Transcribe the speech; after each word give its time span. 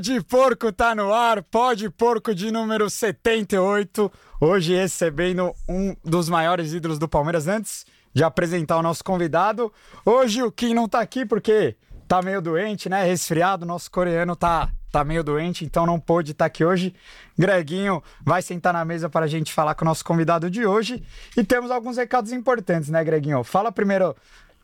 Pode 0.00 0.22
Porco 0.22 0.72
tá 0.72 0.94
no 0.94 1.12
ar, 1.12 1.42
Pode 1.42 1.90
Porco 1.90 2.34
de 2.34 2.50
número 2.50 2.88
78. 2.88 4.10
Hoje 4.40 4.74
recebendo 4.74 5.54
um 5.68 5.94
dos 6.02 6.26
maiores 6.26 6.72
ídolos 6.72 6.98
do 6.98 7.06
Palmeiras 7.06 7.46
antes 7.46 7.84
de 8.14 8.24
apresentar 8.24 8.78
o 8.78 8.82
nosso 8.82 9.04
convidado. 9.04 9.70
Hoje 10.02 10.42
o 10.42 10.50
Kim 10.50 10.72
não 10.72 10.88
tá 10.88 11.00
aqui 11.00 11.26
porque 11.26 11.76
tá 12.08 12.22
meio 12.22 12.40
doente, 12.40 12.88
né? 12.88 13.04
Resfriado, 13.04 13.66
nosso 13.66 13.90
coreano 13.90 14.34
tá 14.34 14.70
tá 14.90 15.04
meio 15.04 15.22
doente, 15.22 15.66
então 15.66 15.84
não 15.84 16.00
pôde 16.00 16.32
estar 16.32 16.44
tá 16.44 16.46
aqui 16.46 16.64
hoje. 16.64 16.94
Greguinho 17.38 18.02
vai 18.24 18.40
sentar 18.40 18.72
na 18.72 18.86
mesa 18.86 19.10
para 19.10 19.26
a 19.26 19.28
gente 19.28 19.52
falar 19.52 19.74
com 19.74 19.84
o 19.84 19.88
nosso 19.88 20.02
convidado 20.02 20.50
de 20.50 20.64
hoje. 20.64 21.04
E 21.36 21.44
temos 21.44 21.70
alguns 21.70 21.98
recados 21.98 22.32
importantes, 22.32 22.88
né, 22.88 23.04
Greguinho? 23.04 23.44
Fala 23.44 23.70
primeiro 23.70 24.16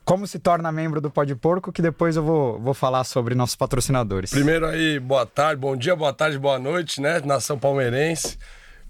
como 0.07 0.25
se 0.25 0.39
torna 0.39 0.71
membro 0.71 1.01
do 1.01 1.11
Pode 1.11 1.35
Porco, 1.35 1.73
que 1.73 1.83
depois 1.83 2.15
eu 2.15 2.23
vou, 2.23 2.61
vou 2.61 2.73
falar 2.73 3.03
sobre 3.03 3.35
nossos 3.35 3.57
patrocinadores. 3.57 4.31
Primeiro 4.31 4.65
aí, 4.65 5.01
boa 5.01 5.27
tarde, 5.27 5.61
bom 5.61 5.77
dia, 5.77 5.97
boa 5.97 6.13
tarde, 6.13 6.39
boa 6.39 6.61
noite, 6.61 7.01
né? 7.01 7.21
Nação 7.25 7.59
Palmeirense. 7.59 8.39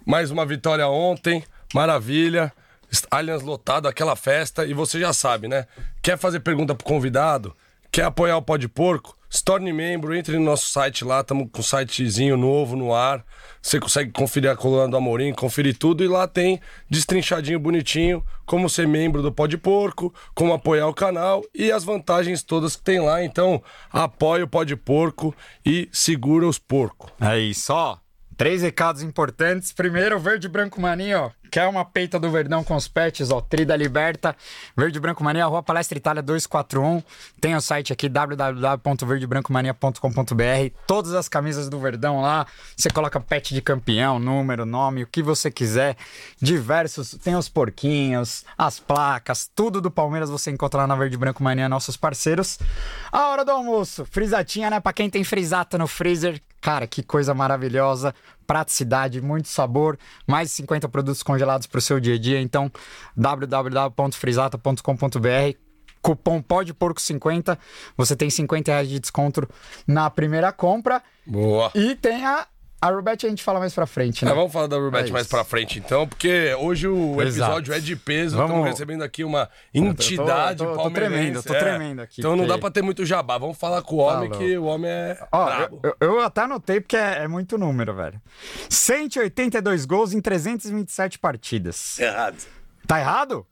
Mais 0.04 0.30
uma 0.30 0.44
vitória 0.44 0.86
ontem, 0.86 1.42
maravilha. 1.74 2.52
Allianz 3.10 3.42
lotado, 3.42 3.88
aquela 3.88 4.14
festa. 4.14 4.66
E 4.66 4.74
você 4.74 5.00
já 5.00 5.10
sabe, 5.14 5.48
né? 5.48 5.66
Quer 6.02 6.18
fazer 6.18 6.40
pergunta 6.40 6.74
pro 6.74 6.84
convidado? 6.84 7.56
Quer 7.90 8.04
apoiar 8.04 8.36
o 8.36 8.42
Pode 8.42 8.68
Porco? 8.68 9.15
Se 9.28 9.42
torne 9.42 9.72
membro, 9.72 10.14
entre 10.14 10.38
no 10.38 10.44
nosso 10.44 10.70
site 10.70 11.04
lá, 11.04 11.20
estamos 11.20 11.48
com 11.50 11.60
um 11.60 11.62
sitezinho 11.62 12.36
novo 12.36 12.76
no 12.76 12.94
ar. 12.94 13.24
Você 13.60 13.80
consegue 13.80 14.12
conferir 14.12 14.50
a 14.50 14.56
coluna 14.56 14.88
do 14.88 14.96
Amorim, 14.96 15.32
conferir 15.34 15.76
tudo 15.76 16.04
e 16.04 16.08
lá 16.08 16.28
tem 16.28 16.60
destrinchadinho 16.88 17.58
bonitinho 17.58 18.24
como 18.44 18.70
ser 18.70 18.86
membro 18.86 19.22
do 19.22 19.32
Pode 19.32 19.58
Porco, 19.58 20.14
como 20.34 20.52
apoiar 20.52 20.86
o 20.86 20.94
canal 20.94 21.42
e 21.52 21.72
as 21.72 21.82
vantagens 21.82 22.42
todas 22.44 22.76
que 22.76 22.82
tem 22.82 23.00
lá. 23.00 23.24
Então, 23.24 23.62
apoia 23.92 24.44
o 24.44 24.48
Pode 24.48 24.76
Porco 24.76 25.34
e 25.64 25.88
segura 25.90 26.46
os 26.46 26.58
porcos. 26.58 27.10
É 27.20 27.38
isso, 27.38 27.72
ó. 27.72 27.98
Três 28.36 28.62
recados 28.62 29.02
importantes. 29.02 29.72
Primeiro, 29.72 30.20
verde 30.20 30.48
branco 30.48 30.80
maninho, 30.80 31.18
ó. 31.18 31.30
Quer 31.50 31.66
uma 31.68 31.84
peita 31.84 32.18
do 32.18 32.30
Verdão 32.30 32.64
com 32.64 32.74
os 32.74 32.88
pets, 32.88 33.30
ó, 33.30 33.40
Trida 33.40 33.76
Liberta, 33.76 34.36
Verde 34.76 35.00
Branco 35.00 35.24
Mania, 35.24 35.46
Rua 35.46 35.62
Palestra 35.62 35.96
Itália 35.96 36.22
241. 36.22 37.02
Tem 37.40 37.54
o 37.54 37.60
site 37.60 37.92
aqui 37.92 38.08
www.verdebrancomania.com.br. 38.08 40.74
Todas 40.86 41.14
as 41.14 41.28
camisas 41.28 41.68
do 41.68 41.78
Verdão 41.78 42.20
lá. 42.20 42.46
Você 42.76 42.90
coloca 42.90 43.20
pet 43.20 43.54
de 43.54 43.62
campeão, 43.62 44.18
número, 44.18 44.66
nome, 44.66 45.02
o 45.02 45.06
que 45.06 45.22
você 45.22 45.50
quiser. 45.50 45.96
Diversos, 46.40 47.16
tem 47.22 47.36
os 47.36 47.48
porquinhos, 47.48 48.44
as 48.56 48.80
placas, 48.80 49.50
tudo 49.54 49.80
do 49.80 49.90
Palmeiras 49.90 50.30
você 50.30 50.50
encontra 50.50 50.80
lá 50.80 50.86
na 50.86 50.96
Verde 50.96 51.16
Branco 51.16 51.42
Mania, 51.42 51.68
nossos 51.68 51.96
parceiros. 51.96 52.58
A 53.10 53.28
hora 53.28 53.44
do 53.44 53.50
almoço, 53.50 54.04
frisatinha, 54.04 54.70
né? 54.70 54.80
Pra 54.80 54.92
quem 54.92 55.08
tem 55.08 55.24
frisata 55.24 55.78
no 55.78 55.86
freezer, 55.86 56.42
Cara, 56.66 56.84
que 56.84 57.00
coisa 57.00 57.32
maravilhosa, 57.32 58.12
praticidade, 58.46 59.20
muito 59.20 59.48
sabor, 59.48 59.98
mais 60.26 60.48
de 60.48 60.54
50 60.54 60.88
produtos 60.88 61.22
congelados 61.22 61.66
para 61.66 61.78
o 61.78 61.82
seu 61.82 62.00
dia 62.00 62.14
a 62.14 62.18
dia. 62.18 62.40
Então, 62.40 62.72
www.frisata.com.br 63.16 65.58
cupom 66.02 66.40
pode 66.40 66.72
porco 66.72 67.00
50 67.00 67.58
você 67.96 68.14
tem 68.14 68.30
50 68.30 68.70
reais 68.70 68.88
de 68.88 69.00
desconto 69.00 69.48
na 69.88 70.08
primeira 70.08 70.52
compra 70.52 71.02
boa 71.26 71.72
e 71.74 71.96
tem 71.96 72.24
a 72.24 72.46
a 72.86 72.90
Rubete 72.90 73.26
a 73.26 73.28
gente 73.28 73.42
fala 73.42 73.58
mais 73.58 73.74
pra 73.74 73.86
frente, 73.86 74.24
né? 74.24 74.30
É, 74.30 74.34
vamos 74.34 74.52
falar 74.52 74.66
da 74.68 74.76
Rubete 74.76 75.10
é 75.10 75.12
mais 75.12 75.26
pra 75.26 75.44
frente, 75.44 75.78
então, 75.78 76.06
porque 76.06 76.54
hoje 76.54 76.86
o 76.86 77.20
episódio 77.20 77.74
é 77.74 77.80
de 77.80 77.96
peso. 77.96 78.36
Vamos... 78.36 78.50
Estamos 78.50 78.70
recebendo 78.70 79.02
aqui 79.02 79.24
uma 79.24 79.48
entidade 79.74 80.62
eu 80.62 80.70
tô, 80.70 80.76
tô, 80.76 80.82
tô 80.84 80.90
tremendo, 80.90 81.42
tô 81.42 81.54
é. 81.54 81.58
tremendo 81.58 82.02
aqui. 82.02 82.20
Então 82.20 82.36
não 82.36 82.46
dá 82.46 82.56
pra 82.58 82.70
ter 82.70 82.82
muito 82.82 83.04
jabá. 83.04 83.38
Vamos 83.38 83.58
falar 83.58 83.82
com 83.82 83.96
o 83.96 83.98
homem, 83.98 84.28
Falou. 84.28 84.44
que 84.44 84.56
o 84.56 84.64
homem 84.64 84.90
é. 84.90 85.18
Ó, 85.32 85.68
eu, 85.82 85.96
eu, 86.00 86.20
até 86.20 86.42
anotei 86.42 86.80
porque 86.80 86.96
é, 86.96 87.24
é, 87.24 87.28
muito 87.28 87.58
número, 87.58 87.94
velho. 87.94 88.20
182 88.70 89.84
gols 89.84 90.12
em 90.12 90.20
327 90.20 91.18
partidas. 91.18 91.98
Errado. 91.98 92.36
Tá 92.86 93.00
errado? 93.00 93.46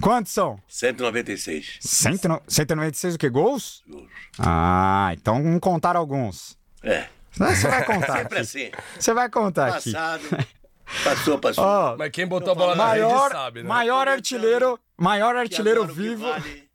Quantos 0.00 0.32
são? 0.32 0.58
196. 0.68 1.78
196 1.80 3.14
o 3.14 3.18
quê? 3.18 3.28
Gols? 3.28 3.82
Gols. 3.88 4.10
Ah, 4.38 5.10
então 5.12 5.42
vamos 5.42 5.60
contar 5.60 5.96
alguns. 5.96 6.58
É. 6.82 7.06
Você 7.36 7.68
vai 7.68 7.84
contar. 7.86 8.18
Sempre 8.18 8.38
assim. 8.38 8.70
Você 8.98 9.14
vai 9.14 9.28
contar 9.30 9.72
Passado. 9.72 10.26
aqui. 10.32 10.46
Passou, 11.02 11.38
passou. 11.38 11.64
Oh, 11.64 11.96
Mas 11.96 12.10
quem 12.10 12.26
botou 12.26 12.52
a 12.52 12.54
bola 12.54 12.76
na 12.76 12.84
maior, 12.84 13.22
rede 13.24 13.32
sabe, 13.32 13.62
né? 13.62 13.68
Maior 13.68 14.06
artilheiro, 14.06 14.78
maior 14.96 15.34
artilheiro 15.34 15.84
vivo. 15.84 16.28
Vale 16.28 16.66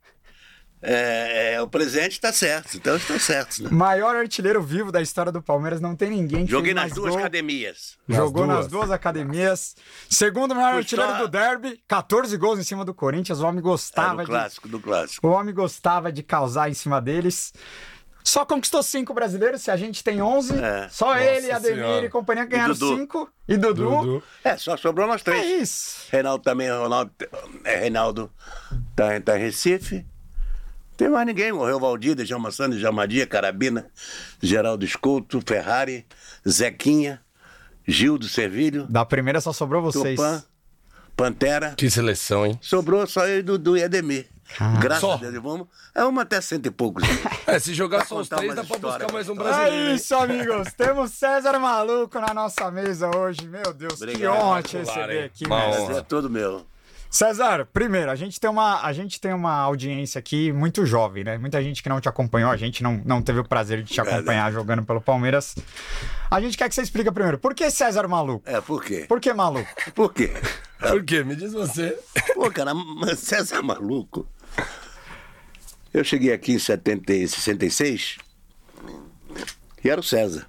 é, 0.84 1.54
é, 1.54 1.62
o 1.62 1.68
presente 1.68 2.12
está 2.12 2.32
certo, 2.32 2.76
então 2.76 2.96
estão 2.96 3.16
certos. 3.16 3.60
Né? 3.60 3.70
Maior 3.70 4.16
artilheiro 4.16 4.60
vivo 4.60 4.90
da 4.90 5.00
história 5.00 5.30
do 5.30 5.40
Palmeiras, 5.40 5.80
não 5.80 5.94
tem 5.94 6.10
ninguém 6.10 6.44
que 6.44 6.50
Joguei 6.50 6.74
nas 6.74 6.92
duas 6.92 7.10
gol. 7.10 7.20
academias. 7.20 7.96
Jogou 8.08 8.46
nas 8.46 8.56
duas. 8.56 8.64
nas 8.64 8.66
duas 8.66 8.90
academias. 8.90 9.76
Segundo 10.10 10.56
maior 10.56 10.74
artilheiro 10.74 11.18
do 11.18 11.28
derby, 11.28 11.80
14 11.86 12.36
gols 12.36 12.58
em 12.58 12.64
cima 12.64 12.84
do 12.84 12.92
Corinthians. 12.92 13.40
O 13.40 13.46
homem 13.46 13.62
gostava 13.62 14.22
do 14.22 14.26
clássico, 14.26 14.66
de... 14.66 14.72
do 14.72 14.80
clássico. 14.80 15.26
O 15.26 15.30
homem 15.30 15.54
gostava 15.54 16.10
de 16.10 16.22
causar 16.24 16.68
em 16.68 16.74
cima 16.74 17.00
deles. 17.00 17.52
Só 18.24 18.44
conquistou 18.44 18.82
cinco 18.82 19.12
brasileiros, 19.12 19.62
se 19.62 19.70
a 19.70 19.76
gente 19.76 20.02
tem 20.04 20.22
11. 20.22 20.54
É. 20.56 20.88
Só 20.88 21.06
Nossa 21.06 21.20
ele, 21.22 21.50
Ademir 21.50 21.76
senhora. 21.76 22.06
e 22.06 22.08
companhia 22.08 22.44
ganharam 22.44 22.74
cinco. 22.74 23.28
E 23.48 23.56
Dudu. 23.56 23.84
Dudu. 23.84 24.22
É, 24.44 24.56
só 24.56 24.76
sobrou 24.76 25.06
nós 25.06 25.22
três. 25.22 25.44
É 25.44 25.56
isso. 25.56 26.06
Reinaldo 26.10 26.42
também, 26.42 26.70
Ronaldo, 26.70 27.10
é, 27.64 27.76
Reinaldo 27.76 28.30
tá, 28.94 29.20
tá 29.20 29.38
em 29.38 29.42
Recife. 29.42 30.06
Tem 30.96 31.08
mais 31.08 31.26
ninguém. 31.26 31.52
Morreu 31.52 31.80
Valdir, 31.80 32.14
Djalma 32.14 32.50
Santos, 32.52 32.78
Jamadia, 32.78 33.26
Carabina, 33.26 33.90
Geraldo 34.40 34.84
Esculto, 34.84 35.42
Ferrari, 35.44 36.06
Zequinha, 36.48 37.20
Gil 37.86 38.18
do 38.18 38.28
Servilho. 38.28 38.86
Da 38.88 39.04
primeira 39.04 39.40
só 39.40 39.52
sobrou 39.52 39.82
vocês. 39.82 40.14
Tupã, 40.16 40.42
Pantera. 41.16 41.74
Que 41.76 41.90
seleção, 41.90 42.46
hein? 42.46 42.58
Sobrou 42.62 43.06
só 43.06 43.26
eu, 43.26 43.42
Dudu 43.42 43.76
e 43.76 43.82
Ademir. 43.82 44.26
Graças 44.80 45.00
só. 45.00 45.14
a 45.14 45.16
Deus, 45.16 45.34
vamos. 45.34 45.66
É 45.94 46.04
uma 46.04 46.22
até 46.22 46.40
cento 46.40 46.66
e 46.66 46.70
poucos. 46.70 47.02
é, 47.46 47.58
se 47.58 47.74
jogar 47.74 48.06
só 48.06 48.20
os 48.20 48.28
três, 48.28 48.54
dá 48.54 48.64
pra 48.64 48.78
buscar 48.78 49.12
mais 49.12 49.28
um 49.28 49.34
brasileiro. 49.34 49.90
É 49.90 49.94
isso, 49.94 50.14
amigos. 50.14 50.72
Temos 50.76 51.12
César 51.12 51.58
Maluco 51.58 52.18
na 52.20 52.34
nossa 52.34 52.70
mesa 52.70 53.10
hoje. 53.16 53.46
Meu 53.48 53.72
Deus, 53.72 53.94
Obrigado. 53.94 54.20
que 54.20 54.26
honra 54.26 54.62
te 54.62 54.76
receber 54.76 55.24
aqui, 55.24 55.48
mestre. 55.48 55.96
É 55.96 56.02
todo 56.02 56.28
meu. 56.28 56.66
César, 57.12 57.68
primeiro, 57.70 58.10
a 58.10 58.14
gente 58.14 58.40
tem 58.40 58.48
uma, 58.48 58.82
a 58.82 58.90
gente 58.94 59.20
tem 59.20 59.34
uma 59.34 59.52
audiência 59.52 60.18
aqui 60.18 60.50
muito 60.50 60.86
jovem, 60.86 61.22
né? 61.22 61.36
Muita 61.36 61.62
gente 61.62 61.82
que 61.82 61.88
não 61.90 62.00
te 62.00 62.08
acompanhou, 62.08 62.50
a 62.50 62.56
gente 62.56 62.82
não, 62.82 63.02
não 63.04 63.20
teve 63.20 63.38
o 63.38 63.44
prazer 63.44 63.82
de 63.82 63.92
te 63.92 64.00
acompanhar 64.00 64.48
é, 64.48 64.52
jogando 64.54 64.82
pelo 64.82 64.98
Palmeiras. 64.98 65.54
A 66.30 66.40
gente 66.40 66.56
quer 66.56 66.70
que 66.70 66.74
você 66.74 66.80
explique 66.80 67.12
primeiro, 67.12 67.36
por 67.38 67.54
que 67.54 67.70
César 67.70 68.08
maluco? 68.08 68.42
É, 68.48 68.62
por 68.62 68.82
quê? 68.82 69.04
Por 69.06 69.20
que 69.20 69.30
maluco? 69.34 69.68
Por 69.94 70.14
quê? 70.14 70.32
Por 70.80 71.04
quê? 71.04 71.22
Me 71.22 71.36
diz 71.36 71.52
você. 71.52 71.96
Pô, 72.34 72.50
cara, 72.50 72.72
César 73.14 73.62
maluco. 73.62 74.26
Eu 75.92 76.02
cheguei 76.02 76.32
aqui 76.32 76.52
em 76.52 76.58
70, 76.58 77.12
66 77.28 78.16
e 79.84 79.90
era 79.90 80.00
o 80.00 80.04
César, 80.04 80.46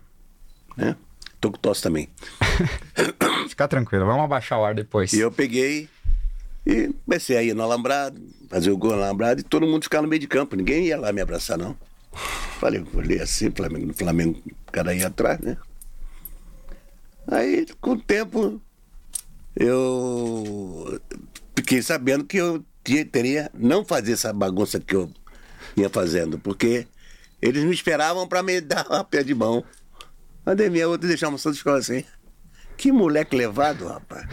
né? 0.78 0.96
Tô 1.42 1.52
com 1.52 1.58
tosse 1.58 1.82
também. 1.82 2.10
Fica 3.50 3.68
tranquilo, 3.68 4.06
vamos 4.06 4.24
abaixar 4.24 4.60
o 4.60 4.64
ar 4.64 4.74
depois. 4.74 5.12
E 5.12 5.20
eu 5.20 5.32
peguei 5.32 5.90
e 6.66 6.94
comecei 7.06 7.36
a 7.36 7.44
ir 7.44 7.54
no 7.54 7.62
Alambrado, 7.62 8.22
fazer 8.50 8.72
o 8.72 8.78
gol 8.78 8.92
no 8.92 9.04
Alambrado 9.04 9.42
e 9.42 9.44
todo 9.44 9.68
mundo 9.68 9.84
ficava 9.84 10.04
no 10.04 10.08
meio 10.08 10.22
de 10.22 10.28
campo. 10.28 10.56
Ninguém 10.56 10.86
ia 10.86 10.98
lá 10.98 11.12
me 11.12 11.20
abraçar, 11.20 11.58
não. 11.58 11.78
Falei, 12.60 12.86
olhei 12.94 13.20
assim, 13.20 13.52
Flamengo, 13.52 13.88
no 13.88 13.94
Flamengo, 13.94 14.42
o 14.68 14.72
cara 14.72 14.96
ia 14.96 15.08
atrás, 15.08 15.40
né? 15.40 15.58
Aí, 17.28 17.66
com 17.82 17.92
o 17.92 18.02
tempo, 18.02 18.62
eu 19.56 21.02
fiquei 21.56 21.82
sabendo 21.82 22.24
que 22.24 22.38
eu 22.38 22.64
teria 23.12 23.50
não 23.54 23.84
fazer 23.84 24.14
essa 24.14 24.32
bagunça 24.32 24.80
que 24.80 24.96
eu 24.96 25.10
ia 25.76 25.90
fazendo, 25.90 26.38
porque 26.40 26.88
eles 27.42 27.64
me 27.64 27.74
esperavam 27.74 28.28
para 28.28 28.44
me 28.44 28.62
dar 28.62 28.88
uma 28.88 29.04
pé 29.04 29.24
de 29.24 29.34
mão. 29.34 29.64
Ademir, 30.46 30.88
outra 30.88 31.08
deixava 31.08 31.36
o 31.36 31.40
ficava 31.40 31.78
assim. 31.78 32.04
Que 32.78 32.92
moleque 32.92 33.36
levado, 33.36 33.88
rapaz. 33.88 34.28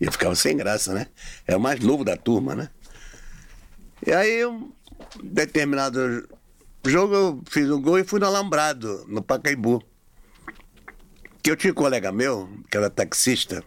E 0.00 0.04
eu 0.04 0.12
ficava 0.12 0.34
sem 0.34 0.56
graça, 0.56 0.92
né? 0.92 1.06
É 1.46 1.56
o 1.56 1.60
mais 1.60 1.80
novo 1.80 2.04
da 2.04 2.16
turma, 2.16 2.54
né? 2.54 2.70
E 4.06 4.12
aí, 4.12 4.44
um 4.44 4.72
determinado 5.22 6.28
jogo, 6.84 7.14
eu 7.14 7.42
fiz 7.48 7.70
um 7.70 7.80
gol 7.80 7.98
e 7.98 8.04
fui 8.04 8.18
no 8.18 8.26
Alambrado, 8.26 9.04
no 9.08 9.22
Pacaembu. 9.22 9.82
Que 11.42 11.50
eu 11.50 11.56
tinha 11.56 11.72
um 11.72 11.76
colega 11.76 12.12
meu, 12.12 12.48
que 12.70 12.76
era 12.76 12.88
taxista, 12.88 13.64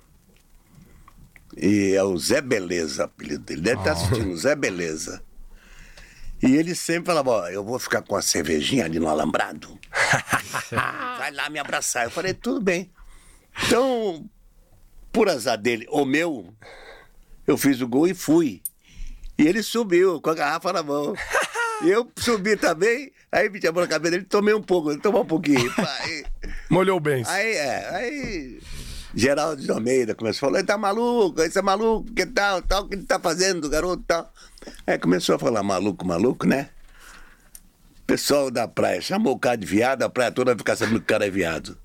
e 1.55 1.93
é 1.93 2.03
o 2.03 2.17
Zé 2.17 2.41
Beleza, 2.41 3.03
o 3.03 3.05
apelido 3.05 3.43
dele. 3.43 3.61
Deve 3.61 3.79
estar 3.79 3.91
oh. 3.91 3.93
assistindo, 3.93 4.37
Zé 4.37 4.55
Beleza. 4.55 5.21
E 6.41 6.55
ele 6.55 6.75
sempre 6.75 7.07
falava, 7.07 7.29
ó, 7.29 7.47
eu 7.47 7.63
vou 7.63 7.79
ficar 7.79 8.01
com 8.01 8.15
a 8.15 8.21
cervejinha 8.21 8.85
ali 8.85 8.99
no 8.99 9.07
alambrado. 9.07 9.79
Vai 11.17 11.31
lá 11.31 11.49
me 11.49 11.59
abraçar. 11.59 12.03
Eu 12.03 12.11
falei, 12.11 12.33
tudo 12.33 12.61
bem. 12.61 12.91
Então, 13.65 14.29
por 15.11 15.29
azar 15.29 15.57
dele, 15.57 15.87
o 15.89 16.05
meu, 16.05 16.53
eu 17.47 17.57
fiz 17.57 17.81
o 17.81 17.87
gol 17.87 18.07
e 18.07 18.13
fui. 18.13 18.61
E 19.37 19.47
ele 19.47 19.63
subiu 19.63 20.21
com 20.21 20.29
a 20.29 20.35
garrafa 20.35 20.73
na 20.73 20.83
mão. 20.83 21.13
E 21.83 21.89
eu 21.89 22.09
subi 22.17 22.55
também, 22.55 23.11
Aí 23.35 23.49
meti 23.49 23.67
a 23.67 23.71
mão 23.73 23.81
na 23.81 23.87
cabeça 23.87 24.11
dele, 24.11 24.23
tomei 24.23 24.53
um 24.53 24.61
pouco, 24.61 24.89
ele 24.91 25.01
tomou 25.01 25.23
um 25.23 25.25
pouquinho. 25.25 25.69
Aí, 25.99 26.25
Molhou 26.69 27.01
bem. 27.01 27.21
aí, 27.27 27.53
é, 27.55 27.89
aí 27.93 28.59
Geraldo 29.15 29.61
de 29.61 29.71
Almeida 29.71 30.13
começou 30.13 30.47
a 30.47 30.51
falar, 30.51 30.63
tá 30.65 30.77
maluco, 30.77 31.41
esse 31.41 31.57
é 31.57 31.61
maluco, 31.61 32.11
que 32.13 32.25
tal, 32.25 32.61
tal, 32.61 32.83
o 32.83 32.89
que 32.89 32.95
ele 32.95 33.03
tá 33.03 33.17
fazendo, 33.17 33.69
garoto, 33.69 34.03
tal. 34.05 34.31
Aí 34.85 34.97
começou 34.99 35.35
a 35.35 35.39
falar 35.39 35.63
maluco, 35.63 36.05
maluco, 36.05 36.45
né? 36.45 36.69
O 38.01 38.05
pessoal 38.05 38.51
da 38.51 38.67
praia 38.67 39.01
chamou 39.01 39.33
o 39.33 39.39
cara 39.39 39.55
de 39.55 39.65
viado, 39.65 40.03
a 40.03 40.09
praia 40.09 40.31
toda 40.31 40.51
vai 40.51 40.57
ficar 40.57 40.75
sabendo 40.75 40.99
que 40.99 41.05
o 41.05 41.07
cara 41.07 41.25
é 41.25 41.29
viado. 41.29 41.77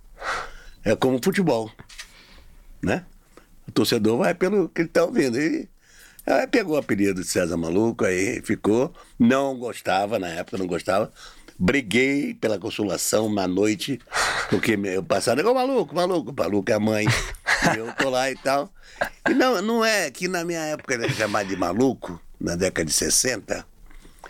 É 0.85 0.97
como 0.97 1.21
futebol, 1.23 1.71
né? 2.83 3.05
O 3.69 3.73
torcedor 3.73 4.19
vai 4.19 4.35
pelo 4.35 4.69
que 4.69 4.83
ele 4.83 4.89
tá 4.89 5.05
ouvindo. 5.05 5.39
E 5.39 5.69
aí 6.27 6.47
pegou 6.49 6.75
o 6.75 6.79
apelido 6.79 7.21
de 7.21 7.29
César 7.29 7.57
Maluco, 7.57 8.05
aí 8.05 8.43
ficou. 8.43 8.93
Não 9.19 9.57
gostava, 9.57 10.19
na 10.19 10.29
época 10.29 10.59
não 10.59 10.67
gostava. 10.67 11.13
Briguei 11.63 12.33
pela 12.33 12.59
consolação 12.59 13.31
na 13.31 13.47
noite, 13.47 14.01
porque 14.49 14.79
eu 14.83 15.03
passava, 15.03 15.41
igual 15.41 15.55
maluco, 15.55 15.95
maluco, 15.95 16.35
maluco 16.35 16.71
é 16.71 16.75
a 16.75 16.81
mãe. 16.81 17.07
E 17.75 17.77
eu 17.77 17.93
tô 17.93 18.09
lá 18.09 18.31
e 18.31 18.37
tal. 18.37 18.73
E 19.29 19.35
não, 19.35 19.61
não 19.61 19.85
é 19.85 20.11
que 20.11 20.27
na 20.27 20.43
minha 20.43 20.61
época 20.61 20.95
ele 20.95 21.11
chamar 21.11 21.45
de 21.45 21.55
maluco, 21.57 22.19
na 22.41 22.57
década 22.57 22.87
de 22.87 22.93
60, 22.95 23.67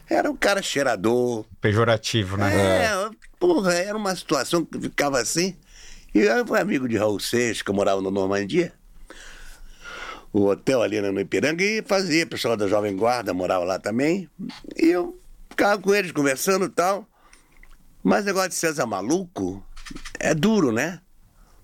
era 0.08 0.28
um 0.28 0.34
cara 0.34 0.60
cheirador, 0.60 1.44
Pejorativo, 1.60 2.36
né? 2.36 2.52
é, 2.52 3.10
porra, 3.38 3.74
era 3.74 3.96
uma 3.96 4.16
situação 4.16 4.64
que 4.64 4.80
ficava 4.80 5.20
assim. 5.20 5.54
E 6.12 6.18
eu 6.18 6.44
fui 6.44 6.58
amigo 6.58 6.88
de 6.88 6.96
Raul 6.96 7.20
Seixas, 7.20 7.62
que 7.62 7.70
eu 7.70 7.74
morava 7.74 8.02
no 8.02 8.10
Normandia. 8.10 8.72
O 10.32 10.46
hotel 10.46 10.82
ali 10.82 11.00
no 11.00 11.20
Ipiranga 11.20 11.62
e 11.62 11.80
fazia, 11.82 12.24
o 12.24 12.26
pessoal 12.26 12.56
da 12.56 12.66
Jovem 12.66 12.96
Guarda 12.96 13.32
morava 13.32 13.64
lá 13.64 13.78
também. 13.78 14.28
E 14.76 14.86
eu 14.86 15.16
ficava 15.48 15.80
com 15.80 15.94
eles 15.94 16.10
conversando 16.10 16.64
e 16.64 16.68
tal. 16.68 17.06
Mas 18.02 18.22
o 18.22 18.26
negócio 18.26 18.50
de 18.50 18.54
César 18.54 18.86
Maluco 18.86 19.64
é 20.18 20.34
duro, 20.34 20.72
né? 20.72 21.00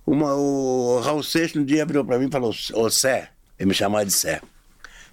Uma, 0.06 0.34
o 0.34 1.00
Raul 1.00 1.22
Seixas 1.22 1.56
um 1.56 1.64
dia 1.64 1.84
virou 1.84 2.04
pra 2.04 2.18
mim 2.18 2.26
e 2.28 2.30
falou: 2.30 2.54
Ô 2.74 2.90
Sé, 2.90 3.30
ele 3.58 3.68
me 3.68 3.74
chamava 3.74 4.04
de 4.04 4.12
Sé. 4.12 4.40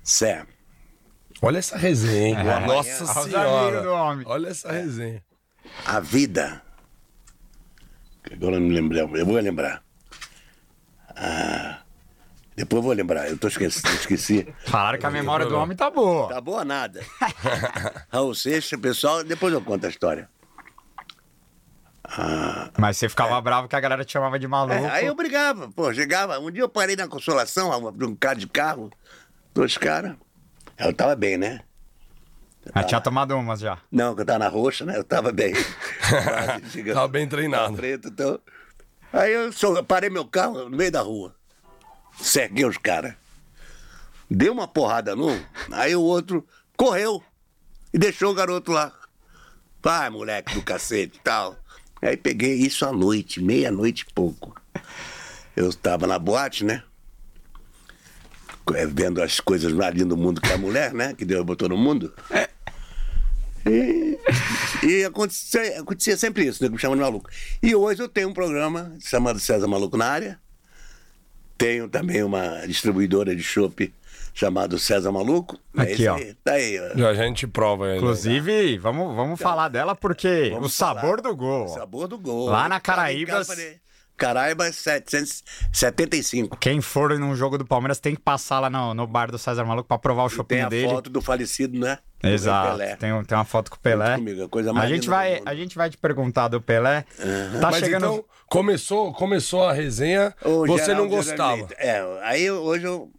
Sé, 0.03 0.45
Olha 1.43 1.57
essa 1.57 1.77
resenha, 1.77 2.29
hein? 2.29 2.35
É. 2.47 2.59
Nossa 2.65 3.03
do 3.03 3.23
senhora. 3.23 3.91
homem. 3.91 4.25
Olha 4.25 4.47
essa 4.47 4.71
resenha. 4.71 5.21
a 5.85 5.99
vida. 5.99 6.61
Agora 8.31 8.55
eu 8.55 8.61
não 8.61 8.69
lembrei, 8.69 9.01
eu 9.01 9.25
vou 9.25 9.35
lembrar. 9.35 9.83
Ah, 11.09 11.81
depois 12.55 12.77
eu 12.77 12.83
vou 12.83 12.93
lembrar, 12.93 13.29
eu 13.29 13.37
tô 13.37 13.49
esquecendo, 13.49 13.93
esqueci. 13.93 14.47
Falaram 14.65 14.97
que 14.97 15.05
a 15.05 15.11
memória 15.11 15.45
do 15.45 15.57
homem 15.57 15.75
tá 15.75 15.89
boa. 15.91 16.29
Tá 16.29 16.39
boa 16.39 16.63
nada. 16.63 17.05
Raul 18.09 18.33
Seixas, 18.33 18.79
pessoal, 18.79 19.21
depois 19.21 19.53
eu 19.53 19.61
conto 19.61 19.85
a 19.85 19.89
história. 19.89 20.29
Mas 22.77 22.97
você 22.97 23.09
ficava 23.09 23.39
bravo 23.41 23.67
que 23.67 23.75
a 23.75 23.79
galera 23.79 24.03
te 24.05 24.11
chamava 24.13 24.37
de 24.37 24.47
maluco. 24.47 24.73
É, 24.73 24.89
aí 24.89 25.05
eu 25.05 25.15
brigava, 25.15 25.69
pô, 25.71 25.93
chegava. 25.93 26.39
Um 26.39 26.51
dia 26.51 26.63
eu 26.63 26.69
parei 26.69 26.95
na 26.95 27.07
consolação, 27.07 27.71
um 27.87 28.15
cara 28.15 28.37
de 28.37 28.47
carro, 28.47 28.91
dois 29.53 29.77
caras. 29.77 30.15
Eu 30.77 30.93
tava 30.93 31.15
bem, 31.15 31.37
né? 31.37 31.61
Mas 32.73 32.85
tinha 32.85 33.01
tomado 33.01 33.35
umas 33.35 33.59
já. 33.59 33.77
Não, 33.91 34.15
que 34.15 34.21
eu 34.21 34.25
tava 34.25 34.39
na 34.39 34.47
roxa, 34.47 34.85
né? 34.85 34.97
Eu 34.97 35.03
tava 35.03 35.31
bem. 35.31 35.53
Tava 36.93 37.07
bem 37.07 37.27
treinado. 37.27 37.65
Tava 37.65 37.77
preto, 37.77 38.07
então. 38.07 38.39
Aí 39.11 39.31
eu, 39.33 39.51
só- 39.51 39.75
eu 39.75 39.83
parei 39.83 40.09
meu 40.09 40.25
carro 40.25 40.69
no 40.69 40.77
meio 40.77 40.91
da 40.91 41.01
rua. 41.01 41.35
Cerquei 42.19 42.63
os 42.65 42.77
caras. 42.77 43.15
Dei 44.29 44.49
uma 44.49 44.67
porrada 44.67 45.15
num, 45.15 45.39
aí 45.71 45.95
o 45.95 46.01
outro 46.01 46.47
correu 46.77 47.21
e 47.93 47.97
deixou 47.97 48.31
o 48.31 48.33
garoto 48.33 48.71
lá. 48.71 48.91
Vai, 49.81 50.09
moleque 50.09 50.55
do 50.55 50.61
cacete 50.63 51.17
e 51.17 51.21
tal. 51.21 51.57
Aí 52.03 52.17
peguei 52.17 52.53
isso 52.55 52.85
à 52.85 52.91
noite, 52.91 53.41
meia-noite 53.41 54.05
e 54.07 54.13
pouco. 54.13 54.53
Eu 55.55 55.69
estava 55.69 56.05
na 56.05 56.19
boate, 56.19 56.65
né? 56.65 56.83
É, 58.75 58.85
Vendo 58.85 59.21
as 59.21 59.39
coisas 59.39 59.71
mais 59.71 59.93
lindas 59.93 60.09
do 60.09 60.17
mundo 60.17 60.41
que 60.41 60.51
a 60.51 60.57
mulher, 60.57 60.93
né? 60.93 61.13
Que 61.13 61.23
Deus 61.23 61.45
botou 61.45 61.69
no 61.69 61.77
mundo. 61.77 62.13
E, 63.65 64.19
e 64.85 65.05
acontecia, 65.05 65.79
acontecia 65.79 66.17
sempre 66.17 66.45
isso, 66.45 66.61
né? 66.61 66.69
Me 66.69 66.77
chamam 66.77 66.97
de 66.97 67.03
maluco. 67.03 67.29
E 67.61 67.73
hoje 67.73 68.01
eu 68.01 68.09
tenho 68.09 68.27
um 68.27 68.33
programa 68.33 68.93
chamado 68.99 69.39
César 69.39 69.67
Maluco 69.67 69.95
na 69.95 70.07
área. 70.07 70.39
Tenho 71.57 71.87
também 71.87 72.21
uma 72.21 72.65
distribuidora 72.67 73.33
de 73.33 73.41
chopp 73.41 73.93
chamado 74.33 74.77
César 74.79 75.11
Maluco. 75.11 75.57
Aqui, 75.77 75.91
esse 75.91 76.07
ó. 76.07 76.17
Tá 76.43 76.53
aí, 76.53 76.79
ó. 76.79 76.97
Já 76.97 77.09
a 77.09 77.13
gente 77.13 77.45
prova 77.47 77.85
aí. 77.85 77.91
né? 77.91 77.97
Inclusive, 77.97 78.77
vamos, 78.77 79.15
vamos 79.15 79.39
falar 79.39 79.69
dela 79.69 79.95
porque 79.95 80.49
Vamos 80.53 80.73
o 80.73 80.75
sabor 80.75 81.01
falar. 81.01 81.21
do 81.21 81.35
gol. 81.35 81.65
O 81.65 81.67
sabor 81.69 82.07
do 82.07 82.17
gol. 82.17 82.49
Lá 82.49 82.67
na 82.67 82.79
Caraíbas- 82.79 83.47
Caraíbas 84.15 84.75
775. 85.71 86.55
Quem 86.57 86.81
for 86.81 87.17
num 87.19 87.35
jogo 87.35 87.57
do 87.57 87.65
Palmeiras 87.65 87.99
tem 87.99 88.13
que 88.15 88.21
passar 88.21 88.59
lá 88.59 88.69
no, 88.69 88.93
no 88.93 89.07
bar 89.07 89.31
do 89.31 89.37
César 89.39 89.65
Maluco 89.65 89.87
pra 89.87 89.97
provar 89.97 90.23
o 90.25 90.27
Tem 90.29 90.35
chopinho 90.37 90.65
a 90.65 90.69
dele. 90.69 90.87
foto 90.89 91.09
do 91.09 91.21
falecido, 91.21 91.79
né? 91.79 91.97
Exato. 92.23 92.77
Tem, 92.99 93.23
tem 93.23 93.37
uma 93.37 93.43
foto 93.43 93.69
com 93.71 93.75
o 93.77 93.79
Pelé. 93.79 94.15
comigo, 94.15 94.43
a 94.43 94.49
coisa 94.49 94.69
a 94.69 94.73
mais 94.73 94.87
gente 94.89 95.01
linda 95.05 95.15
vai, 95.15 95.41
a 95.45 95.55
gente 95.55 95.75
vai 95.75 95.89
te 95.89 95.97
perguntar 95.97 96.47
do 96.47 96.61
Pelé. 96.61 97.05
Tá 97.59 97.71
Mas 97.71 97.77
chegando. 97.83 98.05
então, 98.05 98.25
começou, 98.47 99.11
começou 99.13 99.63
a 99.67 99.73
resenha, 99.73 100.33
O 100.45 100.65
você 100.67 100.85
Geraldo 100.85 101.01
não 101.03 101.09
gostava. 101.09 101.67
É, 101.77 102.01
aí 102.23 102.49
hoje 102.49 102.85
eu 102.85 103.11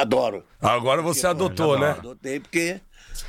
adoro. 0.00 0.44
Agora 0.60 1.02
você 1.02 1.26
adotou, 1.26 1.78
né? 1.78 1.90
Adotei 1.90 2.40
porque 2.40 2.80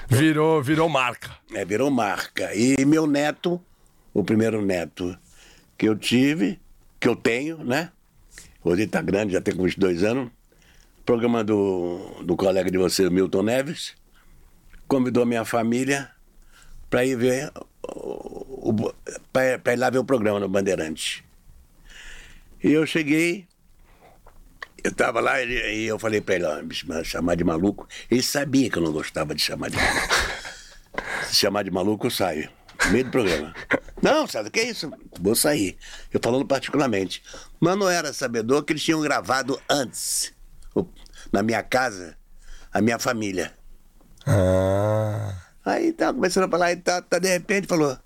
Virou, 0.08 0.62
virou 0.62 0.90
marca. 0.90 1.32
é, 1.54 1.66
virou 1.66 1.90
marca. 1.90 2.54
E 2.56 2.86
meu 2.86 3.08
neto, 3.08 3.62
o 4.14 4.24
primeiro 4.24 4.62
neto 4.64 5.18
que 5.78 5.88
eu 5.88 5.96
tive, 5.96 6.60
que 7.00 7.08
eu 7.08 7.16
tenho, 7.16 7.64
né? 7.64 7.92
Hoje 8.64 8.84
ele 8.84 8.92
tá 8.92 9.02
grande, 9.02 9.34
já 9.34 9.42
tem 9.42 9.56
com 9.56 9.64
22 9.64 10.04
anos. 10.04 10.30
Programa 11.06 11.44
do, 11.44 12.22
do 12.24 12.36
colega 12.36 12.70
de 12.70 12.78
você, 12.78 13.10
Milton 13.10 13.44
Neves, 13.44 13.96
convidou 14.88 15.26
minha 15.26 15.46
família 15.46 16.12
para 16.90 17.06
ir 17.06 17.16
ver 17.16 17.52
o, 17.84 18.70
o, 18.70 18.94
para 19.32 19.74
ir 19.74 19.78
lá 19.78 19.90
ver 19.90 20.00
o 20.00 20.04
programa 20.04 20.40
no 20.40 20.50
Bandeirante. 20.50 21.24
E 22.64 22.72
eu 22.72 22.86
cheguei, 22.86 23.48
eu 24.84 24.92
tava 24.94 25.20
lá 25.20 25.42
e 25.42 25.86
eu 25.86 25.98
falei 26.00 26.22
para 26.22 26.36
ele, 26.36 26.46
ó, 26.46 26.62
me 26.62 26.74
chama- 26.74 27.04
chamar 27.04 27.36
de 27.36 27.44
maluco. 27.44 27.88
Ele 28.10 28.22
sabia 28.22 28.70
que 28.70 28.78
eu 28.78 28.82
não 28.84 28.92
gostava 28.92 29.34
de 29.36 29.42
chamar 29.42 29.70
de 29.70 29.78
maluco. 29.78 30.16
Se 31.28 31.36
chamar 31.36 31.64
de 31.64 31.72
maluco, 31.72 32.08
eu 32.08 32.12
saio. 32.12 32.50
No 32.86 32.92
meio 32.92 33.04
do 33.06 33.12
programa. 33.12 33.54
Não, 34.02 34.26
sabe 34.26 34.48
o 34.48 34.52
que 34.52 34.62
é 34.62 34.70
isso? 34.70 34.90
Vou 35.20 35.36
sair. 35.36 35.78
Eu 36.14 36.20
falando 36.24 36.46
particularmente. 36.46 37.22
Mas 37.60 37.78
não 37.78 37.90
era 37.90 38.14
sabedor 38.14 38.64
que 38.64 38.72
eles 38.74 38.84
tinham 38.84 39.02
gravado 39.02 39.62
antes, 39.70 40.34
na 41.32 41.44
minha 41.44 41.62
casa, 41.62 42.16
a 42.74 42.82
minha 42.82 42.98
família. 42.98 43.54
Ah. 44.26 45.36
Aí 45.66 45.92
tá 45.92 46.14
começando 46.14 46.46
a 46.46 46.50
falar 46.50 46.72
e 46.72 46.78
tá, 46.78 47.02
tá, 47.02 47.20
de 47.20 47.28
repente 47.28 47.68
falou. 47.68 47.98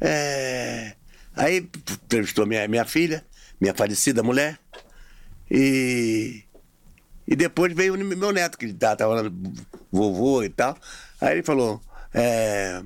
É... 0.00 0.94
Aí 1.36 1.58
entrevistou 1.58 2.44
minha, 2.44 2.66
minha 2.66 2.84
filha, 2.84 3.24
minha 3.60 3.72
falecida 3.72 4.22
mulher. 4.22 4.58
E. 5.54 6.44
E 7.28 7.36
depois 7.36 7.72
veio 7.74 7.96
meu 7.96 8.32
neto, 8.32 8.56
que 8.56 8.72
tá, 8.72 8.96
tava 8.96 9.16
falando 9.16 9.52
vovô 9.92 10.42
e 10.42 10.48
tal. 10.48 10.76
Aí 11.20 11.34
ele 11.34 11.42
falou: 11.42 11.80
é, 12.14 12.82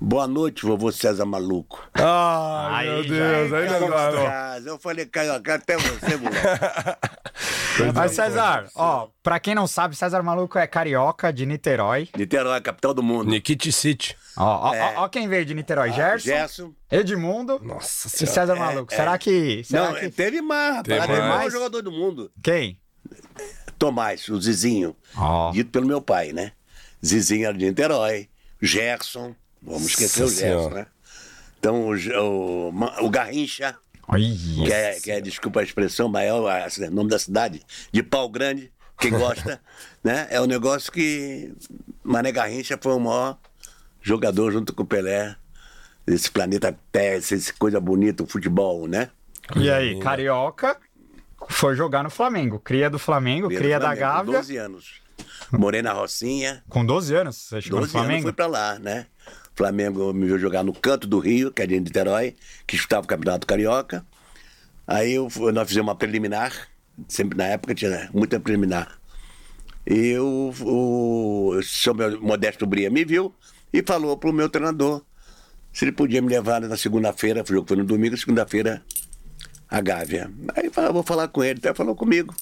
Boa 0.00 0.28
noite, 0.28 0.64
vovô 0.64 0.92
César 0.92 1.24
Maluco. 1.24 1.84
Ai, 1.94 2.88
Aí 2.88 2.94
meu 2.94 3.08
Deus, 3.08 3.52
aí 3.52 3.68
não 3.68 3.90
dá, 3.90 4.12
não. 4.12 4.24
Casa. 4.24 4.68
Eu 4.70 4.78
falei, 4.78 5.06
Caioca, 5.06 5.54
até 5.56 5.76
você, 5.76 6.16
moleque. 6.16 6.46
Mas 7.94 8.12
César, 8.12 8.68
ó, 8.76 9.08
pra 9.22 9.40
quem 9.40 9.54
não 9.56 9.66
sabe, 9.66 9.96
César 9.96 10.22
Maluco 10.22 10.56
é 10.56 10.66
carioca 10.68 11.32
de 11.32 11.44
Niterói. 11.44 12.08
Niterói, 12.16 12.60
capital 12.60 12.94
do 12.94 13.02
mundo. 13.02 13.28
Nikit 13.28 13.72
City. 13.72 14.16
Ó, 14.36 14.68
ó, 14.70 14.74
É. 14.74 14.94
ó, 14.96 15.04
ó 15.04 15.08
quem 15.08 15.26
veio 15.28 15.44
de 15.44 15.52
Niterói, 15.54 15.92
Gerson, 15.92 16.24
Gerson. 16.28 16.72
Edmundo 16.90 17.58
Nossa 17.60 18.06
e. 18.22 18.26
César 18.26 18.54
Maluco. 18.54 18.92
Será 18.94 19.18
que... 19.18 19.64
Será 19.64 19.90
Não, 19.90 19.94
que... 19.98 20.10
teve 20.10 20.40
mais, 20.40 20.76
rapaz. 20.76 20.84
Teve 20.86 21.06
Teve 21.06 21.18
mais. 21.20 21.34
mais 21.40 21.52
jogador 21.52 21.82
do 21.82 21.90
mundo. 21.90 22.30
Quem? 22.40 22.80
Tomás, 23.76 24.28
o 24.28 24.40
Zizinho. 24.40 24.94
Ó. 25.16 25.50
Dito 25.50 25.70
pelo 25.70 25.86
meu 25.86 26.00
pai, 26.00 26.32
né? 26.32 26.52
Zizinho 27.04 27.46
era 27.48 27.56
de 27.58 27.64
Niterói. 27.66 28.28
Gerson. 28.62 29.34
Vamos 29.68 29.86
esquecer 29.90 30.22
Nossa 30.22 30.34
o 30.34 30.36
Gerson, 30.36 30.70
né? 30.70 30.86
Então, 31.58 31.88
o, 31.88 32.70
o, 32.70 33.04
o 33.04 33.10
Garrincha, 33.10 33.76
Olha. 34.06 34.24
que 34.24 34.72
é, 34.72 35.00
que 35.00 35.10
é, 35.10 35.20
desculpa 35.20 35.60
a 35.60 35.62
expressão, 35.62 36.08
mas 36.08 36.26
é 36.78 36.88
o 36.88 36.90
nome 36.90 37.10
da 37.10 37.18
cidade, 37.18 37.62
de 37.92 38.02
pau 38.02 38.28
grande, 38.28 38.72
quem 38.98 39.10
gosta, 39.10 39.60
né? 40.02 40.26
É 40.30 40.40
um 40.40 40.46
negócio 40.46 40.90
que 40.90 41.52
Mané 42.02 42.32
Garrincha 42.32 42.78
foi 42.80 42.94
o 42.94 43.00
maior 43.00 43.38
jogador 44.00 44.50
junto 44.52 44.72
com 44.72 44.82
o 44.82 44.86
Pelé 44.86 45.36
desse 46.06 46.30
planeta 46.30 46.76
Terra, 46.90 47.16
essa 47.16 47.52
coisa 47.54 47.80
bonita, 47.80 48.22
o 48.22 48.26
futebol, 48.26 48.86
né? 48.86 49.10
E 49.56 49.70
aí, 49.70 49.98
carioca 50.00 50.78
foi 51.48 51.74
jogar 51.74 52.02
no 52.02 52.10
Flamengo. 52.10 52.58
Cria 52.58 52.88
do 52.90 52.98
Flamengo, 52.98 53.48
Cria 53.48 53.60
cria 53.60 53.78
do 53.78 53.82
da 53.82 53.96
Flamengo, 53.96 54.06
com 54.06 54.16
Gávea. 54.16 54.38
12 54.40 54.56
anos. 54.56 55.00
Morei 55.50 55.82
na 55.82 55.92
Rocinha, 55.92 56.62
Com 56.68 56.84
12 56.84 57.14
anos, 57.14 57.36
você 57.36 57.60
chegou 57.60 57.80
12 57.80 57.92
no 57.92 57.98
anos 57.98 58.06
Flamengo? 58.06 58.22
fui 58.24 58.32
pra 58.32 58.46
lá, 58.46 58.78
né? 58.78 59.06
Flamengo 59.58 60.12
me 60.12 60.26
viu 60.26 60.38
jogar 60.38 60.62
no 60.62 60.72
canto 60.72 61.06
do 61.06 61.18
Rio, 61.18 61.50
que 61.50 61.62
é 61.62 61.66
de 61.66 61.78
Niterói, 61.78 62.36
que 62.66 62.76
estava 62.76 63.04
o 63.04 63.08
Campeonato 63.08 63.46
Carioca. 63.46 64.06
Aí 64.86 65.14
eu, 65.14 65.28
nós 65.52 65.68
fizemos 65.68 65.88
uma 65.88 65.96
preliminar, 65.96 66.52
sempre 67.08 67.36
na 67.36 67.44
época 67.44 67.74
tinha 67.74 68.08
muita 68.14 68.38
preliminar. 68.38 68.98
E 69.86 70.16
o, 70.16 70.52
o, 70.62 71.56
o 71.56 71.62
seu 71.62 71.92
Modesto 72.20 72.66
Bria 72.66 72.88
me 72.88 73.04
viu 73.04 73.34
e 73.72 73.82
falou 73.82 74.16
pro 74.16 74.32
meu 74.32 74.48
treinador 74.48 75.02
se 75.72 75.84
ele 75.84 75.92
podia 75.92 76.22
me 76.22 76.28
levar 76.28 76.60
na 76.60 76.76
segunda-feira, 76.76 77.42
o 77.42 77.52
jogo 77.52 77.68
foi 77.68 77.76
no 77.76 77.84
domingo, 77.84 78.16
segunda-feira, 78.16 78.82
a 79.68 79.80
Gávea. 79.80 80.30
Aí 80.56 80.70
falou, 80.70 80.92
vou 80.92 81.02
falar 81.02 81.28
com 81.28 81.44
ele, 81.44 81.58
então 81.58 81.74
falou 81.74 81.94
comigo. 81.94 82.34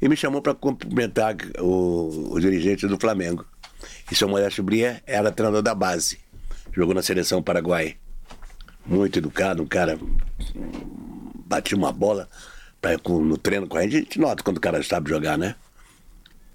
E 0.00 0.08
me 0.08 0.16
chamou 0.16 0.40
para 0.40 0.54
cumprimentar 0.54 1.36
o, 1.60 2.32
os 2.32 2.40
dirigentes 2.40 2.88
do 2.88 2.98
Flamengo. 2.98 3.44
E 4.10 4.14
seu 4.14 4.28
Modesto 4.28 4.62
Bria 4.62 5.02
era 5.06 5.32
treinador 5.32 5.62
da 5.62 5.74
base. 5.74 6.18
Jogou 6.72 6.94
na 6.94 7.02
seleção 7.02 7.42
Paraguai. 7.42 7.96
Muito 8.84 9.18
educado, 9.18 9.62
um 9.62 9.66
cara. 9.66 9.98
Batia 11.46 11.76
uma 11.76 11.92
bola 11.92 12.28
pra, 12.80 12.98
com, 12.98 13.20
no 13.20 13.36
treino 13.36 13.66
com 13.66 13.76
a 13.76 13.82
gente. 13.82 13.96
A 13.96 14.00
gente 14.00 14.18
nota 14.18 14.42
quando 14.42 14.56
o 14.56 14.60
cara 14.60 14.82
sabe 14.82 15.10
jogar, 15.10 15.36
né? 15.36 15.54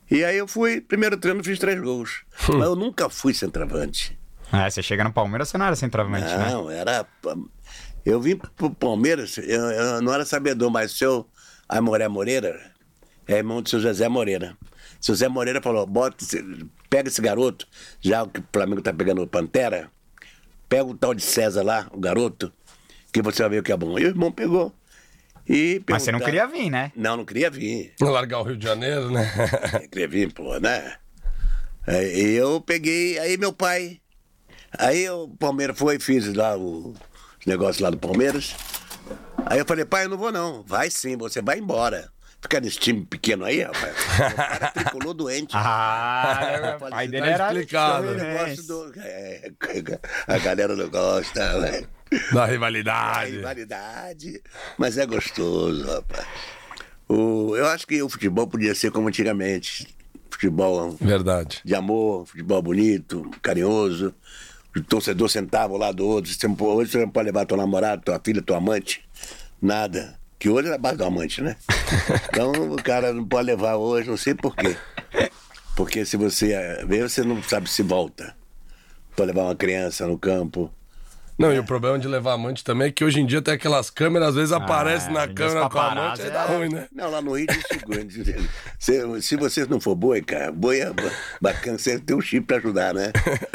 E 0.09 0.24
aí 0.24 0.38
eu 0.38 0.47
fui, 0.47 0.81
primeiro 0.81 1.17
treino, 1.17 1.43
fiz 1.43 1.59
três 1.59 1.79
gols. 1.79 2.24
Mas 2.50 2.67
eu 2.67 2.75
nunca 2.75 3.09
fui 3.09 3.33
centroavante. 3.33 4.17
É, 4.51 4.69
você 4.69 4.81
chega 4.81 5.03
no 5.03 5.12
Palmeiras, 5.12 5.50
você 5.50 5.57
não 5.57 5.65
era 5.65 5.75
centroavante, 5.75 6.25
né? 6.25 6.50
Não, 6.50 6.69
era. 6.69 7.05
Eu 8.05 8.21
vim 8.21 8.38
pro 8.38 8.69
Palmeiras, 8.74 9.38
eu, 9.38 9.62
eu 9.71 10.01
não 10.01 10.13
era 10.13 10.24
sabedor, 10.24 10.71
mas 10.71 10.93
o 10.93 10.97
seu 10.97 11.29
Amoré 11.67 12.07
Moreira 12.07 12.71
é 13.27 13.36
irmão 13.38 13.62
do 13.62 13.67
seu 13.67 13.81
José 13.81 14.07
Moreira. 14.07 14.57
Seu 15.00 15.15
Zé 15.15 15.27
Moreira 15.27 15.62
falou: 15.62 15.86
bota, 15.86 16.17
pega 16.89 17.09
esse 17.09 17.21
garoto, 17.21 17.67
já 18.01 18.25
que 18.25 18.39
o 18.39 18.43
Flamengo 18.51 18.81
tá 18.81 18.93
pegando 18.93 19.21
o 19.21 19.27
Pantera, 19.27 19.91
pega 20.67 20.86
o 20.86 20.97
tal 20.97 21.13
de 21.13 21.21
César 21.21 21.63
lá, 21.63 21.88
o 21.91 22.00
garoto, 22.00 22.51
que 23.12 23.21
você 23.21 23.41
vai 23.43 23.51
ver 23.51 23.59
o 23.59 23.63
que 23.63 23.71
é 23.71 23.77
bom. 23.77 23.97
E 23.97 24.05
o 24.05 24.07
irmão 24.07 24.31
pegou. 24.31 24.74
E 25.47 25.81
Mas 25.89 26.03
você 26.03 26.12
não 26.12 26.19
queria 26.19 26.45
vir, 26.45 26.69
né? 26.69 26.91
Não, 26.95 27.17
não 27.17 27.25
queria 27.25 27.50
vir. 27.50 27.93
Largar 28.01 28.39
o 28.39 28.43
Rio 28.43 28.57
de 28.57 28.65
Janeiro, 28.65 29.09
né? 29.09 29.25
Eu 29.81 29.89
queria 29.89 30.07
vir, 30.07 30.33
pô, 30.33 30.59
né? 30.59 30.97
E 31.88 32.36
eu 32.36 32.59
peguei, 32.59 33.17
aí 33.17 33.38
meu 33.38 33.53
pai. 33.53 34.01
Aí 34.77 35.09
o 35.09 35.29
Palmeiras 35.29 35.79
foi, 35.79 35.97
fiz 36.00 36.33
lá 36.33 36.57
o 36.57 36.93
negócio 37.45 37.81
lá 37.81 37.89
do 37.89 37.97
Palmeiras. 37.97 38.53
Aí 39.45 39.57
eu 39.57 39.65
falei, 39.65 39.86
pai, 39.86 40.03
eu 40.03 40.09
não 40.09 40.17
vou 40.17 40.29
não. 40.29 40.63
Vai 40.63 40.89
sim, 40.89 41.15
você 41.15 41.41
vai 41.41 41.59
embora. 41.59 42.12
Fica 42.41 42.60
nesse 42.62 42.77
time 42.79 43.06
pequeno 43.06 43.44
aí, 43.46 43.62
rapaz. 43.63 43.94
O 44.17 44.36
cara 44.36 44.72
tricolou 44.72 45.13
doente. 45.13 45.51
Ah, 45.56 46.77
o 46.79 46.89
pai 46.89 47.08
dele 47.08 47.25
tá 47.25 47.32
era 47.32 47.51
explicado. 47.51 48.08
Do. 48.67 48.94
é, 49.00 49.51
a 50.27 50.38
galera 50.38 50.75
não 50.75 50.89
gosta, 50.89 51.60
velho. 51.60 51.88
Da 52.32 52.46
rivalidade. 52.46 53.32
rivalidade. 53.32 54.41
Mas 54.77 54.98
é 54.98 55.06
gostoso, 55.06 55.86
rapaz. 55.88 56.25
O, 57.10 57.56
eu 57.56 57.65
acho 57.67 57.88
que 57.88 58.01
o 58.01 58.10
futebol 58.10 58.48
podia 58.48 58.74
ser 58.75 58.91
como 58.91 59.08
antigamente. 59.08 59.88
Futebol 60.29 60.91
Verdade. 61.01 61.62
de 61.65 61.74
amor, 61.74 62.25
futebol 62.27 62.62
bonito, 62.62 63.29
carinhoso. 63.41 64.13
O 64.75 64.82
torcedor 64.84 65.27
sentava 65.29 65.74
ao 65.74 65.79
lado 65.79 65.96
do 65.98 66.06
outro. 66.08 66.32
Você 66.32 66.48
não 66.48 66.56
pode- 66.56 66.72
hoje 66.77 66.91
você 66.91 67.00
não 67.00 67.10
pode 67.10 67.25
levar 67.25 67.46
teu 67.46 67.58
namorado, 67.58 68.03
tua 68.03 68.22
filha, 68.24 68.41
tua 68.41 68.58
amante. 68.58 69.03
Nada. 69.62 70.16
Que 70.39 70.50
hoje 70.50 70.70
é 70.70 70.75
a 70.75 70.77
base 70.77 70.98
do 70.98 71.06
amante, 71.06 71.41
né? 71.41 71.56
Então 72.29 72.51
o 72.51 72.82
cara 72.82 73.13
não 73.13 73.25
pode 73.25 73.48
levar 73.48 73.75
hoje, 73.75 74.10
não 74.10 74.17
sei 74.17 74.36
por 74.36 74.56
quê. 74.56 74.77
Porque 75.75 76.06
se 76.06 76.17
você 76.17 76.53
eh, 76.53 76.86
vê, 76.86 77.01
você 77.01 77.24
não 77.24 77.41
sabe 77.41 77.70
se 77.70 77.82
volta. 77.82 78.36
Pode 79.15 79.27
levar 79.27 79.44
uma 79.44 79.56
criança 79.56 80.06
no 80.06 80.17
campo. 80.17 80.72
Não, 81.38 81.53
e 81.53 81.60
o 81.60 81.63
problema 81.63 82.00
de 82.00 82.08
levar 82.08 82.34
amante 82.34 82.63
também 82.63 82.88
é 82.88 82.91
que 82.91 83.03
hoje 83.06 83.20
em 83.20 83.25
dia 83.25 83.41
tem 83.41 83.53
aquelas 83.53 83.89
câmeras, 83.91 84.29
às 84.29 84.36
vezes 84.36 84.51
aparece 84.51 85.12
na 85.12 85.27
câmera 85.27 85.70
com 85.70 85.77
a 85.79 85.91
amante, 85.91 86.22
aí 86.24 86.32
dá 86.32 86.44
é- 86.44 86.58
ruim, 86.58 86.70
né? 86.70 86.88
Não, 86.91 87.12
lá 87.12 87.22
no 87.22 87.34
Rio 87.34 87.46
se, 88.79 89.22
se 89.22 89.36
você 89.36 89.65
não 89.65 89.79
for 89.79 89.96
boi, 89.96 90.22
cara, 90.22 90.51
boi 90.51 90.79
é 90.79 90.91
ba- 90.91 91.12
bacana, 91.41 91.77
você 91.77 92.00
tem 92.00 92.15
um 92.15 92.22
chip 92.22 92.46
pra 92.46 92.58
ajudar, 92.58 92.94
né? 92.94 93.12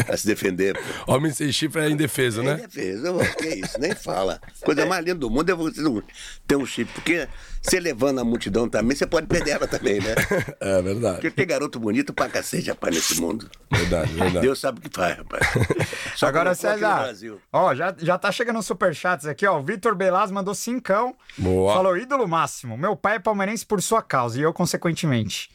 A 0.09 0.17
se 0.17 0.27
defender. 0.27 0.75
pô. 1.05 1.12
Homem 1.15 1.33
sem 1.33 1.51
chifre 1.53 1.83
é 1.83 1.91
indefeso, 1.91 2.41
É 2.43 2.45
né? 2.45 2.55
defesa, 2.57 3.12
ô, 3.12 3.19
que 3.19 3.49
isso, 3.49 3.79
nem 3.81 3.95
fala. 3.95 4.41
Coisa 4.65 4.87
mais 4.87 5.05
linda 5.05 5.19
do 5.19 5.31
mundo 5.31 5.51
é 5.51 5.55
você 5.55 5.81
não 5.81 6.03
ter 6.47 6.57
um 6.57 6.67
chip, 6.67 6.91
porque 6.93 7.27
você 7.62 7.78
levando 7.78 8.19
a 8.19 8.25
multidão 8.25 8.69
também, 8.69 8.97
você 8.97 9.07
pode 9.07 9.26
perder 9.26 9.52
ela 9.52 9.69
também, 9.69 10.00
né? 10.00 10.14
É 10.61 10.83
verdade. 10.83 11.14
Porque 11.14 11.31
tem 11.31 11.47
garoto 11.47 11.78
bonito 11.78 12.12
pra 12.12 12.28
cacete, 12.28 12.69
rapaz, 12.71 12.95
nesse 12.95 13.21
mundo. 13.21 13.49
Verdade, 13.71 14.12
verdade. 14.12 14.40
Deus 14.40 14.59
sabe 14.61 14.78
o 14.78 14.83
que 14.83 14.90
faz, 14.95 15.16
rapaz. 15.16 15.47
Só 16.16 16.26
Agora, 16.26 16.54
César, 16.54 17.14
ó, 17.52 17.75
já, 17.75 17.95
já 17.99 18.19
tá 18.19 18.31
chegando 18.33 18.59
os 18.59 18.66
superchats 18.66 19.26
aqui, 19.26 19.47
ó. 19.47 19.59
O 19.59 19.62
Vitor 19.62 19.95
Belaz 19.95 20.31
mandou 20.31 20.54
cincão. 20.54 21.14
Boa. 21.38 21.73
Falou, 21.75 21.97
ídolo 21.97 22.26
máximo. 22.26 22.76
Meu 22.76 22.97
pai 22.97 23.16
é 23.16 23.19
palmeirense 23.19 23.64
por 23.64 23.81
sua 23.81 24.02
causa 24.02 24.38
e 24.38 24.42
eu, 24.42 24.52
consequentemente. 24.52 25.50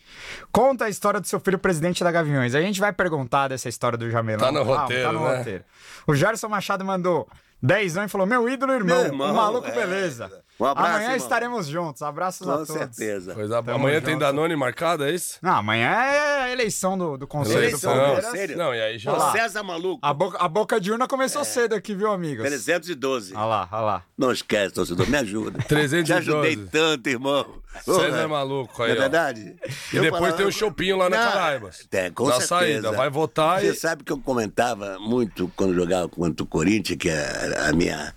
Conta 0.52 0.86
a 0.86 0.90
história 0.90 1.20
do 1.20 1.28
seu 1.28 1.40
filho 1.40 1.60
presidente 1.60 2.04
da 2.04 2.12
Gaviões. 2.12 2.56
A 2.56 2.62
gente 2.62 2.80
vai 2.80 2.94
perguntar 2.94 3.50
dessa 3.50 3.68
história 3.70 3.98
do 3.98 4.10
Jamelão. 4.10 4.46
Tá 4.46 4.52
no 4.52 4.66
Calma, 4.66 4.82
roteiro, 4.82 5.04
Tá 5.04 5.12
no 5.14 5.28
né? 5.28 5.38
roteiro. 5.38 5.64
O 6.08 6.16
Gerson 6.16 6.48
Machado 6.48 6.86
mandou 6.86 7.28
10 7.62 7.98
anos 7.98 8.10
e 8.10 8.12
falou, 8.12 8.26
meu 8.28 8.48
ídolo 8.50 8.74
irmão, 8.74 8.98
Meu 8.98 9.06
irmão, 9.08 9.32
um 9.32 9.36
maluco 9.36 9.68
é. 9.68 9.72
beleza. 9.72 10.32
Um 10.60 10.66
abraço, 10.66 10.90
Amanhã 10.90 11.04
irmão. 11.12 11.18
estaremos 11.18 11.68
juntos. 11.68 12.02
Abraços 12.02 12.48
a 12.48 12.52
Com 12.52 12.58
todos. 12.66 12.74
certeza. 12.74 13.34
Coisa 13.36 13.62
boa. 13.62 13.76
Tamo 13.76 13.86
Amanhã 13.86 14.02
tem. 14.02 14.18
Danone 14.18 14.56
marcado, 14.56 15.04
é 15.04 15.12
isso? 15.12 15.38
Não, 15.42 15.54
amanhã 15.54 15.88
é 15.90 16.42
a 16.46 16.52
eleição 16.52 16.98
do, 16.98 17.16
do 17.18 17.28
Conselho 17.28 17.60
Eleição, 17.60 17.94
do 17.94 18.00
Palmeiras. 18.00 18.32
sério? 18.32 18.58
Não, 18.58 18.74
e 18.74 18.82
aí 18.82 18.98
já. 18.98 19.32
César 19.32 19.62
Maluco, 19.62 20.00
A 20.02 20.12
boca, 20.14 20.38
a 20.40 20.48
boca 20.48 20.82
de 20.82 20.92
urna 20.92 21.06
É. 21.06 21.08
começou 21.08 21.44
cedo 21.46 21.76
aqui, 21.76 21.94
viu, 21.94 22.12
amigos? 22.12 22.44
312. 22.48 23.36
Olha 23.36 23.46
lá, 23.46 23.70
olha 23.72 23.82
lá. 23.82 24.04
Não 24.18 24.32
esquece, 24.32 24.74
torcedor, 24.74 25.08
me 25.08 25.18
ajuda. 25.18 25.60
312. 25.70 26.04
Te 26.06 26.14
ajudei 26.14 26.56
tanto, 26.72 27.08
irmão. 27.08 27.46
César 27.84 28.18
é 28.22 28.26
maluco 28.26 28.82
aí, 28.82 28.90
Não 28.90 28.96
é 28.96 29.00
verdade? 29.02 29.56
E 29.94 30.00
depois 30.00 30.34
tem 30.34 30.48
um 30.48 30.52
chopinho 30.52 30.98
lá 30.98 31.08
na 31.08 31.18
Caraibas. 31.18 31.86
Tem, 31.88 32.12
com 32.12 32.24
Na 32.26 32.32
certeza. 32.40 32.48
saída, 32.48 32.92
vai 32.94 33.08
votar 33.12 33.60
Você 33.62 33.68
e- 33.68 33.76
sabe 33.76 34.04
que 34.04 34.12
eu 34.12 34.18
comentava 34.18 34.98
muito 35.00 35.52
quando 35.56 35.76
jogava 35.76 36.10
contra 36.10 36.44
o 36.44 36.48
Corinthians, 36.48 36.98
que 36.98 37.10
é 37.10 37.68
a 37.70 37.72
minha... 37.74 38.16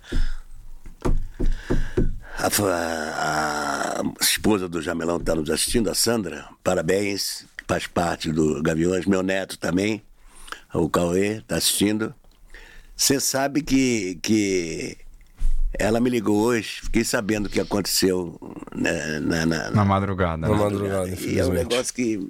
A, 2.41 2.47
a- 2.47 4.01
a 4.01 4.23
esposa 4.23 4.67
do 4.67 4.81
Jamelão 4.81 5.17
está 5.17 5.35
nos 5.35 5.49
assistindo, 5.49 5.89
a 5.89 5.95
Sandra, 5.95 6.47
parabéns, 6.63 7.45
faz 7.67 7.85
parte 7.87 8.31
do 8.31 8.61
Gaviões, 8.63 9.05
meu 9.05 9.21
neto 9.21 9.57
também, 9.59 10.01
o 10.73 10.89
Cauê, 10.89 11.37
está 11.37 11.57
assistindo. 11.57 12.13
Você 12.95 13.19
sabe 13.19 13.61
que, 13.61 14.17
que 14.21 14.97
ela 15.77 15.99
me 15.99 16.09
ligou 16.09 16.37
hoje, 16.41 16.81
fiquei 16.83 17.03
sabendo 17.03 17.45
o 17.45 17.49
que 17.49 17.59
aconteceu 17.59 18.37
né, 18.75 19.19
na, 19.19 19.45
na, 19.45 19.71
Na 19.71 19.85
madrugada. 19.85 20.37
Na 20.37 20.49
né? 20.49 20.55
madrugada, 20.55 21.09
e 21.09 21.37
é 21.39 21.45
um 21.45 21.53
negócio 21.53 21.93
que 21.93 22.27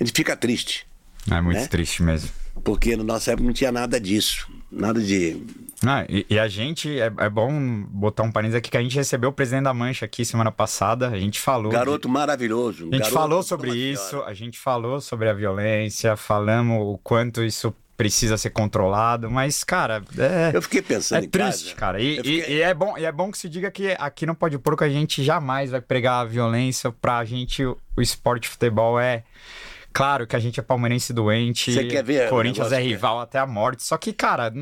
a 0.00 0.04
gente 0.04 0.14
fica 0.16 0.36
triste, 0.36 0.86
É 1.30 1.40
muito 1.40 1.58
né? 1.60 1.66
triste 1.66 2.02
mesmo. 2.02 2.30
porque 2.64 2.96
na 2.96 3.04
nossa 3.04 3.32
época 3.32 3.46
não 3.46 3.52
tinha 3.54 3.70
nada 3.72 4.00
disso, 4.00 4.48
nada 4.70 5.00
de. 5.00 5.42
Ah, 5.86 6.04
e, 6.08 6.26
e 6.28 6.38
a 6.38 6.48
gente, 6.48 6.98
é, 6.98 7.12
é 7.18 7.28
bom 7.30 7.82
botar 7.88 8.22
um 8.24 8.32
parênteses 8.32 8.58
aqui 8.58 8.70
que 8.70 8.76
a 8.76 8.82
gente 8.82 8.96
recebeu 8.96 9.30
o 9.30 9.32
presidente 9.32 9.64
da 9.64 9.74
Mancha 9.74 10.04
aqui 10.06 10.24
semana 10.24 10.50
passada. 10.50 11.08
A 11.08 11.18
gente 11.18 11.38
falou. 11.40 11.70
Garoto 11.70 12.08
maravilhoso. 12.08 12.88
a 12.92 12.96
gente 12.96 13.10
falou 13.10 13.42
sobre 13.42 13.74
isso, 13.74 14.20
a 14.22 14.34
gente 14.34 14.58
falou 14.58 15.00
sobre 15.00 15.28
a 15.28 15.32
violência, 15.32 16.16
falamos 16.16 16.78
o 16.82 16.98
quanto 16.98 17.42
isso 17.42 17.72
precisa 17.96 18.36
ser 18.38 18.50
controlado, 18.50 19.28
mas, 19.28 19.64
cara, 19.64 20.00
é. 20.16 20.52
Eu 20.56 20.62
fiquei 20.62 20.80
pensando 20.80 21.20
É 21.20 21.26
em 21.26 21.28
triste, 21.28 21.74
casa. 21.74 21.76
cara. 21.76 22.00
E, 22.00 22.16
Eu 22.18 22.22
e- 22.24 22.38
fiquei- 22.40 22.56
e 22.58 22.62
é 22.62 22.72
bom, 22.72 22.96
e 22.96 23.04
é 23.04 23.10
bom 23.10 23.28
que 23.28 23.36
se 23.38 23.48
diga 23.48 23.72
que 23.72 23.96
aqui 23.98 24.24
no 24.24 24.36
Pode 24.36 24.56
Porco 24.56 24.84
a 24.84 24.88
gente 24.88 25.22
jamais 25.24 25.72
vai 25.72 25.80
pregar 25.80 26.20
a 26.20 26.24
violência. 26.24 26.92
Pra 26.92 27.24
gente, 27.24 27.64
o, 27.64 27.76
o 27.96 28.00
esporte 28.00 28.42
de 28.44 28.48
futebol 28.50 29.00
é. 29.00 29.24
Claro 29.92 30.26
que 30.28 30.36
a 30.36 30.38
gente 30.38 30.60
é 30.60 30.62
palmeirense 30.62 31.12
doente. 31.12 31.72
Você 31.72 31.84
quer 31.86 32.04
ver 32.04 32.26
o 32.28 32.30
Corinthians 32.30 32.70
é 32.70 32.80
que- 32.80 32.86
rival 32.86 33.18
até 33.20 33.38
a 33.38 33.46
morte. 33.46 33.82
Só 33.82 33.96
que, 33.96 34.12
cara, 34.12 34.52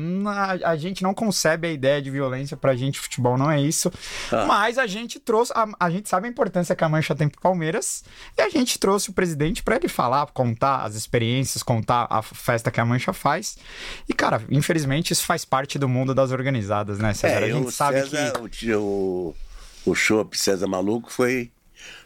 a, 0.63 0.71
a 0.71 0.75
gente 0.75 1.03
não 1.03 1.13
concebe 1.13 1.67
a 1.67 1.71
ideia 1.71 2.01
de 2.01 2.09
violência. 2.09 2.57
Pra 2.57 2.75
gente, 2.75 2.99
futebol 2.99 3.37
não 3.37 3.51
é 3.51 3.61
isso. 3.61 3.91
Ah. 4.31 4.45
Mas 4.47 4.77
a 4.79 4.87
gente 4.87 5.19
trouxe. 5.19 5.51
A, 5.55 5.67
a 5.79 5.89
gente 5.91 6.09
sabe 6.09 6.27
a 6.27 6.29
importância 6.31 6.75
que 6.75 6.83
a 6.83 6.89
Mancha 6.89 7.13
tem 7.13 7.29
pro 7.29 7.39
Palmeiras. 7.39 8.03
E 8.35 8.41
a 8.41 8.49
gente 8.49 8.79
trouxe 8.79 9.09
o 9.11 9.13
presidente 9.13 9.61
pra 9.61 9.75
ele 9.75 9.87
falar, 9.87 10.25
contar 10.27 10.83
as 10.83 10.95
experiências, 10.95 11.61
contar 11.61 12.07
a 12.09 12.21
festa 12.23 12.71
que 12.71 12.79
a 12.79 12.85
Mancha 12.85 13.13
faz. 13.13 13.57
E, 14.09 14.13
cara, 14.13 14.41
infelizmente 14.49 15.11
isso 15.13 15.23
faz 15.23 15.45
parte 15.45 15.77
do 15.77 15.87
mundo 15.87 16.15
das 16.15 16.31
organizadas, 16.31 16.97
né, 16.97 17.13
César? 17.13 17.37
a 17.43 17.47
É, 17.47 17.51
gente 17.51 17.67
o 17.67 17.71
sabe 17.71 18.01
César, 18.09 18.33
que. 18.49 18.73
o, 18.73 19.35
o, 19.85 19.91
o 19.91 19.93
Chopp 19.95 20.35
César 20.35 20.65
Maluco 20.67 21.11
foi. 21.11 21.51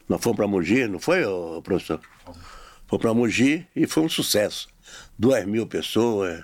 Nós 0.10 0.22
fomos 0.22 0.36
pra 0.36 0.48
Mogi, 0.48 0.86
não 0.88 1.00
foi, 1.00 1.22
professor? 1.64 2.02
Foi 2.92 3.00
pra 3.00 3.14
Mogi 3.14 3.66
e 3.76 3.88
foi 3.88 4.04
um 4.04 4.10
sucesso. 4.10 4.68
Duas 5.18 5.46
mil 5.46 5.66
pessoas. 5.66 6.44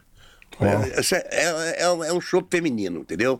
É, 0.60 1.00
isso 1.02 1.14
é, 1.14 1.28
é, 1.30 1.76
é 1.84 1.92
um- 1.92 2.04
é 2.04 2.12
um 2.14 2.22
show 2.22 2.44
feminino, 2.50 3.02
entendeu? 3.02 3.40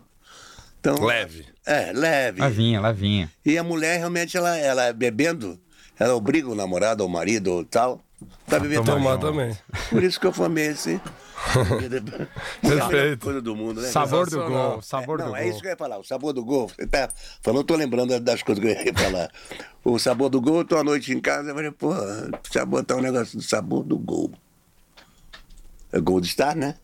Então, 0.78 1.02
Leve. 1.04 1.46
É, 1.66 1.90
leve. 1.92 2.40
Lá 2.40 2.48
vinha, 2.48 2.80
lá 2.80 2.92
vinha. 2.92 3.30
E 3.44 3.58
a 3.58 3.64
mulher 3.64 3.98
realmente, 3.98 4.36
ela, 4.36 4.56
ela 4.56 4.92
bebendo, 4.92 5.58
ela 5.98 6.14
obriga 6.14 6.48
o 6.48 6.54
namorado 6.54 7.02
ou 7.02 7.08
o 7.08 7.12
marido 7.12 7.48
ou 7.52 7.64
tal 7.64 8.00
Pra 8.46 8.58
beber 8.58 8.82
Tomar 8.82 9.18
também. 9.18 9.50
também. 9.52 9.58
Por 9.90 10.02
isso 10.02 10.18
que 10.18 10.26
eu 10.26 10.32
formei 10.32 10.68
esse. 10.68 11.00
Perfeito. 12.60 13.24
coisa 13.24 13.40
do 13.40 13.54
mundo, 13.54 13.80
né? 13.80 13.88
Sabor 13.88 14.28
do 14.28 14.44
gol, 14.44 14.82
sabor 14.82 15.20
É, 15.20 15.22
do 15.22 15.24
não, 15.26 15.32
gol. 15.32 15.36
é 15.36 15.48
isso 15.48 15.60
que 15.60 15.66
eu 15.66 15.70
ia 15.70 15.76
falar. 15.76 15.98
O 15.98 16.04
sabor 16.04 16.32
do 16.32 16.44
gol. 16.44 16.68
Você 16.68 16.86
tá 16.86 17.08
falando, 17.42 17.60
eu 17.60 17.64
tô 17.64 17.76
lembrando 17.76 18.18
das 18.20 18.42
coisas 18.42 18.62
que 18.62 18.70
eu 18.70 18.84
ia 18.86 18.94
falar. 18.94 19.30
O 19.84 19.98
sabor 19.98 20.28
do 20.30 20.40
gol, 20.40 20.58
eu 20.58 20.64
tô 20.64 20.76
à 20.76 20.82
noite 20.84 21.12
em 21.12 21.20
casa, 21.20 21.50
eu 21.50 21.54
falei, 21.54 21.70
pô, 21.70 21.90
precisa 22.42 22.66
botar 22.66 22.96
um 22.96 23.00
negócio 23.00 23.36
do 23.38 23.42
sabor 23.44 23.84
do 23.84 23.96
gol. 23.98 24.32
É 25.92 26.00
gol 26.00 26.20
de 26.20 26.26
estar, 26.26 26.56
né? 26.56 26.74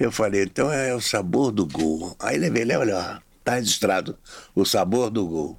Eu 0.00 0.10
falei, 0.10 0.44
então 0.44 0.72
é 0.72 0.94
o 0.94 1.00
sabor 1.00 1.52
do 1.52 1.66
gol. 1.66 2.16
Aí 2.18 2.38
levei 2.38 2.62
ele, 2.62 2.74
olha, 2.76 2.96
ó, 2.96 3.20
tá 3.44 3.54
registrado. 3.56 4.16
O 4.54 4.64
sabor 4.64 5.10
do 5.10 5.26
gol. 5.26 5.58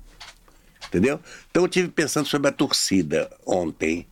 Entendeu? 0.88 1.20
Então 1.52 1.64
eu 1.64 1.68
tive 1.70 1.90
pensando 1.90 2.28
sobre 2.28 2.48
a 2.48 2.52
torcida 2.52 3.30
ontem. 3.46 4.08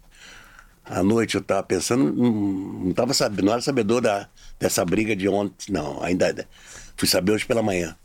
À 0.89 1.03
noite 1.03 1.35
eu 1.35 1.41
estava 1.41 1.61
pensando, 1.63 2.13
não 2.13 2.91
estava 2.91 3.13
sabendo, 3.13 3.45
não 3.45 3.53
era 3.53 3.61
sabedor 3.61 4.01
da, 4.01 4.29
dessa 4.57 4.85
briga 4.85 5.15
de 5.15 5.27
ontem, 5.27 5.71
não. 5.71 6.01
Ainda 6.01 6.47
fui 6.95 7.07
saber 7.07 7.33
hoje 7.33 7.45
pela 7.45 7.61
manhã. 7.61 7.95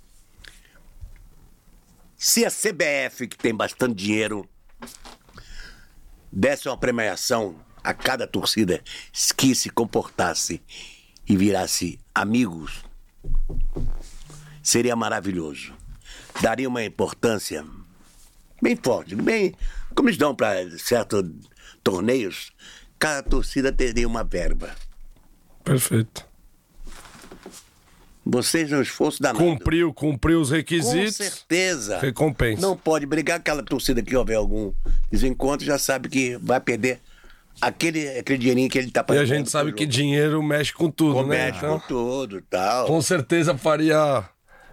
Se 2.16 2.44
a 2.44 2.50
CBF, 2.50 3.28
que 3.28 3.36
tem 3.36 3.54
bastante 3.54 3.94
dinheiro, 3.94 4.48
desse 6.30 6.68
uma 6.68 6.76
premiação 6.76 7.56
a 7.84 7.94
cada 7.94 8.26
torcida 8.26 8.82
que 9.36 9.54
se 9.54 9.70
comportasse 9.70 10.60
e 11.28 11.36
virasse 11.36 12.00
amigos, 12.14 12.84
seria 14.62 14.96
maravilhoso. 14.96 15.72
Daria 16.40 16.68
uma 16.68 16.84
importância 16.84 17.64
bem 18.60 18.76
forte, 18.76 19.14
bem 19.14 19.54
como 19.94 20.08
eles 20.08 20.18
dão 20.18 20.34
para 20.34 20.78
certos 20.78 21.24
torneios, 21.82 22.52
cada 22.98 23.22
torcida 23.22 23.72
teria 23.72 24.06
uma 24.06 24.22
verba. 24.24 24.70
Perfeito. 25.64 26.24
Vocês 28.24 28.70
no 28.70 28.80
esforço 28.80 29.20
danado. 29.20 29.44
Cumpriu, 29.44 29.92
cumpriu 29.92 30.40
os 30.40 30.50
Com 30.50 30.54
requisitos. 30.54 31.16
certeza. 31.16 31.98
Recompensa. 31.98 32.62
Não 32.62 32.76
pode 32.76 33.04
brigar 33.04 33.38
aquela 33.38 33.62
torcida 33.64 34.00
que 34.00 34.16
houver 34.16 34.36
algum 34.36 34.72
desencontro, 35.10 35.66
já 35.66 35.76
sabe 35.76 36.08
que 36.08 36.36
vai 36.36 36.60
perder 36.60 37.00
aquele, 37.60 38.08
aquele 38.16 38.38
dinheirinho 38.38 38.70
que 38.70 38.78
ele 38.78 38.88
está 38.88 39.00
E 39.00 39.04
pagando. 39.04 39.22
a 39.22 39.26
gente 39.26 39.50
sabe 39.50 39.72
que 39.72 39.84
dinheiro 39.84 40.40
mexe 40.40 40.72
com 40.72 40.88
tudo, 40.88 41.14
né? 41.26 41.50
Comete 41.50 41.58
Então, 41.58 41.80
com 41.80 41.86
tudo 41.88 42.38
e 42.38 42.42
tal. 42.42 42.86
com 42.86 43.02
certeza 43.02 43.58
faria 43.58 44.22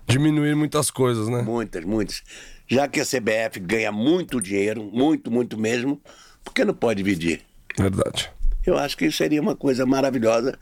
diminuir 0.08 0.56
muitas 0.56 0.92
coisas, 0.92 1.28
né? 1.28 1.42
Muitas, 1.42 1.84
muitas. 1.84 2.22
Já 2.68 2.88
que 2.88 3.00
a 3.00 3.06
CBF 3.06 3.60
ganha 3.60 3.92
muito 3.92 4.39
dinheiro, 4.39 4.84
muito, 4.94 5.32
muito 5.32 5.58
mesmo, 5.58 6.00
por 6.50 6.53
que 6.53 6.65
não 6.65 6.74
pode 6.74 7.03
dividir? 7.03 7.41
Verdade. 7.77 8.32
Eu 8.65 8.77
acho 8.77 8.98
que 8.98 9.12
seria 9.12 9.39
uma 9.39 9.56
coisa 9.56 9.86
maravilhosa. 9.86 10.58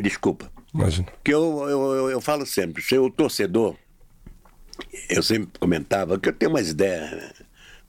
Desculpa. 0.00 0.50
Imagina. 0.72 1.08
Que 1.22 1.34
eu, 1.34 1.68
eu, 1.68 1.92
eu, 1.92 2.10
eu 2.10 2.20
falo 2.20 2.46
sempre, 2.46 2.82
ser 2.82 2.98
o 2.98 3.10
torcedor, 3.10 3.76
eu 5.08 5.22
sempre 5.22 5.58
comentava 5.58 6.18
que 6.18 6.28
eu 6.28 6.32
tenho 6.32 6.52
umas 6.52 6.68
ideias 6.68 7.32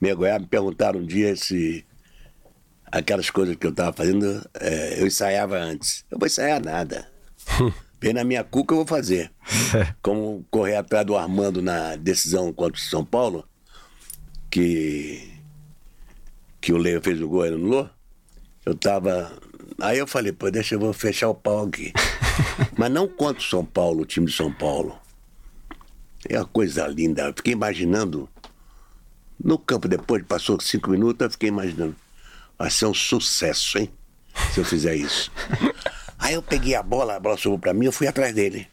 meio 0.01 0.17
goiaba, 0.17 0.39
me 0.39 0.47
perguntaram 0.47 0.99
um 0.99 1.05
dia 1.05 1.35
se 1.35 1.85
aquelas 2.91 3.29
coisas 3.29 3.55
que 3.55 3.65
eu 3.65 3.71
estava 3.71 3.93
fazendo, 3.93 4.47
eh, 4.55 5.01
eu 5.01 5.07
ensaiava 5.07 5.57
antes. 5.57 6.03
Eu 6.11 6.17
vou 6.19 6.27
ensaiar 6.27 6.61
nada. 6.61 7.07
Vem 8.01 8.13
na 8.13 8.23
minha 8.23 8.43
cuca, 8.43 8.73
eu 8.73 8.77
vou 8.77 8.87
fazer. 8.87 9.31
Como 10.01 10.45
correr 10.51 10.75
atrás 10.75 11.05
do 11.05 11.15
Armando 11.15 11.61
na 11.61 11.95
decisão 11.95 12.51
contra 12.51 12.79
o 12.79 12.83
São 12.83 13.05
Paulo, 13.05 13.47
que, 14.49 15.34
que 16.65 16.73
o 16.73 16.77
Leio 16.77 16.99
fez 16.99 17.21
o 17.21 17.27
gol 17.27 17.45
e 17.45 17.49
anulou. 17.49 17.87
Eu 18.65 18.73
tava. 18.73 19.31
Aí 19.79 19.99
eu 19.99 20.07
falei, 20.07 20.31
pô, 20.31 20.49
deixa 20.49 20.73
eu 20.73 20.79
vou 20.79 20.91
fechar 20.93 21.29
o 21.29 21.35
pau 21.35 21.63
aqui. 21.67 21.93
Mas 22.75 22.91
não 22.91 23.07
contra 23.07 23.39
o 23.39 23.45
São 23.45 23.63
Paulo, 23.63 24.01
o 24.01 24.05
time 24.05 24.25
de 24.25 24.33
São 24.33 24.51
Paulo. 24.51 24.97
É 26.27 26.39
uma 26.39 26.45
coisa 26.47 26.87
linda. 26.87 27.21
Eu 27.27 27.33
fiquei 27.35 27.53
imaginando. 27.53 28.27
No 29.39 29.59
campo, 29.59 29.87
depois 29.87 30.23
passou 30.23 30.59
cinco 30.59 30.89
minutos, 30.89 31.23
eu 31.23 31.29
fiquei 31.29 31.49
imaginando. 31.49 31.95
Vai 32.57 32.71
ser 32.71 32.87
um 32.87 32.93
sucesso, 32.95 33.77
hein? 33.77 33.91
Se 34.51 34.59
eu 34.59 34.65
fizer 34.65 34.95
isso. 34.95 35.31
Aí 36.17 36.33
eu 36.33 36.41
peguei 36.41 36.73
a 36.73 36.81
bola, 36.81 37.15
a 37.15 37.19
bola 37.19 37.37
sobrou 37.37 37.59
pra 37.59 37.75
mim, 37.75 37.85
eu 37.85 37.91
fui 37.91 38.07
atrás 38.07 38.33
dele. 38.33 38.67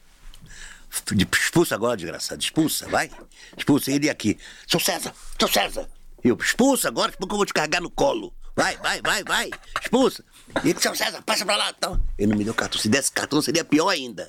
De- 1.12 1.28
Expulsa 1.30 1.74
agora, 1.74 1.94
desgraçado. 1.98 2.40
Expulsa, 2.40 2.88
vai. 2.88 3.10
Expulsa 3.54 3.90
ele 3.92 4.08
aqui. 4.08 4.38
Seu 4.66 4.80
César, 4.80 5.12
seu 5.38 5.48
César. 5.48 5.86
Eu, 6.24 6.36
expulsa 6.36 6.88
agora, 6.88 7.12
porque 7.12 7.32
eu 7.32 7.36
vou 7.36 7.46
te 7.46 7.52
carregar 7.52 7.80
no 7.80 7.90
colo. 7.90 8.32
Vai, 8.54 8.76
vai, 8.76 9.00
vai, 9.00 9.24
vai. 9.24 9.50
Expulsa. 9.80 10.24
E 10.62 10.70
ele, 10.70 10.80
seu 10.80 10.94
César, 10.94 11.22
passa 11.22 11.44
pra 11.44 11.56
lá. 11.56 11.72
Então, 11.76 12.00
ele 12.18 12.30
não 12.30 12.38
me 12.38 12.44
deu 12.44 12.54
cartão. 12.54 12.78
Se 12.80 12.88
desse 12.88 13.10
cartão, 13.10 13.40
seria 13.40 13.64
pior 13.64 13.88
ainda. 13.88 14.28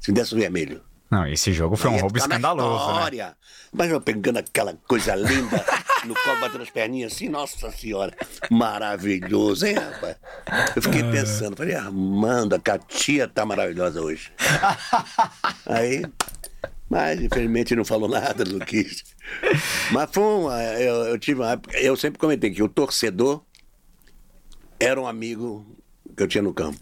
Se 0.00 0.10
desse 0.10 0.34
o 0.34 0.38
vermelho. 0.38 0.82
Não, 1.10 1.26
esse 1.26 1.52
jogo 1.52 1.76
foi 1.76 1.90
um 1.90 1.94
Ia 1.94 2.00
roubo 2.00 2.18
escandaloso, 2.18 2.86
né? 2.86 2.92
história. 2.92 3.36
Mas 3.72 3.90
eu 3.90 4.00
pegando 4.00 4.38
aquela 4.38 4.74
coisa 4.88 5.14
linda 5.14 5.64
no 6.04 6.14
colo, 6.14 6.40
batendo 6.40 6.62
as 6.62 6.70
perninhas 6.70 7.12
assim, 7.12 7.28
nossa 7.28 7.70
senhora, 7.70 8.12
maravilhoso, 8.50 9.66
hein, 9.66 9.74
rapaz? 9.74 10.16
Eu 10.74 10.82
fiquei 10.82 11.02
pensando, 11.04 11.56
falei, 11.56 11.74
Armando, 11.74 12.54
a 12.54 12.78
tia 12.78 13.28
tá 13.28 13.44
maravilhosa 13.44 14.00
hoje. 14.00 14.32
Aí, 15.66 16.04
mas 16.88 17.20
infelizmente 17.20 17.74
não 17.74 17.84
falou 17.84 18.08
nada, 18.08 18.44
não 18.44 18.58
quis. 18.60 19.04
Mas 19.90 20.10
foi 20.12 20.22
uma, 20.22 20.62
eu, 20.62 20.94
eu 21.06 21.18
tive 21.18 21.40
uma 21.40 21.60
eu 21.74 21.96
sempre 21.96 22.18
comentei 22.18 22.50
que 22.50 22.62
o 22.62 22.68
torcedor 22.68 23.42
era 24.78 25.00
um 25.00 25.06
amigo 25.06 25.66
que 26.16 26.22
eu 26.22 26.28
tinha 26.28 26.42
no 26.42 26.54
campo. 26.54 26.78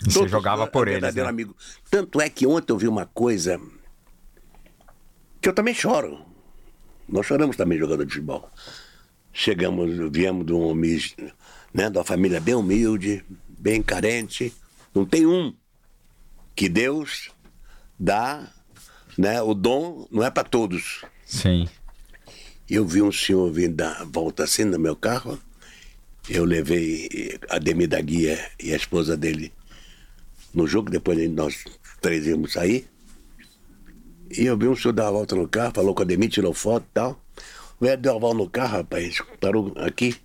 E 0.00 0.10
você 0.10 0.18
Todo 0.20 0.28
jogava 0.28 0.66
por 0.66 0.88
eles, 0.88 1.00
verdadeiro 1.00 1.26
né? 1.26 1.30
amigo. 1.30 1.56
Tanto 1.90 2.20
é 2.20 2.28
que 2.28 2.46
ontem 2.46 2.72
eu 2.72 2.78
vi 2.78 2.88
uma 2.88 3.06
coisa 3.06 3.60
que 5.40 5.48
eu 5.48 5.52
também 5.52 5.74
choro. 5.74 6.24
Nós 7.08 7.26
choramos 7.26 7.56
também 7.56 7.78
jogando 7.78 8.04
de 8.04 8.12
futebol. 8.12 8.50
Chegamos, 9.32 10.10
viemos 10.12 10.44
de, 10.44 10.52
um, 10.52 10.74
né, 10.74 11.88
de 11.90 11.98
uma 11.98 12.04
família 12.04 12.40
bem 12.40 12.54
humilde, 12.54 13.24
bem 13.48 13.82
carente. 13.82 14.52
Não 14.94 15.04
tem 15.04 15.26
um 15.26 15.54
que 16.54 16.68
Deus 16.68 17.30
dá, 17.98 18.52
né? 19.22 19.40
O 19.40 19.54
dom 19.54 20.08
não 20.10 20.24
é 20.24 20.30
para 20.30 20.42
todos. 20.42 21.04
Sim. 21.24 21.68
Eu 22.68 22.84
vi 22.84 23.00
um 23.00 23.12
senhor 23.12 23.52
vindo 23.52 23.76
da 23.76 24.02
volta 24.04 24.42
assim 24.42 24.64
no 24.64 24.80
meu 24.80 24.96
carro. 24.96 25.38
Eu 26.28 26.44
levei 26.44 27.38
a 27.48 27.58
Demi 27.60 27.86
da 27.86 28.00
Guia 28.00 28.36
e 28.60 28.72
a 28.72 28.76
esposa 28.76 29.16
dele 29.16 29.52
no 30.52 30.66
jogo, 30.66 30.90
depois 30.90 31.30
nós 31.30 31.64
três 32.00 32.26
íamos 32.26 32.54
sair. 32.54 32.88
E 34.36 34.44
eu 34.44 34.56
vi 34.56 34.66
um 34.66 34.74
senhor 34.74 34.92
dar 34.92 35.06
a 35.06 35.12
volta 35.12 35.36
no 35.36 35.46
carro, 35.46 35.72
falou 35.72 35.94
com 35.94 36.02
a 36.02 36.04
Demi, 36.04 36.28
tirou 36.28 36.52
foto 36.52 36.84
e 36.90 36.92
tal. 36.92 37.22
O 37.78 37.84
velho 37.84 38.02
deu 38.02 38.16
a 38.16 38.18
volta 38.18 38.38
no 38.38 38.50
carro, 38.50 38.78
rapaz, 38.78 39.22
parou 39.40 39.72
aqui 39.76 40.16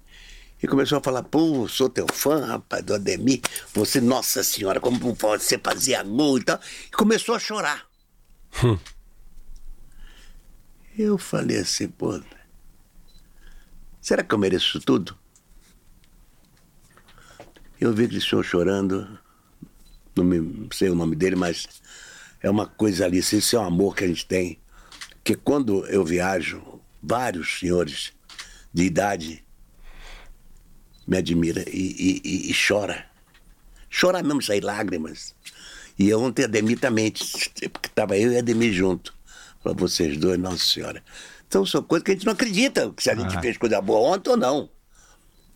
e 0.61 0.67
começou 0.67 0.97
a 0.97 1.01
falar: 1.01 1.21
pô, 1.21 1.67
sou 1.67 1.87
teu 1.87 2.07
fã, 2.11 2.45
rapaz, 2.45 2.83
do 2.83 2.95
Ademir. 2.95 3.41
Você, 3.73 4.01
nossa 4.01 4.43
senhora, 4.43 4.79
como 4.79 5.13
você 5.13 5.59
fazia 5.59 6.01
gol 6.01 6.39
e 6.39 6.43
tal. 6.43 6.59
E 6.87 6.91
começou 6.91 7.35
a 7.35 7.39
chorar. 7.39 7.86
Eu 10.97 11.17
falei 11.17 11.57
assim, 11.57 11.87
pô, 11.87 12.19
será 14.01 14.23
que 14.23 14.33
eu 14.33 14.39
mereço 14.39 14.77
isso 14.77 14.79
tudo? 14.79 15.17
Eu 17.79 17.93
vi 17.93 18.05
aquele 18.05 18.19
senhor 18.19 18.43
chorando, 18.43 19.19
não 20.15 20.23
me, 20.23 20.67
sei 20.73 20.89
o 20.89 20.95
nome 20.95 21.15
dele, 21.15 21.35
mas 21.35 21.67
é 22.41 22.49
uma 22.49 22.65
coisa 22.65 23.05
ali, 23.05 23.19
isso 23.19 23.55
é 23.55 23.59
um 23.59 23.65
amor 23.65 23.95
que 23.95 24.03
a 24.03 24.07
gente 24.07 24.25
tem. 24.25 24.59
Que 25.23 25.35
quando 25.35 25.85
eu 25.85 26.03
viajo, 26.03 26.81
vários 27.01 27.59
senhores 27.59 28.13
de 28.73 28.83
idade 28.83 29.45
me 31.05 31.17
admira 31.17 31.63
e, 31.69 32.21
e, 32.21 32.21
e, 32.23 32.51
e 32.51 32.55
chora. 32.55 33.05
Chora 33.89 34.23
mesmo, 34.23 34.41
sair 34.41 34.63
lágrimas. 34.63 35.35
E 35.97 36.13
ontem 36.13 36.43
a 36.43 36.47
Demi 36.47 36.75
também, 36.75 37.11
porque 37.73 37.87
estava 37.87 38.17
eu 38.17 38.31
e 38.31 38.37
a 38.37 38.41
Demi 38.41 38.71
junto. 38.71 39.13
Falou, 39.63 39.77
vocês 39.77 40.17
dois, 40.17 40.39
nossa 40.39 40.63
senhora. 40.63 41.03
Então 41.47 41.65
são 41.65 41.81
coisas 41.81 42.03
que 42.03 42.11
a 42.11 42.13
gente 42.13 42.25
não 42.25 42.33
acredita 42.33 42.93
se 42.97 43.09
a 43.09 43.15
gente 43.15 43.39
fez 43.39 43.57
coisa 43.57 43.81
boa 43.81 44.15
ontem 44.15 44.29
ou 44.29 44.37
não. 44.37 44.69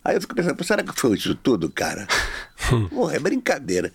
Aí 0.04 0.16
eu 0.16 0.20
fico 0.20 0.34
pensando, 0.34 0.56
"Pô, 0.56 0.64
será 0.64 0.82
que 0.82 0.98
foi 0.98 1.16
isso 1.16 1.34
tudo, 1.34 1.70
cara? 1.70 2.08
Porra, 2.90 3.16
é 3.16 3.18
brincadeira. 3.18 3.92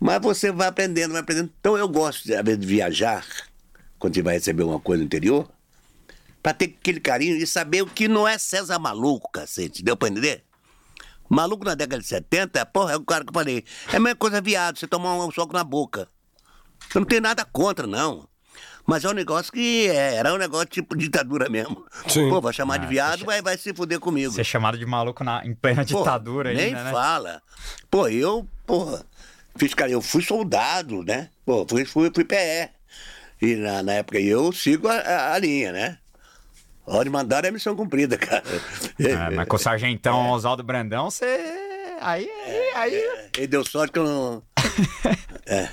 Mas 0.00 0.22
você 0.22 0.50
vai 0.50 0.68
aprendendo, 0.68 1.12
vai 1.12 1.20
aprendendo. 1.20 1.50
Então 1.60 1.76
eu 1.76 1.88
gosto, 1.88 2.24
de, 2.24 2.34
às 2.34 2.44
vezes, 2.44 2.60
de 2.60 2.66
viajar, 2.66 3.26
quando 3.98 4.14
você 4.14 4.22
vai 4.22 4.34
receber 4.34 4.62
uma 4.62 4.80
coisa 4.80 5.00
no 5.00 5.06
interior, 5.06 5.50
pra 6.42 6.54
ter 6.54 6.76
aquele 6.80 7.00
carinho 7.00 7.36
e 7.36 7.46
saber 7.46 7.82
o 7.82 7.86
que 7.86 8.06
não 8.08 8.26
é 8.26 8.38
César 8.38 8.78
maluco, 8.78 9.30
cacete. 9.30 9.82
Deu 9.82 9.96
pra 9.96 10.08
entender? 10.08 10.44
Maluco 11.28 11.64
na 11.64 11.74
década 11.74 12.00
de 12.00 12.06
70, 12.08 12.64
porra, 12.66 12.92
é 12.92 12.96
o 12.96 13.04
cara 13.04 13.24
que 13.24 13.30
eu 13.30 13.34
falei. 13.34 13.64
É 13.92 13.96
a 13.96 14.00
mesma 14.00 14.16
coisa 14.16 14.40
viado, 14.40 14.78
você 14.78 14.86
tomar 14.86 15.14
um 15.14 15.30
soco 15.30 15.52
na 15.52 15.62
boca. 15.64 16.08
Eu 16.94 17.00
não 17.00 17.06
tenho 17.06 17.20
nada 17.22 17.44
contra, 17.44 17.86
não. 17.86 18.26
Mas 18.86 19.04
é 19.04 19.08
um 19.10 19.12
negócio 19.12 19.52
que 19.52 19.86
é, 19.88 20.14
era 20.14 20.32
um 20.32 20.38
negócio 20.38 20.64
tipo 20.66 20.96
ditadura 20.96 21.50
mesmo. 21.50 21.84
Sim. 22.06 22.30
Pô, 22.30 22.40
vai 22.40 22.54
chamar 22.54 22.76
Ah, 22.76 22.78
de 22.78 22.86
viado, 22.86 23.24
vai, 23.26 23.42
vai 23.42 23.58
se 23.58 23.74
fuder 23.74 24.00
comigo. 24.00 24.32
Ser 24.32 24.44
chamado 24.44 24.78
de 24.78 24.86
maluco 24.86 25.22
na, 25.22 25.44
em 25.44 25.54
plena 25.54 25.84
Pô, 25.84 25.98
ditadura 25.98 26.54
Nem 26.54 26.68
ainda, 26.68 26.84
né? 26.84 26.90
fala. 26.92 27.42
Pô, 27.90 28.08
eu, 28.08 28.48
porra, 28.66 29.04
fiz, 29.56 29.74
cara, 29.74 29.90
eu 29.90 30.00
fui 30.00 30.22
soldado, 30.22 31.02
né? 31.04 31.28
Pô, 31.44 31.66
fui, 31.68 31.84
fui, 31.84 32.10
fui 32.14 32.24
PE. 32.24 32.70
E 33.42 33.54
na, 33.56 33.82
na 33.82 33.92
época 33.92 34.18
eu 34.18 34.50
sigo 34.52 34.88
a, 34.88 34.94
a- 34.94 35.34
a 35.34 35.38
linha, 35.38 35.70
né? 35.70 35.98
Hora 36.88 37.04
de 37.04 37.10
mandar 37.10 37.44
é 37.44 37.50
missão 37.50 37.76
cumprida, 37.76 38.16
cara. 38.16 38.42
É, 38.98 39.30
mas 39.30 39.46
com 39.46 39.56
o 39.56 39.58
sargentão 39.58 40.26
É. 40.26 40.30
Oswaldo 40.30 40.62
Brandão, 40.62 41.10
você. 41.10 41.24
Aí, 42.00 42.28
aí, 42.46 42.70
aí. 42.74 43.08
Ele 43.36 43.46
deu 43.46 43.64
sorte 43.64 43.92
que 43.92 43.98
eu 43.98 44.04
não. 44.04 44.42
É. 45.50 45.66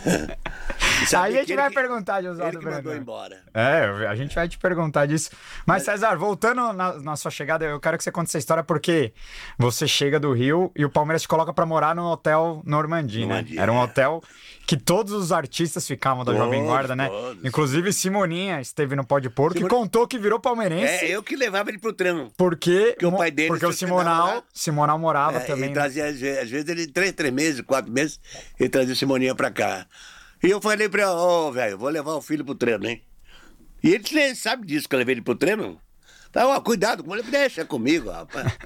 Aí 1.01 1.05
Sabe 1.07 1.27
a 1.27 1.31
gente 1.39 1.51
ele 1.51 1.61
vai 1.61 1.69
que- 1.69 1.75
perguntar 1.75 2.21
de 2.21 2.27
Oswaldo 2.27 2.57
Ele 2.57 2.59
que 2.59 2.65
mandou 2.65 2.81
Brandão. 2.83 3.01
embora. 3.01 3.41
É, 3.53 4.07
a 4.07 4.15
gente 4.15 4.33
vai 4.33 4.47
te 4.47 4.57
perguntar 4.57 5.05
disso. 5.05 5.29
Mas, 5.65 5.83
César, 5.83 6.15
voltando 6.15 6.73
na, 6.73 6.93
na 6.99 7.15
sua 7.15 7.29
chegada, 7.31 7.65
eu 7.65 7.79
quero 7.79 7.97
que 7.97 8.03
você 8.03 8.11
conte 8.11 8.27
essa 8.27 8.37
história 8.37 8.63
porque 8.63 9.13
você 9.57 9.87
chega 9.87 10.19
do 10.19 10.31
Rio 10.33 10.71
e 10.75 10.85
o 10.85 10.89
Palmeiras 10.89 11.21
te 11.21 11.27
coloca 11.27 11.53
pra 11.53 11.65
morar 11.65 11.95
no 11.95 12.03
Hotel 12.05 12.61
Normandie, 12.65 13.19
né? 13.21 13.25
Normandie, 13.35 13.59
Era 13.59 13.71
um 13.71 13.77
é. 13.79 13.83
hotel 13.83 14.23
que 14.65 14.77
todos 14.77 15.13
os 15.13 15.31
artistas 15.31 15.85
ficavam 15.87 16.25
da 16.25 16.33
Jovem 16.33 16.59
Todos, 16.61 16.67
Guarda, 16.67 16.95
né? 16.95 17.07
todos. 17.07 17.45
Inclusive 17.45 17.93
Simoninha 17.93 18.59
esteve 18.61 18.95
no 18.95 19.05
Pó 19.05 19.19
de 19.19 19.29
Porco 19.29 19.57
e 19.57 19.61
Simone- 19.61 19.69
contou 19.69 20.07
que 20.07 20.17
virou 20.17 20.39
palmeirense 20.39 21.05
É, 21.05 21.09
eu 21.15 21.21
que 21.21 21.35
levava 21.35 21.69
ele 21.69 21.77
pro 21.77 21.93
treino. 21.93 22.31
porque, 22.37 22.91
Porque 22.93 23.05
o 23.05 23.11
pai 23.11 23.29
dele 23.31 23.49
porque 23.49 23.65
o 23.65 23.71
Simonal. 23.73 24.43
Simonal 24.53 24.97
morava 24.97 25.37
É, 25.37 25.41
também. 25.41 25.65
ele 25.65 25.67
né? 25.69 25.73
trazia, 25.73 26.05
às 26.07 26.19
ve- 26.19 26.39
às 26.39 26.49
vezes, 26.49 26.67
ele, 26.67 26.87
três, 26.87 27.11
três 27.11 27.33
meses, 27.33 27.61
quatro 27.61 27.91
meses, 27.91 28.19
ele 28.59 28.69
trazia 28.69 28.95
Simoninha 28.95 29.35
pra 29.35 29.51
cá. 29.51 29.85
E 30.43 30.49
eu 30.49 30.61
falei 30.61 30.87
pra 30.89 31.03
ele, 31.03 31.11
ô, 31.11 31.51
velho, 31.51 31.77
vou 31.77 31.89
levar 31.89 32.13
o 32.15 32.21
filho 32.21 32.45
pro 32.45 32.55
treino, 32.55 32.87
hein? 32.87 33.01
E 33.83 33.93
ele 33.93 34.35
sabe 34.35 34.65
disso, 34.65 34.87
que 34.87 34.95
eu 34.95 34.99
levei 34.99 35.15
ele 35.15 35.21
pro 35.21 35.35
treino. 35.35 35.79
Falei, 36.31 36.49
ó, 36.49 36.59
cuidado 36.59 37.03
com 37.03 37.15
ele, 37.15 37.23
deixa 37.23 37.63
comigo, 37.65 38.09
rapaz. 38.09 38.57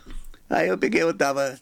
Aí 0.49 0.67
eu 0.67 0.77
peguei, 0.77 1.03
eu 1.03 1.13
tava, 1.13 1.60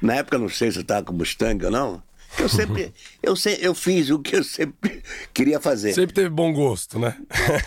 na 0.00 0.16
época, 0.16 0.38
não 0.38 0.48
sei 0.48 0.70
se 0.70 0.78
eu 0.78 0.84
tava 0.84 1.04
com 1.04 1.12
Mustang 1.12 1.64
ou 1.64 1.70
não, 1.70 2.02
eu 2.38 2.48
sempre, 2.48 2.92
eu, 3.22 3.34
se, 3.34 3.58
eu 3.60 3.74
fiz 3.74 4.10
o 4.10 4.18
que 4.18 4.36
eu 4.36 4.44
sempre 4.44 5.02
queria 5.32 5.60
fazer. 5.60 5.92
Sempre 5.92 6.14
teve 6.14 6.28
bom 6.28 6.52
gosto, 6.52 6.98
né? 6.98 7.16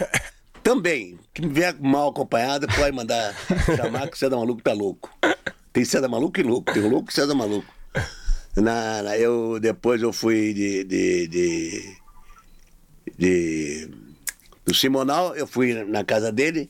Também, 0.64 1.20
que 1.34 1.42
me 1.42 1.52
vier 1.52 1.76
mal 1.82 2.10
acompanhado, 2.10 2.68
pode 2.68 2.96
mandar 2.96 3.36
chamar 3.76 4.10
que 4.10 4.18
César 4.18 4.38
Maluco 4.38 4.62
tá 4.62 4.74
louco. 4.74 5.10
Tem 5.74 5.84
César 5.84 6.08
Maluco 6.08 6.40
e 6.40 6.44
louco, 6.44 6.72
tem 6.72 6.84
o 6.84 6.90
louco 6.90 7.10
e 7.10 7.14
César 7.14 7.34
Maluco. 7.34 7.74
Na, 8.56 9.02
na- 9.04 9.18
eu, 9.18 9.60
depois 9.60 10.02
eu 10.02 10.12
fui 10.12 10.54
de, 10.54 10.84
de, 10.84 11.28
de, 11.28 11.96
de- 13.18 13.90
Do 14.66 14.74
Simonal, 14.74 15.36
eu 15.36 15.48
fui 15.48 15.74
na 15.86 16.04
casa 16.04 16.32
dele. 16.32 16.70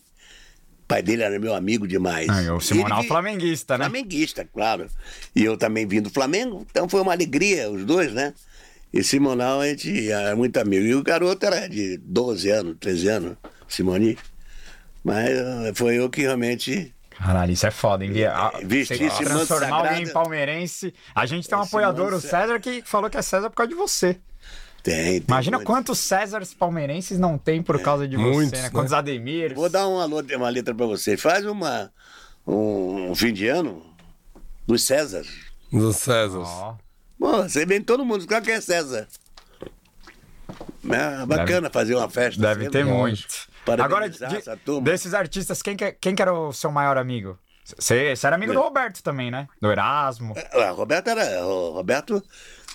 O 0.84 0.88
pai 0.88 1.02
dele 1.02 1.24
era 1.24 1.40
meu 1.40 1.54
amigo 1.56 1.88
demais. 1.88 2.28
Ah, 2.30 2.44
e 2.44 2.50
o 2.50 2.60
Simonal 2.60 3.00
Ele 3.00 3.08
flamenguista, 3.08 3.78
né? 3.78 3.86
Flamenguista, 3.86 4.46
claro. 4.54 4.88
E 5.36 5.44
eu 5.44 5.58
também 5.58 5.88
vim 5.88 6.02
do 6.02 6.10
Flamengo, 6.10 6.66
então 6.70 6.88
foi 6.90 7.02
uma 7.02 7.14
alegria, 7.14 7.70
os 7.72 7.86
dois, 7.86 8.12
né? 8.14 8.34
E 8.94 9.02
Simonal, 9.04 9.62
a 9.62 9.68
gente 9.70 10.12
era 10.12 10.36
muito 10.36 10.58
amigo. 10.58 10.86
E 10.86 10.94
o 10.94 11.02
garoto 11.02 11.46
era 11.46 11.68
de 11.68 11.98
12 11.98 12.50
anos, 12.50 12.76
13 12.80 13.08
anos, 13.08 13.38
Simoni. 13.68 14.18
Mas 15.04 15.30
eh, 15.30 15.72
foi 15.74 15.96
eu 15.98 16.10
que 16.10 16.22
realmente. 16.22 16.94
Caralho, 17.24 17.52
isso 17.52 17.68
é 17.68 17.72
foda, 17.72 18.04
hein? 18.04 18.26
A- 18.26 18.52
Vestir 18.64 18.98
você 18.98 19.04
esse 19.06 19.24
manto 19.26 19.46
transformar 19.48 19.88
alguém 19.88 20.04
em 20.04 20.10
palmeirense. 20.12 20.94
A 21.14 21.26
gente 21.28 21.48
tem 21.48 21.56
um 21.58 21.62
Esse 21.62 21.70
apoiador, 21.70 22.14
o 22.14 22.20
César, 22.20 22.60
que 22.60 22.82
falou 22.82 23.10
que 23.10 23.18
é 23.18 23.22
César 23.22 23.50
por 23.50 23.56
causa 23.58 23.70
de 23.70 23.76
você. 23.76 24.18
Tem, 24.82 25.22
tem 25.22 25.24
Imagina 25.28 25.60
quantos 25.60 26.00
Césares 26.00 26.54
palmeirenses 26.54 27.20
não 27.20 27.38
tem 27.38 27.62
por 27.62 27.80
causa 27.80 28.08
de 28.08 28.18
você, 28.18 28.24
Muitos, 28.30 28.52
né? 28.54 28.64
né? 28.64 28.70
Quantos 28.72 28.92
Ademir. 28.92 29.54
Vou 29.54 29.70
dar 29.70 29.88
uma, 29.88 30.06
uma 30.06 30.50
letra 30.50 30.74
pra 30.74 30.88
você. 30.88 31.16
Faz 31.16 31.46
uma, 31.46 31.92
um, 32.48 33.14
fim 33.14 33.32
de 33.32 33.48
ano 33.48 33.86
dos 34.66 34.84
César. 34.84 35.24
Dos 35.72 35.98
César. 35.98 36.40
Ó, 36.40 36.76
Bom, 37.20 37.44
você 37.44 37.68
vem 37.68 37.82
todo 37.84 38.04
mundo, 38.04 38.26
claro 38.26 38.44
que 38.44 38.50
é 38.50 38.60
César. 38.60 39.08
É 40.90 41.26
bacana 41.28 41.70
fazer 41.70 41.94
uma 41.96 42.10
festa. 42.10 42.42
deve 42.42 42.68
ter 42.72 42.84
muito. 42.84 43.51
Agora, 43.68 44.10
de- 44.10 44.24
essa 44.38 44.58
turma. 44.58 44.82
desses 44.82 45.14
artistas, 45.14 45.62
quem 45.62 45.76
que, 45.76 45.84
é- 45.86 45.92
quem 45.92 46.16
que 46.16 46.22
era 46.22 46.34
o 46.34 46.52
seu 46.52 46.72
maior 46.72 46.98
amigo? 46.98 47.38
Você, 47.78 48.14
era 48.24 48.36
amigo 48.36 48.54
do 48.54 48.60
Roberto 48.62 49.02
também, 49.04 49.30
né? 49.32 49.48
Do 49.62 49.72
Erasmo. 49.72 50.34
Ah, 50.54 50.72
Roberto 50.72 51.08
era. 51.10 51.46
O 51.46 51.72
Roberto, 51.74 52.22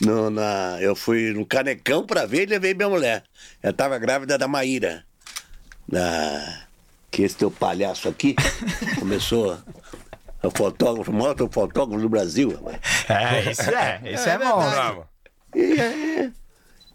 no, 0.00 0.30
na, 0.30 0.78
eu 0.80 0.94
fui 0.96 1.32
no 1.32 1.44
Canecão 1.44 2.06
pra 2.06 2.24
ver 2.24 2.44
e 2.44 2.46
levei 2.46 2.72
minha 2.72 2.88
mulher. 2.88 3.24
Ela 3.62 3.72
tava 3.72 3.98
grávida 3.98 4.38
da 4.38 4.46
Maíra. 4.48 5.04
Da, 5.88 6.62
que 7.10 7.22
esse 7.22 7.36
teu 7.36 7.50
palhaço 7.50 8.08
aqui 8.08 8.34
começou. 8.98 9.58
O 10.42 10.50
fotógrafo, 10.50 11.10
o 11.10 11.14
maior 11.14 11.36
fotógrafo 11.50 12.00
do 12.00 12.08
Brasil. 12.08 12.52
É, 13.08 13.50
isso 13.50 13.62
é. 13.70 14.00
Isso 14.12 14.28
é, 14.28 14.32
É 14.34 14.38
bom. 14.38 15.06
E, 15.54 15.80
é, 15.80 16.30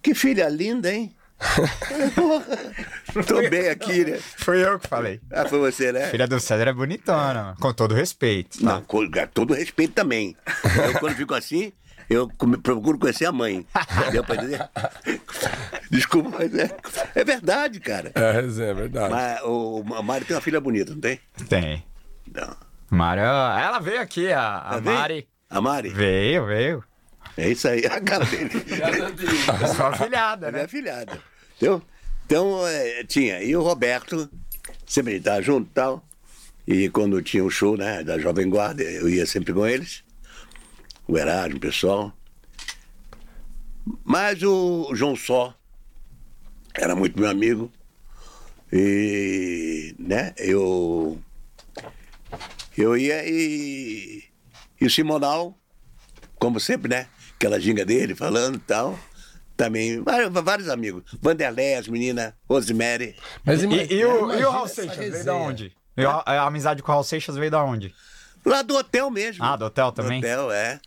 que 0.02 0.16
filha 0.16 0.48
linda, 0.48 0.92
hein? 0.94 1.14
Porra, 2.16 2.46
Tô 3.28 3.50
bem 3.50 3.68
aqui, 3.70 4.06
né? 4.06 4.20
Fui 4.38 4.64
eu 4.64 4.80
que 4.80 4.88
falei. 4.88 5.20
Ah, 5.32 5.46
foi 5.46 5.60
você, 5.60 5.92
né? 5.92 6.08
Filha 6.08 6.28
do 6.28 6.40
César 6.40 6.68
é 6.70 6.74
bonitona, 6.74 7.56
com 7.60 7.74
todo 7.74 7.94
respeito. 7.96 8.60
Tá? 8.60 8.66
Não, 8.66 8.82
com 8.84 9.10
todo 9.34 9.54
respeito 9.54 9.94
também. 9.94 10.36
Eu, 10.86 11.00
quando 11.00 11.16
fico 11.16 11.34
assim, 11.34 11.74
eu 12.10 12.30
procuro 12.62 12.98
conhecer 13.00 13.26
a 13.26 13.32
mãe. 13.32 13.66
Deu 14.12 14.24
pra 14.24 14.36
dizer? 14.36 14.70
Desculpa, 15.90 16.30
mas 16.40 16.54
é, 16.56 16.70
é 17.16 17.24
verdade, 17.24 17.80
cara. 17.80 18.12
É, 18.16 18.38
é 18.40 18.74
verdade. 18.74 19.10
Mas 19.12 19.42
o 19.44 19.84
a 19.96 20.02
Mari 20.04 20.26
tem 20.26 20.36
uma 20.36 20.42
filha 20.42 20.62
bonita, 20.62 20.94
não 20.94 21.02
tem? 21.02 21.20
Tem. 21.50 21.84
Não. 22.34 22.56
Mari, 22.90 23.22
ela 23.22 23.80
veio 23.80 24.02
aqui, 24.02 24.32
a, 24.32 24.58
a 24.58 24.82
Tá? 24.82 24.82
Mari. 24.82 25.28
A 25.50 25.60
Mari? 25.60 25.90
Veio, 25.90 26.46
veio. 26.46 26.84
É 27.38 27.50
isso 27.50 27.68
aí, 27.68 27.86
a 27.86 28.00
cara 28.02 28.26
dele. 28.26 28.50
Sua 29.76 29.90
afilhada, 29.90 30.48
Ela 30.48 30.58
né? 30.58 30.64
é 30.64 30.68
filhada. 30.68 31.31
Entendeu? 31.62 31.80
Então, 32.26 32.67
é, 32.67 33.04
tinha. 33.04 33.43
E 33.43 33.56
o 33.56 33.62
Roberto, 33.62 34.28
sempre 34.84 35.17
estava 35.17 35.43
junto 35.43 35.69
e 35.69 35.74
tal. 35.74 36.04
E 36.65 36.89
quando 36.89 37.21
tinha 37.21 37.45
o 37.45 37.52
show, 37.52 37.78
né, 37.78 38.04
da 38.04 38.17
Jovem 38.17 38.50
Guarda, 38.50 38.82
eu 38.82 39.08
ia 39.08 39.28
sempre 39.28 39.54
com 39.54 39.67
eles. 39.67 40.04
O 41.08 41.15
Erasmo, 41.19 41.58
o 41.58 41.60
pessoal. 41.60 42.12
Mas 44.04 44.41
o 44.41 44.89
João 44.95 45.15
Só 45.15 45.56
era 46.74 46.95
muito 46.95 47.19
meu 47.19 47.30
amigo. 47.30 47.71
E, 48.74 49.93
né, 50.00 50.34
eu... 50.38 51.21
Eu 52.76 52.97
ia 52.97 53.24
e... 53.30 54.24
E 54.80 54.86
o 54.86 54.89
Simonal, 54.89 55.56
como 56.39 56.60
sempre, 56.60 56.89
né? 56.89 57.08
Aquela 57.36 57.60
ginga 57.60 57.86
dele 57.86 58.15
falando 58.15 58.56
e 58.56 58.60
tal. 58.60 58.97
Também, 59.62 60.02
vários, 60.43 60.69
amigos. 60.69 61.04
Vanderlei, 61.21 61.76
as 61.76 61.88
meninas, 61.88 62.34
Rosemary. 62.50 63.15
Mas 63.45 63.62
E, 63.62 63.67
e 63.93 64.04
o, 64.06 64.34
e 64.34 64.43
o 64.43 64.50
Raul 64.50 64.67
Seixas 64.67 64.97
veio 64.97 65.24
da 65.24 65.36
onde? 65.36 65.71
E 65.95 66.04
a, 66.04 66.24
a 66.26 66.47
amizade 66.47 66.82
com 66.82 66.91
o 66.91 66.93
Raul 66.95 67.04
Seixas 67.04 67.36
veio 67.36 67.52
da 67.52 67.63
onde? 67.63 67.93
Lá 68.43 68.63
do 68.63 68.76
hotel 68.76 69.12
mesmo. 69.12 69.43
Ah, 69.45 69.56
do 69.56 69.65
hotel 69.65 69.91
também? 69.91 70.19
Do 70.19 70.26
hotel, 70.26 70.52
é. 70.52 70.80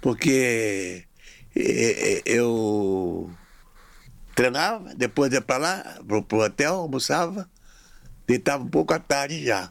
Porque 0.00 1.04
é, 1.54 1.60
é, 1.60 2.22
eu 2.24 3.30
treinava, 4.34 4.94
depois 4.94 5.30
ia 5.34 5.42
pra 5.42 5.58
lá, 5.58 5.98
pro, 6.08 6.22
pro 6.22 6.38
hotel, 6.38 6.76
almoçava, 6.76 7.50
deitava 8.26 8.64
um 8.64 8.68
pouco 8.68 8.94
à 8.94 8.98
tarde 8.98 9.44
já. 9.44 9.70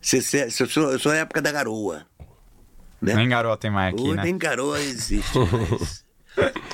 Se- 0.00 0.20
se- 0.20 0.50
se- 0.50 0.64
Eu 0.64 0.68
sou, 0.68 0.90
eu 0.90 0.98
sou 0.98 1.12
época 1.12 1.40
da 1.40 1.52
garoa. 1.52 2.04
Né? 3.00 3.14
Nem 3.14 3.28
garoto 3.28 3.60
tem 3.62 3.70
mais 3.70 3.94
aqui, 3.94 4.12
né? 4.14 4.22
nem 4.24 4.36
garoa 4.36 4.80
existe 4.80 5.38
mais. 5.38 6.02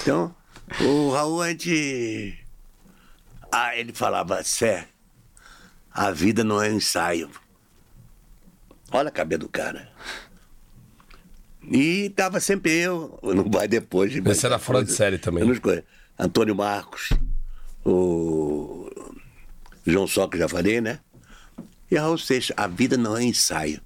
então, 0.00 0.34
o 0.80 1.10
Raul, 1.10 1.42
a 1.42 1.48
gente. 1.50 2.38
Ah, 3.52 3.76
ele 3.76 3.92
falava, 3.92 4.42
Sé, 4.44 4.86
a 5.92 6.10
vida 6.10 6.44
não 6.44 6.62
é 6.62 6.70
um 6.70 6.76
ensaio. 6.76 7.30
Olha 8.92 9.08
a 9.08 9.12
cabeça 9.12 9.38
do 9.38 9.48
cara. 9.48 9.90
E 11.62 12.10
tava 12.10 12.40
sempre 12.40 12.72
eu, 12.72 13.18
não 13.22 13.48
vai 13.50 13.68
depois. 13.68 14.14
mas 14.20 14.38
Esse 14.38 14.46
era 14.46 14.58
fora 14.58 14.82
de 14.82 14.92
série 14.92 15.18
também. 15.18 15.44
Antônio 16.18 16.54
Marcos, 16.54 17.10
o 17.84 18.90
João 19.86 20.06
Só, 20.06 20.26
que 20.26 20.38
já 20.38 20.48
falei, 20.48 20.80
né? 20.80 21.00
E 21.90 21.96
Raul 21.96 22.18
Seixas, 22.18 22.54
a 22.56 22.66
vida 22.66 22.96
não 22.96 23.16
é 23.16 23.22
ensaio. 23.22 23.80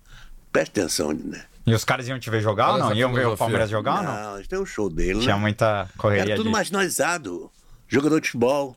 Presta 0.52 0.80
atenção, 0.80 1.12
né? 1.12 1.44
E 1.66 1.74
os 1.74 1.84
caras 1.84 2.06
iam 2.08 2.18
te 2.18 2.28
ver 2.28 2.40
jogar 2.40 2.72
ou 2.72 2.78
não? 2.78 2.94
Iam 2.94 3.12
ver 3.12 3.26
o. 3.26 3.36
Palmeiras 3.36 3.70
jogar 3.70 3.98
ou 3.98 4.02
não? 4.02 4.32
Não, 4.32 4.40
isso 4.40 4.48
tem 4.48 4.58
o 4.58 4.66
show 4.66 4.90
dele, 4.90 5.20
Tinha 5.20 5.34
né? 5.34 5.40
muita 5.40 5.88
correria 5.96 6.24
Era 6.24 6.36
tudo 6.36 6.46
de... 6.46 6.52
marginalizado. 6.52 7.50
Jogador 7.88 8.20
de 8.20 8.28
futebol, 8.28 8.76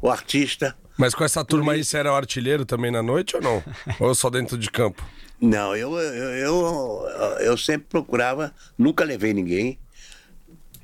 o 0.00 0.10
artista. 0.10 0.76
Mas 0.96 1.14
com 1.14 1.24
essa 1.24 1.44
turma 1.44 1.72
aí, 1.72 1.84
você 1.84 1.96
era 1.96 2.12
o 2.12 2.16
artilheiro 2.16 2.64
também 2.64 2.90
na 2.90 3.02
noite 3.02 3.36
ou 3.36 3.42
não? 3.42 3.62
ou 4.00 4.14
só 4.14 4.28
dentro 4.28 4.58
de 4.58 4.70
campo? 4.70 5.04
Não, 5.40 5.76
eu, 5.76 5.96
eu, 5.96 6.30
eu, 6.34 7.08
eu 7.40 7.56
sempre 7.56 7.86
procurava, 7.88 8.52
nunca 8.76 9.04
levei 9.04 9.32
ninguém. 9.32 9.78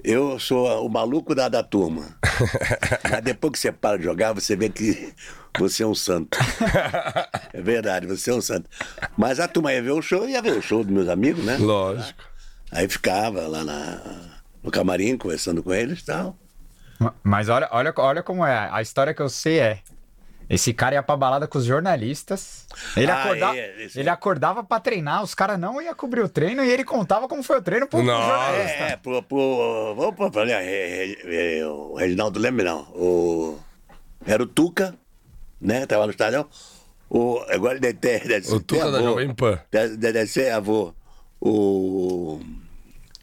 Eu 0.05 0.39
sou 0.39 0.85
o 0.87 0.89
maluco 0.91 1.35
da, 1.35 1.49
da 1.49 1.63
turma. 1.63 2.07
Mas 3.11 3.23
depois 3.23 3.53
que 3.53 3.59
você 3.59 3.73
para 3.73 3.97
de 3.97 4.05
jogar, 4.05 4.33
você 4.35 4.55
vê 4.55 4.69
que 4.69 5.15
você 5.59 5.83
é 5.83 5.87
um 5.87 5.95
santo. 5.95 6.37
É 7.53 7.63
verdade, 7.63 8.07
você 8.07 8.31
é 8.31 8.35
um 8.35 8.41
santo. 8.43 8.69
Mas 9.17 9.41
a 9.41 9.49
turma 9.49 9.73
ia 9.73 9.83
ver 9.83 9.93
o 9.93 10.03
show, 10.03 10.29
ia 10.29 10.43
ver 10.43 10.53
o 10.59 10.63
show 10.63 10.85
dos 10.85 10.93
meus 10.93 11.09
amigos, 11.09 11.43
né? 11.45 11.57
Lógico. 11.57 12.23
Aí 12.71 12.89
ficava 12.89 13.47
lá 13.47 13.65
na, 13.65 14.01
no 14.63 14.71
camarim, 14.71 15.17
conversando 15.17 15.63
com 15.63 15.73
eles 15.73 16.01
e 16.01 16.05
tal. 16.05 16.37
Ma- 16.99 17.15
Mas 17.23 17.49
olha, 17.49 17.69
olha, 17.73 17.93
olha 17.97 18.23
como 18.23 18.45
é. 18.45 18.69
A 18.71 18.83
história 18.83 19.15
que 19.15 19.23
eu 19.23 19.29
sei 19.31 19.59
é. 19.61 19.79
Esse 20.49 20.75
cara 20.75 20.95
ia 20.97 21.03
pra 21.03 21.17
balada 21.17 21.47
com 21.49 21.57
os 21.59 21.65
jornalistas. 21.65 22.67
Ele, 22.97 23.11
Ah, 23.11 23.23
acordava, 23.25 23.57
é, 23.57 23.89
ele 23.95 24.09
é. 24.09 24.13
acordava 24.13 24.63
pra 24.63 24.79
treinar, 24.79 25.23
os 25.23 25.35
caras 25.35 25.59
não 25.59 25.81
iam 25.81 25.95
cobrir 25.95 26.21
o 26.21 26.29
treino 26.29 26.63
e 26.63 26.71
ele 26.71 26.85
contava 26.85 27.27
como 27.27 27.43
foi 27.43 27.59
o 27.59 27.63
treino 27.63 27.87
pro, 27.87 28.03
Nossa. 28.03 28.29
jornalista. 28.29 28.85
É, 28.85 28.97
pro. 28.97 29.23
pro 29.23 30.31
é, 30.47 30.53
é, 30.53 31.59
é, 31.61 31.67
o 31.67 31.95
Reginaldo 31.95 32.39
lembra, 32.39 32.65
não. 32.65 32.83
O, 32.95 33.59
era 34.27 34.43
o 34.43 34.47
Tuca, 34.47 34.95
né? 35.61 35.87
Tava 35.87 36.05
no 36.05 36.11
estadião. 36.11 36.47
O, 37.09 37.39
agora 37.49 37.79
deve 37.81 37.95
ter. 37.95 38.27
Deve 38.27 38.49
O 38.53 38.61
ter 38.61 38.77
Tuca 38.77 38.91
da 38.91 38.99
avô. 38.99 39.09
Jovem 39.09 39.35
Pan. 39.35 39.59
Deve, 39.71 39.97
deve 39.97 40.27
ser 40.27 40.51
avô. 40.53 40.93
O. 41.41 42.41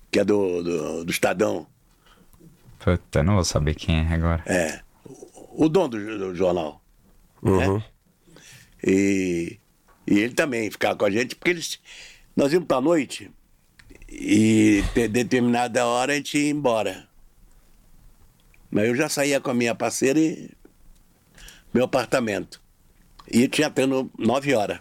Que 0.09 0.19
é 0.19 0.25
do, 0.25 0.63
do, 0.63 1.05
do 1.05 1.11
Estadão. 1.11 1.65
Puta, 2.79 3.21
não 3.23 3.35
vou 3.35 3.43
saber 3.43 3.75
quem 3.75 3.99
é 3.99 4.13
agora. 4.13 4.43
É. 4.45 4.79
O, 5.05 5.65
o 5.65 5.69
dono 5.69 5.89
do, 5.89 6.17
do 6.17 6.35
jornal. 6.35 6.80
Uhum. 7.41 7.77
Né? 7.77 7.83
E, 8.83 9.59
e 10.07 10.19
ele 10.19 10.33
também 10.33 10.69
ficava 10.69 10.95
com 10.95 11.05
a 11.05 11.11
gente, 11.11 11.35
porque 11.35 11.51
eles. 11.51 11.79
Nós 12.35 12.53
íamos 12.53 12.67
pra 12.67 12.79
noite 12.79 13.29
e 14.11 14.83
de 14.93 15.07
determinada 15.07 15.85
hora 15.85 16.11
a 16.11 16.15
gente 16.15 16.37
ia 16.37 16.49
embora. 16.49 17.07
Mas 18.69 18.87
eu 18.87 18.95
já 18.95 19.07
saía 19.07 19.39
com 19.39 19.51
a 19.51 19.53
minha 19.53 19.73
parceira 19.73 20.19
e 20.19 20.49
meu 21.73 21.85
apartamento. 21.85 22.61
E 23.29 23.47
tinha 23.47 23.69
tendo 23.69 24.11
nove 24.17 24.53
horas. 24.53 24.79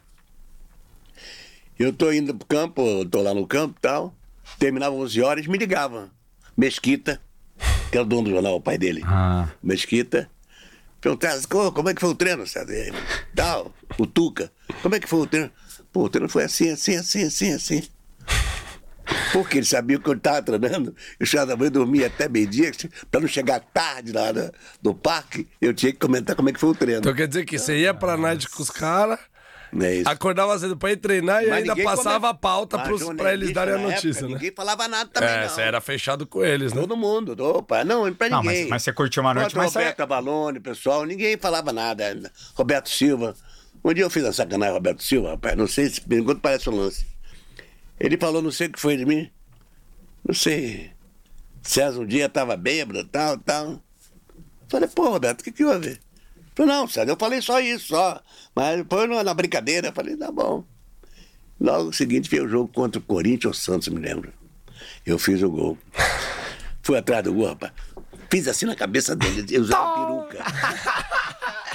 Eu 1.78 1.92
tô 1.92 2.12
indo 2.12 2.34
pro 2.34 2.46
campo, 2.46 3.04
tô 3.06 3.22
lá 3.22 3.32
no 3.32 3.46
campo 3.46 3.76
e 3.78 3.80
tal. 3.80 4.14
Terminava 4.58 4.94
11 4.94 5.22
horas, 5.22 5.46
me 5.46 5.56
ligava. 5.56 6.10
Mesquita, 6.56 7.20
que 7.90 7.96
era 7.96 8.04
o 8.04 8.08
dono 8.08 8.24
do 8.24 8.30
jornal, 8.30 8.56
o 8.56 8.60
pai 8.60 8.76
dele. 8.76 9.02
Ah. 9.04 9.48
Mesquita. 9.62 10.30
Perguntava, 11.00 11.40
"Ô, 11.54 11.72
como 11.72 11.88
é 11.88 11.94
que 11.94 12.00
foi 12.00 12.10
o 12.10 12.14
treino, 12.14 12.46
sabe? 12.46 12.92
Tal, 13.34 13.72
o 13.98 14.06
Tuca. 14.06 14.52
Como 14.82 14.94
é 14.94 15.00
que 15.00 15.08
foi 15.08 15.20
o 15.20 15.26
treino? 15.26 15.50
Pô, 15.92 16.04
o 16.04 16.08
treino 16.08 16.28
foi 16.28 16.44
assim, 16.44 16.70
assim, 16.70 16.96
assim, 16.96 17.24
assim, 17.24 17.52
assim. 17.52 17.88
Porque 19.32 19.58
ele 19.58 19.66
sabia 19.66 19.98
que 19.98 20.08
eu 20.08 20.14
estava 20.14 20.42
treinando, 20.42 20.94
eu 21.18 21.26
já 21.26 21.46
também 21.46 21.70
dormia 21.70 22.06
até 22.06 22.28
meio-dia, 22.28 22.70
para 23.10 23.20
não 23.20 23.28
chegar 23.28 23.60
tarde 23.60 24.12
lá 24.12 24.32
no, 24.32 24.52
no 24.82 24.94
parque, 24.94 25.48
eu 25.60 25.74
tinha 25.74 25.92
que 25.92 25.98
comentar 25.98 26.36
como 26.36 26.48
é 26.48 26.52
que 26.52 26.60
foi 26.60 26.70
o 26.70 26.74
treino. 26.74 27.00
Então 27.00 27.14
quer 27.14 27.26
dizer 27.26 27.44
que 27.44 27.58
você 27.58 27.78
ia 27.78 27.92
pra 27.94 28.16
night 28.16 28.48
com 28.48 28.62
os 28.62 28.70
caras, 28.70 29.18
é 29.78 29.94
isso. 29.96 30.08
acordava 30.08 30.58
cedo 30.58 30.76
pra 30.76 30.92
ir 30.92 30.96
treinar 30.96 31.42
e 31.42 31.46
Mas 31.48 31.58
ainda 31.58 31.68
ninguém 31.74 31.84
passava 31.84 32.18
come- 32.20 32.30
a 32.30 32.34
pauta 32.34 32.76
Mas 32.78 32.86
pros, 32.88 33.04
pra 33.14 33.32
eles 33.32 33.52
darem 33.52 33.74
a 33.74 33.78
na 33.78 33.84
notícia, 33.88 34.10
época, 34.10 34.26
né? 34.28 34.34
Ninguém 34.34 34.52
falava 34.54 34.88
nada 34.88 35.10
também, 35.12 35.28
É, 35.28 35.42
não. 35.42 35.48
você 35.48 35.60
era 35.62 35.80
fechado 35.80 36.26
com 36.26 36.44
eles, 36.44 36.72
né? 36.72 36.80
Todo 36.80 36.96
mundo, 36.96 37.36
opa, 37.42 37.84
não, 37.84 38.12
pra 38.14 38.28
Não, 38.28 38.42
mas- 38.42 38.54
ninguém. 38.54 38.68
mas 38.70 38.82
você 38.82 38.92
curtiu 38.92 39.22
uma 39.22 39.32
noite, 39.34 39.56
mas 39.56 39.72
você- 39.72 39.78
Roberto 39.78 40.00
Avalone, 40.00 40.60
pessoal, 40.60 41.04
ninguém 41.04 41.36
falava 41.36 41.72
nada. 41.72 42.32
Roberto 42.54 42.88
Silva. 42.88 43.34
Um 43.84 43.94
dia 43.94 44.04
eu 44.04 44.10
fiz 44.10 44.22
uma 44.24 44.32
sacanagem, 44.32 44.74
Roberto 44.74 45.02
Silva, 45.02 45.30
rapaz, 45.30 45.56
não 45.56 45.66
sei 45.66 45.88
se 45.88 46.00
pergunta 46.00 46.40
parece 46.42 46.68
um 46.68 46.74
lance. 46.76 47.06
Ele 47.98 48.16
falou, 48.16 48.42
não 48.42 48.50
sei 48.50 48.66
o 48.66 48.72
que 48.72 48.80
foi 48.80 48.96
de 48.96 49.06
mim. 49.06 49.30
Não 50.26 50.34
sei. 50.34 50.90
César 51.62 52.00
um 52.00 52.06
dia 52.06 52.28
tava 52.28 52.56
bêbado, 52.56 53.04
tal, 53.04 53.38
tal. 53.38 53.80
Falei, 54.68 54.88
pô, 54.88 55.08
Roberto, 55.10 55.40
o 55.40 55.44
que 55.44 55.52
que 55.52 55.64
houve? 55.64 55.98
Falei, 56.54 56.72
não, 56.74 56.88
César, 56.88 57.10
eu 57.10 57.16
falei 57.16 57.40
só 57.40 57.60
isso, 57.60 57.88
só. 57.88 58.20
Mas 58.54 58.78
depois 58.78 59.08
na 59.24 59.34
brincadeira, 59.34 59.88
eu 59.88 59.92
falei, 59.92 60.16
tá 60.16 60.30
bom. 60.30 60.64
Logo 61.60 61.92
seguinte 61.92 62.30
veio 62.30 62.44
o 62.44 62.48
jogo 62.48 62.72
contra 62.72 62.98
o 62.98 63.02
Corinthians 63.02 63.44
ou 63.44 63.54
Santos, 63.54 63.88
me 63.88 64.00
lembro. 64.00 64.32
Eu 65.04 65.18
fiz 65.18 65.42
o 65.42 65.50
gol. 65.50 65.78
Fui 66.82 66.96
atrás 66.96 67.22
do 67.22 67.34
gol, 67.34 67.48
rapaz. 67.48 67.72
Fiz 68.30 68.48
assim 68.48 68.64
na 68.64 68.74
cabeça 68.74 69.14
dele, 69.14 69.44
eu 69.50 69.62
usava 69.62 69.94
peruca. 69.94 70.44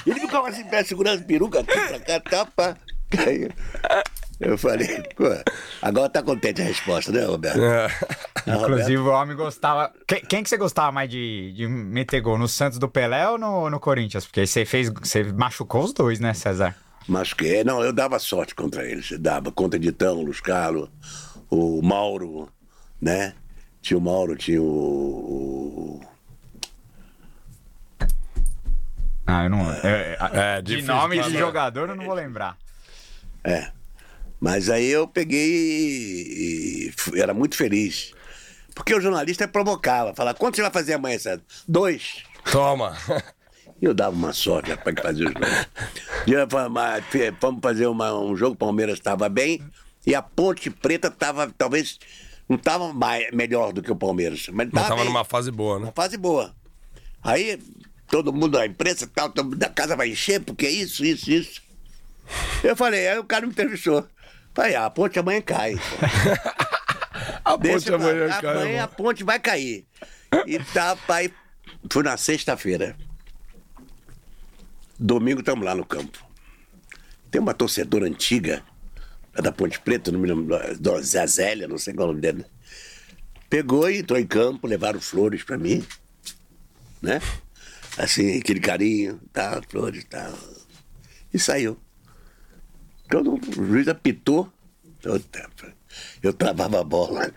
Ele 0.06 0.20
ficava 0.20 0.48
assim, 0.48 0.64
segurando 0.84 1.20
a 1.20 1.24
peruca 1.24 1.60
aqui 1.60 1.72
pra 1.72 2.00
cá, 2.00 2.20
tapa. 2.20 2.78
Caiu. 3.10 3.50
Eu 4.38 4.58
falei, 4.58 5.02
pô, 5.16 5.24
agora 5.80 6.10
tá 6.10 6.22
contente 6.22 6.60
a 6.60 6.64
resposta, 6.64 7.10
né, 7.10 7.24
Roberto? 7.24 7.58
É. 7.58 7.86
Ah, 8.46 8.56
Inclusive, 8.60 8.98
o 8.98 9.06
homem 9.10 9.34
gostava. 9.34 9.90
Quem, 10.06 10.20
quem 10.20 10.42
que 10.42 10.48
você 10.50 10.58
gostava 10.58 10.92
mais 10.92 11.08
de, 11.08 11.52
de 11.54 11.66
meter 11.66 12.20
gol? 12.20 12.36
No 12.36 12.46
Santos 12.46 12.78
do 12.78 12.86
Pelé 12.88 13.26
ou 13.28 13.38
no, 13.38 13.70
no 13.70 13.80
Corinthians? 13.80 14.26
Porque 14.26 14.46
você 14.46 14.66
fez. 14.66 14.90
Você 14.90 15.24
machucou 15.32 15.84
os 15.84 15.92
dois, 15.94 16.20
né, 16.20 16.34
César? 16.34 16.76
Mas 17.08 17.32
que 17.32 17.64
não, 17.64 17.82
eu 17.82 17.92
dava 17.94 18.18
sorte 18.18 18.54
contra 18.54 18.84
eles. 18.84 19.10
Eu 19.10 19.18
dava 19.18 19.50
contra 19.50 19.78
Editão, 19.78 20.20
Luiz 20.22 20.40
Carlos, 20.40 20.90
o 21.48 21.80
Mauro, 21.80 22.48
né? 23.00 23.32
Tinha 23.80 23.96
o 23.96 24.00
Mauro, 24.02 24.36
tinha 24.36 24.60
o. 24.60 24.66
o- 24.66 26.00
Ah, 29.26 29.44
eu 29.44 29.50
não. 29.50 29.72
é, 29.72 30.16
É, 30.32 30.62
de 30.62 30.74
difícil 30.76 30.94
nome 30.94 31.16
pra 31.16 31.24
de 31.26 31.30
nós. 31.32 31.38
jogador 31.40 31.88
eu 31.88 31.96
não 31.96 32.04
vou 32.04 32.14
lembrar. 32.14 32.56
É. 33.42 33.70
Mas 34.40 34.68
aí 34.68 34.86
eu 34.86 35.06
peguei 35.08 35.40
e, 36.88 36.92
fui- 36.96 37.20
era 37.20 37.32
muito 37.34 37.56
feliz. 37.56 38.12
Porque 38.74 38.94
o 38.94 39.00
jornalista 39.00 39.48
provocava, 39.48 40.14
falava, 40.14 40.36
quanto 40.36 40.56
você 40.56 40.62
vai 40.62 40.70
fazer 40.70 40.94
amanhã, 40.94 41.18
César? 41.18 41.42
Dois. 41.66 42.22
Toma. 42.50 42.96
E 43.78 43.84
eu 43.84 43.92
dava 43.92 44.16
uma 44.16 44.32
sorte, 44.32 44.74
que 44.74 45.02
fazia 45.02 45.26
os. 45.28 45.34
Dia, 46.24 46.46
fomos- 46.48 47.04
fe- 47.10 47.30
Fomos 47.38 47.60
fazer 47.62 47.86
uma- 47.86 48.18
um 48.18 48.34
jogo, 48.34 48.54
o 48.54 48.56
Palmeiras 48.56 48.94
estava 48.94 49.28
bem, 49.28 49.60
e 50.06 50.14
a 50.14 50.22
Ponte 50.22 50.70
Preta 50.70 51.08
estava, 51.08 51.52
talvez, 51.58 51.98
não 52.48 52.56
estava 52.56 52.90
melhor 53.34 53.74
do 53.74 53.82
que 53.82 53.92
o 53.92 53.96
Palmeiras. 53.96 54.46
Mas 54.50 54.68
estava 54.68 54.88
tava 54.88 55.04
numa 55.04 55.26
fase 55.26 55.50
boa, 55.50 55.78
né? 55.78 55.84
uma 55.84 55.92
fase 55.92 56.16
boa. 56.16 56.54
Aí 57.22 57.60
todo 58.08 58.32
mundo, 58.32 58.56
a 58.58 58.64
imprensa 58.64 59.06
tal, 59.14 59.28
todo 59.28 59.44
mundo 59.44 59.58
da 59.58 59.68
casa 59.68 59.94
vai 59.94 60.08
encher, 60.08 60.40
porque 60.40 60.64
é 60.64 60.70
isso, 60.70 61.04
isso, 61.04 61.30
isso. 61.30 61.60
Eu 62.64 62.74
falei, 62.74 63.06
aí 63.08 63.18
o 63.18 63.24
cara 63.24 63.44
me 63.44 63.52
entrevistou. 63.52 64.06
Falei, 64.56 64.74
ah, 64.74 64.86
a 64.86 64.90
ponte 64.90 65.18
amanhã 65.18 65.42
cai. 65.42 65.74
A 67.44 67.56
Deixa 67.56 67.76
ponte 67.78 67.88
eu 67.90 67.94
amanhã, 67.94 68.28
cara. 68.40 68.60
amanhã 68.60 68.84
a 68.84 68.88
ponte 68.88 69.22
vai 69.22 69.38
cair. 69.38 69.86
E 70.46 70.58
tá, 70.58 70.96
pai. 70.96 71.32
Fui 71.92 72.02
na 72.02 72.16
sexta-feira. 72.16 72.96
Domingo 74.98 75.40
estamos 75.40 75.64
lá 75.64 75.72
no 75.74 75.84
campo. 75.84 76.18
Tem 77.30 77.40
uma 77.40 77.54
torcedora 77.54 78.06
antiga, 78.06 78.64
da 79.32 79.52
Ponte 79.52 79.78
Preta, 79.78 80.10
não 80.10 80.18
me 80.18 80.26
lembro, 80.26 80.58
da 80.80 81.00
Zazélia, 81.00 81.68
não 81.68 81.78
sei 81.78 81.94
qual 81.94 82.08
é 82.08 82.10
o 82.10 82.12
nome 82.14 82.20
dela. 82.20 82.44
Pegou 83.48 83.88
e 83.88 83.98
entrou 83.98 84.18
em 84.18 84.26
campo, 84.26 84.66
levaram 84.66 85.00
flores 85.00 85.44
pra 85.44 85.56
mim. 85.56 85.86
Né? 87.00 87.20
Assim, 87.96 88.38
aquele 88.38 88.60
carinho, 88.60 89.20
tal, 89.32 89.62
flores 89.68 90.02
e 90.02 90.06
tal. 90.06 90.32
E 91.32 91.38
saiu. 91.38 91.78
Quando 93.10 93.34
o 93.34 93.66
juiz 93.66 93.88
apitou, 93.88 94.50
eu, 95.02 95.20
eu 96.22 96.32
travava 96.32 96.80
a 96.80 96.84
bola. 96.84 97.30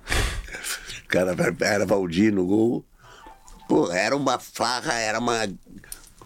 O 1.03 1.07
cara 1.07 1.35
era 1.61 1.85
Valdir 1.85 2.33
no 2.33 2.45
gol. 2.45 2.85
Pô, 3.67 3.91
era 3.91 4.15
uma 4.15 4.39
farra, 4.39 4.93
era 4.93 5.19
uma 5.19 5.47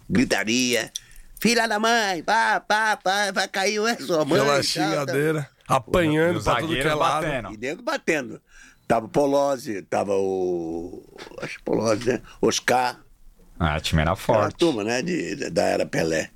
gritaria. 0.10 0.92
Filha 1.40 1.68
da 1.68 1.78
mãe, 1.78 2.24
pá, 2.24 2.62
pá, 2.62 2.96
pá, 2.96 3.32
vai 3.32 3.48
cair 3.50 3.82
é 3.86 3.98
sua 3.98 4.24
mãe. 4.24 4.40
Aquela 4.40 4.54
tal, 4.54 4.64
xingadeira, 4.64 5.50
apanhando 5.68 6.38
Os 6.38 6.46
pra 6.46 6.56
tudo 6.56 6.74
que 6.74 6.80
é 6.80 6.94
lado. 6.94 7.24
batendo. 7.26 7.54
E 7.54 7.58
nego 7.58 7.82
batendo. 7.82 8.42
Tava 8.88 9.06
o 9.08 9.10
Polozzi, 9.10 9.82
tava 9.82 10.14
o. 10.16 11.04
Acho 11.42 11.58
que 11.58 11.64
Polozzi, 11.64 12.06
né? 12.14 12.22
Oscar. 12.42 13.00
Ah, 13.60 13.78
o 13.78 13.82
time 13.82 14.02
era 14.02 14.16
forte. 14.16 14.56
turma, 14.56 14.84
né? 14.84 15.02
De, 15.02 15.50
da 15.50 15.64
era 15.64 15.86
Pelé. 15.86 16.32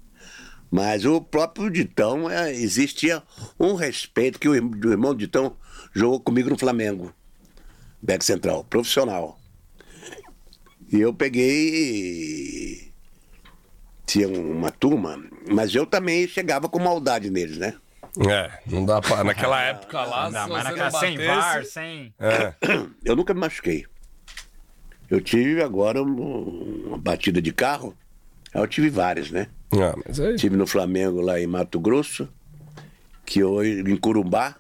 Mas 0.70 1.06
o 1.06 1.22
próprio 1.22 1.70
Ditão, 1.70 2.30
é, 2.30 2.52
existia 2.54 3.24
um 3.60 3.74
respeito 3.74 4.38
que 4.40 4.50
o, 4.50 4.52
o 4.52 4.92
irmão 4.92 5.16
Ditão 5.16 5.56
jogou 5.94 6.20
comigo 6.20 6.50
no 6.50 6.58
Flamengo. 6.58 7.14
Back 8.02 8.24
central, 8.26 8.64
profissional. 8.66 9.40
E 10.92 11.00
eu 11.00 11.14
peguei. 11.14 12.92
Tinha 14.06 14.28
uma 14.30 14.72
turma, 14.72 15.22
mas 15.50 15.76
eu 15.76 15.86
também 15.86 16.28
chegava 16.28 16.70
com 16.70 16.80
maldade 16.80 17.30
neles, 17.30 17.58
né? 17.58 17.76
É, 18.30 18.60
não 18.66 18.86
dá 18.86 19.02
pra. 19.02 19.24
Naquela 19.24 19.62
época 19.62 20.02
lá, 20.02 20.30
Não 20.30 20.48
mas 20.48 20.64
você 20.64 20.70
naquela 20.70 20.92
não 20.92 21.00
sem. 21.00 21.18
VAR, 21.18 21.66
sem. 21.66 22.14
É. 22.20 22.54
Eu 23.04 23.16
nunca 23.16 23.34
me 23.34 23.40
machuquei. 23.42 23.86
Eu 25.10 25.20
tive 25.22 25.62
agora 25.62 26.02
um- 26.02 26.86
uma 26.88 26.98
batida 26.98 27.42
de 27.42 27.52
carro. 27.54 27.96
Eu 28.58 28.68
tive 28.68 28.90
várias, 28.90 29.32
né? 29.32 29.48
Ah, 29.72 29.96
mas 30.06 30.20
aí. 30.20 30.36
Tive 30.36 30.56
no 30.56 30.68
Flamengo 30.68 31.22
lá 31.22 31.40
em 31.40 31.48
Mato 31.48 31.80
Grosso, 31.80 32.28
que 33.26 33.44
hoje 33.44 33.82
em 33.82 33.98
Curumbá, 33.98 34.56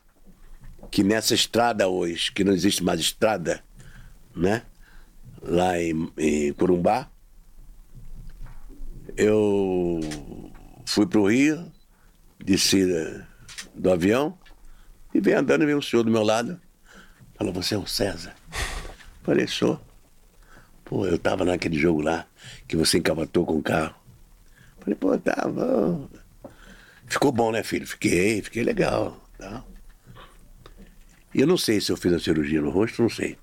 que 0.91 1.03
nessa 1.03 1.33
estrada 1.33 1.87
hoje, 1.87 2.31
que 2.31 2.43
não 2.43 2.53
existe 2.53 2.83
mais 2.83 2.99
estrada, 2.99 3.63
né? 4.35 4.63
lá 5.41 5.79
em, 5.81 6.11
em 6.17 6.53
Corumbá. 6.53 7.09
Eu 9.15 9.99
fui 10.85 11.07
pro 11.07 11.27
Rio, 11.27 11.71
desci 12.43 12.85
do 13.73 13.91
avião 13.91 14.37
e 15.13 15.19
veio 15.19 15.39
andando 15.39 15.63
e 15.63 15.65
veio 15.65 15.77
um 15.77 15.81
senhor 15.81 16.03
do 16.03 16.11
meu 16.11 16.23
lado. 16.23 16.59
Falou, 17.35 17.53
você 17.53 17.75
é 17.75 17.77
o 17.77 17.87
César? 17.87 18.35
Falei, 19.23 19.47
sou. 19.47 19.79
Pô, 20.85 21.05
eu 21.05 21.17
tava 21.17 21.43
naquele 21.43 21.77
jogo 21.77 22.01
lá 22.01 22.25
que 22.67 22.75
você 22.75 22.97
encabatou 22.97 23.45
com 23.45 23.57
o 23.57 23.63
carro. 23.63 23.95
Falei, 24.79 24.95
pô, 24.95 25.17
tava. 25.17 26.09
Ficou 27.07 27.31
bom, 27.31 27.51
né, 27.51 27.63
filho? 27.63 27.87
Fiquei, 27.87 28.41
fiquei 28.41 28.63
legal. 28.63 29.21
Tá? 29.37 29.63
Eu 31.33 31.45
não 31.45 31.57
sei 31.57 31.79
se 31.79 31.91
eu 31.91 31.97
fiz 31.97 32.13
a 32.13 32.19
cirurgia 32.19 32.61
no 32.61 32.69
rosto, 32.69 33.01
não 33.01 33.09
sei. 33.09 33.37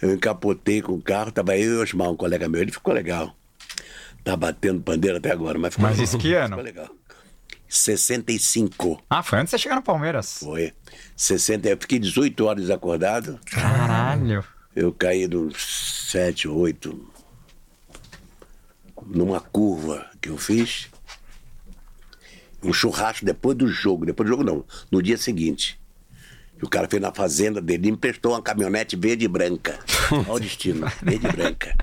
Eu 0.00 0.14
encapotei 0.14 0.80
com 0.80 0.92
o 0.92 1.02
carro, 1.02 1.30
tava 1.30 1.56
eu 1.56 1.74
e 1.74 1.76
o 1.76 1.82
Osmar, 1.82 2.10
um 2.10 2.16
colega 2.16 2.48
meu, 2.48 2.60
ele 2.60 2.72
ficou 2.72 2.94
legal. 2.94 3.36
Tá 4.24 4.36
batendo 4.36 4.80
pandeiro 4.80 5.18
até 5.18 5.30
agora, 5.30 5.58
mas 5.58 5.74
ficou 5.74 5.88
Mas 5.88 5.98
isso 5.98 6.18
que 6.18 6.34
ano? 6.34 6.56
Ficou 6.56 6.64
legal. 6.64 6.90
65. 7.68 9.02
Ah, 9.08 9.22
foi 9.22 9.38
antes 9.38 9.50
de 9.50 9.58
você 9.58 9.62
chegar 9.62 9.76
no 9.76 9.82
Palmeiras. 9.82 10.38
Foi. 10.38 10.72
60, 11.16 11.68
eu 11.68 11.76
fiquei 11.78 11.98
18 11.98 12.44
horas 12.44 12.62
desacordado. 12.62 13.38
Caralho. 13.46 14.44
Eu 14.74 14.92
caí 14.92 15.26
dos 15.26 16.08
7, 16.10 16.48
8 16.48 17.12
numa 19.06 19.40
curva 19.40 20.06
que 20.20 20.28
eu 20.28 20.36
fiz. 20.36 20.88
Um 22.62 22.72
churrasco 22.72 23.24
depois 23.24 23.56
do 23.56 23.66
jogo. 23.68 24.04
Depois 24.04 24.28
do 24.28 24.30
jogo, 24.30 24.44
não. 24.44 24.64
No 24.90 25.02
dia 25.02 25.16
seguinte. 25.16 25.80
E 26.60 26.64
o 26.64 26.68
cara 26.68 26.86
fez 26.88 27.00
na 27.00 27.12
fazenda 27.12 27.60
dele 27.60 27.88
e 27.88 27.90
emprestou 27.90 28.32
uma 28.32 28.42
caminhonete 28.42 28.96
verde 28.96 29.24
e 29.24 29.28
branca. 29.28 29.78
Olha 30.12 30.32
o 30.32 30.40
destino. 30.40 30.86
Verde 31.02 31.26
e 31.26 31.32
branca. 31.32 31.74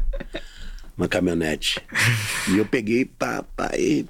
Uma 0.96 1.08
caminhonete. 1.08 1.82
E 2.50 2.58
eu 2.58 2.66
peguei, 2.66 3.06
pá, 3.06 3.44
pá, 3.56 3.72
e. 3.76 4.06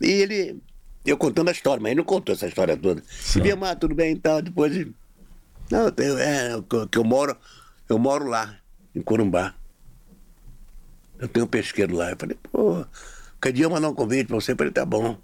E 0.00 0.10
ele. 0.10 0.60
Eu 1.04 1.16
contando 1.16 1.48
a 1.48 1.52
história, 1.52 1.82
mas 1.82 1.90
ele 1.90 1.98
não 1.98 2.04
contou 2.04 2.34
essa 2.34 2.46
história 2.46 2.76
toda. 2.76 3.02
E 3.36 3.40
via, 3.40 3.56
mas 3.56 3.76
tudo 3.78 3.94
bem 3.94 4.12
e 4.12 4.18
tal. 4.18 4.40
Depois. 4.40 4.86
Não, 5.70 5.92
eu 5.96 6.18
é, 6.18 6.62
que 6.90 6.98
eu 6.98 7.04
moro. 7.04 7.36
Eu 7.88 7.98
moro 7.98 8.26
lá, 8.26 8.56
em 8.94 9.02
Corumbá. 9.02 9.54
Eu 11.22 11.28
tenho 11.28 11.46
um 11.46 11.48
pesqueiro 11.48 11.96
lá. 11.96 12.10
Eu 12.10 12.16
falei, 12.18 12.36
pô, 12.50 12.84
que 13.40 13.52
dia 13.52 13.68
mandar 13.68 13.88
um 13.88 13.94
convite 13.94 14.26
pra 14.26 14.34
você? 14.36 14.52
Eu 14.52 14.56
falei, 14.56 14.72
tá 14.72 14.84
bom. 14.84 15.16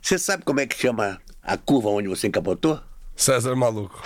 Você 0.00 0.18
sabe 0.18 0.42
como 0.44 0.58
é 0.60 0.66
que 0.66 0.76
chama 0.76 1.20
a 1.42 1.56
curva 1.56 1.90
onde 1.90 2.08
você 2.08 2.26
encapotou? 2.26 2.80
César 3.14 3.52
é 3.52 3.54
maluco. 3.54 4.02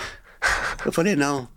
Eu 0.85 0.91
falei, 0.91 1.15
não. 1.15 1.47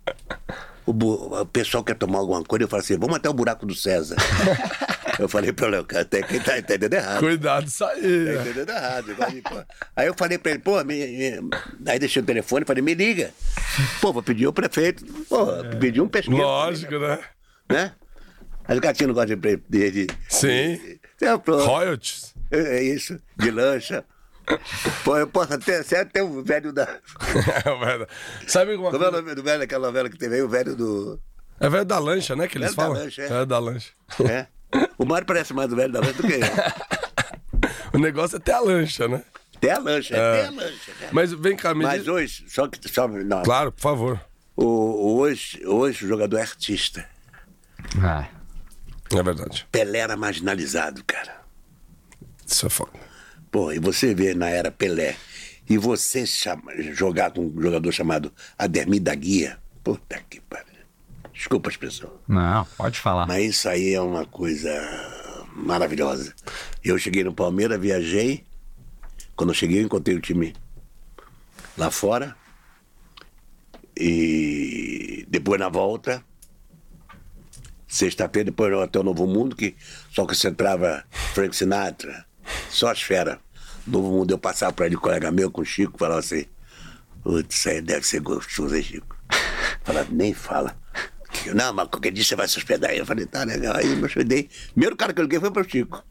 O, 0.87 0.93
bu- 0.93 1.41
o 1.41 1.47
pessoal 1.47 1.83
quer 1.83 1.95
tomar 1.95 2.19
alguma 2.19 2.43
coisa, 2.45 2.65
eu 2.65 2.69
falei 2.69 2.85
assim, 2.85 2.99
vamos 2.99 3.17
até 3.17 3.29
o 3.29 3.33
buraco 3.33 3.65
do 3.67 3.75
César. 3.75 4.17
eu 5.19 5.29
falei 5.29 5.53
pra 5.53 5.69
ele, 5.69 5.83
tem 6.05 6.23
quem 6.23 6.41
tá 6.41 6.59
entendendo 6.59 6.93
errado. 6.93 7.21
Cuidado 7.21 7.67
isso 7.67 7.85
aí. 7.85 8.01
Tá 8.37 8.41
entendendo 8.43 8.69
errado. 8.71 9.17
Aí 9.97 10.07
eu 10.07 10.15
falei 10.15 10.37
pra 10.39 10.53
ele, 10.53 10.61
pô, 10.61 10.83
me, 10.85 11.41
aí 11.87 11.99
deixei 11.99 12.21
o 12.23 12.25
telefone, 12.25 12.67
falei, 12.67 12.83
me 12.83 12.93
liga. 12.95 13.33
Pô, 14.01 14.13
vou 14.13 14.23
pedir 14.23 14.47
o 14.47 14.53
prefeito, 14.53 15.05
pô, 15.29 15.47
pedir 15.81 16.03
um 16.03 16.09
pesqueiro. 16.09 16.43
Lógico, 16.43 16.99
né? 16.99 17.19
Né? 17.71 17.93
Aí 18.67 18.79
o 18.79 18.81
gatinho 18.81 19.09
não 19.09 19.15
gosta 19.15 19.35
de... 19.37 19.57
de, 19.57 19.91
de, 19.91 20.07
de 20.07 20.07
Sim. 20.29 20.99
é. 21.21 21.33
Royalties. 21.47 22.35
É 22.51 22.83
isso, 22.83 23.21
de 23.37 23.51
lancha. 23.51 24.05
Pô, 25.05 25.17
eu 25.17 25.27
posso 25.27 25.55
até 25.55 25.83
ser 25.83 25.97
até 25.97 26.23
o 26.23 26.43
velho 26.43 26.73
da. 26.73 26.85
É. 27.67 28.47
Sabe 28.47 28.75
Como 28.77 28.87
é 28.87 28.89
o 28.89 28.99
coisa? 28.99 29.11
nome 29.11 29.35
do 29.35 29.43
velho, 29.43 29.63
aquela 29.63 29.87
novela 29.87 30.09
que 30.11 30.19
teve 30.19 30.37
aí, 30.37 30.43
o 30.43 30.49
velho 30.49 30.77
do. 30.77 31.21
É 31.61 31.69
velho 31.69 31.85
da 31.85 31.99
lancha, 31.99 32.35
né? 32.37 32.47
Que 32.49 32.59
eles 32.59 32.75
Velho 32.75 32.77
da 32.77 32.83
falam. 32.85 33.03
lancha, 33.05 33.23
é. 33.23 33.29
Velho 33.29 33.47
da 33.47 33.59
lancha. 33.59 33.91
É. 34.29 34.47
O 34.99 35.05
Mário 35.05 35.27
parece 35.27 35.55
mais 35.55 35.73
o 35.73 35.77
velho 35.77 35.93
da 35.93 36.01
lancha 36.01 36.13
do 36.15 36.23
que 36.27 36.33
eu. 36.35 36.41
O 37.95 37.99
negócio 37.99 38.37
é 38.37 38.41
ter 38.41 38.53
a 38.53 38.61
lancha, 38.61 39.07
né? 39.07 39.23
Tem 39.61 39.71
a 39.71 39.79
lancha, 39.79 40.17
É. 40.17 40.37
tem 40.41 40.47
a 40.49 40.51
lancha. 40.63 40.93
né? 41.01 41.09
Mas 41.13 41.33
vem 41.33 41.57
cá, 41.57 41.73
me 41.75 41.85
Mas 41.85 42.01
diz... 42.01 42.09
hoje, 42.09 42.45
só 42.49 42.67
que. 42.67 42.79
Só, 42.89 43.07
não, 43.09 43.43
Claro, 43.45 43.71
por 43.73 43.81
favor. 43.81 44.21
o, 44.57 44.65
o- 44.65 45.17
hoje, 45.21 45.65
hoje 45.65 46.05
o 46.05 46.09
jogador 46.09 46.39
é 46.39 46.43
artista. 46.43 47.07
Ah, 48.03 48.27
É 49.19 49.23
verdade. 49.23 49.67
Pelé 49.71 49.99
era 49.99 50.17
marginalizado, 50.17 51.03
cara. 51.05 51.43
Isso 52.47 52.67
é 52.67 52.69
foda. 52.71 52.93
Pô, 53.51 53.73
e 53.73 53.79
você 53.79 54.15
vê 54.15 54.35
na 54.35 54.49
era 54.49 54.71
Pelé, 54.71 55.17
e 55.69 55.79
você 55.79 56.27
chama, 56.27 56.73
jogar 56.93 57.31
com 57.31 57.47
um 57.47 57.63
jogador 57.63 57.93
chamado 57.93 58.33
Ademir 58.59 59.01
da 59.01 59.15
Guia, 59.15 59.59
puta 59.83 60.21
que 60.29 60.41
pariu. 60.41 60.75
Desculpa 61.33 61.69
a 61.69 61.73
expressão. 61.73 62.11
não, 62.29 62.65
pode 62.77 62.99
falar. 63.01 63.27
Mas 63.27 63.45
isso 63.45 63.69
aí 63.69 63.95
é 63.95 64.01
uma 64.01 64.25
coisa 64.27 64.71
maravilhosa. 65.55 66.35
Eu 66.83 66.99
cheguei 66.99 67.25
no 67.25 67.33
Palmeiras, 67.33 67.81
viajei. 67.81 68.45
Quando 69.35 69.51
eu 69.51 69.55
cheguei, 69.55 69.81
eu 69.81 69.85
encontrei 69.85 70.17
o 70.17 70.21
time 70.21 70.55
lá 71.79 71.91
fora. 71.91 72.37
E 73.97 75.25
depois 75.29 75.59
na 75.61 75.69
volta, 75.69 76.25
sexta-feira, 77.95 78.47
depois 78.47 78.73
no 78.73 78.81
Hotel 78.81 79.03
Novo 79.05 79.27
Mundo, 79.27 79.55
que 79.55 79.77
só 80.11 80.27
que 80.27 80.35
você 80.35 80.49
entrava 80.49 81.05
Frank 81.33 81.55
Sinatra, 81.55 82.27
só 82.69 82.91
as 82.91 83.01
feras. 83.01 83.39
Novo 83.87 84.11
Mundo, 84.11 84.33
eu 84.33 84.39
passava 84.39 84.73
para 84.73 84.87
ele, 84.87 84.97
colega 84.97 85.31
meu, 85.31 85.51
com 85.51 85.61
o 85.61 85.65
Chico, 85.65 85.99
falava 85.99 86.21
assim: 86.21 86.47
Putz, 87.23 87.57
isso 87.57 87.69
aí 87.69 87.81
deve 87.81 88.07
ser 88.07 88.21
gostoso, 88.21 88.75
hein, 88.75 88.83
Chico? 88.83 89.17
Falava, 89.85 90.09
nem 90.11 90.33
fala. 90.33 90.77
Não, 91.55 91.73
mas 91.73 91.89
qualquer 91.89 92.11
dia 92.13 92.25
você 92.25 92.35
vai 92.35 92.49
se 92.49 92.57
hospedar 92.57 92.91
aí. 92.91 92.99
Eu 92.99 93.07
falei, 93.07 93.27
tá 93.27 93.45
legal. 93.45 93.77
Aí 93.77 93.87
me 93.87 94.05
hospedei. 94.05 94.49
Primeiro 94.73 94.97
cara 94.97 95.13
que 95.13 95.21
eu 95.21 95.25
liguei 95.25 95.41
foi 95.41 95.51
pro 95.51 95.69
Chico. 95.69 96.03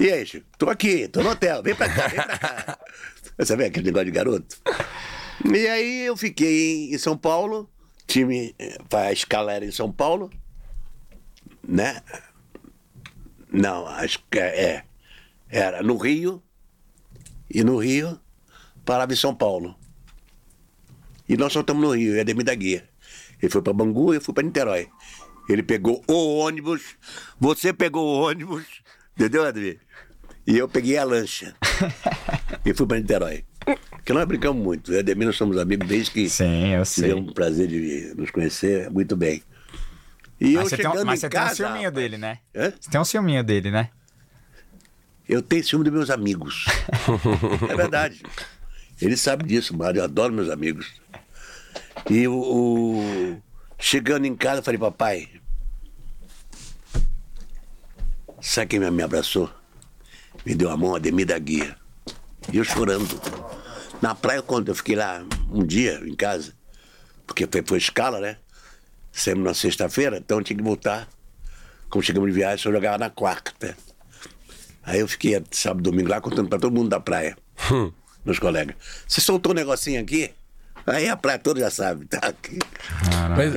E 0.00 0.10
aí, 0.10 0.24
Chico? 0.24 0.46
Tô 0.56 0.70
aqui, 0.70 1.08
tô 1.08 1.22
no 1.22 1.30
hotel, 1.30 1.62
vem 1.62 1.74
pra 1.74 1.88
cá, 1.88 2.08
vem 2.08 2.16
pra 2.16 2.38
cá. 2.38 2.78
Você 3.36 3.56
vê 3.56 3.66
aquele 3.66 3.86
negócio 3.86 4.06
de 4.06 4.10
garoto? 4.10 4.56
E 5.44 5.68
aí 5.68 6.06
eu 6.06 6.16
fiquei 6.16 6.92
em 6.92 6.98
São 6.98 7.16
Paulo, 7.16 7.70
time, 8.06 8.54
eh, 8.58 8.78
a 8.92 9.12
escala 9.12 9.52
era 9.52 9.64
em 9.64 9.70
São 9.70 9.92
Paulo, 9.92 10.30
né? 11.68 12.02
Não, 13.52 13.86
acho 13.86 14.18
que 14.30 14.38
é, 14.38 14.60
é. 14.60 14.84
era 15.48 15.82
no 15.82 15.96
Rio, 15.98 16.42
e 17.50 17.62
no 17.62 17.76
Rio 17.76 18.18
parava 18.84 19.12
em 19.12 19.16
São 19.16 19.34
Paulo. 19.34 19.76
E 21.28 21.36
nós 21.36 21.52
só 21.52 21.60
estamos 21.60 21.82
no 21.82 21.94
Rio, 21.94 22.16
e 22.16 22.20
Ademir 22.20 22.44
da 22.44 22.54
Guia. 22.54 22.88
Ele 23.40 23.52
foi 23.52 23.60
para 23.60 23.72
Bangu 23.72 24.12
e 24.12 24.16
eu 24.16 24.20
fui 24.20 24.34
para 24.34 24.42
Niterói. 24.42 24.88
Ele 25.48 25.62
pegou 25.62 26.02
o 26.08 26.38
ônibus, 26.38 26.96
você 27.38 27.72
pegou 27.72 28.04
o 28.04 28.22
ônibus, 28.22 28.64
entendeu, 29.14 29.44
Ademir? 29.44 29.80
E 30.46 30.56
eu 30.56 30.66
peguei 30.66 30.96
a 30.96 31.04
lancha. 31.04 31.54
e 32.64 32.72
fui 32.72 32.86
para 32.86 32.98
Niterói. 32.98 33.44
Porque 33.90 34.12
nós 34.14 34.24
brincamos 34.24 34.62
muito. 34.62 34.90
Eu 34.90 34.96
e 34.96 35.00
Ademir 35.00 35.26
nós 35.26 35.36
somos 35.36 35.58
amigos 35.58 35.86
desde 35.86 36.10
que 36.10 36.28
Sim, 36.28 36.74
eu 36.74 36.84
sei. 36.84 37.04
tivemos 37.04 37.30
o 37.30 37.34
prazer 37.34 37.68
de 37.68 38.14
nos 38.16 38.30
conhecer 38.30 38.90
muito 38.90 39.14
bem. 39.14 39.42
E 40.40 40.54
eu 40.54 40.60
Mas 40.60 40.68
você, 40.70 40.76
tem, 40.76 40.86
um- 40.86 40.90
chegando 40.90 41.06
mas 41.06 41.18
em 41.18 41.20
você 41.20 41.28
tem 41.28 41.40
um 41.40 41.42
casa, 41.42 41.54
ciúminho 41.56 41.76
rapaz, 41.84 41.94
dele, 41.94 42.18
né? 42.18 42.38
Hã? 42.54 42.72
Você 42.80 42.90
tem 42.90 43.00
um 43.00 43.04
ciúminho 43.04 43.42
dele, 43.44 43.70
né? 43.70 43.90
Eu 45.28 45.42
tenho 45.42 45.64
ciúme 45.64 45.84
dos 45.84 45.92
meus 45.92 46.10
amigos. 46.10 46.64
é 47.68 47.76
verdade. 47.76 48.22
Ele 49.00 49.16
sabe 49.16 49.44
disso, 49.44 49.76
Mário. 49.76 50.00
Eu 50.00 50.04
adoro 50.04 50.32
meus 50.32 50.48
amigos. 50.48 50.90
E 52.08 52.26
o, 52.28 52.34
o- 52.34 53.42
chegando 53.78 54.24
em 54.26 54.34
casa, 54.36 54.60
eu 54.60 54.62
falei, 54.64 54.78
papai. 54.78 55.28
Sabe 58.40 58.68
quem 58.68 58.80
me 58.80 58.90
me 58.90 59.02
abraçou? 59.02 59.52
Me 60.46 60.54
deu 60.54 60.70
a 60.70 60.76
mão, 60.76 60.94
Ademir 60.94 61.26
da 61.26 61.38
Guia. 61.38 61.76
E 62.52 62.56
eu 62.56 62.64
chorando. 62.64 63.20
Na 64.00 64.14
praia, 64.14 64.40
quando 64.40 64.68
eu 64.68 64.74
fiquei 64.74 64.94
lá 64.96 65.22
um 65.50 65.64
dia 65.66 66.00
em 66.06 66.14
casa, 66.14 66.54
porque 67.26 67.46
foi, 67.50 67.62
foi 67.66 67.78
escala, 67.78 68.20
né? 68.20 68.36
Saímos 69.20 69.44
na 69.44 69.54
sexta-feira, 69.54 70.18
então 70.18 70.38
eu 70.38 70.44
tinha 70.44 70.56
que 70.56 70.62
voltar. 70.62 71.08
Como 71.88 72.02
chegamos 72.02 72.28
de 72.28 72.34
viagem, 72.34 72.58
só 72.58 72.70
jogava 72.70 72.98
na 72.98 73.10
quarta. 73.10 73.76
Aí 74.82 75.00
eu 75.00 75.08
fiquei 75.08 75.42
sábado, 75.50 75.82
domingo 75.90 76.08
lá 76.08 76.20
contando 76.20 76.48
pra 76.48 76.58
todo 76.58 76.74
mundo 76.74 76.88
da 76.88 77.00
praia. 77.00 77.36
Meus 78.24 78.38
colegas. 78.38 78.76
Você 79.06 79.20
soltou 79.20 79.52
um 79.52 79.54
negocinho 79.54 80.00
aqui? 80.00 80.30
Aí 80.86 81.08
a 81.08 81.16
praia 81.16 81.38
toda 81.38 81.60
já 81.60 81.70
sabe. 81.70 82.06
Tá 82.06 82.18
aqui. 82.18 82.58
Mas, 83.36 83.52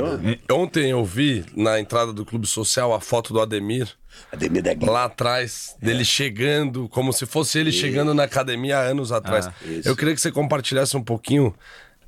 ontem 0.51 0.91
eu 0.91 1.03
vi 1.05 1.45
na 1.55 1.79
entrada 1.79 2.11
do 2.11 2.25
Clube 2.25 2.45
Social 2.45 2.93
a 2.93 2.99
foto 2.99 3.33
do 3.33 3.39
Ademir. 3.39 3.87
Ademir 4.31 4.61
da 4.61 4.73
Guia. 4.73 4.91
Lá 4.91 5.05
atrás, 5.05 5.75
dele 5.81 6.03
chegando, 6.03 6.89
como 6.89 7.13
se 7.13 7.25
fosse 7.25 7.57
ele 7.59 7.71
chegando 7.71 8.13
na 8.13 8.23
academia 8.23 8.79
há 8.79 8.81
anos 8.81 9.11
atrás. 9.11 9.47
isso. 9.65 9.87
eu 9.87 9.95
queria 9.95 10.13
que 10.13 10.19
você 10.21 10.31
compartilhasse 10.31 10.97
um 10.97 11.03
pouquinho 11.03 11.55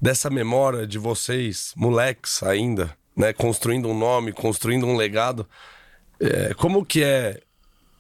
dessa 0.02 0.30
memória 0.30 0.86
de 0.86 0.98
vocês, 0.98 1.72
moleques 1.78 2.44
ainda, 2.44 2.94
né? 3.16 3.34
Construindo 3.34 3.90
um 3.90 3.98
nome, 3.98 4.32
construindo 4.32 4.86
um 4.86 4.96
legado. 4.96 5.48
É, 6.20 6.54
como 6.54 6.86
que 6.86 7.04
é 7.04 7.42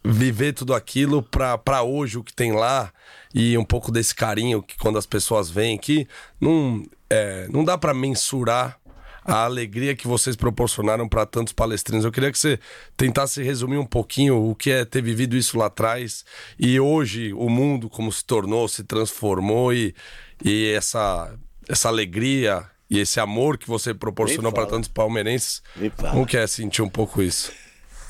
viver 0.05 0.53
tudo 0.53 0.73
aquilo 0.73 1.23
pra 1.23 1.81
hoje, 1.81 2.17
o 2.17 2.23
que 2.23 2.33
tem 2.33 2.51
lá, 2.51 2.91
e 3.33 3.57
um 3.57 3.63
pouco 3.63 3.91
desse 3.91 4.13
carinho 4.13 4.61
que 4.61 4.77
quando 4.77 4.97
as 4.97 5.05
pessoas 5.05 5.49
vêm 5.49 5.75
aqui, 5.75 6.07
não, 6.39 6.83
é, 7.09 7.47
não 7.49 7.63
dá 7.63 7.77
pra 7.77 7.93
mensurar 7.93 8.77
a 9.25 9.45
alegria 9.45 9.95
que 9.95 10.07
vocês 10.07 10.35
proporcionaram 10.35 11.07
para 11.07 11.25
tantos 11.25 11.53
palestrinos. 11.53 12.03
Eu 12.03 12.11
queria 12.11 12.31
que 12.31 12.37
você 12.37 12.59
tentasse 12.97 13.41
resumir 13.41 13.77
um 13.77 13.85
pouquinho 13.85 14.49
o 14.49 14.53
que 14.53 14.69
é 14.69 14.83
ter 14.83 15.01
vivido 15.01 15.37
isso 15.37 15.57
lá 15.57 15.67
atrás 15.67 16.25
e 16.59 16.79
hoje 16.79 17.33
o 17.33 17.49
mundo 17.49 17.89
como 17.89 18.11
se 18.11 18.25
tornou, 18.25 18.67
se 18.67 18.83
transformou 18.83 19.73
e, 19.73 19.95
e 20.43 20.73
essa, 20.75 21.33
essa 21.69 21.87
alegria 21.87 22.69
e 22.93 22.99
esse 22.99 23.19
amor 23.19 23.57
que 23.57 23.67
você 23.67 23.91
proporcionou 23.91 24.51
para 24.51 24.67
tantos 24.67 24.87
palmeirenses. 24.87 25.63
Como 26.11 26.27
que 26.27 26.37
é 26.37 26.45
sentir 26.45 26.83
um 26.83 26.89
pouco 26.89 27.23
isso? 27.23 27.51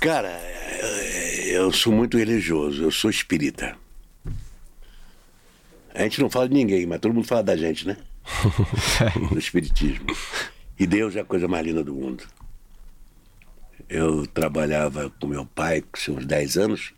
Cara, 0.01 0.38
eu 1.47 1.71
sou 1.71 1.93
muito 1.93 2.17
religioso, 2.17 2.84
eu 2.84 2.91
sou 2.91 3.09
espírita. 3.09 3.77
A 5.95 6.03
gente 6.03 6.19
não 6.19 6.29
fala 6.29 6.49
de 6.49 6.55
ninguém, 6.55 6.86
mas 6.86 6.99
todo 6.99 7.13
mundo 7.13 7.25
fala 7.25 7.41
da 7.41 7.55
gente, 7.55 7.88
né? 7.88 7.95
no 9.31 9.39
espiritismo. 9.39 10.05
E 10.77 10.86
Deus 10.86 11.15
é 11.15 11.21
a 11.21 11.25
coisa 11.25 11.47
mais 11.47 11.65
linda 11.65 11.81
do 11.81 11.93
mundo. 11.93 12.25
Eu 13.88 14.27
trabalhava 14.27 15.09
com 15.17 15.27
meu 15.27 15.45
pai, 15.45 15.81
com 15.81 15.97
seus 15.97 16.25
10 16.25 16.57
anos. 16.57 16.93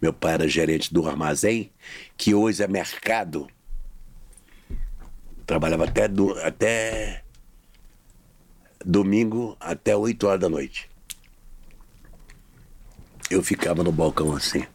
Meu 0.00 0.14
pai 0.14 0.32
era 0.32 0.48
gerente 0.48 0.94
do 0.94 1.06
armazém, 1.06 1.70
que 2.16 2.34
hoje 2.34 2.62
é 2.62 2.68
mercado. 2.68 3.48
Trabalhava 5.48 5.84
até, 5.84 6.06
do, 6.06 6.38
até 6.40 7.24
domingo, 8.84 9.56
até 9.58 9.96
8 9.96 10.26
horas 10.26 10.40
da 10.40 10.48
noite. 10.50 10.90
Eu 13.30 13.42
ficava 13.42 13.82
no 13.82 13.90
balcão 13.90 14.36
assim. 14.36 14.66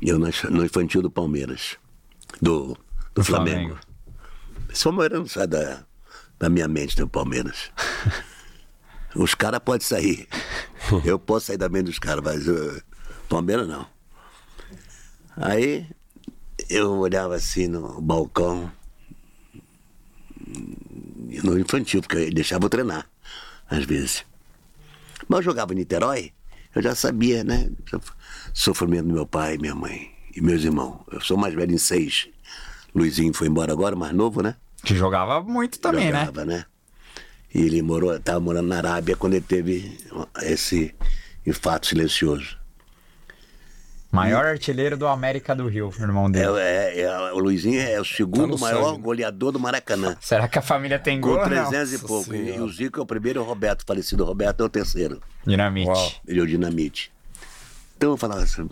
Eu 0.00 0.18
no 0.18 0.64
infantil 0.64 1.02
do 1.02 1.10
Palmeiras. 1.10 1.76
Do, 2.40 2.74
do, 3.14 3.22
Flamengo. 3.22 3.76
Flamengo. 3.76 3.80
Esse 4.72 4.84
Palmeiras 4.84 5.18
não 5.18 5.26
sai 5.26 5.46
da, 5.46 5.84
da 6.38 6.48
minha 6.48 6.66
mente 6.66 6.96
do 6.96 7.06
Palmeiras. 7.06 7.70
Os 9.14 9.34
caras 9.34 9.60
podem 9.60 9.86
sair. 9.86 10.26
Eu 11.04 11.18
posso 11.18 11.48
sair 11.48 11.58
da 11.58 11.68
mente 11.68 11.84
dos 11.84 11.98
caras, 11.98 12.24
mas 12.24 12.48
o 12.48 12.82
Palmeiras 13.28 13.68
não. 13.68 13.86
Aí 15.36 15.86
eu 16.68 16.92
olhava 16.98 17.34
assim 17.34 17.66
no 17.66 18.00
balcão, 18.00 18.70
no 21.42 21.58
infantil, 21.58 22.00
porque 22.00 22.16
eu 22.16 22.32
deixava 22.32 22.66
eu 22.66 22.70
treinar, 22.70 23.08
às 23.68 23.84
vezes. 23.84 24.24
Mas 25.28 25.38
eu 25.38 25.44
jogava 25.44 25.72
em 25.72 25.76
Niterói, 25.76 26.32
eu 26.74 26.82
já 26.82 26.94
sabia, 26.94 27.44
né? 27.44 27.70
Sofrimento 28.52 29.06
do 29.06 29.14
meu 29.14 29.26
pai, 29.26 29.58
minha 29.58 29.74
mãe 29.74 30.10
e 30.34 30.40
meus 30.40 30.64
irmãos. 30.64 31.00
Eu 31.10 31.20
sou 31.20 31.36
mais 31.36 31.54
velho 31.54 31.72
em 31.72 31.78
seis. 31.78 32.28
Luizinho 32.94 33.32
foi 33.32 33.48
embora 33.48 33.72
agora, 33.72 33.96
mais 33.96 34.14
novo, 34.14 34.42
né? 34.42 34.56
Que 34.84 34.94
jogava 34.94 35.40
muito 35.42 35.78
também, 35.78 36.06
jogava, 36.06 36.24
né? 36.24 36.26
Jogava, 36.26 36.44
né? 36.44 36.64
E 37.54 37.60
ele 37.60 37.82
morou, 37.82 38.16
estava 38.16 38.40
morando 38.40 38.68
na 38.68 38.78
Arábia 38.78 39.14
quando 39.16 39.34
ele 39.34 39.44
teve 39.46 39.98
esse 40.42 40.94
infarto 41.46 41.86
silencioso. 41.86 42.58
Maior 44.12 44.44
artilheiro 44.44 44.94
do 44.94 45.06
América 45.06 45.54
do 45.54 45.66
Rio, 45.66 45.90
irmão 45.98 46.30
dele. 46.30 46.58
É, 46.58 47.00
é, 47.00 47.00
é, 47.00 47.32
o 47.32 47.38
Luizinho 47.38 47.80
é 47.80 47.98
o 47.98 48.04
segundo 48.04 48.56
tá 48.56 48.60
maior 48.60 48.90
sangue, 48.90 49.00
goleador 49.00 49.52
do 49.52 49.58
Maracanã. 49.58 50.14
Será 50.20 50.46
que 50.46 50.58
a 50.58 50.62
família 50.62 50.98
tem 50.98 51.18
gol? 51.18 51.38
Com 51.38 51.44
300 51.44 51.92
e 51.94 51.98
pouco. 52.00 52.34
E 52.34 52.60
o 52.60 52.68
Zico 52.68 53.00
é 53.00 53.02
o 53.02 53.06
primeiro 53.06 53.40
e 53.40 53.42
o 53.42 53.44
Roberto, 53.44 53.86
falecido 53.86 54.22
Roberto, 54.22 54.62
é 54.62 54.66
o 54.66 54.68
terceiro. 54.68 55.22
Dinamite. 55.46 55.88
Uau. 55.88 56.12
Ele 56.28 56.40
é 56.40 56.42
o 56.42 56.46
Dinamite. 56.46 57.10
Então 57.96 58.10
eu 58.10 58.16
falava 58.18 58.42
assim, 58.42 58.68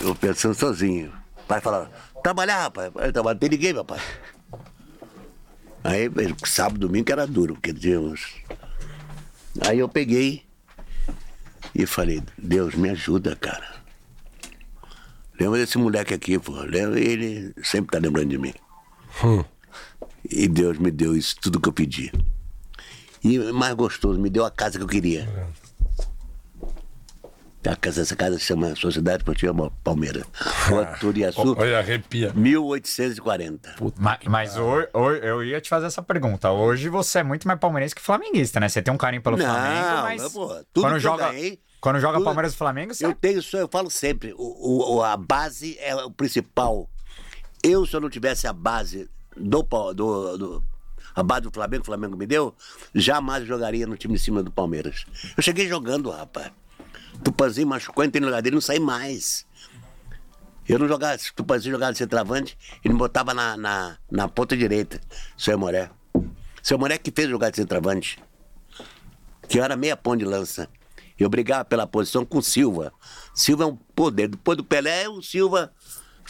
eu 0.00 0.14
pensando 0.14 0.54
sozinho. 0.54 1.12
O 1.36 1.46
pai 1.46 1.60
falava, 1.60 1.90
trabalhar, 2.22 2.62
rapaz. 2.62 2.90
Eu 2.94 3.12
trabalho, 3.12 3.34
não 3.34 3.40
tem 3.40 3.50
ninguém, 3.50 3.74
meu 3.74 3.84
pai. 3.84 4.00
Aí, 5.84 6.10
sábado, 6.46 6.80
domingo 6.80 7.12
era 7.12 7.26
duro, 7.26 7.58
porque 7.60 7.72
uns... 7.98 8.36
Aí 9.66 9.78
eu 9.78 9.88
peguei 9.88 10.44
e 11.74 11.84
falei, 11.84 12.22
Deus, 12.38 12.74
me 12.74 12.88
ajuda, 12.88 13.36
cara. 13.36 13.75
Lembra 15.38 15.58
desse 15.58 15.76
moleque 15.78 16.14
aqui, 16.14 16.38
pô. 16.38 16.52
Lembra, 16.52 16.98
ele 16.98 17.52
sempre 17.62 17.90
tá 17.92 17.98
lembrando 17.98 18.28
de 18.28 18.38
mim. 18.38 18.54
Hum. 19.24 19.44
E 20.30 20.48
Deus 20.48 20.78
me 20.78 20.90
deu 20.90 21.16
isso, 21.16 21.36
tudo 21.40 21.60
que 21.60 21.68
eu 21.68 21.72
pedi. 21.72 22.12
E 23.22 23.38
mais 23.52 23.74
gostoso, 23.74 24.18
me 24.18 24.30
deu 24.30 24.44
a 24.44 24.50
casa 24.50 24.78
que 24.78 24.84
eu 24.84 24.88
queria. 24.88 25.28
A 27.68 27.74
casa, 27.74 28.02
essa 28.02 28.14
casa 28.14 28.38
se 28.38 28.44
chama 28.44 28.76
Sociedade 28.76 29.18
Esportiva 29.18 29.72
Palmeiras. 29.82 30.24
Rua 30.68 30.86
Turiaçu. 31.00 31.56
Olha, 31.58 31.78
arrepia. 31.78 32.32
1840. 32.32 33.74
mas, 33.98 34.18
mas 34.26 34.56
hoje, 34.56 34.88
hoje, 34.92 35.20
eu 35.26 35.42
ia 35.42 35.60
te 35.60 35.68
fazer 35.68 35.86
essa 35.86 36.00
pergunta. 36.00 36.50
Hoje 36.52 36.88
você 36.88 37.18
é 37.18 37.22
muito 37.24 37.48
mais 37.48 37.58
palmeirense 37.58 37.94
que 37.94 38.00
flamenguista, 38.00 38.60
né? 38.60 38.68
Você 38.68 38.80
tem 38.80 38.94
um 38.94 38.96
carinho 38.96 39.20
pelo 39.20 39.36
Não, 39.36 39.44
Flamengo, 39.44 40.02
mas. 40.02 40.32
Pô, 40.32 40.64
quando 40.80 41.00
joga. 41.00 41.28
Ganhei, 41.32 41.58
quando 41.80 42.00
joga 42.00 42.22
Palmeiras 42.22 42.54
e 42.54 42.56
Flamengo, 42.56 42.94
você... 42.94 43.06
Eu 43.06 43.14
tenho 43.14 43.38
isso, 43.38 43.56
eu 43.56 43.68
falo 43.68 43.90
sempre. 43.90 44.34
O, 44.36 44.96
o, 44.96 45.02
a 45.02 45.16
base 45.16 45.76
é 45.78 45.94
o 45.94 46.10
principal. 46.10 46.88
Eu, 47.62 47.86
se 47.86 47.94
eu 47.94 48.00
não 48.00 48.10
tivesse 48.10 48.46
a 48.46 48.52
base 48.52 49.08
do, 49.36 49.62
do, 49.62 50.38
do 50.38 50.64
a 51.14 51.22
base 51.22 51.42
do 51.42 51.50
Flamengo, 51.50 51.82
o 51.82 51.86
Flamengo 51.86 52.16
me 52.16 52.26
deu, 52.26 52.54
jamais 52.94 53.46
jogaria 53.46 53.86
no 53.86 53.96
time 53.96 54.14
de 54.14 54.20
cima 54.20 54.42
do 54.42 54.50
Palmeiras. 54.50 55.06
Eu 55.34 55.42
cheguei 55.42 55.66
jogando, 55.66 56.10
rapaz. 56.10 56.52
Tupanzinho 57.24 57.66
machucou, 57.66 58.04
entrei 58.04 58.20
no 58.20 58.26
lugar 58.26 58.42
dele 58.42 58.56
não 58.56 58.60
saí 58.60 58.78
mais. 58.78 59.46
Eu 60.68 60.78
não 60.78 60.86
jogava, 60.86 61.16
se 61.16 61.32
Tupanzinho 61.32 61.72
jogava 61.72 61.92
de 61.92 61.98
centroavante, 61.98 62.58
ele 62.84 62.92
me 62.92 62.98
botava 62.98 63.32
na, 63.32 63.56
na, 63.56 63.96
na 64.10 64.28
ponta 64.28 64.54
direita, 64.54 65.00
seu 65.38 65.58
Moré. 65.58 65.88
Seu 66.62 66.78
Moré 66.78 66.98
que 66.98 67.10
fez 67.10 67.30
jogar 67.30 67.50
de 67.50 67.56
centroavante. 67.56 68.22
Que 69.48 69.58
eu 69.58 69.64
era 69.64 69.76
meia 69.76 69.96
ponta 69.96 70.18
de 70.18 70.24
lança. 70.24 70.68
Eu 71.18 71.28
brigava 71.28 71.64
pela 71.64 71.86
posição 71.86 72.24
com 72.24 72.38
o 72.38 72.42
Silva. 72.42 72.92
Silva 73.34 73.64
é 73.64 73.66
um 73.66 73.76
poder. 73.76 74.28
Depois 74.28 74.56
do 74.56 74.64
Pelé, 74.64 75.08
o 75.08 75.22
Silva. 75.22 75.72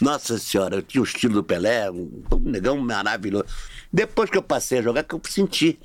Nossa 0.01 0.39
senhora, 0.39 0.77
eu 0.77 0.83
tinha 0.83 1.01
o 1.01 1.05
estilo 1.05 1.35
do 1.35 1.45
Pelé, 1.45 1.91
um, 1.91 2.23
um 2.33 2.39
negão 2.39 2.77
maravilhoso. 2.79 3.47
Depois 3.93 4.29
que 4.29 4.37
eu 4.37 4.43
passei 4.43 4.79
a 4.79 4.83
jogar, 4.83 5.03
que 5.03 5.15
eu 5.15 5.21
senti 5.25 5.79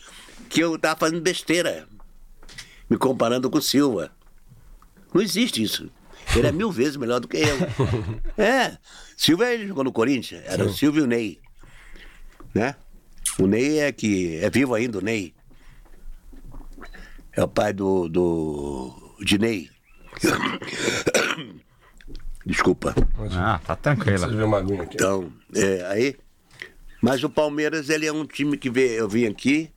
que 0.49 0.59
eu 0.59 0.77
tava 0.77 0.99
fazendo 0.99 1.21
besteira. 1.21 1.87
Me 2.89 2.97
comparando 2.97 3.49
com 3.49 3.57
o 3.57 3.61
Silva. 3.61 4.11
Não 5.13 5.21
existe 5.21 5.63
isso. 5.63 5.89
Ele 6.35 6.47
é 6.47 6.51
mil 6.51 6.69
vezes 6.71 6.97
melhor 6.97 7.19
do 7.19 7.27
que 7.27 7.37
eu. 7.37 7.57
É. 8.37 8.77
Silva 9.15 9.51
ele 9.51 9.67
jogou 9.67 9.83
no 9.83 9.91
Corinthians. 9.91 10.43
Era 10.45 10.65
Sim. 10.65 10.69
o 10.69 10.73
Silvio 10.73 11.01
e 11.01 11.03
o 11.03 11.07
Ney. 11.07 11.39
Né? 12.53 12.75
O 13.39 13.47
Ney 13.47 13.79
é 13.79 13.91
que. 13.91 14.37
É 14.37 14.49
vivo 14.49 14.73
ainda, 14.73 14.97
o 14.97 15.01
Ney. 15.01 15.33
É 17.33 17.43
o 17.43 17.47
pai 17.47 17.73
do. 17.73 18.09
do 18.09 19.15
Dinei. 19.23 19.69
Desculpa. 22.45 22.95
Ah, 23.33 23.59
tá 23.65 23.75
tranquilo. 23.75 24.25
Então, 24.93 25.31
é, 25.55 25.85
aí. 25.85 26.15
Mas 27.01 27.23
o 27.23 27.29
Palmeiras, 27.29 27.89
ele 27.89 28.05
é 28.05 28.11
um 28.13 28.25
time 28.25 28.57
que 28.57 28.69
veio, 28.69 28.91
eu 28.91 29.09
vim 29.09 29.25
aqui, 29.25 29.71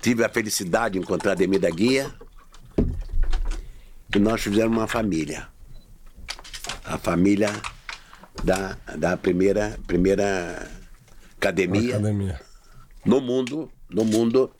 tive 0.00 0.24
a 0.24 0.28
felicidade 0.28 0.92
de 0.92 1.00
encontrar 1.00 1.32
Ademir 1.32 1.60
da 1.60 1.70
Guia, 1.70 2.12
e 4.14 4.18
nós 4.18 4.40
fizemos 4.40 4.76
uma 4.76 4.86
família. 4.86 5.48
A 6.84 6.96
família 6.96 7.50
da, 8.44 8.76
da 8.96 9.16
primeira, 9.16 9.78
primeira 9.86 10.70
academia, 11.36 11.96
academia 11.96 12.40
no 13.04 13.20
mundo, 13.20 13.70
no 13.90 14.04
mundo, 14.04 14.50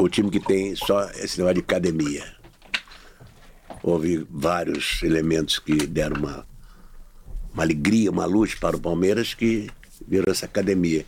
o 0.00 0.08
time 0.08 0.30
que 0.30 0.40
tem 0.40 0.74
só 0.74 1.10
esse 1.10 1.38
negócio 1.38 1.54
de 1.54 1.60
academia. 1.60 2.24
Houve 3.82 4.26
vários 4.30 5.02
elementos 5.02 5.58
que 5.58 5.86
deram 5.86 6.16
uma, 6.16 6.46
uma 7.52 7.62
alegria, 7.62 8.10
uma 8.10 8.24
luz 8.24 8.54
para 8.54 8.76
o 8.76 8.80
Palmeiras 8.80 9.34
que 9.34 9.68
virou 10.06 10.32
essa 10.32 10.46
academia. 10.46 11.04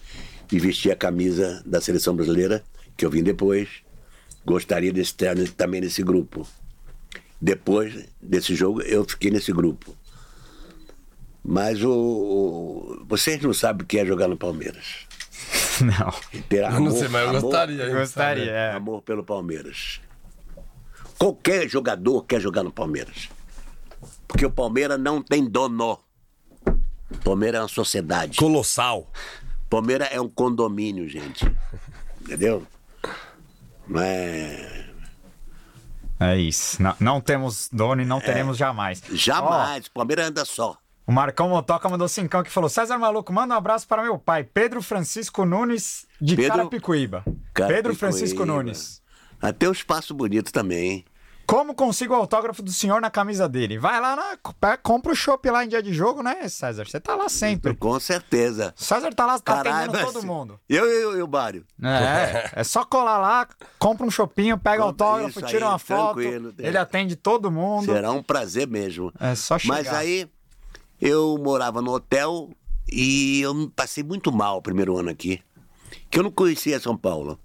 E 0.51 0.59
vestir 0.59 0.93
a 0.93 0.97
camisa 0.97 1.63
da 1.65 1.81
seleção 1.81 2.15
brasileira, 2.15 2.63
que 2.95 3.07
eu 3.07 3.11
vim 3.11 3.23
depois, 3.23 3.69
gostaria 4.45 4.93
de 4.93 5.01
estar 5.01 5.35
também 5.57 5.81
nesse 5.81 6.03
grupo. 6.03 6.47
Depois 7.41 8.07
desse 8.21 8.55
jogo, 8.55 8.83
eu 8.83 9.05
fiquei 9.05 9.31
nesse 9.31 9.53
grupo. 9.53 9.97
Mas 11.43 11.83
o, 11.83 11.91
o, 11.91 13.05
vocês 13.09 13.41
não 13.43 13.55
sabem 13.55 13.83
o 13.83 13.87
que 13.87 13.99
é 13.99 14.05
jogar 14.05 14.29
no 14.29 14.37
Palmeiras. 14.37 15.07
Não. 15.81 16.43
Ter 16.49 16.65
amor, 16.65 16.77
eu 16.77 16.81
não 16.81 16.91
sei, 16.91 17.09
mas 17.09 17.35
eu 17.35 17.41
gostaria. 17.41 17.83
Eu 17.85 17.99
gostaria, 17.99 18.51
é. 18.51 18.73
Amor 18.73 19.03
pelo 19.03 19.25
Palmeiras. 19.25 20.01
Qualquer 21.19 21.69
jogador 21.69 22.25
quer 22.25 22.41
jogar 22.41 22.63
no 22.63 22.73
Palmeiras. 22.73 23.29
Porque 24.27 24.45
o 24.45 24.51
Palmeiras 24.51 24.99
não 24.99 25.23
tem 25.23 25.45
dono. 25.49 25.99
Palmeiras 27.25 27.59
é 27.59 27.63
uma 27.63 27.69
sociedade. 27.69 28.39
Colossal. 28.39 29.11
Palmeiras 29.71 30.09
é 30.11 30.21
um 30.21 30.29
condomínio, 30.29 31.09
gente. 31.09 31.45
Entendeu? 32.21 32.67
Não 33.87 34.01
é. 34.01 34.87
É 36.19 36.37
isso. 36.37 36.83
Não, 36.83 36.95
não 37.01 37.21
temos 37.21 37.69
dono 37.73 38.03
e 38.03 38.05
não 38.05 38.19
é. 38.19 38.21
teremos 38.21 38.57
jamais. 38.57 39.03
Jamais. 39.13 39.87
Oh. 39.87 39.91
Palmeiras 39.95 40.29
anda 40.29 40.45
só. 40.45 40.77
O 41.07 41.13
Marcão 41.13 41.49
Motoca 41.49 41.89
mandou 41.89 42.09
cincão 42.09 42.43
que 42.43 42.51
falou: 42.51 42.69
César 42.71 42.97
Maluco, 42.99 43.33
manda 43.33 43.55
um 43.55 43.57
abraço 43.57 43.87
para 43.89 44.03
meu 44.03 44.19
pai, 44.19 44.45
Pedro 44.45 44.81
Francisco 44.83 45.45
Nunes, 45.45 46.07
de 46.21 46.37
Pedro- 46.37 46.57
Carapicuíba. 46.57 47.25
Pedro 47.55 47.95
Francisco 47.95 48.39
Carapicuíba. 48.39 48.47
Nunes. 48.65 49.03
Até 49.41 49.69
o 49.69 49.73
espaço 49.73 50.15
bonito 50.15 50.53
também, 50.53 50.91
hein? 50.91 51.05
Como 51.45 51.75
consigo 51.75 52.15
o 52.15 52.17
autógrafo 52.17 52.63
do 52.63 52.71
senhor 52.71 53.01
na 53.01 53.11
camisa 53.11 53.49
dele? 53.49 53.77
Vai 53.77 54.01
lá, 54.01 54.15
na, 54.15 54.77
compra 54.79 55.13
o 55.13 55.15
chopp 55.15 55.51
lá 55.51 55.65
em 55.65 55.69
dia 55.69 55.83
de 55.83 55.93
jogo, 55.93 56.23
né, 56.23 56.49
César? 56.49 56.87
Você 56.87 57.01
tá 57.01 57.17
lá 57.17 57.29
sempre. 57.29 57.75
Com 57.75 57.99
certeza. 57.99 58.73
César 58.77 59.13
tá 59.13 59.27
lá, 59.27 59.39
tá 59.41 59.57
Caralho, 59.57 59.91
atendendo 59.91 60.13
todo 60.13 60.25
mundo. 60.25 60.61
Eu 60.69 60.87
e 60.89 61.03
eu, 61.03 61.19
eu, 61.19 61.27
Mário. 61.27 61.67
É, 61.83 62.61
é 62.61 62.65
só 62.65 62.85
colar 62.85 63.19
lá, 63.19 63.49
compra 63.79 64.07
um 64.07 64.11
chopinho, 64.11 64.57
pega 64.57 64.83
o 64.83 64.87
autógrafo, 64.87 65.43
tira 65.43 65.67
aí, 65.67 65.73
uma 65.73 65.79
foto. 65.81 66.21
tranquilo. 66.21 66.55
Ele 66.59 66.79
atende 66.79 67.17
todo 67.17 67.51
mundo. 67.51 67.93
Será 67.93 68.13
um 68.13 68.23
prazer 68.23 68.69
mesmo. 68.69 69.13
É 69.19 69.35
só 69.35 69.59
chegar. 69.59 69.75
Mas 69.75 69.89
aí, 69.93 70.31
eu 71.03 71.37
morava 71.37 71.83
no 71.83 71.93
hotel 71.93 72.49
e 72.89 73.41
eu 73.41 73.69
passei 73.75 74.05
muito 74.05 74.31
mal 74.31 74.59
o 74.59 74.63
primeiro 74.63 74.97
ano 74.97 75.11
aqui. 75.11 75.43
Que 76.09 76.21
eu 76.21 76.23
não 76.23 76.31
conhecia 76.31 76.79
São 76.79 76.97
Paulo. 76.97 77.41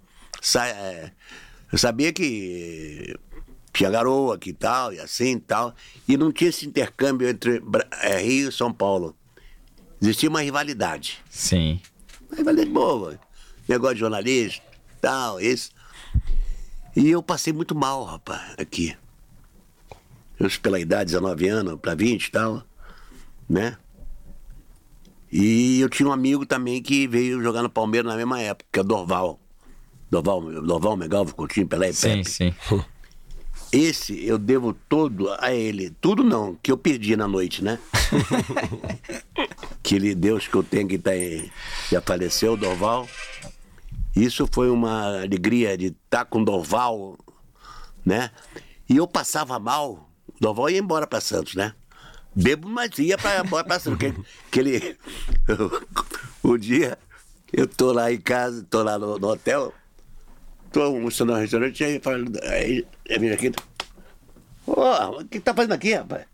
É, 0.55 1.11
eu 1.71 1.77
sabia 1.79 2.13
que 2.13 3.17
tinha 3.73 3.89
garoa 3.89 4.35
aqui 4.35 4.51
e 4.51 4.53
tal, 4.53 4.93
e 4.93 4.99
assim 4.99 5.37
e 5.37 5.39
tal. 5.39 5.73
E 6.07 6.15
não 6.15 6.31
tinha 6.31 6.51
esse 6.51 6.67
intercâmbio 6.67 7.27
entre 7.27 7.63
é, 8.03 8.19
Rio 8.19 8.49
e 8.49 8.51
São 8.51 8.71
Paulo. 8.71 9.15
Existia 9.99 10.29
uma 10.29 10.41
rivalidade. 10.41 11.17
Sim. 11.27 11.81
Uma 12.29 12.37
rivalidade 12.37 12.69
boa. 12.69 13.19
Negócio 13.67 13.95
de 13.95 14.01
jornalista, 14.01 14.61
tal, 15.01 15.41
isso. 15.41 15.71
E 16.95 17.09
eu 17.09 17.23
passei 17.23 17.51
muito 17.51 17.73
mal, 17.73 18.03
rapaz, 18.03 18.53
aqui. 18.59 18.95
Eu, 20.39 20.47
pela 20.61 20.79
idade, 20.79 21.05
19 21.05 21.47
anos, 21.47 21.79
para 21.81 21.95
20 21.95 22.23
e 22.23 22.31
tal, 22.31 22.66
né? 23.49 23.77
E 25.31 25.79
eu 25.81 25.89
tinha 25.89 26.07
um 26.07 26.11
amigo 26.11 26.45
também 26.45 26.81
que 26.81 27.07
veio 27.07 27.41
jogar 27.43 27.61
no 27.61 27.69
Palmeiras 27.69 28.09
na 28.09 28.15
mesma 28.17 28.39
época, 28.41 28.67
que 28.71 28.79
é 28.79 28.81
o 28.81 28.85
Dorval. 28.85 29.39
Dorval, 30.09 30.41
Dorval 30.61 30.95
Megalvo, 30.95 31.35
Coutinho, 31.35 31.67
Pelé 31.67 31.89
e 31.89 31.93
Sim, 31.93 32.07
Pepe. 32.23 32.29
sim. 32.29 32.55
Esse 33.73 34.25
eu 34.25 34.37
devo 34.37 34.73
todo 34.87 35.29
a 35.39 35.53
ele. 35.53 35.89
Tudo 35.99 36.23
não, 36.23 36.55
que 36.55 36.71
eu 36.71 36.77
perdi 36.77 37.17
na 37.17 37.27
noite, 37.27 37.61
né? 37.61 37.77
Aquele 39.79 40.15
Deus 40.15 40.47
que 40.47 40.55
eu 40.55 40.63
tenho 40.63 40.87
que 40.87 40.97
tá 40.97 41.15
em- 41.15 41.51
já 41.91 42.01
faleceu, 42.01 42.55
Dorval. 42.55 43.07
Isso 44.15 44.47
foi 44.51 44.69
uma 44.69 45.21
alegria 45.21 45.77
de 45.77 45.87
estar 45.87 46.23
com 46.25 46.41
o 46.41 46.45
Dorval, 46.45 47.17
né? 48.05 48.31
E 48.89 48.95
eu 48.97 49.07
passava 49.07 49.59
mal. 49.59 50.09
Dorval 50.39 50.69
ia 50.69 50.79
embora 50.79 51.05
para 51.05 51.19
Santos, 51.21 51.55
né? 51.55 51.73
Bebo, 52.37 52.69
mas 52.69 52.99
ia 52.99 53.17
para 53.17 53.43
para 53.43 53.79
Santos. 53.79 53.97
Que, 53.97 54.13
que 54.51 54.59
ele, 54.59 54.97
o 56.43 56.55
dia, 56.55 56.95
eu 57.51 57.67
tô 57.67 57.91
lá 57.91 58.13
em 58.13 58.21
casa, 58.21 58.63
tô 58.69 58.83
lá 58.83 58.99
no, 58.99 59.17
no 59.17 59.27
hotel, 59.29 59.73
tô 60.71 60.83
almoçando 60.83 61.33
no 61.33 61.39
restaurante, 61.39 61.83
aí, 61.83 61.99
falando, 61.99 62.39
aí 62.43 62.85
ele 63.07 63.19
vem 63.19 63.31
aqui. 63.31 63.51
Ô, 64.67 65.19
o 65.19 65.25
que 65.25 65.39
tá 65.39 65.51
fazendo 65.51 65.73
aqui, 65.73 65.95
rapaz? 65.95 66.27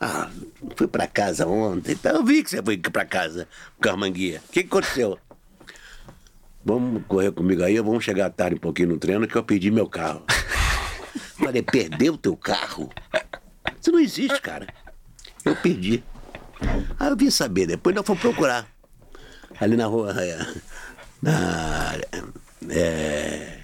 Ah, 0.00 0.30
fui 0.74 0.88
pra 0.88 1.06
casa 1.06 1.46
ontem. 1.46 1.92
Então 1.92 2.16
eu 2.16 2.24
vi 2.24 2.42
que 2.42 2.48
você 2.48 2.62
foi 2.62 2.78
pra 2.78 3.04
casa 3.04 3.46
com 3.78 3.90
a 3.90 3.96
manguia. 3.98 4.40
O 4.48 4.52
que, 4.52 4.62
que 4.62 4.68
aconteceu? 4.68 5.18
Vamos 6.64 7.02
correr 7.06 7.32
comigo 7.32 7.62
aí, 7.62 7.78
vamos 7.78 8.02
chegar 8.02 8.30
tarde 8.30 8.56
um 8.56 8.60
pouquinho 8.60 8.88
no 8.88 8.98
treino 8.98 9.28
que 9.28 9.36
eu 9.36 9.44
perdi 9.44 9.70
meu 9.70 9.86
carro. 9.86 10.24
Falei, 11.36 11.62
perdeu 11.62 12.14
o 12.14 12.18
teu 12.18 12.34
carro? 12.34 12.90
Isso 13.78 13.92
não 13.92 13.98
existe, 13.98 14.40
cara. 14.40 14.66
Eu 15.44 15.56
perdi. 15.56 16.02
Aí 16.98 17.08
eu 17.08 17.16
vim 17.16 17.30
saber, 17.30 17.66
depois 17.66 17.94
nós 17.94 18.06
fomos 18.06 18.20
procurar. 18.20 18.66
Ali 19.60 19.76
na 19.76 19.86
rua. 19.86 20.14
é, 20.22 20.38
Na. 21.22 21.94
É. 22.68 23.60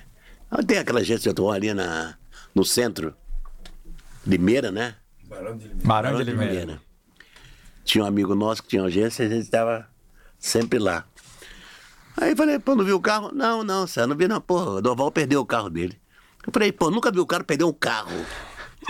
onde 0.51 0.67
Tem 0.67 0.79
aquela 0.79 1.01
agência 1.01 1.23
de 1.23 1.29
automóvel 1.29 1.57
ali 1.57 1.75
na, 1.75 2.17
no 2.55 2.65
centro. 2.65 3.15
Limeira, 4.27 4.73
né? 4.73 4.97
Barão 5.85 6.17
de 6.17 6.25
Limeira. 6.25 6.81
Tinha 7.85 8.05
um 8.05 8.07
amigo 8.07 8.35
nosso 8.35 8.63
que 8.63 8.71
tinha 8.71 8.83
agência 8.83 9.23
e 9.23 9.27
a 9.27 9.29
gente 9.29 9.45
estava 9.45 9.89
sempre 10.39 10.79
lá. 10.79 11.05
Aí 12.17 12.31
eu 12.31 12.37
falei, 12.37 12.59
pô, 12.59 12.75
não 12.75 12.85
viu 12.85 12.97
o 12.97 13.01
carro? 13.01 13.31
Não, 13.33 13.63
não, 13.63 13.87
Sérgio, 13.87 14.09
não 14.09 14.17
vi 14.17 14.27
não. 14.27 14.41
Pô, 14.41 14.59
o 14.59 14.83
Doval 14.83 15.13
perdeu 15.13 15.41
o 15.41 15.47
carro 15.47 15.71
dele. 15.71 16.01
Eu 16.45 16.53
falei, 16.53 16.73
pô, 16.73 16.91
nunca 16.91 17.11
vi 17.13 17.21
o 17.21 17.27
cara 17.27 17.45
perder 17.45 17.65
um 17.65 17.73
carro. 17.73 18.25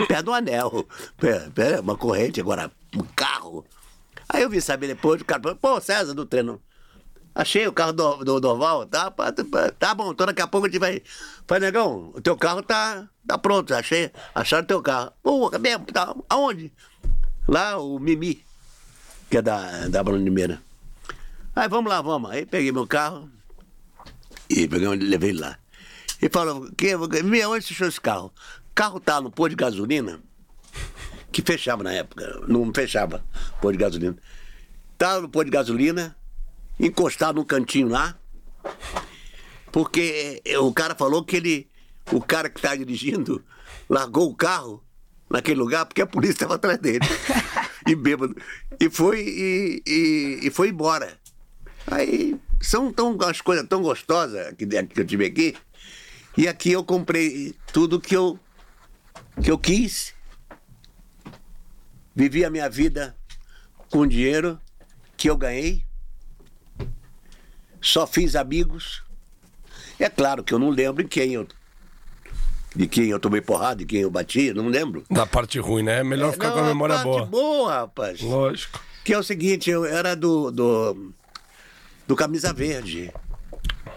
Perde 0.07 0.29
um 0.29 0.33
anel. 0.33 0.87
Pera, 1.17 1.51
pera, 1.53 1.81
uma 1.81 1.97
corrente, 1.97 2.39
agora 2.39 2.71
um 2.95 3.03
carro. 3.15 3.65
Aí 4.29 4.43
eu 4.43 4.49
vi 4.49 4.61
saber 4.61 4.87
depois, 4.87 5.21
o 5.21 5.25
cara 5.25 5.41
falou, 5.41 5.57
pô, 5.57 5.79
César 5.79 6.13
do 6.13 6.25
treino. 6.25 6.61
Achei 7.33 7.67
o 7.67 7.71
carro 7.71 7.93
do, 7.93 8.23
do 8.23 8.39
Doval, 8.39 8.87
tá, 8.87 9.11
tá, 9.11 9.31
tá 9.77 9.93
bom, 9.93 10.11
então 10.11 10.25
daqui 10.25 10.41
a 10.41 10.47
pouco 10.47 10.65
a 10.65 10.69
gente 10.69 10.79
vai. 10.79 11.03
Falei, 11.47 11.67
negão, 11.67 12.11
o 12.15 12.19
teu 12.19 12.35
carro 12.35 12.63
tá, 12.63 13.07
tá 13.27 13.37
pronto, 13.37 13.75
achei, 13.75 14.11
acharam 14.33 14.63
o 14.63 14.67
teu 14.67 14.81
carro. 14.81 15.11
Pô, 15.21 15.51
mesmo, 15.59 15.85
tá, 15.85 16.15
aonde? 16.27 16.73
Lá, 17.47 17.77
o 17.77 17.99
Mimi, 17.99 18.43
que 19.29 19.37
é 19.37 19.41
da, 19.41 19.87
da 19.87 20.03
Bruno 20.03 20.23
Limeira. 20.23 20.59
Aí 21.55 21.69
vamos 21.69 21.91
lá, 21.91 22.01
vamos. 22.01 22.31
Aí 22.31 22.45
peguei 22.45 22.71
meu 22.71 22.87
carro 22.87 23.29
e 24.49 24.67
peguei, 24.67 24.87
levei 24.87 25.33
lá. 25.33 25.59
E 26.19 26.29
falou, 26.29 26.71
que, 26.75 26.97
Mimi, 27.23 27.45
onde 27.45 27.63
você 27.63 27.73
achou 27.73 27.87
esse 27.87 28.01
carro? 28.01 28.33
O 28.71 28.73
carro 28.73 28.99
tá 28.99 29.21
no 29.21 29.29
pôr 29.29 29.49
de 29.49 29.55
gasolina, 29.55 30.19
que 31.37 31.43
fechava 31.43 31.83
na 31.83 31.93
época, 31.93 32.41
não 32.47 32.73
fechava 32.73 33.23
pôr 33.61 33.71
de 33.71 33.77
gasolina. 33.77 34.17
Tava 34.97 35.21
no 35.21 35.29
pôr 35.29 35.45
de 35.45 35.51
gasolina, 35.51 36.17
encostado 36.79 37.35
num 37.35 37.45
cantinho 37.45 37.89
lá, 37.89 38.17
porque 39.71 40.41
eh, 40.43 40.57
o 40.57 40.73
cara 40.73 40.95
falou 40.95 41.23
que 41.23 41.35
ele, 41.35 41.69
o 42.11 42.19
cara 42.19 42.49
que 42.49 42.59
tá 42.59 42.75
dirigindo, 42.75 43.45
largou 43.87 44.27
o 44.27 44.35
carro 44.35 44.83
naquele 45.29 45.59
lugar 45.59 45.85
porque 45.85 46.01
a 46.01 46.07
polícia 46.07 46.33
estava 46.33 46.55
atrás 46.55 46.79
dele. 46.79 47.05
e 47.85 47.93
bêbado. 47.93 48.35
E 48.79 48.89
foi, 48.89 49.21
e, 49.21 49.83
e, 49.85 50.39
e 50.47 50.49
foi 50.49 50.69
embora. 50.69 51.19
Aí 51.85 52.35
são 52.59 52.91
tão, 52.91 53.15
as 53.21 53.41
coisas 53.41 53.67
tão 53.67 53.83
gostosas 53.83 54.55
que, 54.57 54.65
que 54.65 55.01
eu 55.01 55.05
tive 55.05 55.25
aqui. 55.25 55.55
E 56.35 56.47
aqui 56.47 56.71
eu 56.71 56.83
comprei 56.83 57.53
tudo 57.71 58.01
que 58.01 58.17
eu, 58.17 58.39
que 59.43 59.51
eu 59.51 59.59
quis. 59.59 60.16
Vivi 62.17 62.43
a 62.43 62.49
minha 62.49 62.67
vida 62.67 63.15
com 63.91 64.07
dinheiro 64.07 64.59
que 65.15 65.29
eu 65.29 65.37
ganhei. 65.37 65.85
Só 67.79 68.07
fiz 68.07 68.35
amigos. 68.35 69.03
É 69.99 70.09
claro 70.09 70.43
que 70.43 70.51
eu 70.51 70.57
não 70.57 70.71
lembro 70.71 71.03
em 71.03 71.07
quem 71.07 71.33
eu. 71.33 71.47
De 72.75 72.87
quem 72.87 73.05
eu 73.09 73.19
tomei 73.19 73.39
porrada, 73.39 73.75
de 73.75 73.85
quem 73.85 74.01
eu 74.01 74.09
bati, 74.09 74.51
não 74.51 74.67
lembro. 74.67 75.05
Da 75.11 75.27
parte 75.27 75.59
ruim, 75.59 75.83
né? 75.83 75.99
É 75.99 76.03
melhor 76.03 76.31
ficar 76.33 76.47
Não, 76.47 76.55
com 76.55 76.59
a 76.61 76.63
memória 76.63 76.95
parte 76.95 77.05
boa. 77.05 77.25
boa, 77.27 77.73
rapaz. 77.81 78.19
Lógico. 78.19 78.83
Que 79.03 79.13
é 79.13 79.19
o 79.19 79.23
seguinte, 79.23 79.69
eu 79.69 79.85
era 79.85 80.15
do. 80.15 80.49
do, 80.49 81.13
do 82.07 82.15
Camisa 82.15 82.51
Verde. 82.51 83.13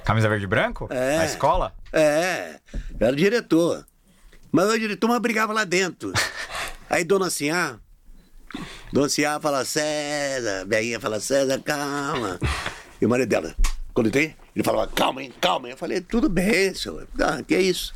Camisa 0.04 0.28
verde 0.28 0.44
e 0.44 0.48
branco? 0.48 0.88
É. 0.90 1.16
Na 1.16 1.24
escola? 1.24 1.74
É, 1.90 2.60
eu 3.00 3.06
era 3.06 3.16
diretor. 3.16 3.86
Mas 4.52 4.68
o 4.70 4.78
diretor 4.78 5.08
mas 5.08 5.20
brigava 5.20 5.54
lá 5.54 5.64
dentro. 5.64 6.12
Aí 6.90 7.02
Dona 7.02 7.30
Ciá, 7.30 7.78
Dona 8.92 9.08
Ciá 9.08 9.38
fala, 9.40 9.64
César, 9.64 10.64
Belinha 10.66 10.98
fala, 10.98 11.20
César, 11.20 11.60
calma. 11.60 12.38
E 13.00 13.06
o 13.06 13.08
marido 13.08 13.28
dela, 13.28 13.54
quando 13.94 14.10
tem, 14.10 14.36
ele 14.54 14.64
falava, 14.64 14.90
calma, 14.92 15.22
hein, 15.22 15.32
calma. 15.40 15.68
Eu 15.68 15.76
falei, 15.76 16.00
tudo 16.00 16.28
bem, 16.28 16.74
senhor. 16.74 17.06
Ah, 17.20 17.42
que 17.42 17.54
é 17.54 17.62
isso? 17.62 17.92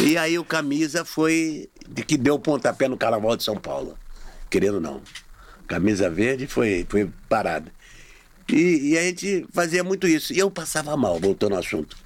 E 0.00 0.16
aí 0.16 0.38
o 0.38 0.44
camisa 0.44 1.04
foi 1.04 1.68
de 1.88 2.04
que 2.04 2.16
deu 2.16 2.34
o 2.34 2.38
pontapé 2.38 2.88
no 2.88 2.96
carnaval 2.96 3.36
de 3.36 3.42
São 3.42 3.56
Paulo. 3.56 3.98
Querendo 4.48 4.74
ou 4.74 4.80
não. 4.80 5.02
Camisa 5.66 6.08
verde 6.08 6.46
foi, 6.46 6.86
foi 6.88 7.10
parada. 7.28 7.72
E, 8.48 8.90
e 8.90 8.98
a 8.98 9.02
gente 9.02 9.46
fazia 9.52 9.82
muito 9.82 10.06
isso. 10.06 10.32
E 10.32 10.38
eu 10.38 10.50
passava 10.50 10.96
mal, 10.96 11.18
voltando 11.18 11.54
ao 11.54 11.58
assunto. 11.58 11.96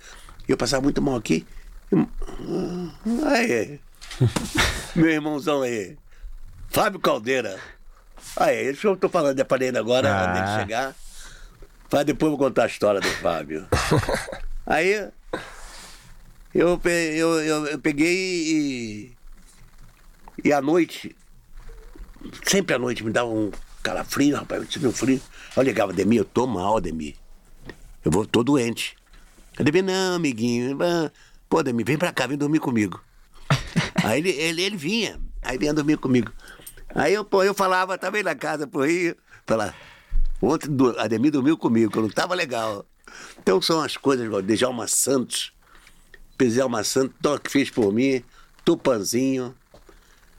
Eu 0.49 0.57
passava 0.57 0.83
muito 0.83 1.03
mal 1.03 1.17
aqui. 1.17 1.47
Aí, 3.27 3.79
meu 4.97 5.11
irmãozão 5.11 5.63
aí, 5.63 5.97
Fábio 6.71 7.01
Caldeira. 7.01 7.59
Aí, 8.37 8.71
isso 8.71 8.87
eu 8.87 8.97
tô 8.97 9.09
falando 9.09 9.37
de 9.37 9.43
aparelho 9.43 9.79
agora, 9.79 10.09
Ah. 10.12 10.31
antes 10.31 10.53
de 10.55 10.61
chegar. 10.61 10.95
Mas 11.93 12.05
depois 12.05 12.31
eu 12.33 12.37
vou 12.37 12.47
contar 12.47 12.64
a 12.64 12.66
história 12.66 13.01
do 13.01 13.09
Fábio. 13.09 13.66
Aí, 14.66 15.09
eu, 16.55 16.81
eu, 16.85 17.41
eu, 17.41 17.66
eu 17.66 17.79
peguei 17.79 18.14
e. 18.14 19.12
E 20.45 20.53
à 20.53 20.61
noite, 20.62 21.14
sempre 22.47 22.75
à 22.75 22.79
noite 22.79 23.05
me 23.05 23.11
dava 23.11 23.29
um 23.29 23.51
calafrio, 23.83 24.37
rapaz, 24.37 24.62
eu 24.62 24.68
tive 24.68 24.87
um 24.87 24.93
frio. 24.93 25.21
Eu 25.57 25.62
ligava, 25.62 25.93
Ademir, 25.93 26.18
eu 26.21 26.25
tô 26.25 26.47
mal, 26.47 26.77
Ademir. 26.77 27.16
Eu 28.05 28.11
vou, 28.11 28.25
tô 28.25 28.43
doente. 28.45 28.97
Ademir, 29.59 29.83
não, 29.83 30.14
amiguinho. 30.14 30.79
ah, 30.83 31.11
Pô, 31.49 31.59
Ademir, 31.59 31.85
vem 31.85 31.99
pra 31.99 32.12
cá, 32.12 32.27
vem 32.29 32.39
dormir 32.39 32.61
comigo. 32.61 33.03
Aí 34.05 34.21
ele, 34.21 34.31
ele, 34.31 34.62
ele 34.62 34.77
vinha, 34.77 35.21
aí 35.43 35.59
vinha 35.59 35.75
dormir 35.75 35.99
comigo. 35.99 36.33
Aí 36.95 37.14
eu, 37.14 37.24
pô, 37.24 37.45
eu 37.45 37.55
falava 37.55 37.97
também 37.97 38.22
na 38.22 38.34
casa 38.34 38.66
pro 38.66 38.84
Rio, 38.84 39.16
falar, 39.47 39.74
ontem 40.43 40.68
Ademir 40.99 41.30
dormiu 41.30 41.57
comigo, 41.57 41.91
que 41.91 41.99
eu 41.99 42.03
não 42.03 42.11
tava 42.11 42.34
legal. 42.34 42.84
Então 43.38 43.61
são 43.61 43.80
as 43.80 43.97
coisas, 43.97 44.26
igual 44.26 44.43
Djalma 44.43 44.86
Santos, 44.86 45.53
Djalma 46.38 46.82
Santos, 46.84 47.14
que 47.43 47.51
fez 47.51 47.70
por 47.70 47.93
mim, 47.93 48.22
Tupanzinho. 48.64 49.55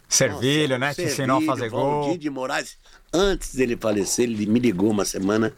Servilho, 0.08 0.78
né? 0.78 0.94
Te 0.94 1.04
ensinou 1.04 1.38
a 1.38 1.40
Servilho, 1.40 1.46
fazer 1.46 1.70
gol. 1.70 2.02
Valdir 2.02 2.18
de 2.18 2.30
Moraes, 2.30 2.78
antes 3.14 3.56
dele 3.56 3.78
falecer, 3.78 4.26
ele 4.26 4.46
me 4.46 4.60
ligou 4.60 4.90
uma 4.90 5.06
semana, 5.06 5.54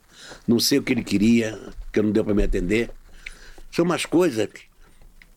não 0.47 0.59
sei 0.59 0.77
o 0.77 0.83
que 0.83 0.93
ele 0.93 1.03
queria, 1.03 1.59
que 1.91 2.01
não 2.01 2.11
deu 2.11 2.23
para 2.23 2.35
me 2.35 2.43
atender. 2.43 2.91
São 3.71 3.83
umas 3.83 4.05
coisas 4.05 4.47
que, 4.47 4.61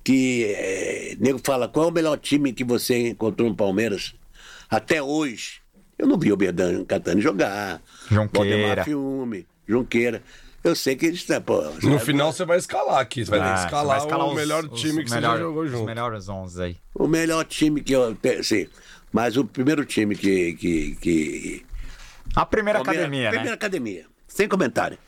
que 0.05 0.45
eh, 0.45 1.17
nego 1.19 1.41
fala, 1.43 1.67
qual 1.67 1.87
é 1.87 1.89
o 1.89 1.93
melhor 1.93 2.19
time 2.19 2.53
que 2.53 2.63
você 2.63 3.09
encontrou 3.09 3.49
no 3.49 3.57
Palmeiras? 3.57 4.15
Até 4.69 5.03
hoje, 5.03 5.61
eu 5.99 6.07
não 6.07 6.19
vi 6.19 6.33
o 6.33 6.37
Berdan 6.37 6.85
Catani 6.85 7.21
jogar. 7.21 7.81
Junqueira. 8.11 8.85
Fiume, 8.85 9.47
Junqueira. 9.67 10.23
Eu 10.65 10.75
sei 10.75 10.97
que 10.97 11.07
eles... 11.07 11.25
tá, 11.25 11.41
Pô, 11.41 11.63
No 11.83 11.99
final 12.01 12.33
você 12.33 12.45
vai 12.45 12.59
escalar 12.59 12.99
aqui. 12.99 13.25
Você 13.25 13.31
vai 13.31 13.39
ter 13.41 13.47
Ah, 13.47 13.57
você 13.57 13.65
escalar, 13.67 13.87
vai 13.87 14.07
escalar 14.07 14.27
o 14.27 14.31
os- 14.31 14.37
melhor 14.37 14.65
os 14.65 14.81
time 14.81 15.05
que 15.05 15.11
melhor- 15.13 15.31
você 15.35 15.37
já 15.39 15.45
jogou 15.45 15.63
Os 15.63 15.71
junto. 15.71 15.85
melhores 15.85 16.29
11 16.29 16.63
aí. 16.63 16.77
O 16.93 17.07
melhor 17.07 17.45
time 17.45 17.81
que 17.81 17.93
eu... 17.95 18.17
Sim, 18.43 18.67
mas 19.13 19.37
o 19.37 19.45
primeiro 19.45 19.85
time 19.85 20.17
que... 20.17 20.55
que, 20.55 20.97
que 20.97 21.67
A 22.35 22.45
primeira 22.45 22.81
Palmeiras- 22.81 23.05
academia, 23.05 23.29
Primeira 23.29 23.51
né? 23.51 23.55
academia. 23.55 24.07
Sem 24.27 24.49
comentário. 24.49 24.99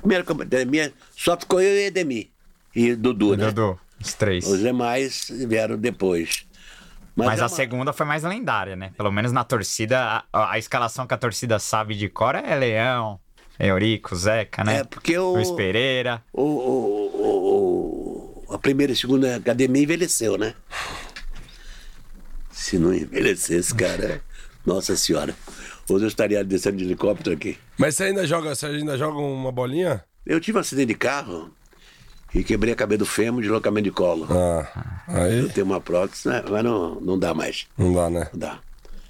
Primeira 0.00 0.22
academia, 0.22 0.92
só 1.16 1.38
ficou 1.38 1.58
eu 1.62 1.74
e 1.74 1.86
Edemir. 1.86 2.28
E 2.76 2.94
Dudu, 2.94 3.34
né? 3.34 3.46
Dudu, 3.46 3.80
os 3.98 4.12
três. 4.12 4.46
Os 4.46 4.60
demais 4.60 5.28
vieram 5.48 5.78
depois. 5.78 6.46
Mas 7.26 7.38
é 7.38 7.42
a 7.42 7.44
uma- 7.44 7.48
segunda 7.48 7.92
foi 7.92 8.06
mais 8.06 8.22
lendária, 8.22 8.76
né? 8.76 8.92
Pelo 8.96 9.10
menos 9.12 9.32
na 9.32 9.44
torcida, 9.44 10.24
a, 10.32 10.52
a 10.52 10.58
escalação 10.58 11.06
que 11.06 11.14
a 11.14 11.18
torcida 11.18 11.58
sabe 11.58 11.94
de 11.94 12.08
cor 12.08 12.34
é 12.34 12.54
Leão, 12.54 13.18
Eurico, 13.58 14.14
Zeca, 14.14 14.62
né? 14.64 14.78
É, 14.80 14.84
porque 14.84 15.18
o- 15.18 15.32
Luiz 15.32 15.50
Pereira. 15.50 16.22
O, 16.32 16.42
o- 16.42 17.16
o- 17.22 18.44
o- 18.50 18.54
a 18.54 18.58
primeira 18.58 18.92
e 18.92 18.96
segunda 18.96 19.36
academia 19.36 19.82
envelheceu, 19.82 20.38
né? 20.38 20.54
Se 22.50 22.78
não 22.78 22.92
envelhecesse, 22.94 23.74
cara, 23.74 24.20
nossa 24.64 24.96
senhora. 24.96 25.34
Hoje 25.88 26.04
eu 26.04 26.08
estaria 26.08 26.44
descendo 26.44 26.76
de 26.76 26.84
helicóptero 26.84 27.34
aqui. 27.34 27.56
Mas 27.78 27.94
você 27.96 28.04
ainda 28.04 28.26
joga, 28.26 28.54
você 28.54 28.66
ainda 28.66 28.96
joga 28.98 29.18
uma 29.18 29.50
bolinha? 29.52 30.04
Eu 30.26 30.40
tive 30.40 30.58
um 30.58 30.60
acidente 30.60 30.88
de 30.88 30.94
carro 30.94 31.50
e 32.34 32.44
quebrei 32.44 32.72
a 32.72 32.76
cabeça 32.76 32.98
do 32.98 33.06
fêmur 33.06 33.40
de 33.40 33.48
deslocamento 33.48 33.84
de 33.84 33.90
colo. 33.90 34.26
Ah, 34.30 35.02
aí 35.08 35.38
Eu 35.40 35.48
tenho 35.48 35.66
uma 35.66 35.80
prótese, 35.80 36.28
né? 36.28 36.42
mas 36.48 36.62
não, 36.62 37.00
não 37.00 37.18
dá 37.18 37.34
mais. 37.34 37.66
não 37.76 37.92
dá, 37.92 38.10
né? 38.10 38.28
Não 38.32 38.38
dá. 38.38 38.60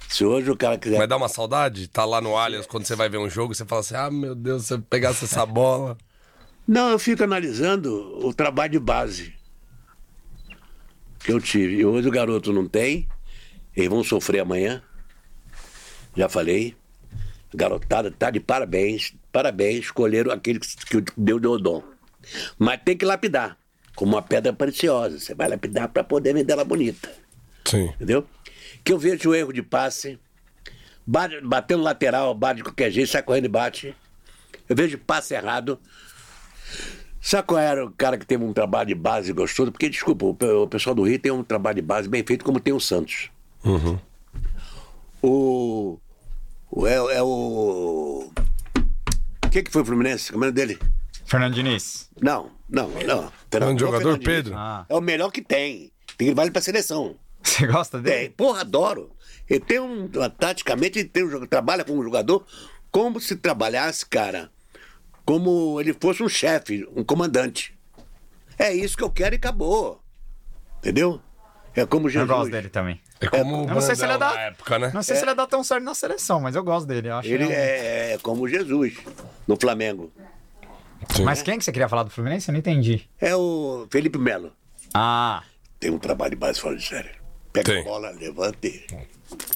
Se 0.07 0.25
hoje 0.25 0.49
o 0.49 0.57
cara 0.57 0.77
quiser. 0.77 0.97
Mas 0.97 1.07
dá 1.07 1.17
uma 1.17 1.29
saudade? 1.29 1.87
Tá 1.87 2.03
lá 2.03 2.19
no 2.19 2.35
Allianz, 2.35 2.65
quando 2.65 2.85
você 2.85 2.95
vai 2.95 3.09
ver 3.09 3.19
um 3.19 3.29
jogo, 3.29 3.53
você 3.53 3.63
fala 3.65 3.81
assim, 3.81 3.95
ah, 3.95 4.09
meu 4.09 4.33
Deus, 4.33 4.65
se 4.65 4.73
eu 4.73 4.81
pegasse 4.81 5.25
essa 5.25 5.45
bola... 5.45 5.97
Não, 6.67 6.89
eu 6.89 6.99
fico 6.99 7.23
analisando 7.23 8.19
o 8.23 8.33
trabalho 8.33 8.71
de 8.71 8.79
base 8.79 9.33
que 11.19 11.31
eu 11.31 11.39
tive. 11.41 11.77
E 11.77 11.85
hoje 11.85 12.07
o 12.07 12.11
garoto 12.11 12.53
não 12.53 12.67
tem, 12.67 13.07
eles 13.75 13.89
vão 13.89 14.03
sofrer 14.03 14.39
amanhã. 14.39 14.81
Já 16.15 16.29
falei. 16.29 16.75
Garotada 17.53 18.11
tá 18.11 18.29
de 18.29 18.39
parabéns, 18.39 19.15
parabéns, 19.31 19.85
escolheram 19.85 20.31
aquele 20.31 20.59
que 20.59 21.01
que 21.01 21.13
deu 21.17 21.39
deu 21.39 21.53
o 21.53 21.57
dom. 21.57 21.83
Mas 22.57 22.79
tem 22.83 22.97
que 22.97 23.05
lapidar, 23.05 23.57
como 23.95 24.13
uma 24.15 24.21
pedra 24.21 24.51
preciosa. 24.53 25.19
Você 25.19 25.33
vai 25.35 25.47
lapidar 25.47 25.89
para 25.89 26.03
poder 26.03 26.33
vender 26.33 26.53
ela 26.53 26.63
bonita. 26.65 27.09
Sim. 27.65 27.85
Entendeu? 27.95 28.25
Que 28.83 28.93
eu 28.93 28.97
vejo 28.99 29.29
o 29.29 29.35
erro 29.35 29.51
de 29.53 29.61
passe, 29.61 30.17
bate, 31.05 31.39
batendo 31.41 31.83
lateral, 31.83 32.33
bate 32.33 32.57
de 32.57 32.63
qualquer 32.63 32.89
jeito, 32.91 33.09
sai 33.11 33.21
correndo 33.23 33.45
e 33.45 33.49
bate. 33.49 33.95
Eu 34.67 34.75
vejo 34.75 34.97
passe 34.97 35.33
errado. 35.33 35.79
Sabe 37.21 37.47
qual 37.47 37.59
era 37.59 37.85
o 37.85 37.91
cara 37.91 38.17
que 38.17 38.25
teve 38.25 38.43
um 38.43 38.53
trabalho 38.53 38.87
de 38.87 38.95
base 38.95 39.33
gostoso? 39.33 39.71
Porque, 39.71 39.89
desculpa, 39.89 40.25
o 40.25 40.33
pe- 40.33 40.45
o 40.45 40.67
pessoal 40.67 40.95
do 40.95 41.03
Rio 41.03 41.19
tem 41.19 41.31
um 41.31 41.43
trabalho 41.43 41.75
de 41.75 41.81
base 41.81 42.07
bem 42.07 42.23
feito, 42.25 42.45
como 42.45 42.59
tem 42.61 42.73
o 42.73 42.79
Santos. 42.79 43.29
O. 45.21 45.99
o 46.71 46.87
é, 46.87 46.95
é 46.95 47.21
o. 47.21 48.31
O 49.45 49.49
que, 49.51 49.63
que 49.63 49.71
foi 49.71 49.81
o 49.81 49.85
Fluminense? 49.85 50.31
Como 50.31 50.45
é 50.45 50.47
o 50.47 50.51
nome 50.51 50.55
dele? 50.55 50.79
Fernando 51.29 51.53
Diniz. 51.53 52.09
Não, 52.21 52.51
não, 52.67 52.89
não. 52.89 53.31
Grande 53.51 53.73
Não, 53.73 53.77
jogador, 53.79 54.01
Fernando. 54.13 54.23
Pedro? 54.25 54.53
Ah. 54.57 54.85
É 54.89 54.95
o 54.95 55.01
melhor 55.01 55.31
que 55.31 55.41
tem. 55.41 55.91
Tem 56.17 56.27
que 56.29 56.33
vale 56.33 56.49
pra 56.51 56.61
seleção. 56.61 57.15
Você 57.43 57.65
gosta 57.67 57.97
Tem, 58.01 58.11
dele? 58.13 58.29
porra, 58.35 58.61
adoro. 58.61 59.11
Ele 59.49 59.59
tem 59.59 59.79
um. 59.79 60.09
Taticamente, 60.37 60.99
ele 60.99 61.07
tem 61.09 61.23
um, 61.23 61.45
trabalha 61.45 61.83
com 61.85 61.93
um 61.93 62.03
jogador 62.03 62.45
como 62.91 63.19
se 63.19 63.35
trabalhasse, 63.35 64.05
cara, 64.05 64.49
como 65.25 65.79
ele 65.79 65.93
fosse 65.93 66.21
um 66.23 66.27
chefe, 66.29 66.87
um 66.95 67.03
comandante. 67.03 67.77
É 68.57 68.73
isso 68.73 68.97
que 68.97 69.03
eu 69.03 69.09
quero 69.11 69.35
e 69.35 69.37
acabou. 69.37 70.01
Entendeu? 70.79 71.21
É 71.75 71.85
como 71.85 72.07
Eu 72.07 72.11
Jesus. 72.11 72.29
gosto 72.29 72.51
dele 72.51 72.69
também. 72.69 72.99
É 73.21 73.27
como 73.27 73.65
o 73.65 73.69
Eu 73.69 73.75
não 73.75 73.81
sei 73.81 73.95
se 73.95 74.03
ele 74.03 74.13
é 74.13 74.17
na 74.17 74.39
época, 74.41 74.79
né? 74.79 74.91
Não 74.93 75.03
sei 75.03 75.15
se 75.15 75.21
ele 75.23 75.31
é 75.31 75.35
da 75.35 75.45
tão 75.47 75.63
certo 75.63 75.83
na 75.83 75.93
seleção, 75.93 76.41
mas 76.41 76.55
eu 76.55 76.63
gosto 76.63 76.87
dele. 76.87 77.09
Eu 77.09 77.15
acho 77.15 77.27
Ele 77.27 77.43
ele 77.43 77.45
um- 77.45 77.51
é, 77.51 78.13
é 78.13 78.17
como 78.17 78.47
Jesus 78.47 78.97
no 79.47 79.55
Flamengo. 79.55 80.11
Sim. 81.15 81.23
Mas 81.23 81.41
quem 81.41 81.57
que 81.57 81.65
você 81.65 81.71
queria 81.71 81.89
falar 81.89 82.03
do 82.03 82.09
Fluminense? 82.09 82.49
Eu 82.49 82.53
não 82.53 82.59
entendi. 82.59 83.09
É 83.19 83.35
o 83.35 83.87
Felipe 83.91 84.17
Melo. 84.17 84.51
Ah, 84.93 85.43
Tem 85.79 85.91
um 85.91 85.99
trabalho 85.99 86.31
de 86.31 86.35
base 86.37 86.59
fora 86.59 86.75
de 86.75 86.85
série. 86.85 87.09
Pega 87.51 87.71
Tem. 87.71 87.81
a 87.81 87.83
bola, 87.83 88.11
levanta 88.11 88.67
e... 88.67 88.85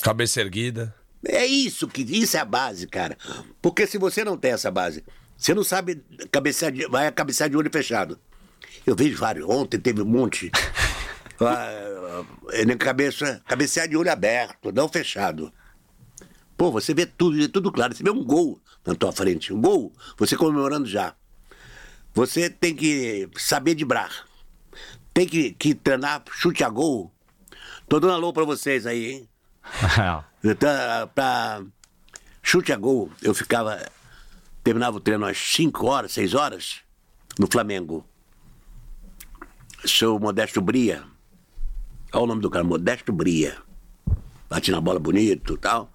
Cabeça 0.01 0.41
erguida. 0.41 0.93
É 1.25 1.45
isso 1.45 1.87
que 1.87 2.01
isso 2.01 2.35
é 2.35 2.39
a 2.39 2.45
base, 2.45 2.87
cara. 2.87 3.17
Porque 3.61 3.87
se 3.87 3.97
você 3.97 4.23
não 4.23 4.37
tem 4.37 4.51
essa 4.51 4.69
base, 4.69 5.03
você 5.37 5.53
não 5.53 5.63
sabe 5.63 6.03
cabecear 6.31 6.71
de, 6.71 6.85
vai 6.87 7.11
cabecear 7.11 7.49
de 7.49 7.55
olho 7.55 7.69
fechado. 7.71 8.19
Eu 8.85 8.95
vejo 8.95 9.17
vários. 9.17 9.47
Ontem 9.47 9.79
teve 9.79 10.01
um 10.01 10.05
monte. 10.05 10.51
Ah, 11.41 11.67
ah, 12.21 12.65
na 12.65 12.77
cabeça, 12.77 13.41
cabecear 13.47 13.87
de 13.87 13.97
olho 13.97 14.09
aberto, 14.09 14.71
não 14.71 14.87
fechado. 14.87 15.51
Pô, 16.55 16.71
você 16.71 16.93
vê 16.93 17.05
tudo, 17.05 17.35
vê 17.35 17.47
tudo 17.49 17.71
claro. 17.71 17.93
Você 17.93 18.03
vê 18.03 18.11
um 18.11 18.23
gol 18.23 18.61
na 18.85 18.93
tua 18.95 19.11
frente. 19.11 19.51
Um 19.51 19.59
gol, 19.59 19.91
você 20.15 20.37
comemorando 20.37 20.85
já. 20.87 21.15
Você 22.13 22.49
tem 22.49 22.75
que 22.75 23.27
saber 23.37 23.73
dibrar. 23.73 24.27
Tem 25.13 25.27
que, 25.27 25.51
que 25.51 25.73
treinar 25.73 26.23
chute 26.31 26.63
a 26.63 26.69
gol. 26.69 27.11
Tô 27.87 27.99
dando 27.99 28.13
alô 28.13 28.31
pra 28.31 28.43
vocês 28.43 28.85
aí, 28.85 29.11
hein? 29.11 29.29
Pra, 30.59 31.07
pra 31.07 31.63
chute 32.41 32.73
a 32.73 32.77
gol, 32.77 33.09
eu 33.21 33.33
ficava. 33.33 33.79
Terminava 34.61 34.97
o 34.97 34.99
treino 34.99 35.25
às 35.25 35.37
5 35.37 35.85
horas, 35.85 36.11
6 36.11 36.33
horas, 36.33 36.81
no 37.39 37.47
Flamengo. 37.49 38.05
Seu 39.85 40.19
Modesto 40.19 40.61
Bria. 40.61 41.03
Olha 42.11 42.23
o 42.23 42.27
nome 42.27 42.41
do 42.41 42.49
cara, 42.49 42.63
Modesto 42.63 43.13
Bria. 43.13 43.57
Bate 44.49 44.69
na 44.69 44.81
bola 44.81 44.99
bonito 44.99 45.53
e 45.53 45.57
tal. 45.57 45.91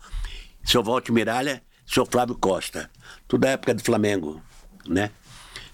Seu 0.65 0.83
Walter 0.83 1.13
Miralha, 1.13 1.63
seu 1.87 2.05
Flávio 2.05 2.35
Costa. 2.35 2.91
Tudo 3.27 3.43
da 3.43 3.51
época 3.51 3.75
do 3.75 3.85
Flamengo, 3.85 4.43
né? 4.87 5.11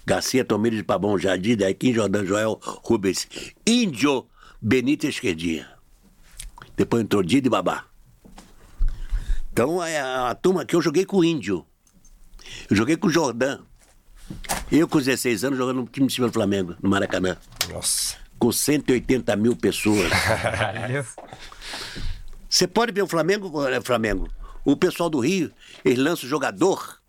Garcia, 0.05 0.45
Tomires 0.45 0.77
de 0.77 0.83
Pabão, 0.83 1.17
Jardim, 1.17 1.55
Daiquim, 1.55 1.93
Jordan, 1.93 2.25
Joel, 2.25 2.59
Rubens, 2.83 3.27
Índio, 3.65 4.27
Benito 4.61 5.07
Esquerdinha. 5.07 5.67
Depois 6.77 7.03
entrou 7.03 7.23
Didi 7.23 7.47
e 7.47 7.49
Babá. 7.49 7.85
Então, 9.51 9.83
é 9.83 9.99
a, 9.99 10.29
a 10.29 10.35
turma 10.35 10.65
que 10.65 10.75
eu 10.75 10.81
joguei 10.81 11.05
com 11.05 11.17
o 11.17 11.23
Índio. 11.23 11.65
Eu 12.69 12.75
joguei 12.75 12.97
com 12.97 13.07
o 13.07 13.09
Jordão. 13.09 13.65
Eu, 14.71 14.87
com 14.87 14.97
16 14.99 15.43
anos, 15.43 15.57
jogando 15.57 15.81
no 15.81 15.87
time 15.87 16.07
de 16.07 16.13
cima 16.13 16.27
do 16.27 16.33
Flamengo, 16.33 16.75
no 16.81 16.89
Maracanã. 16.89 17.37
Nossa. 17.69 18.17
Com 18.37 18.51
180 18.51 19.35
mil 19.35 19.55
pessoas. 19.55 20.11
Você 22.49 22.67
pode 22.67 22.91
ver 22.91 23.01
o 23.01 23.07
Flamengo, 23.07 23.65
é, 23.67 23.81
Flamengo. 23.81 24.29
O 24.63 24.75
pessoal 24.75 25.09
do 25.09 25.19
Rio, 25.19 25.51
eles 25.83 25.99
lançam 25.99 26.25
o 26.25 26.29
jogador 26.29 26.99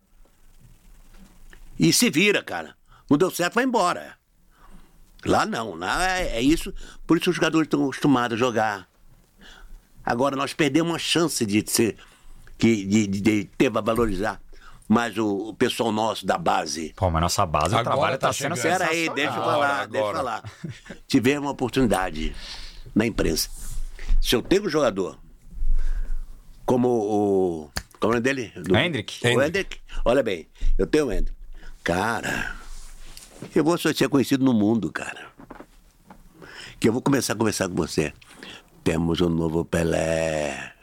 e 1.79 1.91
se 1.91 2.09
vira, 2.09 2.41
cara. 2.41 2.75
Não 3.09 3.17
deu 3.17 3.31
certo, 3.31 3.55
vai 3.55 3.63
embora. 3.63 4.17
Lá 5.25 5.45
não, 5.45 5.75
lá 5.75 6.07
é, 6.19 6.37
é 6.37 6.41
isso. 6.41 6.73
Por 7.05 7.17
isso 7.17 7.29
os 7.29 7.35
jogadores 7.35 7.65
estão 7.65 7.83
acostumados 7.83 8.35
a 8.35 8.39
jogar. 8.39 8.87
Agora 10.05 10.35
nós 10.35 10.53
perdemos 10.53 10.91
uma 10.91 10.99
chance 10.99 11.45
de 11.45 11.63
ser, 11.69 11.97
que, 12.57 12.85
de, 12.85 13.07
de, 13.07 13.19
de 13.19 13.43
ter 13.57 13.69
para 13.69 13.81
valorizar. 13.81 14.41
Mas 14.87 15.17
o, 15.17 15.49
o 15.49 15.53
pessoal 15.53 15.91
nosso 15.91 16.25
da 16.25 16.37
base. 16.37 16.93
Pô, 16.95 17.09
mas 17.09 17.21
nossa 17.21 17.45
base, 17.45 17.75
o 17.75 17.77
Agora 17.77 17.83
trabalho 17.83 18.17
tá, 18.17 18.27
tá 18.27 18.33
sendo. 18.33 18.55
Espera 18.55 18.87
aí, 18.87 19.09
deixa 19.09 19.31
eu 19.35 19.43
falar, 19.43 19.81
Agora, 19.81 19.87
deixa 19.87 20.07
eu 20.07 20.13
falar. 20.13 20.43
Tivemos 21.07 21.43
uma 21.43 21.51
oportunidade 21.51 22.33
na 22.95 23.05
imprensa. 23.05 23.49
Se 24.21 24.33
eu 24.33 24.41
tenho 24.41 24.65
um 24.65 24.69
jogador 24.69 25.19
como 26.65 26.87
o. 26.87 27.71
Como 27.99 28.13
é 28.13 28.17
o 28.17 28.19
nome 28.19 28.21
dele? 28.21 28.51
Do- 28.55 28.77
Hendrick. 28.77 29.19
O 29.23 29.27
Hendrick. 29.27 29.45
Hendrick. 29.47 29.79
Olha 30.05 30.23
bem, 30.23 30.47
eu 30.77 30.87
tenho 30.87 31.07
o 31.07 31.11
Hendrick. 31.11 31.35
Cara, 31.83 32.55
eu 33.55 33.63
vou 33.63 33.77
só 33.77 33.93
ser 33.93 34.09
conhecido 34.09 34.43
no 34.45 34.53
mundo, 34.53 34.91
cara. 34.91 35.27
Que 36.79 36.89
eu 36.89 36.93
vou 36.93 37.01
começar 37.01 37.33
a 37.33 37.35
conversar 37.35 37.67
com 37.69 37.75
você. 37.75 38.13
Temos 38.83 39.19
um 39.21 39.29
novo 39.29 39.65
Pelé. 39.65 40.73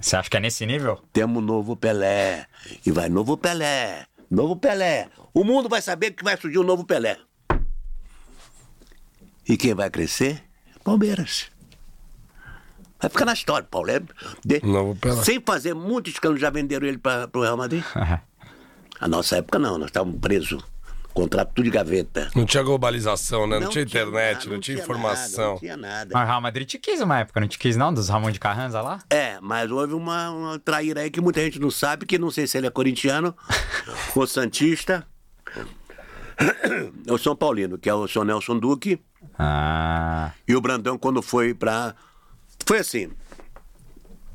Você 0.00 0.16
acha 0.16 0.28
que 0.30 0.36
é 0.36 0.40
nesse 0.40 0.66
nível? 0.66 1.02
Temos 1.12 1.42
um 1.42 1.46
novo 1.46 1.76
Pelé. 1.76 2.46
E 2.84 2.90
vai 2.90 3.08
novo 3.08 3.36
Pelé. 3.36 4.06
Novo 4.30 4.56
Pelé. 4.56 5.08
O 5.32 5.44
mundo 5.44 5.68
vai 5.68 5.80
saber 5.82 6.12
que 6.12 6.24
vai 6.24 6.36
surgir 6.36 6.58
um 6.58 6.62
novo 6.64 6.84
Pelé. 6.84 7.18
E 9.48 9.56
quem 9.56 9.74
vai 9.74 9.90
crescer? 9.90 10.42
Palmeiras. 10.82 11.50
Vai 13.00 13.10
ficar 13.10 13.26
na 13.26 13.34
história, 13.34 13.66
Paulo. 13.70 13.90
É 13.90 14.00
de- 14.44 14.64
Novo 14.64 14.96
Pelé. 14.96 15.22
Sem 15.22 15.40
fazer 15.44 15.74
muito 15.74 16.08
escândalo, 16.08 16.38
já 16.40 16.48
venderam 16.50 16.86
ele 16.86 16.98
para 16.98 17.28
o 17.34 17.42
Real 17.42 17.56
Madrid. 17.56 17.84
A 19.00 19.08
nossa 19.08 19.36
época 19.36 19.58
não, 19.58 19.76
nós 19.76 19.88
estávamos 19.88 20.18
presos. 20.20 20.62
Contrato 21.14 21.52
tudo 21.54 21.64
de 21.64 21.70
gaveta. 21.70 22.28
Não 22.34 22.44
tinha 22.44 22.62
globalização, 22.62 23.46
né? 23.46 23.60
Não, 23.60 23.68
tinha 23.68 23.84
internet, 23.84 24.38
nada, 24.38 24.50
não, 24.50 24.60
tinha 24.60 24.76
nada, 24.76 24.84
informação. 24.84 25.52
não 25.52 25.58
tinha 25.60 25.76
nada. 25.76 26.10
Mas 26.12 26.24
o 26.24 26.26
Real 26.26 26.40
Madrid 26.40 26.68
te 26.68 26.76
quis 26.76 27.00
uma 27.00 27.20
época, 27.20 27.40
não 27.40 27.46
te 27.46 27.56
quis 27.56 27.76
não? 27.76 27.94
Dos 27.94 28.08
Ramon 28.08 28.32
de 28.32 28.40
Carranza 28.40 28.80
lá? 28.80 28.98
É, 29.08 29.38
mas 29.40 29.70
houve 29.70 29.94
uma, 29.94 30.30
uma 30.30 30.58
traíra 30.58 31.02
aí 31.02 31.10
que 31.10 31.20
muita 31.20 31.40
gente 31.40 31.60
não 31.60 31.70
sabe, 31.70 32.04
que 32.04 32.18
não 32.18 32.32
sei 32.32 32.48
se 32.48 32.58
ele 32.58 32.66
é 32.66 32.70
corintiano 32.70 33.32
ou 34.16 34.26
santista. 34.26 35.06
É 37.06 37.12
o 37.12 37.16
São 37.16 37.36
Paulino, 37.36 37.78
que 37.78 37.88
é 37.88 37.94
o 37.94 38.08
São 38.08 38.24
Nelson 38.24 38.58
Duque. 38.58 39.00
Ah. 39.38 40.32
E 40.48 40.56
o 40.56 40.60
Brandão, 40.60 40.98
quando 40.98 41.22
foi 41.22 41.54
pra. 41.54 41.94
Foi 42.66 42.78
assim. 42.78 43.10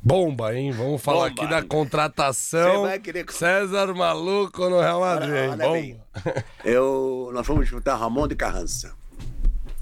Bomba, 0.02 0.54
hein? 0.54 0.72
Vamos 0.72 1.02
falar 1.02 1.28
Bomba. 1.28 1.42
aqui 1.42 1.50
da 1.50 1.62
contratação. 1.62 2.84
Querer- 3.02 3.30
César 3.30 3.92
Maluco 3.94 4.68
no 4.70 4.80
Real 4.80 5.00
Madrid? 5.00 5.50
Olha 5.50 5.70
bem. 5.72 5.92
Bomba. 5.94 6.44
Eu, 6.64 7.30
nós 7.32 7.46
fomos 7.46 7.62
disputar 7.64 7.98
Ramon 7.98 8.26
de 8.26 8.34
Carrança. 8.34 8.94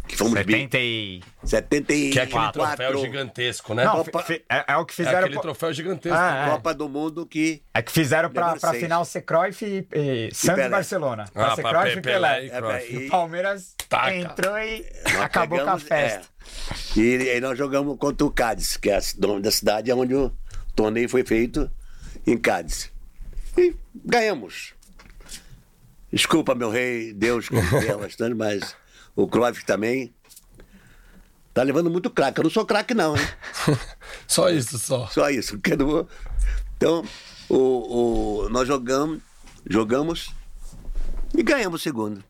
Que 0.09 0.17
fomos 0.17 0.33
bi- 0.43 0.53
70 0.53 0.79
e... 0.79 1.21
74. 1.45 2.11
Que 2.11 2.19
é 2.19 2.23
aquele 2.23 2.53
troféu 2.53 2.99
gigantesco, 2.99 3.75
né? 3.75 3.85
Não, 3.85 4.03
Copa- 4.05 4.25
é, 4.49 4.65
é 4.67 4.77
o 4.77 4.85
que 4.87 4.93
é 4.93 4.97
fizeram... 4.97 5.19
aquele 5.19 5.33
pro- 5.35 5.43
troféu 5.43 5.73
gigantesco. 5.73 6.19
Ah, 6.19 6.47
é. 6.47 6.51
Copa 6.51 6.75
do 6.75 6.89
Mundo 6.89 7.27
que. 7.27 7.63
É 7.75 7.83
que 7.83 7.93
fizeram 7.93 8.31
pra, 8.31 8.57
pra 8.57 8.73
final 8.73 9.05
ser 9.05 9.21
Cruyff 9.23 9.65
e, 9.65 9.87
e 9.95 10.35
Santos 10.35 10.45
e 10.45 10.55
Pelé. 10.63 10.69
Barcelona. 10.71 11.25
Ah, 11.35 11.45
Pra 11.45 11.57
ser 11.57 11.63
Cruyff 11.63 11.93
Pe- 11.93 11.99
e 11.99 12.03
Pelé. 12.03 12.49
Pelé 12.49 12.87
e 12.87 12.87
É. 12.89 12.91
E 12.93 12.97
o 12.97 13.01
e- 13.03 13.09
Palmeiras 13.11 13.75
Taca. 13.89 14.15
entrou 14.17 14.59
e 14.59 14.87
nós 15.05 15.17
acabou 15.23 15.59
pegamos- 15.59 15.83
com 15.85 15.95
a 15.95 15.97
festa. 15.99 16.27
é. 16.97 16.99
E 17.01 17.31
aí 17.31 17.41
nós 17.41 17.57
jogamos 17.59 17.97
contra 17.99 18.27
o 18.27 18.31
Cádiz, 18.31 18.77
que 18.79 18.91
é 18.91 18.99
o 18.99 19.27
nome 19.27 19.43
da 19.43 19.51
cidade 19.51 19.93
onde 19.93 20.15
o 20.15 20.33
torneio 20.75 21.09
foi 21.09 21.23
feito 21.25 21.71
em 22.27 22.37
Cádiz. 22.39 22.91
E 23.59 23.77
ganhamos. 24.05 24.73
Desculpa, 26.11 26.55
meu 26.55 26.71
rei, 26.71 27.13
Deus 27.13 27.49
que 27.51 27.55
bastante, 27.99 28.35
mas 28.35 28.75
o 29.23 29.27
Cruyff 29.27 29.65
também 29.67 30.15
tá 31.53 31.63
levando 31.65 31.91
muito 31.91 32.09
craque. 32.09 32.39
Eu 32.39 32.45
não 32.45 32.51
sou 32.51 32.65
craque, 32.65 32.95
não, 32.95 33.17
hein? 33.17 33.23
Só 34.29 34.49
isso, 34.49 34.79
só. 34.79 35.07
Só 35.09 35.29
isso. 35.29 35.55
porque 35.59 35.73
eu 35.73 35.77
não 35.79 35.87
vou- 35.87 36.09
Então, 36.77 37.05
o, 37.49 38.45
o- 38.45 38.49
nós 38.49 38.69
jogamos, 38.69 39.21
jogamos 39.69 40.33
e 41.37 41.43
ganhamos 41.43 41.81
o 41.81 41.83
segundo. 41.83 42.23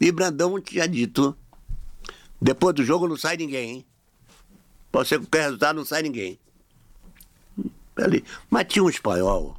E 0.00 0.12
Brandão 0.12 0.60
tinha 0.60 0.86
dito: 0.86 1.34
depois 2.40 2.74
do 2.74 2.84
jogo 2.84 3.08
não 3.08 3.16
sai 3.16 3.36
ninguém, 3.38 3.70
hein? 3.70 3.86
Pode 4.92 5.08
ser 5.08 5.18
que 5.20 5.26
qualquer 5.26 5.44
resultado 5.44 5.76
não 5.76 5.84
sai 5.84 6.02
ninguém. 6.02 6.38
Ali. 7.96 8.22
Mas 8.50 8.66
tinha 8.68 8.82
um 8.84 8.90
espanhol 8.90 9.56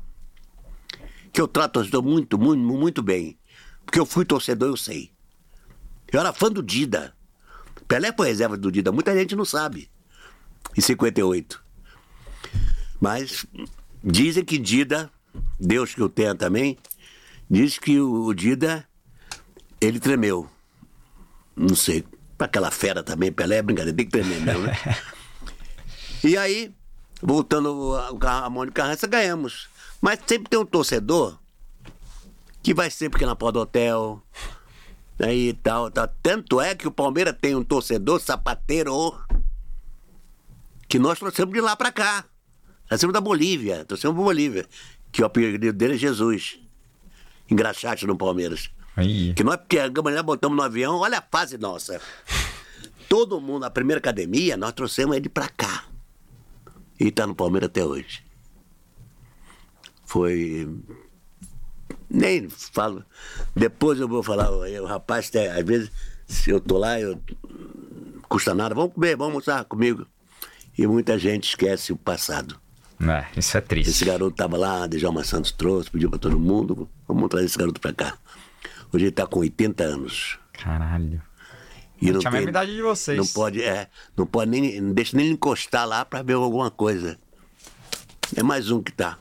que 1.33 1.41
eu 1.41 1.47
trato 1.47 1.79
muito, 2.03 2.37
muito, 2.37 2.61
muito 2.63 3.01
bem. 3.01 3.35
Porque 3.83 3.99
eu 3.99 4.05
fui 4.05 4.25
torcedor, 4.25 4.69
eu 4.69 4.77
sei. 4.77 5.11
Eu 6.11 6.19
era 6.19 6.33
fã 6.33 6.49
do 6.49 6.63
Dida. 6.63 7.13
Pelé 7.87 8.13
foi 8.15 8.27
reserva 8.27 8.57
do 8.57 8.71
Dida, 8.71 8.91
muita 8.91 9.15
gente 9.15 9.35
não 9.35 9.45
sabe. 9.45 9.89
Em 10.75 10.81
58. 10.81 11.63
Mas 12.99 13.45
dizem 14.03 14.43
que 14.43 14.57
Dida, 14.57 15.11
Deus 15.59 15.93
que 15.93 16.01
o 16.01 16.09
tenha 16.09 16.35
também, 16.35 16.77
diz 17.49 17.77
que 17.77 17.99
o, 17.99 18.33
Dida, 18.33 18.87
ele 19.79 19.99
tremeu. 19.99 20.49
Não 21.55 21.75
sei. 21.75 22.03
Pra 22.37 22.45
aquela 22.45 22.69
fera 22.69 23.01
também, 23.01 23.31
Pelé 23.31 23.57
é 23.57 23.61
brincadeira, 23.61 23.97
tem 23.97 24.05
que 24.05 24.11
tremer 24.11 24.39
mesmo, 24.41 24.61
né? 24.61 24.73
e 26.23 26.37
aí, 26.37 26.71
voltando 27.21 27.93
Ramon 28.21 28.67
de 28.67 28.71
Carrança, 28.71 29.07
ganhamos. 29.07 29.67
Mas 29.99 30.19
sempre 30.27 30.49
tem 30.49 30.59
um 30.59 30.65
torcedor 30.65 31.39
que 32.61 32.73
vai 32.73 32.91
sempre 32.91 33.25
na 33.25 33.35
porta 33.35 33.53
do 33.53 33.61
hotel, 33.61 34.21
aí 35.19 35.49
e 35.49 35.53
tal, 35.53 35.89
tal. 35.91 36.07
Tanto 36.21 36.61
é 36.61 36.75
que 36.75 36.87
o 36.87 36.91
Palmeiras 36.91 37.35
tem 37.39 37.55
um 37.55 37.63
torcedor 37.63 38.19
sapateiro 38.19 39.19
que 40.87 40.99
nós 40.99 41.19
trouxemos 41.19 41.53
de 41.53 41.61
lá 41.61 41.75
pra 41.75 41.91
cá. 41.91 42.25
Trouxemos 42.87 43.13
da 43.13 43.21
Bolívia, 43.21 43.83
trouxemos 43.85 44.15
da 44.17 44.23
Bolívia. 44.23 44.65
Que 45.11 45.21
o 45.21 45.25
apelido 45.25 45.73
dele 45.73 45.95
é 45.95 45.97
Jesus. 45.97 46.59
Engraxate 47.49 48.05
no 48.05 48.17
Palmeiras. 48.17 48.69
Ih. 48.97 49.33
Que 49.33 49.43
nós 49.43 49.59
pegamos 49.67 50.13
lá, 50.13 50.23
botamos 50.23 50.57
no 50.57 50.63
avião, 50.63 50.97
olha 50.97 51.19
a 51.19 51.21
fase 51.21 51.57
nossa. 51.57 52.01
Todo 53.09 53.39
mundo, 53.39 53.63
a 53.63 53.69
primeira 53.69 53.99
academia, 53.99 54.57
nós 54.57 54.73
trouxemos 54.73 55.15
ele 55.15 55.29
pra 55.29 55.47
cá. 55.49 55.85
E 56.99 57.11
tá 57.11 57.27
no 57.27 57.35
Palmeiras 57.35 57.67
até 57.67 57.85
hoje. 57.85 58.23
Foi. 60.05 60.67
Nem 62.09 62.49
falo. 62.49 63.03
Depois 63.55 63.99
eu 63.99 64.07
vou 64.07 64.23
falar, 64.23 64.49
o 64.51 64.85
rapaz, 64.85 65.27
até, 65.29 65.51
às 65.51 65.65
vezes, 65.65 65.91
se 66.27 66.49
eu 66.49 66.59
tô 66.59 66.77
lá, 66.77 66.99
eu. 66.99 67.19
Custa 68.29 68.53
nada, 68.53 68.75
vamos 68.75 68.93
comer, 68.93 69.15
vamos 69.15 69.33
almoçar 69.33 69.63
comigo. 69.65 70.05
E 70.77 70.85
muita 70.85 71.17
gente 71.17 71.49
esquece 71.49 71.91
o 71.91 71.97
passado. 71.97 72.59
É, 72.99 73.39
isso 73.39 73.55
é 73.55 73.59
Esse 73.59 73.67
triste. 73.67 74.05
garoto 74.05 74.35
tava 74.35 74.57
lá, 74.57 74.87
Djalma 74.87 75.23
Santos 75.23 75.51
trouxe, 75.51 75.89
pediu 75.89 76.09
pra 76.09 76.17
todo 76.17 76.39
mundo, 76.39 76.89
vamos 77.07 77.29
trazer 77.29 77.45
esse 77.45 77.57
garoto 77.57 77.79
pra 77.79 77.93
cá. 77.93 78.17
Hoje 78.91 79.05
ele 79.05 79.11
tá 79.11 79.25
com 79.27 79.39
80 79.39 79.83
anos. 79.83 80.39
Caralho. 80.53 81.21
E 82.01 82.11
não 82.11 82.19
Tinha 82.19 82.29
a 82.29 82.33
mesma 82.33 82.49
idade 82.49 82.75
de 82.75 82.81
vocês. 82.81 83.17
Não 83.17 83.25
pode, 83.25 83.61
é, 83.61 83.87
não 84.15 84.25
pode 84.25 84.49
nem, 84.51 84.79
não 84.81 84.93
deixa 84.93 85.15
nem 85.15 85.31
encostar 85.31 85.87
lá 85.87 86.05
pra 86.05 86.21
ver 86.21 86.33
alguma 86.33 86.69
coisa. 86.71 87.17
É 88.35 88.43
mais 88.43 88.69
um 88.71 88.81
que 88.81 88.91
tá. 88.91 89.17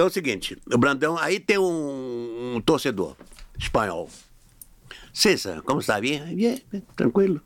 Então 0.00 0.06
é 0.06 0.10
o 0.10 0.14
seguinte, 0.14 0.56
o 0.72 0.78
Brandão, 0.78 1.18
aí 1.18 1.38
tem 1.38 1.58
um, 1.58 2.54
um 2.56 2.60
torcedor 2.62 3.14
espanhol. 3.58 4.08
César, 5.12 5.60
como 5.60 5.80
está? 5.80 6.00
Bien? 6.00 6.24
Bien, 6.34 6.58
bien, 6.72 6.82
tranquilo. 6.96 7.38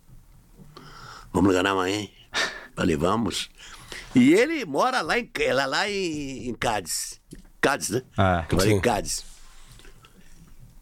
Vamos 1.33 1.53
ganhar 1.53 1.67
amanhã? 1.67 2.07
Falei, 2.77 2.95
vamos. 2.97 3.51
E 4.15 4.35
ele 4.35 4.65
mora 4.65 5.01
lá 5.03 5.19
em, 5.19 5.29
lá, 5.53 5.67
lá 5.67 5.91
em, 5.91 6.49
em 6.49 6.55
Cádiz. 6.55 7.21
Cádiz, 7.61 7.91
né? 7.91 8.03
É, 8.17 8.45
Eu 8.49 8.57
falei, 8.57 8.75
sim. 8.75 8.81
Cádiz. 8.81 9.25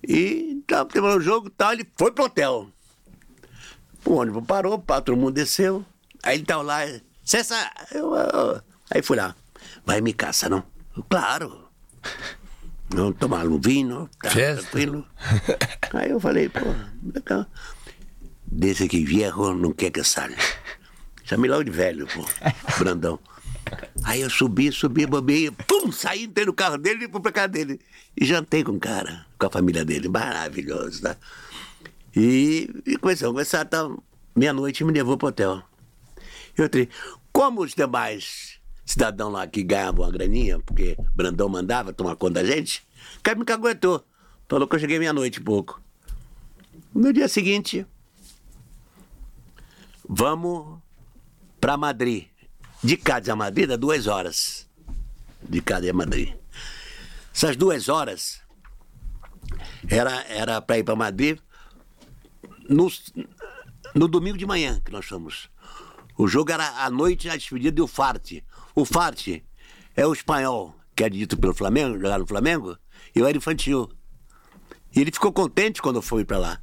E 0.07 0.63
tá, 0.67 0.85
terminou 0.85 1.17
o 1.17 1.23
jogo 1.23 1.47
e 1.47 1.51
tal, 1.53 1.73
ele 1.73 1.91
foi 1.97 2.13
pro 2.13 2.25
hotel. 2.25 2.69
O 4.05 4.13
ônibus 4.13 4.45
parou, 4.47 4.79
pá, 4.79 5.01
todo 5.01 5.17
mundo 5.17 5.33
desceu. 5.33 5.83
Aí 6.23 6.37
ele 6.37 6.45
tava 6.45 6.61
lá, 6.65 6.81
César, 7.25 7.73
eu, 7.93 8.15
eu- 8.15 8.61
aí 8.91 9.01
fui 9.01 9.17
lá, 9.17 9.35
vai 9.87 10.03
me 10.03 10.13
caça, 10.13 10.51
não? 10.51 10.63
Eu, 10.95 11.03
claro. 11.05 11.62
Não 12.95 13.13
tomar 13.13 13.47
um 13.47 13.59
vinho, 13.59 14.09
tá 14.23 14.31
tranquilo. 14.31 15.07
Aí 15.95 16.11
eu 16.11 16.21
falei, 16.21 16.49
pô, 16.49 16.61
legal. 17.15 17.47
Desse 18.45 18.87
que 18.87 19.05
viejo 19.05 19.55
não 19.55 19.73
quer 19.73 19.91
que 19.91 20.05
salga. 20.05 20.37
Chamei 21.25 21.51
logo 21.51 21.65
de 21.65 21.71
velho, 21.71 22.07
pô, 22.07 22.25
Brandão. 22.79 23.19
Aí 24.05 24.21
eu 24.21 24.29
subi, 24.29 24.71
subi, 24.71 25.07
bobei, 25.07 25.51
pum, 25.51 25.91
saí, 25.91 26.25
entrei 26.25 26.45
no 26.45 26.53
carro 26.53 26.77
dele 26.77 27.07
e 27.07 27.11
fui 27.11 27.21
pra 27.21 27.33
casa 27.33 27.49
dele. 27.49 27.81
E 28.17 28.25
jantei 28.25 28.63
com 28.63 28.73
o 28.73 28.81
cara, 28.81 29.25
com 29.39 29.47
a 29.47 29.51
família 29.51 29.85
dele, 29.85 30.09
maravilhoso, 30.09 31.03
tá? 31.03 31.17
E, 32.15 32.69
e 32.85 32.99
começamos 32.99 33.23
a 33.23 33.33
conversar, 33.33 33.65
tá? 33.65 33.89
Meia-noite 34.37 34.85
me 34.85 34.93
levou 34.93 35.17
pro 35.17 35.29
hotel. 35.29 35.63
Eu 36.57 36.67
entrei. 36.67 36.89
Como 37.33 37.63
os 37.63 37.75
demais 37.75 38.61
cidadãos 38.85 39.33
lá 39.33 39.47
que 39.47 39.63
ganhavam 39.63 40.05
uma 40.05 40.13
graninha, 40.13 40.59
porque 40.61 40.97
Brandão 41.15 41.49
mandava 41.49 41.93
tomar 41.93 42.17
conta 42.17 42.43
da 42.43 42.45
gente, 42.45 42.87
o 43.19 43.23
cara 43.23 43.39
me 43.39 43.45
caguetou. 43.45 44.05
Falou 44.49 44.69
que 44.69 44.77
eu 44.77 44.81
cheguei 44.81 44.99
meia-noite 44.99 45.39
e 45.39 45.43
pouco. 45.43 45.81
No 46.95 47.13
dia 47.13 47.29
seguinte, 47.29 47.87
vamos 50.09 50.79
pra 51.61 51.77
Madrid. 51.77 52.27
De 52.85 52.97
Cádiz 52.97 53.29
a 53.29 53.37
Madrid 53.37 53.69
dá 53.69 53.77
duas 53.77 54.07
horas. 54.07 54.69
De 55.41 55.63
Cádiz 55.63 55.91
a 55.91 55.93
Madrid. 55.95 56.35
Essas 57.35 57.57
duas 57.57 57.89
horas 57.89 58.43
era, 59.89 60.23
era 60.29 60.61
pra 60.61 60.79
ir 60.79 60.85
pra 60.85 60.95
Madrid 60.95 61.39
no, 62.69 62.89
no 63.95 64.09
domingo 64.09 64.37
de 64.37 64.47
manhã 64.47 64.81
que 64.85 64.93
nós 64.93 65.07
fomos. 65.07 65.51
O 66.17 66.29
jogo 66.29 66.53
era 66.53 66.85
à 66.85 66.91
noite 66.91 67.29
a 67.29 67.37
despedida 67.37 67.73
do 67.73 67.87
Farte. 67.87 68.45
O 68.75 68.85
Farte 68.85 69.45
é 69.97 70.07
o 70.07 70.13
espanhol, 70.13 70.75
que 70.97 71.05
é 71.05 71.09
dito 71.11 71.37
pelo 71.37 71.55
Flamengo, 71.55 71.99
jogar 71.99 72.19
no 72.19 72.27
Flamengo, 72.27 72.77
e 73.15 73.19
eu 73.19 73.27
era 73.27 73.37
infantil. 73.37 73.91
E 74.95 75.01
ele 75.01 75.11
ficou 75.13 75.33
contente 75.33 75.81
quando 75.83 75.97
eu 75.97 76.03
fui 76.03 76.25
pra 76.25 76.39
lá, 76.39 76.61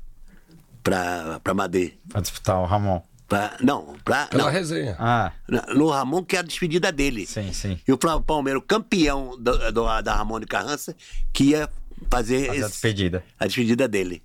pra, 0.84 1.40
pra 1.44 1.54
Madrid. 1.54 1.94
Pra 2.10 2.22
disputar 2.22 2.58
o 2.60 2.66
Ramon. 2.66 3.02
Pra, 3.28 3.56
não, 3.62 3.96
pra. 4.04 4.26
Pela 4.26 4.46
não, 4.46 4.50
resenha. 4.52 4.96
Ah, 4.98 5.32
no 5.76 5.90
Ramon, 5.90 6.24
que 6.24 6.36
é 6.36 6.40
a 6.40 6.42
despedida 6.42 6.92
dele. 6.92 7.28
sim, 7.28 7.54
sim. 7.54 7.80
E 7.88 7.94
o 7.94 7.98
Flávio 8.02 8.24
Palmeiro, 8.24 8.60
campeão 8.62 9.38
do, 9.40 9.72
do- 9.72 10.02
da 10.02 10.16
Ramon 10.16 10.40
de 10.40 10.48
Carrança, 10.48 10.96
que 11.32 11.44
ia 11.52 11.70
fazer, 12.10 12.48
Fazer 12.48 12.50
a 12.50 12.56
esse- 12.56 12.70
despedida. 12.72 13.24
a 13.40 13.46
despedida 13.46 13.88
dele. 13.88 14.24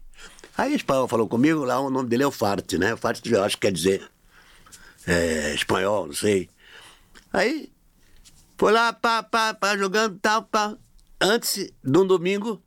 Aí 0.57 0.73
o 0.73 0.77
espanhol 0.77 1.07
falou 1.09 1.29
comigo, 1.29 1.65
lá 1.65 1.79
o 1.81 1.91
nome 1.91 2.09
dele 2.09 2.23
é 2.23 2.27
o 2.27 2.31
Farte, 2.31 2.79
né? 2.79 2.95
O 2.95 2.97
Farte 2.97 3.31
eu 3.31 3.43
acho 3.45 3.57
que 3.57 3.63
quer 3.67 3.73
dizer 3.73 4.09
é, 5.07 5.53
espanhol, 5.55 6.07
não 6.07 6.15
sei. 6.15 6.49
Aí 7.33 7.71
foi 8.65 8.73
lá, 8.73 8.95
pá, 8.95 9.23
pá, 9.23 9.53
pá, 9.53 9.77
jogando, 9.77 10.19
tal, 10.23 10.43
pá. 10.45 10.75
Antes, 11.21 11.71
de 11.85 11.99
um 11.99 12.07
domingo, 12.07 12.63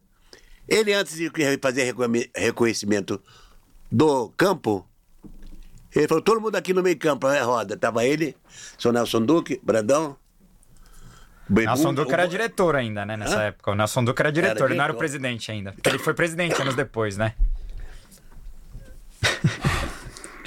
ele 0.69 0.93
antes 0.93 1.15
de 1.17 1.31
fazer 1.59 1.85
reconhe- 1.85 2.29
reconhecimento 2.35 3.19
do 3.91 4.29
campo, 4.37 4.87
ele 5.95 6.07
falou, 6.07 6.21
todo 6.21 6.39
mundo 6.39 6.55
aqui 6.55 6.71
no 6.71 6.83
meio 6.83 6.99
campo, 6.99 7.27
é 7.27 7.41
roda. 7.41 7.75
Tava 7.75 8.05
ele, 8.05 8.37
seu 8.77 8.91
Nelson 8.91 9.25
Duque, 9.25 9.59
Brandão. 9.63 10.15
Nelson 11.49 11.95
Duque 11.95 12.13
era 12.13 12.27
diretor 12.27 12.75
ainda, 12.75 13.03
né, 13.03 13.17
nessa 13.17 13.37
Hã? 13.39 13.41
época. 13.45 13.71
O 13.71 13.73
Nelson 13.73 14.03
Duque 14.03 14.21
era 14.21 14.31
diretor, 14.31 14.65
ele 14.69 14.77
não 14.77 14.83
era 14.83 14.93
o 14.93 14.97
presidente 14.97 15.51
ainda. 15.51 15.71
Porque 15.71 15.89
ele 15.89 15.97
foi 15.97 16.13
presidente 16.13 16.61
anos 16.61 16.75
depois, 16.75 17.17
né? 17.17 17.33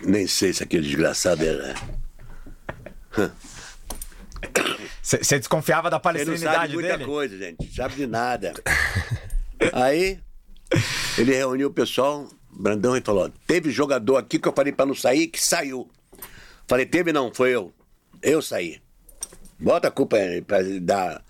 Nem 0.05 0.29
sei 0.29 0.53
se 0.53 0.63
aquele 0.63 0.85
desgraçado 0.87 1.45
era. 1.45 1.75
Você 5.19 5.39
desconfiava 5.39 5.91
da 5.91 6.01
Ele 6.15 6.25
não 6.25 6.37
sabe 6.37 6.75
muita 6.75 6.97
dele? 6.97 7.05
coisa, 7.05 7.37
gente. 7.37 7.75
Sabe 7.75 7.97
de 7.97 8.07
nada. 8.07 8.55
Aí, 9.73 10.21
ele 11.19 11.35
reuniu 11.35 11.69
o 11.69 11.73
pessoal, 11.73 12.29
Brandão, 12.49 12.97
e 12.97 13.01
falou: 13.01 13.29
teve 13.47 13.71
jogador 13.71 14.17
aqui 14.19 14.39
que 14.39 14.47
eu 14.47 14.53
falei 14.53 14.73
pra 14.73 14.87
não 14.87 14.95
sair, 14.95 15.27
que 15.27 15.43
saiu. 15.43 15.91
Falei, 16.69 16.87
teve 16.87 17.13
não, 17.13 17.35
foi 17.35 17.51
eu. 17.51 17.73
Eu 18.23 18.41
saí. 18.41 18.81
Bota 19.59 19.89
a 19.89 19.91
culpa 19.91 20.17
aí 20.17 20.41
pra 20.43 20.59
dar. 20.81 21.25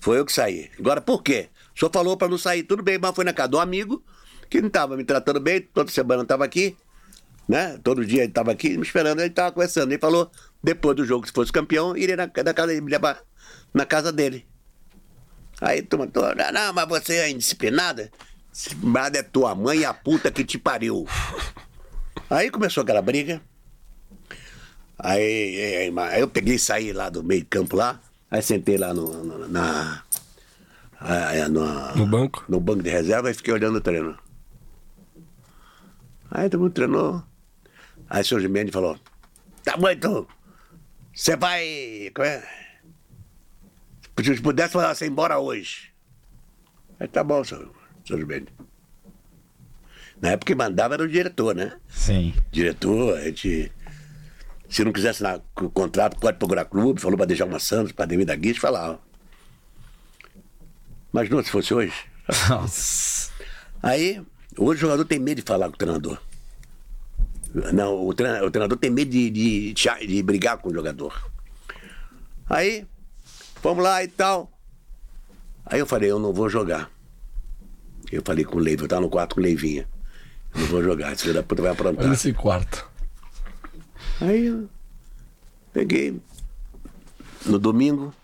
Foi 0.00 0.18
eu 0.18 0.26
que 0.26 0.32
saí. 0.32 0.68
Agora, 0.76 1.00
por 1.00 1.22
quê? 1.22 1.48
O 1.74 1.78
senhor 1.78 1.90
falou 1.92 2.16
pra 2.16 2.28
não 2.28 2.38
sair, 2.38 2.64
tudo 2.64 2.82
bem, 2.82 2.98
mas 2.98 3.14
foi 3.14 3.24
na 3.24 3.32
casa 3.32 3.50
do 3.50 3.60
amigo, 3.60 4.04
que 4.50 4.60
não 4.60 4.68
tava 4.68 4.96
me 4.96 5.04
tratando 5.04 5.38
bem, 5.38 5.60
toda 5.60 5.90
semana 5.90 6.22
eu 6.22 6.26
tava 6.26 6.44
aqui, 6.44 6.76
né? 7.48 7.78
Todo 7.82 8.04
dia 8.04 8.24
ele 8.24 8.32
tava 8.32 8.52
aqui 8.52 8.76
me 8.76 8.82
esperando, 8.82 9.20
ele 9.20 9.30
tava 9.30 9.52
conversando. 9.52 9.90
Ele 9.92 10.00
falou, 10.00 10.30
depois 10.62 10.96
do 10.96 11.04
jogo, 11.04 11.26
se 11.26 11.32
fosse 11.32 11.52
campeão, 11.52 11.96
iria 11.96 12.16
na, 12.16 12.26
na 12.26 12.54
casa 12.54 12.66
dele, 12.68 12.80
me 12.80 12.90
levar 12.90 13.20
na 13.72 13.84
casa 13.86 14.12
dele. 14.12 14.46
Aí 15.60 15.80
tu 15.82 16.06
toda, 16.08 16.34
não, 16.34 16.52
não, 16.52 16.72
mas 16.72 16.88
você 16.88 17.14
é 17.16 17.30
indisciplinada? 17.30 18.10
Disciplinada 18.52 19.18
é 19.18 19.22
tua 19.22 19.54
mãe 19.54 19.78
e 19.80 19.84
a 19.84 19.94
puta 19.94 20.30
que 20.30 20.44
te 20.44 20.58
pariu. 20.58 21.06
Aí 22.28 22.50
começou 22.50 22.82
aquela 22.82 23.00
briga. 23.00 23.40
Aí, 24.98 25.90
aí, 25.90 25.94
aí 25.98 26.20
eu 26.20 26.28
peguei 26.28 26.54
e 26.56 26.58
saí 26.58 26.92
lá 26.92 27.08
do 27.10 27.22
meio 27.22 27.44
campo 27.46 27.76
lá, 27.76 28.00
aí 28.30 28.40
sentei 28.42 28.78
lá 28.78 28.94
no, 28.94 29.24
no- 29.24 29.48
na, 29.48 30.02
no, 31.50 31.96
No 31.96 32.06
banco? 32.06 32.44
no 32.48 32.58
banco 32.58 32.82
de 32.82 32.88
reserva 32.90 33.30
e 33.30 33.34
fiquei 33.34 33.52
olhando 33.52 33.76
o 33.76 33.80
treino. 33.80 34.16
Aí 36.30 36.48
todo 36.48 36.60
mundo 36.62 36.72
treinou. 36.72 37.22
Aí 38.08 38.22
o 38.22 38.24
senhor 38.24 38.40
Gimenez 38.40 38.70
falou, 38.70 38.98
tá 39.64 39.76
bom 39.76 39.88
então, 39.88 40.26
você 41.14 41.36
vai... 41.36 42.10
como 42.14 42.26
é? 42.26 42.42
Se 44.22 44.40
pudesse 44.40 44.72
falar 44.72 44.94
você 44.94 45.06
embora 45.06 45.38
hoje. 45.38 45.92
Aí 46.98 47.08
tá 47.08 47.22
bom, 47.22 47.44
senhor, 47.44 47.70
senhor 48.06 48.20
Gimenez. 48.20 48.48
Na 50.20 50.30
época 50.30 50.52
que 50.52 50.54
mandava 50.54 50.94
era 50.94 51.02
o 51.02 51.08
diretor, 51.08 51.54
né? 51.54 51.76
Sim. 51.88 52.34
diretor, 52.50 53.18
a 53.18 53.24
gente. 53.24 53.70
Se 54.68 54.82
não 54.82 54.92
quisesse 54.92 55.22
assinar 55.22 55.40
o 55.60 55.70
contrato, 55.70 56.18
pode 56.18 56.38
procurar 56.38 56.64
clube, 56.64 57.00
falou 57.00 57.16
para 57.16 57.26
deixar 57.26 57.44
uma 57.44 57.58
Santos, 57.58 57.92
para 57.92 58.06
Demir 58.06 58.26
da 58.26 58.34
Guiz, 58.34 58.56
falava. 58.56 58.98
Mas 61.12 61.28
não, 61.28 61.42
se 61.42 61.50
fosse 61.50 61.72
hoje. 61.72 61.94
Nossa. 62.48 63.30
Aí, 63.82 64.22
hoje 64.56 64.78
o 64.78 64.80
jogador 64.82 65.04
tem 65.04 65.18
medo 65.18 65.40
de 65.40 65.46
falar 65.46 65.68
com 65.68 65.74
o 65.74 65.78
treinador. 65.78 66.18
Não, 67.72 68.06
o 68.06 68.12
treinador, 68.12 68.48
o 68.48 68.50
treinador 68.50 68.78
tem 68.78 68.90
medo 68.90 69.10
de, 69.10 69.30
de, 69.30 69.72
de, 69.72 70.22
brigar 70.22 70.58
com 70.58 70.68
o 70.68 70.74
jogador. 70.74 71.30
Aí, 72.50 72.86
vamos 73.62 73.82
lá 73.82 74.04
e 74.04 74.08
tal. 74.08 74.50
Aí 75.64 75.78
eu 75.80 75.86
falei, 75.86 76.10
eu 76.10 76.18
não 76.18 76.32
vou 76.34 76.48
jogar. 76.50 76.90
Eu 78.12 78.22
falei 78.24 78.44
com 78.44 78.56
o 78.56 78.60
Leiva, 78.60 78.84
eu 78.84 78.88
tava 78.88 79.00
no 79.00 79.08
quarto 79.08 79.34
com 79.34 79.40
o 79.40 79.44
Leivinha. 79.44 79.88
Eu 80.54 80.60
não 80.60 80.66
vou 80.68 80.82
jogar, 80.82 81.12
esse 81.12 81.22
filho 81.22 81.34
da 81.34 81.42
puta 81.42 81.62
vai 81.62 81.72
aprontar. 81.72 82.04
Olha 82.04 82.14
esse 82.14 82.32
quarto. 82.32 82.86
Aí 84.20 84.46
eu 84.46 84.68
peguei 85.72 86.20
no 87.46 87.58
domingo 87.58 88.14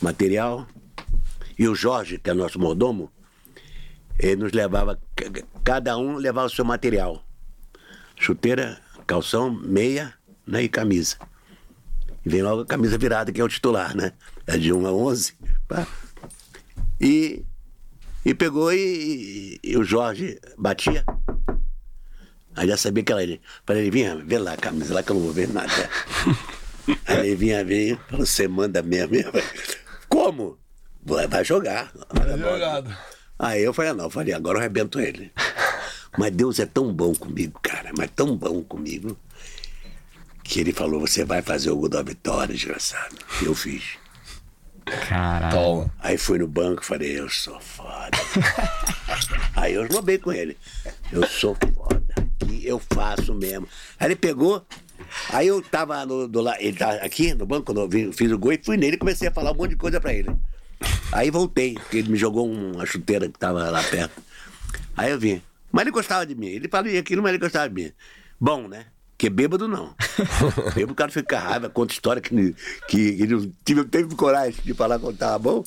material 0.00 0.66
e 1.58 1.68
o 1.68 1.74
Jorge, 1.74 2.18
que 2.18 2.30
é 2.30 2.34
nosso 2.34 2.58
mordomo, 2.58 3.10
ele 4.18 4.36
nos 4.36 4.52
levava, 4.52 4.98
ca- 5.14 5.42
cada 5.62 5.98
um 5.98 6.16
levava 6.16 6.46
o 6.46 6.50
seu 6.50 6.64
material. 6.64 7.22
Chuteira, 8.20 8.78
calção, 9.06 9.50
meia 9.50 10.12
né, 10.46 10.62
e 10.62 10.68
camisa. 10.68 11.16
E 12.24 12.28
vem 12.28 12.42
logo 12.42 12.60
a 12.60 12.66
camisa 12.66 12.98
virada, 12.98 13.32
que 13.32 13.40
é 13.40 13.44
o 13.44 13.48
titular, 13.48 13.96
né? 13.96 14.12
É 14.46 14.58
de 14.58 14.74
1 14.74 14.86
a 14.86 14.92
11. 14.92 15.34
pá. 15.66 15.86
E, 17.00 17.42
e 18.22 18.34
pegou 18.34 18.70
e, 18.74 19.58
e 19.64 19.74
o 19.78 19.82
Jorge 19.82 20.38
batia. 20.58 21.02
Aí 22.54 22.68
já 22.68 22.76
sabia 22.76 23.02
que 23.02 23.10
ela 23.10 23.24
ia. 23.24 23.40
Falei, 23.64 23.84
ele 23.84 23.90
vinha, 23.90 24.16
vê 24.16 24.38
lá 24.38 24.52
a 24.52 24.56
camisa 24.58 24.92
lá 24.92 25.02
que 25.02 25.10
eu 25.10 25.16
não 25.16 25.22
vou 25.22 25.32
ver 25.32 25.48
nada. 25.48 25.72
Aí 27.08 27.28
ele 27.28 27.36
vinha 27.36 27.64
ver, 27.64 27.98
falou, 28.10 28.26
você 28.26 28.46
manda 28.46 28.82
mesmo. 28.82 29.14
Como? 30.10 30.58
Vai, 31.02 31.26
vai 31.26 31.42
jogar. 31.42 31.90
Jogado. 32.38 32.94
Aí 33.38 33.62
eu 33.62 33.72
falei, 33.72 33.92
ah, 33.92 33.94
não, 33.94 34.04
eu 34.04 34.10
falei, 34.10 34.34
agora 34.34 34.58
eu 34.58 34.60
arrebento 34.60 35.00
ele. 35.00 35.32
Mas 36.18 36.32
Deus 36.32 36.58
é 36.58 36.66
tão 36.66 36.92
bom 36.92 37.14
comigo, 37.14 37.58
cara, 37.62 37.92
mas 37.96 38.10
tão 38.14 38.36
bom 38.36 38.62
comigo, 38.62 39.16
que 40.42 40.60
ele 40.60 40.72
falou, 40.72 41.00
você 41.00 41.24
vai 41.24 41.40
fazer 41.42 41.70
o 41.70 41.76
gol 41.76 41.88
da 41.88 42.02
vitória, 42.02 42.54
desgraçado. 42.54 43.16
E 43.40 43.44
eu 43.46 43.54
fiz. 43.54 43.98
Caralho. 44.84 45.90
Aí 46.00 46.18
fui 46.18 46.38
no 46.38 46.48
banco 46.48 46.82
e 46.82 46.86
falei, 46.86 47.18
eu 47.18 47.28
sou 47.28 47.60
foda. 47.60 48.10
Aí 49.54 49.74
eu 49.74 49.84
esnobei 49.84 50.18
com 50.18 50.32
ele. 50.32 50.56
Eu 51.12 51.26
sou 51.26 51.56
foda. 51.74 52.02
Aqui 52.42 52.66
eu 52.66 52.80
faço 52.92 53.34
mesmo. 53.34 53.68
Aí 53.98 54.08
ele 54.08 54.16
pegou, 54.16 54.66
aí 55.30 55.46
eu 55.46 55.62
tava 55.62 56.04
no, 56.06 56.26
do 56.26 56.40
lado, 56.40 56.58
ele 56.60 56.76
tá 56.76 56.92
aqui 56.94 57.34
no 57.34 57.46
banco, 57.46 57.66
quando 57.66 57.92
eu 57.92 58.12
fiz 58.12 58.32
o 58.32 58.38
gol, 58.38 58.52
e 58.52 58.60
fui 58.62 58.76
nele 58.76 58.96
e 58.96 58.98
comecei 58.98 59.28
a 59.28 59.32
falar 59.32 59.52
um 59.52 59.56
monte 59.56 59.70
de 59.70 59.76
coisa 59.76 60.00
pra 60.00 60.12
ele. 60.12 60.30
Aí 61.12 61.30
voltei, 61.30 61.74
porque 61.74 61.98
ele 61.98 62.10
me 62.10 62.16
jogou 62.16 62.50
uma 62.50 62.86
chuteira 62.86 63.28
que 63.28 63.38
tava 63.38 63.70
lá 63.70 63.82
perto. 63.82 64.22
Aí 64.96 65.10
eu 65.10 65.18
vim. 65.18 65.42
Mas 65.72 65.82
ele 65.82 65.90
gostava 65.90 66.26
de 66.26 66.34
mim. 66.34 66.46
Ele 66.46 66.68
falava 66.68 66.96
aquilo, 66.96 67.22
mas 67.22 67.30
ele 67.30 67.38
gostava 67.38 67.68
de 67.68 67.74
mim. 67.74 67.92
Bom, 68.40 68.68
né? 68.68 68.86
Porque 69.10 69.28
bêbado 69.28 69.68
não. 69.68 69.94
bêbado 70.74 70.92
o 70.92 70.96
cara 70.96 71.12
fica 71.12 71.38
raiva, 71.38 71.68
conta 71.68 71.92
história 71.92 72.22
que, 72.22 72.54
que 72.88 72.98
ele 72.98 73.34
não 73.34 73.52
tive, 73.64 73.84
teve 73.84 74.14
coragem 74.14 74.62
de 74.64 74.72
falar 74.72 74.98
quando 74.98 75.18
tava 75.18 75.38
bom. 75.38 75.64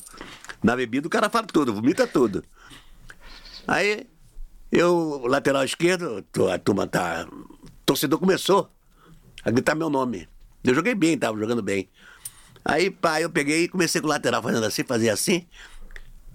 Na 0.64 0.76
bebida 0.76 1.08
o 1.08 1.10
cara 1.10 1.30
fala 1.30 1.46
tudo, 1.46 1.74
vomita 1.74 2.08
tudo. 2.08 2.44
Aí, 3.68 4.08
eu, 4.72 5.22
lateral 5.28 5.64
esquerdo, 5.64 6.26
a 6.52 6.58
turma 6.58 6.88
tá. 6.88 7.28
O 7.30 7.70
torcedor 7.86 8.18
começou 8.18 8.72
a 9.44 9.52
gritar 9.52 9.76
meu 9.76 9.90
nome. 9.90 10.28
Eu 10.64 10.74
joguei 10.74 10.96
bem, 10.96 11.16
tava 11.16 11.38
jogando 11.38 11.62
bem. 11.62 11.88
Aí, 12.66 12.90
pá, 12.90 13.22
eu 13.22 13.30
peguei 13.30 13.66
e 13.66 13.68
comecei 13.68 14.02
com 14.02 14.08
o 14.08 14.10
lateral 14.10 14.42
fazendo 14.42 14.66
assim, 14.66 14.84
fazia 14.84 15.14
assim. 15.14 15.46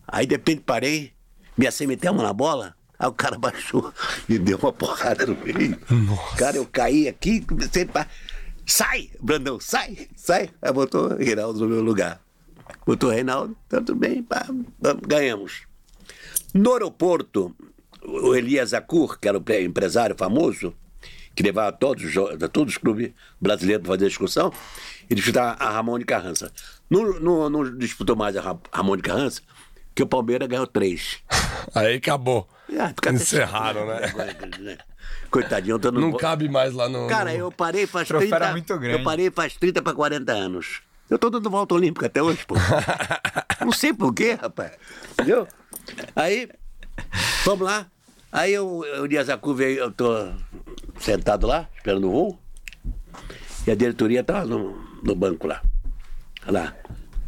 Aí, 0.07 0.25
de 0.25 0.37
repente, 0.37 0.61
parei, 0.61 1.13
me 1.57 1.67
meteu 1.89 2.11
a 2.11 2.15
mão 2.15 2.23
na 2.23 2.33
bola. 2.33 2.78
Aí 2.99 3.09
o 3.09 3.13
cara 3.13 3.39
baixou 3.39 3.93
e 4.29 4.39
deu 4.39 4.59
uma 4.59 4.73
porrada 4.73 5.25
no 5.27 5.37
meio. 5.37 5.79
Cara, 6.37 6.57
eu 6.57 6.67
caí 6.67 7.07
aqui, 7.09 7.41
comecei 7.43 7.89
a. 7.95 8.07
Sai, 8.67 9.11
Brandão, 9.21 9.59
sai, 9.61 10.09
sai. 10.17 10.51
Aí 10.61 10.73
botou 10.73 11.13
o 11.13 11.17
Reinaldo 11.17 11.61
no 11.61 11.69
meu 11.69 11.83
lugar. 11.83 12.21
Botou 12.87 13.09
o 13.11 13.13
Reinaldo, 13.13 13.57
tá 13.69 13.79
tudo 13.79 13.95
bem, 13.97 14.23
pá, 14.23 14.47
ganhamos. 15.07 15.63
No 16.53 16.73
aeroporto, 16.73 17.55
o 18.03 18.35
Elias 18.35 18.75
Acur, 18.75 19.19
que 19.19 19.29
era 19.29 19.39
o 19.39 19.41
pre- 19.41 19.63
empresário 19.65 20.15
famoso, 20.19 20.75
que 21.35 21.43
levava 21.43 21.73
todos, 21.73 22.13
todos 22.53 22.75
os 22.75 22.79
clubes 22.79 23.13
brasileiros 23.41 23.85
para 23.87 23.95
fazer 23.95 24.05
a 24.07 24.09
excursão, 24.09 24.53
e 25.09 25.15
disputar 25.15 25.57
a 25.59 25.71
Ramon 25.71 25.99
de 25.99 26.05
Carrança. 26.05 26.53
Não, 26.91 27.19
não, 27.21 27.49
não 27.49 27.79
disputou 27.79 28.17
mais 28.17 28.37
a 28.37 28.41
Ra- 28.43 28.59
Ramon 28.73 28.97
de 28.97 29.03
Carrança, 29.03 29.41
que 29.95 30.03
o 30.03 30.07
Palmeiras 30.07 30.49
ganhou 30.49 30.67
três. 30.67 31.19
Aí 31.75 31.97
acabou. 31.97 32.49
Ah, 32.77 32.93
Encerraram, 33.13 33.87
chato, 33.87 34.61
né? 34.61 34.79
Coitadinho, 35.31 35.75
eu 35.75 35.79
tô 35.79 35.91
no 35.91 36.01
Não 36.01 36.13
cabe 36.13 36.49
mais 36.49 36.75
lá 36.75 36.89
no. 36.89 37.07
Cara, 37.07 37.35
eu 37.35 37.51
parei 37.51 37.87
faz 37.87 38.07
O 38.07 38.09
troféu 38.09 38.29
30 38.29 38.45
era 38.45 38.53
muito 38.53 38.79
grande. 38.79 38.99
Eu 38.99 39.05
parei 39.05 39.31
faz 39.31 39.57
30 39.57 39.83
para 39.83 39.95
40 39.95 40.33
anos. 40.33 40.83
Eu 41.09 41.19
tô 41.19 41.31
dando 41.31 41.49
volta 41.49 41.75
olímpica 41.75 42.07
até 42.07 42.23
hoje, 42.23 42.45
pô. 42.47 42.55
Não 43.65 43.73
sei 43.73 43.95
por 43.95 44.13
quê, 44.13 44.39
rapaz. 44.41 44.73
Entendeu? 45.13 45.49
Aí, 46.15 46.49
vamos 47.45 47.67
lá. 47.67 47.87
Aí 48.31 48.53
eu, 48.53 48.81
o 49.01 49.09
Dias 49.09 49.31
Acu 49.31 49.55
veio, 49.55 49.79
eu 49.79 49.91
tô 49.91 50.29
sentado 51.01 51.47
lá, 51.47 51.67
esperando 51.75 52.09
o 52.09 52.11
voo. 52.11 52.39
E 53.67 53.71
a 53.71 53.75
diretoria 53.75 54.21
estava 54.21 54.45
no, 54.45 54.79
no 55.03 55.15
banco 55.15 55.47
lá. 55.47 55.63
Lá. 56.47 56.75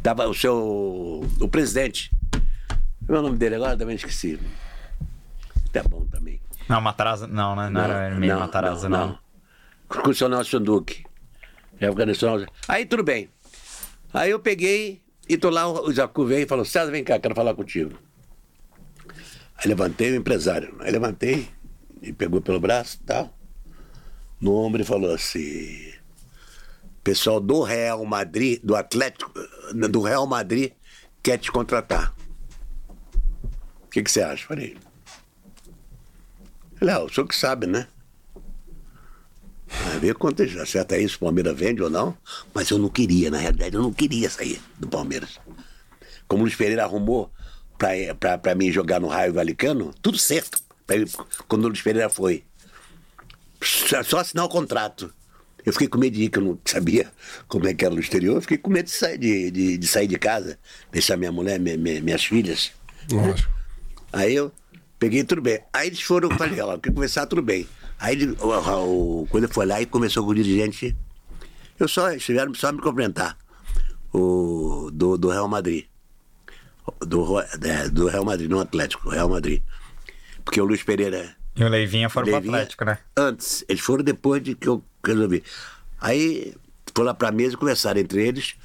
Tava 0.03 0.27
o 0.27 0.33
seu. 0.33 1.23
o 1.39 1.47
presidente. 1.47 2.11
Qual 3.05 3.17
é 3.17 3.19
o 3.19 3.23
nome 3.23 3.37
dele 3.37 3.55
agora? 3.55 3.75
Também 3.75 3.95
esqueci. 3.95 4.39
Tá 5.71 5.83
bom 5.83 6.05
também. 6.05 6.41
Não, 6.67 6.81
Matarazzo. 6.81 7.27
Não, 7.27 7.55
né? 7.55 7.69
Não, 7.69 7.81
era 7.81 8.15
meio 8.15 8.39
Matarazzo, 8.39 8.89
não. 8.89 9.17
Constitucional 9.87 10.43
Sanduque. 10.43 11.03
Época 11.79 12.05
nacional. 12.05 12.45
Aí 12.67 12.85
tudo 12.85 13.03
bem. 13.03 13.29
Aí 14.13 14.31
eu 14.31 14.39
peguei 14.39 15.01
e 15.27 15.37
tô 15.37 15.49
lá, 15.49 15.67
o 15.67 15.91
Jacu 15.91 16.25
veio 16.25 16.43
e 16.43 16.47
falou: 16.47 16.63
César, 16.65 16.91
vem 16.91 17.03
cá, 17.03 17.19
quero 17.19 17.35
falar 17.35 17.55
contigo. 17.55 17.97
Aí 19.57 19.67
levantei 19.67 20.11
o 20.11 20.15
empresário. 20.15 20.75
Aí 20.79 20.91
levantei 20.91 21.47
e 22.01 22.11
pegou 22.13 22.41
pelo 22.41 22.59
braço 22.59 22.99
e 23.01 23.05
tal. 23.05 23.33
No 24.39 24.55
ombro 24.55 24.81
e 24.81 24.85
falou 24.85 25.13
assim: 25.13 25.93
Pessoal 27.03 27.39
do 27.39 27.63
Real 27.63 28.03
Madrid, 28.05 28.59
do 28.63 28.75
Atlético, 28.75 29.31
do 29.89 30.01
Real 30.01 30.27
Madrid, 30.27 30.71
quer 31.23 31.37
te 31.37 31.51
contratar. 31.51 32.13
O 33.83 33.89
que, 33.89 34.03
que 34.03 34.11
você 34.11 34.21
acha? 34.21 34.47
Falei. 34.47 34.77
Falei, 36.81 36.95
ah, 36.95 37.03
o 37.03 37.09
senhor 37.13 37.27
que 37.27 37.35
sabe, 37.35 37.67
né? 37.67 37.85
Vai 39.67 39.99
ver 39.99 40.15
quanto 40.15 40.43
já 40.47 40.63
acerta 40.63 40.97
isso, 40.97 41.17
o 41.17 41.19
Palmeiras 41.19 41.55
vende 41.55 41.83
ou 41.83 41.91
não. 41.91 42.17
Mas 42.55 42.71
eu 42.71 42.79
não 42.79 42.89
queria, 42.89 43.29
na 43.29 43.37
realidade, 43.37 43.75
eu 43.75 43.83
não 43.83 43.93
queria 43.93 44.27
sair 44.31 44.59
do 44.79 44.87
Palmeiras. 44.87 45.39
Como 46.27 46.41
o 46.41 46.45
Luiz 46.45 46.55
Pereira 46.55 46.83
arrumou 46.83 47.31
pra, 47.77 47.89
pra, 48.19 48.37
pra 48.39 48.55
mim 48.55 48.71
jogar 48.71 48.99
no 48.99 49.07
Raio 49.07 49.31
Valicano, 49.31 49.93
tudo 50.01 50.17
certo. 50.17 50.59
Pra, 50.87 50.95
quando 51.47 51.65
o 51.65 51.67
Luiz 51.67 51.83
Pereira 51.83 52.09
foi. 52.09 52.43
Só, 53.61 54.01
só 54.01 54.17
assinar 54.17 54.45
o 54.45 54.49
contrato. 54.49 55.13
Eu 55.63 55.73
fiquei 55.73 55.87
com 55.87 55.99
medo 55.99 56.15
de 56.15 56.23
ir, 56.23 56.29
que 56.29 56.39
eu 56.39 56.43
não 56.43 56.59
sabia 56.65 57.11
como 57.47 57.67
é 57.67 57.75
que 57.75 57.85
era 57.85 57.93
no 57.93 58.01
exterior. 58.01 58.37
Eu 58.37 58.41
fiquei 58.41 58.57
com 58.57 58.71
medo 58.71 58.87
de 58.87 58.91
sair 58.91 59.19
de, 59.19 59.51
de, 59.51 59.77
de 59.77 59.87
sair 59.87 60.07
de 60.07 60.17
casa, 60.17 60.57
deixar 60.91 61.15
minha 61.15 61.31
mulher, 61.31 61.59
minha, 61.59 61.77
minha, 61.77 62.01
minhas 62.01 62.25
filhas. 62.25 62.71
Lógico. 63.11 63.51
Aí 64.11 64.33
eu 64.33 64.51
peguei 65.01 65.23
tudo 65.23 65.41
bem. 65.41 65.59
Aí 65.73 65.87
eles 65.87 66.01
foram, 66.03 66.29
eu 66.29 66.37
falei, 66.37 66.61
ó, 66.61 66.77
quer 66.77 66.93
conversar, 66.93 67.25
tudo 67.25 67.41
bem. 67.41 67.67
Aí 67.99 68.15
ele, 68.15 68.37
o, 68.39 69.21
o, 69.23 69.27
quando 69.27 69.45
ele 69.45 69.53
foi 69.53 69.65
lá 69.65 69.81
e 69.81 69.85
conversou 69.87 70.23
com 70.23 70.29
o 70.29 70.35
dirigente, 70.35 70.95
eu 71.79 71.87
só, 71.87 72.11
eles 72.11 72.23
tiveram 72.23 72.53
só 72.53 72.71
me 72.71 72.79
cumprimentar. 72.79 73.35
O, 74.13 74.91
do, 74.93 75.17
do 75.17 75.29
Real 75.29 75.47
Madrid. 75.47 75.85
Do, 76.99 77.39
é, 77.39 77.89
do 77.89 78.07
Real 78.07 78.23
Madrid, 78.23 78.49
não 78.49 78.59
Atlético, 78.59 79.09
Real 79.09 79.27
Madrid. 79.27 79.63
Porque 80.45 80.61
o 80.61 80.65
Luiz 80.65 80.83
Pereira. 80.83 81.35
E 81.55 81.63
o 81.63 81.67
Leivinha 81.67 82.07
foram 82.07 82.25
pro 82.25 82.33
Leivinha, 82.35 82.57
Atlético, 82.57 82.85
né? 82.85 82.99
Antes, 83.17 83.65
eles 83.67 83.81
foram 83.81 84.03
depois 84.03 84.43
de 84.43 84.53
que 84.53 84.67
eu 84.67 84.83
resolvi. 85.03 85.43
Aí 85.99 86.53
foi 86.93 87.05
lá 87.05 87.13
pra 87.13 87.31
mesa 87.31 87.55
e 87.55 87.57
conversaram 87.57 87.99
entre 87.99 88.27
eles. 88.27 88.55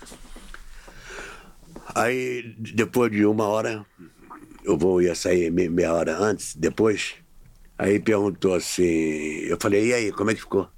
Aí, 1.94 2.54
depois 2.58 3.10
de 3.10 3.24
uma 3.24 3.44
hora, 3.44 3.86
eu 4.66 4.76
vou 4.76 5.00
ia 5.00 5.14
sair 5.14 5.50
me- 5.50 5.68
meia 5.68 5.94
hora 5.94 6.18
antes, 6.18 6.54
depois. 6.56 7.14
Aí 7.78 8.00
perguntou 8.00 8.54
assim, 8.54 8.82
eu 8.82 9.56
falei, 9.60 9.86
e 9.88 9.94
aí, 9.94 10.12
como 10.12 10.30
é 10.30 10.34
que 10.34 10.40
ficou? 10.40 10.68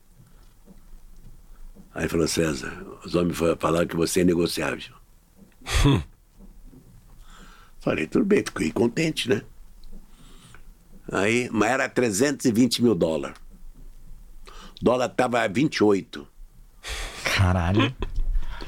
Aí 1.94 2.08
falou, 2.08 2.28
César, 2.28 2.84
os 3.04 3.14
homens 3.14 3.36
fa- 3.38 3.56
falaram 3.58 3.86
que 3.86 3.96
você 3.96 4.20
é 4.20 4.24
negociável. 4.24 4.94
falei, 7.80 8.06
tudo 8.06 8.24
bem, 8.24 8.44
fiquei 8.44 8.70
contente, 8.72 9.28
né? 9.28 9.42
Aí, 11.10 11.48
mas 11.50 11.70
era 11.70 11.88
320 11.88 12.82
mil 12.82 12.94
dólares. 12.94 13.36
O 14.80 14.84
dólar 14.84 15.08
tava 15.08 15.40
a 15.40 15.48
28. 15.48 16.26
Caralho. 17.36 17.94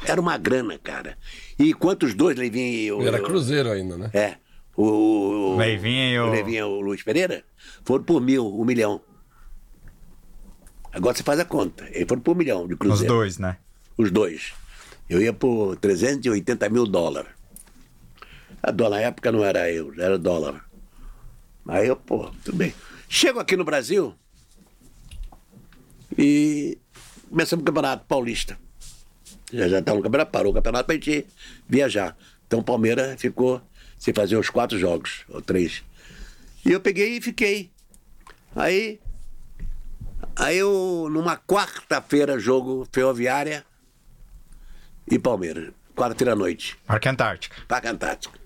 Era 0.06 0.20
uma 0.20 0.38
grana, 0.38 0.78
cara. 0.78 1.18
E 1.58 1.74
quantos 1.74 2.14
dois, 2.14 2.36
Leivinho 2.38 2.72
e 2.72 2.92
o... 2.92 3.02
E 3.02 3.06
era 3.06 3.20
Cruzeiro 3.20 3.70
ainda, 3.70 3.98
né? 3.98 4.10
É. 4.14 4.36
O, 4.82 5.54
o, 5.54 5.56
Leivinha 5.56 6.10
e 6.12 6.18
o- 6.18 6.30
Leivinha 6.30 6.60
e 6.60 6.62
o 6.62 6.80
Luiz 6.80 7.02
Pereira 7.02 7.44
foram 7.84 8.02
por 8.04 8.20
mil, 8.20 8.46
um 8.58 8.64
milhão. 8.64 9.00
Agora 10.92 11.14
você 11.16 11.22
faz 11.22 11.38
a 11.38 11.44
conta. 11.44 11.84
Eles 11.90 12.08
foram 12.08 12.22
por 12.22 12.32
um 12.34 12.38
milhão 12.38 12.66
de 12.66 12.74
Os 12.74 12.78
cruzeiro. 12.78 13.14
dois, 13.14 13.38
né? 13.38 13.58
Os 13.96 14.10
dois. 14.10 14.52
Eu 15.08 15.20
ia 15.20 15.32
por 15.32 15.76
380 15.76 16.68
mil 16.68 16.86
dólares. 16.86 17.30
A 18.62 18.70
dólar 18.70 18.98
na 19.00 19.02
época 19.06 19.30
não 19.32 19.44
era 19.44 19.70
euro, 19.70 20.00
era 20.00 20.18
dólar. 20.18 20.64
Aí 21.66 21.86
eu, 21.88 21.96
pô, 21.96 22.30
tudo 22.44 22.56
bem. 22.56 22.74
Chego 23.08 23.38
aqui 23.38 23.56
no 23.56 23.64
Brasil 23.64 24.14
e 26.16 26.78
começamos 27.28 27.62
o 27.62 27.66
Campeonato 27.66 28.04
Paulista. 28.06 28.58
Já 29.52 29.68
já 29.68 29.78
estava 29.80 29.96
no 29.98 30.02
campeonato, 30.02 30.30
parou 30.30 30.52
o 30.52 30.54
campeonato 30.54 30.86
pra 30.86 30.94
gente 30.94 31.26
viajar. 31.68 32.16
Então 32.46 32.60
o 32.60 32.64
Palmeiras 32.64 33.20
ficou 33.20 33.60
sem 34.00 34.14
fazer 34.14 34.36
os 34.36 34.48
quatro 34.48 34.78
jogos, 34.78 35.24
ou 35.28 35.42
três. 35.42 35.84
E 36.64 36.72
eu 36.72 36.80
peguei 36.80 37.18
e 37.18 37.20
fiquei. 37.20 37.70
Aí, 38.56 38.98
aí 40.34 40.56
eu, 40.56 41.08
numa 41.10 41.36
quarta-feira, 41.36 42.38
jogo 42.38 42.88
Ferroviária 42.90 43.64
e 45.08 45.18
Palmeiras. 45.18 45.72
Quarta-feira 45.94 46.32
à 46.32 46.36
noite. 46.36 46.78
Parque 46.86 47.08
Antártica. 47.08 47.56
Parque 47.68 47.88
Antártico. 47.88 48.38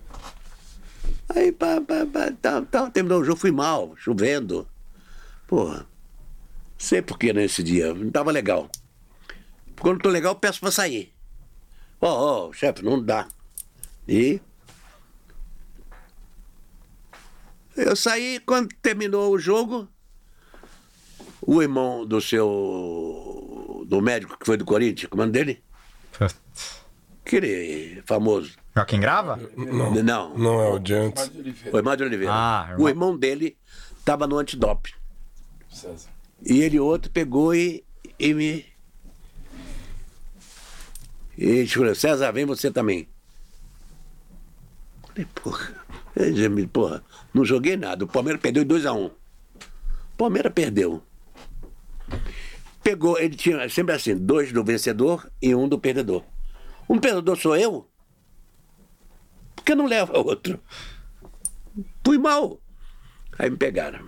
Aí, 1.29 1.51
pá, 1.53 1.79
pá, 1.81 2.05
pá, 2.05 2.31
tá, 2.39 2.61
tá, 2.63 2.89
terminou 2.89 3.21
o 3.21 3.23
jogo, 3.23 3.39
fui 3.39 3.51
mal, 3.51 3.95
chovendo. 3.97 4.67
Porra, 5.47 5.87
sei 6.77 7.01
por 7.01 7.17
que 7.17 7.31
nesse 7.31 7.63
dia, 7.63 7.93
não 7.93 8.11
tava 8.11 8.29
legal. 8.29 8.69
Quando 9.79 10.01
tô 10.01 10.09
legal, 10.09 10.35
peço 10.35 10.59
pra 10.59 10.69
sair. 10.69 11.13
Ó, 12.01 12.49
ó, 12.49 12.53
chefe, 12.53 12.83
não 12.83 13.01
dá. 13.01 13.27
E. 14.07 14.41
Eu 17.75 17.95
saí, 17.95 18.39
quando 18.39 18.69
terminou 18.81 19.31
o 19.33 19.39
jogo, 19.39 19.87
o 21.41 21.61
irmão 21.61 22.05
do 22.05 22.21
seu. 22.21 23.83
do 23.87 24.01
médico 24.01 24.37
que 24.39 24.45
foi 24.45 24.57
do 24.57 24.65
Corinthians, 24.65 25.09
como 25.09 25.21
é 25.21 25.25
o 25.25 25.27
nome 25.27 25.37
dele? 25.37 25.63
Aquele 27.25 28.01
famoso. 28.05 28.55
Joaquim 28.75 28.99
Grava? 28.99 29.39
Não. 29.55 29.93
Não. 29.93 30.37
Não 30.37 30.61
é 30.61 30.69
o 30.69 30.79
de 30.79 30.93
antes. 30.93 31.31
Foi 31.71 31.81
Mário 31.81 32.05
Oliveira. 32.05 32.33
Ah, 32.33 32.67
irmão. 32.71 32.85
o 32.85 32.89
irmão 32.89 33.17
dele 33.17 33.57
estava 33.97 34.27
no 34.27 34.37
antidoping. 34.37 34.91
César. 35.69 36.09
E 36.45 36.61
ele 36.61 36.79
outro 36.79 37.09
pegou 37.11 37.53
e, 37.55 37.83
e 38.19 38.33
me. 38.33 38.65
E 41.37 41.67
falou, 41.67 41.95
César, 41.95 42.31
vem 42.31 42.45
você 42.45 42.71
também. 42.71 43.07
Falei, 45.07 45.25
porra. 45.35 45.85
Ele 46.15 46.47
me- 46.49 46.67
Porra, 46.67 47.03
não 47.35 47.43
joguei 47.43 47.75
nada. 47.75 48.05
O 48.05 48.07
Palmeiras 48.07 48.41
perdeu 48.41 48.63
2x1. 48.63 49.11
O 49.11 50.17
Palmeiras 50.17 50.53
perdeu. 50.53 51.03
Pegou, 52.81 53.19
ele 53.19 53.35
tinha 53.35 53.67
sempre 53.67 53.93
assim, 53.93 54.15
dois 54.15 54.53
do 54.53 54.63
vencedor 54.63 55.29
e 55.41 55.53
um 55.53 55.67
do 55.67 55.77
perdedor. 55.77 56.23
Um 56.87 56.97
perdedor 56.97 57.37
sou 57.37 57.57
eu? 57.57 57.89
Por 59.53 59.65
que 59.65 59.75
não 59.75 59.85
leva 59.85 60.15
outro? 60.17 60.61
Fui 62.05 62.17
mal. 62.17 62.61
Aí 63.37 63.49
me 63.49 63.57
pegaram. 63.57 63.99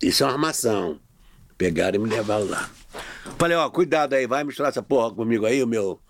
Isso 0.00 0.22
é 0.22 0.26
uma 0.26 0.32
armação. 0.32 0.98
Pegaram 1.58 1.96
e 1.96 1.98
me 1.98 2.08
levaram 2.08 2.48
lá. 2.48 2.70
Falei, 3.38 3.58
ó, 3.58 3.68
cuidado 3.68 4.14
aí, 4.14 4.26
vai 4.26 4.42
misturar 4.42 4.70
essa 4.70 4.82
porra 4.82 5.14
comigo 5.14 5.44
aí, 5.44 5.62
o 5.62 5.66
meu, 5.66 6.00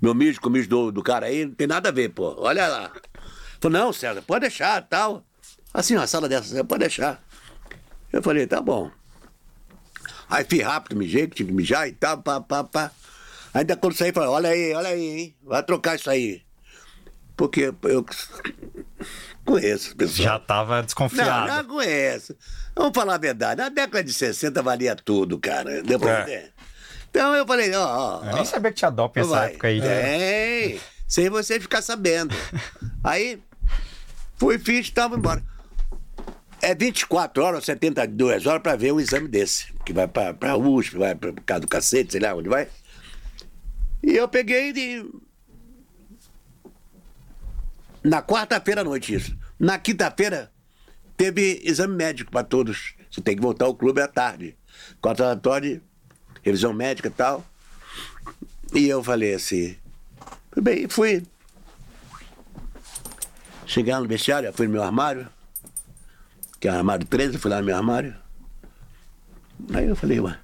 meu 0.00 0.14
mijo 0.14 0.40
com 0.40 0.48
o 0.48 0.52
mijo 0.52 0.68
do, 0.68 0.92
do 0.92 1.02
cara 1.02 1.26
aí, 1.26 1.44
não 1.44 1.54
tem 1.54 1.66
nada 1.66 1.88
a 1.88 1.92
ver, 1.92 2.10
pô. 2.10 2.36
Olha 2.38 2.68
lá. 2.68 2.92
Falei, 3.60 3.80
não, 3.80 3.92
César, 3.92 4.22
pode 4.22 4.42
deixar, 4.42 4.80
tal. 4.82 5.26
Assim, 5.72 5.96
uma 5.96 6.06
sala 6.06 6.28
dessa, 6.28 6.64
pode 6.64 6.80
deixar. 6.80 7.22
Eu 8.12 8.22
falei, 8.22 8.46
tá 8.46 8.60
bom. 8.60 8.90
Aí 10.28 10.44
fiz 10.44 10.62
rápido, 10.62 10.96
mijei, 10.96 11.26
que 11.26 11.36
tinha 11.36 11.46
que 11.46 11.52
mijar 11.52 11.88
e 11.88 11.92
tal, 11.92 12.18
pá, 12.18 12.40
pá, 12.40 12.64
pá. 12.64 12.90
Ainda 13.54 13.76
quando 13.76 13.94
saí, 13.94 14.12
falei, 14.12 14.28
olha 14.28 14.48
aí, 14.50 14.72
olha 14.74 14.88
aí, 14.88 15.04
hein? 15.04 15.36
Vai 15.42 15.62
trocar 15.62 15.96
isso 15.96 16.08
aí. 16.10 16.42
Porque 17.36 17.72
eu 17.84 18.04
conheço, 19.44 19.96
pessoal. 19.96 20.28
Já 20.28 20.38
tava 20.38 20.76
Não, 20.76 20.84
desconfiado. 20.84 21.48
não 21.48 21.64
conheço. 21.64 22.36
Vamos 22.74 22.92
falar 22.94 23.14
a 23.14 23.18
verdade. 23.18 23.60
Na 23.60 23.68
década 23.68 24.04
de 24.04 24.12
60 24.12 24.62
valia 24.62 24.94
tudo, 24.96 25.38
cara. 25.38 25.82
Deu 25.82 25.98
pra 25.98 26.30
É. 26.30 26.50
Então 27.10 27.34
eu 27.34 27.46
falei, 27.46 27.74
ó, 27.74 27.84
ó. 27.84 28.24
Eu 28.24 28.30
ó, 28.30 28.34
nem 28.36 28.44
sabia 28.44 28.70
que 28.70 28.78
tinha 28.78 28.90
doping 28.90 29.20
nessa 29.20 29.30
vai. 29.30 29.48
época 29.50 29.68
aí. 29.68 29.80
Tem. 29.82 30.80
Sem 31.06 31.28
você 31.28 31.60
ficar 31.60 31.82
sabendo. 31.82 32.34
aí, 33.04 33.42
fui, 34.38 34.58
fiz, 34.58 34.88
tava 34.90 35.16
embora. 35.16 35.42
É 36.62 36.76
24 36.76 37.42
horas, 37.42 37.64
72 37.64 38.46
horas 38.46 38.62
pra 38.62 38.76
ver 38.76 38.92
um 38.92 39.00
exame 39.00 39.26
desse. 39.26 39.72
Que 39.84 39.92
vai 39.92 40.06
pra, 40.06 40.32
pra 40.32 40.56
USP, 40.56 40.96
vai 40.96 41.12
pra 41.12 41.32
casa 41.44 41.60
do 41.60 41.66
cacete, 41.66 42.12
sei 42.12 42.20
lá 42.20 42.32
onde 42.34 42.48
vai. 42.48 42.68
E 44.00 44.12
eu 44.12 44.28
peguei 44.28 44.70
e. 44.70 45.10
Na 48.04 48.22
quarta-feira 48.22 48.82
à 48.82 48.84
noite, 48.84 49.12
isso. 49.12 49.36
Na 49.58 49.76
quinta-feira, 49.76 50.52
teve 51.16 51.60
exame 51.64 51.96
médico 51.96 52.30
para 52.30 52.44
todos. 52.44 52.94
Você 53.10 53.20
tem 53.20 53.34
que 53.34 53.42
voltar 53.42 53.64
ao 53.64 53.74
clube 53.74 54.00
à 54.00 54.06
tarde. 54.06 54.56
Quatro 55.00 55.24
horas 55.24 55.36
da 55.36 55.50
tarde, 55.50 55.82
revisão 56.42 56.72
médica 56.72 57.08
e 57.08 57.12
tal. 57.12 57.44
E 58.72 58.88
eu 58.88 59.02
falei 59.02 59.34
assim, 59.34 59.76
bem, 60.56 60.88
fui. 60.88 61.24
Lá 63.86 64.00
no 64.00 64.06
vestiário, 64.06 64.52
fui 64.52 64.66
no 64.66 64.74
meu 64.74 64.82
armário, 64.82 65.28
que 66.62 66.68
é 66.68 66.70
o 66.70 66.76
armário 66.76 67.04
13, 67.04 67.38
fui 67.38 67.50
lá 67.50 67.58
no 67.58 67.66
meu 67.66 67.76
armário. 67.76 68.14
Aí 69.74 69.84
eu 69.84 69.96
falei, 69.96 70.20
ué, 70.20 70.38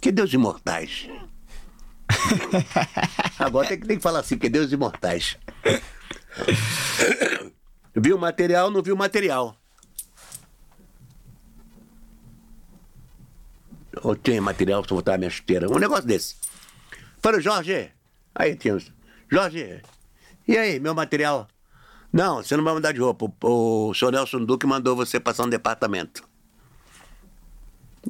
que 0.00 0.10
Deus 0.10 0.32
imortais? 0.32 1.06
Agora 3.38 3.68
tem 3.68 3.78
que, 3.78 3.86
tem 3.86 3.96
que 3.98 4.02
falar 4.02 4.20
assim, 4.20 4.38
que 4.38 4.48
Deus 4.48 4.72
imortais. 4.72 5.36
Viu 7.94 8.16
o 8.16 8.18
material, 8.18 8.70
não 8.70 8.82
viu 8.82 8.94
o 8.94 8.98
material. 8.98 9.54
Ou 14.02 14.16
tinha 14.16 14.40
material 14.40 14.82
pra 14.82 14.96
botar 14.96 15.14
a 15.16 15.18
minha 15.18 15.28
chuteira. 15.28 15.70
Um 15.70 15.78
negócio 15.78 16.06
desse. 16.06 16.36
Falei, 17.18 17.42
Jorge, 17.42 17.92
aí 18.34 18.56
tinha. 18.56 18.78
Jorge, 19.30 19.82
e 20.48 20.56
aí, 20.56 20.80
meu 20.80 20.94
material? 20.94 21.46
Não, 22.16 22.42
você 22.42 22.56
não 22.56 22.64
vai 22.64 22.72
mudar 22.72 22.92
de 22.92 22.98
roupa. 22.98 23.30
O, 23.42 23.90
o 23.90 23.94
senhor 23.94 24.10
Nelson 24.10 24.42
Duque 24.42 24.66
mandou 24.66 24.96
você 24.96 25.20
passar 25.20 25.44
um 25.44 25.50
departamento. 25.50 26.26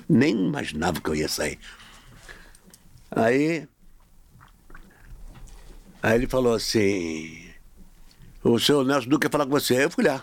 Nem 0.08 0.46
imaginava 0.46 1.00
que 1.00 1.10
eu 1.10 1.16
ia 1.16 1.28
sair. 1.28 1.58
Aí. 3.10 3.66
Aí 6.00 6.14
ele 6.14 6.28
falou 6.28 6.54
assim. 6.54 7.50
O 8.44 8.60
senhor 8.60 8.84
Nelson 8.84 9.08
Duque 9.08 9.26
quer 9.26 9.32
falar 9.32 9.44
com 9.44 9.50
você. 9.50 9.74
Aí 9.76 9.82
eu 9.82 9.90
fui 9.90 10.04
lá. 10.04 10.22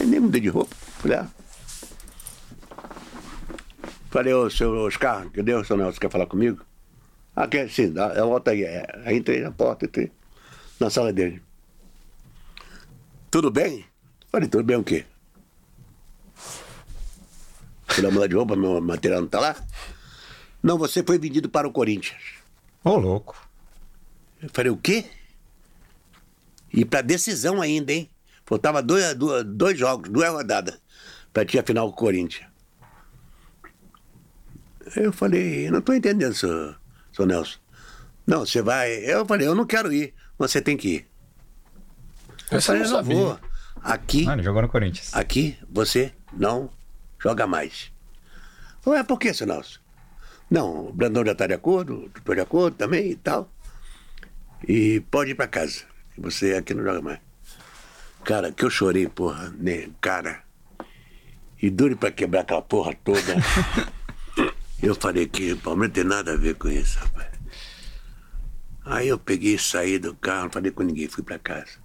Aí 0.00 0.04
nem 0.04 0.18
mudei 0.18 0.40
de 0.40 0.48
roupa. 0.48 0.74
Fui 0.74 1.08
lá. 1.08 1.30
Falei, 4.10 4.34
ô 4.34 4.50
senhor 4.50 4.74
Oscar, 4.88 5.30
cadê 5.30 5.54
o 5.54 5.64
senhor 5.64 5.78
Nelson? 5.78 6.00
Quer 6.00 6.10
falar 6.10 6.26
comigo? 6.26 6.66
Ah, 7.36 7.46
quer 7.46 7.70
sim, 7.70 7.94
eu 8.16 8.26
volto 8.26 8.48
aí. 8.48 8.64
É, 8.64 9.02
Aí 9.04 9.18
entrei 9.18 9.40
na 9.40 9.52
porta, 9.52 9.84
entrei 9.84 10.10
na 10.80 10.90
sala 10.90 11.12
dele. 11.12 11.40
Tudo 13.32 13.50
bem? 13.50 13.86
Falei, 14.30 14.46
tudo 14.46 14.62
bem 14.62 14.76
o 14.76 14.84
quê? 14.84 15.06
Fui 17.86 18.04
lá 18.04 18.10
mudar 18.10 18.26
de 18.26 18.34
roupa, 18.34 18.54
meu 18.54 18.78
material 18.78 19.22
não 19.22 19.28
tá 19.28 19.40
lá? 19.40 19.56
Não, 20.62 20.76
você 20.76 21.02
foi 21.02 21.18
vendido 21.18 21.48
para 21.48 21.66
o 21.66 21.72
Corinthians. 21.72 22.20
Ô, 22.84 22.98
louco. 22.98 23.34
Eu 24.42 24.50
falei, 24.52 24.70
o 24.70 24.76
quê? 24.76 25.06
E 26.74 26.84
pra 26.84 27.00
decisão 27.00 27.62
ainda, 27.62 27.90
hein? 27.94 28.10
Faltava 28.44 28.82
dois, 28.82 29.14
dois, 29.14 29.44
dois 29.46 29.78
jogos, 29.78 30.10
duas 30.10 30.30
rodadas, 30.30 30.78
pra 31.32 31.46
tinha 31.46 31.62
final 31.62 31.88
com 31.88 31.94
o 31.94 31.98
Corinthians. 31.98 32.46
Eu 34.94 35.10
falei, 35.10 35.70
não 35.70 35.80
tô 35.80 35.94
entendendo, 35.94 36.34
senhor, 36.34 36.78
senhor 37.10 37.26
Nelson. 37.28 37.58
Não, 38.26 38.44
você 38.44 38.60
vai. 38.60 38.92
Eu 38.92 39.24
falei, 39.24 39.48
eu 39.48 39.54
não 39.54 39.64
quero 39.64 39.90
ir, 39.90 40.12
você 40.36 40.60
tem 40.60 40.76
que 40.76 40.96
ir. 40.96 41.11
Eu 42.52 42.58
Essa 42.58 42.72
eu 42.74 42.76
falei, 42.76 42.82
não 42.82 42.90
não 42.90 42.96
sabia. 43.02 43.16
vou. 43.16 43.40
Aqui, 43.82 44.28
Ah, 44.28 44.32
ele 44.34 44.42
jogou 44.42 44.62
no 44.62 44.68
Corinthians. 44.68 45.10
aqui, 45.14 45.58
você 45.68 46.12
não 46.32 46.70
joga 47.18 47.46
mais. 47.46 47.90
Ué, 48.86 49.02
por 49.02 49.18
que, 49.18 49.32
seu 49.34 49.46
Nelson? 49.46 49.80
Não, 50.50 50.88
o 50.88 50.92
Brandão 50.92 51.24
já 51.24 51.34
tá 51.34 51.46
de 51.46 51.54
acordo, 51.54 52.10
tá 52.24 52.34
de 52.34 52.40
acordo 52.40 52.76
também 52.76 53.10
e 53.12 53.16
tal. 53.16 53.50
E 54.68 55.00
pode 55.10 55.30
ir 55.30 55.34
pra 55.34 55.46
casa. 55.48 55.82
Você 56.18 56.54
aqui 56.54 56.74
não 56.74 56.84
joga 56.84 57.00
mais. 57.00 57.18
Cara, 58.24 58.52
que 58.52 58.64
eu 58.64 58.70
chorei, 58.70 59.08
porra, 59.08 59.52
né? 59.58 59.88
Cara. 60.00 60.42
E 61.60 61.70
dure 61.70 61.94
pra 61.96 62.10
quebrar 62.12 62.42
aquela 62.42 62.62
porra 62.62 62.94
toda. 63.02 63.20
eu 64.82 64.94
falei 64.94 65.26
que 65.26 65.52
o 65.52 65.56
Palmeiras 65.56 65.94
tem 65.94 66.04
nada 66.04 66.34
a 66.34 66.36
ver 66.36 66.54
com 66.56 66.68
isso, 66.68 66.98
rapaz. 66.98 67.28
Aí 68.84 69.08
eu 69.08 69.18
peguei 69.18 69.54
e 69.54 69.58
saí 69.58 69.98
do 69.98 70.14
carro, 70.14 70.44
não 70.44 70.50
falei 70.50 70.70
com 70.72 70.82
ninguém, 70.82 71.08
fui 71.08 71.22
pra 71.22 71.38
casa. 71.38 71.80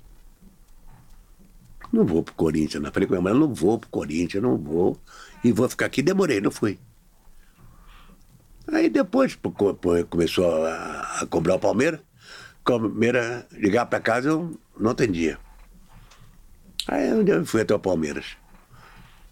Não 1.92 2.06
vou 2.06 2.22
pro 2.22 2.34
Corinthians, 2.34 2.84
não. 2.84 2.92
Falei 2.92 3.08
com 3.08 3.14
minha 3.14 3.22
mãe, 3.22 3.34
não 3.34 3.54
vou 3.54 3.80
pro 3.80 3.90
Corinthians, 3.90 4.44
não 4.44 4.58
vou. 4.58 5.00
E 5.44 5.52
vou 5.52 5.70
ficar 5.70 5.86
aqui. 5.86 6.02
Demorei, 6.02 6.42
não 6.42 6.52
fui. 6.52 6.80
Aí 8.72 8.90
depois 8.90 9.38
começou 10.10 10.66
a, 10.66 11.26
cobrar 11.30 11.56
o 11.56 11.60
Palmeiras. 11.60 12.02
Palmeiras 12.64 13.46
ligar 13.52 13.86
pra 13.86 14.00
casa, 14.00 14.30
eu 14.30 14.60
não 14.78 14.92
atendia. 14.92 15.40
Aí 16.88 17.14
um 17.14 17.24
dia 17.24 17.36
eu 17.36 17.46
fui 17.46 17.62
até 17.62 17.74
o 17.74 17.80
Palmeiras. 17.80 18.38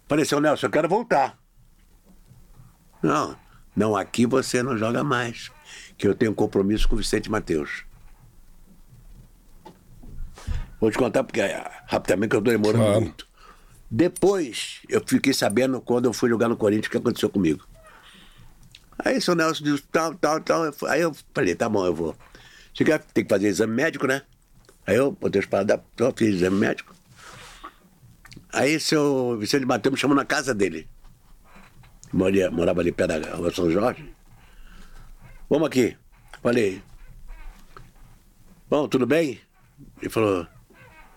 Falei, 0.08 0.24
seu 0.24 0.40
Nelson, 0.40 0.66
eu 0.66 0.70
quero 0.70 0.88
voltar. 0.88 1.38
Não, 3.02 3.36
não, 3.74 3.94
aqui 3.94 4.24
você 4.24 4.62
não 4.62 4.78
joga 4.78 5.04
mais. 5.04 5.50
Que 5.98 6.08
eu 6.08 6.14
tenho 6.14 6.32
um 6.32 6.34
compromisso 6.34 6.88
com 6.88 6.94
o 6.94 6.98
Vicente 6.98 7.30
Mateus. 7.30 7.85
Vou 10.80 10.90
te 10.90 10.98
contar 10.98 11.24
porque 11.24 11.40
ah, 11.40 11.84
rapidamente 11.86 12.30
que 12.30 12.36
eu 12.36 12.42
tô 12.42 12.50
demorando 12.50 12.84
Claro. 12.84 13.00
muito. 13.00 13.26
Depois 13.90 14.80
eu 14.88 15.02
fiquei 15.06 15.32
sabendo 15.32 15.80
quando 15.80 16.06
eu 16.06 16.12
fui 16.12 16.28
jogar 16.28 16.48
no 16.48 16.56
Corinthians 16.56 16.88
o 16.88 16.90
que 16.90 16.96
aconteceu 16.98 17.30
comigo. 17.30 17.64
Aí 18.98 19.18
o 19.18 19.22
seu 19.22 19.34
Nelson 19.34 19.64
disse 19.64 19.84
tal, 19.92 20.14
tal, 20.14 20.40
tal. 20.40 20.62
Aí 20.88 21.00
eu 21.00 21.14
falei, 21.34 21.54
tá 21.54 21.68
bom, 21.68 21.84
eu 21.86 21.94
vou. 21.94 22.16
Cheguei, 22.74 22.98
tem 23.14 23.24
que 23.24 23.30
fazer 23.32 23.48
exame 23.48 23.72
médico, 23.74 24.06
né? 24.06 24.22
Aí 24.86 24.96
eu 24.96 25.12
botei 25.12 25.40
as 25.40 25.46
paradas, 25.46 25.80
da- 25.96 26.12
fiz 26.12 26.34
exame 26.36 26.56
médico. 26.58 26.94
Aí 28.52 28.78
seu 28.80 29.36
Vicente 29.38 29.64
Mateus 29.66 29.92
me 29.94 29.98
chamou 29.98 30.16
na 30.16 30.24
casa 30.24 30.54
dele. 30.54 30.88
Moria, 32.12 32.50
morava 32.50 32.80
ali 32.80 32.92
perto 32.92 33.18
da 33.20 33.34
rua 33.34 33.52
São 33.52 33.70
Jorge. 33.70 34.12
Vamos 35.48 35.66
aqui. 35.68 35.96
Falei. 36.42 36.82
Bom, 38.68 38.88
tudo 38.88 39.06
bem? 39.06 39.40
Ele 40.00 40.10
falou, 40.10 40.46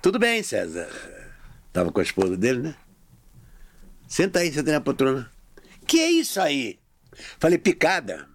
tudo 0.02 0.20
bem, 0.20 0.44
César. 0.44 0.90
Tava 1.72 1.92
com 1.92 2.00
a 2.00 2.04
esposa 2.04 2.38
dele, 2.38 2.60
né? 2.60 2.76
Senta 4.08 4.40
aí, 4.40 4.52
senta 4.52 4.70
aí 4.70 4.76
na 4.76 4.82
poltrona. 4.82 5.32
Que 5.86 6.00
é 6.00 6.12
isso 6.12 6.42
aí? 6.42 6.80
Falei, 7.40 7.58
picada. 7.58 8.28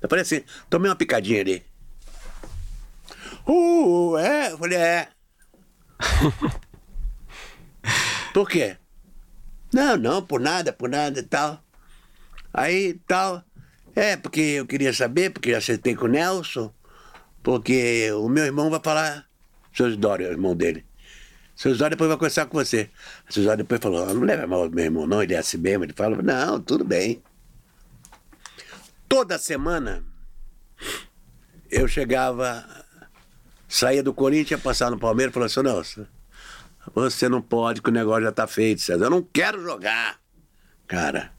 Eu 0.00 0.08
falei 0.08 0.22
assim, 0.22 0.42
tomei 0.68 0.90
uma 0.90 0.96
picadinha 0.96 1.40
ali. 1.40 1.64
Uh, 3.46 4.16
é? 4.18 4.52
Eu 4.52 4.58
falei, 4.58 4.78
é. 4.78 5.08
por 8.34 8.48
quê? 8.48 8.76
Não, 9.72 9.96
não, 9.96 10.24
por 10.24 10.40
nada, 10.40 10.72
por 10.72 10.88
nada 10.88 11.20
e 11.20 11.22
tal. 11.22 11.62
Aí 12.52 12.94
tal. 13.06 13.44
É, 13.94 14.16
porque 14.16 14.40
eu 14.40 14.66
queria 14.66 14.92
saber, 14.92 15.30
porque 15.30 15.50
eu 15.50 15.58
acertei 15.58 15.94
com 15.94 16.06
o 16.06 16.08
Nelson, 16.08 16.72
porque 17.42 18.10
o 18.12 18.28
meu 18.28 18.44
irmão 18.44 18.70
vai 18.70 18.80
falar, 18.82 19.28
seu 19.72 19.88
Isidório, 19.88 20.26
é 20.26 20.28
o 20.28 20.32
irmão 20.32 20.54
dele. 20.54 20.84
Seu 21.54 21.70
Isidório 21.70 21.96
depois 21.96 22.08
vai 22.08 22.16
conversar 22.16 22.46
com 22.46 22.58
você. 22.58 22.90
Seu 23.28 23.40
Isidório 23.42 23.64
depois 23.64 23.80
falou, 23.80 24.08
"Ah, 24.08 24.14
não 24.14 24.22
leva 24.22 24.46
mal 24.46 24.68
meu 24.70 24.84
irmão, 24.84 25.06
não, 25.06 25.22
ele 25.22 25.34
é 25.34 25.38
assim 25.38 25.58
mesmo. 25.58 25.84
Ele 25.84 25.92
fala, 25.92 26.20
não, 26.22 26.60
tudo 26.60 26.84
bem. 26.84 27.22
Toda 29.08 29.38
semana 29.38 30.04
eu 31.70 31.86
chegava, 31.86 32.66
saía 33.68 34.02
do 34.02 34.12
Corinthians, 34.12 34.50
ia 34.50 34.58
passar 34.58 34.90
no 34.90 34.98
Palmeiras 34.98 35.32
e 35.32 35.34
falava, 35.34 35.48
seu 35.48 35.62
Nelson, 35.62 36.06
você 36.94 37.28
não 37.28 37.40
pode, 37.40 37.80
que 37.80 37.90
o 37.90 37.92
negócio 37.92 38.24
já 38.24 38.32
tá 38.32 38.46
feito, 38.46 38.80
César. 38.80 39.04
Eu 39.04 39.10
não 39.10 39.22
quero 39.22 39.62
jogar. 39.62 40.18
Cara, 40.86 41.32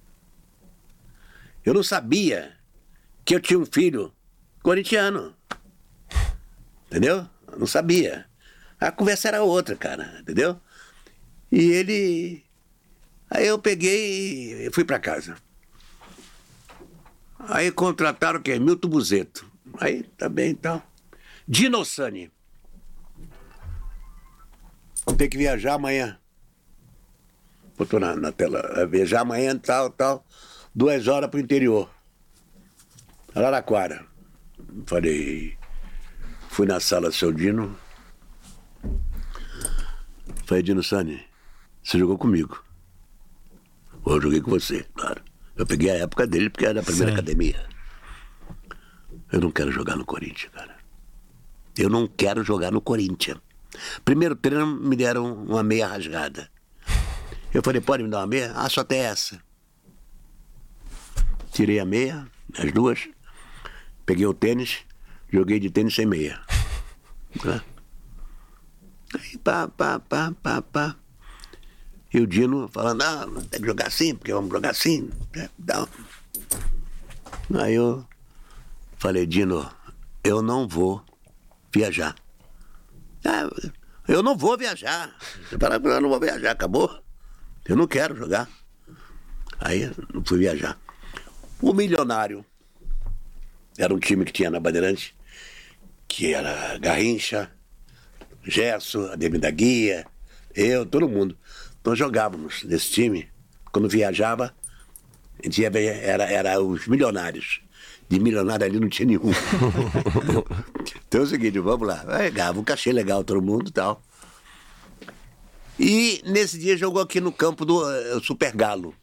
eu 1.65 1.73
não 1.73 1.83
sabia 1.83 2.53
que 3.25 3.35
eu 3.35 3.39
tinha 3.39 3.59
um 3.59 3.65
filho 3.65 4.13
corintiano. 4.61 5.35
Entendeu? 6.87 7.27
Eu 7.51 7.59
não 7.59 7.67
sabia. 7.67 8.25
A 8.83 8.91
conversa 8.91 9.29
era 9.29 9.41
outra, 9.43 9.77
cara, 9.77 10.17
entendeu? 10.19 10.59
E 11.49 11.71
ele. 11.71 12.43
Aí 13.29 13.47
eu 13.47 13.57
peguei 13.57 14.67
e 14.67 14.71
fui 14.71 14.83
pra 14.83 14.99
casa. 14.99 15.37
Aí 17.39 17.71
contrataram 17.71 18.39
o 18.39 18.43
quê? 18.43 18.59
Milton 18.59 18.89
Buzeto. 18.89 19.49
Aí 19.79 20.03
tá 20.17 20.27
bem 20.27 20.51
e 20.51 20.55
tal. 20.55 20.83
Dinossani. 21.47 22.29
Tem 25.17 25.29
que 25.29 25.37
viajar 25.37 25.75
amanhã. 25.75 26.19
Botou 27.77 27.99
na, 28.01 28.15
na 28.17 28.31
tela. 28.33 28.59
"É, 28.75 28.85
Viajar 28.85 29.21
amanhã, 29.21 29.57
tal, 29.57 29.89
tal. 29.91 30.25
Duas 30.75 31.07
horas 31.07 31.29
pro 31.29 31.39
interior. 31.39 31.89
Araraquara. 33.33 34.05
Falei. 34.85 35.57
Fui 36.49 36.67
na 36.67 36.81
sala 36.81 37.09
do 37.09 37.15
seu 37.15 37.31
Dino. 37.31 37.77
Falei, 40.45 40.63
Dino 40.63 40.83
Sani, 40.83 41.23
você 41.83 41.97
jogou 41.97 42.17
comigo. 42.17 42.63
Eu 44.05 44.21
joguei 44.21 44.41
com 44.41 44.51
você, 44.51 44.85
claro. 44.93 45.21
Eu 45.55 45.65
peguei 45.65 45.91
a 45.91 45.95
época 45.95 46.27
dele 46.27 46.49
porque 46.49 46.65
era 46.65 46.81
a 46.81 46.83
primeira 46.83 47.11
Sim. 47.11 47.13
academia. 47.13 47.65
Eu 49.31 49.39
não 49.39 49.51
quero 49.51 49.71
jogar 49.71 49.95
no 49.95 50.05
Corinthians, 50.05 50.51
cara. 50.51 50.75
Eu 51.77 51.89
não 51.89 52.07
quero 52.07 52.43
jogar 52.43 52.71
no 52.71 52.81
Corinthians. 52.81 53.39
Primeiro 54.03 54.35
treino 54.35 54.67
me 54.67 54.95
deram 54.95 55.33
uma 55.43 55.63
meia 55.63 55.87
rasgada. 55.87 56.49
Eu 57.53 57.61
falei, 57.63 57.81
pode 57.81 58.03
me 58.03 58.09
dar 58.09 58.19
uma 58.19 58.27
meia? 58.27 58.51
Ah, 58.55 58.69
só 58.69 58.83
tem 58.83 58.99
essa. 58.99 59.41
tirei 61.51 61.79
a 61.79 61.85
meia, 61.85 62.27
as 62.57 62.71
duas, 62.71 63.07
peguei 64.05 64.25
o 64.25 64.33
tênis, 64.33 64.79
joguei 65.31 65.59
de 65.59 65.69
tênis 65.69 65.95
sem 65.95 66.05
meia. 66.05 66.41
Aí, 69.13 69.37
pá, 69.37 69.67
pá, 69.67 69.99
pá, 69.99 70.33
pá, 70.41 70.61
pá. 70.61 70.95
E 72.13 72.19
o 72.19 72.27
Dino 72.27 72.67
falando, 72.67 73.01
ah, 73.01 73.25
tem 73.49 73.59
que 73.59 73.67
jogar 73.67 73.87
assim, 73.87 74.15
porque 74.15 74.33
vamos 74.33 74.51
jogar 74.51 74.69
assim. 74.69 75.09
Dá. 75.57 75.87
Aí 77.59 77.73
eu 77.73 78.05
falei, 78.97 79.25
Dino, 79.25 79.69
eu 80.23 80.41
não 80.41 80.67
vou 80.67 81.03
viajar. 81.73 82.15
Ah, 83.25 83.49
eu 84.07 84.21
não 84.21 84.37
vou 84.37 84.57
viajar. 84.57 85.15
Eu 85.51 85.59
falei, 85.59 85.79
eu 85.83 86.01
não 86.01 86.09
vou 86.09 86.19
viajar, 86.19 86.51
acabou. 86.51 87.03
Eu 87.65 87.75
não 87.75 87.87
quero 87.87 88.15
jogar. 88.15 88.47
Aí 89.59 89.91
não 90.13 90.23
fui 90.23 90.39
viajar. 90.39 90.77
O 91.61 91.73
Milionário 91.73 92.45
era 93.77 93.93
um 93.93 93.99
time 93.99 94.25
que 94.25 94.33
tinha 94.33 94.51
na 94.51 94.59
Bandeirante, 94.59 95.15
que 96.07 96.33
era 96.33 96.77
Garrincha, 96.77 97.51
Gerson, 98.45 99.11
Ademir 99.11 99.39
da 99.39 99.49
Guia, 99.49 100.05
eu, 100.55 100.85
todo 100.85 101.07
mundo. 101.07 101.37
Nós 101.83 101.97
jogávamos 101.97 102.63
nesse 102.63 102.91
time. 102.91 103.27
Quando 103.71 103.89
viajava, 103.89 104.53
a 105.41 105.45
gente 105.45 105.61
ia 105.61 105.69
ver, 105.69 106.03
era, 106.03 106.23
era 106.25 106.61
os 106.61 106.87
milionários. 106.87 107.61
De 108.07 108.19
milionário 108.19 108.65
ali 108.65 108.79
não 108.79 108.89
tinha 108.89 109.07
nenhum. 109.07 109.31
então 111.07 111.21
é 111.21 111.23
o 111.23 111.27
seguinte, 111.27 111.59
vamos 111.59 111.87
lá. 111.87 112.05
Aí, 112.07 112.29
Ganhava 112.29 112.59
um 112.59 112.63
cachê 112.63 112.91
legal 112.91 113.23
todo 113.23 113.41
mundo 113.41 113.69
e 113.69 113.71
tal. 113.71 114.01
E 115.79 116.21
nesse 116.25 116.59
dia 116.59 116.77
jogou 116.77 117.01
aqui 117.01 117.19
no 117.19 117.31
campo 117.31 117.65
do 117.65 117.83
eh, 117.89 118.19
Super 118.21 118.55
Galo, 118.55 118.93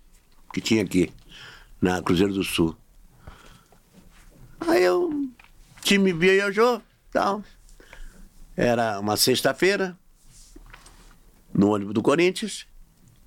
que 0.53 0.61
tinha 0.61 0.83
aqui, 0.83 1.13
na 1.81 2.01
Cruzeiro 2.01 2.33
do 2.33 2.45
Sul. 2.45 2.77
Aí 4.61 4.85
eu, 4.85 5.11
o 5.11 5.31
time 5.83 6.13
viajou, 6.13 6.81
tal. 7.11 7.43
Era 8.63 9.01
uma 9.01 9.17
sexta-feira, 9.17 9.97
no 11.55 11.71
ônibus 11.71 11.95
do 11.95 12.03
Corinthians. 12.03 12.67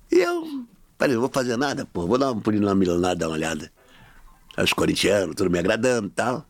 E 0.08 0.20
eu 0.20 0.64
falei, 0.96 1.14
não 1.14 1.22
vou 1.22 1.30
fazer 1.32 1.56
nada, 1.56 1.84
pô, 1.84 2.06
vou 2.06 2.16
dar 2.16 2.30
um 2.30 2.38
pulinho 2.38 2.62
na 2.62 2.72
milionária, 2.72 3.16
dar 3.16 3.26
uma 3.26 3.34
olhada. 3.34 3.72
Os 4.56 4.72
corintianos, 4.72 5.34
tudo 5.34 5.50
me 5.50 5.58
agradando 5.58 6.06
e 6.06 6.10
tal. 6.12 6.46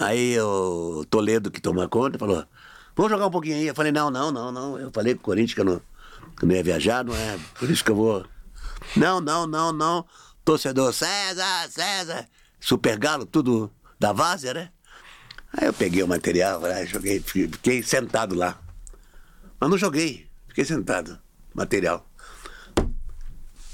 Aí 0.00 0.40
o 0.40 1.04
Toledo, 1.10 1.50
que 1.50 1.60
toma 1.60 1.86
conta, 1.88 2.18
falou, 2.18 2.42
vamos 2.96 3.12
jogar 3.12 3.26
um 3.26 3.30
pouquinho 3.30 3.56
aí. 3.56 3.66
Eu 3.66 3.74
falei, 3.74 3.92
não, 3.92 4.10
não, 4.10 4.32
não, 4.32 4.50
não. 4.50 4.78
Eu 4.78 4.90
falei 4.90 5.14
com 5.14 5.20
o 5.20 5.24
Corinthians 5.24 5.52
que 5.52 5.60
eu 5.60 5.64
não, 5.66 5.82
que 6.34 6.44
eu 6.46 6.48
não 6.48 6.56
ia 6.56 6.62
viajar, 6.62 7.04
não 7.04 7.14
é 7.14 7.38
por 7.58 7.68
isso 7.68 7.84
que 7.84 7.90
eu 7.90 7.96
vou. 7.96 8.24
Não, 8.96 9.20
não, 9.20 9.46
não, 9.46 9.74
não. 9.74 10.06
Torcedor 10.42 10.94
César, 10.94 11.68
César, 11.68 12.26
Super 12.58 12.98
Galo, 12.98 13.26
tudo 13.26 13.70
da 14.00 14.10
Várzea, 14.10 14.54
né? 14.54 14.70
Aí 15.56 15.68
eu 15.68 15.72
peguei 15.72 16.02
o 16.02 16.08
material, 16.08 16.64
aí 16.64 16.86
joguei, 16.86 17.20
fiquei 17.20 17.82
sentado 17.82 18.34
lá. 18.34 18.60
Mas 19.60 19.70
não 19.70 19.78
joguei, 19.78 20.26
fiquei 20.48 20.64
sentado, 20.64 21.18
material. 21.54 22.06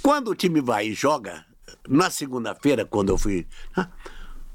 Quando 0.02 0.28
o 0.30 0.34
time 0.34 0.60
vai 0.60 0.88
e 0.88 0.94
joga, 0.94 1.44
na 1.88 2.10
segunda-feira, 2.10 2.84
quando 2.84 3.10
eu 3.10 3.18
fui. 3.18 3.46
ah, 3.76 3.88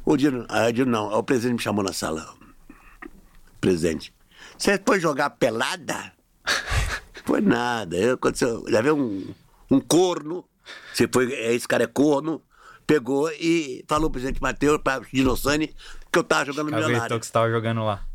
O 0.05 0.15
Dino, 0.15 0.45
ah, 0.49 0.67
o 0.67 0.71
Dino 0.71 0.91
não, 0.91 1.11
o 1.11 1.23
presidente 1.23 1.57
me 1.57 1.63
chamou 1.63 1.83
na 1.83 1.93
sala. 1.93 2.33
Presidente, 3.59 4.13
você 4.57 4.79
foi 4.85 4.99
jogar 4.99 5.31
pelada? 5.31 6.13
Foi 7.25 7.41
nada. 7.41 7.97
Eu, 7.97 8.13
aconteceu, 8.13 8.63
já 8.69 8.81
veio 8.81 8.95
um, 8.95 9.33
um 9.71 9.79
corno, 9.79 10.45
você 10.93 11.09
foi, 11.11 11.33
esse 11.33 11.67
cara 11.67 11.85
é 11.85 11.87
corno, 11.87 12.39
pegou 12.85 13.31
e 13.31 13.83
falou 13.87 14.11
pro 14.11 14.19
presidente 14.19 14.39
Matheus, 14.39 14.79
pra 14.83 14.99
Dinossani, 15.11 15.73
que 16.15 16.19
eu 16.19 16.23
tava 16.23 16.45
jogando 16.45 16.67
Aproveitou 16.67 16.87
milionário. 16.87 17.19
que 17.19 17.25
você 17.25 17.31
tava 17.33 17.49
jogando 17.49 17.83
lá. 17.83 18.07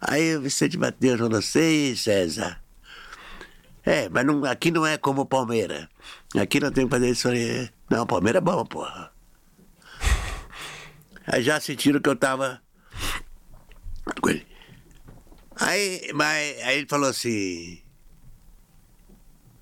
Aí 0.00 0.36
o 0.36 0.40
Vicente 0.40 0.78
Matheus 0.78 1.18
falou 1.18 1.38
assim, 1.38 1.96
César. 1.96 2.62
É, 3.84 4.08
mas 4.08 4.24
não, 4.24 4.44
aqui 4.44 4.70
não 4.70 4.86
é 4.86 4.96
como 4.96 5.22
o 5.22 5.26
Palmeiras. 5.26 5.88
Aqui 6.40 6.60
não 6.60 6.70
tem 6.70 6.84
que 6.84 6.90
fazer 6.90 7.10
isso 7.10 7.28
aí. 7.28 7.68
Não, 7.90 8.02
o 8.02 8.06
Palmeiras 8.06 8.40
é 8.40 8.44
bom, 8.44 8.64
porra. 8.64 9.10
Aí 11.26 11.42
já 11.42 11.58
sentiram 11.58 12.00
que 12.00 12.08
eu 12.08 12.14
tava 12.14 12.62
com 14.20 14.30
ele. 14.30 14.46
Aí, 15.58 16.10
mas, 16.14 16.62
aí 16.62 16.78
ele 16.78 16.86
falou 16.86 17.08
assim. 17.08 17.80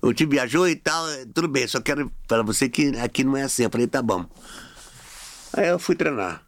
O 0.01 0.13
time 0.13 0.31
viajou 0.31 0.67
e 0.67 0.75
tal, 0.75 1.05
tudo 1.33 1.47
bem, 1.47 1.67
só 1.67 1.81
quero 1.81 2.11
falar 2.27 2.43
pra 2.43 2.53
você 2.53 2.69
que 2.69 2.95
aqui 2.97 3.23
não 3.23 3.35
é 3.37 3.43
assim. 3.43 3.63
Eu 3.63 3.69
falei, 3.71 3.87
tá 3.87 4.01
bom. 4.01 4.27
Aí 5.53 5.69
eu 5.69 5.79
fui 5.79 5.95
treinar. 5.95 6.45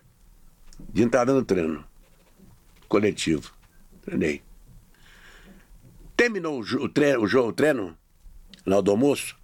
De 0.90 1.04
entrada 1.04 1.34
no 1.34 1.44
treino. 1.44 1.84
Coletivo. 2.88 3.52
Treinei. 4.02 4.42
Terminou 6.16 6.60
o, 6.60 6.90
treino, 6.90 7.22
o 7.22 7.28
jogo, 7.28 7.50
o 7.50 7.54
treino, 7.54 7.98
hora 8.66 8.82
do 8.82 8.92
almoço. 8.92 9.38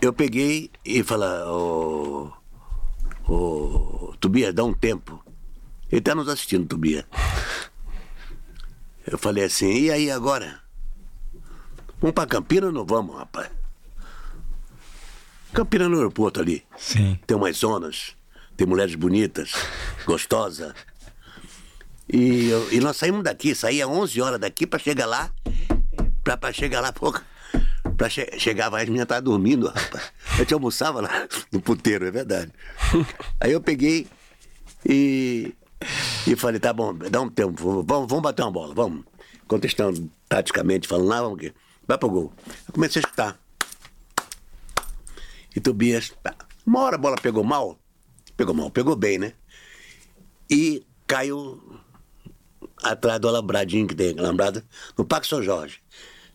Eu 0.00 0.12
peguei 0.12 0.70
e 0.84 1.02
falei, 1.04 1.28
ô. 1.46 2.32
Ô. 3.28 4.14
Tobias, 4.18 4.54
dá 4.54 4.64
um 4.64 4.74
tempo. 4.74 5.24
Ele 5.90 6.00
tá 6.00 6.14
nos 6.14 6.28
assistindo, 6.28 6.66
Tobias. 6.66 7.04
Eu 9.06 9.18
falei 9.18 9.44
assim, 9.44 9.70
e 9.70 9.90
aí 9.90 10.10
agora? 10.10 10.60
Vamos 12.00 12.14
pra 12.14 12.26
Campina 12.26 12.66
ou 12.66 12.72
não 12.72 12.84
vamos, 12.84 13.16
rapaz? 13.16 13.50
Campina 15.52 15.88
no 15.88 15.96
aeroporto 15.96 16.40
ali. 16.40 16.64
Sim. 16.76 17.18
Tem 17.26 17.36
umas 17.36 17.56
zonas, 17.58 18.16
tem 18.56 18.66
mulheres 18.66 18.94
bonitas, 18.94 19.52
gostosas. 20.06 20.72
E, 22.12 22.48
eu- 22.48 22.72
e 22.72 22.80
nós 22.80 22.96
saímos 22.96 23.22
daqui, 23.22 23.54
saía 23.54 23.86
11 23.88 24.20
horas 24.20 24.40
daqui 24.40 24.66
pra 24.66 24.78
chegar 24.78 25.06
lá. 25.06 25.30
Pra, 26.24 26.36
pra 26.36 26.52
chegar 26.52 26.80
lá, 26.80 26.92
pô. 26.92 27.12
Pra 27.96 28.08
che 28.08 28.38
chegava, 28.38 28.78
as 28.78 28.84
meninas 28.84 29.04
estavam 29.04 29.24
dormindo, 29.24 29.66
rapaz. 29.68 30.12
A 30.32 30.36
gente 30.36 30.54
almoçava 30.54 31.00
lá 31.00 31.28
no 31.52 31.60
puteiro, 31.60 32.06
é 32.06 32.10
verdade. 32.10 32.50
Aí 33.40 33.52
eu 33.52 33.60
peguei 33.60 34.06
e, 34.88 35.54
e 36.26 36.34
falei, 36.36 36.58
tá 36.58 36.72
bom, 36.72 36.94
dá 36.94 37.20
um 37.20 37.28
tempo, 37.28 37.82
vamos, 37.82 38.08
vamos 38.08 38.22
bater 38.22 38.42
uma 38.42 38.50
bola, 38.50 38.74
vamos. 38.74 39.04
Contestando 39.46 40.10
taticamente, 40.28 40.88
falando, 40.88 41.12
ah, 41.12 41.20
vamos 41.22 41.38
aqui. 41.38 41.52
Vai 41.86 41.98
pro 41.98 42.08
gol. 42.08 42.32
Eu 42.68 42.72
comecei 42.72 43.00
a 43.00 43.04
escutar. 43.04 43.38
E 45.54 45.60
Tobias, 45.60 46.12
uma 46.66 46.80
hora 46.80 46.96
a 46.96 46.98
bola 46.98 47.16
pegou 47.16 47.44
mal, 47.44 47.78
pegou 48.36 48.54
mal, 48.54 48.70
pegou 48.70 48.96
bem, 48.96 49.18
né? 49.18 49.32
E 50.50 50.86
caiu 51.06 51.80
atrás 52.82 53.20
do 53.20 53.28
alambradinho 53.28 53.86
que 53.86 53.94
tem, 53.94 54.18
alambrado, 54.18 54.62
no 54.96 55.04
Parque 55.04 55.26
São 55.26 55.42
Jorge. 55.42 55.82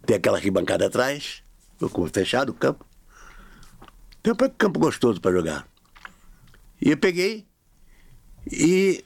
Tem 0.06 0.16
aquela 0.16 0.38
arquibancada 0.38 0.88
atrás, 0.88 1.44
fechado 2.14 2.52
o 2.52 2.56
campo. 2.56 2.86
Tem 4.22 4.34
um 4.34 4.36
campo 4.36 4.80
gostoso 4.80 5.20
para 5.20 5.32
jogar. 5.32 5.68
E 6.82 6.92
eu 6.92 6.98
peguei 6.98 7.46
e 8.52 9.04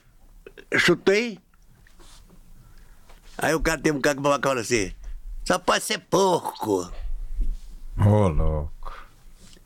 chutei. 0.76 1.38
Aí 3.38 3.54
o 3.54 3.60
cara 3.60 3.80
tem 3.80 3.92
um 3.92 4.00
cara 4.00 4.16
que 4.16 4.22
falou 4.22 4.58
assim, 4.58 4.92
só 5.44 5.58
pode 5.58 5.84
ser 5.84 5.98
porco. 5.98 6.92
Ô, 7.98 8.28
louco. 8.28 8.81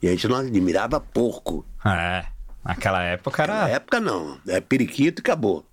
E 0.07 0.09
a 0.09 0.13
gente 0.13 0.29
não 0.29 0.37
admirava 0.37 1.01
porco. 1.01 1.67
É. 1.85 2.25
Naquela 2.65 3.03
época 3.03 3.43
era. 3.43 3.69
época 3.69 3.99
não. 3.99 4.41
É 4.47 4.61
periquito 4.61 5.21
e 5.21 5.23
acabou. 5.23 5.67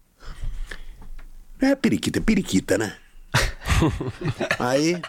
Não 1.62 1.70
é 1.70 1.76
periquita, 1.76 2.18
é 2.18 2.22
periquita, 2.22 2.76
né? 2.80 2.98
aí, 4.58 5.00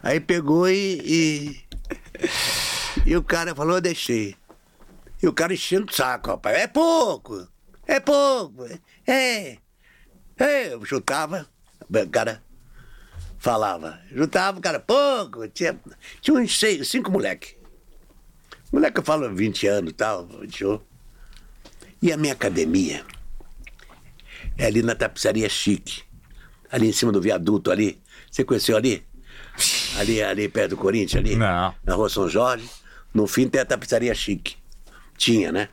aí 0.00 0.20
pegou 0.20 0.68
e, 0.68 1.00
e. 1.04 1.64
e 3.04 3.16
o 3.16 3.22
cara 3.24 3.52
falou, 3.52 3.74
eu 3.74 3.80
deixei. 3.80 4.36
E 5.20 5.26
o 5.26 5.32
cara 5.32 5.52
enchendo 5.52 5.90
o 5.90 5.92
saco, 5.92 6.30
rapaz. 6.30 6.56
É 6.56 6.68
pouco! 6.68 7.48
É 7.84 7.98
pouco! 7.98 8.64
É! 9.04 9.58
É! 10.38 10.72
Eu 10.72 10.84
chutava, 10.84 11.48
o 11.90 12.10
cara 12.10 12.40
falava. 13.40 14.00
Chutava, 14.14 14.60
o 14.60 14.62
cara, 14.62 14.78
pouco! 14.78 15.48
Tinha, 15.48 15.76
tinha 16.20 16.36
uns 16.36 16.56
seis, 16.56 16.86
cinco 16.88 17.10
moleque. 17.10 17.55
Moleque, 18.76 19.00
eu 19.00 19.02
falo 19.02 19.34
20 19.34 19.66
anos 19.68 19.90
e 19.90 19.94
tal, 19.94 20.26
21. 20.26 20.78
E 22.02 22.12
a 22.12 22.16
minha 22.18 22.34
academia 22.34 23.06
é 24.58 24.66
ali 24.66 24.82
na 24.82 24.94
tapeçaria 24.94 25.48
chique. 25.48 26.02
Ali 26.70 26.90
em 26.90 26.92
cima 26.92 27.10
do 27.10 27.18
viaduto 27.18 27.70
ali. 27.70 27.98
Você 28.30 28.44
conheceu 28.44 28.76
ali? 28.76 29.02
Ali, 29.96 30.22
ali 30.22 30.46
perto 30.50 30.72
do 30.72 30.76
Corinthians, 30.76 31.24
ali? 31.24 31.36
Não. 31.36 31.74
Na 31.82 31.94
rua 31.94 32.10
São 32.10 32.28
Jorge. 32.28 32.68
No 33.14 33.26
fim 33.26 33.48
tem 33.48 33.62
a 33.62 33.64
tapeçaria 33.64 34.14
chique. 34.14 34.58
Tinha, 35.16 35.50
né? 35.50 35.70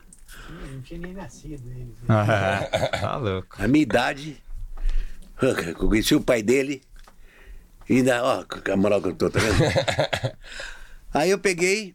Não 0.72 0.80
tinha 0.80 1.00
nem 1.00 1.12
nascido 1.12 1.70
eles. 1.72 1.94
É, 2.08 2.86
tá 3.00 3.16
louco. 3.18 3.54
A 3.58 3.68
minha 3.68 3.82
idade. 3.82 4.42
Eu 5.42 5.74
conheci 5.74 6.14
o 6.14 6.22
pai 6.22 6.42
dele. 6.42 6.80
E 7.86 7.98
ainda, 7.98 8.24
ó, 8.24 8.46
a 8.72 8.76
moral 8.78 9.02
que 9.02 9.08
eu 9.08 9.14
tô, 9.14 9.28
tá 9.28 9.40
vendo? 9.40 9.58
Aí 11.12 11.28
eu 11.28 11.38
peguei 11.38 11.92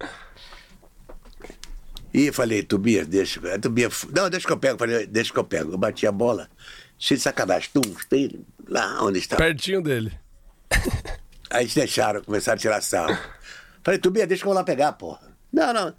e 2.14 2.32
falei, 2.32 2.64
Tobias, 2.64 3.08
deixa. 3.08 3.60
Tobias, 3.60 4.06
não, 4.16 4.30
deixa 4.30 4.48
que 4.48 4.54
eu 4.54 4.58
pego. 4.58 4.80
Falei, 4.80 5.06
deixa 5.06 5.32
que 5.32 5.40
eu 5.40 5.44
pego. 5.44 5.74
Eu 5.74 5.78
bati 5.78 6.08
a 6.08 6.12
bola, 6.12 6.50
cheio 6.98 7.18
de 7.18 7.24
sacanagem. 7.24 7.70
Tum, 7.72 7.82
tem 8.10 8.46
lá 8.68 9.04
onde 9.04 9.20
está. 9.20 9.36
Pertinho 9.36 9.82
dele. 9.82 10.12
Aí 11.50 11.64
eles 11.64 11.74
deixaram, 11.74 12.24
começaram 12.24 12.58
a 12.58 12.60
tirar 12.60 12.82
sarro. 12.82 13.18
Falei, 13.84 14.00
Tobias, 14.00 14.28
deixa 14.28 14.44
que 14.44 14.48
eu 14.48 14.52
vou 14.52 14.58
lá 14.58 14.64
pegar, 14.64 14.94
porra. 14.94 15.22
Não, 15.52 15.74
não. 15.74 15.94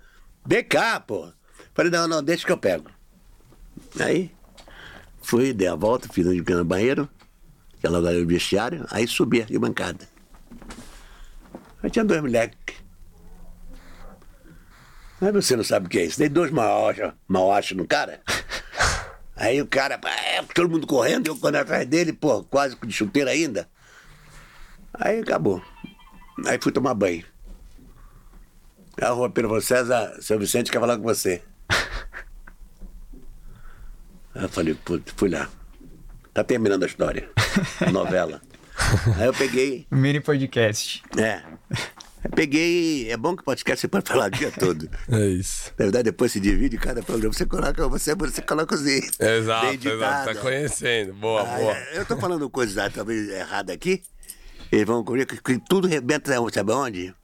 Vem 0.46 0.64
cá, 0.64 1.00
porra. 1.00 1.34
Falei, 1.74 1.90
não, 1.90 2.06
não, 2.06 2.22
deixa 2.22 2.44
que 2.44 2.52
eu 2.52 2.58
pego. 2.58 2.90
Aí, 3.98 4.30
fui, 5.22 5.52
dei 5.52 5.68
a 5.68 5.74
volta, 5.74 6.08
fiz 6.12 6.26
um 6.26 6.32
no 6.32 6.64
banheiro, 6.64 7.08
que 7.80 7.86
é 7.86 7.90
logo 7.90 8.06
ali 8.06 8.20
no 8.20 8.26
vestiário, 8.26 8.84
aí 8.90 9.06
subi 9.06 9.42
de 9.44 9.58
bancada. 9.58 10.08
Aí 11.82 11.90
tinha 11.90 12.04
dois 12.04 12.20
moleques. 12.20 12.76
Aí 15.20 15.32
você 15.32 15.54
não 15.54 15.64
sabe 15.64 15.86
o 15.86 15.88
que 15.88 15.98
é 15.98 16.04
isso. 16.04 16.18
Dei 16.18 16.28
dois 16.28 16.50
mauachos 16.50 17.12
mauacho 17.28 17.74
no 17.74 17.86
cara. 17.86 18.20
Aí 19.36 19.60
o 19.60 19.66
cara, 19.66 19.98
é, 20.04 20.42
todo 20.54 20.68
mundo 20.68 20.86
correndo, 20.86 21.28
eu 21.28 21.36
correndo 21.36 21.56
atrás 21.56 21.86
dele, 21.86 22.12
pô, 22.12 22.44
quase 22.44 22.76
de 22.76 22.92
chuteira 22.92 23.30
ainda. 23.30 23.68
Aí 24.92 25.20
acabou. 25.20 25.62
Aí 26.46 26.58
fui 26.60 26.72
tomar 26.72 26.94
banho. 26.94 27.24
Aí 29.00 29.08
a 29.08 29.10
rua 29.10 29.30
Pedro 29.30 29.58
César, 29.62 30.14
seu 30.20 30.38
Vicente 30.38 30.70
quer 30.70 30.78
falar 30.80 30.96
com 30.98 31.04
você. 31.04 31.42
Aí 34.34 34.42
eu 34.42 34.48
falei, 34.48 34.74
putz, 34.74 35.12
fui 35.16 35.30
lá. 35.30 35.48
Tá 36.34 36.44
terminando 36.44 36.82
a 36.82 36.86
história. 36.86 37.28
A 37.86 37.90
novela. 37.90 38.40
Aí 39.18 39.26
eu 39.26 39.34
peguei, 39.34 39.86
Mini 39.90 40.20
podcast. 40.20 41.02
é. 41.18 41.42
Eu 42.22 42.30
peguei. 42.30 43.10
É 43.10 43.16
bom 43.16 43.34
que 43.36 43.42
podcast 43.42 43.80
você 43.80 43.88
pode 43.88 44.08
falar 44.08 44.26
o 44.26 44.30
dia 44.30 44.50
todo. 44.58 44.88
É 45.10 45.26
isso. 45.26 45.70
Na 45.78 45.84
verdade, 45.86 46.04
depois 46.04 46.32
se 46.32 46.40
divide 46.40 46.76
cada 46.78 47.02
programa. 47.02 47.32
Você 47.32 47.46
coloca, 47.46 47.88
você, 47.88 48.14
você 48.14 48.42
coloca 48.42 48.74
os 48.74 48.86
itens. 48.86 49.18
Exato, 49.18 49.88
exato. 49.88 50.34
Tá 50.34 50.40
conhecendo. 50.40 51.14
Boa, 51.14 51.42
Ah, 51.42 51.56
boa. 51.58 51.72
é, 51.76 51.98
eu 51.98 52.04
tô 52.06 52.16
falando 52.16 52.48
coisas 52.50 52.92
talvez 52.92 53.28
erradas 53.28 53.74
aqui. 53.74 54.02
Eles 54.70 54.86
vão 54.86 55.02
comigo 55.02 55.26
que, 55.26 55.42
que 55.42 55.58
tudo 55.68 55.88
rebenta, 55.88 56.32
sabe 56.52 56.72
onde? 56.72 57.14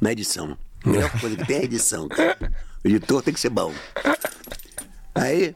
Na 0.00 0.12
edição. 0.12 0.58
A 0.84 0.88
melhor 0.88 1.10
coisa 1.20 1.36
que 1.36 1.46
tem 1.46 1.56
é 1.56 1.60
a 1.60 1.64
edição, 1.64 2.08
cara. 2.08 2.52
O 2.84 2.88
editor 2.88 3.22
tem 3.22 3.32
que 3.34 3.40
ser 3.40 3.50
bom. 3.50 3.72
Aí, 5.14 5.54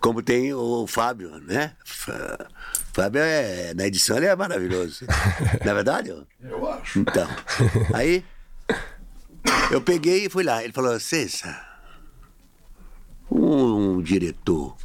como 0.00 0.22
tem 0.22 0.52
o 0.54 0.86
Fábio, 0.86 1.38
né? 1.40 1.72
Fá- 2.94 3.02
Fábio 3.04 3.20
é. 3.22 3.74
Na 3.74 3.86
edição 3.86 4.16
ele 4.16 4.26
é 4.26 4.36
maravilhoso. 4.36 5.04
Não 5.64 5.70
é 5.72 5.74
verdade? 5.74 6.10
Eu 6.40 6.70
acho. 6.70 6.98
Então. 7.00 7.28
Aí, 7.92 8.24
eu 9.70 9.80
peguei 9.80 10.26
e 10.26 10.30
fui 10.30 10.44
lá. 10.44 10.62
Ele 10.62 10.72
falou, 10.72 10.98
César, 11.00 11.60
um, 13.30 14.00
diretor, 14.02 14.76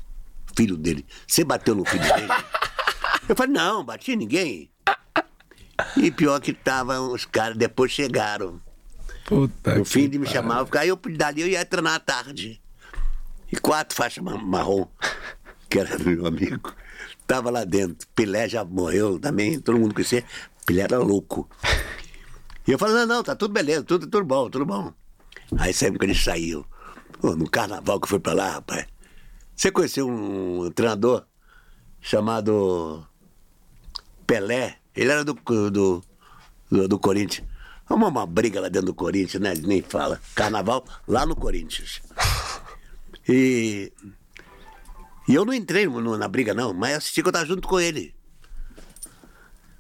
filho 0.56 0.76
dele, 0.78 1.06
você 1.28 1.44
bateu 1.44 1.76
no 1.76 1.86
filho 1.86 2.04
dele? 2.04 2.28
Eu 3.28 3.36
falei, 3.36 3.54
não, 3.54 3.84
bati 3.84 4.14
em 4.14 4.16
ninguém. 4.16 4.72
E 5.96 6.12
pior 6.12 6.40
que 6.42 6.52
tava, 6.52 7.00
os 7.00 7.26
caras 7.26 7.56
depois 7.58 7.92
chegaram. 7.92 8.60
Puta 9.26 9.76
No 9.76 9.84
que 9.84 9.90
fim 9.90 10.10
de 10.10 10.18
me 10.18 10.26
chamar, 10.26 10.66
aí 10.78 10.90
eu 10.90 10.96
dali 11.16 11.42
eu 11.42 11.48
ia 11.48 11.64
treinar 11.64 11.94
à 11.96 12.00
tarde. 12.00 12.60
E 13.52 13.56
quatro 13.56 13.96
faixas 13.96 14.24
ma- 14.24 14.38
marrom, 14.38 14.88
que 15.70 15.80
era 15.80 15.98
meu 16.00 16.26
amigo, 16.26 16.74
tava 17.30 17.52
lá 17.52 17.64
dentro. 17.64 18.08
Pelé 18.16 18.50
já 18.50 18.66
morreu 18.66 19.20
também, 19.20 19.60
todo 19.60 19.78
mundo 19.78 19.94
conhecia. 19.94 20.26
Pelé 20.66 20.82
era 20.82 20.98
louco. 20.98 21.48
E 22.68 22.72
eu 22.72 22.80
falei, 22.80 22.96
não, 22.96 23.06
não, 23.06 23.24
tá 23.24 23.36
tudo 23.36 23.54
beleza, 23.54 23.84
tudo, 23.84 24.08
tudo 24.08 24.26
bom, 24.26 24.50
tudo 24.50 24.66
bom. 24.66 24.92
Aí 25.60 25.72
sempre 25.72 26.00
que 26.00 26.06
ele 26.06 26.16
saiu, 26.16 26.66
pô, 27.22 27.36
no 27.36 27.48
carnaval 27.48 28.00
que 28.00 28.10
foi 28.10 28.20
pra 28.20 28.34
lá, 28.34 28.54
rapaz. 28.54 28.88
Você 29.56 29.72
conheceu 29.72 30.10
um 30.10 30.72
treinador 30.72 31.26
chamado 32.02 33.06
Pelé? 34.26 34.78
Ele 34.96 35.12
era 35.12 35.24
do, 35.24 35.34
do, 35.34 36.04
do, 36.72 36.88
do 36.88 37.00
Corinthians. 37.00 37.48
Arrumou 37.88 38.10
uma 38.10 38.26
briga 38.26 38.60
lá 38.60 38.70
dentro 38.70 38.88
do 38.88 38.94
Corinthians, 38.94 39.42
né? 39.42 39.54
Nem 39.56 39.82
fala. 39.84 40.20
Carnaval 40.34 40.84
lá 41.08 41.26
no 41.26 41.36
Corinthians. 41.36 42.02
E. 43.28 43.92
E 45.30 45.36
eu 45.36 45.46
não 45.46 45.54
entrei 45.54 45.86
no- 45.86 46.18
na 46.18 46.28
briga, 46.28 46.56
não, 46.56 46.74
mas 46.74 46.98
assisti 46.98 47.22
que 47.22 47.28
eu 47.28 47.32
tava 47.32 47.46
junto 47.46 47.68
com 47.68 47.80
ele. 47.80 48.16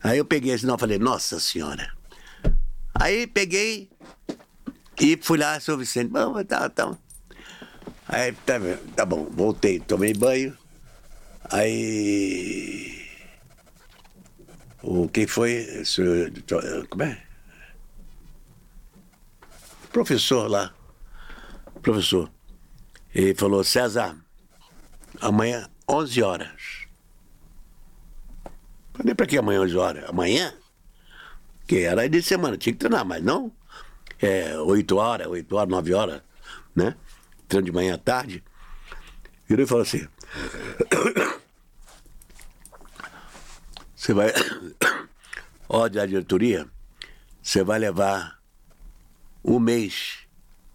Aí 0.03 0.19
eu 0.19 0.23
peguei 0.23 0.53
esse 0.53 0.63
não, 0.63 0.77
falei, 0.77 0.99
nossa 0.99 1.39
senhora. 1.39 1.91
Aí 2.93 3.25
peguei 3.25 3.89
e 5.01 5.17
fui 5.17 5.39
lá, 5.39 5.59
seu 5.59 5.75
Vicente. 5.75 6.09
Bom, 6.11 6.43
tá, 6.43 6.69
tá. 6.69 6.95
Aí, 8.07 8.31
tá, 8.45 8.59
tá 8.95 9.05
bom, 9.07 9.25
voltei, 9.25 9.79
tomei 9.79 10.13
banho. 10.13 10.55
Aí. 11.45 13.09
O 14.83 15.09
quem 15.09 15.25
foi? 15.25 15.83
Senhor, 15.83 16.31
como 16.89 17.03
é? 17.03 17.23
Professor 19.91 20.47
lá. 20.47 20.71
Professor. 21.81 22.31
Ele 23.15 23.33
falou, 23.33 23.63
César, 23.63 24.15
amanhã, 25.21 25.69
11 25.87 26.21
horas. 26.21 26.87
Falei, 28.93 29.15
pra 29.15 29.25
que 29.25 29.37
amanhã, 29.37 29.61
11 29.61 29.77
horas? 29.77 30.09
Amanhã? 30.09 30.53
Que 31.67 31.79
era 31.79 32.07
de 32.09 32.21
semana, 32.21 32.57
tinha 32.57 32.73
que 32.73 32.79
treinar, 32.79 33.05
mas 33.05 33.23
não 33.23 33.51
é, 34.21 34.57
8 34.57 34.97
horas, 34.97 35.27
8 35.27 35.55
horas, 35.55 35.69
9 35.69 35.93
horas, 35.93 36.21
né? 36.75 36.95
Treino 37.47 37.65
de 37.65 37.71
manhã 37.71 37.95
à 37.95 37.97
tarde. 37.97 38.43
E 39.49 39.53
ele 39.53 39.65
falou 39.65 39.83
assim: 39.83 40.07
Você 43.95 44.13
vai. 44.13 44.31
Ordem 45.67 46.01
da 46.01 46.05
diretoria, 46.07 46.67
você 47.41 47.63
vai 47.63 47.77
levar 47.77 48.39
um 49.43 49.59
mês 49.59 50.19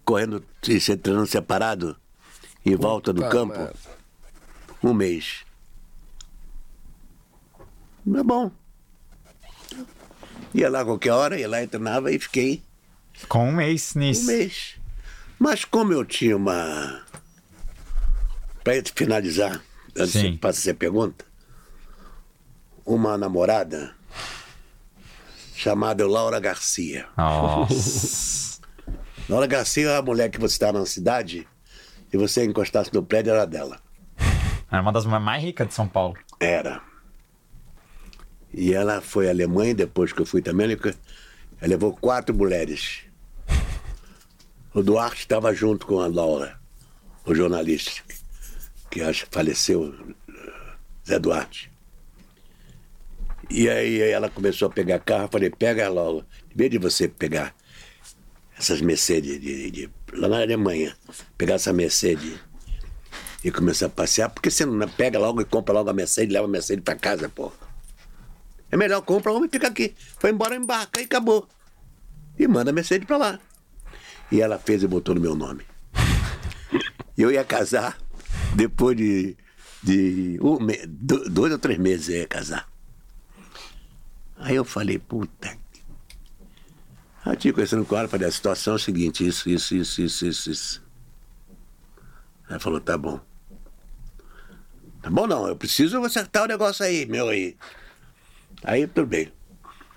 correndo 0.05 0.45
e 0.69 0.79
se 0.79 0.97
treinando 0.97 1.27
separado 1.27 1.97
em 2.65 2.77
volta 2.77 3.13
do 3.13 3.21
Puta 3.23 3.33
campo. 3.33 3.59
merda. 3.59 3.94
Um 4.85 4.93
mês. 4.93 5.47
Não 8.05 8.21
é 8.21 8.23
bom. 8.23 8.51
Ia 10.53 10.69
lá 10.69 10.85
qualquer 10.85 11.13
hora, 11.13 11.41
ia 11.41 11.49
lá 11.49 11.63
e 11.63 11.67
treinava 11.67 12.13
e 12.13 12.19
fiquei 12.19 12.63
Com 13.29 13.49
um 13.49 13.53
mês 13.53 13.95
um 13.97 14.01
nisso. 14.01 14.27
mês. 14.27 14.75
Mas 15.39 15.65
como 15.65 15.95
eu 15.95 16.05
tinha 16.05 16.37
uma. 16.37 17.03
Para 18.63 18.75
finalizar, 18.95 19.63
antes 19.97 20.13
Sim. 20.13 20.33
de 20.33 20.39
passar 20.39 20.59
essa 20.61 20.75
pergunta, 20.75 21.25
uma 22.85 23.17
namorada 23.17 23.95
chamada 25.55 26.07
Laura 26.07 26.39
Garcia. 26.41 27.09
Nossa. 27.17 28.61
Laura 29.31 29.47
Garcia 29.47 29.89
é 29.89 29.97
a 29.97 30.03
mulher 30.03 30.31
que 30.31 30.39
você 30.39 30.57
está 30.57 30.71
na 30.71 30.85
cidade 30.85 31.49
e 32.13 32.17
você 32.19 32.45
encostasse 32.45 32.93
no 32.93 33.03
prédio 33.03 33.33
era 33.33 33.47
dela. 33.47 33.84
Era 34.75 34.83
uma 34.83 34.93
das 34.93 35.07
mais 35.07 35.43
ricas 35.43 35.69
de 35.69 35.75
São 35.75 35.89
Paulo. 35.89 36.17
Era. 36.41 36.83
E 38.53 38.73
ela 38.75 39.01
foi 39.01 39.29
Alemanha, 39.29 39.75
depois 39.75 40.13
que 40.13 40.21
eu 40.21 40.27
fui 40.27 40.43
também, 40.43 40.67
ela 40.67 40.95
levou 41.63 41.93
quatro 41.95 42.35
mulheres. 42.35 43.03
O 44.73 44.83
Duarte 44.83 45.21
estava 45.21 45.55
junto 45.55 45.87
com 45.87 46.01
a 46.01 46.07
Laura, 46.09 46.59
o 47.25 47.35
jornalista, 47.35 48.03
que 48.91 49.01
acho 49.01 49.27
que 49.27 49.35
faleceu, 49.35 49.95
Zé 51.07 51.19
Duarte. 51.19 51.71
E 53.49 53.69
aí 53.69 54.01
ela 54.01 54.29
começou 54.29 54.67
a 54.67 54.71
pegar 54.73 54.99
carro, 54.99 55.25
eu 55.25 55.29
falei, 55.29 55.51
pega 55.51 55.87
a 55.87 55.89
Laura, 55.91 56.27
em 56.53 56.57
vez 56.57 56.71
de 56.71 56.79
você 56.79 57.07
pegar 57.07 57.55
essas 58.59 58.81
Mercedes 58.81 59.41
de, 59.41 59.71
de- 59.71 59.91
lá 60.13 60.27
na 60.29 60.41
Alemanha, 60.43 60.97
pegar 61.39 61.55
essa 61.55 61.73
Mercedes 61.73 62.39
e 63.45 63.51
começar 63.53 63.87
a 63.87 63.91
passear, 63.91 64.31
porque 64.31 64.51
você 64.51 64.65
não 64.65 64.89
pega 64.89 65.19
logo 65.19 65.43
e 65.43 65.45
compra 65.45 65.75
logo 65.75 65.91
a 65.91 65.93
Mercedes, 65.93 66.33
leva 66.33 66.47
a 66.47 66.49
Mercedes 66.49 66.83
pra 66.83 66.97
casa, 66.97 67.29
pô. 67.29 67.53
É 68.73 68.77
melhor 68.77 69.03
compra 69.03 69.33
uma 69.33 69.45
e 69.45 69.51
fica 69.51 69.69
aqui. 69.69 69.95
Foi 70.19 70.31
embora, 70.31 70.57
embarca 70.57 70.99
e 70.99 71.05
acabou. 71.05 71.47
E 72.39 72.49
manda 72.49 72.71
a 72.71 72.73
Mercedes 72.73 73.07
pra 73.07 73.19
lá. 73.19 73.39
E 74.33 74.41
ela 74.41 74.59
fez 74.59 74.83
e 74.83 74.87
botou 74.87 75.15
no 75.15 75.21
meu 75.21 75.35
nome. 75.35 75.63
Eu 77.17 77.31
ia 77.31 77.45
casar 77.45 77.99
depois 78.57 78.97
de, 78.97 79.37
de 79.83 80.39
um 80.41 80.59
dois 81.31 81.53
ou 81.53 81.59
três 81.59 81.79
meses 81.79 82.09
eu 82.09 82.17
ia 82.17 82.27
casar. 82.27 82.67
Aí 84.39 84.57
eu 84.57 84.65
falei, 84.65 84.99
puta. 84.99 85.57
Aí 87.25 87.35
eu 87.35 87.37
tinha 87.37 87.53
conversando 87.53 87.85
com 87.85 87.97
ela, 87.97 88.09
falei, 88.09 88.27
a 88.27 88.33
situação 88.33 88.73
é 88.73 88.77
a 88.77 88.79
seguinte, 88.79 89.25
isso, 89.27 89.49
isso, 89.51 89.75
isso, 89.77 90.03
isso, 90.03 90.27
isso, 90.27 90.51
isso. 90.51 90.83
Ela 92.49 92.59
falou, 92.59 92.81
tá 92.81 92.97
bom. 92.97 93.21
Tá 95.05 95.11
bom 95.11 95.27
não, 95.27 95.47
eu 95.47 95.55
preciso 95.55 96.03
acertar 96.03 96.45
o 96.45 96.47
negócio 96.47 96.83
aí, 96.83 97.05
meu 97.05 97.29
aí. 97.29 97.55
Aí 98.63 98.87
tudo 98.87 99.07
bem. 99.07 99.31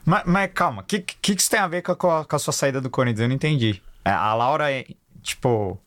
Mas, 0.03 0.23
mas 0.25 0.51
calma, 0.53 0.81
o 0.81 0.85
que, 0.85 0.99
que, 0.99 1.15
que 1.21 1.31
isso 1.31 1.49
tem 1.49 1.61
a 1.61 1.67
ver 1.67 1.81
com 1.81 2.11
a, 2.11 2.25
com 2.25 2.35
a 2.35 2.39
sua 2.39 2.51
saída 2.51 2.81
do 2.81 2.89
Corinthians? 2.89 3.21
Eu 3.21 3.29
não 3.29 3.35
entendi. 3.35 3.81
É, 4.03 4.09
A 4.11 4.33
Laura, 4.33 4.69
é, 4.69 4.85
tipo, 5.23 5.79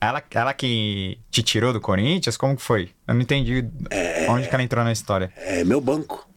ela, 0.00 0.22
ela 0.30 0.54
que 0.54 1.18
te 1.28 1.42
tirou 1.42 1.72
do 1.72 1.80
Corinthians? 1.80 2.36
Como 2.36 2.54
que 2.54 2.62
foi? 2.62 2.92
Eu 3.04 3.14
não 3.14 3.20
entendi 3.20 3.68
onde 4.28 4.48
que 4.48 4.54
ela 4.54 4.62
entrou 4.62 4.84
na 4.84 4.92
história. 4.92 5.32
É 5.34 5.64
meu 5.64 5.80
banco. 5.80 6.28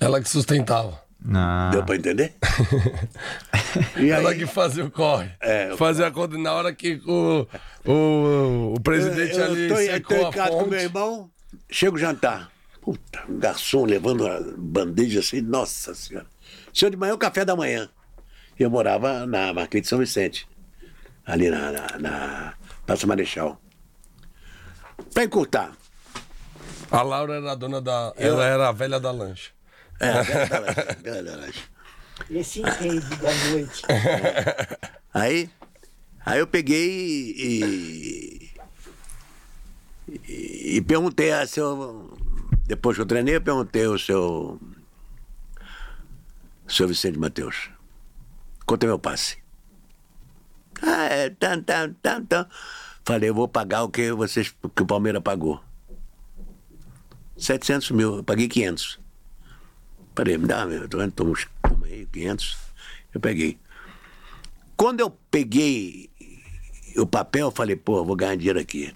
Ela 0.00 0.20
que 0.20 0.28
sustentava. 0.28 1.00
Não. 1.22 1.70
Deu 1.70 1.84
pra 1.84 1.96
entender? 1.96 2.34
e 3.98 4.10
Ela 4.10 4.30
aí, 4.30 4.38
que 4.38 4.46
fazia 4.46 4.84
o 4.84 4.90
corre. 4.90 5.30
É, 5.40 5.72
o 5.72 5.76
fazia 5.76 6.06
a 6.06 6.10
conta 6.10 6.36
na 6.38 6.52
hora 6.52 6.72
que 6.74 7.00
o, 7.06 7.46
o, 7.84 8.74
o 8.74 8.80
presidente 8.80 9.36
eu, 9.36 9.44
ali 9.44 9.68
tô, 9.68 9.74
eu 9.78 10.00
tô 10.02 10.14
secou 10.14 10.28
em 10.28 10.30
casa 10.32 10.50
com 10.50 10.66
meu 10.66 10.80
irmão, 10.80 11.30
chego 11.70 11.98
jantar. 11.98 12.50
Puta, 12.80 13.22
um 13.28 13.38
garçom 13.38 13.84
levando 13.84 14.26
a 14.26 14.40
bandeja 14.56 15.20
assim, 15.20 15.42
nossa 15.42 15.94
senhora. 15.94 16.26
Senhor 16.72 16.90
de 16.90 16.96
manhã, 16.96 17.12
o 17.14 17.18
café 17.18 17.44
da 17.44 17.54
manhã. 17.54 17.88
E 18.58 18.62
eu 18.62 18.70
morava 18.70 19.26
na 19.26 19.52
Marquês 19.52 19.82
de 19.82 19.88
São 19.88 19.98
Vicente, 19.98 20.48
ali 21.26 21.50
na, 21.50 21.70
na, 21.70 21.98
na 21.98 22.54
Praça 22.86 23.06
Marechal. 23.06 23.60
Pra 25.12 25.24
encurtar, 25.24 25.72
A 26.90 27.02
Laura 27.02 27.34
era 27.36 27.52
a 27.52 27.54
dona 27.54 27.80
da. 27.80 28.12
Eu- 28.16 28.32
Ela 28.34 28.44
era 28.46 28.68
a 28.68 28.72
velha 28.72 28.98
da 28.98 29.10
lancha. 29.10 29.50
É, 30.00 30.46
bela- 30.48 30.96
bela 31.02 31.36
lanche. 31.36 31.62
Esse 32.30 32.62
rei 32.62 33.00
da 33.00 33.34
noite. 33.50 33.82
Aí, 35.12 35.50
aí 36.24 36.38
eu 36.38 36.46
peguei 36.46 37.34
e, 37.36 38.50
e, 40.08 40.76
e 40.76 40.80
perguntei 40.82 41.32
a 41.32 41.44
seu. 41.48 42.16
Depois 42.66 42.96
que 42.96 43.02
eu 43.02 43.06
treinei, 43.06 43.34
eu 43.36 43.40
perguntei 43.42 43.86
ao 43.86 43.98
seu. 43.98 44.60
Seu 46.68 46.86
Vicente 46.86 47.18
Mateus. 47.18 47.70
Quanto 48.64 48.84
é 48.84 48.86
meu 48.86 48.98
passe? 49.00 49.38
Ah, 50.80 51.06
é. 51.06 51.30
Tan, 51.30 51.60
tan, 51.62 51.92
tan, 52.00 52.24
tan. 52.24 52.46
Falei, 53.04 53.30
eu 53.30 53.34
vou 53.34 53.48
pagar 53.48 53.82
o 53.82 53.88
que, 53.88 54.12
vocês, 54.12 54.54
o 54.62 54.68
que 54.68 54.82
o 54.82 54.86
Palmeiras 54.86 55.22
pagou. 55.22 55.60
700 57.36 57.90
mil, 57.90 58.16
eu 58.18 58.22
paguei 58.24 58.46
500. 58.46 59.00
Falei, 60.14 60.36
me 60.36 60.46
dá, 60.46 60.66
meu, 60.66 60.88
tô 60.88 60.98
vendo, 60.98 61.12
toma 61.12 61.30
uns 61.30 61.46
toma 61.62 61.86
aí, 61.86 62.06
500. 62.12 62.58
Eu 63.14 63.20
peguei. 63.20 63.58
Quando 64.76 65.00
eu 65.00 65.10
peguei 65.30 66.10
o 66.96 67.06
papel, 67.06 67.48
eu 67.48 67.50
falei, 67.50 67.76
pô, 67.76 68.04
vou 68.04 68.16
ganhar 68.16 68.36
dinheiro 68.36 68.58
aqui. 68.58 68.94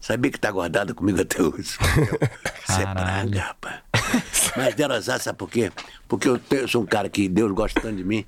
Sabia 0.00 0.30
que 0.30 0.38
tá 0.38 0.50
guardado 0.50 0.94
comigo 0.94 1.20
até 1.22 1.42
hoje. 1.42 1.62
Isso 1.62 2.80
é 2.80 2.94
praga, 2.94 3.40
rapaz. 3.40 3.82
Mas 4.56 4.74
deram 4.74 4.94
azar, 4.94 5.20
sabe 5.20 5.38
por 5.38 5.50
quê? 5.50 5.72
Porque 6.06 6.28
eu, 6.28 6.40
eu 6.50 6.68
sou 6.68 6.82
um 6.82 6.86
cara 6.86 7.08
que 7.08 7.28
Deus 7.28 7.52
gosta 7.52 7.80
tanto 7.80 7.96
de 7.96 8.04
mim, 8.04 8.24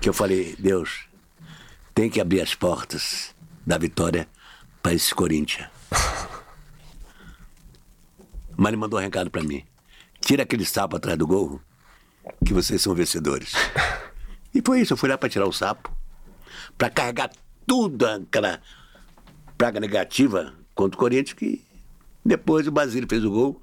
que 0.00 0.08
eu 0.08 0.12
falei, 0.12 0.54
Deus, 0.58 1.06
tem 1.94 2.10
que 2.10 2.20
abrir 2.20 2.40
as 2.40 2.54
portas 2.54 3.34
da 3.66 3.78
vitória 3.78 4.28
para 4.82 4.92
esse 4.94 5.14
Corinthians. 5.14 5.68
Mas 8.56 8.68
ele 8.68 8.76
mandou 8.76 8.98
um 8.98 9.02
recado 9.02 9.30
para 9.30 9.42
mim. 9.42 9.64
Tira 10.20 10.42
aquele 10.42 10.64
sapo 10.64 10.96
atrás 10.96 11.18
do 11.18 11.26
gol, 11.26 11.60
que 12.44 12.52
vocês 12.52 12.80
são 12.80 12.94
vencedores. 12.94 13.52
E 14.52 14.60
foi 14.66 14.80
isso, 14.80 14.92
eu 14.92 14.96
fui 14.96 15.08
lá 15.08 15.16
para 15.16 15.28
tirar 15.28 15.46
o 15.46 15.52
sapo, 15.52 15.96
para 16.76 16.90
carregar 16.90 17.30
tudo 17.64 18.04
aquela 18.04 18.60
praga 19.56 19.78
negativa 19.78 20.52
contra 20.74 20.96
o 20.96 20.98
Corinthians, 20.98 21.34
que 21.34 21.64
depois 22.24 22.66
o 22.66 22.72
Basílio 22.72 23.08
fez 23.08 23.24
o 23.24 23.30
gol. 23.30 23.62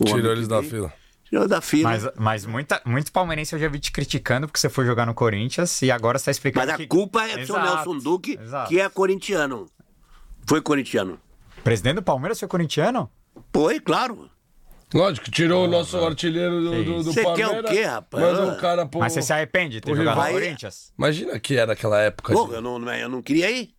O 0.00 0.04
Tirou 0.04 0.32
eles 0.32 0.48
da 0.48 0.60
veio, 0.60 0.70
fila. 0.70 0.92
Tirou 1.24 1.46
da 1.46 1.60
fila. 1.60 1.90
Mas, 1.90 2.08
mas 2.16 2.46
muita, 2.46 2.80
muito 2.86 3.12
palmeirense 3.12 3.54
eu 3.54 3.58
já 3.58 3.68
vi 3.68 3.78
te 3.78 3.92
criticando 3.92 4.46
porque 4.46 4.58
você 4.58 4.70
foi 4.70 4.86
jogar 4.86 5.04
no 5.04 5.12
Corinthians 5.12 5.82
e 5.82 5.90
agora 5.90 6.18
você 6.18 6.26
tá 6.26 6.30
explicando 6.30 6.66
Mas 6.66 6.74
a 6.74 6.78
que... 6.78 6.86
culpa 6.86 7.26
é 7.26 7.36
do 7.36 7.46
seu 7.46 7.60
Nelson 7.60 7.98
Duque, 7.98 8.38
exato. 8.40 8.68
que 8.68 8.80
é 8.80 8.88
corintiano. 8.88 9.66
Foi 10.46 10.62
corintiano. 10.62 11.20
Presidente 11.62 11.96
do 11.96 12.02
Palmeiras 12.02 12.38
foi 12.38 12.48
corintiano? 12.48 13.10
Foi, 13.52 13.78
claro. 13.78 14.30
Lógico, 14.94 15.30
tirou 15.30 15.66
o 15.66 15.68
nosso 15.68 15.98
artilheiro 16.02 16.60
do, 16.62 16.70
do, 16.84 16.94
do 17.02 17.12
Você 17.12 17.22
quer 17.22 17.28
o 17.28 17.34
Palmeiras. 17.50 17.70
quê, 17.70 17.82
rapaz? 17.82 18.24
Ah. 18.24 18.44
o 18.46 18.56
cara 18.56 18.86
pro. 18.86 19.00
Mas 19.00 19.12
você 19.12 19.20
se 19.22 19.32
arrepende 19.32 19.74
de 19.74 19.80
ter 19.82 19.90
pro 19.90 19.96
jogado 19.96 20.16
no 20.16 20.22
rival. 20.22 20.40
Corinthians? 20.40 20.92
Imagina 20.98 21.38
que 21.38 21.56
era 21.58 21.74
aquela 21.74 22.00
época. 22.00 22.32
Pô, 22.32 22.46
de- 22.46 22.54
eu 22.54 22.60
não, 22.62 22.92
eu 22.94 23.08
não 23.08 23.20
queria 23.20 23.50
ir. 23.50 23.70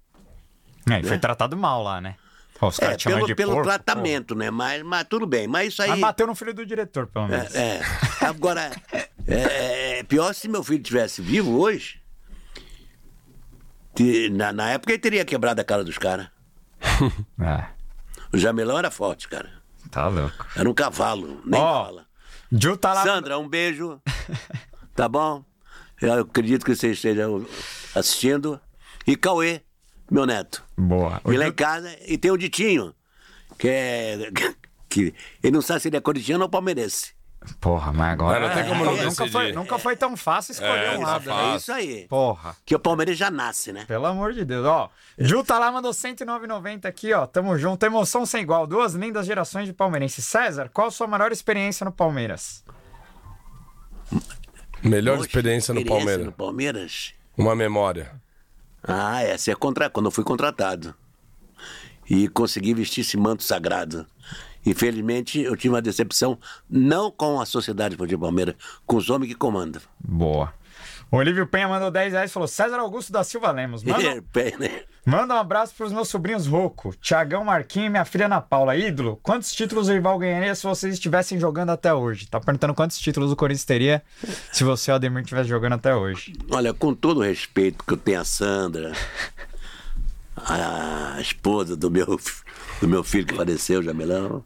É, 0.89 0.99
e 0.99 1.03
foi 1.03 1.17
tratado 1.17 1.57
mal 1.57 1.81
lá, 1.83 1.99
né? 1.99 2.15
Pô, 2.59 2.67
os 2.67 2.77
É, 2.77 2.81
caras 2.81 2.97
te 2.97 3.03
chamam 3.03 3.19
pelo, 3.19 3.27
de 3.27 3.35
pelo 3.35 3.51
porco, 3.53 3.67
tratamento, 3.67 4.35
né? 4.35 4.51
Mas, 4.51 4.83
mas 4.83 5.05
tudo 5.09 5.25
bem. 5.25 5.47
Mas 5.47 5.69
isso 5.69 5.77
pô. 5.77 5.83
aí. 5.83 5.89
Mas 5.89 5.99
bateu 5.99 6.27
no 6.27 6.35
filho 6.35 6.53
do 6.53 6.65
diretor, 6.65 7.07
pelo 7.07 7.27
menos. 7.27 7.55
É, 7.55 7.77
é. 8.21 8.25
Agora, 8.25 8.69
é, 9.27 9.99
é 9.99 10.03
pior 10.03 10.33
se 10.33 10.47
meu 10.47 10.63
filho 10.63 10.83
tivesse 10.83 11.21
vivo 11.21 11.57
hoje. 11.59 11.99
Na, 14.31 14.53
na 14.53 14.69
época 14.71 14.93
ele 14.93 14.99
teria 14.99 15.25
quebrado 15.25 15.59
a 15.59 15.63
cara 15.63 15.83
dos 15.83 15.97
caras. 15.97 16.27
É, 17.41 17.65
O 18.31 18.37
Jamelão 18.37 18.77
era 18.77 18.91
forte, 18.91 19.27
cara. 19.27 19.58
Tá 19.91 20.07
louco. 20.07 20.45
Era 20.55 20.69
um 20.69 20.73
cavalo, 20.73 21.41
nem 21.45 21.59
Ó, 21.59 21.85
fala. 21.85 22.05
Ju 22.51 22.77
tá 22.77 22.93
lá... 22.93 23.03
Sandra, 23.03 23.37
um 23.37 23.47
beijo. 23.47 24.01
Tá 24.95 25.07
bom? 25.07 25.45
Eu 26.01 26.23
acredito 26.23 26.65
que 26.65 26.75
você 26.75 26.91
esteja 26.91 27.25
assistindo. 27.95 28.59
E 29.07 29.15
Cauê, 29.15 29.61
meu 30.11 30.25
neto. 30.25 30.61
Boa. 30.77 31.21
E 31.25 31.37
lá 31.37 31.47
em 31.47 31.53
casa, 31.53 31.95
e 32.05 32.17
tem 32.17 32.31
o 32.31 32.37
Ditinho, 32.37 32.93
que 33.57 33.69
é. 33.69 34.17
Que 34.89 35.13
ele 35.43 35.53
não 35.53 35.61
sabe 35.61 35.81
se 35.81 35.87
ele 35.87 35.97
é 35.97 36.01
corintiano 36.01 36.43
ou 36.43 36.49
palmeirense. 36.49 37.13
Porra, 37.59 37.93
mas 37.93 38.11
agora... 38.13 38.39
Mas 38.39 38.49
não 38.49 38.55
tem 38.55 38.69
como 38.69 38.85
não 38.85 38.91
nunca, 38.91 39.05
decidir. 39.09 39.31
foi, 39.31 39.51
nunca 39.53 39.79
foi 39.79 39.95
tão 39.95 40.15
fácil 40.17 40.51
escolher 40.51 40.93
É, 40.93 40.97
um 40.97 41.01
lado? 41.01 41.31
É 41.31 41.55
isso 41.55 41.71
aí. 41.71 42.05
Porra. 42.07 42.55
Que 42.65 42.75
o 42.75 42.79
Palmeiras 42.79 43.17
já 43.17 43.31
nasce, 43.31 43.71
né? 43.71 43.85
Pelo 43.85 44.05
amor 44.05 44.33
de 44.33 44.43
Deus, 44.43 44.65
ó. 44.65 44.89
Ju 45.17 45.43
tá 45.43 45.57
lá, 45.57 45.71
mandou 45.71 45.91
109,90 45.91 46.85
aqui, 46.85 47.13
ó. 47.13 47.25
Tamo 47.25 47.57
junto. 47.57 47.83
Emoção 47.85 48.25
sem 48.25 48.41
igual. 48.41 48.67
Duas 48.67 48.93
lindas 48.93 49.25
gerações 49.25 49.65
de 49.65 49.73
palmeirense. 49.73 50.21
César, 50.21 50.69
qual 50.69 50.87
a 50.87 50.91
sua 50.91 51.07
maior 51.07 51.31
experiência 51.31 51.85
no 51.85 51.91
Palmeiras? 51.91 52.63
Melhor 54.83 55.17
Poxa, 55.17 55.27
experiência 55.27 55.73
no 55.73 55.79
experiência 55.81 55.85
Palmeiras. 56.05 56.25
no 56.25 56.31
Palmeiras? 56.31 57.13
Uma 57.37 57.55
memória. 57.55 58.11
Ah, 58.83 59.21
essa 59.23 59.51
é 59.51 59.55
contra... 59.55 59.89
quando 59.89 60.05
eu 60.07 60.11
fui 60.11 60.23
contratado. 60.23 60.93
E 62.09 62.27
consegui 62.29 62.73
vestir 62.73 63.01
esse 63.01 63.17
manto 63.17 63.43
sagrado. 63.43 64.05
Infelizmente, 64.65 65.39
eu 65.39 65.55
tive 65.55 65.73
uma 65.73 65.81
decepção, 65.81 66.37
não 66.69 67.09
com 67.09 67.39
a 67.39 67.45
Sociedade 67.45 67.93
Esportiva 67.95 68.21
Palmeiras, 68.21 68.55
com 68.85 68.97
os 68.97 69.09
homens 69.09 69.29
que 69.29 69.35
comandam. 69.35 69.81
Boa. 69.99 70.53
O 71.11 71.17
Olívio 71.17 71.47
Penha 71.47 71.67
mandou 71.67 71.89
10 71.89 72.13
reais 72.13 72.29
e 72.29 72.33
falou: 72.33 72.47
César 72.47 72.77
Augusto 72.77 73.11
da 73.11 73.23
Silva 73.23 73.51
Lemos. 73.51 73.83
Manda, 73.83 74.23
Bem, 74.31 74.55
né? 74.59 74.83
manda 75.03 75.33
um 75.33 75.37
abraço 75.37 75.73
pros 75.75 75.91
meus 75.91 76.07
sobrinhos 76.07 76.45
Roco, 76.45 76.93
Tiagão 77.01 77.43
Marquinho 77.43 77.87
e 77.87 77.89
minha 77.89 78.05
filha 78.05 78.27
Ana 78.27 78.39
Paula. 78.39 78.75
Ídolo, 78.75 79.19
quantos 79.23 79.51
títulos 79.51 79.89
o 79.89 79.93
rival 79.93 80.19
ganharia 80.19 80.53
se 80.53 80.63
vocês 80.67 80.93
estivessem 80.93 81.39
jogando 81.39 81.71
até 81.71 81.91
hoje? 81.91 82.27
Tá 82.27 82.39
perguntando 82.39 82.75
quantos 82.75 82.99
títulos 82.99 83.31
o 83.31 83.35
Corinthians 83.35 83.65
teria 83.65 84.03
se 84.51 84.63
você 84.63 84.91
o 84.91 84.95
Ademir 84.95 85.23
estivessem 85.23 85.49
jogando 85.49 85.73
até 85.73 85.95
hoje. 85.95 86.33
Olha, 86.51 86.75
com 86.75 86.93
todo 86.93 87.21
o 87.21 87.23
respeito 87.23 87.83
que 87.83 87.93
eu 87.93 87.97
tenho 87.97 88.21
a 88.21 88.25
Sandra, 88.25 88.91
a 90.37 91.17
esposa 91.19 91.75
do 91.75 91.89
meu, 91.89 92.19
do 92.79 92.87
meu 92.87 93.03
filho 93.03 93.25
que 93.25 93.35
faleceu, 93.35 93.83
Jamelão, 93.83 94.43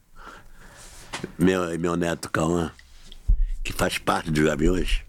meu, 1.37 1.73
e 1.73 1.77
meu 1.77 1.95
neto 1.95 2.29
Cauã, 2.29 2.71
que 3.63 3.71
faz 3.71 3.97
parte 3.97 4.31
dos 4.31 4.43
Gaviões. 4.43 5.01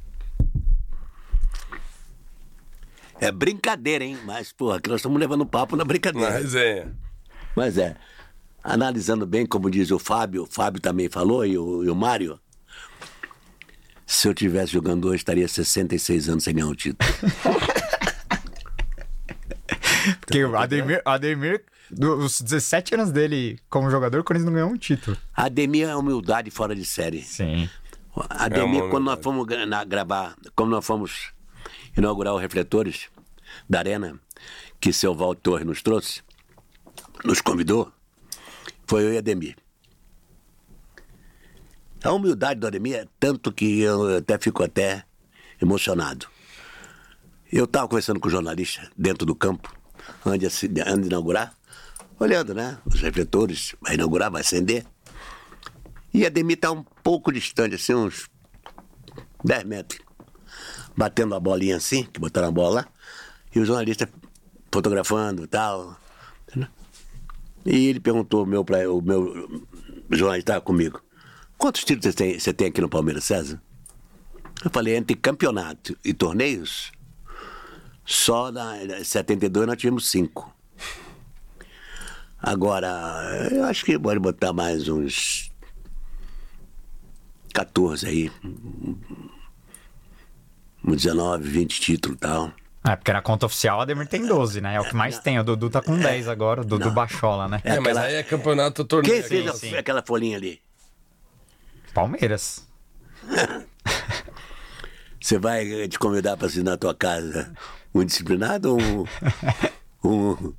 É 3.21 3.31
brincadeira, 3.33 4.05
hein? 4.05 4.19
Mas, 4.25 4.53
porra, 4.53 4.81
que 4.81 4.89
nós 4.89 5.01
estamos 5.01 5.19
levando 5.19 5.47
papo 5.47 5.77
na 5.77 5.85
brincadeira. 5.85 6.31
resenha. 6.31 6.95
Mas 7.57 7.79
é, 7.79 7.97
analisando 8.63 9.27
bem, 9.27 9.47
como 9.47 9.71
diz 9.71 9.91
o 9.91 9.99
Fábio, 9.99 10.43
o 10.43 10.47
Fábio 10.47 10.81
também 10.81 11.09
falou, 11.09 11.47
e 11.47 11.57
o, 11.57 11.85
e 11.85 11.89
o 11.89 11.95
Mário, 11.95 12.39
se 14.07 14.29
eu 14.29 14.35
tivesse 14.35 14.73
jogando 14.73 15.09
hoje, 15.09 15.19
estaria 15.19 15.49
66 15.49 16.29
anos 16.29 16.45
sem 16.45 16.55
ganhar 16.55 16.67
um 16.67 16.75
título. 16.75 17.09
Porque 20.21 20.45
o 20.45 20.57
Ademir, 20.57 21.03
Ademir 21.05 21.65
dos 21.91 22.41
17 22.41 22.95
anos 22.95 23.13
dele 23.13 23.59
como 23.69 23.91
jogador, 23.91 24.21
o 24.21 24.25
Corinthians 24.25 24.47
não 24.47 24.55
ganhou 24.55 24.71
um 24.71 24.77
título. 24.77 25.17
Ademir 25.35 25.89
é 25.89 25.97
humildade 25.97 26.51
fora 26.51 26.75
de 26.75 26.85
série. 26.85 27.23
Sim. 27.23 27.69
Ademir, 28.31 28.85
É 28.85 28.89
quando 28.91 29.05
nós 29.05 29.19
fomos 29.23 29.47
na- 29.67 29.85
gravar, 29.85 30.37
como 30.55 30.71
nós 30.71 30.85
fomos 30.87 31.33
inaugurar 31.97 32.35
os 32.35 32.41
refletores 32.41 33.09
da 33.69 33.81
Arena, 33.81 34.19
que 34.81 34.93
seu 34.93 35.15
Valdo 35.15 35.41
Torres 35.41 35.67
nos 35.67 35.83
trouxe, 35.83 36.23
nos 37.25 37.41
convidou, 37.41 37.93
foi 38.87 39.05
eu 39.05 39.13
e 39.13 39.19
Ademir. 39.19 39.57
A 42.03 42.13
humildade 42.13 42.61
do 42.61 42.67
Ademir 42.67 42.97
é 42.97 43.07
tanto 43.19 43.51
que 43.51 43.81
eu 43.81 44.19
até 44.19 44.39
fico 44.39 44.63
até 44.63 45.05
emocionado. 45.61 46.27
Eu 47.51 47.65
estava 47.65 47.89
conversando 47.89 48.21
com 48.21 48.29
o 48.29 48.31
jornalista 48.31 48.91
dentro 48.97 49.25
do 49.25 49.35
campo, 49.35 49.75
antes 50.25 50.61
de, 50.61 50.81
antes 50.81 51.03
de 51.03 51.07
inaugurar, 51.07 51.55
olhando, 52.19 52.55
né? 52.55 52.79
Os 52.87 53.01
refletores, 53.01 53.75
vai 53.81 53.95
inaugurar, 53.95 54.31
vai 54.31 54.41
acender. 54.41 54.85
E 56.13 56.25
Ademir 56.25 56.57
está 56.57 56.71
um 56.71 56.83
pouco 57.03 57.33
distante, 57.33 57.75
assim, 57.75 57.95
uns 57.95 58.29
10 59.45 59.65
metros. 59.65 60.01
Batendo 60.97 61.35
a 61.35 61.41
bolinha 61.41 61.77
assim, 61.77 62.05
que 62.05 62.21
botaram 62.21 62.49
a 62.49 62.53
bola 62.53 62.75
lá. 62.83 62.89
E 63.55 63.59
o 63.59 63.65
jornalista 63.65 64.09
fotografando 64.73 65.45
e 65.45 65.47
tal. 65.47 65.99
E 67.65 67.87
ele 67.87 67.99
perguntou, 67.99 68.45
meu, 68.45 68.65
pra, 68.65 68.91
o 68.91 69.01
meu 69.01 69.49
jornalista 70.11 70.53
estava 70.53 70.61
comigo, 70.61 71.01
quantos 71.57 71.83
títulos 71.83 72.05
você 72.05 72.13
tem, 72.13 72.39
você 72.39 72.53
tem 72.53 72.67
aqui 72.69 72.81
no 72.81 72.89
Palmeiras, 72.89 73.25
César? 73.25 73.61
Eu 74.63 74.71
falei, 74.71 74.97
entre 74.97 75.17
campeonato 75.17 75.97
e 76.05 76.13
torneios, 76.13 76.93
só 78.05 78.51
na 78.53 78.83
em 78.83 79.05
72 79.05 79.67
nós 79.67 79.77
tivemos 79.77 80.11
cinco. 80.11 80.53
Agora, 82.39 83.49
eu 83.51 83.65
acho 83.65 83.85
que 83.85 83.99
pode 83.99 84.21
botar 84.21 84.53
mais 84.53 84.87
uns 84.89 85.51
14 87.55 88.07
aí. 88.07 88.31
Uns 90.85 91.03
19, 91.03 91.49
20 91.49 91.81
títulos 91.81 92.17
e 92.19 92.21
tal. 92.21 92.53
É, 92.87 92.95
porque 92.95 93.11
na 93.15 93.23
conta 93.23 93.47
oficial 93.47 93.79
o 93.79 93.81
Ademir 93.81 94.07
tem 94.07 94.27
12, 94.27 94.61
né? 94.61 94.75
É 94.75 94.81
o 94.81 94.85
que 94.85 94.95
mais 94.95 95.19
tem. 95.19 95.39
O 95.39 95.43
Dudu 95.45 95.71
tá 95.71 95.81
com 95.81 95.97
10 95.99 96.29
agora, 96.29 96.61
o 96.61 96.65
Dudu 96.67 96.91
Bachola, 96.91 97.49
né? 97.49 97.63
É, 97.65 97.81
mas 97.81 97.97
aquela- 97.97 98.03
aí 98.03 98.15
é 98.17 98.23
campeonato 98.23 98.85
torneio. 98.85 99.15
Quem 99.15 99.23
fez 99.23 99.47
a- 99.49 99.55
sim. 99.55 99.75
aquela 99.75 100.03
folhinha 100.03 100.37
ali? 100.37 100.61
Palmeiras. 101.95 102.69
Você 105.19 105.39
vai 105.39 105.67
eh, 105.85 105.89
te 105.89 105.99
convidar 105.99 106.37
para 106.37 106.47
assinar 106.49 106.73
na 106.73 106.77
tua 106.77 106.95
casa 106.95 107.55
um 107.95 108.05
disciplinado 108.05 108.73
ou 108.73 108.81
um. 108.81 109.05
um... 110.05 110.55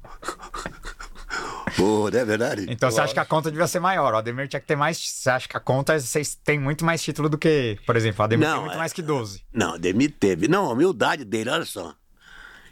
Não 1.78 2.08
é 2.08 2.24
verdade? 2.24 2.66
Então 2.70 2.90
você 2.90 3.02
acha 3.02 3.14
que 3.14 3.20
a 3.20 3.26
conta 3.26 3.52
devia 3.52 3.68
ser 3.68 3.80
maior. 3.80 4.14
O 4.14 4.18
Ademir 4.18 4.48
tinha 4.48 4.60
que 4.60 4.68
ter 4.68 4.76
mais. 4.76 4.98
Você 4.98 5.30
acha 5.30 5.48
que 5.48 5.58
a 5.58 5.60
conta 5.60 6.00
vocês 6.00 6.36
têm 6.36 6.58
muito 6.58 6.86
mais 6.86 7.04
título 7.04 7.28
do 7.28 7.38
que. 7.38 7.78
Por 7.86 7.96
exemplo, 7.96 8.22
o 8.22 8.24
Ademir 8.24 8.48
Não, 8.48 8.54
tem 8.56 8.62
muito 8.64 8.76
é- 8.76 8.78
mais 8.78 8.94
que 8.94 9.02
12. 9.02 9.44
Não, 9.52 9.78
Demi 9.78 10.08
teve. 10.08 10.48
Não, 10.48 10.66
a 10.68 10.74
humildade 10.74 11.26
dele, 11.26 11.50
olha 11.50 11.66
só. 11.66 11.94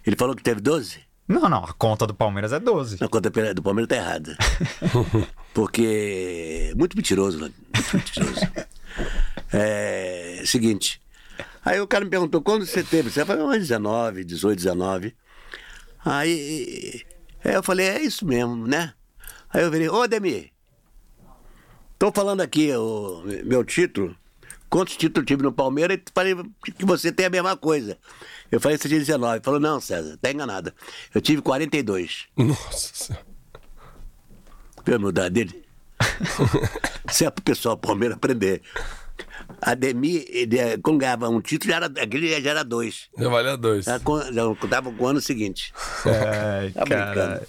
Ele 0.06 0.16
falou 0.16 0.36
que 0.36 0.44
teve 0.44 0.62
12? 0.62 1.00
Não, 1.28 1.50
não. 1.50 1.64
A 1.64 1.74
conta 1.74 2.06
do 2.06 2.14
Palmeiras 2.14 2.54
é 2.54 2.60
12. 2.60 2.98
Na 3.02 3.08
conta 3.08 3.30
do 3.54 3.62
Palmeiras 3.62 3.90
tá 3.90 3.96
errada. 3.96 4.38
Porque. 5.54 6.74
Muito 6.78 6.96
mentiroso, 6.96 7.40
né? 7.40 7.52
Muito 7.76 7.98
mentiroso. 7.98 8.42
É. 9.52 10.42
Seguinte. 10.46 11.00
Aí 11.66 11.80
o 11.80 11.88
cara 11.88 12.04
me 12.04 12.12
perguntou 12.12 12.42
quando 12.42 12.66
você 12.66 12.84
teve? 12.84 13.10
Você 13.10 13.26
falou, 13.26 13.50
uns 13.50 13.60
19, 13.60 14.24
18, 14.24 14.58
19. 14.58 15.16
Aí. 16.04 17.02
aí 17.44 17.54
eu 17.54 17.64
falei, 17.64 17.88
é 17.88 18.02
isso 18.02 18.26
mesmo, 18.26 18.68
né? 18.68 18.94
Aí 19.50 19.64
eu 19.64 19.72
virei, 19.72 19.88
ô 19.88 20.06
Demi, 20.08 20.52
tô 21.98 22.12
falando 22.12 22.42
aqui 22.42 22.76
o 22.76 23.24
meu 23.46 23.64
título. 23.64 24.16
Quantos 24.70 24.98
títulos 24.98 25.28
tive 25.28 25.44
no 25.44 25.54
Palmeiras? 25.54 25.98
E 25.98 26.04
falei 26.14 26.36
que 26.76 26.84
você 26.84 27.12
tem 27.12 27.28
a 27.28 27.30
mesma 27.30 27.56
coisa. 27.56 27.98
Eu 28.52 28.60
falei, 28.60 28.78
você 28.78 28.88
tinha 28.88 29.00
19. 29.00 29.36
Ele 29.36 29.44
falou, 29.44 29.60
não, 29.60 29.80
César, 29.80 30.18
tá 30.20 30.32
enganado. 30.32 30.74
Eu 31.14 31.22
tive 31.22 31.44
42. 31.44 32.28
Nossa 32.36 32.90
senhora. 32.94 33.26
Viu 34.84 34.96
a 34.96 34.98
humildade 34.98 35.36
dele? 35.36 35.64
Isso 37.08 37.24
é 37.24 37.30
pro 37.30 37.44
pessoal 37.44 37.76
do 37.76 37.82
Palmeiras 37.82 38.18
aprender. 38.18 38.62
Ademir, 39.66 40.26
ele, 40.30 40.58
eh, 40.60 40.78
quando 40.82 40.98
ganhava 41.00 41.30
um 41.30 41.40
título, 41.42 41.72
já 41.72 41.78
era, 41.78 41.86
aquele 41.86 42.42
já 42.42 42.50
era 42.52 42.64
dois. 42.64 43.10
Já 43.18 43.30
valia 43.30 43.56
dois. 43.58 43.86
Já, 43.86 44.00
con- 44.00 44.22
já 44.32 44.44
contava 44.56 44.92
com 44.92 45.04
o 45.04 45.08
ano 45.08 45.22
seguinte. 45.22 45.74
É, 46.06 46.70
Tá 46.72 46.86
cara. 46.86 47.44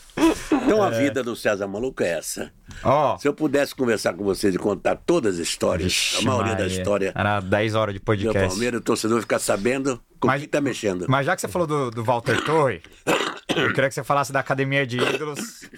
Então 0.53 0.83
a 0.83 0.91
vida 0.91 1.23
do 1.23 1.35
César 1.37 1.67
Maluco 1.67 2.03
é 2.03 2.19
essa. 2.19 2.51
Ó. 2.83 3.19
Se 3.19 3.27
eu 3.29 3.35
pudesse 3.35 3.75
conversar 3.75 4.15
com 4.15 4.25
vocês 4.25 4.55
e 4.55 4.59
contar 4.59 4.97
todas 4.97 5.35
as 5.35 5.41
histórias, 5.41 5.93
Vixe, 5.93 6.19
a 6.19 6.23
maioria 6.23 6.55
da 6.55 6.63
Maria. 6.65 6.77
história 6.79 7.13
Era 7.15 7.41
10 7.41 7.75
horas 7.75 7.95
de 7.95 8.01
podcast. 8.01 8.49
Palmeiras, 8.49 8.81
o 8.81 8.83
torcedor 8.83 9.21
ficar 9.21 9.39
sabendo 9.39 10.01
com 10.21 10.27
Mas- 10.29 10.41
quem 10.41 10.49
tá 10.49 10.61
mexendo. 10.61 11.07
Mas 11.09 11.27
já 11.27 11.35
que 11.35 11.41
você 11.41 11.49
falou 11.49 11.67
do, 11.67 11.91
do 11.91 12.03
Walter 12.05 12.43
Torre, 12.45 12.81
eu 13.55 13.73
queria 13.73 13.89
que 13.89 13.95
você 13.95 14.05
falasse 14.05 14.33
da 14.33 14.41
Academia 14.41 14.87
de 14.87 14.99
Ídolos. 14.99 15.69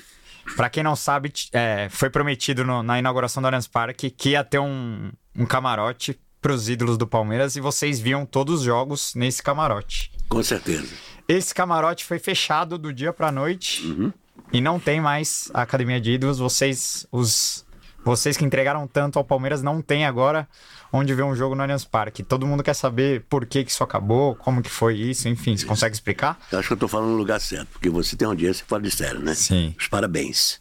Pra 0.56 0.70
quem 0.70 0.82
não 0.82 0.94
sabe, 0.94 1.32
é, 1.52 1.88
foi 1.90 2.08
prometido 2.08 2.64
no- 2.64 2.82
na 2.82 2.98
inauguração 2.98 3.42
do 3.42 3.46
Allianz 3.46 3.66
Parque 3.66 4.10
que 4.10 4.30
ia 4.30 4.44
ter 4.44 4.60
um, 4.60 5.10
um 5.34 5.44
camarote 5.44 6.18
pros 6.40 6.68
ídolos 6.68 6.96
do 6.98 7.06
Palmeiras 7.06 7.56
e 7.56 7.60
vocês 7.60 7.98
viam 7.98 8.24
todos 8.26 8.60
os 8.60 8.62
jogos 8.62 9.14
nesse 9.14 9.42
camarote. 9.42 10.10
Com 10.28 10.42
certeza. 10.42 10.88
Esse 11.28 11.54
camarote 11.54 12.04
foi 12.04 12.18
fechado 12.18 12.78
do 12.78 12.92
dia 12.92 13.12
pra 13.12 13.32
noite 13.32 13.84
Uhum. 13.86 14.12
e 14.52 14.60
não 14.60 14.78
tem 14.78 15.00
mais 15.00 15.50
a 15.52 15.62
Academia 15.62 16.00
de 16.00 16.12
Ídolos. 16.12 16.38
Vocês, 16.38 17.06
os, 17.10 17.64
vocês 18.04 18.36
que 18.36 18.44
entregaram 18.44 18.86
tanto 18.86 19.18
ao 19.18 19.24
Palmeiras, 19.24 19.62
não 19.62 19.82
tem 19.82 20.04
agora 20.06 20.48
onde 20.92 21.12
ver 21.14 21.24
um 21.24 21.34
jogo 21.34 21.56
no 21.56 21.62
Allianz 21.62 21.84
Parque. 21.84 22.22
Todo 22.22 22.46
mundo 22.46 22.62
quer 22.62 22.74
saber 22.74 23.24
por 23.28 23.44
que, 23.44 23.64
que 23.64 23.70
isso 23.72 23.82
acabou, 23.82 24.36
como 24.36 24.62
que 24.62 24.70
foi 24.70 24.94
isso, 24.96 25.28
enfim. 25.28 25.56
Você 25.56 25.66
consegue 25.66 25.94
explicar? 25.96 26.38
Eu 26.52 26.60
acho 26.60 26.68
que 26.68 26.74
eu 26.74 26.78
tô 26.78 26.86
falando 26.86 27.10
no 27.10 27.16
lugar 27.16 27.40
certo, 27.40 27.66
porque 27.72 27.90
você 27.90 28.14
tem 28.16 28.26
audiência 28.28 28.64
fora 28.68 28.82
de 28.82 28.90
sério, 28.92 29.20
né? 29.20 29.34
Sim. 29.34 29.74
Os 29.78 29.88
parabéns. 29.88 30.60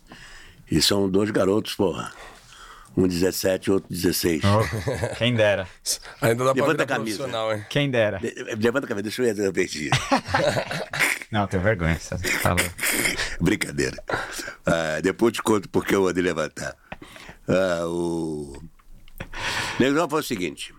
E 0.70 0.82
são 0.82 1.08
dois 1.08 1.30
garotos, 1.30 1.76
porra. 1.76 2.12
Um 2.98 3.08
17 3.08 3.68
e 3.68 3.72
outro 3.74 3.90
16. 3.94 4.42
Quem 5.18 5.34
dera. 5.36 5.68
Ainda 6.22 6.46
dá 6.46 6.54
Levanta 6.54 6.84
a 6.84 6.86
camisa. 6.86 7.28
hein? 7.28 7.66
Quem 7.70 7.92
dera. 7.92 8.20
Le- 8.22 8.56
Levanta 8.56 8.86
a 8.86 8.90
cabeça, 8.90 9.04
deixa 9.04 9.22
eu 9.22 9.36
ver, 9.36 9.46
eu 9.46 9.52
perdi. 9.54 9.90
Não, 11.30 11.46
tenho 11.48 11.62
vergonha. 11.62 12.00
Você 12.00 12.16
tá. 12.40 12.56
Brincadeira. 13.42 14.02
Ah, 14.66 15.00
depois 15.02 15.34
te 15.34 15.44
conto 15.44 15.68
porque 15.70 15.94
eu 15.94 16.08
andei 16.08 16.24
levantar. 16.24 16.74
Ah, 17.48 17.86
o 17.88 18.64
negócio 19.80 20.10
foi 20.10 20.20
o 20.22 20.24
seguinte. 20.24 20.74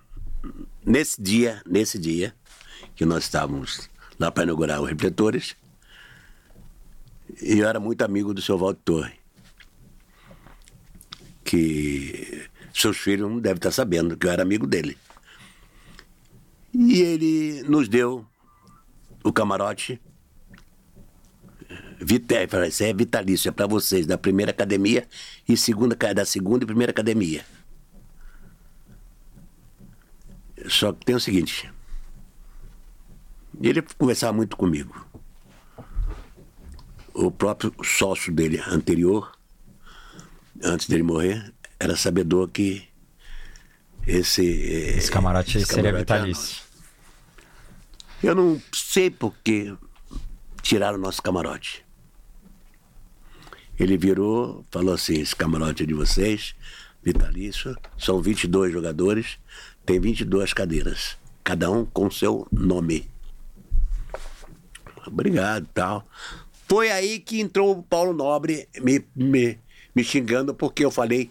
Nesse 0.84 1.20
dia, 1.20 1.60
nesse 1.66 1.98
dia, 1.98 2.34
que 2.94 3.04
nós 3.04 3.24
estávamos 3.24 3.90
lá 4.18 4.30
para 4.30 4.44
inaugurar 4.44 4.80
os 4.80 4.88
refletores, 4.88 5.54
e 7.42 7.58
eu 7.58 7.68
era 7.68 7.78
muito 7.78 8.00
amigo 8.02 8.32
do 8.32 8.40
seu 8.40 8.56
Walter 8.56 8.80
Torre. 8.84 9.15
Que 11.46 12.44
seus 12.74 12.98
filhos 12.98 13.30
não 13.30 13.38
devem 13.38 13.56
estar 13.56 13.70
sabendo 13.70 14.16
que 14.16 14.26
eu 14.26 14.30
era 14.30 14.42
amigo 14.42 14.66
dele. 14.66 14.98
E 16.74 17.00
ele 17.00 17.62
nos 17.62 17.88
deu 17.88 18.26
o 19.24 19.32
camarote 19.32 19.98
falei, 22.48 22.68
isso 22.68 22.84
é 22.84 22.92
vitalício, 22.92 23.48
é 23.48 23.52
para 23.52 23.66
vocês, 23.66 24.06
da 24.06 24.18
primeira 24.18 24.50
academia 24.50 25.06
e 25.48 25.56
segunda, 25.56 25.96
da 26.14 26.24
segunda 26.24 26.64
e 26.64 26.66
primeira 26.66 26.90
academia. 26.90 27.44
Só 30.68 30.92
que 30.92 31.04
tem 31.04 31.14
o 31.14 31.20
seguinte. 31.20 31.70
Ele 33.60 33.82
conversava 33.96 34.32
muito 34.32 34.56
comigo. 34.56 35.06
O 37.14 37.30
próprio 37.30 37.72
sócio 37.82 38.32
dele 38.32 38.60
anterior, 38.66 39.32
antes 40.62 40.88
dele 40.88 41.02
morrer, 41.02 41.52
era 41.78 41.96
sabedor 41.96 42.48
que 42.50 42.86
esse. 44.06 44.42
eh, 44.42 44.98
Esse 44.98 45.10
camarote 45.10 45.58
esse 45.58 45.66
seria 45.66 45.90
camarote 45.90 46.12
era 46.12 46.20
vitalício. 46.22 46.62
eu 48.22 48.34
não 48.34 48.60
sei 48.72 49.10
por 49.10 49.34
que 49.44 49.74
tiraram 50.62 50.98
o 50.98 51.00
nosso 51.00 51.22
camarote. 51.22 51.84
Ele 53.78 53.96
virou, 53.98 54.64
falou 54.70 54.94
assim: 54.94 55.20
esse 55.20 55.34
camarote 55.36 55.82
é 55.82 55.86
de 55.86 55.94
vocês, 55.94 56.54
vitalício, 57.02 57.76
são 57.98 58.20
22 58.22 58.72
jogadores, 58.72 59.38
tem 59.84 60.00
22 60.00 60.52
cadeiras, 60.54 61.16
cada 61.44 61.70
um 61.70 61.84
com 61.84 62.10
seu 62.10 62.46
nome. 62.50 63.08
Obrigado 65.06 65.68
tal. 65.72 66.06
Foi 66.68 66.90
aí 66.90 67.20
que 67.20 67.40
entrou 67.40 67.78
o 67.78 67.82
Paulo 67.82 68.12
Nobre 68.12 68.68
me, 68.80 69.04
me, 69.14 69.56
me 69.96 70.04
xingando 70.04 70.54
porque 70.54 70.84
eu 70.84 70.90
falei, 70.90 71.30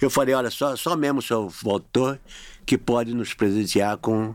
eu 0.00 0.08
falei, 0.08 0.34
olha, 0.34 0.50
só, 0.50 0.74
só 0.74 0.96
mesmo 0.96 1.20
o 1.30 1.48
voltor 1.50 2.18
que 2.64 2.78
pode 2.78 3.12
nos 3.12 3.34
presentear 3.34 3.98
com 3.98 4.34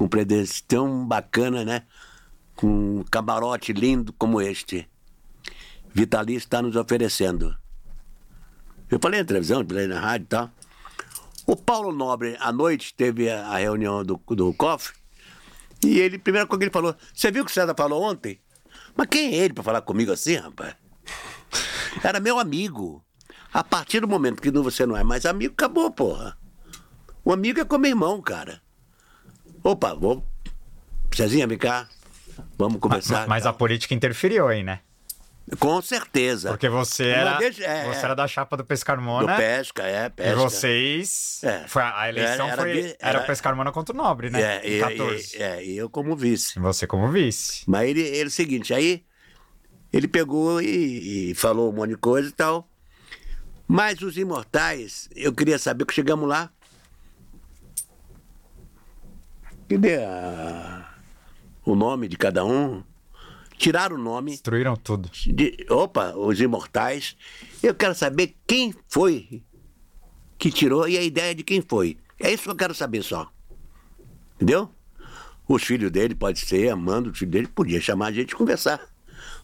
um 0.00 0.08
presente 0.08 0.64
tão 0.64 1.06
bacana, 1.06 1.66
né? 1.66 1.82
Com 2.56 3.00
um 3.00 3.04
camarote 3.04 3.74
lindo 3.74 4.10
como 4.14 4.40
este. 4.40 4.88
Vitalício 5.92 6.46
está 6.46 6.62
nos 6.62 6.74
oferecendo. 6.74 7.54
Eu 8.90 8.98
falei 8.98 9.20
na 9.20 9.26
televisão, 9.26 9.64
falei 9.66 9.86
na 9.86 10.00
rádio 10.00 10.24
e 10.24 10.28
tal. 10.28 10.50
O 11.46 11.56
Paulo 11.56 11.92
Nobre, 11.92 12.36
à 12.40 12.50
noite, 12.50 12.94
teve 12.94 13.28
a, 13.28 13.58
reunião 13.58 14.02
do, 14.02 14.16
do 14.28 14.54
cofre. 14.54 14.94
E 15.84 15.98
ele, 15.98 16.18
primeira 16.18 16.46
coisa 16.46 16.58
que 16.60 16.64
ele 16.64 16.72
falou: 16.72 16.96
Você 17.12 17.30
viu 17.30 17.42
o 17.42 17.44
que 17.44 17.50
o 17.50 17.54
César 17.54 17.74
falou 17.76 18.02
ontem? 18.02 18.38
Mas 18.96 19.08
quem 19.08 19.34
é 19.34 19.36
ele 19.44 19.52
para 19.52 19.64
falar 19.64 19.82
comigo 19.82 20.12
assim, 20.12 20.36
rapaz? 20.36 20.81
Era 22.02 22.20
meu 22.20 22.38
amigo. 22.38 23.04
A 23.52 23.62
partir 23.62 24.00
do 24.00 24.08
momento 24.08 24.40
que 24.40 24.50
você 24.50 24.86
não 24.86 24.96
é 24.96 25.02
mais 25.04 25.26
amigo, 25.26 25.52
acabou, 25.52 25.90
porra. 25.90 26.36
O 27.24 27.32
amigo 27.32 27.60
é 27.60 27.64
como 27.64 27.86
irmão, 27.86 28.20
cara. 28.20 28.60
Opa, 29.62 29.94
vou. 29.94 30.24
Cezinha, 31.14 31.46
vem 31.46 31.58
cá. 31.58 31.88
Vamos 32.56 32.74
Mas, 32.74 32.80
conversar. 32.82 33.26
mas 33.28 33.44
a 33.46 33.52
política 33.52 33.94
interferiu 33.94 34.48
aí, 34.48 34.62
né? 34.62 34.80
Com 35.58 35.82
certeza. 35.82 36.50
Porque 36.50 36.68
você 36.68 37.08
era, 37.08 37.36
deixa- 37.36 37.64
é, 37.64 37.84
você 37.84 38.00
é. 38.00 38.04
era 38.04 38.14
da 38.14 38.26
chapa 38.28 38.56
do 38.56 38.62
Do 38.62 38.66
Pescarmona. 38.66 39.36
pesca, 39.36 39.82
é, 39.82 40.06
E 40.06 40.10
pesca. 40.10 40.36
vocês. 40.36 41.40
É. 41.42 41.66
Foi, 41.68 41.82
a 41.82 42.08
eleição 42.08 42.48
Era- 42.48 42.62
foi. 42.62 42.78
Era, 42.80 42.96
era- 43.00 43.20
o 43.20 43.26
Pescarmona 43.26 43.72
contra 43.72 43.92
o 43.94 43.96
Nobre, 43.98 44.30
né? 44.30 44.40
É, 44.40 44.66
em 44.66 44.76
e, 44.76 44.80
14. 44.80 45.36
e- 45.36 45.42
é, 45.42 45.64
e 45.64 45.76
eu 45.76 45.90
como 45.90 46.16
vice. 46.16 46.58
E 46.58 46.62
você 46.62 46.86
como 46.86 47.08
vice. 47.10 47.64
Mas 47.66 47.90
ele, 47.90 48.00
ele 48.00 48.22
é 48.22 48.24
o 48.26 48.30
seguinte, 48.30 48.72
aí 48.72 49.04
ele 49.92 50.08
pegou 50.08 50.60
e, 50.62 51.30
e 51.30 51.34
falou 51.34 51.70
um 51.70 51.72
monte 51.74 51.90
de 51.90 51.96
coisa 51.96 52.28
e 52.28 52.32
tal. 52.32 52.68
Mas 53.68 54.00
os 54.02 54.16
imortais, 54.16 55.08
eu 55.14 55.32
queria 55.32 55.58
saber 55.58 55.84
que 55.86 55.94
chegamos 55.94 56.28
lá. 56.28 56.50
Cadê 59.68 59.96
a- 60.04 60.94
o 61.64 61.74
nome 61.74 62.08
de 62.08 62.16
cada 62.16 62.44
um? 62.44 62.82
Tiraram 63.56 63.96
o 63.96 63.98
nome. 63.98 64.32
Destruíram 64.32 64.76
tudo. 64.76 65.08
de- 65.12 65.66
opa, 65.70 66.14
os 66.16 66.40
imortais. 66.40 67.16
Eu 67.62 67.74
quero 67.74 67.94
saber 67.94 68.34
quem 68.46 68.74
foi 68.88 69.42
que 70.36 70.50
tirou 70.50 70.88
e 70.88 70.98
a 70.98 71.02
ideia 71.02 71.34
de 71.34 71.42
quem 71.44 71.62
foi. 71.62 71.96
É 72.18 72.32
isso 72.32 72.42
que 72.44 72.50
eu 72.50 72.56
quero 72.56 72.74
saber 72.74 73.02
só. 73.02 73.30
Entendeu? 74.34 74.68
Os 75.48 75.62
filhos 75.62 75.90
dele, 75.90 76.14
pode 76.14 76.40
ser, 76.40 76.68
amando 76.70 77.10
os 77.10 77.18
filhos 77.18 77.32
dele, 77.32 77.46
podia 77.46 77.80
chamar 77.80 78.06
a 78.06 78.12
gente 78.12 78.32
e 78.32 78.34
conversar. 78.36 78.80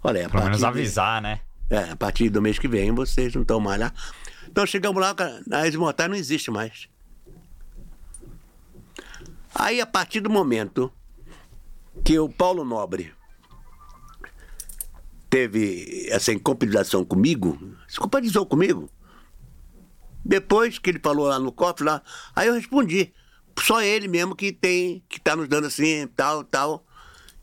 Olha, 0.02 0.26
a 0.26 0.30
Pelo 0.30 0.44
menos 0.44 0.60
partir 0.60 0.74
de- 0.74 0.80
avisar, 0.80 1.20
né? 1.22 1.40
é, 1.70 1.90
a 1.90 1.96
partir 1.96 2.28
do 2.30 2.40
mês 2.40 2.58
que 2.58 2.68
vem 2.68 2.92
vocês 2.92 3.34
não 3.34 3.42
estão 3.42 3.60
mais 3.60 3.80
lá. 3.80 3.92
Então 4.46 4.64
chegamos 4.66 5.00
lá, 5.00 5.14
as 5.52 5.74
imortais 5.74 6.08
não 6.08 6.16
existe 6.16 6.50
mais. 6.50 6.88
Aí, 9.54 9.80
a 9.80 9.86
partir 9.86 10.20
do 10.20 10.30
momento 10.30 10.92
que 12.04 12.18
o 12.18 12.28
Paulo 12.28 12.64
Nobre 12.64 13.12
teve 15.28 16.06
essa 16.10 16.32
incompatibilização 16.32 17.04
comigo, 17.04 17.58
se 17.86 17.98
compatibilizou 17.98 18.46
comigo, 18.46 18.88
depois 20.24 20.78
que 20.78 20.90
ele 20.90 21.00
falou 21.00 21.26
lá 21.26 21.38
no 21.38 21.52
cofre, 21.52 21.84
lá, 21.84 22.02
aí 22.34 22.48
eu 22.48 22.54
respondi. 22.54 23.12
Só 23.60 23.82
ele 23.82 24.06
mesmo 24.06 24.36
que 24.36 24.52
tem, 24.52 25.02
que 25.08 25.20
tá 25.20 25.34
nos 25.34 25.48
dando 25.48 25.66
assim, 25.66 26.06
tal, 26.14 26.44
tal. 26.44 26.86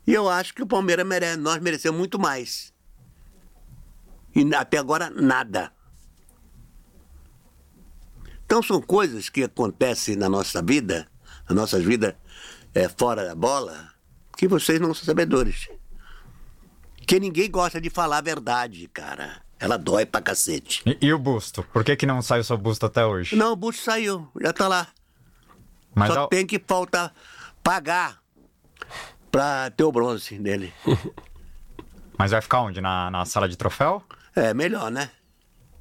E 0.07 0.13
eu 0.13 0.29
acho 0.29 0.53
que 0.53 0.61
o 0.61 0.67
Palmeiras 0.67 1.05
merece, 1.05 1.37
nós 1.37 1.59
merecemos 1.61 1.97
muito 1.97 2.19
mais. 2.19 2.73
E 4.35 4.53
até 4.53 4.77
agora, 4.77 5.09
nada. 5.09 5.71
Então 8.45 8.61
são 8.61 8.81
coisas 8.81 9.29
que 9.29 9.43
acontecem 9.43 10.15
na 10.15 10.29
nossa 10.29 10.61
vida, 10.61 11.07
na 11.49 11.55
nossas 11.55 11.83
vidas 11.83 12.13
é, 12.73 12.87
fora 12.87 13.25
da 13.25 13.33
bola, 13.33 13.91
que 14.37 14.47
vocês 14.47 14.79
não 14.79 14.93
são 14.93 15.05
sabedores. 15.05 15.67
Que 17.07 17.19
ninguém 17.19 17.49
gosta 17.49 17.79
de 17.81 17.89
falar 17.89 18.17
a 18.19 18.21
verdade, 18.21 18.87
cara. 18.87 19.41
Ela 19.59 19.77
dói 19.77 20.05
pra 20.05 20.21
cacete. 20.21 20.83
E, 20.85 21.07
e 21.07 21.13
o 21.13 21.17
busto? 21.17 21.63
Por 21.71 21.83
que, 21.83 21.95
que 21.95 22.05
não 22.05 22.21
saiu 22.21 22.43
seu 22.43 22.57
busto 22.57 22.85
até 22.85 23.05
hoje? 23.05 23.35
Não, 23.35 23.53
o 23.53 23.55
busto 23.55 23.81
saiu, 23.83 24.29
já 24.41 24.51
tá 24.51 24.67
lá. 24.67 24.87
Mas 25.93 26.13
Só 26.13 26.21
ao- 26.21 26.27
tem 26.27 26.45
que 26.45 26.59
faltar 26.59 27.13
pagar 27.63 28.21
pra 29.35 29.69
ter 29.69 29.83
o 29.83 29.91
bronze 29.91 30.39
nele. 30.39 30.73
Mas 32.17 32.31
vai 32.31 32.41
ficar 32.41 32.61
onde? 32.61 32.79
Na, 32.79 33.11
na 33.11 33.25
sala 33.25 33.49
de 33.49 33.57
troféu? 33.57 34.01
É 34.33 34.53
melhor, 34.53 34.89
né? 34.89 35.09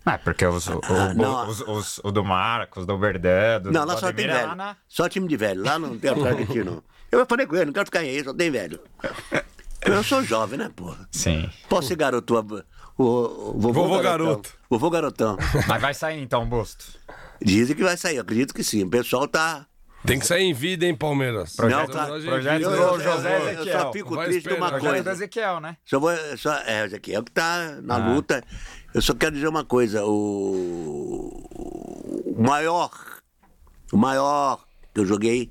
É, 0.05 0.19
porque 0.19 0.45
os, 0.45 0.67
o, 0.67 0.81
Ah, 0.85 1.13
o- 1.13 1.15
não. 1.15 1.49
os- 1.49 1.61
os- 1.61 2.01
o 2.03 2.11
do 2.11 2.25
Marcos, 2.25 2.85
do 2.85 2.99
Verdé, 2.99 3.61
do 3.61 3.71
Não, 3.71 3.85
lá 3.85 3.97
só 3.97 4.13
tem 4.13 4.27
velho. 4.27 4.55
na- 4.57 4.77
Só 4.89 5.09
time 5.09 5.29
de 5.29 5.37
velho. 5.37 5.63
Lá 5.63 5.79
não 5.79 5.97
tem 5.97 6.11
argentino. 6.11 6.83
Eu 7.13 7.25
falei 7.27 7.47
com 7.47 7.55
ele, 7.55 7.67
não 7.67 7.73
quero 7.73 7.87
ficar 7.87 8.01
aí, 8.01 8.23
só 8.25 8.35
tem 8.35 8.51
velho. 8.51 8.81
Eu 9.83 10.03
sou 10.03 10.23
jovem, 10.25 10.59
né, 10.59 10.69
porra? 10.75 11.09
Sim. 11.13 11.49
Posso 11.69 11.89
ser 11.89 11.97
garoto, 11.97 12.35
o, 12.99 13.03
o 13.05 13.53
vovô, 13.53 13.73
Vovô 13.85 13.89
garotão. 14.01 14.03
garoto. 14.03 14.51
Vovô 14.69 14.91
garotão. 14.91 15.37
Mas 15.69 15.81
vai 15.81 15.95
sair 15.95 16.21
então 16.21 16.43
o 16.43 16.47
busto. 16.47 16.85
Dizem 17.41 17.77
que 17.77 17.83
vai 17.85 17.97
sair, 17.97 18.19
acredito 18.19 18.53
que 18.53 18.65
sim. 18.65 18.83
O 18.83 18.91
pessoal 18.91 19.29
tá. 19.29 19.65
Tem 20.07 20.19
que 20.19 20.27
sair 20.27 20.43
em 20.45 20.53
vida, 20.53 20.85
hein, 20.85 20.95
Palmeiras? 20.95 21.57
Projeto- 21.57 21.79
Não, 21.79 21.87
claro. 21.87 22.23
Projeto 22.23 22.63
Eu, 22.63 22.71
eu- 22.71 23.01
José 23.01 23.55
eu- 23.55 23.65
eu 23.65 23.73
só 23.81 23.93
fico 23.93 24.15
Vai 24.15 24.27
triste 24.27 24.43
de 24.49 24.55
uma 24.55 24.67
esperando. 24.67 24.81
Projeto 24.83 25.05
coisa. 25.05 25.11
Ezequiel, 25.13 25.61
né? 25.61 25.77
Só 25.85 25.99
vou, 25.99 26.11
só, 26.37 26.53
é, 26.59 26.83
o 26.83 26.87
Ezequiel 26.87 27.23
que 27.25 27.33
tá 27.33 27.79
na 27.83 27.95
Ah. 27.95 28.13
luta. 28.13 28.45
Eu 28.93 29.01
só 29.01 29.15
quero 29.15 29.35
dizer 29.35 29.49
uma 29.49 29.65
coisa. 29.65 30.05
O, 30.05 31.43
o 32.37 32.43
maior, 32.43 32.91
o 33.93 33.97
maior 33.97 34.63
que 34.93 35.01
eu 35.01 35.07
joguei, 35.07 35.51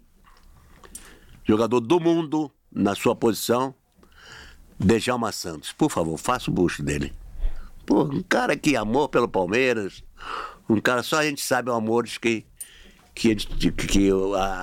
jogador 1.44 1.80
do 1.80 2.00
mundo 2.00 2.52
na 2.72 2.94
sua 2.94 3.16
posição, 3.16 3.74
Djalma 4.80 5.32
Santos. 5.32 5.72
Por 5.72 5.90
favor, 5.90 6.18
faça 6.18 6.52
o 6.52 6.54
busto 6.54 6.84
dele. 6.84 7.12
Pô, 7.86 8.04
um 8.04 8.22
cara 8.24 8.56
que 8.56 8.76
amor 8.76 9.10
pelo 9.10 9.28
Palmeiras, 9.28 10.04
um 10.70 10.80
cara, 10.80 11.02
só 11.04 11.18
a 11.18 11.26
gente 11.26 11.42
sabe 11.42 11.70
o 11.70 11.74
amor 11.74 12.06
que, 12.06 12.46
que, 13.14 13.28
a 13.28 13.32
gente- 13.32 13.48
que, 13.48 13.72
que 13.72 14.10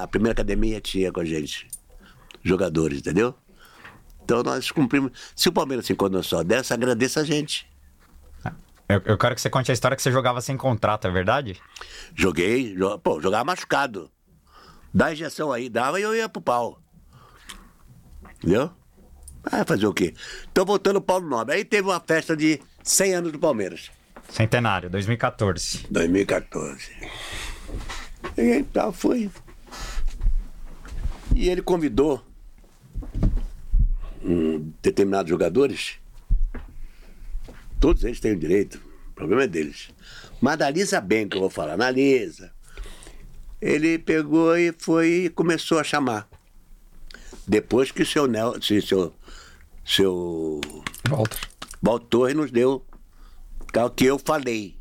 a 0.02 0.06
primeira 0.06 0.32
academia 0.32 0.80
tinha 0.80 1.10
com 1.12 1.20
a 1.20 1.24
gente. 1.24 1.68
Jogadores, 2.42 2.98
entendeu? 3.00 3.34
Então 4.24 4.42
nós 4.42 4.70
cumprimos. 4.70 5.12
Se 5.34 5.48
o 5.48 5.52
Palmeiras 5.52 5.86
se 5.86 5.92
encontra 5.92 6.22
só 6.22 6.42
dessa, 6.42 6.74
agradeça 6.74 7.20
a 7.20 7.24
gente. 7.24 7.68
Eu, 8.88 9.00
eu 9.04 9.18
quero 9.18 9.34
que 9.36 9.40
você 9.40 9.48
conte 9.48 9.70
a 9.70 9.74
história 9.74 9.96
que 9.96 10.02
você 10.02 10.10
jogava 10.10 10.40
sem 10.40 10.56
contrato, 10.56 11.06
é 11.06 11.10
verdade? 11.12 11.60
Joguei, 12.14 12.74
jo- 12.74 12.98
pô, 12.98 13.20
jogava 13.20 13.44
machucado. 13.44 14.10
Dá 14.92 15.12
injeção 15.12 15.52
aí, 15.52 15.68
dava 15.68 16.00
e 16.00 16.02
eu 16.02 16.12
ia 16.14 16.28
pro 16.28 16.42
pau. 16.42 16.80
Entendeu? 18.38 18.70
Ah, 19.44 19.64
fazer 19.64 19.86
o 19.86 19.94
quê? 19.94 20.12
Então 20.50 20.64
voltando 20.64 20.96
ao 20.96 21.02
Paulo 21.02 21.28
Nobre. 21.28 21.54
Aí 21.54 21.64
teve 21.64 21.88
uma 21.88 22.00
festa 22.00 22.36
de 22.36 22.60
100 22.82 23.14
anos 23.14 23.32
do 23.32 23.38
Palmeiras. 23.38 23.90
Centenário, 24.28 24.90
2014. 24.90 25.86
2014. 25.90 26.90
E 28.36 28.62
tal, 28.64 28.92
foi. 28.92 29.30
E 31.34 31.48
ele 31.48 31.62
convidou 31.62 32.24
um, 34.22 34.72
determinados 34.82 35.30
jogadores. 35.30 35.98
Todos 37.80 38.04
eles 38.04 38.20
têm 38.20 38.32
o 38.32 38.38
direito. 38.38 38.80
O 39.10 39.12
problema 39.14 39.44
é 39.44 39.46
deles. 39.46 39.90
Mas 40.40 40.58
da 40.58 40.70
Lisa 40.70 41.00
bem 41.00 41.28
que 41.28 41.36
eu 41.36 41.40
vou 41.40 41.50
falar, 41.50 41.76
na 41.76 41.90
Lisa. 41.90 42.52
Ele 43.60 43.98
pegou 43.98 44.56
e 44.56 44.72
foi 44.78 45.08
e 45.26 45.30
começou 45.30 45.78
a 45.78 45.84
chamar. 45.84 46.28
Depois 47.46 47.90
que 47.90 48.02
o 48.02 48.06
seu 48.06 48.26
Nel, 48.26 48.60
se- 48.62 48.80
seu, 48.80 49.12
seu. 49.84 50.60
Walter 51.82 52.06
Torres 52.08 52.36
nos 52.36 52.50
deu 52.50 52.84
o 53.74 53.90
que 53.90 54.04
eu 54.06 54.18
falei. 54.18 54.76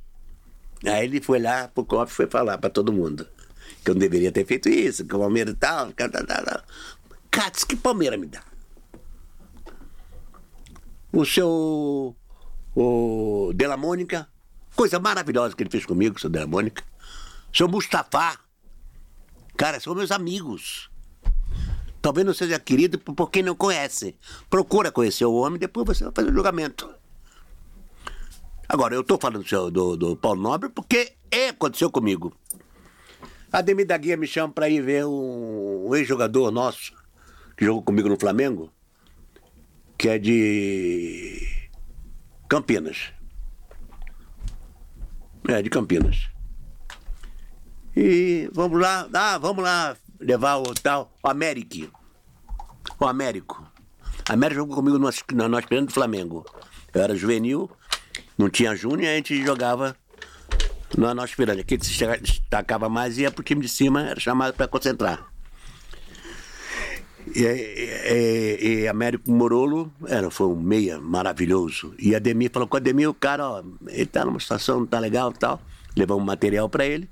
Aí 0.85 1.05
ele 1.05 1.19
foi 1.21 1.39
lá 1.39 1.67
pro 1.67 1.83
COP 1.83 2.09
e 2.11 2.15
foi 2.15 2.27
falar 2.27 2.57
pra 2.57 2.69
todo 2.69 2.93
mundo. 2.93 3.27
Que 3.83 3.91
eu 3.91 3.95
não 3.95 3.99
deveria 3.99 4.31
ter 4.31 4.45
feito 4.45 4.69
isso, 4.69 5.05
que 5.05 5.15
o 5.15 5.19
Palmeiras 5.19 5.55
tal, 5.59 5.91
tal, 5.93 6.09
tal, 6.09 6.25
tal. 6.25 6.63
Cats, 7.31 7.63
que 7.63 7.75
Palmeiras 7.75 8.19
me 8.19 8.27
dá? 8.27 8.43
O 11.11 11.25
seu. 11.25 12.15
O 12.75 13.51
Della 13.55 13.75
Mônica, 13.75 14.27
coisa 14.75 14.99
maravilhosa 14.99 15.55
que 15.55 15.63
ele 15.63 15.69
fez 15.69 15.85
comigo, 15.85 16.17
o 16.17 16.19
seu 16.19 16.29
Della 16.29 16.47
Mônica. 16.47 16.83
O 17.51 17.57
seu 17.57 17.67
Mustafa. 17.67 18.39
Cara, 19.57 19.79
são 19.79 19.95
meus 19.95 20.11
amigos. 20.11 20.89
Talvez 22.01 22.25
não 22.25 22.33
seja 22.33 22.59
querido 22.59 22.97
por 22.97 23.29
quem 23.29 23.43
não 23.43 23.55
conhece. 23.55 24.15
Procura 24.49 24.91
conhecer 24.91 25.25
o 25.25 25.33
homem, 25.33 25.59
depois 25.59 25.85
você 25.85 26.03
vai 26.05 26.13
fazer 26.13 26.29
o 26.29 26.33
julgamento. 26.33 26.89
Agora, 28.67 28.93
eu 28.93 29.01
estou 29.01 29.19
falando 29.19 29.43
do, 29.43 29.71
do, 29.71 29.97
do 29.97 30.15
Paulo 30.15 30.41
Nobre 30.41 30.69
porque 30.69 31.13
é, 31.31 31.49
aconteceu 31.49 31.91
comigo. 31.91 32.33
A 33.51 33.61
Demi 33.61 33.83
da 33.83 33.97
Guia 33.97 34.15
me 34.15 34.27
chama 34.27 34.53
para 34.53 34.69
ir 34.69 34.81
ver 34.81 35.05
um, 35.05 35.87
um 35.87 35.95
ex-jogador 35.95 36.51
nosso, 36.51 36.93
que 37.57 37.65
jogou 37.65 37.81
comigo 37.81 38.07
no 38.07 38.19
Flamengo, 38.19 38.71
que 39.97 40.07
é 40.07 40.19
de 40.19 41.41
Campinas. 42.47 43.11
É, 45.47 45.61
de 45.61 45.69
Campinas. 45.69 46.29
E 47.95 48.47
vamos 48.53 48.79
lá, 48.79 49.09
ah, 49.11 49.37
vamos 49.39 49.63
lá 49.63 49.97
levar 50.19 50.57
o 50.57 50.73
tal, 50.75 51.11
o 51.23 51.27
Américo. 51.27 51.91
O 52.99 53.05
Américo. 53.05 53.67
A 54.29 54.33
Américo 54.33 54.61
jogou 54.61 54.75
comigo 54.75 54.99
no, 54.99 55.09
no, 55.33 55.49
no 55.49 55.85
do 55.85 55.91
Flamengo. 55.91 56.45
Eu 56.93 57.01
era 57.01 57.15
juvenil, 57.15 57.69
não 58.37 58.47
tinha 58.47 58.75
júnior, 58.75 59.09
a 59.09 59.15
gente 59.15 59.43
jogava 59.43 59.95
no 60.99 61.13
nosso 61.13 61.31
aspirante. 61.31 61.61
Aquele 61.61 61.79
que 61.79 61.85
se 61.85 62.05
destacava 62.17 62.89
mais 62.89 63.17
ia 63.17 63.31
pro 63.31 63.43
time 63.43 63.61
de 63.61 63.69
cima, 63.69 64.01
era 64.01 64.19
chamado 64.19 64.53
para 64.53 64.67
concentrar. 64.67 65.25
E, 67.35 67.43
e, 67.43 68.81
e, 68.81 68.87
Américo 68.87 69.31
Morolo 69.31 69.91
era, 70.07 70.29
foi 70.29 70.47
um 70.47 70.55
meia 70.55 70.99
maravilhoso. 70.99 71.93
E 71.97 72.15
Ademir 72.15 72.51
falou 72.51 72.67
com 72.67 72.75
o 72.75 72.79
Ademir, 72.79 73.09
o 73.09 73.13
cara, 73.13 73.47
ó, 73.47 73.63
ele 73.87 74.05
tá 74.05 74.25
numa 74.25 74.39
situação, 74.39 74.79
não 74.79 74.85
tá 74.85 74.99
legal 74.99 75.31
tal. 75.31 75.61
Levamos 75.95 76.25
material 76.25 76.69
para 76.69 76.85
ele 76.85 77.09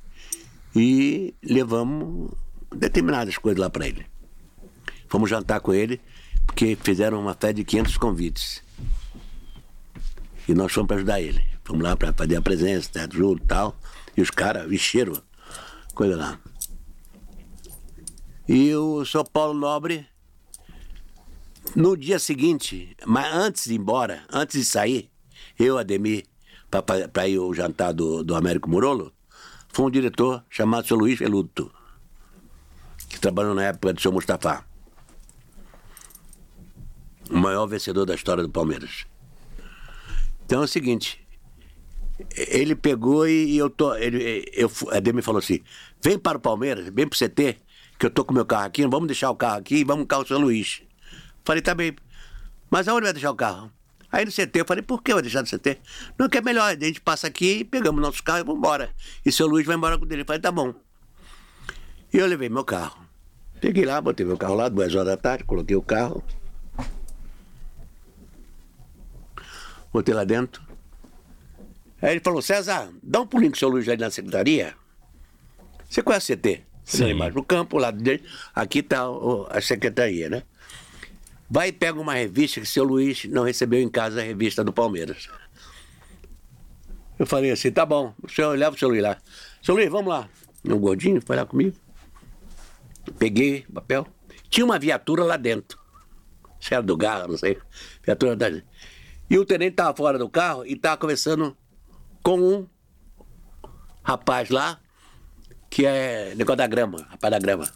e 0.75 1.33
levamos 1.43 2.31
determinadas 2.75 3.37
coisas 3.37 3.59
lá 3.59 3.69
para 3.69 3.87
ele. 3.87 4.05
Fomos 5.07 5.29
jantar 5.29 5.59
com 5.61 5.73
ele, 5.73 6.01
porque 6.45 6.77
fizeram 6.81 7.21
uma 7.21 7.33
festa 7.33 7.53
de 7.53 7.63
500 7.63 7.97
convites. 7.97 8.63
E 10.47 10.53
nós 10.53 10.71
fomos 10.71 10.87
para 10.87 10.97
ajudar 10.97 11.21
ele. 11.21 11.56
Fomos 11.67 11.83
lá 11.83 11.97
para 11.97 12.13
fazer 12.13 12.37
a 12.37 12.41
presença, 12.41 12.89
teto 12.89 13.17
junto 13.17 13.43
e 13.43 13.45
tal. 13.45 13.77
E 14.15 14.21
os 14.21 14.31
caras 14.31 14.71
encheram 14.71 15.21
coisa 15.93 16.15
lá. 16.15 16.39
E 18.47 18.73
o 18.73 19.03
São 19.03 19.25
Paulo 19.25 19.53
Nobre, 19.53 20.07
no 21.75 21.97
dia 21.97 22.19
seguinte, 22.19 22.95
mas 23.05 23.33
antes 23.33 23.65
de 23.65 23.73
ir 23.73 23.79
embora, 23.79 24.23
antes 24.31 24.57
de 24.57 24.65
sair, 24.65 25.11
eu, 25.59 25.77
Ademir, 25.77 26.23
para 26.71 27.27
ir 27.27 27.37
ao 27.37 27.53
jantar 27.53 27.91
do, 27.91 28.23
do 28.23 28.33
Américo 28.33 28.69
Murolo, 28.69 29.11
foi 29.67 29.87
um 29.87 29.91
diretor 29.91 30.45
chamado 30.49 30.87
seu 30.87 30.95
Luiz 30.95 31.19
Veluto, 31.19 31.69
que 33.09 33.19
trabalhou 33.19 33.53
na 33.53 33.65
época 33.65 33.91
do 33.91 33.99
seu 33.99 34.13
Mustafa. 34.13 34.65
O 37.29 37.35
maior 37.35 37.67
vencedor 37.67 38.05
da 38.05 38.15
história 38.15 38.41
do 38.41 38.49
Palmeiras. 38.49 39.05
Então 40.45 40.61
é 40.61 40.63
o 40.63 40.67
seguinte, 40.67 41.26
ele 42.35 42.75
pegou 42.75 43.27
e 43.27 43.57
eu 43.57 43.69
tô. 43.69 43.95
Ele, 43.95 44.45
eu, 44.53 44.71
a 44.91 44.99
Demi 44.99 45.21
falou 45.21 45.39
assim: 45.39 45.61
vem 46.03 46.17
para 46.17 46.37
o 46.37 46.41
Palmeiras, 46.41 46.89
vem 46.93 47.07
para 47.07 47.15
o 47.15 47.17
CT, 47.17 47.57
que 47.97 48.05
eu 48.05 48.09
tô 48.09 48.25
com 48.25 48.33
meu 48.33 48.45
carro 48.45 48.65
aqui, 48.65 48.85
vamos 48.87 49.07
deixar 49.07 49.29
o 49.29 49.35
carro 49.35 49.57
aqui 49.57 49.77
e 49.77 49.83
vamos 49.83 50.07
carro 50.07 50.27
São 50.27 50.39
Luís. 50.39 50.81
Falei, 51.45 51.61
tá 51.61 51.73
bem. 51.73 51.95
Mas 52.69 52.87
aonde 52.87 53.03
vai 53.03 53.13
deixar 53.13 53.31
o 53.31 53.35
carro? 53.35 53.71
Aí 54.11 54.25
no 54.25 54.31
CT, 54.31 54.61
eu 54.61 54.65
falei, 54.65 54.81
por 54.81 55.01
que 55.01 55.13
vai 55.13 55.21
deixar 55.21 55.41
no 55.41 55.47
CT? 55.47 55.79
Não, 56.17 56.29
que 56.29 56.37
é 56.37 56.41
melhor, 56.41 56.75
a 56.75 56.85
gente 56.85 57.01
passa 57.01 57.27
aqui, 57.27 57.63
pegamos 57.63 58.01
nosso 58.01 58.23
carro 58.23 58.39
e 58.39 58.43
vamos 58.43 58.59
embora. 58.59 58.89
E 59.25 59.31
seu 59.31 59.47
Luiz 59.47 59.65
vai 59.65 59.75
embora 59.75 59.97
com 59.97 60.05
o 60.05 60.07
dele. 60.07 60.21
Eu 60.21 60.25
falei, 60.25 60.41
tá 60.41 60.51
bom. 60.51 60.73
E 62.13 62.17
eu 62.17 62.25
levei 62.25 62.49
meu 62.49 62.63
carro. 62.63 63.05
Peguei 63.59 63.85
lá, 63.85 63.99
botei 63.99 64.25
meu 64.25 64.37
carro 64.37 64.55
lá, 64.55 64.69
duas 64.69 64.93
horas 64.93 65.07
da 65.07 65.17
tarde, 65.17 65.43
coloquei 65.43 65.75
o 65.75 65.81
carro. 65.81 66.23
Botei 69.91 70.13
lá 70.13 70.23
dentro. 70.23 70.66
Aí 72.01 72.11
ele 72.11 72.19
falou, 72.19 72.41
César, 72.41 72.91
dá 73.01 73.21
um 73.21 73.27
pulinho 73.27 73.51
com 73.51 73.55
o 73.55 73.59
seu 73.59 73.69
Luiz 73.69 73.87
aí 73.87 73.97
na 73.97 74.11
secretaria. 74.11 74.75
Você 75.89 76.01
conhece 76.01 76.33
a 76.33 76.37
CT? 76.37 76.63
Sim. 76.83 77.13
Mais 77.13 77.33
no 77.33 77.43
campo, 77.43 77.77
lá 77.77 77.91
dentro. 77.91 78.27
Aqui 78.53 78.79
está 78.79 79.03
a 79.49 79.61
secretaria, 79.61 80.29
né? 80.29 80.43
Vai 81.49 81.69
e 81.69 81.71
pega 81.71 81.99
uma 81.99 82.13
revista 82.13 82.59
que 82.59 82.67
seu 82.67 82.83
Luiz 82.83 83.25
não 83.25 83.43
recebeu 83.43 83.81
em 83.81 83.89
casa 83.89 84.19
a 84.19 84.23
revista 84.23 84.63
do 84.63 84.73
Palmeiras. 84.73 85.29
Eu 87.17 87.25
falei 87.25 87.51
assim, 87.51 87.71
tá 87.71 87.85
bom, 87.85 88.13
o 88.21 88.29
senhor 88.29 88.57
leva 88.57 88.75
o 88.75 88.79
seu 88.79 88.89
Luiz 88.89 89.01
lá. 89.01 89.17
Seu 89.61 89.75
Luiz, 89.75 89.89
vamos 89.89 90.09
lá. 90.13 90.29
Um 90.63 90.77
gordinho 90.77 91.21
foi 91.25 91.35
lá 91.35 91.45
comigo. 91.45 91.75
Peguei 93.17 93.65
o 93.69 93.73
papel. 93.73 94.05
Tinha 94.49 94.65
uma 94.65 94.77
viatura 94.77 95.23
lá 95.23 95.37
dentro. 95.37 95.79
Se 96.59 96.73
era 96.73 96.83
do 96.83 96.97
carro, 96.97 97.29
não 97.29 97.37
sei. 97.37 97.57
Viatura 98.03 98.35
da... 98.35 98.49
E 99.29 99.37
o 99.37 99.45
tenente 99.45 99.71
estava 99.71 99.95
fora 99.95 100.17
do 100.17 100.29
carro 100.29 100.65
e 100.65 100.73
estava 100.73 100.97
conversando 100.97 101.55
com 102.27 102.41
um 102.41 102.67
rapaz 104.03 104.49
lá, 104.49 104.81
que 105.69 105.85
é 105.85 106.35
negócio 106.35 106.57
da 106.57 106.67
grama, 106.67 107.07
rapaz 107.09 107.31
da 107.31 107.39
grama. 107.39 107.71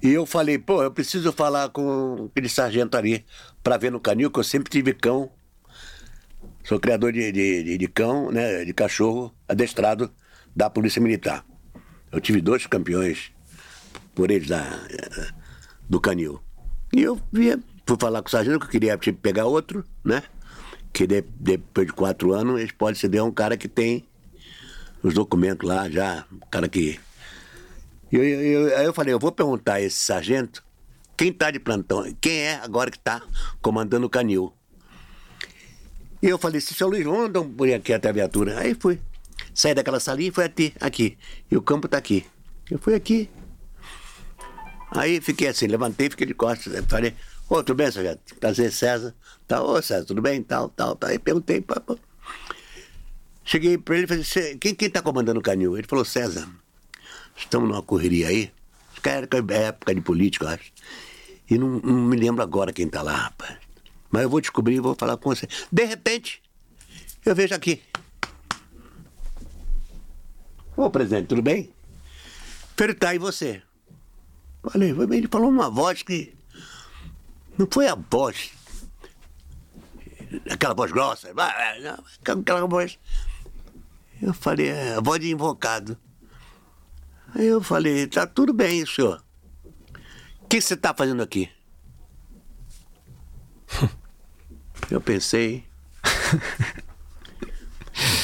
E 0.00 0.10
eu 0.10 0.24
falei, 0.24 0.56
pô, 0.56 0.80
eu 0.80 0.92
preciso 0.92 1.32
falar 1.32 1.70
com 1.70 2.28
aquele 2.30 2.48
sargento 2.48 2.96
ali 2.96 3.24
para 3.60 3.76
ver 3.76 3.90
no 3.90 3.98
canil, 3.98 4.30
que 4.30 4.38
eu 4.38 4.44
sempre 4.44 4.70
tive 4.70 4.94
cão. 4.94 5.32
Sou 6.62 6.78
criador 6.78 7.12
de, 7.12 7.32
de, 7.32 7.76
de, 7.76 7.88
cão, 7.88 8.30
né, 8.30 8.64
de 8.64 8.72
cachorro 8.72 9.34
adestrado 9.48 10.08
da 10.54 10.70
Polícia 10.70 11.02
Militar. 11.02 11.44
Eu 12.12 12.20
tive 12.20 12.40
dois 12.40 12.68
campeões 12.68 13.32
por 14.14 14.30
eles 14.30 14.46
da, 14.46 14.62
do 15.90 16.00
canil. 16.00 16.40
E 16.92 17.02
eu 17.02 17.20
via, 17.32 17.58
fui 17.84 17.96
falar 17.98 18.22
com 18.22 18.28
o 18.28 18.30
sargento 18.30 18.60
que 18.60 18.66
eu 18.66 18.70
queria 18.70 18.96
tipo, 18.96 19.20
pegar 19.20 19.46
outro, 19.46 19.84
né? 20.04 20.22
Que 20.94 21.06
de, 21.08 21.22
depois 21.40 21.88
de 21.88 21.92
quatro 21.92 22.32
anos 22.32 22.60
eles 22.60 22.72
podem 22.72 22.94
ceder 22.94 23.20
a 23.20 23.24
um 23.24 23.32
cara 23.32 23.56
que 23.56 23.68
tem 23.68 24.06
os 25.02 25.12
documentos 25.12 25.68
lá 25.68 25.90
já, 25.90 26.24
um 26.32 26.38
cara 26.48 26.68
que. 26.68 26.98
Eu, 28.10 28.22
eu, 28.22 28.78
aí 28.78 28.84
eu 28.86 28.94
falei, 28.94 29.12
eu 29.12 29.18
vou 29.18 29.32
perguntar 29.32 29.74
a 29.74 29.80
esse 29.80 29.98
sargento 29.98 30.64
quem 31.16 31.28
está 31.28 31.50
de 31.50 31.58
plantão, 31.58 32.04
quem 32.20 32.38
é 32.38 32.54
agora 32.62 32.90
que 32.90 32.96
está 32.96 33.22
comandando 33.60 34.06
o 34.06 34.10
canil. 34.10 34.52
E 36.22 36.28
eu 36.28 36.38
falei, 36.38 36.60
seu 36.60 36.88
Luiz, 36.88 37.04
vamos 37.04 37.32
dar 37.32 37.40
um 37.40 37.50
por 37.52 37.70
aqui 37.70 37.92
até 37.92 38.08
a 38.08 38.12
viatura. 38.12 38.58
Aí 38.58 38.74
fui. 38.74 39.00
Saí 39.52 39.74
daquela 39.74 40.00
salinha 40.00 40.28
e 40.28 40.32
fui 40.32 40.44
até 40.44 40.72
aqui. 40.80 41.18
E 41.50 41.56
o 41.56 41.62
campo 41.62 41.86
está 41.86 41.98
aqui. 41.98 42.24
Eu 42.70 42.78
fui 42.78 42.94
aqui. 42.94 43.28
Aí 44.90 45.20
fiquei 45.20 45.48
assim, 45.48 45.66
levantei, 45.66 46.08
fiquei 46.08 46.26
de 46.26 46.34
costas. 46.34 46.72
Falei, 46.86 47.14
Ô, 47.48 47.62
tudo 47.62 47.76
bem, 47.76 47.90
sargento? 47.90 48.34
Prazer, 48.40 48.72
César. 48.72 49.14
Tá, 49.54 49.62
ô, 49.62 49.80
César, 49.80 50.04
tudo 50.04 50.20
bem? 50.20 50.42
Tal, 50.42 50.68
tal, 50.68 50.96
tal. 50.96 51.10
Aí 51.10 51.16
perguntei. 51.16 51.64
Cheguei 53.44 53.78
pra 53.78 53.94
ele 53.94 54.04
e 54.04 54.24
falei, 54.24 54.58
quem, 54.58 54.74
quem 54.74 54.90
tá 54.90 55.00
comandando 55.00 55.38
o 55.38 55.42
canil? 55.42 55.78
Ele 55.78 55.86
falou, 55.86 56.04
César, 56.04 56.48
estamos 57.36 57.68
numa 57.68 57.80
correria 57.80 58.26
aí. 58.26 58.50
Que 59.00 59.08
é 59.10 59.28
época 59.68 59.94
de 59.94 60.00
política, 60.00 60.48
acho. 60.48 60.72
E 61.48 61.56
não, 61.56 61.78
não, 61.78 61.92
me 61.92 62.16
lembro 62.16 62.42
agora 62.42 62.72
quem 62.72 62.88
tá 62.88 63.00
lá, 63.00 63.12
rapaz. 63.12 63.56
Mas 64.10 64.24
eu 64.24 64.28
vou 64.28 64.40
descobrir 64.40 64.74
e 64.74 64.80
vou 64.80 64.96
falar 64.98 65.16
com 65.18 65.32
você. 65.32 65.46
De 65.70 65.84
repente, 65.84 66.42
eu 67.24 67.32
vejo 67.32 67.54
aqui. 67.54 67.80
Ô, 70.76 70.90
presidente, 70.90 71.28
tudo 71.28 71.42
bem? 71.42 71.72
Falei, 72.76 72.94
tá, 72.96 73.14
e 73.14 73.18
você? 73.18 73.62
Falei, 74.64 74.90
ele 74.90 75.28
falou 75.28 75.48
uma 75.48 75.70
voz 75.70 76.02
que 76.02 76.34
não 77.56 77.68
foi 77.70 77.86
a 77.86 77.94
voz, 77.94 78.50
aquela 80.50 80.74
voz 80.74 80.90
grossa, 80.90 81.32
aquela 82.26 82.66
voz. 82.66 82.98
Eu 84.20 84.32
falei, 84.32 84.68
é 84.68 84.94
a 84.94 85.00
voz 85.00 85.20
de 85.20 85.30
invocado. 85.30 85.96
Aí 87.34 87.46
eu 87.46 87.60
falei, 87.60 88.06
tá 88.06 88.26
tudo 88.26 88.52
bem, 88.52 88.86
senhor. 88.86 89.22
O 90.40 90.46
que 90.46 90.60
você 90.60 90.74
está 90.74 90.94
fazendo 90.94 91.22
aqui? 91.22 91.50
eu 94.90 95.00
pensei. 95.00 95.64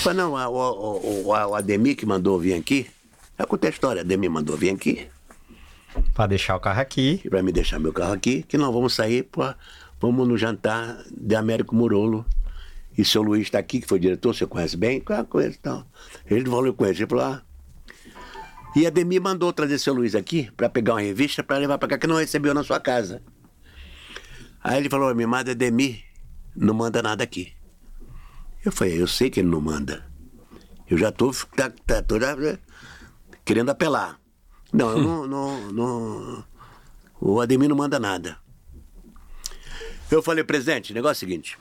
Falei, 0.02 0.18
não, 0.18 0.32
o, 0.32 0.96
o, 0.98 1.26
o, 1.26 1.54
Ademir 1.54 1.96
que 1.96 2.06
mandou 2.06 2.38
vir 2.38 2.54
aqui. 2.54 2.90
Eu 3.38 3.46
contei 3.46 3.70
a 3.70 3.72
história, 3.72 4.02
Ademir 4.02 4.30
mandou 4.30 4.56
vir 4.56 4.70
aqui. 4.70 5.08
Para 6.14 6.28
deixar 6.28 6.56
o 6.56 6.60
carro 6.60 6.80
aqui. 6.80 7.22
Para 7.28 7.42
me 7.42 7.52
deixar 7.52 7.78
meu 7.78 7.92
carro 7.92 8.12
aqui, 8.12 8.42
que 8.42 8.56
nós 8.58 8.72
vamos 8.72 8.94
sair 8.94 9.24
para. 9.24 9.56
Vamos 10.00 10.26
no 10.26 10.36
jantar 10.36 11.04
de 11.10 11.34
Américo 11.34 11.74
Murolo. 11.74 12.24
E 12.96 13.04
seu 13.04 13.22
Luiz 13.22 13.42
está 13.42 13.58
aqui, 13.58 13.80
que 13.80 13.86
foi 13.86 13.98
diretor, 13.98 14.34
você 14.34 14.46
conhece 14.46 14.76
bem? 14.76 15.00
Claro, 15.00 15.26
conheço 15.26 15.56
e 15.56 15.60
tal. 15.60 15.86
Ele 16.28 16.44
falou, 16.44 16.66
eu 16.66 16.74
conheço. 16.74 17.00
Ele 17.00 17.08
falou, 17.08 17.24
ah. 17.24 17.42
E 18.74 18.86
a 18.86 18.90
Demi 18.90 19.20
mandou 19.20 19.52
trazer 19.52 19.78
seu 19.78 19.92
Luiz 19.92 20.14
aqui 20.14 20.50
para 20.56 20.68
pegar 20.68 20.94
uma 20.94 21.00
revista 21.00 21.42
para 21.42 21.58
levar 21.58 21.78
para 21.78 21.88
cá, 21.88 21.98
que 21.98 22.06
não 22.06 22.16
recebeu 22.16 22.54
na 22.54 22.64
sua 22.64 22.80
casa. 22.80 23.22
Aí 24.62 24.78
ele 24.78 24.88
falou, 24.88 25.14
minha 25.14 25.28
manda 25.28 25.54
Demi, 25.54 26.02
não 26.54 26.74
manda 26.74 27.02
nada 27.02 27.24
aqui. 27.24 27.52
Eu 28.64 28.70
falei, 28.70 29.00
eu 29.00 29.06
sei 29.06 29.30
que 29.30 29.40
ele 29.40 29.48
não 29.48 29.60
manda. 29.60 30.04
Eu 30.88 30.98
já 30.98 31.08
estou 31.08 31.32
tá, 31.56 31.70
tá, 31.86 32.02
tô, 32.02 32.16
querendo 33.44 33.70
apelar. 33.70 34.20
Não, 34.72 34.90
eu 34.90 34.98
não, 35.02 35.26
não, 35.26 35.72
não, 35.72 36.44
O 37.20 37.40
Ademir 37.40 37.68
não 37.68 37.76
manda 37.76 37.98
nada. 37.98 38.36
Eu 40.10 40.22
falei, 40.22 40.42
presidente, 40.42 40.92
negócio 40.92 41.24
é 41.24 41.26
o 41.26 41.28
seguinte. 41.28 41.58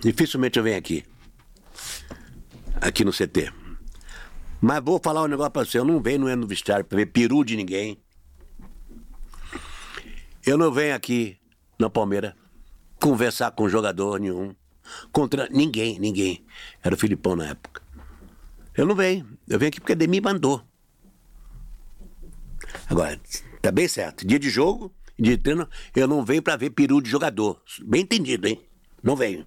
Dificilmente 0.00 0.58
eu 0.58 0.62
venho 0.62 0.78
aqui. 0.78 1.04
Aqui 2.80 3.04
no 3.04 3.12
CT. 3.12 3.52
Mas 4.60 4.82
vou 4.82 4.98
falar 5.02 5.22
um 5.22 5.26
negócio 5.26 5.50
pra 5.50 5.64
você. 5.64 5.78
Eu 5.78 5.84
não 5.84 6.00
venho 6.00 6.20
no, 6.20 6.36
no 6.36 6.46
vestiário 6.46 6.84
pra 6.84 6.96
ver 6.96 7.06
peru 7.06 7.44
de 7.44 7.56
ninguém. 7.56 7.98
Eu 10.46 10.56
não 10.56 10.72
venho 10.72 10.94
aqui 10.94 11.38
na 11.78 11.90
Palmeiras 11.90 12.34
conversar 12.98 13.50
com 13.50 13.68
jogador 13.68 14.18
nenhum. 14.18 14.54
Contra 15.12 15.48
ninguém, 15.50 15.98
ninguém. 15.98 16.44
Era 16.82 16.94
o 16.94 16.98
Filipão 16.98 17.36
na 17.36 17.48
época. 17.48 17.82
Eu 18.74 18.86
não 18.86 18.94
venho. 18.94 19.26
Eu 19.46 19.58
venho 19.58 19.68
aqui 19.68 19.80
porque 19.80 19.92
a 19.92 19.96
Demi 19.96 20.20
mandou. 20.20 20.62
Agora, 22.88 23.20
tá 23.60 23.70
bem 23.70 23.88
certo. 23.88 24.26
Dia 24.26 24.38
de 24.38 24.48
jogo, 24.48 24.90
de 25.18 25.36
treino, 25.38 25.68
eu 25.94 26.08
não 26.08 26.24
venho 26.24 26.42
para 26.42 26.56
ver 26.56 26.70
peru 26.70 27.00
de 27.00 27.10
jogador. 27.10 27.62
Bem 27.82 28.02
entendido, 28.02 28.48
hein? 28.48 28.60
Não 29.02 29.14
venho. 29.14 29.46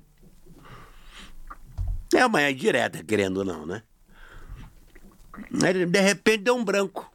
É 2.13 2.25
uma 2.25 2.53
direta, 2.53 3.03
querendo 3.03 3.37
ou 3.37 3.45
não, 3.45 3.65
né? 3.65 3.83
De 5.51 5.99
repente 5.99 6.43
deu 6.43 6.55
um 6.55 6.63
branco. 6.63 7.11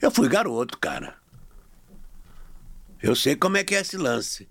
Eu 0.00 0.10
fui 0.10 0.28
garoto, 0.28 0.78
cara. 0.78 1.16
Eu 3.02 3.14
sei 3.14 3.36
como 3.36 3.56
é 3.56 3.64
que 3.64 3.74
é 3.74 3.80
esse 3.80 3.96
lance. 3.96 4.48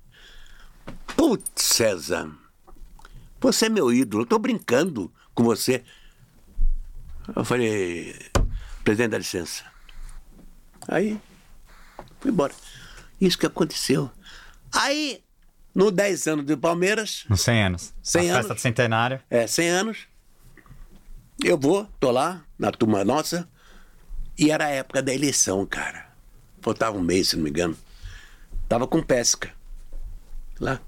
Putz, 1.15 1.63
César. 1.63 2.31
Você 3.39 3.65
é 3.65 3.69
meu 3.69 3.91
ídolo, 3.91 4.23
eu 4.23 4.27
tô 4.27 4.39
brincando 4.39 5.11
com 5.33 5.43
você. 5.43 5.83
Eu 7.35 7.43
falei, 7.43 8.15
presidente, 8.83 9.11
dá 9.11 9.17
licença. 9.17 9.65
Aí, 10.87 11.19
fui 12.23 12.31
embora. 12.31 12.53
Isso 13.21 13.37
que 13.37 13.45
aconteceu. 13.45 14.09
Aí, 14.71 15.21
no 15.75 15.91
10 15.91 16.27
anos 16.27 16.45
do 16.45 16.57
Palmeiras, 16.57 17.25
Nos 17.29 17.41
100 17.41 17.63
anos. 17.63 17.93
100 18.01 18.21
a 18.21 18.23
festa 18.35 18.47
anos. 18.47 18.61
do 18.61 18.61
centenário. 18.63 19.21
é, 19.29 19.45
100 19.45 19.69
anos, 19.69 20.07
eu 21.43 21.57
vou, 21.57 21.85
tô 21.99 22.09
lá, 22.11 22.43
na 22.57 22.71
turma 22.71 23.03
nossa, 23.03 23.47
e 24.37 24.49
era 24.49 24.65
a 24.65 24.69
época 24.69 25.01
da 25.01 25.13
eleição, 25.13 25.65
cara. 25.65 26.07
Faltava 26.61 26.97
um 26.97 27.01
mês, 27.01 27.29
se 27.29 27.35
não 27.35 27.43
me 27.43 27.49
engano. 27.49 27.77
Tava 28.67 28.87
com 28.87 29.01
pesca. 29.03 29.51
Lá. 30.59 30.79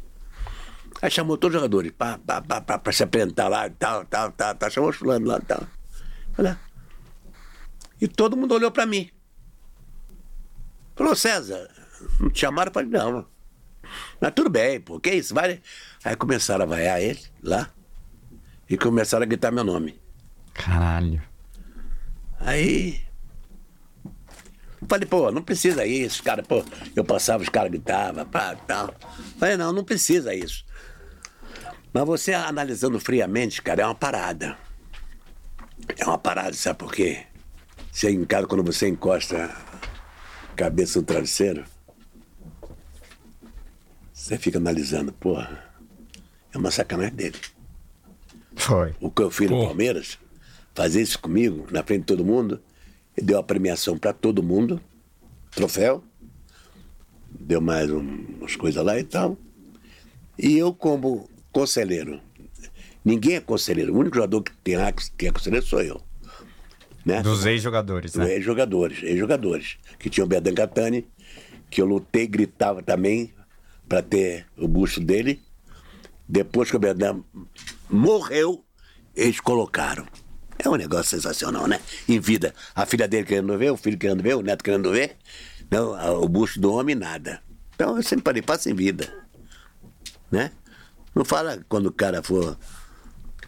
Aí 1.02 1.12
chamou 1.12 1.38
todos 1.38 1.56
os 1.56 1.62
jogadores 1.62 1.92
pra, 1.96 2.18
pra, 2.18 2.42
pra, 2.42 2.62
pra, 2.62 2.80
pra 2.80 2.94
se 2.94 3.04
apresentar 3.04 3.48
lá, 3.50 3.70
tal, 3.70 4.06
tal, 4.06 4.32
tal, 4.32 4.56
tal. 4.56 4.72
Chamou 4.72 4.90
os 4.90 4.96
fulano 4.96 5.28
lá, 5.28 5.40
tal. 5.42 5.62
Falei, 6.34 6.54
ah. 6.54 6.58
E 8.02 8.08
todo 8.08 8.36
mundo 8.38 8.54
olhou 8.56 8.72
pra 8.72 8.86
mim. 8.86 9.10
Falou, 10.96 11.16
César, 11.16 11.70
não 12.20 12.30
te 12.30 12.40
chamaram? 12.42 12.72
Falei, 12.72 12.90
não. 12.90 13.28
Mas 14.20 14.34
tudo 14.34 14.50
bem, 14.50 14.80
pô, 14.80 15.00
que 15.00 15.12
isso? 15.12 15.34
Vai. 15.34 15.62
Aí 16.04 16.16
começaram 16.16 16.64
a 16.64 16.68
vaiar 16.68 17.02
ele 17.02 17.22
lá. 17.44 17.70
E 18.70 18.78
começaram 18.78 19.24
a 19.24 19.28
gritar 19.28 19.52
meu 19.52 19.64
nome. 19.64 20.00
Caralho. 20.54 21.22
Aí. 22.40 23.04
Falei, 24.88 25.08
pô, 25.08 25.32
não 25.32 25.42
precisa 25.42 25.86
isso, 25.86 26.24
cara, 26.24 26.44
pô. 26.44 26.64
Eu 26.96 27.04
passava, 27.04 27.44
os 27.44 27.50
caras 27.50 27.72
gritavam, 27.72 28.26
pá, 28.26 28.56
tal. 28.56 28.94
Falei, 29.40 29.58
não, 29.58 29.74
não 29.74 29.84
precisa 29.84 30.34
isso. 30.34 30.66
Mas 31.94 32.06
você 32.06 32.34
analisando 32.34 33.00
friamente, 33.00 33.62
cara, 33.62 33.84
é 33.84 33.86
uma 33.86 33.96
parada. 33.96 34.58
É 35.98 36.06
uma 36.06 36.18
parada, 36.18 36.54
sabe 36.54 36.80
por 36.80 36.94
quê? 36.94 37.24
Você 37.92 38.10
em 38.10 38.26
casa, 38.26 38.48
quando 38.48 38.64
você 38.64 38.88
encosta 38.88 39.50
cabeça 40.56 41.00
no 41.00 41.06
travesseiro, 41.06 41.64
você 44.14 44.38
fica 44.38 44.58
analisando, 44.58 45.12
porra, 45.14 45.64
é 46.54 46.58
uma 46.58 46.72
sacanagem 46.72 47.14
dele. 47.14 47.38
Foi. 48.56 48.96
O 49.00 49.12
que 49.12 49.22
eu 49.22 49.30
fiz 49.30 49.50
no. 49.50 49.66
Palmeiras, 49.66 50.18
fazer 50.74 51.02
isso 51.02 51.20
comigo, 51.20 51.68
na 51.72 51.84
frente 51.84 52.02
de 52.02 52.06
todo 52.08 52.26
mundo, 52.26 52.62
e 53.16 53.22
deu 53.22 53.38
a 53.38 53.44
premiação 53.44 53.98
para 53.98 54.14
todo 54.14 54.42
mundo, 54.42 54.82
troféu, 55.52 56.04
deu 57.30 57.62
mais 57.62 57.92
um- 57.92 58.26
umas 58.40 58.56
coisas 58.56 58.84
lá 58.84 58.98
e 58.98 59.04
tal. 59.04 59.38
E 60.38 60.58
eu, 60.58 60.74
como 60.74 61.30
conselheiro, 61.52 62.20
ninguém 63.04 63.36
é 63.36 63.42
conselheiro, 63.42 63.94
o 63.94 63.98
único 63.98 64.16
jogador 64.16 64.42
que 64.42 64.52
tem 64.64 64.78
lá 64.78 64.92
que 64.92 65.28
é 65.28 65.32
conselheiro 65.32 65.66
sou 65.66 65.82
eu. 65.82 66.02
Né? 67.06 67.22
Dos 67.22 67.46
ex-jogadores, 67.46 68.16
né? 68.16 68.34
Ex-jogadores, 68.34 69.04
ex-jogadores. 69.04 69.78
Que 70.00 70.10
tinha 70.10 70.24
o 70.24 70.28
Berdan 70.28 70.56
Catani, 70.56 71.08
que 71.70 71.82
eu 71.82 71.86
lutei, 71.86 72.26
gritava 72.26 72.82
também 72.82 73.34
para 73.88 74.02
ter 74.02 74.48
o 74.58 74.68
busto 74.68 75.00
dele. 75.00 75.40
Depois 76.28 76.72
que 76.72 76.76
o 76.76 76.80
Berdan 76.80 77.22
morreu, 77.88 78.66
eles 79.16 79.40
colocaram. 79.40 80.08
É 80.58 80.68
um 80.68 80.76
negócio 80.76 81.16
sensacional, 81.16 81.68
né? 81.68 81.80
Em 82.10 82.20
vida. 82.20 82.56
A 82.74 82.86
filha 82.86 83.08
dele 83.08 83.26
querendo 83.26 83.56
ver, 83.58 83.72
o 83.72 83.78
filho 83.78 83.98
querendo 83.98 84.24
ver, 84.24 84.36
o 84.36 84.42
neto 84.42 84.64
querendo 84.64 84.92
ver. 84.92 85.18
Não, 85.70 86.24
o 86.24 86.28
busto 86.28 86.60
do 86.60 86.74
homem, 86.74 86.96
nada. 86.96 87.42
Então 87.76 87.96
eu 87.98 88.04
sempre 88.04 88.24
falei, 88.24 88.42
passa 88.42 88.72
em 88.72 88.74
vida. 88.74 89.14
Né? 90.32 90.52
Não 91.14 91.24
fala 91.24 91.64
quando 91.70 91.88
o 91.88 91.92
cara 91.92 92.24
for 92.24 92.58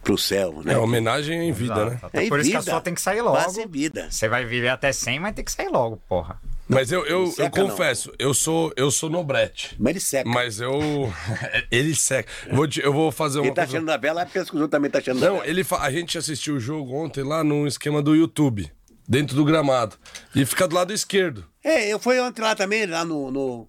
pro 0.08 0.16
céu, 0.16 0.62
né? 0.64 0.72
É 0.72 0.78
homenagem 0.78 1.48
em 1.48 1.52
vida, 1.52 1.84
né? 1.90 1.98
Até 2.02 2.20
É 2.22 2.24
em 2.24 2.28
por 2.30 2.40
isso 2.40 2.50
que 2.50 2.56
a 2.56 2.62
sua 2.62 2.80
tem 2.80 2.94
que 2.94 3.00
sair 3.00 3.20
logo. 3.20 3.38
Em 3.60 3.68
vida. 3.68 4.08
Você 4.10 4.26
vai 4.26 4.42
viver 4.46 4.68
até 4.68 4.90
100, 4.90 5.20
mas 5.20 5.34
tem 5.34 5.44
que 5.44 5.52
sair 5.52 5.68
logo, 5.68 5.98
porra. 6.08 6.40
Mas 6.66 6.90
eu, 6.90 7.04
eu, 7.04 7.24
eu 7.36 7.44
não. 7.44 7.50
confesso, 7.50 8.10
eu 8.18 8.32
sou, 8.32 8.72
eu 8.74 8.90
sou 8.90 9.10
nobrete. 9.10 9.76
Mas 9.78 9.90
ele 9.90 10.00
seca. 10.00 10.28
Mas 10.30 10.60
eu. 10.60 11.12
ele 11.70 11.94
seca. 11.94 12.30
Vou, 12.50 12.66
te- 12.66 12.80
eu 12.80 12.90
vou 12.92 13.12
fazer 13.12 13.38
uma 13.40 13.46
Ele 13.48 13.54
tá 13.54 13.62
coisa- 13.62 13.76
achando 13.76 13.86
na 13.86 13.96
vela, 13.98 14.24
pensa 14.24 14.50
que 14.50 14.56
os 14.56 14.62
outros 14.62 14.70
também 14.70 14.90
tá 14.90 14.98
achando 14.98 15.20
na 15.20 15.26
Não, 15.26 15.34
vela. 15.36 15.46
ele 15.46 15.62
fa- 15.62 15.82
a 15.82 15.90
gente 15.90 16.16
assistiu 16.16 16.54
o 16.56 16.60
jogo 16.60 16.94
ontem 16.94 17.22
lá 17.22 17.44
no 17.44 17.66
esquema 17.66 18.00
do 18.02 18.14
YouTube, 18.16 18.70
dentro 19.06 19.36
do 19.36 19.44
gramado. 19.44 19.96
E 20.34 20.44
fica 20.46 20.66
do 20.66 20.74
lado 20.74 20.90
esquerdo. 20.92 21.44
É, 21.62 21.86
eu 21.92 21.98
fui 21.98 22.18
ontem 22.18 22.40
lá 22.40 22.54
também, 22.54 22.86
lá 22.86 23.04
no. 23.04 23.30
no- 23.30 23.68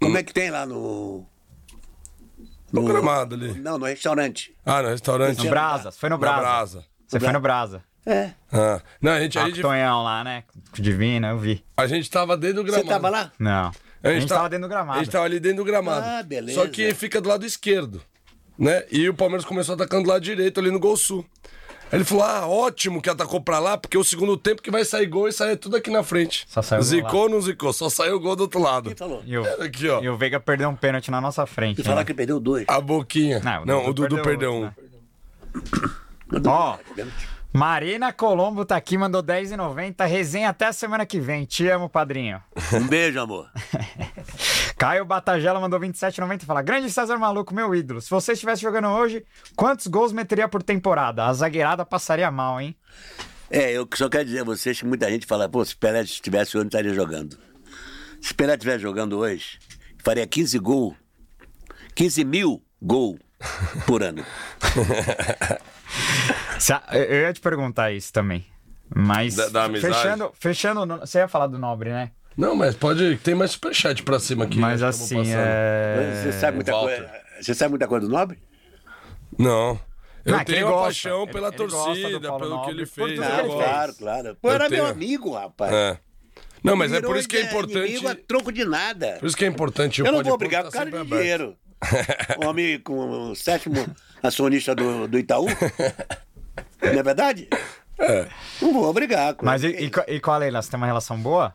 como 0.00 0.18
é 0.18 0.22
que 0.24 0.32
tem 0.32 0.50
lá 0.50 0.66
no. 0.66 1.24
No 2.80 2.86
gramado 2.86 3.34
ali. 3.34 3.54
Não, 3.60 3.78
no 3.78 3.86
restaurante. 3.86 4.54
Ah, 4.64 4.82
no 4.82 4.88
restaurante. 4.88 5.42
No 5.44 5.50
Brasa, 5.50 5.92
foi 5.92 6.08
no 6.08 6.18
Brasa. 6.18 6.40
Brasa. 6.40 6.84
Você 7.06 7.20
foi 7.20 7.32
no 7.32 7.40
Brasa. 7.40 7.82
É. 8.04 8.30
Ah. 8.52 8.80
Não, 9.02 9.12
a 9.12 9.20
gente, 9.20 9.38
a, 9.38 9.42
Ah, 9.42 9.46
gente, 9.48 9.60
Tonhão 9.60 10.04
lá, 10.04 10.22
né? 10.22 10.44
Divino, 10.74 11.26
eu 11.26 11.38
vi. 11.38 11.64
a 11.76 11.86
gente 11.88 12.08
tava 12.08 12.36
dentro 12.36 12.62
do 12.62 12.70
Você 12.70 12.82
gramado. 12.82 12.88
tava 12.88 13.08
lá? 13.10 13.32
Não. 13.38 13.72
A 14.02 14.10
gente, 14.12 14.28
tá- 14.28 14.36
tava 14.36 14.48
dentro 14.48 14.68
do 14.68 14.70
gramado. 14.70 15.00
A 15.00 15.02
gente 15.02 15.12
tava 15.12 15.24
ali 15.24 15.40
dentro 15.40 15.58
do 15.58 15.64
gramado. 15.64 16.06
Ah, 16.06 16.22
beleza. 16.22 16.60
Só 16.60 16.68
que 16.68 16.94
fica 16.94 17.20
do 17.20 17.28
lado 17.28 17.44
esquerdo, 17.44 18.00
né? 18.56 18.84
E 18.92 19.08
o 19.08 19.14
Palmeiras 19.14 19.44
começou 19.44 19.74
atacando 19.74 20.04
do 20.04 20.10
lado 20.10 20.22
direito, 20.22 20.60
ali 20.60 20.70
no 20.70 20.78
Gol 20.78 20.96
Sul. 20.96 21.26
Ele 21.92 22.04
falou, 22.04 22.24
ah, 22.24 22.46
ótimo 22.48 23.00
que 23.00 23.08
atacou 23.08 23.40
pra 23.40 23.58
lá, 23.60 23.76
porque 23.78 23.96
o 23.96 24.02
segundo 24.02 24.36
tempo 24.36 24.60
que 24.60 24.70
vai 24.70 24.84
sair 24.84 25.06
gol 25.06 25.28
e 25.28 25.32
sair 25.32 25.56
tudo 25.56 25.76
aqui 25.76 25.88
na 25.88 26.02
frente. 26.02 26.44
Só 26.48 26.60
saiu 26.60 26.82
zicou 26.82 27.22
ou 27.22 27.28
não 27.28 27.40
zicou? 27.40 27.72
Só 27.72 27.88
saiu 27.88 28.16
o 28.16 28.20
gol 28.20 28.34
do 28.34 28.40
outro 28.42 28.60
lado. 28.60 28.88
Quem 28.90 28.96
falou? 28.96 29.22
E 29.24 29.38
o, 29.38 29.62
Aqui, 29.62 29.88
ó. 29.88 30.02
e 30.02 30.08
o 30.08 30.16
Veiga 30.16 30.40
perdeu 30.40 30.68
um 30.68 30.74
pênalti 30.74 31.10
na 31.10 31.20
nossa 31.20 31.46
frente. 31.46 31.80
E 31.80 31.84
falar 31.84 31.98
né? 31.98 32.04
que 32.04 32.12
perdeu 32.14 32.40
dois. 32.40 32.64
A 32.68 32.80
boquinha. 32.80 33.40
Não, 33.40 33.64
Não, 33.64 33.84
o 33.86 33.90
o 33.90 33.94
Dudu 33.94 34.16
perdeu 34.16 34.24
perdeu 34.24 34.52
um. 34.52 34.64
outro, 36.32 36.50
Ó, 36.50 36.78
Marina 37.56 38.12
Colombo 38.12 38.66
tá 38.66 38.76
aqui, 38.76 38.98
mandou 38.98 39.22
10,90. 39.22 40.06
Resenha 40.06 40.50
até 40.50 40.66
a 40.66 40.74
semana 40.74 41.06
que 41.06 41.18
vem. 41.18 41.46
Te 41.46 41.66
amo, 41.68 41.88
padrinho. 41.88 42.38
Um 42.70 42.86
beijo, 42.86 43.18
amor. 43.18 43.50
Caio 44.76 45.06
Batagela 45.06 45.58
mandou 45.58 45.80
27,90 45.80 46.42
e 46.42 46.44
fala: 46.44 46.60
Grande 46.60 46.90
César 46.90 47.16
Maluco, 47.16 47.54
meu 47.54 47.74
ídolo. 47.74 48.02
Se 48.02 48.10
você 48.10 48.34
estivesse 48.34 48.60
jogando 48.60 48.88
hoje, 48.88 49.24
quantos 49.56 49.86
gols 49.86 50.12
meteria 50.12 50.46
por 50.46 50.62
temporada? 50.62 51.24
A 51.24 51.32
zagueirada 51.32 51.86
passaria 51.86 52.30
mal, 52.30 52.60
hein? 52.60 52.76
É, 53.50 53.72
eu 53.72 53.88
só 53.94 54.10
quero 54.10 54.26
dizer 54.26 54.40
a 54.40 54.44
vocês 54.44 54.78
que 54.78 54.84
muita 54.84 55.10
gente 55.10 55.24
fala, 55.24 55.48
pô, 55.48 55.64
se 55.64 55.74
Pelé 55.74 56.02
estivesse 56.02 56.58
hoje, 56.58 56.64
não 56.64 56.68
estaria 56.68 56.92
jogando. 56.92 57.38
Se 58.20 58.34
Pelé 58.34 58.52
estivesse 58.52 58.80
jogando 58.80 59.16
hoje, 59.18 59.58
faria 60.04 60.26
15 60.26 60.58
gols. 60.58 60.94
15 61.94 62.22
mil 62.22 62.62
gols 62.82 63.18
por 63.86 64.02
ano. 64.02 64.22
Eu 66.92 67.20
ia 67.22 67.32
te 67.32 67.40
perguntar 67.40 67.92
isso 67.92 68.12
também. 68.12 68.46
Mas. 68.94 69.34
Da- 69.36 69.48
da 69.48 69.64
amizade? 69.64 69.94
Fechando, 69.94 70.32
fechando. 70.38 70.96
Você 71.00 71.18
ia 71.18 71.28
falar 71.28 71.46
do 71.48 71.58
Nobre, 71.58 71.90
né? 71.90 72.10
Não, 72.36 72.54
mas 72.54 72.74
pode. 72.74 73.16
Tem 73.18 73.34
mais 73.34 73.52
superchat 73.52 74.02
pra 74.02 74.18
cima 74.18 74.44
aqui. 74.44 74.58
Mas 74.58 74.80
vou 74.80 74.88
assim, 74.90 75.22
é. 75.32 76.22
Você 76.22 76.32
sabe 76.32 76.56
muita 76.56 76.72
coisa. 76.72 77.10
Você 77.40 77.54
sabe 77.54 77.70
muita 77.70 77.86
coisa 77.88 78.06
do 78.06 78.12
Nobre? 78.12 78.38
Não. 79.38 79.78
Eu 80.24 80.32
Não, 80.32 80.40
é 80.40 80.44
que 80.44 80.52
tenho 80.52 80.66
ele 80.66 80.72
uma 80.74 80.82
paixão 80.82 81.22
Ele- 81.22 81.32
pela 81.32 81.48
ele 81.48 81.56
torcida, 81.56 82.20
Paulo 82.20 82.20
pelo 82.20 82.38
que 82.38 82.48
Nobre, 82.48 82.70
ele 82.82 82.86
que 82.86 83.00
ele 83.00 83.16
fez. 83.16 83.18
claro, 83.56 83.94
claro. 83.94 84.36
Pô, 84.42 84.48
Eu 84.48 84.54
era 84.54 84.68
tenho- 84.68 84.82
meu 84.82 84.92
amigo, 84.92 85.32
rapaz. 85.34 85.72
É. 85.72 85.98
Não, 86.64 86.74
mas 86.74 86.92
é 86.92 87.00
por 87.00 87.16
isso 87.16 87.28
que 87.28 87.36
é 87.36 87.40
inimigo 87.42 87.62
importante. 87.68 88.06
a 88.08 88.14
troco 88.26 88.50
de 88.50 88.64
nada. 88.64 89.16
Por 89.20 89.26
isso 89.26 89.36
que 89.36 89.44
é 89.44 89.48
importante. 89.48 90.02
o 90.02 90.06
Eu 90.06 90.12
não 90.12 90.24
vou 90.24 90.36
brigar 90.36 90.64
tá 90.64 90.70
com 90.70 90.76
o 90.76 90.78
cara 90.78 90.90
de 90.90 91.04
dinheiro. 91.10 91.56
Um 92.42 92.48
homem 92.48 92.78
com 92.80 93.30
o 93.30 93.36
sétimo 93.36 93.76
acionista 94.22 94.74
do, 94.74 95.06
do 95.06 95.18
Itaú. 95.18 95.46
Não 96.82 97.00
é 97.00 97.02
verdade? 97.02 97.48
É. 97.98 98.28
Não 98.60 98.72
vou 98.72 98.92
brigar 98.92 99.34
com 99.34 99.44
Mas 99.44 99.62
e, 99.62 99.68
ele. 99.68 99.90
e, 100.08 100.14
e 100.14 100.20
com 100.20 100.30
a 100.30 100.38
Leila, 100.38 100.60
você 100.60 100.70
tem 100.70 100.78
uma 100.78 100.86
relação 100.86 101.18
boa? 101.18 101.54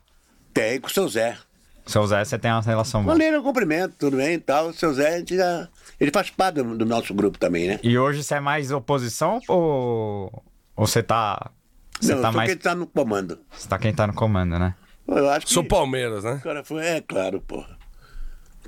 Tem 0.53 0.79
com 0.79 0.87
o 0.87 0.91
seu 0.91 1.07
Zé. 1.07 1.37
Seu 1.85 2.05
Zé, 2.07 2.23
você 2.23 2.37
tem 2.37 2.51
uma 2.51 2.61
relação 2.61 3.01
Com 3.01 3.05
boa. 3.05 3.15
a 3.15 3.17
Leila 3.17 3.37
eu 3.37 3.43
cumprimento, 3.43 3.95
tudo 3.97 4.17
bem 4.17 4.33
e 4.33 4.39
tal. 4.39 4.69
O 4.69 4.73
seu 4.73 4.93
Zé, 4.93 5.15
a 5.15 5.17
gente 5.19 5.35
já... 5.35 5.67
ele 5.99 6.11
faz 6.11 6.29
parte 6.29 6.55
do, 6.55 6.77
do 6.77 6.85
nosso 6.85 7.13
grupo 7.13 7.37
também, 7.37 7.67
né? 7.67 7.79
E 7.83 7.97
hoje 7.97 8.23
você 8.23 8.35
é 8.35 8.39
mais 8.39 8.71
oposição 8.71 9.39
ou, 9.47 10.43
ou 10.75 10.87
você 10.87 11.01
tá. 11.03 11.51
Você 11.99 12.15
não, 12.15 12.21
tá 12.21 12.31
mais. 12.31 12.47
que 12.47 12.53
ele 12.53 12.61
tá 12.61 12.73
no 12.73 12.87
comando. 12.87 13.39
Você 13.51 13.67
tá 13.67 13.77
quem 13.77 13.93
tá 13.93 14.07
no 14.07 14.13
comando, 14.13 14.57
né? 14.57 14.73
Eu 15.07 15.29
acho 15.29 15.45
que... 15.45 15.53
Sou 15.53 15.63
Palmeiras, 15.63 16.23
né? 16.23 16.33
O 16.33 16.41
cara 16.41 16.63
foi... 16.63 16.83
É, 16.85 17.01
claro, 17.01 17.41
porra. 17.41 17.77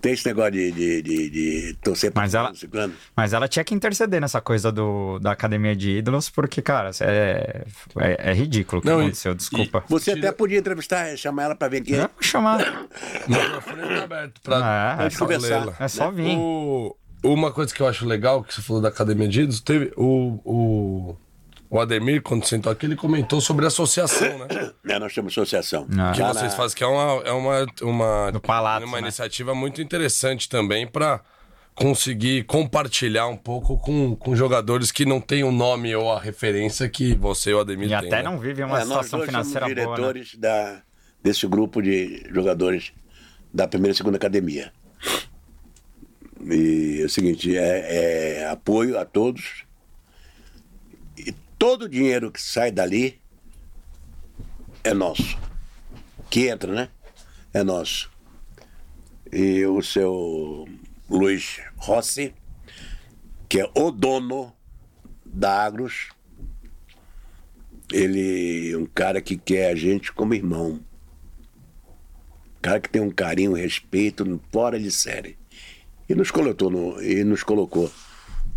Tem 0.03 0.11
esse 0.11 0.25
negócio 0.27 0.51
de, 0.51 0.69
de, 0.73 1.01
de, 1.01 1.29
de 1.29 1.73
torcer 1.81 2.11
pra 2.11 2.23
Mas 2.23 2.33
ela- 2.35 2.53
ciclano. 2.53 2.93
Mas 3.15 3.31
ela 3.31 3.47
tinha 3.47 3.63
que 3.63 3.73
interceder 3.73 4.19
nessa 4.19 4.41
coisa 4.41 4.69
do, 4.69 5.17
da 5.19 5.31
academia 5.31 5.73
de 5.73 5.91
ídolos, 5.99 6.29
porque, 6.29 6.61
cara, 6.61 6.91
é, 6.99 7.63
é, 7.97 8.31
é 8.31 8.33
ridículo 8.33 8.79
o 8.79 8.81
que 8.81 8.89
Não, 8.89 8.99
e- 8.99 9.03
aconteceu, 9.03 9.33
desculpa. 9.33 9.81
Você 9.87 10.13
Tira- 10.13 10.27
até 10.27 10.37
podia 10.37 10.59
entrevistar, 10.59 11.15
chamar 11.17 11.43
ela 11.43 11.55
pra 11.55 11.69
vir 11.69 11.77
aqui. 11.83 11.93
Eu 11.93 11.99
vou 12.01 12.09
chamar. 12.19 12.57
Microfone 13.29 13.81
tá 13.81 14.03
aberto 14.03 14.41
pra, 14.41 14.57
É, 14.57 14.95
pra 14.97 15.05
é 15.05 15.09
só 15.09 15.19
conversar. 15.19 15.75
É 15.79 15.87
só 15.87 16.11
vir. 16.11 16.37
O- 16.37 16.97
uma 17.23 17.53
coisa 17.53 17.73
que 17.73 17.81
eu 17.81 17.87
acho 17.87 18.05
legal, 18.05 18.43
que 18.43 18.53
você 18.53 18.61
falou 18.61 18.81
da 18.81 18.89
Academia 18.89 19.29
de 19.29 19.39
Ídolos, 19.43 19.61
teve 19.61 19.93
o, 19.95 20.37
o, 20.43 21.15
o 21.75 21.79
Ademir, 21.79 22.21
quando 22.21 22.45
sentou 22.45 22.71
aqui, 22.71 22.85
ele 22.85 22.95
comentou 22.95 23.41
sobre 23.41 23.65
a 23.65 23.67
associação, 23.67 24.37
né? 24.39 24.71
É, 24.87 24.99
nós 24.99 25.13
temos 25.13 25.33
associação. 25.33 25.87
Ah. 25.97 26.11
que 26.11 26.21
vocês 26.21 26.51
na- 26.51 26.57
fazem, 26.57 26.77
que 26.77 26.83
é 26.83 26.87
uma, 26.87 27.21
é 27.25 27.31
uma, 27.31 27.65
uma, 27.81 28.39
Palato, 28.41 28.85
uma 28.85 28.97
né? 28.97 29.07
iniciativa 29.07 29.55
muito 29.55 29.81
interessante 29.81 30.47
também 30.47 30.85
para 30.85 31.21
conseguir 31.73 32.43
compartilhar 32.43 33.25
um 33.27 33.35
pouco 33.37 33.75
com, 33.79 34.15
com 34.15 34.35
jogadores 34.35 34.91
que 34.91 35.03
não 35.05 35.19
têm 35.19 35.43
o 35.43 35.51
nome 35.51 35.95
ou 35.95 36.11
a 36.11 36.19
referência 36.19 36.87
que 36.87 37.15
você 37.15 37.49
e 37.49 37.53
o 37.55 37.59
Ademir 37.61 37.87
E 37.87 37.89
têm. 37.89 37.97
até 37.97 38.17
né? 38.17 38.21
não 38.23 38.37
vive 38.37 38.61
uma 38.63 38.75
É, 38.81 38.85
nós 38.85 39.05
situação 39.07 39.09
somos 39.21 39.25
financeira 39.25 39.61
boa. 39.65 39.69
Né? 39.75 39.83
diretores 39.95 40.35
da, 40.35 40.81
desse 41.23 41.47
grupo 41.47 41.81
de 41.81 42.23
jogadores 42.31 42.91
da 43.51 43.67
primeira 43.67 43.93
e 43.93 43.97
segunda 43.97 44.17
academia. 44.17 44.71
E 46.45 46.99
é 47.01 47.05
o 47.05 47.09
seguinte, 47.09 47.57
é, 47.57 48.41
é 48.41 48.49
apoio 48.49 48.99
a 48.99 49.05
todos. 49.05 49.63
Todo 51.63 51.83
o 51.83 51.89
dinheiro 51.89 52.29
que 52.29 52.41
sai 52.41 52.73
dali 52.73 53.21
é 54.83 54.93
nosso. 54.93 55.39
Que 56.29 56.49
entra, 56.49 56.73
né? 56.73 56.89
É 57.53 57.63
nosso. 57.63 58.11
E 59.31 59.65
o 59.65 59.81
seu 59.81 60.67
Luiz 61.09 61.61
Rossi, 61.77 62.35
que 63.47 63.61
é 63.61 63.71
o 63.75 63.91
dono 63.91 64.53
da 65.25 65.63
Agros, 65.63 66.09
ele 67.93 68.73
é 68.73 68.77
um 68.77 68.85
cara 68.85 69.21
que 69.21 69.37
quer 69.37 69.71
a 69.71 69.75
gente 69.75 70.11
como 70.11 70.33
irmão. 70.33 70.81
Cara 72.61 72.81
que 72.81 72.89
tem 72.89 73.01
um 73.01 73.09
carinho, 73.09 73.53
respeito, 73.53 74.41
fora 74.51 74.77
de 74.77 74.91
série. 74.91 75.37
E 76.09 76.13
nos 76.13 76.29
colocou 76.29 76.69
no, 76.69 77.01
e 77.01 77.23
nos 77.23 77.41
colocou 77.41 77.89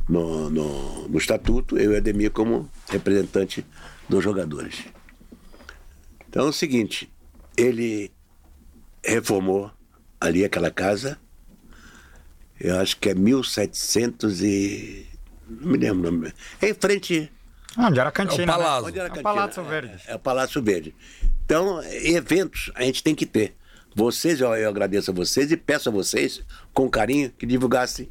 no, 0.09 0.49
no, 0.49 1.09
no 1.09 1.19
estatuto, 1.19 1.79
eu 1.79 1.93
e 1.93 1.97
Ademir, 1.97 2.31
como 2.31 2.71
representante 2.89 3.67
dos 4.09 4.23
jogadores. 4.23 4.85
Então 6.29 6.47
é 6.47 6.49
o 6.49 6.53
seguinte, 6.53 7.13
ele 7.57 8.13
reformou 9.05 9.71
ali 10.21 10.45
aquela 10.45 10.71
casa, 10.71 11.19
eu 12.59 12.79
acho 12.79 12.97
que 12.99 13.11
é 13.11 13.15
1700 13.15 14.43
e... 14.43 15.07
não 15.49 15.73
me 15.73 15.79
lembro 15.79 16.09
o 16.09 16.13
nome. 16.13 16.33
É 16.61 16.71
em 16.71 16.75
frente... 16.75 17.31
Ah, 17.77 17.89
onde 17.89 18.01
era 18.01 18.09
a 18.09 18.13
cantina, 18.13 18.41
É 18.41 18.45
o 18.45 18.59
né? 18.59 18.65
Palácio. 18.65 18.89
Onde 18.89 18.99
era 18.99 19.13
a 19.13 19.17
É 19.17 19.21
o? 19.21 19.23
Palácio 19.23 19.63
É, 19.63 19.69
Verde. 19.69 20.03
É, 20.07 20.15
o 20.15 20.19
Palácio 20.19 20.63
Verde. 20.63 20.95
Então, 21.45 21.83
eventos 21.83 22.73
a 22.75 22.83
gente 22.83 23.03
tem 23.03 23.15
que 23.15 23.27
ter. 23.27 23.55
Vocês, 23.95 24.41
eu, 24.41 24.55
eu 24.55 24.69
agradeço 24.69 25.11
a 25.11 25.15
vocês 25.15 25.53
e 25.53 25.57
peço 25.57 25.91
a 25.91 25.93
vocês, 25.93 26.43
com 26.73 26.89
carinho, 26.89 27.31
que 27.31 27.45
divulgassem 27.45 28.11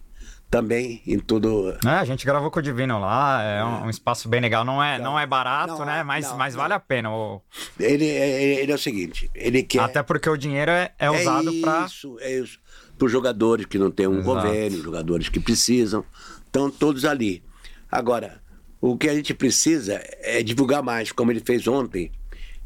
também 0.50 1.02
em 1.06 1.20
tudo. 1.20 1.76
É, 1.86 1.90
a 1.90 2.06
gente 2.06 2.26
gravou 2.26 2.50
com 2.50 2.60
o 2.60 2.62
Divino 2.62 3.00
lá, 3.00 3.42
é 3.44 3.64
um, 3.66 3.86
um 3.86 3.90
espaço 3.90 4.30
bem 4.30 4.40
legal. 4.40 4.64
Não 4.64 4.82
é, 4.82 4.98
não 5.00 5.20
é 5.20 5.26
barato, 5.26 5.80
Não, 5.80 5.86
né? 5.86 6.04
Mas, 6.04 6.26
não, 6.30 6.38
mas 6.38 6.54
não. 6.54 6.62
vale 6.62 6.74
a 6.74 6.80
pena. 6.80 7.12
o- 7.12 7.42
Ele, 7.80 8.06
é- 8.08 8.62
ele 8.62 8.72
é 8.72 8.76
o 8.76 8.80
seguinte, 8.80 9.30
ele 9.36 9.64
quer. 9.64 9.80
Até 9.80 10.02
porque 10.04 10.30
o 10.30 10.38
dinheiro 10.38 10.72
é, 10.72 10.92
é 10.98 11.10
usado 11.12 11.50
é 11.50 11.62
pra. 11.62 11.86
isso, 11.86 12.18
é 12.20 12.38
isso. 12.40 12.60
Para 12.98 13.06
os 13.06 13.12
jogadores 13.12 13.66
que 13.66 13.78
não 13.78 13.92
têm 13.92 14.08
um 14.08 14.20
Exato. 14.20 14.42
convênio, 14.42 14.82
jogadores 14.82 15.28
que 15.28 15.40
precisam, 15.40 16.06
estão 16.46 16.70
todos 16.72 17.04
ali. 17.04 17.44
Agora, 17.92 18.42
o 18.80 18.98
que 18.98 19.10
a 19.10 19.14
gente 19.14 19.34
precisa 19.34 20.02
é 20.22 20.42
divulgar 20.42 20.82
mais, 20.82 21.12
como 21.12 21.32
ele 21.32 21.42
fez 21.46 21.68
ontem. 21.68 22.12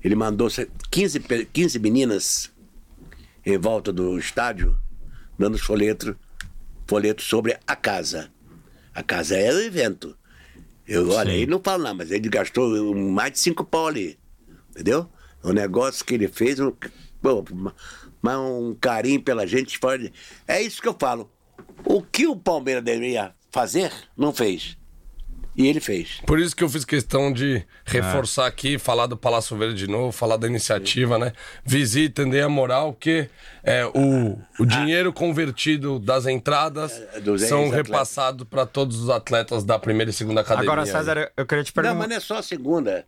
Ele 0.04 0.16
mandou 0.16 0.48
15, 0.92 1.20
pe- 1.22 1.46
15 1.52 1.80
meninas 1.80 2.52
em 3.46 3.58
volta 3.58 3.92
do 3.92 4.18
estádio, 4.20 4.78
dando 5.38 5.56
os 5.56 5.62
folhetos, 5.62 6.14
folhetos 6.90 7.26
sobre 7.26 7.57
a 7.68 7.76
casa. 7.76 8.32
A 8.94 9.03
casa 9.03 9.38
é 9.38 9.53
o 9.53 9.60
evento. 9.61 10.18
Eu, 10.88 11.10
olha, 11.11 11.30
Sim. 11.32 11.38
ele 11.38 11.52
não 11.52 11.61
fala 11.64 11.84
nada, 11.84 11.95
mas 11.95 12.10
ele 12.11 12.28
gastou 12.28 12.95
mais 12.95 13.32
de 13.34 13.40
cinco 13.40 13.64
pau 13.64 13.88
ali. 13.88 14.18
Entendeu? 14.72 15.07
O 15.44 15.52
negócio 15.53 16.03
que 16.03 16.16
ele 16.16 16.28
fez, 16.28 16.60
um, 16.60 16.74
pô, 17.22 17.45
um 18.24 18.76
carinho 18.76 19.22
pela 19.22 19.45
gente. 19.45 19.78
fora 19.78 19.99
de- 19.99 20.11
É 20.48 20.60
isso 20.61 20.82
que 20.82 20.88
eu 20.88 20.95
falo. 20.99 21.32
O 21.86 22.02
que 22.02 22.26
o 22.28 22.36
Palmeiras 22.36 22.84
deveria 22.84 23.34
fazer, 23.52 23.91
não 24.18 24.34
fez. 24.34 24.76
E 25.56 25.68
ele 25.68 25.80
fez. 25.82 26.22
Por 26.26 26.40
isso 26.40 26.56
que 26.56 26.64
eu 26.64 26.70
fiz 26.70 26.86
questão 26.86 27.34
de 27.34 27.66
reforçar 27.84 28.46
aqui, 28.48 28.78
falar 28.78 29.08
do 29.08 29.18
Palácio 29.18 29.58
Verde 29.58 29.76
de 29.86 29.88
novo, 29.92 30.12
falar 30.12 30.38
da 30.38 30.48
iniciativa, 30.48 31.18
né? 31.18 31.34
Visitem, 31.66 32.30
dê 32.30 32.42
a 32.42 32.48
moral, 32.48 32.94
que 32.94 33.28
é, 33.64 33.86
o, 33.86 34.40
o 34.58 34.66
dinheiro 34.66 35.12
convertido 35.12 36.00
das 36.00 36.26
entradas 36.28 36.94
É, 37.14 37.20
dos 37.20 37.42
são 37.42 37.70
repassados 37.70 38.48
para 38.50 38.66
todos 38.66 39.02
os 39.02 39.10
atletas 39.10 39.66
da 39.66 39.78
primeira 39.78 40.12
e 40.12 40.14
segunda 40.14 40.42
academia. 40.42 40.72
Agora, 40.72 40.86
César, 40.86 41.18
eu- 41.18 41.30
eu 41.36 41.46
queria 41.46 41.64
te 41.64 41.70
Não, 41.70 41.74
perguntar. 41.84 41.96
mas 42.00 42.10
não 42.10 42.16
é 42.16 42.20
só 42.22 42.38
a 42.38 42.44
segunda. 42.44 43.06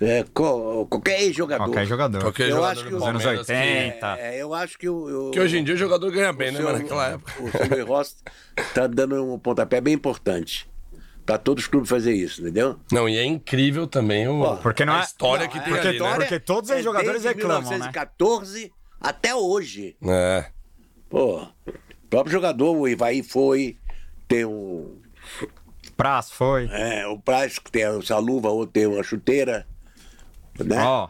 É, 0.00 0.24
co- 0.32 0.86
qualquer 0.88 1.30
jogador. 1.32 1.64
Qualquer 1.64 1.86
jogador. 1.86 2.20
Qualquer 2.22 2.44
Eu 2.48 2.56
jogador 2.56 2.72
acho 2.72 2.86
que 2.88 2.94
os 2.94 3.02
anos 3.02 3.22
Palmeiras 3.22 3.46
que- 3.46 3.52
80. 3.52 4.16
É, 4.18 4.42
eu 4.42 4.54
acho 4.54 4.78
que 4.78 4.88
o. 4.88 5.28
o- 5.28 5.30
Que 5.30 5.38
hoje 5.40 5.58
em 5.58 5.62
dia 5.64 5.74
o 5.74 5.78
jogador 5.78 6.10
ganha 6.10 6.32
bem, 6.32 6.48
o 6.48 6.52
né? 6.52 6.58
seu- 6.58 6.66
Mas 6.72 6.80
naquela 6.80 7.08
época. 7.10 7.32
O 7.42 7.50
seu 7.50 7.68
Luiz 7.68 7.86
Rossi 7.86 8.14
tá 8.74 8.86
dando 8.86 9.34
um 9.34 9.38
pontapé 9.38 9.80
bem 9.80 9.94
importante. 9.94 10.66
Pra 11.32 11.38
todos 11.38 11.64
os 11.64 11.70
clubes 11.70 11.88
fazer 11.88 12.12
isso, 12.12 12.42
entendeu? 12.42 12.78
Não, 12.92 13.08
e 13.08 13.16
é 13.16 13.24
incrível 13.24 13.86
também 13.86 14.28
o, 14.28 14.58
porque 14.58 14.84
não 14.84 14.92
a 14.92 15.00
é- 15.00 15.02
história 15.02 15.46
Não, 15.46 15.50
que 15.52 15.56
é- 15.56 15.62
tem 15.62 15.72
porque 15.72 15.88
ali, 15.88 15.98
né? 15.98 16.14
porque 16.16 16.38
todos 16.38 16.68
os 16.68 16.84
jogadores 16.84 17.22
desde 17.22 17.28
reclamam, 17.40 17.62
né? 17.70 17.76
1914 17.78 18.70
até 19.00 19.34
hoje. 19.34 19.96
É. 20.06 20.44
Pô, 21.08 21.42
o 21.42 21.48
próprio 22.10 22.32
jogador, 22.32 22.76
o 22.76 22.86
Ivaí 22.86 23.22
foi, 23.22 23.78
tem 24.28 24.44
um. 24.44 25.00
Praz 25.96 26.30
foi. 26.30 26.68
É, 26.70 27.06
o 27.06 27.18
Plástico 27.18 27.70
tem 27.70 27.84
essa 27.84 28.18
luva, 28.18 28.50
ou 28.50 28.66
tem 28.66 28.84
uma 28.86 29.02
chuteira. 29.02 29.66
Né? 30.62 30.82
Ó, 30.82 31.08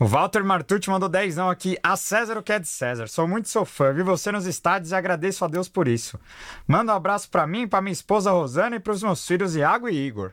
o 0.00 0.06
Walter 0.06 0.44
Martucci 0.44 0.90
mandou 0.90 1.08
dezão 1.08 1.48
aqui. 1.50 1.76
A 1.82 1.96
César 1.96 2.36
o 2.38 2.42
que 2.42 2.52
é 2.52 2.58
de 2.58 2.68
César. 2.68 3.06
Sou 3.08 3.26
muito 3.28 3.48
seu 3.48 3.64
fã. 3.64 3.92
Vi 3.92 4.02
você 4.02 4.30
nos 4.32 4.46
estádios 4.46 4.92
e 4.92 4.94
agradeço 4.94 5.44
a 5.44 5.48
Deus 5.48 5.68
por 5.68 5.88
isso. 5.88 6.18
Manda 6.66 6.92
um 6.92 6.96
abraço 6.96 7.28
pra 7.30 7.46
mim, 7.46 7.66
pra 7.66 7.80
minha 7.80 7.92
esposa 7.92 8.30
Rosana 8.30 8.76
e 8.76 8.80
pros 8.80 9.02
meus 9.02 9.26
filhos 9.26 9.54
Iago 9.56 9.88
e 9.88 9.94
Igor. 9.96 10.32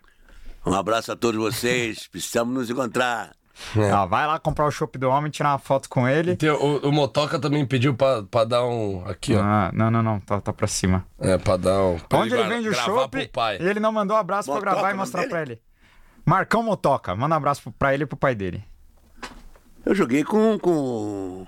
Um 0.65 0.73
abraço 0.73 1.11
a 1.11 1.15
todos 1.15 1.39
vocês. 1.39 2.07
Precisamos 2.11 2.53
nos 2.53 2.69
encontrar. 2.69 3.31
Ah, 3.93 4.05
vai 4.05 4.25
lá 4.25 4.39
comprar 4.39 4.65
o 4.65 4.71
chopp 4.71 4.97
do 4.97 5.09
homem, 5.09 5.29
tirar 5.29 5.49
uma 5.49 5.57
foto 5.59 5.89
com 5.89 6.07
ele. 6.07 6.37
Tem 6.37 6.49
o, 6.49 6.77
o 6.77 6.91
Motoca 6.93 7.37
também 7.37 7.65
pediu 7.65 7.93
pra, 7.93 8.23
pra 8.23 8.45
dar 8.45 8.63
um. 8.65 9.03
Aqui, 9.05 9.35
ó. 9.35 9.41
Ah, 9.41 9.69
não, 9.73 9.91
não, 9.91 10.01
não. 10.01 10.19
Tá, 10.21 10.39
tá 10.39 10.53
pra 10.53 10.65
cima. 10.65 11.05
É, 11.19 11.37
pra 11.37 11.57
dar 11.57 11.83
um. 11.83 11.99
pra 11.99 12.19
Onde 12.19 12.33
ele 12.33 12.43
gra- 12.43 12.55
vende 12.55 12.69
o 12.69 12.73
chopp, 12.73 13.09
pro 13.17 13.29
pai. 13.29 13.57
e 13.59 13.67
ele 13.67 13.81
não 13.81 13.91
mandou 13.91 14.15
um 14.15 14.19
abraço 14.19 14.45
pra 14.45 14.55
Motoca, 14.55 14.71
gravar 14.75 14.91
e 14.91 14.97
mostrar 14.97 15.27
pra 15.27 15.41
ele. 15.41 15.61
Marcão 16.25 16.63
Motoca. 16.63 17.13
Manda 17.17 17.35
um 17.35 17.37
abraço 17.37 17.69
pra 17.77 17.93
ele 17.93 18.03
e 18.03 18.05
pro 18.05 18.15
pai 18.15 18.33
dele. 18.33 18.63
Eu 19.85 19.95
joguei 19.95 20.23
com. 20.23 20.57
com. 20.59 21.47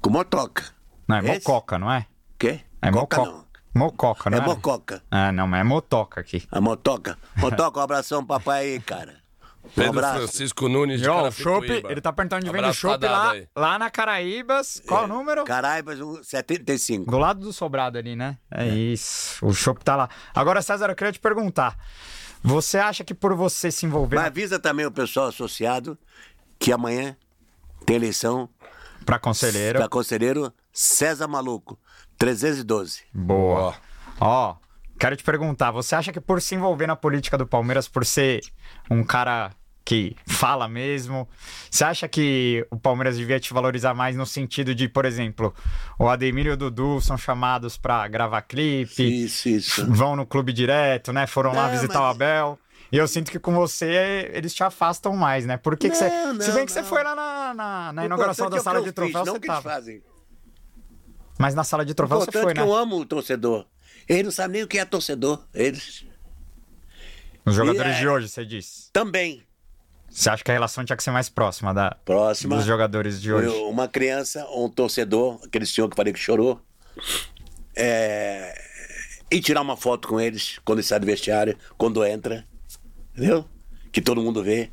com 0.00 0.10
Motoca. 0.10 0.64
Não, 1.08 1.16
é 1.16 1.20
Esse? 1.20 1.32
Mococa, 1.48 1.78
não 1.78 1.90
é? 1.90 2.06
Quê? 2.38 2.60
É 2.80 2.90
Coca 2.90 3.16
Mococa. 3.18 3.30
não. 3.30 3.42
Mococa, 3.74 4.30
não 4.30 4.38
É 4.38 4.40
é? 4.40 4.44
Mococa. 4.44 5.02
Ah, 5.10 5.32
não, 5.32 5.46
mas 5.46 5.60
é 5.60 5.64
Motoca 5.64 6.20
aqui. 6.20 6.46
A 6.50 6.60
Motoca. 6.60 7.16
Motoca, 7.36 7.80
um 7.80 7.82
abração 7.82 8.24
papai 8.24 8.64
aí, 8.72 8.80
cara. 8.80 9.22
Um 9.64 9.68
Pedro 9.68 9.90
abraço. 10.00 10.18
Francisco 10.18 10.68
Nunes 10.68 11.00
de 11.00 11.08
ó, 11.08 11.12
o 11.12 11.16
Carapicuíba. 11.32 11.74
chopp, 11.80 11.92
ele 11.92 12.00
tá 12.00 12.12
perguntando 12.12 12.40
onde 12.42 12.46
vende 12.50 12.58
o 12.58 12.66
Abraço 12.66 12.80
chopp 12.80 13.06
lá, 13.06 13.30
aí. 13.30 13.48
lá 13.56 13.78
na 13.78 13.88
Caraíbas. 13.90 14.82
Qual 14.86 15.04
o 15.04 15.06
número? 15.06 15.44
Caraibas, 15.44 16.00
um 16.00 16.22
75. 16.22 17.08
Do 17.10 17.16
lado 17.16 17.40
do 17.40 17.52
sobrado 17.52 17.96
ali, 17.96 18.16
né? 18.16 18.36
É, 18.50 18.66
isso. 18.68 19.46
O 19.46 19.54
chopp 19.54 19.82
tá 19.84 19.94
lá. 19.94 20.08
Agora, 20.34 20.60
César, 20.60 20.90
eu 20.90 20.96
queria 20.96 21.12
te 21.12 21.20
perguntar. 21.20 21.78
Você 22.42 22.76
acha 22.76 23.04
que 23.04 23.14
por 23.14 23.36
você 23.36 23.70
se 23.70 23.86
envolver 23.86 24.16
Mas 24.16 24.26
avisa 24.26 24.58
também 24.58 24.84
o 24.84 24.90
pessoal 24.90 25.28
associado 25.28 25.96
que 26.62 26.72
amanhã 26.72 27.16
tem 27.84 27.96
eleição 27.96 28.48
pra 29.04 29.18
conselheiro. 29.18 29.78
para 29.80 29.88
conselheiro 29.88 30.52
César 30.72 31.26
Maluco, 31.26 31.78
312. 32.16 33.02
Boa. 33.12 33.74
Ó, 34.20 34.54
quero 34.98 35.16
te 35.16 35.24
perguntar, 35.24 35.72
você 35.72 35.94
acha 35.96 36.12
que 36.12 36.20
por 36.20 36.40
se 36.40 36.54
envolver 36.54 36.86
na 36.86 36.94
política 36.96 37.36
do 37.36 37.46
Palmeiras, 37.46 37.88
por 37.88 38.06
ser 38.06 38.40
um 38.88 39.02
cara 39.02 39.50
que 39.84 40.14
fala 40.28 40.68
mesmo, 40.68 41.28
você 41.68 41.82
acha 41.82 42.06
que 42.06 42.64
o 42.70 42.78
Palmeiras 42.78 43.16
devia 43.16 43.40
te 43.40 43.52
valorizar 43.52 43.92
mais 43.94 44.14
no 44.14 44.24
sentido 44.24 44.72
de, 44.76 44.88
por 44.88 45.04
exemplo, 45.04 45.52
o 45.98 46.08
Ademir 46.08 46.46
e 46.46 46.50
o 46.50 46.56
Dudu 46.56 47.00
são 47.00 47.18
chamados 47.18 47.76
pra 47.76 48.06
gravar 48.06 48.42
clipe, 48.42 49.24
Isso, 49.24 49.48
isso. 49.48 49.84
vão 49.92 50.14
no 50.14 50.24
clube 50.24 50.52
direto, 50.52 51.12
né? 51.12 51.26
Foram 51.26 51.52
lá 51.52 51.66
visitar 51.68 51.98
mas- 51.98 52.02
o 52.08 52.10
Abel. 52.10 52.58
E 52.92 52.96
eu 52.98 53.08
sinto 53.08 53.30
que 53.30 53.38
com 53.38 53.54
você 53.54 54.30
eles 54.34 54.52
te 54.54 54.62
afastam 54.62 55.16
mais, 55.16 55.46
né? 55.46 55.56
Por 55.56 55.76
que, 55.78 55.88
que 55.88 55.96
você. 55.96 56.08
Não, 56.10 56.38
Se 56.40 56.48
não, 56.48 56.54
bem 56.56 56.66
que 56.66 56.72
você 56.72 56.82
não. 56.82 56.88
foi 56.88 57.02
lá 57.02 57.14
na, 57.16 57.54
na, 57.54 57.92
na 57.94 58.04
inauguração 58.04 58.50
da 58.50 58.58
é 58.58 58.60
sala 58.60 58.82
que 58.82 58.92
de 58.92 59.00
eu 59.00 59.04
fiz, 59.06 59.12
troféus, 59.12 59.26
não 59.26 59.32
você 59.34 59.38
o 59.38 59.40
que 59.40 59.46
eles 59.48 59.56
tava. 59.62 59.70
fazem. 59.74 60.02
Mas 61.38 61.54
na 61.54 61.64
sala 61.64 61.84
de 61.86 61.92
O 61.92 61.94
troféus 61.94 62.24
você 62.26 62.32
foi, 62.32 62.52
é 62.52 62.54
que 62.54 62.60
né? 62.60 62.66
eu 62.66 62.74
amo 62.74 62.98
o 62.98 63.06
torcedor. 63.06 63.66
Eles 64.06 64.24
não 64.24 64.30
sabem 64.30 64.52
nem 64.56 64.62
o 64.62 64.68
que 64.68 64.78
é 64.78 64.84
torcedor. 64.84 65.42
Eles 65.54 66.04
Os 67.46 67.54
jogadores 67.54 67.92
E 67.92 67.96
é- 67.96 67.98
de 68.00 68.08
hoje, 68.08 68.28
você 68.28 68.44
disse. 68.44 68.90
também. 68.92 69.42
Você 70.10 70.28
acha 70.28 70.44
que 70.44 70.50
a 70.50 70.54
relação 70.54 70.84
tinha 70.84 70.94
que 70.96 71.02
ser 71.02 71.10
mais 71.10 71.30
próxima 71.30 71.72
da, 71.72 71.96
Próxima. 72.04 72.56
dos 72.56 72.66
jogadores 72.66 73.20
de 73.22 73.32
hoje? 73.32 73.46
Eu- 73.46 73.70
Uma 73.70 73.88
criança, 73.88 74.46
um 74.50 74.68
torcedor, 74.68 75.40
aquele 75.42 75.64
senhor 75.64 75.88
que 75.88 75.96
falei 75.96 76.12
que 76.12 76.18
chorou, 76.18 76.60
é, 77.74 78.54
e 79.30 79.40
tirar 79.40 79.62
uma 79.62 79.76
foto 79.78 80.08
com 80.08 80.20
eles 80.20 80.58
quando 80.64 80.82
sai 80.82 81.00
do 81.00 81.06
vestiário, 81.06 81.56
quando 81.78 82.04
entra, 82.04 82.46
entendeu? 83.16 83.44
Que 83.90 84.00
todo 84.00 84.22
mundo 84.22 84.42
vê. 84.42 84.70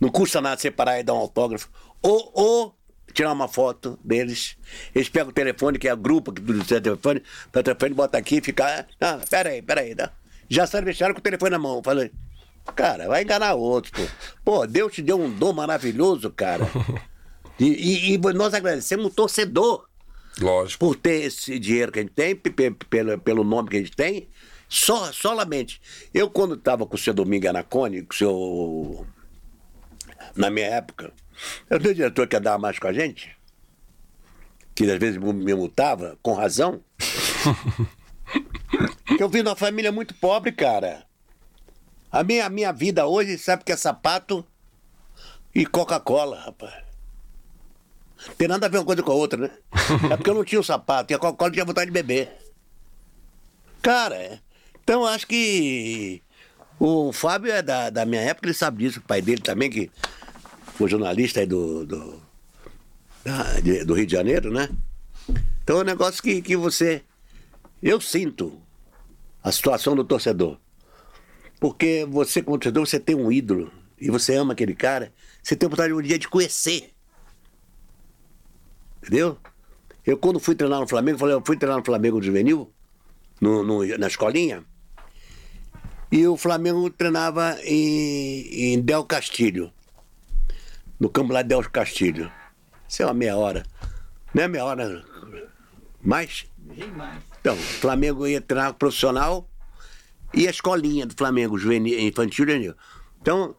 Não 0.00 0.08
custa 0.10 0.40
nada 0.40 0.60
separar 0.60 0.98
e 1.00 1.02
dar 1.02 1.14
um 1.14 1.18
autógrafo. 1.18 1.68
Ou, 2.00 2.30
ou 2.34 2.78
tirar 3.12 3.32
uma 3.32 3.48
foto 3.48 3.98
deles. 4.04 4.56
Eles 4.94 5.08
pegam 5.08 5.30
o 5.30 5.32
telefone, 5.32 5.78
que 5.78 5.88
é 5.88 5.90
a 5.90 5.96
grupo 5.96 6.32
que 6.32 6.40
do 6.40 6.64
telefone, 6.64 7.22
o 7.48 7.62
telefone, 7.62 7.94
bota 7.94 8.16
aqui 8.18 8.36
e 8.36 8.40
fica. 8.40 8.86
Ah, 9.00 9.18
peraí, 9.28 9.60
peraí. 9.62 9.94
Não. 9.94 10.08
Já 10.48 10.64
do 10.66 10.84
vestiário 10.84 11.14
com 11.14 11.20
o 11.20 11.22
telefone 11.22 11.50
na 11.50 11.58
mão. 11.58 11.82
Falei, 11.82 12.12
cara, 12.76 13.08
vai 13.08 13.22
enganar 13.22 13.54
outro, 13.54 13.90
pô. 13.92 14.02
Pô, 14.44 14.66
Deus 14.66 14.92
te 14.92 15.02
deu 15.02 15.20
um 15.20 15.30
dom 15.30 15.52
maravilhoso, 15.52 16.30
cara. 16.30 16.64
E, 17.60 18.12
e- 18.12 18.14
e 18.14 18.18
nós 18.34 18.54
agradecemos 18.54 19.06
o 19.06 19.10
torcedor. 19.10 19.84
Lógico. 20.40 20.78
por 20.86 20.94
ter 20.94 21.22
esse 21.24 21.58
dinheiro 21.58 21.90
que 21.90 21.98
a 21.98 22.02
gente 22.02 22.12
tem, 22.14 22.36
pe- 22.36 22.50
pe- 22.52 22.70
pelo, 22.70 23.18
pelo 23.18 23.42
nome 23.42 23.68
que 23.68 23.76
a 23.76 23.80
gente 23.80 23.96
tem, 23.96 24.28
só, 24.68 25.10
solamente. 25.12 25.80
Eu, 26.12 26.28
quando 26.28 26.54
estava 26.54 26.86
com 26.86 26.94
o 26.94 26.98
seu 26.98 27.14
Domingo 27.14 27.48
Anacone, 27.48 28.02
com 28.02 28.12
o 28.12 28.16
seu. 28.16 29.06
Na 30.36 30.50
minha 30.50 30.66
época, 30.66 31.12
eu 31.70 31.78
tenho 31.78 31.92
um 31.92 31.96
diretor 31.96 32.28
que 32.28 32.36
andava 32.36 32.58
mais 32.58 32.78
com 32.78 32.86
a 32.86 32.92
gente, 32.92 33.36
que 34.74 34.90
às 34.90 34.98
vezes 34.98 35.18
me 35.18 35.54
multava, 35.54 36.18
com 36.22 36.34
razão. 36.34 36.82
que 39.16 39.22
eu 39.22 39.28
vim 39.28 39.42
de 39.42 39.48
uma 39.48 39.56
família 39.56 39.90
muito 39.90 40.14
pobre, 40.14 40.52
cara. 40.52 41.06
A 42.10 42.22
minha, 42.22 42.46
a 42.46 42.50
minha 42.50 42.72
vida 42.72 43.06
hoje, 43.06 43.38
sabe 43.38 43.64
que 43.64 43.72
é 43.72 43.76
sapato 43.76 44.44
e 45.54 45.66
Coca-Cola, 45.66 46.40
rapaz. 46.40 46.74
Tem 48.36 48.48
nada 48.48 48.66
a 48.66 48.68
ver 48.68 48.78
uma 48.78 48.84
coisa 48.84 49.02
com 49.02 49.12
a 49.12 49.14
outra, 49.14 49.40
né? 49.40 49.50
É 50.10 50.16
porque 50.16 50.30
eu 50.30 50.34
não 50.34 50.44
tinha 50.44 50.60
o 50.60 50.64
sapato 50.64 51.12
e 51.12 51.14
a 51.14 51.18
Coca-Cola 51.18 51.50
tinha 51.50 51.64
vontade 51.64 51.86
de 51.86 51.92
beber. 51.92 52.36
Cara, 53.82 54.16
é. 54.16 54.40
Então 54.88 55.04
acho 55.04 55.26
que 55.26 56.22
o 56.80 57.12
Fábio 57.12 57.52
é 57.52 57.60
da, 57.60 57.90
da 57.90 58.06
minha 58.06 58.22
época, 58.22 58.46
ele 58.46 58.54
sabe 58.54 58.78
disso, 58.84 59.00
o 59.00 59.02
pai 59.02 59.20
dele 59.20 59.42
também, 59.42 59.68
que 59.68 59.90
foi 60.76 60.88
jornalista 60.88 61.40
aí 61.40 61.46
do, 61.46 61.84
do, 61.84 62.22
da- 63.22 63.60
de- 63.60 63.84
do 63.84 63.92
Rio 63.92 64.06
de 64.06 64.12
Janeiro, 64.12 64.50
né? 64.50 64.66
Então 65.62 65.76
é 65.76 65.80
um 65.82 65.84
negócio 65.84 66.22
que, 66.22 66.40
que 66.40 66.56
você. 66.56 67.02
Eu 67.82 68.00
sinto 68.00 68.62
a 69.44 69.52
situação 69.52 69.94
do 69.94 70.02
torcedor. 70.04 70.56
Porque 71.60 72.06
você, 72.08 72.42
como 72.42 72.56
torcedor, 72.56 72.86
você 72.86 72.98
tem 72.98 73.14
um 73.14 73.30
ídolo 73.30 73.70
e 74.00 74.10
você 74.10 74.36
ama 74.36 74.54
aquele 74.54 74.74
cara, 74.74 75.12
você 75.42 75.54
tem 75.54 75.66
a 75.66 75.68
oportunidade 75.68 76.00
um 76.02 76.08
dia 76.08 76.18
de 76.18 76.28
conhecer. 76.28 76.94
Entendeu? 79.02 79.36
Eu, 80.06 80.16
quando 80.16 80.40
fui 80.40 80.54
treinar 80.54 80.80
no 80.80 80.88
Flamengo, 80.88 81.18
falei, 81.18 81.34
eu 81.34 81.42
fui 81.44 81.58
treinar 81.58 81.76
no 81.78 81.84
Flamengo 81.84 82.22
Juvenil, 82.22 82.72
no, 83.38 83.62
no- 83.62 83.98
na 83.98 84.06
escolinha, 84.06 84.64
e 86.10 86.26
o 86.26 86.36
Flamengo 86.36 86.88
treinava 86.90 87.58
em, 87.62 88.72
em 88.74 88.80
Del 88.80 89.04
Castilho, 89.04 89.72
no 90.98 91.08
campo 91.08 91.32
lá 91.32 91.42
de 91.42 91.48
Del 91.48 91.62
Castilho. 91.70 92.30
Isso 92.88 93.02
é 93.02 93.06
uma 93.06 93.14
meia 93.14 93.36
hora. 93.36 93.64
Não 94.32 94.42
é 94.42 94.48
meia 94.48 94.64
hora, 94.64 95.04
mais? 96.02 96.46
Então, 97.40 97.54
o 97.54 97.58
Flamengo 97.58 98.26
ia 98.26 98.40
treinar 98.40 98.74
profissional 98.74 99.48
e 100.32 100.46
a 100.46 100.50
escolinha 100.50 101.06
do 101.06 101.14
Flamengo, 101.14 101.58
juvenil, 101.58 101.98
infantil 101.98 102.46
juvenil. 102.46 102.74
Então, 103.20 103.54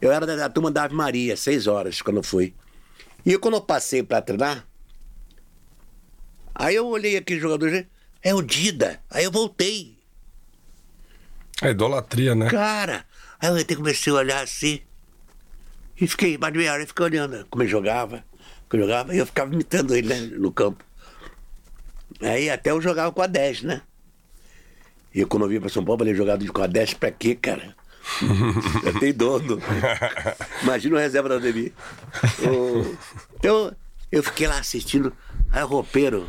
eu 0.00 0.12
era 0.12 0.26
da, 0.26 0.36
da 0.36 0.48
turma 0.48 0.70
da 0.70 0.84
Ave 0.84 0.94
Maria, 0.94 1.36
seis 1.36 1.66
horas, 1.66 2.00
quando 2.00 2.18
eu 2.18 2.22
fui. 2.22 2.54
E 3.24 3.32
eu, 3.32 3.40
quando 3.40 3.54
eu 3.54 3.60
passei 3.60 4.02
para 4.02 4.22
treinar, 4.22 4.66
aí 6.54 6.74
eu 6.74 6.86
olhei 6.86 7.16
aquele 7.16 7.40
jogador, 7.40 7.86
é 8.22 8.34
o 8.34 8.42
Dida. 8.42 9.00
Aí 9.10 9.24
eu 9.24 9.32
voltei. 9.32 9.97
É 11.62 11.70
idolatria, 11.70 12.34
né? 12.34 12.48
Cara, 12.50 13.04
aí 13.40 13.48
eu 13.48 13.56
até 13.56 13.74
comecei 13.74 14.12
a 14.12 14.16
olhar 14.16 14.42
assim. 14.42 14.80
E 16.00 16.06
fiquei, 16.06 16.38
mais 16.38 16.52
de 16.52 16.58
meia 16.60 16.72
hora, 16.72 16.82
eu 16.82 16.86
fiquei 16.86 17.04
olhando 17.04 17.44
como 17.50 17.62
ele 17.62 17.70
jogava, 17.70 18.24
como 18.68 18.80
ele 18.82 18.88
jogava, 18.88 19.14
e 19.14 19.18
eu 19.18 19.26
ficava 19.26 19.52
imitando 19.52 19.94
ele 19.96 20.08
né, 20.08 20.20
no 20.38 20.52
campo. 20.52 20.84
Aí 22.22 22.48
até 22.48 22.70
eu 22.70 22.80
jogava 22.80 23.10
com 23.12 23.22
a 23.22 23.26
10, 23.26 23.62
né? 23.62 23.82
E 25.14 25.24
quando 25.24 25.44
eu 25.44 25.48
vim 25.48 25.60
pra 25.60 25.68
São 25.68 25.84
Paulo, 25.84 25.96
eu 26.02 26.06
falei, 26.06 26.14
jogava 26.14 26.46
com 26.52 26.62
a 26.62 26.66
10 26.66 26.94
pra 26.94 27.10
quê, 27.10 27.34
cara? 27.34 27.74
eu 28.84 28.98
tenho 29.00 29.14
dono. 29.14 29.60
Imagina 30.62 30.96
o 30.96 30.98
reserva 30.98 31.28
da. 31.28 31.36
O- 31.38 32.96
Então, 33.34 33.74
eu 34.12 34.22
fiquei 34.22 34.46
lá 34.46 34.58
assistindo. 34.58 35.12
Aí 35.50 35.62
o 35.62 35.66
roupeiro, 35.66 36.28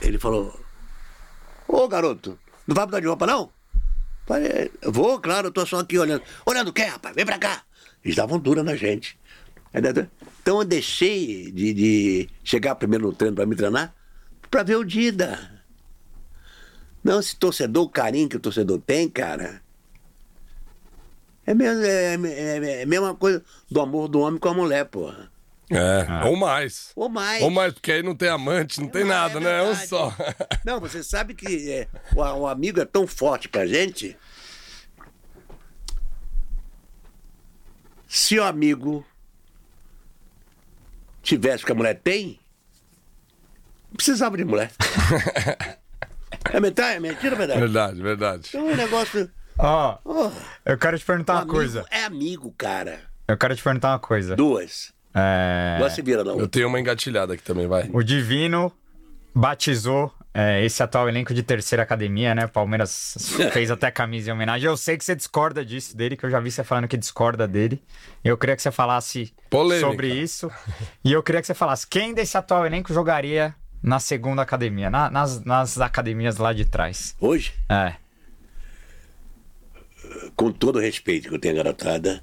ele 0.00 0.18
falou, 0.18 0.58
Ô 1.66 1.88
garoto, 1.88 2.38
não 2.66 2.74
vai 2.74 2.84
mudar 2.84 3.00
de 3.00 3.06
roupa 3.06 3.26
não? 3.26 3.50
Vou, 4.82 5.20
claro, 5.20 5.48
eu 5.48 5.52
tô 5.52 5.66
só 5.66 5.80
aqui 5.80 5.98
olhando. 5.98 6.22
Olhando 6.46 6.68
o 6.68 6.72
quê, 6.72 6.84
rapaz? 6.84 7.14
Vem 7.14 7.26
pra 7.26 7.38
cá. 7.38 7.62
Eles 8.04 8.16
davam 8.16 8.38
dura 8.38 8.62
na 8.62 8.76
gente. 8.76 9.18
Então 10.42 10.58
eu 10.58 10.64
deixei 10.64 11.50
de, 11.50 11.72
de 11.72 12.28
chegar 12.44 12.74
primeiro 12.74 13.06
no 13.06 13.12
treino 13.12 13.34
pra 13.34 13.46
me 13.46 13.56
treinar 13.56 13.94
pra 14.52 14.62
ver 14.62 14.76
o 14.76 14.84
Dida. 14.84 15.50
Não, 17.02 17.18
esse 17.18 17.34
torcedor, 17.34 17.84
o 17.84 17.88
carinho 17.88 18.28
que 18.28 18.36
o 18.36 18.40
torcedor 18.40 18.78
tem, 18.80 19.08
cara. 19.08 19.62
É, 21.46 21.54
mesmo, 21.54 21.82
é, 21.82 22.14
é, 22.14 22.80
é 22.80 22.82
a 22.82 22.86
mesma 22.86 23.14
coisa 23.14 23.42
do 23.70 23.80
amor 23.80 24.08
do 24.08 24.20
homem 24.20 24.38
com 24.38 24.48
a 24.48 24.54
mulher, 24.54 24.84
porra. 24.84 25.31
É, 25.74 26.26
ou 26.28 26.36
mais. 26.36 26.90
Ou 26.94 27.08
mais. 27.08 27.42
Ou 27.42 27.50
mais, 27.50 27.72
porque 27.72 27.92
aí 27.92 28.02
não 28.02 28.14
tem 28.14 28.28
amante, 28.28 28.80
não 28.80 28.88
tem 28.88 29.04
nada, 29.04 29.38
É 29.38 29.40
né? 29.40 29.58
É 29.58 29.62
um 29.62 29.74
só. 29.74 30.14
Não, 30.64 30.78
você 30.78 31.02
sabe 31.02 31.34
que 31.34 31.70
é, 31.70 31.88
o, 32.14 32.20
o 32.20 32.46
amigo 32.46 32.80
é 32.80 32.84
tão 32.84 33.06
forte 33.06 33.48
pra 33.48 33.66
gente. 33.66 34.16
Se 38.06 38.38
o 38.38 38.44
amigo 38.44 39.04
tivesse 41.22 41.62
o 41.62 41.66
que 41.66 41.72
a 41.72 41.74
mulher 41.74 41.98
tem, 42.02 42.38
não 43.88 43.96
precisava 43.96 44.36
de 44.36 44.44
mulher. 44.44 44.70
é 46.52 46.60
mentira, 46.60 46.94
é 46.94 47.00
mentira, 47.00 47.36
verdade? 47.36 47.60
Verdade, 47.60 48.02
verdade. 48.02 48.48
Então 48.48 48.68
é 48.68 48.72
um 48.72 48.76
negócio. 48.76 49.30
Ó, 49.58 49.98
Oh, 50.04 50.30
eu 50.64 50.78
quero 50.78 50.98
te 50.98 51.04
perguntar 51.04 51.34
uma 51.34 51.42
amigo 51.42 51.54
coisa. 51.54 51.84
É 51.90 52.04
amigo, 52.04 52.54
cara. 52.56 53.00
Eu 53.28 53.36
quero 53.36 53.54
te 53.54 53.62
perguntar 53.62 53.90
uma 53.92 53.98
coisa. 53.98 54.34
Duas. 54.36 54.92
É, 55.14 55.78
Não 55.80 55.90
se 55.90 56.00
vira, 56.02 56.24
não. 56.24 56.38
Eu 56.38 56.48
tenho 56.48 56.68
uma 56.68 56.80
engatilhada 56.80 57.34
aqui 57.34 57.42
também, 57.42 57.66
vai. 57.66 57.88
O 57.92 58.02
Divino 58.02 58.72
batizou 59.34 60.12
é, 60.34 60.64
esse 60.64 60.82
atual 60.82 61.08
elenco 61.08 61.34
de 61.34 61.42
terceira 61.42 61.82
academia, 61.82 62.34
né? 62.34 62.46
O 62.46 62.48
Palmeiras 62.48 63.14
fez 63.52 63.70
até 63.70 63.90
camisa 63.90 64.30
em 64.30 64.32
homenagem. 64.32 64.66
Eu 64.66 64.76
sei 64.76 64.96
que 64.96 65.04
você 65.04 65.14
discorda 65.14 65.64
disso 65.64 65.94
dele, 65.96 66.16
que 66.16 66.24
eu 66.24 66.30
já 66.30 66.40
vi 66.40 66.50
você 66.50 66.64
falando 66.64 66.88
que 66.88 66.96
discorda 66.96 67.46
dele. 67.46 67.82
Eu 68.24 68.38
queria 68.38 68.56
que 68.56 68.62
você 68.62 68.70
falasse 68.70 69.32
Polêmica. 69.50 69.86
sobre 69.86 70.08
isso. 70.14 70.50
E 71.04 71.12
eu 71.12 71.22
queria 71.22 71.40
que 71.42 71.46
você 71.46 71.54
falasse 71.54 71.86
quem 71.86 72.14
desse 72.14 72.36
atual 72.38 72.64
elenco 72.64 72.92
jogaria 72.94 73.54
na 73.82 73.98
segunda 73.98 74.40
academia, 74.42 74.88
na- 74.88 75.10
nas, 75.10 75.44
nas 75.44 75.78
academias 75.80 76.36
lá 76.38 76.52
de 76.52 76.64
trás. 76.64 77.14
Hoje, 77.20 77.52
É. 77.68 77.94
com 80.36 80.50
todo 80.52 80.76
o 80.76 80.80
respeito 80.80 81.28
que 81.28 81.34
eu 81.34 81.38
tenho 81.38 81.56
garotada, 81.56 82.22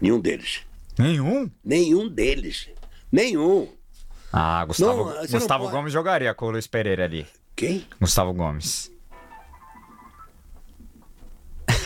nenhum 0.00 0.20
deles. 0.20 0.60
Nenhum? 0.98 1.50
Nenhum 1.64 2.08
deles. 2.08 2.68
Nenhum. 3.10 3.68
Ah, 4.32 4.64
Gustavo, 4.64 5.04
Não, 5.04 5.26
Gustavo 5.26 5.64
pode- 5.64 5.76
Gomes 5.76 5.92
jogaria 5.92 6.34
com 6.34 6.46
o 6.46 6.50
Luiz 6.50 6.66
Pereira 6.66 7.04
ali. 7.04 7.26
Quem? 7.56 7.86
Gustavo 8.00 8.32
Gomes. 8.34 8.90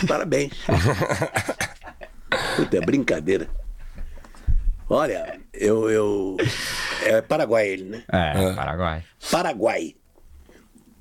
Parabéns. 0.06 0.52
Puta, 2.56 2.76
é 2.76 2.80
brincadeira. 2.80 3.48
Olha, 4.88 5.40
eu. 5.52 5.88
eu 5.90 6.36
é 7.04 7.20
Paraguai 7.22 7.68
ele, 7.68 7.84
né? 7.84 8.04
É, 8.08 8.52
Paraguai. 8.54 9.04
Paraguai. 9.30 9.96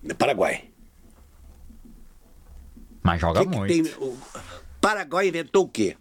É 0.07 0.13
Paraguai. 0.13 0.63
Mas 3.03 3.19
joga 3.19 3.41
Que 3.43 3.49
que 3.49 3.57
muito. 3.57 3.73
tem- 3.73 3.93
o 4.07 4.17
Paraguai 4.79 5.27
inventou 5.27 5.65
o 5.65 5.69
quê? 5.69 5.97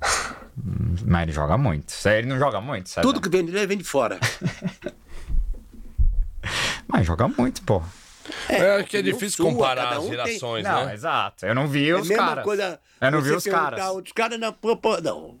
Mas 1.06 1.22
ele 1.24 1.32
joga 1.32 1.58
muito. 1.58 1.92
Ele 2.08 2.26
não 2.26 2.38
joga 2.38 2.60
muito, 2.60 2.88
sabe? 2.88 3.06
Tudo 3.06 3.20
que 3.20 3.28
vem 3.28 3.44
de 3.44 3.52
lá 3.52 3.64
vem 3.66 3.78
de 3.78 3.84
fora. 3.84 4.18
Mas 6.88 7.06
joga 7.06 7.28
muito, 7.28 7.62
pô. 7.62 7.82
É, 8.48 8.82
que 8.82 8.96
é 8.96 9.02
não 9.02 9.12
difícil 9.12 9.44
sua, 9.44 9.50
comparar 9.52 9.82
cada 9.84 9.96
as 9.96 10.04
um 10.04 10.08
tem- 10.08 10.16
gerações, 10.16 10.64
Não, 10.64 10.86
né? 10.86 10.94
exato. 10.94 11.46
Eu 11.46 11.54
não 11.54 11.68
vi 11.68 11.90
É 11.90 11.94
os 11.96 12.08
caras. 12.08 12.44
coisa. 12.44 12.80
Eu 13.00 13.10
não 13.10 13.20
vi 13.20 13.30
os 13.32 13.44
caras. 13.44 13.84
Outros 13.86 14.12
caras 14.12 14.38
não. 14.38 14.52
pô, 14.52 14.76
pô, 14.76 15.00
não. 15.00 15.38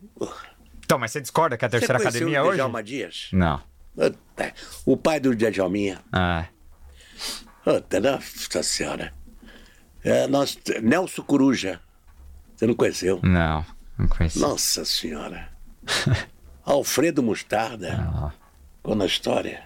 Então, 0.84 0.98
mas 0.98 1.10
você 1.10 1.20
discorda 1.20 1.56
que 1.56 1.64
a 1.64 1.68
terceira 1.68 1.98
você 1.98 2.08
academia 2.08 2.44
o 2.44 2.46
hoje? 2.46 2.56
Djalma 2.58 2.82
Dias? 2.82 3.28
Não. 3.32 3.60
O 4.84 4.96
pai 4.96 5.18
do 5.18 5.34
Djalminha. 5.34 6.00
É. 6.14 6.46
Puta, 7.64 7.98
nossa 8.00 8.62
senhora. 8.62 9.12
É, 10.04 10.28
nós, 10.28 10.56
Nelson 10.82 11.22
Coruja. 11.22 11.80
Você 12.54 12.66
não 12.66 12.74
conheceu? 12.74 13.20
Não. 13.22 13.64
Não. 13.98 14.08
Nossa 14.48 14.84
senhora. 14.84 15.48
Alfredo 16.64 17.22
Mostarda. 17.22 17.94
Ah. 17.94 18.32
Na 18.94 19.04
história. 19.04 19.64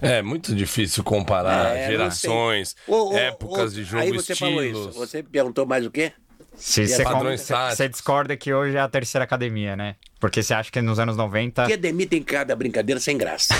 É 0.00 0.22
muito 0.22 0.54
difícil 0.54 1.02
comparar 1.02 1.76
É, 1.76 1.88
gerações. 1.88 2.76
Ô, 2.86 3.10
ô, 3.10 3.16
épocas 3.16 3.72
ô, 3.72 3.74
de 3.74 3.84
jogo, 3.84 4.02
Aí 4.02 4.12
você 4.12 4.34
falou 4.34 4.62
estilos. 4.62 4.88
isso. 4.90 4.98
Você 4.98 5.22
perguntou 5.22 5.66
mais 5.66 5.84
o 5.84 5.90
quê? 5.90 6.12
Se 6.54 6.82
E 6.82 6.86
você, 6.86 7.04
você 7.04 7.88
discorda 7.88 8.36
que 8.36 8.52
hoje 8.52 8.76
é 8.76 8.80
a 8.80 8.88
terceira 8.88 9.24
academia, 9.24 9.76
né? 9.76 9.96
Porque 10.18 10.42
você 10.42 10.52
acha 10.52 10.70
que 10.70 10.80
nos 10.82 10.98
anos 10.98 11.16
90. 11.16 11.66
Que 11.66 11.76
demitem 11.76 12.22
cada 12.22 12.54
brincadeira 12.54 13.00
sem 13.00 13.16
graça. 13.16 13.54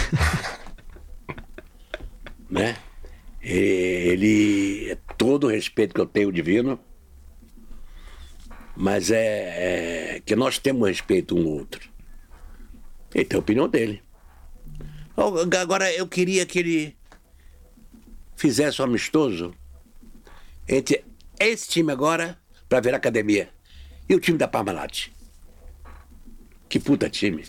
né? 2.48 2.76
Ele. 3.40 4.90
é 4.90 4.98
Todo 5.16 5.46
o 5.46 5.50
respeito 5.50 5.94
que 5.94 6.00
eu 6.00 6.06
tenho 6.06 6.30
divino. 6.30 6.78
Mas 8.80 9.10
é, 9.10 10.14
é 10.14 10.20
que 10.20 10.34
nós 10.34 10.58
temos 10.58 10.88
respeito 10.88 11.36
um 11.36 11.42
ao 11.42 11.52
outro. 11.52 11.86
Ele 13.14 13.26
tem 13.26 13.36
a 13.36 13.40
opinião 13.40 13.68
dele. 13.68 14.02
Agora 15.60 15.92
eu 15.92 16.08
queria 16.08 16.46
que 16.46 16.58
ele 16.58 16.96
fizesse 18.34 18.80
um 18.80 18.86
amistoso 18.86 19.54
entre 20.66 21.04
esse 21.38 21.68
time 21.68 21.92
agora 21.92 22.38
para 22.70 22.80
ver 22.80 22.94
a 22.94 22.96
academia 22.96 23.50
e 24.08 24.14
o 24.14 24.20
time 24.20 24.38
da 24.38 24.48
Parmalat. 24.48 25.08
Que 26.66 26.80
puta 26.80 27.10
time. 27.10 27.44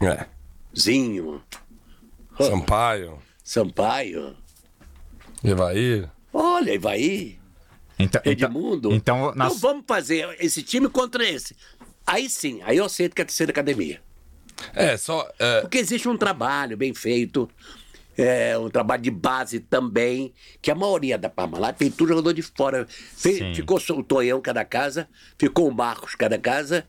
É. 0.00 0.24
Zinho, 0.74 1.42
Sampaio, 2.38 3.18
Sampaio. 3.44 4.34
Evair. 5.44 6.10
Olha, 6.32 6.72
Ivaí, 6.72 7.38
Então, 7.98 8.20
Edmundo. 8.24 8.92
Então, 8.92 9.28
então 9.28 9.34
nas- 9.34 9.60
vamos 9.60 9.84
fazer 9.86 10.36
esse 10.40 10.62
time 10.62 10.88
contra 10.88 11.24
esse. 11.28 11.56
Aí 12.06 12.28
sim, 12.28 12.60
aí 12.64 12.76
eu 12.76 12.84
aceito 12.84 13.14
que 13.14 13.22
é 13.22 13.24
a 13.24 13.26
terceira 13.26 13.50
academia. 13.52 14.00
É, 14.74 14.96
só. 14.96 15.28
é, 15.38 15.60
Porque 15.62 15.78
existe 15.78 16.08
um 16.08 16.16
trabalho 16.16 16.76
bem 16.76 16.92
feito, 16.94 17.48
é, 18.16 18.56
um 18.58 18.68
trabalho 18.70 19.02
de 19.02 19.10
base 19.10 19.58
também, 19.60 20.32
que 20.62 20.70
a 20.70 20.74
maioria 20.74 21.16
da 21.18 21.28
Parmalat 21.28 21.76
tem 21.76 21.90
tudo 21.90 22.08
jogador 22.10 22.32
de 22.32 22.42
fora. 22.42 22.86
Ficou 23.56 23.78
o 23.90 24.02
Tonhão 24.02 24.40
cada 24.40 24.64
casa, 24.64 25.08
ficou 25.38 25.68
o 25.68 25.74
Marcos 25.74 26.14
cada 26.14 26.38
casa, 26.38 26.86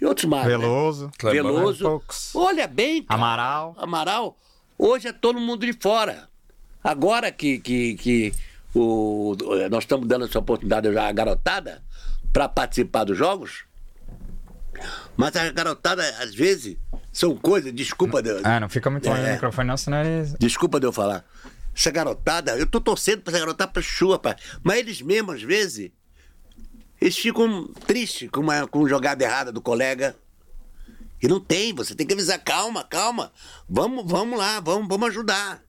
e 0.00 0.06
outros 0.06 0.28
né? 0.30 0.42
Veloso. 0.44 1.10
Clebão. 1.18 1.54
Veloso. 1.54 1.84
Poucos. 1.84 2.34
Olha 2.34 2.66
bem. 2.66 3.02
cara. 3.02 3.18
Amaral. 3.20 3.74
Amaral. 3.78 4.38
Hoje 4.78 5.08
é 5.08 5.12
todo 5.12 5.38
mundo 5.38 5.64
de 5.66 5.72
fora. 5.74 6.28
Agora 6.82 7.30
que, 7.30 7.58
que, 7.60 7.94
que 7.94 8.32
o, 8.74 9.36
nós 9.70 9.84
estamos 9.84 10.06
dando 10.08 10.24
essa 10.24 10.38
oportunidade 10.38 10.92
já 10.92 11.08
à 11.08 11.12
garotada 11.12 11.82
para 12.32 12.48
participar 12.48 13.04
dos 13.04 13.16
jogos, 13.18 13.64
mas 15.16 15.36
a 15.36 15.50
garotada, 15.52 16.02
às 16.20 16.34
vezes, 16.34 16.76
são 17.12 17.36
coisas, 17.36 17.72
desculpa, 17.72 18.22
Deus. 18.22 18.40
Ah, 18.44 18.58
não 18.58 18.68
fica 18.68 18.88
muito 18.90 19.08
longe 19.08 19.20
do 19.20 19.26
É. 19.28 19.32
microfone, 19.34 19.68
não, 19.68 19.76
senão 19.76 20.02
eles. 20.02 20.34
Desculpa 20.38 20.80
de 20.80 20.86
eu 20.86 20.92
falar. 20.92 21.24
Essa 21.74 21.90
garotada, 21.90 22.56
eu 22.58 22.66
tô 22.66 22.80
torcendo 22.80 23.20
pra 23.22 23.30
essa 23.32 23.40
garotada 23.40 23.70
pra 23.70 23.82
chuva. 23.82 24.20
Mas 24.62 24.78
eles 24.78 25.00
mesmos, 25.02 25.36
às 25.36 25.42
vezes, 25.42 25.90
eles 27.00 27.16
ficam 27.16 27.68
tristes 27.86 28.30
com 28.30 28.40
uma 28.40 28.66
com 28.66 28.80
uma 28.80 28.88
jogada 28.88 29.22
errada 29.24 29.52
do 29.52 29.60
colega. 29.60 30.16
E 31.22 31.28
não 31.28 31.38
tem, 31.38 31.72
você 31.72 31.94
tem 31.94 32.06
que 32.06 32.12
avisar, 32.14 32.38
calma, 32.42 32.82
calma. 32.82 33.30
Vamos, 33.68 34.10
vamos 34.10 34.38
lá, 34.38 34.58
vamos, 34.60 34.88
vamos 34.88 35.08
ajudar. 35.08 35.62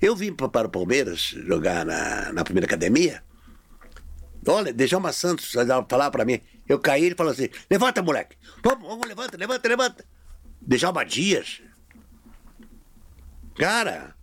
Eu 0.00 0.14
vim 0.14 0.32
para 0.32 0.66
o 0.66 0.70
Palmeiras 0.70 1.20
jogar 1.20 1.84
na, 1.84 2.32
na 2.32 2.44
primeira 2.44 2.66
academia. 2.66 3.22
Olha, 4.46 4.72
Djalma 4.72 5.12
Santos 5.12 5.52
falar 5.88 6.10
pra 6.10 6.24
mim. 6.24 6.40
Eu 6.68 6.78
caí, 6.78 7.04
ele 7.04 7.14
falou 7.14 7.32
assim: 7.32 7.48
levanta, 7.70 8.02
moleque. 8.02 8.36
Vamos, 8.62 8.86
vamos, 8.86 9.08
levanta, 9.08 9.36
levanta, 9.36 9.68
levanta. 9.68 10.04
Djalma 10.60 11.04
Dias. 11.04 11.62
Cara, 13.56 14.14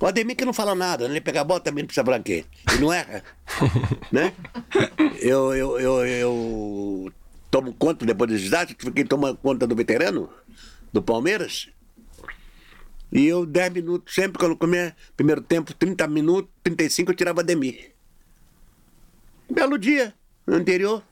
o 0.00 0.06
Ademir 0.06 0.36
que 0.36 0.44
não 0.44 0.52
fala 0.52 0.74
nada, 0.74 1.06
né? 1.06 1.14
ele 1.14 1.20
pega 1.20 1.42
a 1.42 1.44
bola 1.44 1.60
também 1.60 1.82
não 1.82 1.86
precisa 1.88 2.20
quê? 2.20 2.44
E 2.74 2.78
não 2.80 2.92
erra. 2.92 3.22
né? 4.10 4.32
Eu, 5.20 5.54
eu, 5.54 5.78
eu, 5.78 6.06
eu 6.06 7.12
tomo 7.50 7.74
conta 7.74 8.06
depois 8.06 8.30
dos 8.30 8.48
dados, 8.48 8.74
fiquei 8.78 9.04
tomando 9.04 9.36
conta 9.36 9.66
do 9.66 9.76
veterano, 9.76 10.30
do 10.90 11.02
Palmeiras. 11.02 11.68
E 13.12 13.26
eu, 13.26 13.44
10 13.44 13.72
minutos, 13.72 14.14
sempre 14.14 14.38
quando 14.38 14.56
comia, 14.56 14.94
primeiro 15.16 15.40
tempo, 15.40 15.74
30 15.74 16.06
minutos, 16.06 16.50
35, 16.62 17.10
eu 17.10 17.16
tirava 17.16 17.40
Ademir. 17.40 17.92
Belo 19.50 19.76
dia, 19.76 20.14
no 20.46 20.54
anterior. 20.54 21.02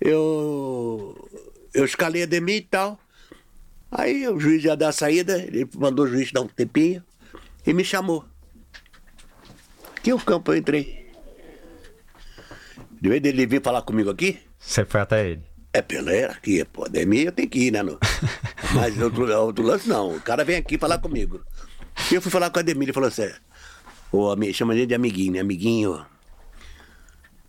Eu, 0.00 1.28
eu 1.74 1.84
escalei 1.84 2.22
Ademir 2.22 2.56
e 2.56 2.62
tal. 2.62 2.98
Aí 3.90 4.26
o 4.26 4.40
juiz 4.40 4.64
ia 4.64 4.74
dar 4.74 4.88
a 4.88 4.92
saída, 4.92 5.36
ele 5.36 5.68
mandou 5.76 6.06
o 6.06 6.08
juiz 6.08 6.32
dar 6.32 6.40
um 6.40 6.48
tempinho 6.48 7.04
e 7.66 7.74
me 7.74 7.84
chamou. 7.84 8.24
Aqui 9.94 10.10
é 10.10 10.14
o 10.14 10.18
campo 10.18 10.52
eu 10.52 10.56
entrei. 10.56 11.12
De 12.98 13.08
vez 13.10 13.20
dele 13.20 13.46
vir 13.46 13.60
falar 13.62 13.82
comigo 13.82 14.08
aqui, 14.08 14.40
Você 14.58 14.84
foi 14.84 15.00
até 15.00 15.28
ele. 15.28 15.51
É 15.72 15.80
pela 15.82 16.12
hierarquia, 16.12 16.64
pô. 16.66 16.84
Ademir 16.84 17.26
eu 17.26 17.32
tenho 17.32 17.48
que 17.48 17.58
ir, 17.66 17.70
né? 17.72 17.82
No... 17.82 17.98
Mas 18.74 18.98
outro, 19.00 19.30
outro 19.38 19.64
lance 19.64 19.88
não. 19.88 20.16
O 20.16 20.20
cara 20.20 20.44
vem 20.44 20.56
aqui 20.56 20.76
falar 20.78 20.98
comigo. 20.98 21.40
E 22.10 22.14
eu 22.14 22.22
fui 22.22 22.30
falar 22.30 22.50
com 22.50 22.58
o 22.58 22.60
Ademir, 22.60 22.84
ele 22.84 22.92
falou 22.92 23.08
assim: 23.08 23.30
Ô, 24.10 24.30
ami- 24.30 24.52
chama 24.52 24.74
ele 24.74 24.86
de 24.86 24.94
amiguinho, 24.94 25.32
né? 25.32 25.40
Amiguinho, 25.40 26.04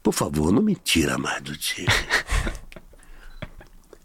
por 0.01 0.13
favor, 0.13 0.51
não 0.51 0.61
me 0.61 0.75
tira 0.75 1.17
mais 1.17 1.41
do 1.41 1.55
time. 1.57 1.87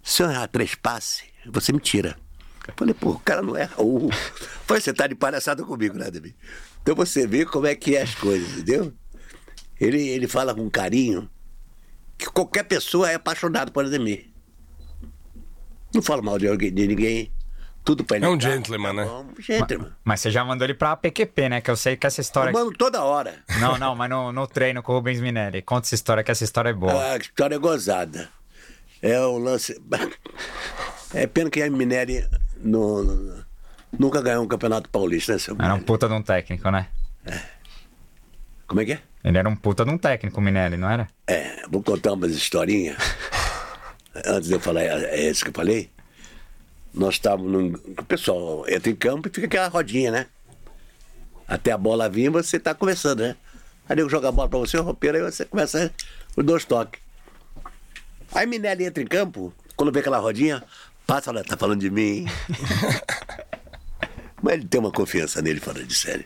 Se 0.02 0.22
eu 0.22 0.30
errar 0.30 0.48
três 0.48 0.74
passes, 0.74 1.24
você 1.46 1.72
me 1.72 1.80
tira. 1.80 2.16
Eu 2.66 2.74
falei, 2.76 2.94
pô, 2.94 3.10
o 3.10 3.18
cara 3.20 3.42
não 3.42 3.56
erra 3.56 3.80
um. 3.82 4.10
Falei, 4.66 4.80
você 4.80 4.92
tá 4.92 5.06
de 5.06 5.14
palhaçada 5.14 5.64
comigo, 5.64 5.96
né, 5.98 6.06
Ademir? 6.06 6.34
Então 6.82 6.94
você 6.94 7.26
vê 7.26 7.44
como 7.44 7.66
é 7.66 7.74
que 7.74 7.96
é 7.96 8.02
as 8.02 8.14
coisas, 8.14 8.52
entendeu? 8.58 8.92
Ele, 9.80 10.06
ele 10.08 10.26
fala 10.26 10.54
com 10.54 10.68
carinho 10.70 11.28
que 12.18 12.26
qualquer 12.26 12.64
pessoa 12.64 13.10
é 13.10 13.14
apaixonada 13.14 13.70
por 13.70 13.84
Ademir. 13.84 14.28
Não 15.94 16.02
fala 16.02 16.20
mal 16.20 16.38
de, 16.38 16.46
alguém, 16.48 16.72
de 16.72 16.86
ninguém. 16.86 17.32
Tudo 17.84 18.04
pra 18.04 18.16
ele. 18.18 18.26
É 18.26 18.28
um 18.28 18.36
tá? 18.36 18.50
gentleman, 18.50 18.92
né? 18.92 19.02
É 19.04 19.06
um 19.06 19.34
gentleman. 19.40 19.92
Mas 20.04 20.20
você 20.20 20.30
já 20.30 20.44
mandou 20.44 20.66
ele 20.66 20.74
pra 20.74 20.94
PQP, 20.96 21.48
né? 21.48 21.60
Que 21.62 21.70
eu 21.70 21.76
sei 21.76 21.96
que 21.96 22.06
essa 22.06 22.20
história. 22.20 22.50
Eu 22.50 22.52
mando 22.52 22.72
toda 22.76 23.02
hora. 23.02 23.42
Não, 23.60 23.78
não, 23.78 23.94
mas 23.94 24.10
no, 24.10 24.30
no 24.30 24.46
treino 24.46 24.82
com 24.82 24.92
o 24.92 24.96
Rubens 24.96 25.20
Minelli. 25.20 25.62
Conta 25.62 25.86
essa 25.86 25.94
história, 25.94 26.22
que 26.22 26.30
essa 26.30 26.44
história 26.44 26.68
é 26.68 26.74
boa. 26.74 27.12
A 27.12 27.16
história 27.16 27.54
é 27.54 27.58
gozada. 27.58 28.28
É 29.00 29.18
o 29.20 29.38
lance. 29.38 29.80
É 31.14 31.26
pena 31.26 31.48
que 31.48 31.62
a 31.62 31.70
Minelli 31.70 32.22
no- 32.58 33.02
no- 33.02 33.44
nunca 33.98 34.20
ganhou 34.20 34.44
um 34.44 34.46
campeonato 34.46 34.90
paulista, 34.90 35.32
né, 35.32 35.38
seu 35.38 35.56
Era 35.58 35.72
um 35.72 35.80
puta 35.80 36.06
de 36.06 36.12
um 36.12 36.20
técnico, 36.20 36.70
né? 36.70 36.88
Como 38.66 38.82
é 38.82 38.84
que 38.84 38.92
é? 38.92 39.02
Ele 39.24 39.38
era 39.38 39.48
um 39.48 39.56
puta 39.56 39.84
de 39.84 39.90
um 39.90 39.98
técnico, 39.98 40.38
o 40.40 40.42
Minelli, 40.42 40.76
não 40.76 40.88
era? 40.88 41.08
É, 41.26 41.64
vou 41.68 41.82
contar 41.82 42.12
umas 42.12 42.32
historinhas. 42.32 42.96
Antes 44.24 44.48
de 44.48 44.54
eu 44.54 44.60
falar 44.60 44.82
é 44.82 45.28
isso 45.28 45.44
que 45.44 45.50
eu 45.50 45.54
falei. 45.54 45.90
Nós 46.94 47.14
estávamos 47.14 47.52
num. 47.52 47.74
O 47.98 48.04
pessoal 48.04 48.64
entra 48.68 48.90
em 48.90 48.96
campo 48.96 49.28
e 49.28 49.30
fica 49.30 49.46
aquela 49.46 49.68
rodinha, 49.68 50.10
né? 50.10 50.26
Até 51.46 51.72
a 51.72 51.78
bola 51.78 52.08
vir, 52.08 52.30
você 52.30 52.58
tá 52.58 52.74
conversando, 52.74 53.22
né? 53.22 53.36
Aí 53.88 53.98
eu 53.98 54.08
jogo 54.08 54.26
a 54.26 54.32
bola 54.32 54.48
pra 54.48 54.58
você, 54.58 54.76
o 54.76 54.82
roupeiro, 54.82 55.16
aí 55.16 55.22
você 55.22 55.44
começa 55.44 55.92
os 56.36 56.44
dois 56.44 56.64
toques. 56.64 57.00
Aí 58.32 58.46
Minelli 58.46 58.84
entra 58.84 59.02
em 59.02 59.06
campo, 59.06 59.52
quando 59.74 59.92
vê 59.92 60.00
aquela 60.00 60.18
rodinha, 60.18 60.62
passa 61.06 61.32
lá, 61.32 61.42
tá 61.42 61.56
falando 61.56 61.80
de 61.80 61.90
mim. 61.90 62.00
hein? 62.00 62.26
Mas 64.42 64.54
ele 64.54 64.66
tem 64.66 64.80
uma 64.80 64.92
confiança 64.92 65.40
nele 65.42 65.58
falando 65.58 65.86
de 65.86 65.94
sério. 65.94 66.24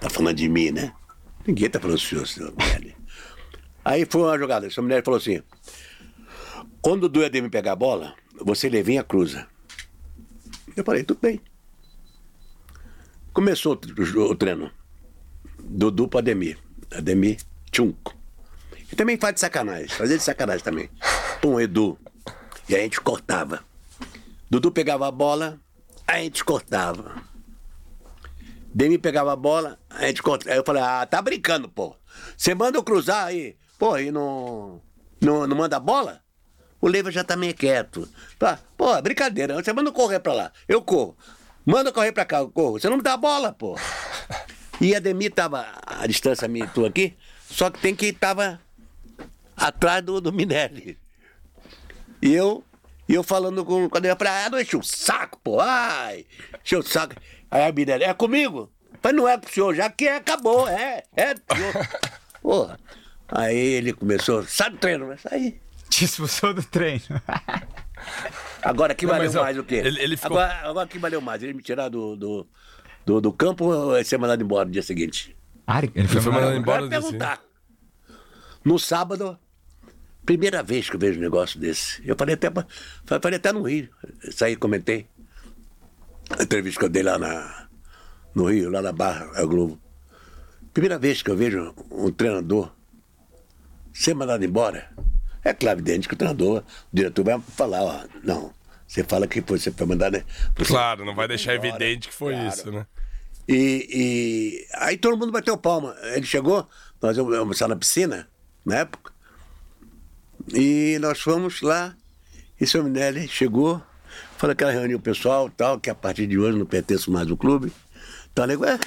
Tá 0.00 0.08
falando 0.10 0.36
de 0.36 0.48
mim, 0.48 0.70
né? 0.70 0.92
Ninguém 1.46 1.68
tá 1.68 1.80
falando 1.80 1.96
do 1.96 2.26
senhor, 2.26 2.52
Minelli. 2.56 2.96
Aí 3.84 4.06
foi 4.08 4.22
uma 4.22 4.38
jogada. 4.38 4.66
Essa 4.66 4.80
mulher 4.80 5.02
falou 5.04 5.18
assim: 5.18 5.42
quando 6.80 7.04
o 7.04 7.08
Dudu 7.08 7.42
me 7.42 7.48
pegar 7.48 7.72
a 7.72 7.76
bola, 7.76 8.14
você 8.40 8.68
levinha 8.68 9.00
a 9.00 9.04
cruza. 9.04 9.46
Eu 10.76 10.84
falei, 10.84 11.02
tudo 11.04 11.20
bem. 11.20 11.40
Começou 13.32 13.72
o 13.72 14.34
treino. 14.34 14.70
Dudu 15.58 16.08
para 16.08 16.20
Ademir. 16.20 16.58
Ademir, 16.90 17.38
tchunco. 17.70 18.16
E 18.90 18.96
também 18.96 19.16
faz 19.16 19.34
de 19.34 19.40
sacanagem, 19.40 19.88
fazia 19.88 20.18
de 20.18 20.22
sacanagem 20.22 20.62
também. 20.62 20.90
Pum, 21.40 21.58
Edu. 21.58 21.98
E 22.68 22.74
a 22.74 22.78
gente 22.78 23.00
cortava. 23.00 23.64
Dudu 24.50 24.70
pegava 24.70 25.08
a 25.08 25.10
bola, 25.10 25.58
a 26.06 26.18
gente 26.18 26.44
cortava. 26.44 27.22
Demi 28.74 28.98
pegava 28.98 29.32
a 29.32 29.36
bola, 29.36 29.78
a 29.90 30.06
gente 30.06 30.22
cortava. 30.22 30.52
Aí 30.52 30.58
eu 30.58 30.64
falei, 30.64 30.82
ah, 30.82 31.06
tá 31.06 31.20
brincando, 31.20 31.68
pô. 31.68 31.94
Você 32.36 32.54
manda 32.54 32.78
eu 32.78 32.82
cruzar 32.82 33.26
aí, 33.26 33.56
pô, 33.78 33.98
e 33.98 34.10
não, 34.10 34.80
não, 35.20 35.46
não 35.46 35.56
manda 35.56 35.76
a 35.76 35.80
bola? 35.80 36.22
O 36.80 36.88
Leiva 36.88 37.10
já 37.10 37.22
tá 37.22 37.36
meio 37.36 37.54
quieto. 37.54 38.08
Tá, 38.38 38.58
pô, 38.76 39.00
brincadeira, 39.02 39.54
você 39.54 39.72
manda 39.72 39.90
eu 39.90 39.92
correr 39.92 40.20
pra 40.20 40.32
lá, 40.32 40.52
eu 40.66 40.80
corro. 40.82 41.16
Manda 41.64 41.90
eu 41.90 41.94
correr 41.94 42.12
pra 42.12 42.24
cá, 42.24 42.38
eu 42.38 42.50
corro. 42.50 42.80
Você 42.80 42.88
não 42.88 42.96
me 42.96 43.02
dá 43.02 43.12
a 43.12 43.16
bola, 43.16 43.52
pô. 43.52 43.78
E 44.80 44.96
a 44.96 44.98
Demi 44.98 45.30
tava 45.30 45.66
a 45.86 46.06
distância 46.06 46.48
minha 46.48 46.64
e 46.64 46.68
tu 46.68 46.84
aqui, 46.84 47.14
só 47.48 47.70
que 47.70 47.78
tem 47.78 47.94
que 47.94 48.12
tava 48.12 48.60
atrás 49.56 50.02
do, 50.02 50.20
do 50.20 50.32
Minelli. 50.32 50.98
E 52.20 52.32
eu, 52.32 52.64
e 53.08 53.14
eu 53.14 53.22
falando 53.22 53.64
com, 53.64 53.88
com 53.88 53.96
a 53.96 54.00
Demi, 54.00 54.14
eu 54.14 54.16
falei, 54.16 54.32
ah, 54.32 54.50
não 54.50 54.60
enche 54.60 54.76
o 54.76 54.82
saco, 54.82 55.38
pô, 55.38 55.60
ai, 55.60 56.26
enche 56.64 56.74
o 56.74 56.82
saco. 56.82 57.14
Aí 57.52 57.68
a 57.68 57.72
Minelli, 57.72 58.04
é 58.04 58.14
comigo? 58.14 58.72
Eu 58.92 58.98
falei, 59.02 59.16
não 59.18 59.28
é 59.28 59.36
pro 59.36 59.52
senhor, 59.52 59.74
já 59.74 59.90
que 59.90 60.08
é, 60.08 60.16
acabou, 60.16 60.66
é, 60.68 61.02
é 61.14 61.34
pro 61.34 61.56
senhor. 61.56 61.88
Porra. 62.42 62.80
Aí 63.28 63.56
ele 63.56 63.92
começou, 63.92 64.42
sai 64.44 64.70
do 64.70 64.78
treino, 64.78 65.06
vai 65.06 65.18
sair. 65.18 65.60
Te 65.90 66.06
expulsou 66.06 66.54
do 66.54 66.62
treino. 66.62 67.02
Agora 68.62 68.94
que 68.94 69.04
Não, 69.06 69.12
valeu 69.12 69.26
mas, 69.26 69.36
ó, 69.36 69.42
mais 69.42 69.58
o 69.58 69.64
quê? 69.64 69.76
ele- 69.76 70.00
ele 70.00 70.16
ficou- 70.16 70.38
agora, 70.38 70.68
agora 70.68 70.88
que 70.88 70.98
valeu 70.98 71.20
mais? 71.20 71.42
Ele 71.42 71.52
me 71.52 71.62
tirar 71.62 71.88
do, 71.88 72.16
do, 72.16 72.46
do, 73.04 73.20
do 73.20 73.32
campo 73.32 73.64
ou 73.66 74.02
ser 74.04 74.18
mandado 74.18 74.42
embora 74.42 74.64
no 74.64 74.70
dia 74.72 74.82
seguinte? 74.82 75.36
Ah, 75.66 75.80
ele 75.94 76.08
foi, 76.08 76.20
foi 76.20 76.32
mandado 76.32 76.54
mandado 76.54 76.58
embora. 76.60 76.88
Dia 76.88 77.00
perguntar. 77.00 77.40
No 78.64 78.78
sábado, 78.78 79.38
primeira 80.24 80.62
vez 80.62 80.88
que 80.88 80.96
eu 80.96 81.00
vejo 81.00 81.18
um 81.18 81.22
negócio 81.22 81.58
desse. 81.60 82.00
Eu 82.06 82.16
falei 82.16 82.34
até, 82.34 82.48
falei 83.20 83.36
até 83.36 83.52
no 83.52 83.62
Rio. 83.62 83.88
Isso 84.24 84.44
aí 84.44 84.56
comentei. 84.56 85.06
A 86.30 86.42
entrevista 86.42 86.80
que 86.80 86.86
eu 86.86 86.90
dei 86.90 87.02
lá 87.02 87.18
na, 87.18 87.68
no 88.34 88.46
Rio, 88.50 88.70
lá 88.70 88.80
na 88.82 88.92
Barra, 88.92 89.30
a 89.34 89.44
Globo. 89.44 89.78
Primeira 90.72 90.98
vez 90.98 91.22
que 91.22 91.30
eu 91.30 91.36
vejo 91.36 91.74
um 91.90 92.10
treinador 92.10 92.72
ser 93.92 94.14
mandado 94.14 94.44
embora. 94.44 94.90
É 95.44 95.52
claro, 95.52 95.78
evidente 95.80 96.08
que 96.08 96.14
o 96.14 96.16
treinador, 96.16 96.60
o 96.92 96.96
diretor 96.96 97.24
vai 97.24 97.40
falar, 97.40 97.82
ó, 97.82 98.04
não, 98.22 98.54
você 98.86 99.02
fala 99.04 99.26
que 99.26 99.40
você 99.40 99.70
foi 99.70 99.86
mandado, 99.86 100.14
né? 100.16 100.24
Você 100.56 100.72
Claro, 100.72 101.04
não 101.04 101.14
vai 101.14 101.28
deixar 101.28 101.54
embora. 101.54 101.68
evidente 101.70 102.08
que 102.08 102.14
foi 102.14 102.32
Claro. 102.34 102.48
isso, 102.48 102.70
né? 102.70 102.86
E, 103.48 103.88
e 103.90 104.66
aí 104.76 104.96
todo 104.96 105.16
mundo 105.18 105.32
bateu 105.32 105.56
palma. 105.58 105.94
Ele 106.14 106.24
chegou, 106.24 106.66
nós 107.02 107.16
íamos 107.16 107.36
almoçar 107.36 107.68
na 107.68 107.76
piscina, 107.76 108.28
na 108.64 108.76
época. 108.78 109.12
E 110.54 110.96
nós 111.00 111.20
fomos 111.20 111.60
lá, 111.60 111.94
e 112.60 112.78
o 112.78 112.84
Minelli 112.84 113.28
chegou, 113.28 113.82
ela 114.50 114.72
reuniu 114.72 114.98
o 114.98 115.00
pessoal 115.00 115.48
tal, 115.50 115.78
que 115.78 115.88
a 115.90 115.94
partir 115.94 116.26
de 116.26 116.38
hoje 116.38 116.58
não 116.58 116.66
pertenço 116.66 117.10
mais 117.10 117.30
ao 117.30 117.36
clube. 117.36 117.72
Então, 118.32 118.46
nego, 118.46 118.64
é, 118.64 118.78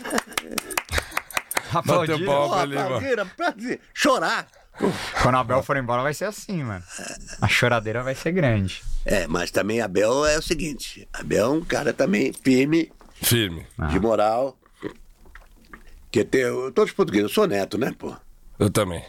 Bateu 1.85 2.25
palma 2.25 2.55
ó, 2.55 2.59
ali, 2.59 2.75
mano. 2.75 2.95
aplaudiram, 2.95 3.27
pra 3.35 3.51
dizer, 3.51 3.79
chorar. 3.93 4.47
Quando 5.21 5.35
a 5.35 5.39
Abel 5.39 5.63
for 5.63 5.77
embora 5.77 6.03
vai 6.03 6.13
ser 6.13 6.25
assim, 6.25 6.63
mano. 6.63 6.83
A 7.41 7.47
choradeira 7.47 8.03
vai 8.03 8.13
ser 8.13 8.31
grande. 8.31 8.83
É, 9.05 9.25
mas 9.27 9.49
também 9.51 9.81
Abel 9.81 10.25
é 10.25 10.37
o 10.37 10.41
seguinte, 10.41 11.07
Abel 11.13 11.45
é 11.45 11.49
um 11.49 11.63
cara 11.63 11.93
também 11.93 12.33
firme, 12.33 12.91
Firme. 13.21 13.65
de 13.89 13.99
moral. 13.99 14.57
Que 16.11 16.23
tem, 16.23 16.43
todos 16.73 16.91
os 16.91 16.95
portugueses, 16.95 17.29
eu 17.29 17.33
sou 17.33 17.47
neto, 17.47 17.77
né, 17.77 17.93
pô? 17.97 18.13
Eu 18.59 18.69
também. 18.69 19.03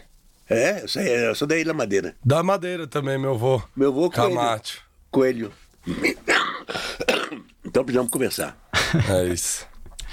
É, 0.49 0.83
eu, 0.83 0.89
sei, 0.89 1.27
eu 1.29 1.35
sou 1.35 1.47
da 1.47 1.57
Ilha 1.57 1.75
Madeira. 1.75 2.15
Da 2.25 2.43
madeira 2.43 2.87
também, 2.87 3.19
meu 3.19 3.33
avô. 3.35 3.63
Meu 3.77 3.91
avô 3.91 4.11
Coelho. 4.11 4.35
Camate. 4.35 4.81
Coelho. 5.11 5.53
Então 7.65 7.85
precisamos 7.85 8.11
conversar. 8.11 8.57
É 9.09 9.25
isso. 9.33 9.67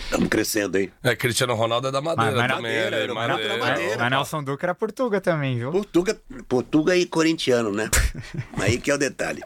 Estamos 0.04 0.28
crescendo, 0.28 0.78
hein? 0.78 0.91
É, 1.02 1.16
Cristiano 1.16 1.54
Ronaldo 1.56 1.88
é 1.88 1.91
da 1.91 2.02
madeira 2.02 2.32
Mas- 2.32 2.41
mas- 2.41 2.58
também. 2.58 2.74
Madeira, 2.74 2.88
ele 2.88 2.95
é 2.95 3.00
era 3.00 3.08
da 3.08 3.14
madeira. 3.28 3.58
Madeira. 3.58 3.98
Mas 3.98 4.10
Nelson 4.12 4.44
Duque 4.44 4.66
era 4.66 4.76
Portuga 4.76 5.22
também, 5.22 5.58
viu? 5.58 5.72
Portuga, 5.72 6.20
Portuga 6.48 6.95
e 6.95 7.06
corintiano, 7.06 7.72
né? 7.72 7.90
Aí 8.60 8.80
que 8.80 8.91
é 8.91 8.95
o 8.95 8.98
detalhe. 8.98 9.41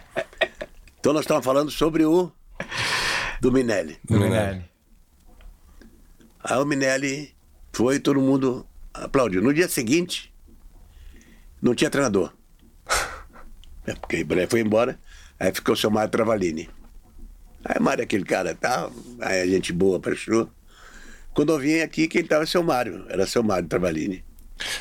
Então 1.00 1.14
nós 1.14 1.22
estávamos 1.24 1.46
falando 1.46 1.70
sobre 1.72 2.06
o 2.06 2.32
do 3.40 3.52
Minelli. 3.52 3.98
Do 4.04 4.20
Minelli. 4.20 4.66
Aí 6.44 6.58
o 6.58 6.66
Minelli 6.66 7.36
foi 7.72 7.96
e 7.96 8.00
todo 8.00 8.20
mundo 8.20 8.66
aplaudiu. 8.94 9.42
No 9.42 9.54
dia 9.54 9.68
seguinte, 9.70 10.34
não 11.62 11.76
tinha 11.76 11.90
treinador. 11.90 12.34
É 13.90 13.94
porque 13.96 14.26
foi 14.50 14.60
embora, 14.60 15.00
aí 15.40 15.54
ficou 15.54 15.74
o 15.74 15.78
seu 15.78 15.90
Mário 15.92 16.12
Travalini. 16.12 16.70
Aí 17.66 17.80
Mário, 17.82 18.04
aquele 18.04 18.24
cara 18.24 18.56
tal, 18.56 18.92
aí 19.22 19.42
a 19.42 19.46
gente 19.48 19.74
boa, 19.74 20.00
prestou. 20.00 20.50
Quando 21.34 21.52
eu 21.54 21.60
vim 21.60 21.80
aqui, 21.82 22.08
quem 22.08 22.22
estava 22.22 22.46
seu 22.46 22.64
Mário, 22.64 23.06
era 23.10 23.28
seu 23.28 23.44
Mário 23.44 23.68
Travalini. 23.68 24.24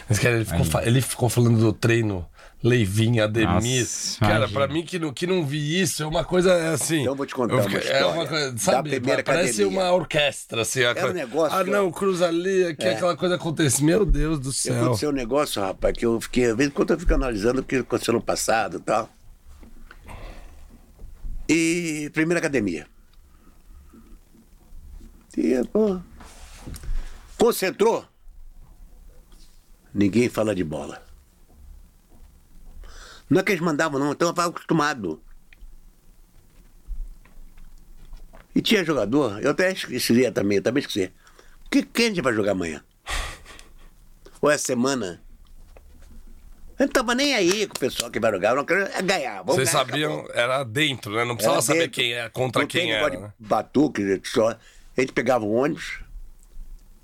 Mas, 0.09 0.19
cara, 0.19 0.37
ele 0.37 0.45
ficou, 0.45 0.81
ele 0.83 1.01
ficou 1.03 1.29
falando 1.29 1.59
do 1.59 1.71
treino 1.73 2.27
Leivinho, 2.65 3.23
Ademir. 3.23 3.51
Nossa, 3.81 4.19
cara, 4.21 4.37
imagina. 4.39 4.59
pra 4.59 4.73
mim 4.73 4.83
que 4.83 4.99
não, 4.99 5.13
que 5.13 5.27
não 5.27 5.45
vi 5.45 5.79
isso, 5.83 6.03
é 6.03 6.07
uma 6.07 6.25
coisa 6.25 6.51
é 6.53 6.69
assim. 6.69 7.01
Então 7.03 7.13
eu 7.13 7.17
vou 7.17 7.27
te 7.27 7.35
contar 7.35 7.55
eu 7.55 7.61
uma 7.61 7.71
É 7.77 7.79
história 7.79 8.07
uma 8.07 8.27
coisa, 8.27 8.55
sabe? 8.57 9.01
parece 9.01 9.61
academia. 9.63 9.67
uma 9.69 9.93
orquestra, 9.93 10.63
assim. 10.63 10.81
Era 10.81 11.11
um 11.11 11.13
negócio 11.13 11.59
Ah, 11.59 11.63
que 11.63 11.69
eu- 11.69 11.75
não, 11.75 11.93
cruza 11.93 12.27
ali, 12.27 12.65
aqui 12.65 12.87
É. 12.87 12.95
aquela 12.95 13.15
coisa 13.17 13.35
acontece. 13.35 13.85
Meu 13.85 14.07
Deus 14.07 14.41
do 14.41 14.51
céu. 14.51 14.83
Aconteceu 14.83 15.11
um 15.11 15.13
negócio, 15.13 15.61
rapaz, 15.61 15.95
que 15.95 16.07
eu 16.07 16.19
fiquei, 16.23 16.47
às 16.47 16.57
vezes, 16.57 16.73
quando 16.73 16.95
eu 16.95 16.99
fico 16.99 17.13
analisando 17.13 17.61
o 17.61 17.65
que 17.65 17.77
aconteceu 17.77 18.15
no 18.15 18.23
passado 18.23 18.79
e 18.79 18.81
tal. 18.81 19.11
E 21.49 22.11
primeira 22.13 22.41
academia. 22.41 22.87
E, 25.37 25.63
pô, 25.69 26.01
concentrou. 27.39 28.07
Ninguém 29.93 30.29
fala 30.29 30.55
de 30.55 30.65
bola. 30.65 31.03
Não 33.29 33.41
é 33.41 33.43
que 33.43 33.53
eles 33.53 33.63
mandavam, 33.63 33.99
não, 33.99 34.13
então 34.13 34.29
eu 34.29 34.31
estava 34.31 34.49
acostumado. 34.49 35.21
E 38.55 38.63
tinha 38.63 38.85
jogador, 38.85 39.43
eu 39.43 39.51
até 39.51 39.73
esqueci 39.73 40.31
também, 40.31 40.57
eu 40.57 40.63
também 40.63 40.81
esqueci. 40.81 41.13
Que, 41.71 41.83
quem 41.83 42.07
a 42.07 42.09
gente 42.09 42.23
vai 42.23 42.33
jogar 42.33 42.53
amanhã? 42.53 42.83
Ou 44.41 44.51
essa 44.51 44.65
semana? 44.65 45.23
Eu 46.79 46.87
não 46.87 46.93
tava 46.93 47.15
nem 47.15 47.35
aí 47.35 47.67
com 47.67 47.75
o 47.75 47.81
pessoal 47.81 48.11
que 48.11 48.21
vai 48.21 48.31
jogar, 48.31 48.51
eu 48.51 48.57
não 48.57 48.65
quero 48.65 48.87
ganhar. 49.05 49.43
Vocês 49.43 49.73
ganhar, 49.73 49.87
sabiam, 49.87 50.19
acabou. 50.21 50.35
era 50.35 50.65
dentro, 50.65 51.13
né? 51.15 51.25
Não 51.25 51.35
precisava 51.35 51.63
saber 51.63 51.89
quem 51.89 52.13
é, 52.13 52.29
contra 52.29 52.63
Não 52.63 52.69
quem 52.69 52.93
era. 52.93 53.19
né? 53.19 53.33
Batuque, 53.39 54.21
só. 54.25 54.51
A 54.51 55.01
gente 55.01 55.13
pegava 55.13 55.45
o 55.45 55.53
ônibus, 55.53 56.01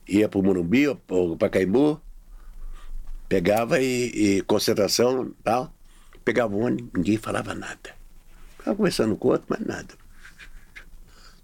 ia 0.07 0.29
pro 0.29 0.43
Morumbi, 0.43 0.89
ou 0.89 0.97
pro 0.97 1.37
Pacaembu, 1.39 2.01
pegava 3.29 3.81
e, 3.81 4.39
e 4.39 4.43
concentração 4.43 5.27
e 5.27 5.43
tal. 5.43 5.73
Pegava 6.23 6.55
o 6.55 6.61
ônibus, 6.61 6.91
ninguém 6.95 7.17
falava 7.17 7.55
nada. 7.55 7.95
Ficava 8.59 8.77
conversando 8.77 9.17
com 9.17 9.29
o 9.29 9.31
outro, 9.33 9.47
mas 9.49 9.61
nada. 9.61 9.95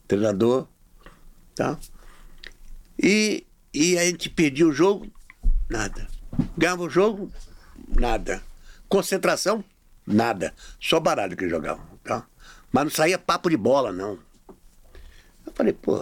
Treinador, 0.06 0.68
tal. 1.54 1.78
E, 3.02 3.46
e 3.72 3.98
a 3.98 4.04
gente 4.04 4.28
perdia 4.28 4.66
o 4.66 4.72
jogo, 4.72 5.06
nada. 5.68 6.06
Ganhava 6.56 6.82
o 6.82 6.90
jogo, 6.90 7.32
nada. 7.98 8.42
Concentração, 8.88 9.64
nada. 10.06 10.54
Só 10.80 10.98
baralho 11.00 11.36
que 11.36 11.48
jogavam, 11.48 11.84
tá? 12.04 12.26
Mas 12.72 12.84
não 12.84 12.90
saía 12.90 13.18
papo 13.18 13.50
de 13.50 13.56
bola, 13.56 13.92
não. 13.92 14.18
Eu 15.46 15.52
falei, 15.54 15.72
pô, 15.72 15.98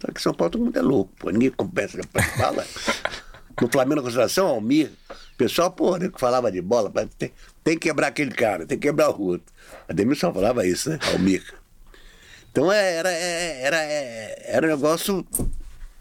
só 0.00 0.12
que 0.12 0.18
em 0.18 0.22
São 0.22 0.34
Paulo 0.34 0.50
todo 0.52 0.64
mundo 0.64 0.78
é 0.78 0.82
louco, 0.82 1.12
pô. 1.18 1.30
Ninguém 1.30 1.50
conversa, 1.50 1.98
fala. 2.36 2.64
No 3.60 3.68
Flamengo 3.68 3.96
na 3.96 4.02
concentração, 4.02 4.46
Almir, 4.46 4.90
o 5.10 5.36
pessoal, 5.36 5.70
pô, 5.70 5.98
né, 5.98 6.08
que 6.08 6.18
falava 6.18 6.50
de 6.50 6.62
bola, 6.62 6.90
mas 6.94 7.10
tem, 7.18 7.30
tem 7.62 7.74
que 7.74 7.88
quebrar 7.88 8.06
aquele 8.06 8.30
cara, 8.30 8.64
tem 8.64 8.78
que 8.78 8.88
quebrar 8.88 9.10
o 9.10 9.20
outro. 9.20 9.52
A 9.86 9.92
Demilson 9.92 10.32
falava 10.32 10.66
isso, 10.66 10.88
né? 10.88 10.98
Almir. 11.12 11.44
Então 12.50 12.72
é, 12.72 12.94
era, 12.94 13.12
é, 13.12 13.62
era, 13.62 13.76
é, 13.76 14.42
era 14.46 14.66
um 14.66 14.70
negócio 14.70 15.26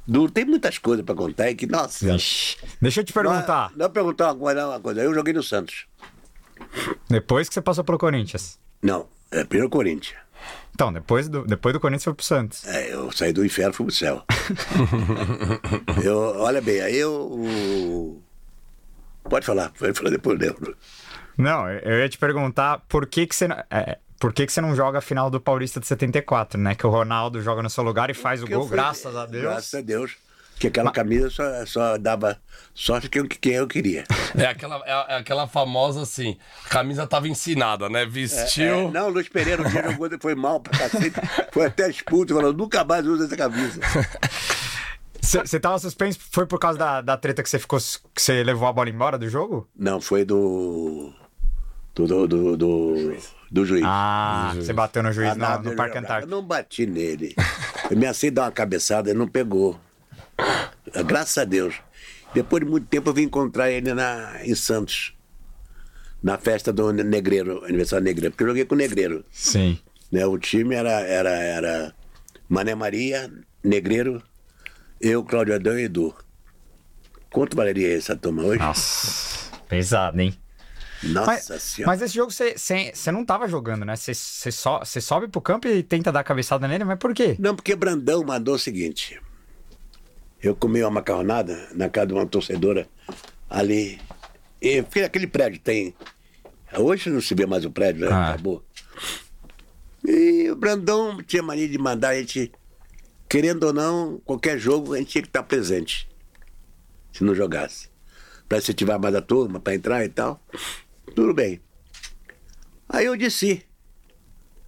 duro. 0.10 0.32
Tem 0.32 0.46
muitas 0.46 0.78
coisas 0.78 1.06
pra 1.06 1.16
contar 1.16 1.54
que, 1.54 1.66
nossa. 1.68 2.14
Ixi. 2.14 2.58
Deixa 2.82 3.02
eu 3.02 3.04
te 3.06 3.14
perguntar. 3.14 3.72
Não, 3.76 3.86
não 3.86 3.90
perguntar 3.92 4.28
uma 4.34 4.36
coisa, 4.36 4.68
uma 4.68 4.80
coisa. 4.80 5.02
Eu 5.02 5.14
joguei 5.14 5.34
no 5.34 5.44
Santos. 5.44 5.86
Depois 7.10 7.48
que 7.48 7.54
você 7.54 7.62
passou 7.62 7.84
pelo 7.84 7.98
Corinthians. 7.98 8.60
Não, 8.82 9.08
é 9.32 9.44
primeiro 9.44 9.70
Corinthians. 9.70 10.18
Então, 10.74 10.94
depois 10.94 11.28
do, 11.28 11.44
depois 11.46 11.74
do 11.74 11.80
Corinthians 11.80 12.04
foi 12.06 12.14
pro 12.14 12.26
Santos. 12.26 12.66
É, 12.66 12.94
eu 12.94 13.12
saí 13.12 13.34
do 13.34 13.46
inferno 13.46 13.72
e 13.72 13.76
fui 13.76 13.86
pro 13.86 13.96
céu. 13.96 14.24
eu, 16.04 16.18
olha 16.18 16.62
bem, 16.62 16.82
aí 16.82 16.96
eu. 16.98 17.12
o- 17.14 18.22
Pode 19.30 19.46
falar, 19.46 19.72
pode 19.78 19.94
falar 19.98 20.10
depois 20.10 20.40
dentro. 20.40 20.76
Não, 21.38 21.70
eu 21.70 22.00
ia 22.00 22.10
te 22.10 22.18
perguntar 22.18 22.80
por 22.90 23.06
que 23.06 23.28
que 23.28 23.36
você, 23.36 23.48
não- 23.48 23.62
é, 23.70 23.98
por 24.20 24.34
que 24.34 24.46
que 24.46 24.52
você 24.54 24.60
não 24.62 24.76
joga 24.76 24.98
a 25.00 25.02
final 25.02 25.30
do 25.30 25.40
Paulista 25.40 25.80
de 25.80 25.88
74, 25.88 26.60
né? 26.60 26.76
Que 26.76 26.86
o 26.86 26.90
Ronaldo 26.90 27.42
joga 27.42 27.64
no 27.64 27.70
seu 27.70 27.84
lugar 27.84 28.10
e 28.10 28.14
faz 28.14 28.44
o 28.44 28.46
Eu 28.46 28.60
gol, 28.60 28.68
fui- 28.68 28.76
graças 28.76 29.16
a 29.16 29.26
Deus. 29.26 29.44
Graças 29.44 29.74
a 29.74 29.82
Deus. 29.82 30.18
Que 30.60 30.68
aquela 30.68 30.92
camisa 30.92 31.30
só, 31.30 31.66
só 31.66 31.98
dava 31.98 32.38
sorte 32.76 33.08
que 33.08 33.18
eu, 33.18 33.26
que 33.26 33.50
eu 33.50 33.66
queria. 33.66 34.04
É 34.38 34.46
aquela, 34.46 34.76
é, 34.86 35.14
é 35.14 35.18
aquela 35.18 35.48
famosa 35.48 36.02
assim, 36.02 36.38
a 36.66 36.70
camisa 36.70 37.08
tava 37.08 37.30
ensinada, 37.30 37.88
né? 37.88 38.06
Vestiu. 38.06 38.66
É, 38.66 38.92
não, 38.92 39.08
o 39.08 39.10
Luiz 39.10 39.30
Pereira 39.30 39.66
um 39.66 39.70
dia 39.70 39.90
jogou, 39.90 40.10
foi 40.22 40.36
mal 40.36 40.60
pra 40.60 40.78
cacete. 40.78 41.16
Foi 41.54 41.66
até 41.68 41.90
expulso, 41.90 42.34
falou, 42.36 42.52
nunca 42.52 42.84
mais 42.84 43.08
usa 43.08 43.24
essa 43.26 43.38
camisa. 43.38 43.80
Você 45.22 45.60
tava 45.62 45.80
suspenso, 45.80 46.20
foi 46.32 46.46
por 46.46 46.60
causa 46.60 46.78
da, 46.78 47.02
da 47.02 47.16
treta 47.18 47.42
que 47.42 47.50
você 47.50 47.60
ficou, 47.60 47.80
que 48.14 48.22
você 48.22 48.44
levou 48.44 48.68
a 48.68 48.74
bola 48.74 48.90
embora 48.90 49.18
do 49.18 49.30
jogo? 49.30 49.66
Não, 49.78 50.02
foi 50.02 50.26
do. 50.26 51.14
Do, 51.96 52.06
do, 52.06 52.28
do, 52.28 52.58
do, 52.58 53.18
do 53.52 53.66
juiz. 53.66 53.84
Ah, 53.86 54.54
você 54.56 54.74
bateu 54.74 55.02
no 55.04 55.12
juiz 55.12 55.30
Ah, 55.30 55.36
no, 55.36 55.40
nada, 55.40 55.70
no 55.70 55.76
Parque. 55.76 55.98
Antártico. 55.98 56.32
Eu 56.32 56.36
não 56.36 56.46
bati 56.46 56.86
nele. 56.86 57.36
Eu 57.90 57.98
me 57.98 58.06
assei 58.06 58.30
dar 58.30 58.44
uma 58.44 58.52
cabeçada, 58.52 59.10
ele 59.10 59.20
não 59.20 59.28
pegou. 59.28 59.80
Graças 61.06 61.38
a 61.38 61.46
Deus. 61.46 61.76
Depois 62.34 62.64
de 62.64 62.70
muito 62.70 62.88
tempo 62.88 63.10
eu 63.10 63.14
vim 63.14 63.24
encontrar 63.24 63.72
ele 63.72 63.94
na, 63.94 64.40
em 64.44 64.56
Santos. 64.56 65.14
Na 66.22 66.38
festa 66.38 66.72
do 66.74 66.92
Negreiro, 66.92 67.64
aniversário 67.66 68.04
do 68.04 68.08
Negreiro. 68.08 68.32
Porque 68.32 68.44
eu 68.44 68.48
joguei 68.50 68.66
com 68.66 68.76
o 68.76 68.78
Negreiro. 68.78 69.24
Sim. 69.32 69.80
Né? 70.12 70.26
O 70.26 70.38
time 70.38 70.76
era, 70.76 71.00
era, 71.02 71.30
era 71.30 71.94
Mané 72.48 72.76
Maria, 72.76 73.32
Negreiro, 73.64 74.22
eu, 75.00 75.24
Cláudio 75.24 75.56
Adão 75.56 75.80
e 75.80 75.84
Edu. 75.84 76.14
Quanto 77.32 77.56
valeria 77.56 77.96
essa 77.96 78.16
turma 78.16 78.44
hoje? 78.44 78.60
Nossa, 78.60 79.52
pesado, 79.68 80.20
hein? 80.20 80.38
Nossa 81.04 81.54
Mas, 81.54 81.64
Senhora. 81.64 81.92
mas 81.92 82.02
esse 82.02 82.14
jogo 82.14 82.32
você- 82.32 82.56
não 83.12 83.24
tava 83.26 83.48
jogando, 83.48 83.86
né? 83.86 83.96
Você 83.96 84.14
só, 84.52 84.80
você 84.80 85.00
sobe 85.00 85.28
pro 85.28 85.40
campo 85.42 85.68
e 85.68 85.82
tenta 85.82 86.12
dar 86.12 86.20
a 86.20 86.24
cabeçada 86.24 86.68
nele, 86.68 86.84
mas 86.84 87.00
por 87.00 87.14
quê? 87.14 87.36
Não, 87.40 87.56
porque 87.56 87.76
Brandão 87.76 88.24
mandou 88.24 88.56
o 88.56 88.60
seguinte. 88.60 89.20
Eu 90.42 90.56
comi 90.56 90.82
uma 90.82 90.90
macarronada 90.92 91.68
na 91.74 91.90
casa 91.90 92.08
de 92.08 92.14
uma 92.14 92.26
torcedora 92.26 92.88
ali. 93.50 94.00
E 94.62 94.82
porque 94.82 95.02
aquele 95.02 95.28
prédio 95.28 95.60
tem. 95.60 95.94
Hoje 96.78 97.10
não 97.10 97.22
se 97.22 97.34
vê 97.34 97.46
mais 97.46 97.66
o 97.66 97.72
prédio, 97.72 98.02
né? 98.02 98.12
Ah. 98.12 98.30
Acabou. 98.32 98.64
E 100.06 100.50
o 100.50 100.56
Brandão 100.56 101.22
tinha 101.24 101.44
mania 101.44 101.68
de 101.68 101.78
mandar 101.78 102.10
a 102.10 102.16
gente, 102.16 102.52
querendo 103.28 103.64
ou 103.66 103.74
não, 103.74 104.20
qualquer 104.26 104.58
jogo 104.58 104.94
a 104.94 104.98
gente 104.98 105.10
tinha 105.12 105.22
que 105.22 105.28
estar 105.30 105.44
presente. 105.44 106.08
Se 107.12 107.24
não 107.24 107.36
jogasse. 107.36 107.90
Pra 108.48 108.58
incentivar 108.60 109.00
mais 109.00 109.14
a 109.16 109.22
turma, 109.22 109.60
pra 109.60 109.76
entrar 109.76 110.04
e 110.06 110.10
tal. 110.10 110.42
Tudo 111.16 111.34
bem. 111.34 111.60
Aí 112.88 113.06
eu 113.06 113.18
desci. 113.18 113.66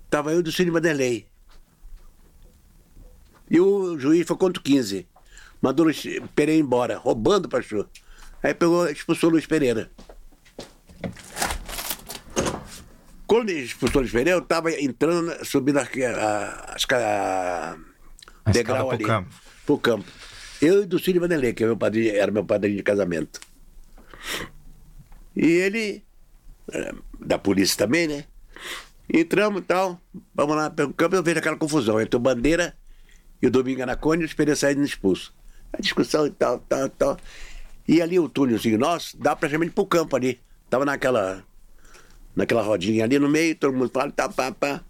Tava 0.10 0.32
eu 0.34 0.44
do 0.44 0.52
Cine 0.52 0.70
Vanderlei. 0.72 1.28
E 3.50 3.60
o 3.60 3.98
juiz 4.00 4.26
foi 4.28 4.38
contra 4.38 4.60
o 4.60 4.64
15. 4.64 5.08
Mandou 5.62 5.84
o 5.86 5.90
Luiz 5.90 6.04
Pereira 6.36 6.60
embora, 6.62 6.98
roubando 6.98 7.46
o 7.46 7.50
pastor. 7.50 7.90
Aí 8.42 8.54
pegou, 8.54 8.90
expulsou 8.90 9.30
o 9.30 9.34
Luiz 9.34 9.46
Pereira. 9.46 9.92
Quando 13.28 13.50
ele 13.50 13.62
expulsou 13.62 13.98
o 14.00 14.02
Luiz 14.02 14.12
Pereira, 14.12 14.32
eu 14.32 14.42
tava 14.42 14.72
entrando, 14.72 15.46
subindo 15.46 15.78
a, 15.80 15.84
a, 15.84 16.78
ca- 16.88 17.78
A 18.46 18.52
degrau 18.52 18.88
pro 18.88 18.96
ali. 18.96 19.06
campo. 19.06 19.30
Pro 19.66 19.78
campo. 19.78 20.06
Eu 20.62 20.84
e 20.84 20.86
do 20.86 21.00
Cílio 21.00 21.22
Vanderlei, 21.22 21.54
que 21.54 21.64
é 21.64 21.68
meu 21.68 21.78
padrinho, 21.78 22.14
era 22.16 22.32
meu 22.32 22.44
padrinho 22.46 22.78
de 22.78 22.84
casamento. 22.84 23.40
E 25.36 25.46
ele, 25.46 26.04
da 27.20 27.38
polícia 27.38 27.78
também, 27.78 28.08
né? 28.08 28.26
Entramos 29.12 29.62
e 29.62 29.66
tal, 29.66 30.00
vamos 30.34 30.56
lá 30.56 30.70
pelo 30.70 30.94
campo, 30.94 31.16
eu 31.16 31.24
vejo 31.24 31.40
aquela 31.40 31.58
confusão 31.58 32.00
entre 32.00 32.16
o 32.16 32.20
Bandeira 32.20 32.76
e 33.42 33.48
o 33.48 33.52
Domingo 33.52 33.84
Anacone 33.84 34.22
e 34.22 34.26
os 34.26 34.34
Pereira 34.34 34.56
saindo 34.56 34.84
expulso. 34.84 35.34
A 35.74 35.82
discussão 35.82 36.26
e 36.28 36.32
tal, 36.32 36.60
tal, 36.60 36.90
tal. 36.90 37.18
E 37.88 38.02
ali 38.02 38.20
o 38.20 38.30
túnelzinho 38.30 38.78
nosso 38.78 39.18
dá 39.18 39.36
praticamente 39.36 39.74
pro 39.74 39.86
campo 39.86 40.16
ali. 40.16 40.40
Tava 40.70 40.86
naquela, 40.86 41.44
naquela 42.36 42.62
rodinha 42.62 43.04
ali 43.04 43.20
no 43.20 43.30
meio, 43.30 43.56
todo 43.56 43.76
mundo 43.76 43.92
fala, 43.94 44.12
tá, 44.12 44.30
pá, 44.30 44.52
pá. 44.52 44.82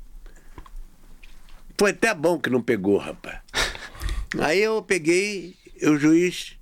Foi 1.77 1.91
até 1.91 2.13
bom 2.13 2.39
que 2.39 2.49
não 2.49 2.61
pegou, 2.61 2.97
rapaz. 2.97 3.39
Aí 4.39 4.59
eu 4.59 4.83
peguei, 4.83 5.55
o 5.83 5.97
juiz, 5.97 6.57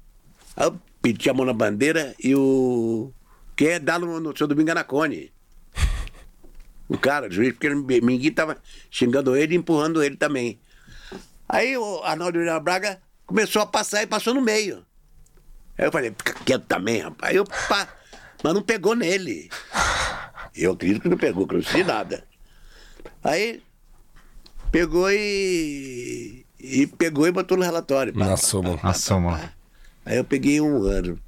aí 0.56 0.68
eu 0.68 0.80
pedi 1.02 1.30
a 1.30 1.34
mão 1.34 1.46
na 1.46 1.54
bandeira 1.54 2.16
e 2.24 2.34
o. 2.34 3.14
Que 3.60 3.68
é 3.68 3.78
dar 3.78 4.00
no, 4.00 4.22
no 4.22 4.38
seu 4.38 4.48
Domingo 4.48 4.72
Anacone. 4.72 5.34
O 6.88 6.98
cara, 6.98 7.28
o 7.28 7.30
juiz, 7.30 7.52
porque 7.52 7.68
o 7.68 8.06
Minguim 8.06 8.32
tava 8.32 8.56
xingando 8.90 9.36
ele 9.36 9.54
e 9.54 9.58
empurrando 9.58 10.02
ele 10.02 10.16
também. 10.16 10.62
Aí 11.50 11.78
o 11.78 12.02
Arnaldo 12.02 12.40
William 12.40 12.62
Braga 12.62 13.02
começou 13.26 13.62
a 13.62 13.66
passar 13.66 14.02
e 14.02 14.08
passou 14.08 14.34
no 14.34 14.40
meio. 14.40 14.86
Aí 15.78 15.86
eu 15.86 15.92
falei, 15.92 16.12
fica 16.12 16.36
quieto 16.46 16.68
também, 16.68 17.02
rapaz. 17.02 17.32
Aí 17.32 17.36
eu, 17.36 17.44
pá, 17.44 17.90
mas 18.42 18.54
não 18.54 18.62
pegou 18.62 18.96
nele. 18.96 19.50
Eu 20.56 20.72
acredito 20.72 21.02
que 21.02 21.10
não 21.10 21.18
pegou, 21.18 21.46
que 21.46 21.56
eu 21.56 21.60
não 21.60 21.66
sei 21.66 21.84
nada. 21.84 22.24
Aí 23.22 23.62
pegou 24.72 25.12
e. 25.12 26.46
E 26.58 26.88
pegou 26.88 27.28
e 27.28 27.32
botou 27.34 27.58
no 27.58 27.64
relatório. 27.66 28.14
pá, 28.14 28.20
mano. 29.22 29.38
pá. 29.38 29.54
Aí 30.06 30.16
eu 30.16 30.24
peguei 30.24 30.62
um 30.62 30.84
ano. 30.84 31.20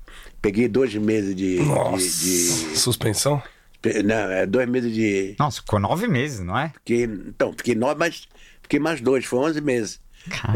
Peguei 0.42 0.68
dois 0.68 0.94
meses 0.96 1.36
de. 1.36 1.58
de- 1.58 1.64
Nossa. 1.64 1.98
de- 1.98 2.78
Suspensão? 2.78 3.42
pe- 3.82 4.02
não, 4.04 4.16
é 4.16 4.46
dois 4.46 4.68
meses 4.68 4.94
de. 4.94 5.36
Nossa, 5.40 5.62
ficou 5.62 5.80
nove 5.80 6.08
meses, 6.08 6.40
não 6.40 6.58
é? 6.58 6.70
Fiquei, 6.70 7.04
então, 7.04 7.54
fiquei 7.56 7.76
nove, 7.76 7.96
mas 8.00 8.28
fiquei 8.62 8.80
mais 8.80 9.00
dois, 9.02 9.26
foi 9.26 9.40
onze 9.40 9.62
meses. 9.62 10.00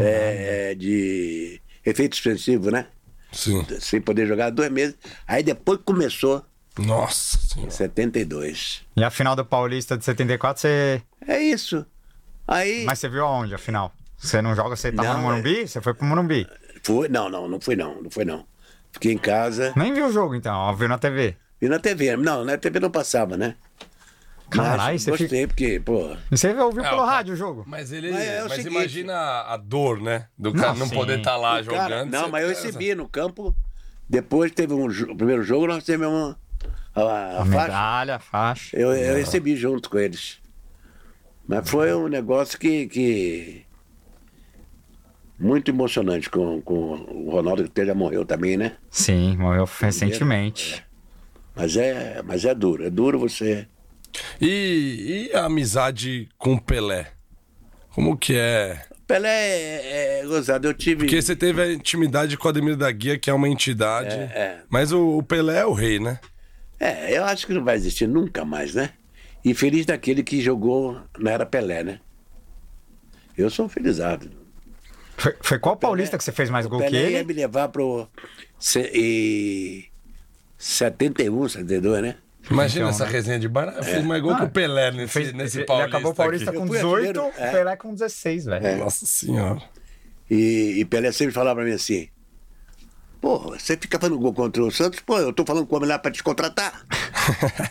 É, 0.00 0.74
de 0.76 1.60
efeito 1.84 2.14
suspensivo, 2.16 2.70
né? 2.70 2.86
Sim. 3.32 3.64
Sem 3.80 4.00
poder 4.00 4.26
jogar 4.26 4.50
dois 4.50 4.70
meses. 4.70 4.96
Aí 5.26 5.42
depois 5.42 5.80
começou 5.84 6.44
Nossa 6.78 7.36
em 7.38 7.48
senhora. 7.48 7.70
72. 7.70 8.82
E 8.96 9.02
a 9.04 9.10
final 9.10 9.34
do 9.36 9.44
Paulista 9.44 9.96
de 9.98 10.04
74, 10.04 10.60
você. 10.60 11.02
É 11.26 11.40
isso. 11.40 11.84
Aí. 12.46 12.84
Mas 12.84 12.98
você 13.00 13.08
viu 13.08 13.24
aonde 13.24 13.54
a 13.54 13.58
final? 13.58 13.92
Você 14.18 14.40
não 14.40 14.54
joga, 14.54 14.76
você 14.76 14.90
tava 14.92 15.08
Não, 15.08 15.16
no 15.16 15.22
Morumbi? 15.24 15.66
Você 15.66 15.80
foi 15.80 15.92
pro 15.94 16.06
Morumbi. 16.06 16.46
Foi? 16.82 17.08
Não, 17.08 17.28
não, 17.28 17.48
não 17.48 17.60
foi 17.60 17.74
não, 17.76 18.00
não 18.02 18.10
foi 18.10 18.24
não. 18.24 18.46
Fiquei 18.96 19.12
em 19.12 19.18
casa. 19.18 19.74
Nem 19.76 19.92
viu 19.92 20.06
o 20.06 20.12
jogo, 20.12 20.34
então, 20.34 20.54
ó, 20.56 20.72
viu 20.72 20.88
na 20.88 20.96
TV. 20.96 21.36
E 21.60 21.68
na 21.68 21.78
TV. 21.78 22.16
Não, 22.16 22.44
na 22.44 22.56
TV 22.56 22.80
não 22.80 22.90
passava, 22.90 23.36
né? 23.36 23.54
Caralho, 24.48 24.98
você 24.98 25.10
gostei, 25.10 25.28
fica- 25.28 25.48
porque, 25.48 25.80
pô. 25.80 26.16
Você 26.30 26.54
ouviu 26.54 26.82
É, 26.84 26.88
pelo 26.88 27.04
rádio 27.04 27.34
o 27.34 27.36
jogo? 27.36 27.64
Mas 27.66 27.92
ele. 27.92 28.10
Mas 28.12 28.22
é 28.24 28.42
mas 28.44 28.52
seguinte- 28.52 28.70
imagina 28.72 29.14
a 29.42 29.56
dor, 29.56 30.00
né? 30.00 30.28
Do 30.38 30.52
cara 30.54 30.72
não 30.74 30.86
sim. 30.86 30.94
poder 30.94 31.18
estar 31.18 31.36
lá 31.36 31.60
o 31.60 31.62
jogando. 31.62 31.78
cara- 31.88 32.04
não, 32.06 32.28
mas 32.28 32.42
eu 32.44 32.48
recebi 32.48 32.94
no 32.94 33.08
campo. 33.08 33.54
Depois 34.08 34.52
teve 34.52 34.72
um 34.72 34.86
o 34.86 35.16
primeiro 35.16 35.42
jogo, 35.42 35.66
nós 35.66 35.84
tivemos 35.84 36.06
uma, 36.14 36.38
a, 36.94 37.02
a 37.02 37.42
A 37.42 37.44
faixa. 37.44 37.60
medalha, 37.66 38.14
a 38.16 38.18
faixa. 38.20 38.76
Eu, 38.78 38.92
eu 38.94 39.16
recebi 39.16 39.56
junto 39.56 39.90
com 39.90 39.98
eles. 39.98 40.38
Mas 41.46 41.68
foi 41.68 41.92
um 41.92 42.06
negócio 42.08 42.58
que. 42.58 42.86
que... 42.86 43.65
Muito 45.38 45.70
emocionante 45.70 46.30
com, 46.30 46.62
com 46.62 46.74
o 46.74 47.30
Ronaldo, 47.30 47.64
que 47.64 47.68
até 47.68 47.84
já 47.84 47.94
morreu 47.94 48.24
também, 48.24 48.56
né? 48.56 48.76
Sim, 48.90 49.36
morreu 49.36 49.68
recentemente. 49.80 50.82
Mas 51.54 51.76
é, 51.76 52.22
mas 52.22 52.44
é 52.44 52.54
duro. 52.54 52.84
É 52.84 52.90
duro 52.90 53.18
você. 53.18 53.66
E, 54.40 55.28
e 55.30 55.36
a 55.36 55.44
amizade 55.44 56.28
com 56.38 56.54
o 56.54 56.60
Pelé? 56.60 57.12
Como 57.90 58.16
que 58.16 58.34
é? 58.34 58.82
Pelé 59.06 59.28
é, 59.28 60.20
é 60.20 60.26
gozado. 60.26 60.68
Eu 60.68 60.74
tive. 60.74 61.04
Porque 61.04 61.20
você 61.20 61.36
teve 61.36 61.62
a 61.62 61.72
intimidade 61.72 62.36
com 62.36 62.46
o 62.46 62.50
Ademir 62.50 62.76
da 62.76 62.90
Guia, 62.90 63.18
que 63.18 63.30
é 63.30 63.32
uma 63.32 63.48
entidade. 63.48 64.14
É, 64.14 64.22
é. 64.34 64.62
Mas 64.68 64.92
o, 64.92 65.18
o 65.18 65.22
Pelé 65.22 65.60
é 65.60 65.66
o 65.66 65.72
rei, 65.72 65.98
né? 65.98 66.18
É, 66.78 67.16
eu 67.16 67.24
acho 67.24 67.46
que 67.46 67.54
não 67.54 67.64
vai 67.64 67.76
existir 67.76 68.06
nunca 68.06 68.44
mais, 68.44 68.74
né? 68.74 68.90
E 69.44 69.54
feliz 69.54 69.86
daquele 69.86 70.22
que 70.22 70.40
jogou 70.40 71.00
na 71.18 71.30
era 71.30 71.46
Pelé, 71.46 71.84
né? 71.84 72.00
Eu 73.36 73.48
sou 73.48 73.68
felizado. 73.68 74.30
Foi, 75.16 75.34
foi 75.40 75.58
qual 75.58 75.76
paulista 75.76 76.18
que 76.18 76.24
você 76.24 76.32
fez 76.32 76.50
mais 76.50 76.66
gol 76.66 76.78
que 76.78 76.84
Pelé 76.86 77.10
ia 77.10 77.18
ele? 77.18 77.24
me 77.24 77.32
levar 77.32 77.68
pro. 77.68 78.06
se- 78.58 78.90
E 78.94 79.84
71, 80.58 81.48
72, 81.48 82.02
né? 82.02 82.16
Imagina 82.50 82.84
Então, 82.86 82.90
essa 82.90 83.04
né? 83.06 83.10
resenha 83.10 83.38
de 83.38 83.48
bar. 83.48 83.72
Fez 83.82 84.04
mais 84.04 84.22
gol 84.22 84.32
Ah, 84.32 84.38
que 84.38 84.44
o 84.44 84.50
Pelé 84.50 84.90
nesse, 84.92 85.12
Fez, 85.12 85.32
nesse 85.32 85.58
ele 85.58 85.66
Paulista. 85.66 85.88
acabou 85.88 86.12
o 86.12 86.14
Paulista 86.14 86.50
aqui. 86.50 86.58
com 86.58 86.64
Eu 86.64 86.68
fui 86.68 86.76
18, 86.78 87.20
artilheiro, 87.20 87.32
é. 87.38 87.50
Pelé 87.50 87.76
com 87.76 87.92
16, 87.92 88.44
velho. 88.44 88.78
Nossa 88.78 89.04
senhora. 89.06 89.60
E, 90.30 90.74
e 90.78 90.84
Pelé 90.84 91.10
sempre 91.12 91.34
falava 91.34 91.56
pra 91.56 91.64
mim 91.68 91.74
assim: 91.74 92.08
Pô, 93.20 93.38
você 93.58 93.76
fica 93.76 93.98
fazendo 93.98 94.18
gol 94.18 94.32
contra 94.32 94.62
o 94.62 94.70
Santos, 94.70 95.00
pô, 95.00 95.18
eu 95.18 95.32
tô 95.32 95.44
falando 95.44 95.66
com 95.66 95.74
o 95.74 95.78
homem 95.78 95.88
lá 95.88 95.98
pra 95.98 96.10
te 96.12 96.22
contratar. 96.22 96.84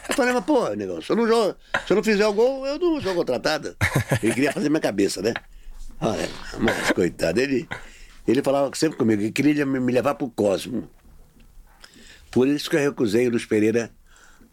eu 0.10 0.16
falei, 0.16 0.34
mas 0.34 0.44
pô, 0.44 0.68
negão, 0.70 1.02
se 1.02 1.10
eu 1.12 1.16
não, 1.16 1.28
jogo, 1.28 1.56
se 1.88 1.94
eu 1.94 1.96
não 1.96 2.04
fizer 2.04 2.28
o 2.28 2.34
gol, 2.34 2.66
eu 2.68 2.78
não 2.78 3.00
sou 3.02 3.14
contratado. 3.16 3.76
Ele 4.22 4.34
queria 4.34 4.52
fazer 4.52 4.68
minha 4.70 4.82
cabeça, 4.82 5.22
né? 5.22 5.34
Olha, 6.00 6.30
mas 6.60 6.92
coitado, 6.92 7.40
ele, 7.40 7.68
ele 8.28 8.44
falava 8.44 8.70
sempre 8.76 8.98
comigo, 8.98 9.22
que 9.22 9.32
queria 9.32 9.66
me 9.66 9.92
levar 9.92 10.16
pro 10.16 10.30
Cosmo. 10.30 10.90
Por 12.32 12.48
isso 12.48 12.70
que 12.70 12.76
eu 12.76 12.82
recusei 12.82 13.28
o 13.28 13.32
Luiz 13.32 13.46
Pereira 13.46 13.92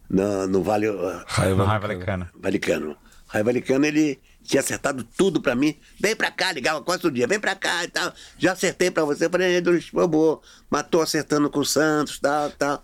no, 0.09 0.47
no 0.47 0.63
Vale. 0.63 0.87
Raiva. 1.27 1.65
Raiva 1.65 1.87
Lecana. 1.87 2.31
Valicano. 2.33 2.97
Aí 3.33 3.43
Valicano, 3.43 3.85
ele 3.85 4.21
tinha 4.43 4.61
acertado 4.61 5.03
tudo 5.03 5.41
pra 5.41 5.55
mim. 5.55 5.77
Vem 5.99 6.15
pra 6.15 6.31
cá, 6.31 6.51
ligava 6.51 6.81
quase 6.81 7.01
todo 7.01 7.13
dia. 7.13 7.27
Vem 7.27 7.39
pra 7.39 7.55
cá 7.55 7.83
e 7.83 7.87
tal. 7.87 8.13
Já 8.37 8.53
acertei 8.53 8.91
pra 8.91 9.03
você. 9.03 9.25
Eu 9.25 9.29
falei, 9.29 9.59
Luiz, 9.59 9.89
bobo. 9.89 10.41
Mas 10.69 10.87
tô 10.87 11.01
acertando 11.01 11.49
com 11.49 11.59
o 11.59 11.65
Santos, 11.65 12.19
tal, 12.19 12.51
tal. 12.51 12.83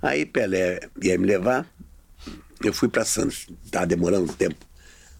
Aí 0.00 0.26
Pelé 0.26 0.80
ia 1.02 1.18
me 1.18 1.26
levar. 1.26 1.66
Eu 2.62 2.72
fui 2.72 2.88
pra 2.88 3.04
Santos. 3.04 3.48
Tava 3.70 3.86
demorando 3.86 4.24
um 4.24 4.34
tempo 4.34 4.64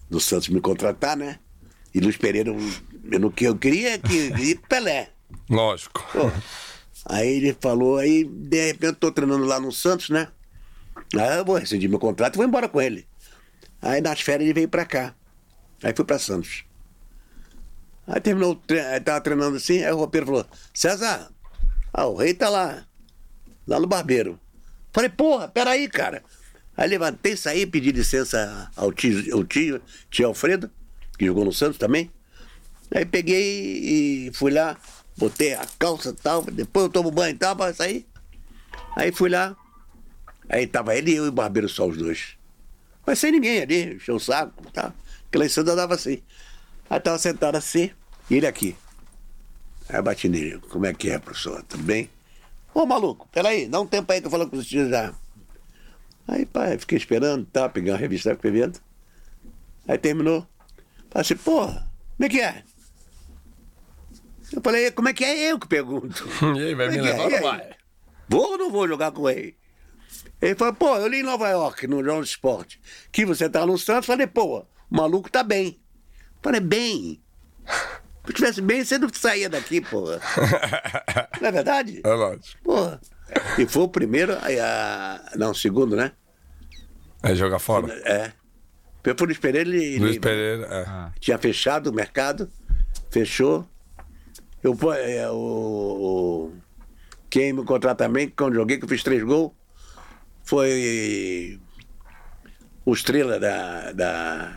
do 0.09 0.19
Santos 0.19 0.49
me 0.49 0.61
contratar, 0.61 1.17
né? 1.17 1.39
E 1.93 1.99
Luiz 1.99 2.17
Pereira, 2.17 2.51
no 3.03 3.31
que 3.31 3.45
eu 3.45 3.55
queria 3.55 3.93
é 3.93 3.97
que 3.97 4.13
ir 4.13 4.55
pro 4.59 4.69
Pelé. 4.69 5.09
Lógico. 5.49 6.05
Pô, 6.11 6.31
Aí 7.05 7.27
ele 7.35 7.55
falou, 7.59 7.97
aí 7.97 8.23
de 8.23 8.67
repente 8.67 8.85
eu 8.85 8.95
tô 8.95 9.11
treinando 9.11 9.43
lá 9.43 9.59
no 9.59 9.71
Santos, 9.71 10.09
né? 10.09 10.29
Aí 11.15 11.37
eu 11.37 11.45
vou 11.45 11.57
rescindir 11.57 11.89
meu 11.89 11.99
contrato 11.99 12.35
e 12.35 12.37
vou 12.37 12.45
embora 12.45 12.69
com 12.69 12.81
ele. 12.81 13.05
Aí 13.81 13.99
nas 13.99 14.21
férias 14.21 14.43
ele 14.43 14.53
veio 14.53 14.69
pra 14.69 14.85
cá. 14.85 15.13
Aí 15.83 15.93
fui 15.93 16.05
pra 16.05 16.17
Santos. 16.17 16.63
Aí 18.07 18.21
terminou, 18.21 18.51
o 18.51 18.55
tre... 18.55 18.79
aí 18.79 18.99
tava 19.01 19.19
treinando 19.19 19.57
assim, 19.57 19.83
aí 19.83 19.91
o 19.91 19.97
roupeiro 19.97 20.27
falou, 20.27 20.45
César, 20.73 21.29
ah, 21.93 22.05
o 22.05 22.15
rei 22.15 22.33
tá 22.33 22.49
lá, 22.49 22.85
lá 23.67 23.79
no 23.79 23.87
barbeiro. 23.87 24.39
Falei, 24.93 25.09
porra, 25.09 25.47
peraí, 25.47 25.89
cara. 25.89 26.23
Aí 26.75 26.87
levantei, 26.87 27.35
saí, 27.35 27.65
pedi 27.65 27.91
licença 27.91 28.71
ao 28.75 28.91
tio, 28.91 29.35
ao 29.35 29.43
tio, 29.43 29.81
tio 30.09 30.27
Alfredo, 30.27 30.71
que 31.17 31.25
jogou 31.25 31.45
no 31.45 31.53
Santos 31.53 31.77
também. 31.77 32.11
Aí 32.93 33.05
peguei 33.05 34.27
e 34.27 34.31
fui 34.33 34.51
lá, 34.51 34.77
botei 35.17 35.53
a 35.53 35.65
calça 35.79 36.09
e 36.09 36.13
tal, 36.13 36.43
depois 36.43 36.85
eu 36.85 36.91
tomo 36.91 37.11
banho 37.11 37.35
e 37.35 37.37
tal, 37.37 37.55
pra 37.55 37.73
sair. 37.73 38.05
Aí 38.95 39.11
fui 39.11 39.29
lá, 39.29 39.55
aí 40.49 40.67
tava 40.67 40.95
ele 40.95 41.11
e 41.11 41.15
eu 41.15 41.25
e 41.25 41.29
o 41.29 41.31
barbeiro 41.31 41.67
só 41.67 41.87
os 41.87 41.97
dois. 41.97 42.37
Mas 43.05 43.19
sem 43.19 43.31
ninguém 43.31 43.61
ali, 43.61 43.95
encheu 43.95 44.15
o 44.15 44.19
saco 44.19 44.63
e 45.33 45.37
lá 45.37 45.45
em 45.45 45.49
Santos 45.49 45.73
andava 45.73 45.95
assim. 45.95 46.21
Aí 46.89 46.99
tava 46.99 47.17
sentado 47.17 47.55
assim, 47.55 47.89
e 48.29 48.35
ele 48.35 48.47
aqui. 48.47 48.75
Aí 49.89 49.97
eu 49.97 50.03
bati 50.03 50.29
nele, 50.29 50.59
como 50.69 50.85
é 50.85 50.93
que 50.93 51.09
é, 51.09 51.19
professor? 51.19 51.63
Tudo 51.63 51.83
bem? 51.83 52.09
Ô 52.73 52.85
maluco, 52.85 53.27
peraí, 53.31 53.67
dá 53.67 53.79
um 53.79 53.87
tempo 53.87 54.11
aí 54.11 54.21
que 54.21 54.27
eu 54.27 54.31
falo 54.31 54.49
com 54.49 54.55
você 54.55 54.89
já. 54.89 55.13
Aí, 56.27 56.45
pai, 56.45 56.77
fiquei 56.77 56.97
esperando, 56.97 57.45
tá, 57.45 57.67
peguei 57.67 57.91
uma 57.91 57.97
revista 57.97 58.35
com 58.35 58.47
o 58.47 58.49
evento. 58.49 58.81
Aí 59.87 59.97
terminou. 59.97 60.47
Falei 61.13 61.21
assim, 61.21 61.35
porra, 61.35 61.87
como 62.17 62.25
é 62.25 62.29
que 62.29 62.41
é? 62.41 62.63
Eu 64.51 64.61
falei, 64.63 64.91
como 64.91 65.09
é 65.09 65.13
que 65.13 65.23
é 65.23 65.51
eu 65.51 65.59
que 65.59 65.67
pergunto? 65.67 66.27
E 66.57 66.67
aí, 66.67 66.75
vai 66.75 66.89
me 66.89 66.97
Como 66.97 67.07
é 67.07 67.11
levar 67.11 67.23
ou 67.23 67.29
é? 67.31 67.35
aí? 67.35 67.41
vai? 67.41 67.75
Vou 68.27 68.51
ou 68.51 68.57
não 68.57 68.71
vou 68.71 68.87
jogar 68.87 69.11
com 69.11 69.29
ele? 69.29 69.55
Ele 70.41 70.55
falou, 70.55 70.73
pô, 70.73 70.95
eu 70.95 71.07
li 71.07 71.19
em 71.19 71.23
Nova 71.23 71.47
York, 71.49 71.85
no 71.87 71.97
Jornal 71.97 72.21
do 72.21 72.25
Esporte, 72.25 72.81
que 73.11 73.25
você 73.25 73.47
tá 73.47 73.65
no 73.65 73.77
Santos. 73.77 74.07
Falei, 74.07 74.25
pô, 74.25 74.59
o 74.59 74.65
maluco 74.89 75.29
tá 75.29 75.43
bem. 75.43 75.79
Falei, 76.41 76.59
bem. 76.59 77.21
Se 77.65 78.29
eu 78.29 78.33
tivesse 78.33 78.61
bem, 78.61 78.83
você 78.83 78.97
não 78.97 79.09
saía 79.13 79.49
daqui, 79.49 79.81
porra. 79.81 80.19
Não 81.39 81.47
é 81.47 81.51
verdade? 81.51 82.01
É 82.03 82.09
lógico. 82.09 82.63
Porra. 82.63 83.01
E 83.57 83.65
foi 83.65 83.83
o 83.83 83.87
primeiro, 83.87 84.37
aí 84.41 84.59
a... 84.59 85.31
não, 85.35 85.51
o 85.51 85.55
segundo, 85.55 85.95
né? 85.95 86.11
É 87.21 87.35
jogar 87.35 87.59
fora. 87.59 87.93
É. 88.05 88.31
Eu 89.03 89.15
fui 89.17 89.27
no 89.27 89.35
Pereira, 89.35 89.69
ele, 89.69 89.99
Luiz 89.99 90.11
ele 90.11 90.19
Pereira, 90.19 90.65
é. 90.71 91.19
tinha 91.19 91.37
fechado 91.37 91.87
o 91.87 91.93
mercado, 91.93 92.49
fechou. 93.11 93.67
Eu, 94.63 94.75
pô, 94.75 94.93
é, 94.93 95.29
o, 95.29 95.33
o- 95.35 96.53
quem 97.29 97.51
me 97.51 97.65
contratou 97.65 98.07
também, 98.07 98.29
quando 98.29 98.53
joguei, 98.55 98.77
que 98.77 98.85
eu 98.85 98.89
fiz 98.89 99.03
três 99.03 99.21
gols, 99.23 99.51
foi 100.43 101.59
o 102.85 102.93
Estrela 102.93 103.39
da, 103.39 103.91
da, 103.91 104.53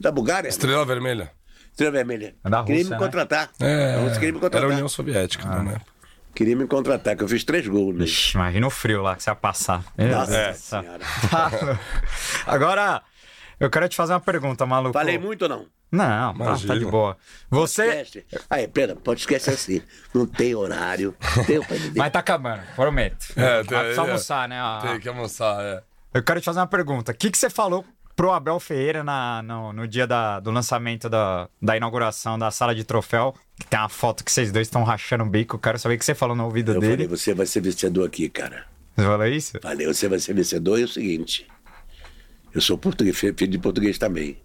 da 0.00 0.12
Bulgária. 0.12 0.44
né? 0.44 0.48
Estrela 0.50 0.84
Vermelha. 0.84 1.32
Estrela 1.70 1.92
Vermelha. 1.92 2.36
É 2.44 2.50
da 2.50 2.62
queria 2.62 2.82
Rússia, 2.82 2.96
me 2.96 3.00
né? 3.00 3.06
contratar. 3.06 3.50
É, 3.60 3.96
Então, 4.00 4.12
queria 4.14 4.32
me 4.32 4.38
contratar. 4.40 4.62
era 4.62 4.70
a 4.70 4.74
União 4.74 4.88
Soviética, 4.88 5.48
né? 5.62 5.80
Queria 6.34 6.56
me 6.56 6.66
contratar, 6.66 7.16
que 7.16 7.22
eu 7.24 7.28
fiz 7.28 7.42
três 7.44 7.66
gols. 7.66 7.94
Né? 7.96 8.04
Ixi, 8.04 8.36
imagina 8.36 8.66
o 8.66 8.70
frio 8.70 9.02
lá 9.02 9.14
que 9.16 9.22
você 9.22 9.30
ia 9.30 9.34
passar. 9.36 9.84
Nossa 9.96 10.52
céu. 10.54 10.82
Senhora. 10.82 11.00
Agora, 12.46 13.02
eu 13.60 13.70
quero 13.70 13.88
te 13.88 13.96
fazer 13.96 14.12
uma 14.12 14.20
pergunta, 14.20 14.64
maluco. 14.66 14.92
Falei 14.92 15.18
muito 15.18 15.42
ou 15.42 15.48
não? 15.48 15.66
Não, 15.92 16.34
tá, 16.36 16.56
tá 16.66 16.74
de 16.74 16.84
boa. 16.84 17.16
Você. 17.48 18.04
Aí, 18.50 18.66
pera, 18.66 18.96
pode 18.96 19.20
esquecer 19.20 19.50
assim. 19.54 19.80
Não 20.12 20.26
tem 20.26 20.54
horário. 20.54 21.14
Tem 21.46 21.58
o 21.58 21.64
Mas 21.96 22.12
tá 22.12 22.18
acabando, 22.18 22.62
prometo. 22.74 23.26
É, 23.36 23.62
Vai 23.62 23.64
tem- 23.64 23.78
precisar 23.78 24.02
é. 24.02 24.06
almoçar, 24.06 24.48
né? 24.48 24.60
Tem 24.82 25.00
que 25.00 25.08
almoçar, 25.08 25.64
é. 25.64 25.82
Eu 26.12 26.22
quero 26.22 26.40
te 26.40 26.44
fazer 26.44 26.58
uma 26.60 26.66
pergunta. 26.66 27.12
O 27.12 27.14
que, 27.14 27.30
que 27.30 27.38
você 27.38 27.48
falou 27.48 27.84
pro 28.16 28.32
Abel 28.32 28.58
Ferreira 28.58 29.04
na, 29.04 29.40
no, 29.42 29.72
no 29.72 29.86
dia 29.86 30.06
da- 30.06 30.40
do 30.40 30.50
lançamento 30.50 31.08
da, 31.08 31.48
da 31.62 31.76
inauguração 31.76 32.36
da 32.38 32.50
sala 32.50 32.74
de 32.74 32.82
troféu? 32.82 33.32
Que 33.60 33.66
tem 33.66 33.78
uma 33.78 33.88
foto 33.88 34.24
que 34.24 34.32
vocês 34.32 34.50
dois 34.50 34.66
estão 34.66 34.82
rachando 34.82 35.22
o 35.22 35.28
bico. 35.28 35.54
Eu 35.56 35.60
quero 35.60 35.78
saber 35.78 35.94
o 35.94 35.98
que 35.98 36.04
você 36.04 36.14
falou 36.14 36.34
no 36.34 36.44
ouvido 36.44 36.72
Eu 36.72 36.80
dele. 36.80 36.92
falei, 37.04 37.06
você 37.06 37.34
vai 37.34 37.46
ser 37.46 37.60
vencedor 37.60 38.06
aqui, 38.06 38.28
cara. 38.28 38.64
Você 38.96 39.04
falou 39.04 39.26
isso? 39.26 39.58
Falei, 39.62 39.86
você 39.86 40.08
vai 40.08 40.18
ser 40.18 40.34
vencedor 40.34 40.78
e 40.78 40.82
é 40.82 40.84
o 40.84 40.88
seguinte. 40.88 41.46
Eu 42.54 42.60
sou 42.60 42.78
português, 42.78 43.18
filho 43.18 43.48
de 43.48 43.58
português 43.58 43.98
também. 43.98 44.38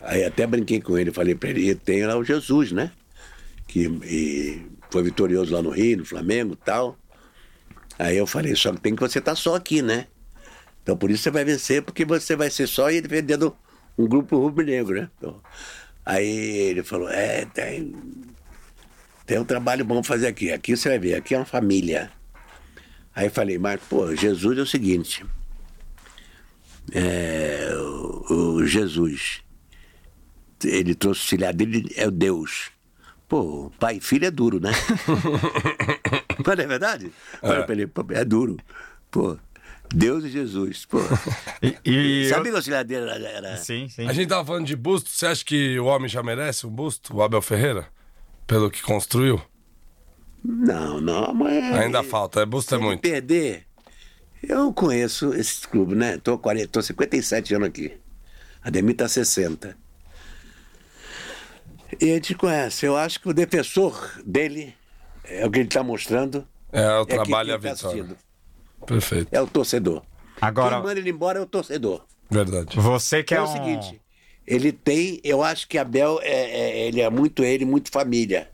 Aí 0.00 0.22
até 0.24 0.46
brinquei 0.46 0.80
com 0.80 0.98
ele, 0.98 1.10
falei 1.10 1.34
pra 1.34 1.48
ele, 1.48 1.74
tem 1.74 2.04
lá 2.04 2.16
o 2.16 2.22
Jesus, 2.22 2.70
né? 2.70 2.92
Que 3.66 4.68
foi 4.90 5.02
vitorioso 5.02 5.54
lá 5.54 5.62
no 5.62 5.70
Rio, 5.70 5.98
no 5.98 6.04
Flamengo 6.04 6.54
tal. 6.54 6.98
Aí 7.98 8.16
eu 8.16 8.26
falei, 8.26 8.54
só 8.54 8.72
que 8.72 8.80
tem 8.80 8.94
que 8.94 9.00
você 9.00 9.20
estar 9.20 9.34
só 9.34 9.54
aqui, 9.54 9.80
né? 9.80 10.06
Então 10.82 10.96
por 10.96 11.10
isso 11.10 11.22
você 11.22 11.30
vai 11.30 11.44
vencer, 11.44 11.82
porque 11.82 12.04
você 12.04 12.36
vai 12.36 12.50
ser 12.50 12.66
só 12.66 12.90
e 12.90 13.00
defendendo 13.00 13.56
um 13.96 14.06
grupo 14.06 14.36
rubro-negro, 14.36 15.00
né? 15.00 15.10
Então, 15.16 15.40
aí 16.04 16.28
ele 16.28 16.82
falou, 16.82 17.08
é, 17.08 17.46
tem, 17.46 17.94
tem 19.24 19.38
um 19.38 19.44
trabalho 19.44 19.84
bom 19.84 20.02
fazer 20.02 20.26
aqui. 20.26 20.52
Aqui 20.52 20.76
você 20.76 20.90
vai 20.90 20.98
ver, 20.98 21.14
aqui 21.14 21.34
é 21.34 21.38
uma 21.38 21.46
família. 21.46 22.10
Aí 23.14 23.30
falei, 23.30 23.56
mas, 23.56 23.80
pô, 23.88 24.14
Jesus 24.14 24.58
é 24.58 24.62
o 24.62 24.66
seguinte. 24.66 25.24
É, 26.92 27.70
o, 27.76 28.54
o 28.56 28.66
Jesus, 28.66 29.42
ele 30.62 30.94
trouxe 30.94 31.20
o 31.20 31.24
auxiliar 31.24 31.54
dele, 31.54 31.90
é 31.96 32.06
o 32.06 32.10
Deus. 32.10 32.70
Pô, 33.28 33.70
pai 33.78 33.96
e 33.96 34.00
filho 34.00 34.26
é 34.26 34.30
duro, 34.30 34.60
né? 34.60 34.70
Mas 36.44 36.56
não 36.56 36.64
é 36.64 36.66
verdade? 36.66 37.10
Olha 37.42 37.64
pra 37.64 37.74
ele, 37.74 37.90
é 38.10 38.24
duro. 38.24 38.56
Pô, 39.10 39.36
Deus 39.94 40.24
e 40.24 40.28
Jesus. 40.28 40.84
Pô. 40.84 40.98
E, 41.62 41.76
e 42.24 42.28
Sabia 42.28 42.38
eu- 42.38 42.42
que 42.44 42.50
o 42.50 42.56
auxiliar 42.56 42.84
dele 42.84 43.08
era. 43.08 43.28
era- 43.28 43.56
Sim, 43.56 43.88
sim. 43.88 44.06
A 44.06 44.12
gente 44.12 44.28
tava 44.28 44.44
falando 44.44 44.66
de 44.66 44.76
busto. 44.76 45.08
Você 45.08 45.26
acha 45.26 45.44
que 45.44 45.78
o 45.78 45.86
homem 45.86 46.08
já 46.08 46.22
merece 46.22 46.66
um 46.66 46.70
busto, 46.70 47.16
o 47.16 47.22
Abel 47.22 47.40
Ferreira? 47.42 47.86
Pelo 48.46 48.70
que 48.70 48.82
construiu? 48.82 49.40
Não, 50.44 51.00
não, 51.00 51.32
mas. 51.32 51.74
Ainda 51.76 52.02
falta, 52.02 52.40
é 52.42 52.46
busto 52.46 52.70
Se 52.70 52.74
é 52.74 52.78
muito. 52.78 53.00
perder, 53.00 53.64
eu 54.48 54.72
conheço 54.72 55.32
esse 55.34 55.66
clube, 55.66 55.94
né? 55.94 56.18
Tô, 56.18 56.38
40, 56.38 56.68
tô 56.68 56.82
57 56.82 57.54
anos 57.54 57.68
aqui. 57.68 57.96
Ademir 58.62 58.96
tá 58.96 59.08
60. 59.08 59.76
E 62.00 62.10
a 62.10 62.14
gente 62.14 62.34
conhece. 62.34 62.86
Eu 62.86 62.96
acho 62.96 63.20
que 63.20 63.28
o 63.28 63.32
defensor 63.34 64.20
dele 64.24 64.74
é 65.24 65.46
o 65.46 65.50
que 65.50 65.58
ele 65.60 65.68
está 65.68 65.82
mostrando. 65.82 66.46
É 66.72 66.86
o 66.98 67.02
é 67.02 67.06
trabalho 67.06 67.50
e 67.50 67.52
a 67.52 67.58
tá 67.58 67.72
vitória. 67.74 68.02
assistindo. 68.02 68.16
Perfeito. 68.86 69.28
É 69.32 69.40
o 69.40 69.46
torcedor. 69.46 70.02
Agora, 70.40 70.76
Quem 70.76 70.84
manda 70.84 71.00
ele 71.00 71.10
embora 71.10 71.38
é 71.38 71.42
o 71.42 71.46
torcedor. 71.46 72.04
Verdade. 72.30 72.78
você 72.78 73.22
que 73.22 73.34
É, 73.34 73.38
é, 73.38 73.40
o 73.40 73.44
um... 73.44 73.46
seguinte. 73.52 74.00
Ele 74.46 74.72
tem, 74.72 75.20
eu 75.24 75.42
acho 75.42 75.66
que 75.68 75.78
Abel 75.78 76.18
é, 76.22 76.28
é- 76.82 76.86
ele 76.88 77.00
é 77.00 77.08
muito 77.08 77.42
ele, 77.44 77.64
muito 77.64 77.90
família. 77.90 78.50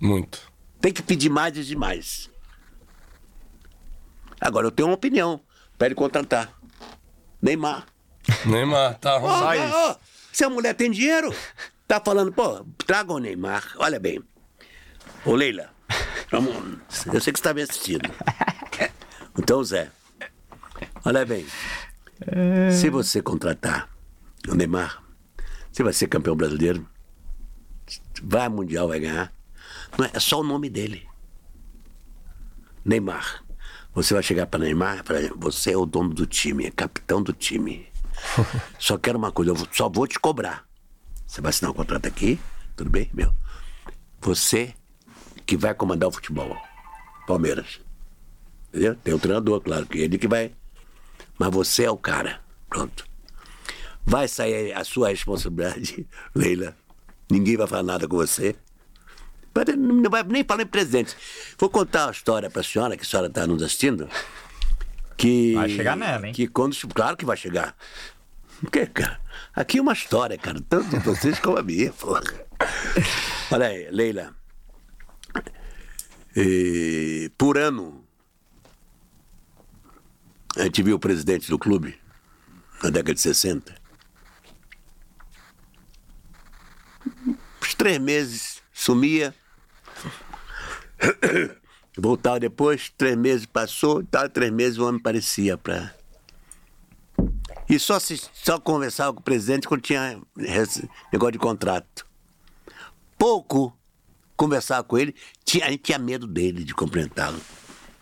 Muito. 0.00 0.50
Tem 0.80 0.92
que 0.92 1.02
pedir 1.02 1.28
mais 1.28 1.56
e 1.56 1.62
demais. 1.62 2.30
Agora 4.40 4.66
eu 4.66 4.70
tenho 4.70 4.88
uma 4.88 4.94
opinião 4.94 5.40
para 5.76 5.86
ele 5.86 5.94
contratar. 5.94 6.52
Neymar. 7.42 7.86
Neymar, 8.46 8.98
tá 8.98 9.14
arrumado. 9.14 9.60
ó, 9.72 9.90
ó, 9.90 9.96
se 10.32 10.44
a 10.44 10.50
mulher 10.50 10.74
tem 10.74 10.90
dinheiro, 10.90 11.34
tá 11.86 12.00
falando, 12.00 12.32
pô, 12.32 12.64
traga 12.86 13.12
o 13.12 13.18
Neymar. 13.18 13.74
Olha 13.76 13.98
bem. 13.98 14.22
Ô, 15.24 15.34
Leila, 15.34 15.70
eu 16.32 17.20
sei 17.20 17.32
que 17.32 17.38
você 17.38 17.40
está 17.40 17.52
me 17.52 17.62
assistindo. 17.62 18.08
Então, 19.38 19.62
Zé, 19.62 19.90
olha 21.04 21.24
bem. 21.24 21.46
Se 22.78 22.90
você 22.90 23.22
contratar 23.22 23.88
o 24.48 24.54
Neymar, 24.54 25.02
você 25.72 25.82
vai 25.82 25.92
ser 25.92 26.08
campeão 26.08 26.36
brasileiro, 26.36 26.86
vai 28.22 28.46
ao 28.46 28.50
Mundial, 28.50 28.88
vai 28.88 29.00
ganhar. 29.00 29.32
Não 29.96 30.04
é, 30.04 30.10
é 30.14 30.20
só 30.20 30.40
o 30.40 30.44
nome 30.44 30.68
dele. 30.68 31.06
Neymar. 32.84 33.44
Você 33.94 34.14
vai 34.14 34.22
chegar 34.22 34.46
para 34.46 34.60
Neymar 34.60 35.00
e 35.00 35.02
falar, 35.02 35.32
você 35.36 35.72
é 35.72 35.76
o 35.76 35.84
dono 35.84 36.14
do 36.14 36.26
time, 36.26 36.66
é 36.66 36.70
capitão 36.70 37.22
do 37.22 37.32
time. 37.32 37.88
Só 38.78 38.96
quero 38.96 39.18
uma 39.18 39.32
coisa, 39.32 39.50
eu 39.50 39.68
só 39.72 39.88
vou 39.88 40.06
te 40.06 40.18
cobrar. 40.18 40.64
Você 41.26 41.40
vai 41.40 41.50
assinar 41.50 41.70
um 41.70 41.74
contrato 41.74 42.06
aqui, 42.06 42.38
tudo 42.76 42.90
bem, 42.90 43.10
meu? 43.12 43.32
Você 44.20 44.74
que 45.46 45.56
vai 45.56 45.74
comandar 45.74 46.08
o 46.08 46.12
futebol. 46.12 46.56
Palmeiras. 47.26 47.80
Entendeu? 48.68 48.94
Tem 48.96 49.14
o 49.14 49.18
treinador, 49.18 49.60
claro, 49.60 49.86
que 49.86 49.98
ele 49.98 50.18
que 50.18 50.28
vai. 50.28 50.52
Mas 51.38 51.50
você 51.50 51.84
é 51.84 51.90
o 51.90 51.96
cara. 51.96 52.40
Pronto. 52.68 53.04
Vai 54.04 54.28
sair 54.28 54.72
a 54.72 54.84
sua 54.84 55.08
responsabilidade, 55.08 56.06
Leila. 56.34 56.76
Ninguém 57.30 57.56
vai 57.56 57.66
falar 57.66 57.82
nada 57.82 58.08
com 58.08 58.16
você. 58.16 58.56
Não 59.76 60.10
vai 60.10 60.22
nem 60.22 60.44
falar 60.44 60.62
em 60.62 60.66
presidente. 60.66 61.16
Vou 61.58 61.68
contar 61.68 62.06
uma 62.06 62.12
história 62.12 62.48
para 62.48 62.60
a 62.60 62.64
senhora, 62.64 62.96
que 62.96 63.02
a 63.02 63.06
senhora 63.06 63.28
está 63.28 63.46
nos 63.46 63.62
assistindo. 63.62 64.08
Que, 65.16 65.54
Vai 65.54 65.68
chegar 65.68 65.96
nela, 65.96 66.26
hein? 66.26 66.32
Que 66.32 66.46
quando. 66.46 66.76
Claro 66.94 67.16
que 67.16 67.24
vai 67.24 67.36
chegar. 67.36 67.76
Porque, 68.60 68.86
cara, 68.86 69.20
aqui 69.54 69.78
é 69.78 69.82
uma 69.82 69.92
história, 69.92 70.38
cara. 70.38 70.60
Tanto 70.68 70.88
de 70.88 70.98
vocês 70.98 71.38
como 71.38 71.58
a 71.58 71.62
minha, 71.62 71.92
porra. 71.92 72.22
Olha 73.50 73.66
aí, 73.66 73.90
Leila. 73.90 74.34
E, 76.36 77.30
por 77.36 77.58
ano, 77.58 78.04
a 80.56 80.62
gente 80.64 80.82
viu 80.82 80.96
o 80.96 81.00
presidente 81.00 81.50
do 81.50 81.58
clube, 81.58 81.98
na 82.82 82.90
década 82.90 83.14
de 83.14 83.20
60. 83.20 83.74
Uns 87.62 87.74
três 87.74 87.98
meses, 87.98 88.62
sumia. 88.72 89.34
Voltava 91.98 92.38
depois, 92.40 92.92
três 92.96 93.16
meses 93.16 93.46
passou, 93.46 94.02
tal, 94.04 94.28
três 94.28 94.52
meses 94.52 94.78
o 94.78 94.86
homem 94.86 95.00
parecia 95.00 95.56
pra. 95.58 95.94
E 97.68 97.78
só, 97.78 97.98
se, 97.98 98.20
só 98.32 98.58
conversava 98.58 99.12
com 99.12 99.20
o 99.20 99.24
presidente 99.24 99.68
quando 99.68 99.82
tinha 99.82 100.20
negócio 101.12 101.32
de 101.32 101.38
contrato. 101.38 102.06
Pouco 103.18 103.76
conversava 104.36 104.82
com 104.84 104.96
ele, 104.98 105.14
tinha, 105.44 105.66
a 105.66 105.70
gente 105.70 105.82
tinha 105.82 105.98
medo 105.98 106.26
dele, 106.26 106.64
de 106.64 106.74
cumprimentá-lo. 106.74 107.40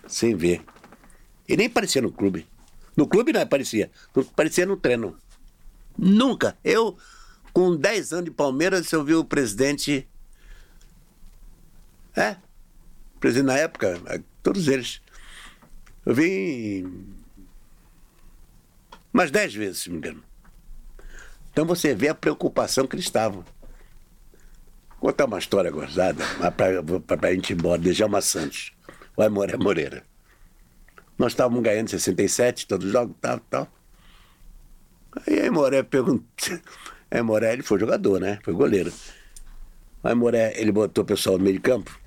Sem 0.06 0.36
ver. 0.36 0.64
Ele 1.48 1.58
nem 1.58 1.66
aparecia 1.66 2.00
no 2.00 2.12
clube. 2.12 2.46
No 2.96 3.06
clube 3.06 3.32
não 3.32 3.40
aparecia. 3.40 3.90
No- 4.14 4.22
Aparecia 4.22 4.64
no 4.66 4.76
treino. 4.76 5.16
Nunca. 5.96 6.56
Eu, 6.62 6.96
com 7.52 7.76
10 7.76 8.12
anos 8.12 8.24
de 8.26 8.30
Palmeiras, 8.30 8.90
eu 8.92 9.04
vi 9.04 9.14
o 9.14 9.24
presidente. 9.24 10.06
É. 12.16 12.36
Presidente 13.20 13.46
na 13.46 13.58
época, 13.58 14.00
todos 14.42 14.68
eles. 14.68 15.00
Eu 16.04 16.14
vi. 16.14 16.86
umas 19.12 19.30
10 19.30 19.54
vezes, 19.54 19.78
se 19.82 19.90
me 19.90 19.98
engano. 19.98 20.22
Então 21.50 21.64
você 21.64 21.94
vê 21.94 22.08
a 22.08 22.14
preocupação 22.14 22.86
que 22.86 22.94
eles 22.94 23.06
estavam. 23.06 23.44
Vou 25.00 25.10
contar 25.10 25.26
uma 25.26 25.38
história 25.38 25.70
gozada, 25.70 26.24
para 27.06 27.28
a 27.28 27.34
gente 27.34 27.52
ir 27.52 27.56
embora, 27.56 27.80
Djalma 27.80 28.20
Santos, 28.20 28.72
o 29.16 29.22
Aimoré 29.22 29.56
Moreira. 29.56 30.04
Nós 31.16 31.32
estávamos 31.32 31.62
ganhando 31.62 31.86
em 31.86 31.90
67, 31.90 32.66
todos 32.66 32.86
os 32.86 32.92
jogos, 32.92 33.16
tal, 33.20 33.38
tal. 33.40 33.68
Aí 35.26 35.40
Aimoré 35.40 35.82
perguntou. 35.82 36.58
Aimoré, 37.10 37.52
ele 37.52 37.62
foi 37.62 37.78
jogador, 37.78 38.20
né? 38.20 38.38
Foi 38.44 38.52
goleiro. 38.52 38.92
Aí 40.02 40.14
Moré, 40.14 40.52
ele 40.56 40.70
botou 40.70 41.02
o 41.02 41.06
pessoal 41.06 41.38
no 41.38 41.44
meio 41.44 41.56
de 41.56 41.62
campo, 41.62 41.98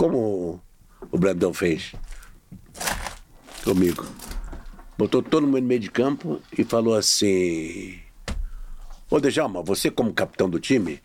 como 0.00 0.58
o 1.12 1.18
Brandão 1.18 1.52
fez 1.52 1.92
comigo. 3.62 4.06
Botou 4.96 5.22
todo 5.22 5.46
mundo 5.46 5.60
no 5.60 5.68
meio 5.68 5.78
de 5.78 5.90
campo 5.90 6.40
e 6.56 6.64
falou 6.64 6.94
assim: 6.94 8.00
Ô 9.10 9.20
Dejalma, 9.20 9.62
você 9.62 9.90
como 9.90 10.14
capitão 10.14 10.48
do 10.48 10.58
time, 10.58 11.02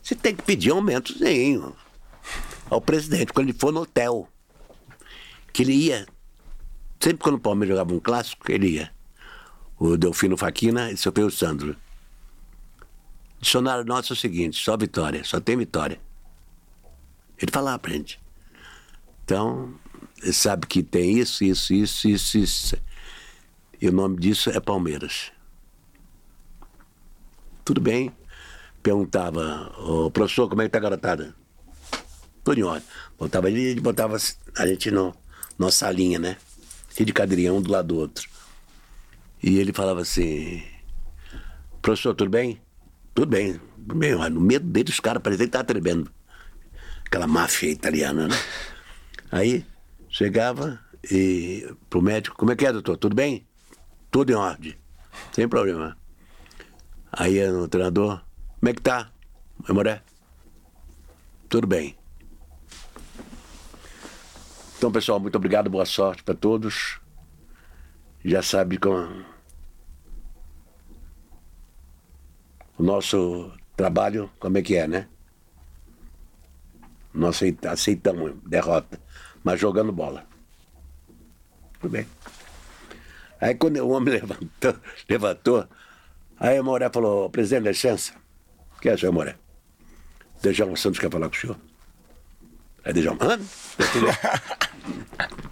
você 0.00 0.14
tem 0.14 0.32
que 0.32 0.44
pedir 0.44 0.70
aumentozinho 0.70 1.74
ao 2.70 2.80
presidente 2.80 3.32
quando 3.32 3.48
ele 3.48 3.58
for 3.58 3.72
no 3.72 3.80
hotel. 3.80 4.28
Que 5.52 5.64
ele 5.64 5.72
ia. 5.72 6.06
Sempre 7.00 7.24
quando 7.24 7.34
o 7.34 7.40
Palmeiras 7.40 7.76
jogava 7.76 7.94
um 7.94 8.00
clássico, 8.00 8.48
ele 8.48 8.74
ia. 8.74 8.92
O 9.76 9.96
Delfino 9.96 10.36
Faquina 10.36 10.92
e 10.92 10.96
seu 10.96 11.12
Sandro. 11.32 11.74
Dicionário 13.40 13.84
nosso 13.84 14.12
é 14.12 14.14
o 14.14 14.16
seguinte: 14.16 14.56
só 14.56 14.76
vitória, 14.76 15.24
só 15.24 15.40
tem 15.40 15.56
vitória. 15.56 16.00
Ele 17.40 17.50
falava 17.50 17.80
pra 17.80 17.90
gente. 17.90 18.24
Então, 19.26 19.74
sabe 20.32 20.68
que 20.68 20.84
tem 20.84 21.18
isso, 21.18 21.42
isso, 21.42 21.74
isso, 21.74 22.08
isso, 22.08 22.38
isso. 22.38 22.76
E 23.82 23.88
o 23.88 23.92
nome 23.92 24.18
disso 24.20 24.50
é 24.50 24.60
Palmeiras. 24.60 25.32
Tudo 27.64 27.80
bem. 27.80 28.12
Perguntava, 28.84 29.74
o 29.80 30.12
professor, 30.12 30.48
como 30.48 30.62
é 30.62 30.66
que 30.66 30.70
tá 30.70 30.78
a 30.78 30.80
garotada? 30.80 31.34
Tudo 32.44 32.60
em 32.60 32.62
ordem. 32.62 32.86
Botava 33.18 33.48
botava 33.82 34.16
a 34.56 34.66
gente 34.68 34.92
no, 34.92 35.12
nossa 35.58 35.78
salinha, 35.78 36.20
né? 36.20 36.36
E 36.96 37.04
de 37.04 37.12
cadeirinha, 37.12 37.52
um 37.52 37.60
do 37.60 37.72
lado 37.72 37.88
do 37.88 37.96
outro. 37.96 38.28
E 39.42 39.58
ele 39.58 39.72
falava 39.72 40.02
assim: 40.02 40.62
Professor, 41.82 42.14
tudo 42.14 42.30
bem? 42.30 42.62
Tudo 43.12 43.28
bem, 43.28 43.60
bem. 43.76 44.14
No 44.30 44.40
medo 44.40 44.66
dele, 44.68 44.90
os 44.90 45.00
caras 45.00 45.20
pareciam 45.20 45.46
que 45.46 45.48
estavam 45.48 45.66
tremendo. 45.66 46.12
Aquela 47.04 47.26
máfia 47.26 47.70
italiana, 47.70 48.28
né? 48.28 48.36
Aí 49.36 49.66
chegava 50.08 50.80
e 51.12 51.70
pro 51.90 52.00
médico, 52.00 52.34
como 52.38 52.52
é 52.52 52.56
que 52.56 52.64
é, 52.64 52.72
doutor? 52.72 52.96
Tudo 52.96 53.14
bem? 53.14 53.46
Tudo 54.10 54.32
em 54.32 54.34
ordem. 54.34 54.74
Sem 55.30 55.46
problema. 55.46 55.94
Aí 57.12 57.46
o 57.46 57.68
treinador, 57.68 58.24
como 58.58 58.70
é 58.70 58.72
que 58.72 58.80
tá, 58.80 59.12
Memoré? 59.68 60.02
Tudo 61.50 61.66
bem. 61.66 61.98
Então, 64.78 64.90
pessoal, 64.90 65.20
muito 65.20 65.36
obrigado, 65.36 65.68
boa 65.68 65.84
sorte 65.84 66.22
para 66.22 66.34
todos. 66.34 66.98
Já 68.24 68.42
sabe 68.42 68.78
como 68.78 69.22
o 72.78 72.82
nosso 72.82 73.52
trabalho, 73.76 74.30
como 74.40 74.56
é 74.56 74.62
que 74.62 74.76
é, 74.76 74.88
né? 74.88 75.06
Nós 77.12 77.42
aceitamos 77.66 78.32
derrota, 78.46 78.98
mas 79.46 79.60
jogando 79.60 79.92
bola. 79.92 80.26
Tudo 81.80 81.92
bem. 81.92 82.04
Aí 83.40 83.54
quando 83.54 83.76
o 83.76 83.90
homem 83.90 84.14
levantou, 84.18 84.74
levantou 85.08 85.68
aí 86.36 86.58
a 86.58 86.62
Moré 86.64 86.90
falou, 86.92 87.30
presidente, 87.30 87.68
licença. 87.68 88.12
O 88.76 88.80
que 88.80 88.88
é, 88.88 88.96
senhor 88.96 89.12
Moré? 89.12 89.36
Djalma 90.42 90.76
Santos 90.76 90.98
quer 90.98 91.08
falar 91.08 91.28
com 91.28 91.36
o 91.36 91.38
senhor. 91.38 91.56
Aí 92.84 92.92
Djalma, 92.92 93.24
hã? 93.24 93.38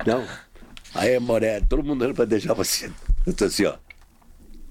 Não. 0.05 0.27
Aí 0.97 1.15
a 1.15 1.21
Moré, 1.21 1.61
todo 1.61 1.85
mundo 1.85 2.03
olhando 2.03 2.17
pra 2.17 2.25
Djalma 2.25 2.63
assim. 2.63 2.93
Eu 3.25 3.33
tô 3.33 3.45
assim, 3.45 3.65
ó. 3.65 3.77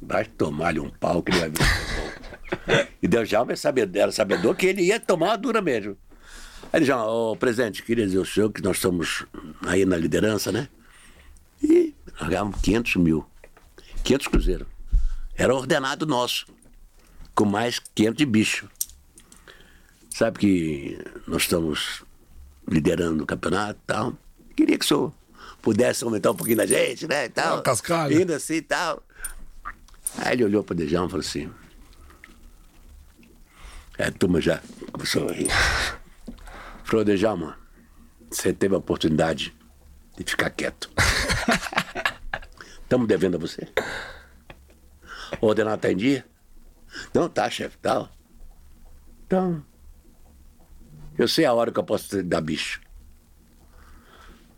Vai 0.01 0.25
tomar-lhe 0.25 0.81
um 0.81 0.89
pau 0.89 1.23
que 1.23 1.31
ele 1.31 1.39
vai 1.39 1.49
vir. 1.49 2.93
E 3.01 3.25
já 3.25 3.45
era 3.95 4.11
sabedor 4.11 4.55
que 4.55 4.67
ele 4.67 4.83
ia 4.83 4.97
tomar 4.97 5.31
uma 5.31 5.37
dura 5.37 5.61
mesmo. 5.61 5.97
Aí 6.73 6.79
ele 6.79 6.85
já, 6.85 7.05
ô 7.05 7.35
presidente, 7.35 7.83
queria 7.83 8.03
dizer 8.03 8.17
ao 8.17 8.25
senhor 8.25 8.51
que 8.51 8.59
nós 8.63 8.77
estamos 8.77 9.27
aí 9.67 9.85
na 9.85 9.95
liderança, 9.95 10.51
né? 10.51 10.67
E 11.61 11.93
largávamos 12.19 12.59
500 12.61 12.95
mil. 12.95 13.25
500 14.03 14.27
cruzeiros. 14.27 14.67
Era 15.35 15.53
ordenado 15.53 16.07
nosso. 16.07 16.47
Com 17.35 17.45
mais 17.45 17.77
500 17.93 18.17
de 18.17 18.25
bicho. 18.25 18.67
Sabe 20.09 20.39
que 20.39 20.99
nós 21.27 21.43
estamos 21.43 22.03
liderando 22.67 23.23
o 23.23 23.27
campeonato 23.27 23.79
e 23.83 23.85
tal. 23.85 24.17
Queria 24.55 24.77
que 24.79 24.85
o 24.85 24.87
senhor 24.87 25.13
pudesse 25.61 26.03
aumentar 26.03 26.31
um 26.31 26.35
pouquinho 26.35 26.57
da 26.57 26.65
gente, 26.65 27.07
né? 27.07 27.25
E 27.25 27.29
tal. 27.29 27.61
Cascalho. 27.61 28.19
Indo 28.19 28.33
assim 28.33 28.55
e 28.55 28.61
tal. 28.63 29.03
Aí 30.17 30.33
ele 30.33 30.45
olhou 30.45 30.63
para 30.63 30.73
o 30.73 30.77
Dejão 30.77 31.05
e 31.05 31.09
falou 31.09 31.23
assim: 31.25 31.51
é, 33.95 34.05
a 34.05 34.11
turma 34.11 34.41
já 34.41 34.59
começou 34.91 35.29
a 35.29 35.33
rir. 35.33 35.49
Falou, 36.83 37.03
Djalma, 37.05 37.57
você 38.29 38.53
teve 38.53 38.75
a 38.75 38.77
oportunidade 38.77 39.55
de 40.17 40.23
ficar 40.23 40.49
quieto. 40.49 40.91
Estamos 42.83 43.07
devendo 43.07 43.35
a 43.35 43.39
você. 43.39 43.67
O 45.41 45.47
ordenado 45.47 45.77
está 45.77 45.91
em 45.91 45.97
dia? 45.97 46.25
Não, 47.13 47.27
tá, 47.27 47.49
chefe. 47.49 47.77
Tá. 47.77 48.09
Então, 49.25 49.65
eu 51.17 51.27
sei 51.27 51.45
a 51.45 51.53
hora 51.53 51.71
que 51.71 51.79
eu 51.79 51.83
posso 51.83 52.21
dar 52.23 52.41
bicho. 52.41 52.81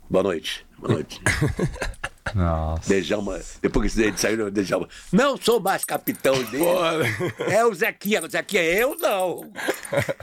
Boa 0.09 0.23
noite. 0.23 0.65
Boa 0.77 0.93
noite. 0.93 1.21
Nossa. 2.33 3.01
Djalma, 3.01 3.39
depois 3.61 3.93
que 3.93 4.01
ele 4.01 4.17
saiu, 4.17 4.49
Djalma, 4.49 4.87
não 5.11 5.37
sou 5.37 5.59
mais 5.59 5.85
capitão 5.85 6.41
dele. 6.45 6.63
É 7.49 7.65
o 7.65 7.73
Zequinha, 7.73 8.23
o 8.23 8.29
Zequinha, 8.29 8.63
eu 8.63 8.97
não. 8.97 9.51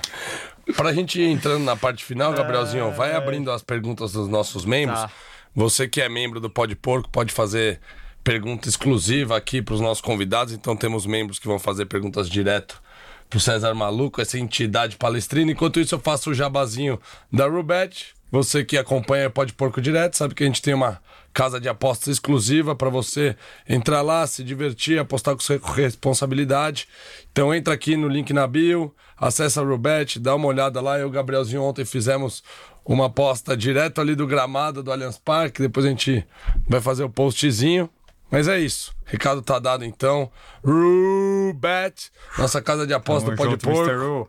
Pra 0.77 0.93
gente 0.93 1.21
ir 1.21 1.29
entrando 1.29 1.65
na 1.65 1.77
parte 1.77 2.05
final, 2.05 2.33
Gabrielzinho, 2.33 2.93
vai 2.93 3.15
abrindo 3.15 3.51
as 3.51 3.63
perguntas 3.63 4.13
dos 4.13 4.29
nossos 4.29 4.65
membros. 4.65 5.01
Tá. 5.01 5.11
Você 5.55 5.87
que 5.87 6.01
é 6.01 6.09
membro 6.09 6.41
do 6.41 6.49
Pode 6.49 6.75
Porco 6.75 7.09
pode 7.11 7.33
fazer 7.33 7.81
pergunta 8.25 8.69
exclusiva 8.69 9.37
aqui 9.37 9.61
para 9.61 9.75
os 9.75 9.81
nossos 9.81 10.01
convidados. 10.01 10.55
Então 10.55 10.77
temos 10.77 11.05
membros 11.05 11.39
que 11.39 11.47
vão 11.47 11.59
fazer 11.59 11.87
perguntas 11.87 12.29
direto 12.29 12.81
pro 13.29 13.41
César 13.41 13.75
Maluco, 13.75 14.21
essa 14.21 14.39
entidade 14.39 14.97
palestrina. 14.97 15.53
Enquanto 15.53 15.81
isso, 15.81 15.95
eu 15.95 15.99
faço 15.99 16.31
o 16.31 16.35
jabazinho 16.35 17.01
da 17.33 17.47
Rubete. 17.47 18.15
Você 18.31 18.65
que 18.65 18.79
acompanha 18.79 19.29
o 19.29 19.31
Pode 19.31 19.53
Porco 19.53 19.81
direto, 19.81 20.17
sabe 20.17 20.35
que 20.35 20.43
a 20.43 20.47
gente 20.47 20.63
tem 20.63 20.75
uma 20.75 21.01
casa 21.33 21.61
de 21.61 21.69
apostas 21.69 22.09
exclusiva 22.09 22.75
para 22.75 22.91
você 22.91 23.37
entrar 23.69 24.03
lá, 24.03 24.27
se 24.27 24.45
divertir, 24.45 24.99
apostar 24.99 25.35
com 25.37 25.73
responsabilidade. 25.73 26.87
Então 27.31 27.55
entra 27.55 27.75
aqui 27.75 27.97
no 27.97 28.09
link 28.09 28.33
na 28.33 28.47
bio, 28.47 28.95
acessa 29.17 29.61
a 29.61 29.65
Rubet, 29.65 30.19
dá 30.19 30.35
uma 30.35 30.49
olhada 30.49 30.81
lá. 30.81 30.99
Eu 30.99 31.07
e 31.07 31.09
o 31.09 31.11
Gabrielzinho 31.11 31.63
ontem 31.63 31.85
fizemos 31.85 32.43
uma 32.85 33.07
aposta 33.07 33.57
direto 33.57 34.01
ali 34.01 34.15
do 34.15 34.27
gramado 34.27 34.83
do 34.83 34.93
Allianz 34.93 35.19
Parque, 35.19 35.63
depois 35.63 35.87
a 35.87 35.89
gente 35.89 36.25
vai 36.69 36.81
fazer 36.81 37.05
o 37.05 37.11
postzinho. 37.11 37.89
Mas 38.33 38.49
é 38.49 38.59
isso. 38.59 38.95
Recado 39.05 39.43
tá 39.43 39.59
dado 39.59 39.85
então. 39.85 40.31
Rubet, 40.65 42.11
nossa 42.39 42.63
casa 42.63 42.87
de 42.87 42.95
aposta 42.95 43.27
Tamo 43.27 43.37
pode 43.37 43.59
pôr. 43.59 44.27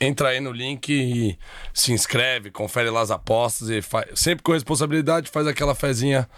Entra 0.00 0.28
aí 0.28 0.38
no 0.38 0.52
link 0.52 0.88
e 0.88 1.36
se 1.74 1.92
inscreve, 1.92 2.52
confere 2.52 2.90
lá 2.90 3.00
as 3.00 3.10
apostas 3.10 3.68
e 3.68 3.82
faz, 3.82 4.06
sempre 4.14 4.44
com 4.44 4.52
responsabilidade 4.52 5.28
faz 5.28 5.48
aquela 5.48 5.74
fezinha 5.74 6.28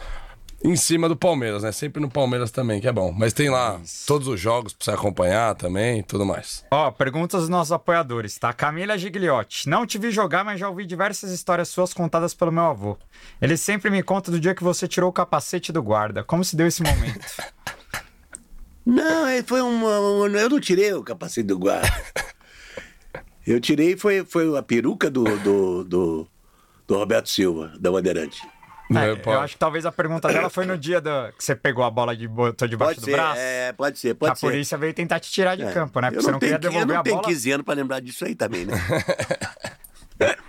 em 0.64 0.76
cima 0.76 1.08
do 1.08 1.16
Palmeiras, 1.16 1.62
né? 1.64 1.72
Sempre 1.72 2.00
no 2.00 2.08
Palmeiras 2.08 2.50
também, 2.50 2.80
que 2.80 2.86
é 2.86 2.92
bom. 2.92 3.12
Mas 3.12 3.32
tem 3.32 3.50
lá 3.50 3.80
todos 4.06 4.28
os 4.28 4.38
jogos 4.40 4.72
pra 4.72 4.84
você 4.84 4.90
acompanhar 4.92 5.54
também 5.56 5.98
e 5.98 6.02
tudo 6.02 6.24
mais. 6.24 6.64
Ó, 6.70 6.90
perguntas 6.90 7.40
dos 7.40 7.48
nossos 7.48 7.72
apoiadores, 7.72 8.38
tá? 8.38 8.52
Camila 8.52 8.96
Gigliotti. 8.96 9.68
Não 9.68 9.84
te 9.86 9.98
vi 9.98 10.10
jogar, 10.10 10.44
mas 10.44 10.60
já 10.60 10.68
ouvi 10.68 10.86
diversas 10.86 11.32
histórias 11.32 11.68
suas 11.68 11.92
contadas 11.92 12.32
pelo 12.34 12.52
meu 12.52 12.64
avô. 12.64 12.96
Ele 13.40 13.56
sempre 13.56 13.90
me 13.90 14.02
conta 14.02 14.30
do 14.30 14.38
dia 14.38 14.54
que 14.54 14.62
você 14.62 14.86
tirou 14.86 15.10
o 15.10 15.12
capacete 15.12 15.72
do 15.72 15.82
guarda. 15.82 16.22
Como 16.22 16.44
se 16.44 16.54
deu 16.54 16.66
esse 16.66 16.82
momento? 16.82 17.26
Não, 18.86 19.26
é, 19.26 19.42
foi 19.44 19.60
uma- 19.60 19.88
Eu 20.26 20.50
não 20.50 20.58
tirei 20.58 20.92
o 20.92 21.04
capacete 21.04 21.46
do 21.46 21.56
guarda. 21.56 21.88
Eu 23.46 23.60
tirei 23.60 23.96
foi, 23.96 24.24
foi 24.24 24.56
a 24.58 24.62
peruca 24.62 25.08
do, 25.10 25.22
do, 25.38 25.84
do, 25.84 26.28
do 26.86 26.96
Roberto 26.98 27.28
Silva, 27.28 27.72
da 27.78 27.90
Bandeirante. 27.92 28.40
É, 28.98 29.16
Pô, 29.16 29.32
eu 29.32 29.40
acho 29.40 29.54
que 29.54 29.58
talvez 29.58 29.84
a 29.86 29.92
pergunta 29.92 30.28
dela 30.28 30.48
foi 30.50 30.64
no 30.66 30.76
dia 30.78 31.00
da- 31.00 31.32
que 31.36 31.44
você 31.44 31.54
pegou 31.54 31.84
a 31.84 31.90
bola 31.90 32.12
e 32.14 32.26
botou 32.26 32.66
debaixo 32.68 32.94
Pode 32.94 33.00
do 33.00 33.04
ser, 33.06 33.12
braço. 33.12 33.40
é, 33.40 33.72
pode 33.72 33.98
ser, 33.98 34.14
pode 34.14 34.32
a 34.32 34.34
ser. 34.34 34.46
polícia 34.46 34.76
veio 34.78 34.92
tentar 34.94 35.20
te 35.20 35.30
tirar 35.30 35.56
de 35.56 35.62
É. 35.64 35.72
campo, 35.72 36.00
né? 36.00 36.08
Eu 36.08 36.12
Porque 36.12 36.24
você 36.24 36.30
não 36.32 36.38
queria 36.38 36.58
devolver 36.58 36.88
eu 36.88 36.94
não 36.94 37.00
a 37.00 37.02
tenho 37.02 37.16
bola. 37.16 37.28
15 37.28 37.50
anos 37.52 37.64
pra 37.64 37.74
lembrar 37.74 38.00
disso 38.00 38.24
aí 38.24 38.34
também, 38.34 38.64
né? 38.66 38.74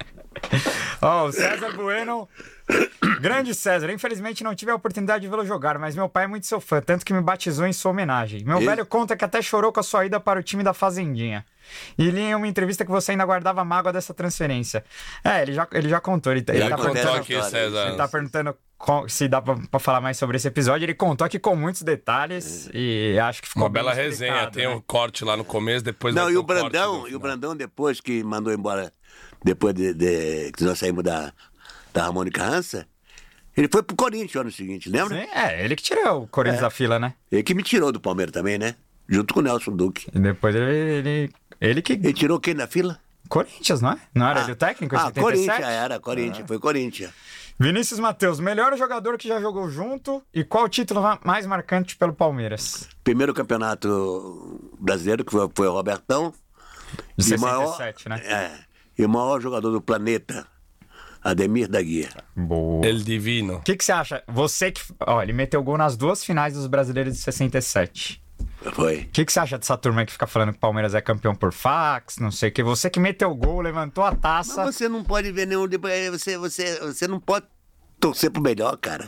Ó, 1.01 1.25
o 1.27 1.31
César 1.31 1.72
Bueno. 1.73 2.27
Grande 3.19 3.53
César, 3.53 3.92
infelizmente 3.92 4.43
não 4.43 4.56
tive 4.56 4.72
a 4.72 4.75
oportunidade 4.75 5.22
de 5.24 5.27
vê-lo 5.30 5.45
jogar, 5.45 5.77
mas 5.77 5.95
meu 5.95 6.08
pai 6.09 6.24
é 6.25 6.27
muito 6.27 6.45
seu 6.45 6.59
fã, 6.59 6.82
tanto 6.82 7.06
que 7.06 7.14
me 7.14 7.22
batizou 7.22 7.66
em 7.66 7.74
sua 7.74 7.92
homenagem. 7.92 8.43
Meu 8.43 8.58
Ele? 8.58 8.66
velho 8.66 8.85
conta 8.85 9.16
que 9.16 9.24
até 9.25 9.42
chorou 9.42 9.72
com 9.72 9.80
a 9.80 9.83
sua 9.83 10.06
ida 10.06 10.19
para 10.19 10.40
o 10.40 10.43
time 10.43 10.64
da 10.64 10.74
Fazendinha. 10.74 11.45
E 11.98 12.09
li 12.09 12.19
em 12.22 12.35
uma 12.35 12.48
entrevista 12.48 12.83
que 12.83 12.92
você 12.92 13.11
ainda 13.11 13.25
guardava 13.25 13.64
mágoa 13.64 13.93
dessa 13.93 14.14
transferência. 14.14 14.83
É, 15.24 15.42
ele 15.42 15.53
já, 15.53 15.67
ele 15.72 15.88
já 15.90 16.00
contou. 16.01 16.32
Ele, 16.33 16.43
ele 16.48 16.58
Já 16.58 16.69
tá 16.69 16.75
contou 16.75 16.92
perguntando, 16.93 17.17
aqui, 17.22 17.42
César. 17.43 17.88
ele 17.88 17.95
tá 17.98 18.08
perguntando 18.08 18.58
se 19.08 19.27
dá 19.30 19.42
pra, 19.42 19.56
pra 19.72 19.80
falar 19.80 20.01
mais 20.01 20.17
sobre 20.17 20.35
esse 20.35 20.48
episódio. 20.48 20.83
Ele 20.83 20.93
contou 20.93 21.24
aqui 21.25 21.40
com 21.40 21.56
muitos 21.56 21.82
detalhes 21.82 22.69
e 22.74 23.17
acho 23.17 23.42
que 23.42 23.48
ficou 23.48 23.64
Uma 23.64 23.69
bela 23.69 23.93
resenha. 23.93 24.51
Tem 24.51 24.67
né? 24.67 24.74
um 24.75 24.82
corte 24.82 25.24
lá 25.24 25.38
no 25.38 25.45
começo, 25.45 25.83
depois 25.85 26.14
Não, 26.14 26.30
e 26.30 26.35
o 26.35 26.43
corte 26.43 26.59
Brandão, 26.61 27.08
e 27.08 27.16
o. 27.16 27.19
Brandão 27.19 27.56
depois 27.56 28.01
que 28.01 28.22
mandou 28.25 28.51
embora, 28.53 28.92
depois 29.43 29.74
de, 29.74 29.93
de- 29.93 30.51
que 30.51 30.66
nós 30.66 30.77
saímos 30.77 31.01
da, 31.01 31.32
da 31.93 32.05
Harmônica 32.05 32.43
Hansa, 32.43 32.88
ele 33.55 33.69
foi 33.72 33.83
pro 33.83 33.95
Corinthians 33.95 34.33
no 34.33 34.41
ano 34.41 34.51
seguinte, 34.51 34.89
lembra? 34.89 35.22
Sim, 35.22 35.27
é, 35.33 35.63
ele 35.63 35.75
que 35.75 35.83
tirou 35.83 36.23
o 36.23 36.27
Corinthians 36.27 36.59
É. 36.59 36.63
da 36.63 36.69
fila, 36.69 36.97
né? 36.99 37.13
Ele 37.31 37.43
que 37.43 37.53
me 37.53 37.61
tirou 37.63 37.91
do 37.91 37.99
Palmeiras 37.99 38.33
também, 38.33 38.57
né? 38.57 38.75
Junto 39.07 39.33
com 39.33 39.39
o 39.41 39.43
Nelson 39.43 39.72
Duque. 39.75 40.07
E 40.13 40.19
depois 40.19 40.55
ele, 40.55 40.65
ele, 40.72 41.33
ele 41.61 41.81
que. 41.81 41.93
Ele 41.93 42.13
tirou 42.13 42.39
quem 42.39 42.53
na 42.53 42.65
fila? 42.67 42.99
Corinthians, 43.30 43.81
não 43.81 43.91
é? 43.91 43.97
Não 44.13 44.27
era 44.27 44.41
ele 44.43 44.51
o 44.51 44.55
técnico? 44.55 44.95
Ah, 44.95 45.05
77? 45.05 45.23
Corinthians, 45.23 45.69
era, 45.72 45.99
Corinthians, 45.99 46.47
foi 46.47 46.59
Corinthians. 46.59 47.11
Vinícius 47.59 47.99
Matheus, 47.99 48.39
melhor 48.39 48.75
jogador 48.77 49.17
que 49.17 49.27
já 49.27 49.39
jogou 49.39 49.69
junto 49.69 50.23
e 50.33 50.43
qual 50.43 50.63
o 50.65 50.69
título 50.69 51.01
ma- 51.01 51.19
mais 51.23 51.45
marcante 51.45 51.95
pelo 51.95 52.13
Palmeiras? 52.13 52.89
Primeiro 53.03 53.33
campeonato 53.33 54.72
brasileiro, 54.80 55.23
que 55.23 55.31
foi, 55.31 55.49
foi 55.55 55.67
o 55.67 55.72
Robertão. 55.73 56.33
De 57.17 57.31
E 57.31 57.35
o 57.35 57.39
maior- 57.39 57.67
67, 57.77 58.09
né? 58.09 58.22
É. 58.25 58.59
E 58.97 59.05
o 59.05 59.09
maior 59.09 59.39
jogador 59.39 59.72
do 59.72 59.81
planeta, 59.81 60.45
Ademir 61.24 61.68
da 61.69 61.82
Guia. 61.82 62.10
Boa. 62.35 62.85
El 62.85 62.98
Divino. 63.03 63.56
O 63.58 63.61
que, 63.61 63.76
que 63.77 63.85
você 63.85 63.92
acha? 63.93 64.24
Você 64.27 64.72
que. 64.72 64.82
Ó, 65.08 65.22
ele 65.22 65.32
meteu 65.34 65.64
gol 65.64 65.77
nas 65.77 65.95
duas 65.95 66.24
finais 66.24 66.53
dos 66.53 66.68
brasileiros 66.68 67.14
de 67.14 67.19
67. 67.19 68.22
Foi. 68.74 69.02
O 69.02 69.08
que, 69.08 69.26
que 69.26 69.32
você 69.32 69.40
acha 69.40 69.58
dessa 69.58 69.77
turma 69.77 70.06
que 70.06 70.11
fica 70.11 70.27
falando 70.27 70.52
que 70.52 70.58
o 70.58 70.60
Palmeiras 70.60 70.93
é 70.93 71.02
campeão 71.02 71.34
por 71.35 71.53
fax? 71.53 72.18
Não 72.18 72.32
sei 72.32 72.50
o 72.50 72.52
que. 72.52 72.61
Você 72.64 72.90
que 72.90 73.00
meteu 73.00 73.34
gol, 73.35 73.61
levantou 73.61 74.03
a 74.03 74.14
taça. 74.16 74.66
Mas 74.66 74.76
você 74.76 74.90
não 74.90 75.03
pode 75.03 75.32
ver 75.32 75.48
nenhum. 75.48 75.68
depois- 75.68 76.10
Você, 76.11 76.38
você, 76.38 76.80
você 76.80 77.08
não 77.08 77.19
pode 77.19 77.45
torcer 78.00 78.30
pro 78.32 78.42
melhor, 78.42 78.76
cara. 78.77 79.08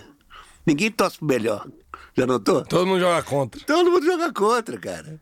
Ninguém 0.65 0.89
torce 0.91 1.17
pro 1.17 1.27
melhor. 1.27 1.67
Já 2.17 2.25
notou? 2.25 2.63
Todo 2.63 2.87
mundo 2.87 2.99
joga 3.01 3.21
contra. 3.23 3.61
Todo 3.65 3.91
mundo 3.91 4.05
joga 4.05 4.31
contra, 4.31 4.77
cara. 4.77 5.19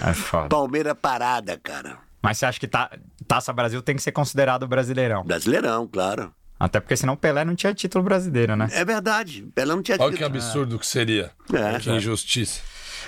É 0.00 0.14
foda. 0.14 0.48
Palmeiras 0.48 0.94
parada, 1.00 1.58
cara. 1.62 1.98
Mas 2.22 2.38
você 2.38 2.46
acha 2.46 2.60
que 2.60 2.68
ta... 2.68 2.90
Taça 3.26 3.52
Brasil 3.52 3.80
tem 3.82 3.96
que 3.96 4.02
ser 4.02 4.12
considerado 4.12 4.66
brasileirão? 4.66 5.24
Brasileirão, 5.24 5.86
claro. 5.86 6.32
Até 6.58 6.78
porque 6.78 6.96
senão 6.96 7.16
Pelé 7.16 7.42
não 7.44 7.54
tinha 7.54 7.72
título 7.72 8.04
brasileiro, 8.04 8.54
né? 8.54 8.68
É 8.72 8.84
verdade. 8.84 9.48
Pelé 9.54 9.74
não 9.74 9.82
tinha 9.82 9.96
Olha 9.98 10.10
que 10.10 10.18
título. 10.22 10.36
absurdo 10.36 10.78
que 10.78 10.86
seria. 10.86 11.30
É. 11.52 11.78
que 11.78 11.90
injustiça. 11.90 12.60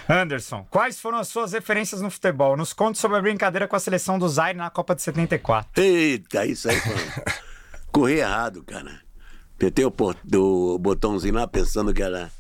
Anderson, 0.09 0.67
quais 0.71 0.99
foram 0.99 1.19
as 1.19 1.29
suas 1.29 1.53
referências 1.53 2.01
no 2.01 2.11
futebol? 2.11 2.57
Nos 2.57 2.73
conte 2.73 2.99
sobre 2.99 3.19
a 3.19 3.21
brincadeira 3.21 3.69
com 3.69 3.77
a 3.77 3.81
seleção 3.81 4.19
do 4.19 4.29
Zaire 4.29 4.57
na 4.57 4.71
Copa 4.71 4.95
de 4.95 5.03
74. 5.03 5.83
Eita, 5.83 6.47
isso 6.47 6.69
aí 6.69 6.81
foi. 6.81 6.95
Corri 7.93 8.21
errado, 8.21 8.65
cara. 8.65 9.01
Apertei 9.55 9.85
o, 9.85 10.79
botãozinho 10.79 11.35
lá 11.35 11.47
pensando 11.47 11.93
que 11.93 12.03
era 12.03 12.31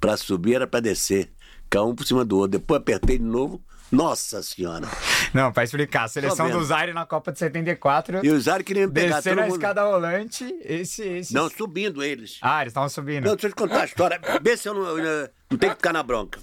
pra 0.00 0.16
subir, 0.16 0.54
era 0.56 0.66
pra 0.66 0.80
descer. 0.80 1.30
Caiu 1.68 1.88
um 1.88 1.94
por 1.94 2.06
cima 2.06 2.24
do 2.24 2.38
outro. 2.38 2.58
Depois 2.58 2.80
apertei 2.80 3.18
de 3.18 3.24
novo. 3.24 3.62
Nossa 3.90 4.42
senhora. 4.42 4.86
Não, 5.32 5.52
pra 5.52 5.62
explicar, 5.64 6.04
a 6.04 6.08
seleção 6.08 6.50
do 6.50 6.64
Zaire 6.64 6.92
na 6.92 7.06
Copa 7.06 7.30
de 7.30 7.38
74, 7.38 8.24
E 8.24 8.30
o 8.30 8.40
Zara 8.40 8.62
queria 8.62 8.88
pegar 8.88 9.22
todo 9.22 9.38
a 9.38 9.42
mundo. 9.42 9.54
escada 9.54 9.84
rolante, 9.84 10.44
esse, 10.62 11.02
esse... 11.02 11.32
Não, 11.34 11.48
subindo 11.48 12.02
eles. 12.02 12.38
Ah, 12.42 12.62
eles 12.62 12.72
estavam 12.72 12.88
subindo. 12.88 13.24
Não, 13.24 13.34
deixa 13.34 13.46
eu 13.46 13.50
te 13.50 13.56
contar 13.56 13.82
a 13.82 13.84
história. 13.84 14.20
Vê 14.42 14.56
se 14.56 14.68
eu 14.68 14.74
não, 14.74 14.98
eu 14.98 15.30
não, 15.50 15.58
tenho 15.58 15.72
que 15.72 15.78
ficar 15.78 15.92
na 15.92 16.02
bronca. 16.02 16.40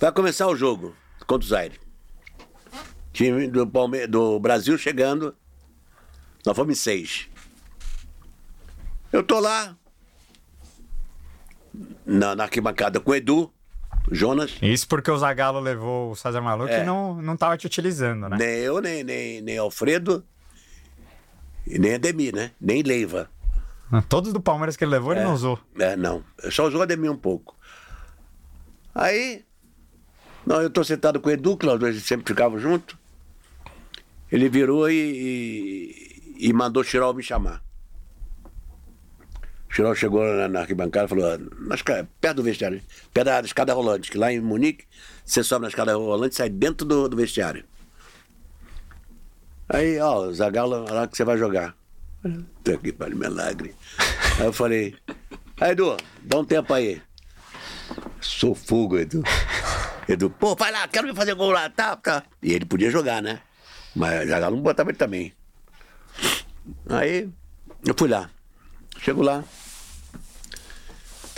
Vai 0.00 0.12
começar 0.12 0.46
o 0.46 0.54
jogo 0.54 0.94
contra 1.26 1.44
o 1.44 1.48
Zaire. 1.48 1.80
Time 3.12 3.48
do, 3.48 3.66
Palme 3.66 4.06
do 4.06 4.38
Brasil 4.38 4.78
chegando. 4.78 5.34
Nós 6.46 6.54
fomos 6.54 6.72
em 6.72 6.80
seis. 6.80 7.28
Eu 9.12 9.24
tô 9.24 9.40
lá. 9.40 9.76
Na, 12.06 12.34
na 12.34 12.44
arquibancada 12.44 12.98
com 13.00 13.10
o 13.10 13.14
Edu, 13.14 13.52
Jonas. 14.12 14.56
Isso 14.62 14.86
porque 14.88 15.10
o 15.10 15.18
Zagallo 15.18 15.60
levou 15.60 16.10
o 16.12 16.16
César 16.16 16.40
Maluco 16.40 16.70
É. 16.70 16.82
e 16.82 16.86
não, 16.86 17.20
não 17.20 17.36
tava 17.36 17.56
te 17.56 17.66
utilizando, 17.66 18.28
né? 18.28 18.36
Nem 18.38 18.48
eu, 18.58 18.80
nem, 18.80 19.02
nem, 19.04 19.40
nem 19.40 19.58
Alfredo. 19.58 20.24
E 21.66 21.78
nem 21.78 21.94
Ademir, 21.94 22.34
né? 22.34 22.50
Nem 22.60 22.82
Leiva. 22.82 23.28
Todos 24.08 24.32
do 24.32 24.40
Palmeiras 24.40 24.76
que 24.76 24.84
ele 24.84 24.90
levou, 24.92 25.12
ele 25.12 25.24
não 25.24 25.32
usou. 25.34 25.58
É, 25.78 25.96
não. 25.96 26.22
Só 26.50 26.66
usou 26.66 26.82
Ademir 26.82 27.10
um 27.10 27.16
pouco. 27.16 27.56
Aí, 28.94 29.44
não, 30.46 30.60
eu 30.60 30.70
tô 30.70 30.82
sentado 30.84 31.20
com 31.20 31.28
o 31.28 31.32
Edu, 31.32 31.56
que 31.56 31.66
nós 31.66 31.78
dois 31.78 32.02
sempre 32.02 32.26
ficavam 32.26 32.58
juntos. 32.58 32.96
Ele 34.30 34.48
virou 34.48 34.90
e, 34.90 34.94
e, 36.38 36.48
e 36.48 36.52
mandou 36.52 36.84
Chirol 36.84 37.14
me 37.14 37.22
chamar. 37.22 37.62
Chirol 39.70 39.94
chegou 39.94 40.24
na, 40.24 40.48
na 40.48 40.60
arquibancada 40.60 41.06
e 41.06 41.08
falou, 41.08 41.32
"Ah, 41.32 41.38
na 41.60 41.74
esca- 41.74 42.08
perto 42.20 42.36
do 42.38 42.42
vestiário, 42.42 42.80
perto 43.12 43.26
da 43.26 43.40
escada 43.40 43.74
rolante, 43.74 44.10
que 44.10 44.16
lá 44.18 44.32
em 44.32 44.40
Munique, 44.40 44.84
você 45.24 45.42
sobe 45.44 45.62
na 45.62 45.68
escada 45.68 45.94
rolante 45.94 46.34
e 46.34 46.36
sai 46.38 46.48
dentro 46.48 46.86
do, 46.86 47.08
do 47.08 47.16
vestiário. 47.16 47.64
Aí, 49.68 49.98
ó, 50.00 50.32
Zagalo, 50.32 50.84
lá 50.90 51.06
que 51.06 51.16
você 51.16 51.24
vai 51.24 51.36
jogar. 51.36 51.74
Tô 52.64 52.72
aqui 52.72 52.92
para 52.92 53.14
milagre. 53.14 53.74
Aí 54.38 54.46
eu 54.46 54.52
falei, 54.52 54.96
aí, 55.60 55.72
Edu, 55.72 55.96
dá 56.22 56.38
um 56.38 56.44
tempo 56.44 56.72
aí. 56.72 57.00
Sou 58.20 58.54
fogo, 58.54 58.98
Edu. 58.98 59.22
Edu, 60.08 60.30
pô, 60.30 60.54
vai 60.54 60.72
lá, 60.72 60.88
quero 60.88 61.06
me 61.06 61.14
fazer 61.14 61.34
gol 61.34 61.50
lá, 61.50 61.68
tá, 61.68 61.94
tá. 61.96 62.22
E 62.42 62.52
ele 62.54 62.64
podia 62.64 62.90
jogar, 62.90 63.20
né? 63.22 63.40
Mas 63.94 64.28
Zagalo 64.28 64.56
não 64.56 64.62
botava 64.62 64.90
ele 64.90 64.98
também. 64.98 65.32
Aí, 66.88 67.28
eu 67.86 67.94
fui 67.96 68.08
lá. 68.08 68.30
Chego 69.00 69.22
lá. 69.22 69.44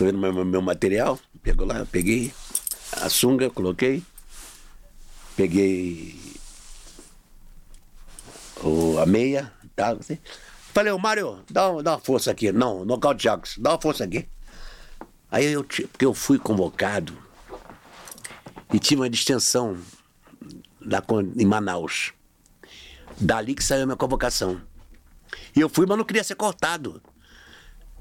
Tô 0.01 0.07
vendo 0.07 0.17
meu, 0.17 0.33
meu 0.47 0.63
material. 0.63 1.21
Pego 1.43 1.63
lá, 1.67 1.85
peguei 1.85 2.33
a 3.03 3.11
sunga, 3.11 3.51
coloquei. 3.51 4.03
Peguei 5.37 6.19
o, 8.65 8.97
a 8.97 9.05
meia, 9.05 9.53
tá? 9.77 9.91
Assim. 9.91 10.17
Falei, 10.73 10.91
ô 10.91 10.99
Mário, 10.99 11.45
dá, 11.51 11.71
dá 11.83 11.93
uma 11.93 11.99
força 11.99 12.31
aqui. 12.31 12.51
Não, 12.51 12.83
nocaute 12.83 13.25
Jackson, 13.25 13.61
dá 13.61 13.73
uma 13.73 13.81
força 13.83 14.05
aqui. 14.05 14.27
Aí 15.31 15.45
eu, 15.53 15.63
porque 15.63 16.07
eu 16.07 16.15
fui 16.15 16.39
convocado 16.39 17.15
e 18.73 18.79
tive 18.79 19.03
uma 19.03 19.11
distensão 19.11 19.77
com- 21.07 21.21
em 21.21 21.45
Manaus. 21.45 22.15
Dali 23.21 23.55
que 23.55 23.63
saiu 23.63 23.83
a 23.83 23.87
minha 23.87 23.97
convocação. 23.99 24.63
E 25.55 25.61
eu 25.61 25.69
fui, 25.69 25.85
mas 25.85 25.99
não 25.99 26.07
queria 26.07 26.25
ser 26.25 26.37
cortado. 26.37 27.03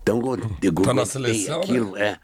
Então 0.01 0.21
eu, 0.61 0.71
Tá 0.83 0.93
na 0.93 1.05
seleção, 1.05 1.61
aquilo, 1.61 1.97
é. 1.97 2.19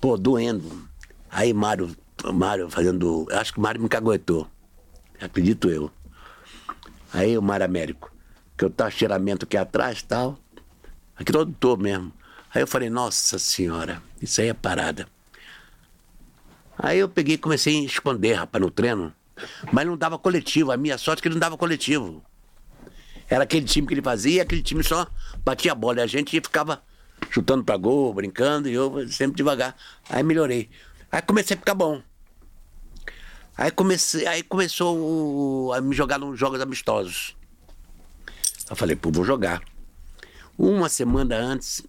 Pô, 0.00 0.16
doendo. 0.16 0.88
Aí 1.30 1.52
Mário, 1.52 1.94
Mário 2.32 2.70
fazendo. 2.70 3.26
eu 3.30 3.38
Acho 3.38 3.52
que 3.52 3.58
o 3.58 3.62
Mário 3.62 3.80
me 3.80 3.88
caguetou. 3.88 4.48
Acredito 5.20 5.68
eu. 5.68 5.90
Aí 7.12 7.36
o 7.36 7.42
Mário 7.42 7.66
Américo, 7.66 8.12
que 8.56 8.64
eu 8.64 8.70
tava 8.70 8.90
cheiramento 8.90 9.44
aqui 9.44 9.56
atrás 9.56 10.00
e 10.00 10.04
tal. 10.04 10.38
Aqui 11.16 11.32
todo 11.32 11.52
todo 11.58 11.82
mesmo. 11.82 12.12
Aí 12.54 12.62
eu 12.62 12.66
falei, 12.66 12.88
nossa 12.88 13.38
senhora, 13.38 14.02
isso 14.22 14.40
aí 14.40 14.48
é 14.48 14.54
parada. 14.54 15.06
Aí 16.78 16.98
eu 16.98 17.08
peguei 17.08 17.34
e 17.34 17.38
comecei 17.38 17.80
a 17.80 17.84
esconder, 17.84 18.34
rapaz, 18.34 18.62
no 18.62 18.70
treino. 18.70 19.12
Mas 19.72 19.86
não 19.86 19.96
dava 19.96 20.18
coletivo. 20.18 20.70
A 20.70 20.76
minha 20.76 20.96
sorte 20.96 21.18
é 21.18 21.22
que 21.22 21.28
ele 21.28 21.34
não 21.34 21.40
dava 21.40 21.56
coletivo. 21.58 22.22
Era 23.28 23.44
aquele 23.44 23.66
time 23.66 23.86
que 23.86 23.94
ele 23.94 24.02
fazia, 24.02 24.42
aquele 24.42 24.62
time 24.62 24.82
só 24.82 25.06
batia 25.44 25.72
a 25.72 25.74
bola. 25.74 25.98
E 25.98 26.02
a 26.02 26.06
gente 26.06 26.30
ficava 26.40 26.82
chutando 27.30 27.64
pra 27.64 27.76
gol, 27.76 28.12
brincando, 28.14 28.68
e 28.68 28.74
eu 28.74 29.08
sempre 29.08 29.36
devagar. 29.36 29.76
Aí 30.08 30.22
melhorei. 30.22 30.68
Aí 31.10 31.22
comecei 31.22 31.56
a 31.56 31.58
ficar 31.58 31.74
bom. 31.74 32.02
Aí, 33.56 33.72
comecei, 33.72 34.24
aí 34.26 34.42
começou 34.44 34.96
o- 34.96 35.72
a 35.72 35.80
me 35.80 35.92
jogar 35.94 36.16
nos 36.18 36.38
jogos 36.38 36.60
amistosos. 36.60 37.36
Eu 38.70 38.76
falei, 38.76 38.94
pô, 38.94 39.10
vou 39.10 39.24
jogar. 39.24 39.60
Uma 40.56 40.88
semana 40.88 41.36
antes, 41.36 41.84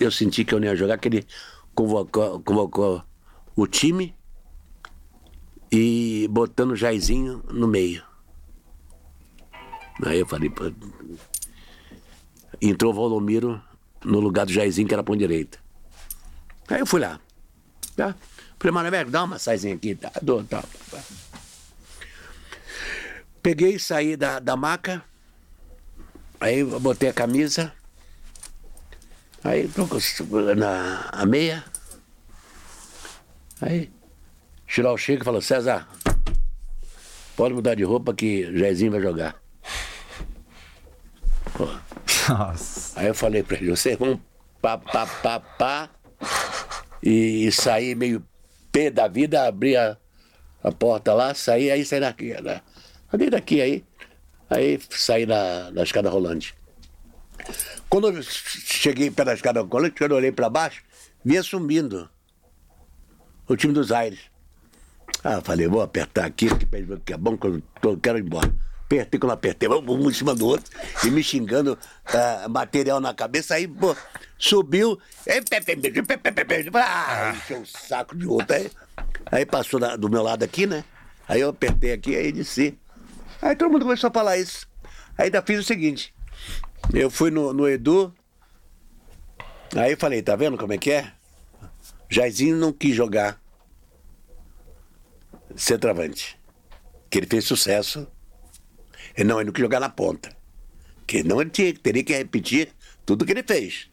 eu 0.00 0.10
senti 0.10 0.44
que 0.44 0.52
eu 0.52 0.58
não 0.58 0.66
ia 0.66 0.74
jogar, 0.74 0.98
que 0.98 1.06
ele 1.06 1.26
convocou, 1.72 2.40
convocou 2.40 3.04
o 3.54 3.66
time 3.66 4.12
e 5.70 6.26
botando 6.30 6.72
o 6.72 6.76
Jairzinho 6.76 7.44
no 7.48 7.68
meio. 7.68 8.02
Aí 10.04 10.18
eu 10.18 10.26
falei, 10.26 10.50
pô. 10.50 10.64
Entrou 12.60 12.92
o 12.92 12.94
Valdomiro 12.96 13.62
no 14.04 14.20
lugar 14.20 14.46
do 14.46 14.52
Jairzinho, 14.52 14.86
que 14.86 14.94
era 14.94 15.02
pão 15.02 15.16
direita. 15.16 15.58
Aí 16.68 16.80
eu 16.80 16.86
fui 16.86 17.00
lá. 17.00 17.20
Tá? 17.96 18.14
Falei, 18.58 18.72
mano, 18.72 18.90
velho, 18.90 19.10
dá 19.10 19.20
uma 19.20 19.28
massagenzinha 19.28 19.74
aqui, 19.74 19.94
tá? 19.94 20.12
Dou, 20.22 20.44
tá. 20.44 20.62
tá. 20.90 21.02
Peguei, 23.42 23.78
saí 23.78 24.16
da, 24.16 24.38
da 24.38 24.56
maca, 24.56 25.02
Aí 26.40 26.62
botei 26.62 27.08
a 27.08 27.12
camisa. 27.12 27.72
Aí 29.42 29.68
na 30.56 31.08
a 31.10 31.26
meia. 31.26 31.64
Aí, 33.60 33.90
Chiral 34.66 34.96
chega 34.96 35.22
e 35.22 35.24
falou, 35.24 35.40
César, 35.40 35.88
pode 37.36 37.54
mudar 37.54 37.74
de 37.74 37.82
roupa 37.82 38.14
que 38.14 38.56
Jairzinho 38.56 38.92
vai 38.92 39.00
jogar. 39.00 39.34
Pô. 41.54 41.66
Nossa. 42.28 43.00
Aí 43.00 43.06
eu 43.06 43.14
falei 43.14 43.42
pra 43.42 43.56
ele, 43.56 43.70
vocês 43.70 43.98
vão 43.98 44.20
pá, 44.60 44.76
pá, 44.78 45.06
pá, 45.06 45.40
pá, 45.40 45.90
e, 47.02 47.50
sair 47.52 47.94
meio 47.94 48.24
pé 48.72 48.90
da 48.90 49.08
vida, 49.08 49.46
abrir 49.46 49.76
a, 49.76 49.96
a 50.62 50.72
porta 50.72 51.14
lá, 51.14 51.34
sair, 51.34 51.70
aí 51.70 51.84
sair 51.84 52.00
daqui, 52.00 52.34
né? 52.42 52.60
Andei 53.12 53.30
daqui 53.30 53.60
aí, 53.60 53.84
aí 54.50 54.78
saí 54.90 55.24
na, 55.26 55.70
na 55.70 55.82
escada 55.82 56.10
rolante. 56.10 56.54
Quando 57.88 58.10
eu 58.10 58.22
cheguei 58.22 59.08
da 59.10 59.32
escada 59.32 59.62
rolante, 59.62 59.96
quando 59.96 60.10
eu 60.10 60.16
olhei 60.18 60.32
pra 60.32 60.50
baixo, 60.50 60.82
vinha 61.24 61.42
sumindo 61.42 62.08
o 63.48 63.56
time 63.56 63.72
dos 63.72 63.90
Aires. 63.90 64.20
Ah, 65.24 65.40
falei, 65.40 65.66
vou 65.66 65.80
apertar 65.80 66.26
aqui, 66.26 66.48
que 67.04 67.12
é 67.12 67.16
bom, 67.16 67.36
que 67.36 67.46
eu 67.46 67.62
tô- 67.80 67.96
quero 67.96 68.18
ir 68.18 68.24
embora. 68.24 68.52
Quando 69.20 69.32
apertei, 69.32 69.68
um 69.68 69.84
um 69.90 70.08
em 70.10 70.14
cima 70.14 70.34
do 70.34 70.46
outro, 70.46 70.70
e 71.04 71.10
me 71.10 71.22
xingando, 71.22 71.78
ah, 72.06 72.48
material 72.48 73.00
na 73.00 73.12
cabeça, 73.12 73.54
aí, 73.54 73.68
pô, 73.68 73.94
subiu, 74.38 74.98
ah, 76.82 77.34
encheu 77.36 77.60
o 77.60 77.66
saco 77.66 78.16
de 78.16 78.26
outro. 78.26 78.56
Aí, 78.56 78.70
aí 79.30 79.44
passou 79.44 79.78
na- 79.78 79.94
do 79.96 80.08
meu 80.08 80.22
lado 80.22 80.42
aqui, 80.42 80.66
né? 80.66 80.84
Aí 81.28 81.40
eu 81.42 81.50
apertei 81.50 81.92
aqui, 81.92 82.16
aí 82.16 82.32
desci. 82.32 82.78
Aí 83.42 83.54
todo 83.54 83.70
mundo 83.70 83.84
começou 83.84 84.08
a 84.08 84.12
falar 84.12 84.38
isso. 84.38 84.66
Aí 85.18 85.26
ainda 85.26 85.42
fiz 85.42 85.60
o 85.60 85.64
seguinte, 85.64 86.14
eu 86.94 87.10
fui 87.10 87.30
no, 87.30 87.52
no 87.52 87.68
Edu, 87.68 88.14
aí 89.76 89.96
falei, 89.96 90.22
tá 90.22 90.34
vendo 90.34 90.56
como 90.56 90.72
é 90.72 90.78
que 90.78 90.92
é? 90.92 91.12
Jairzinho 92.08 92.56
não 92.56 92.72
quis 92.72 92.94
jogar 92.96 93.38
centroavante. 95.54 96.38
Que 97.10 97.18
ele 97.18 97.26
fez 97.26 97.44
sucesso. 97.44 98.06
Não, 99.24 99.38
ele 99.38 99.46
não 99.46 99.52
quis 99.52 99.62
jogar 99.62 99.80
na 99.80 99.88
ponta. 99.88 100.36
Que 101.06 101.22
não 101.22 101.40
ele 101.40 101.50
tinha, 101.50 101.74
teria 101.74 102.04
que 102.04 102.16
repetir 102.16 102.68
tudo 103.04 103.24
que 103.24 103.32
ele 103.32 103.42
fez. 103.42 103.88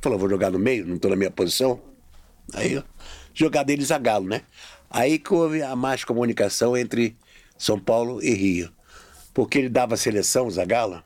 Falou, 0.00 0.18
vou 0.18 0.28
jogar 0.28 0.50
no 0.50 0.58
meio, 0.58 0.86
não 0.86 0.96
estou 0.96 1.10
na 1.10 1.16
minha 1.16 1.30
posição. 1.30 1.80
Aí, 2.52 2.82
jogar 3.32 3.62
dele 3.62 3.84
Zagalo, 3.84 4.26
né? 4.26 4.42
Aí 4.90 5.18
que 5.18 5.32
houve 5.32 5.62
a 5.62 5.74
mais 5.74 6.04
comunicação 6.04 6.76
entre 6.76 7.16
São 7.58 7.78
Paulo 7.78 8.22
e 8.22 8.32
Rio. 8.34 8.70
Porque 9.32 9.58
ele 9.58 9.68
dava 9.68 9.96
seleção, 9.96 10.50
Zagalo. 10.50 11.02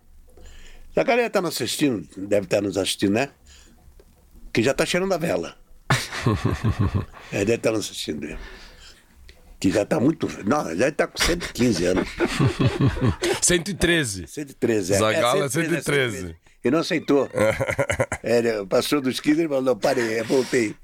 Zagalo 0.95 1.21
está 1.21 1.41
nos 1.41 1.55
assistindo, 1.55 2.07
deve 2.17 2.47
estar 2.47 2.61
nos 2.61 2.77
assistindo, 2.77 3.13
né? 3.13 3.31
Que 4.53 4.63
já 4.63 4.73
está 4.73 4.85
cheirando 4.85 5.13
a 5.13 5.19
vela. 5.19 5.57
É, 7.31 7.41
deve 7.45 7.57
estar 7.57 7.73
nos 7.73 7.81
assistindo 7.81 8.21
mesmo. 8.21 8.39
Que 9.61 9.71
já 9.73 9.83
está 9.83 9.99
muito. 9.99 10.29
Não, 10.45 10.75
já 10.77 10.89
está 10.89 11.07
com 11.07 11.19
115 11.19 11.85
anos. 11.87 12.09
113. 13.43 14.27
113, 14.29 14.93
é. 14.95 14.99
Zagallo 14.99 15.45
é 15.45 15.49
113, 15.49 15.83
113. 16.19 16.37
E 16.65 16.71
não 16.71 16.79
aceitou. 16.81 17.29
É, 18.23 18.65
passou 18.67 19.01
dos 19.01 19.21
15 19.21 19.45
e 19.45 19.49
falou: 19.49 19.63
não, 19.63 19.77
parei, 19.77 20.23
voltei. 20.23 20.75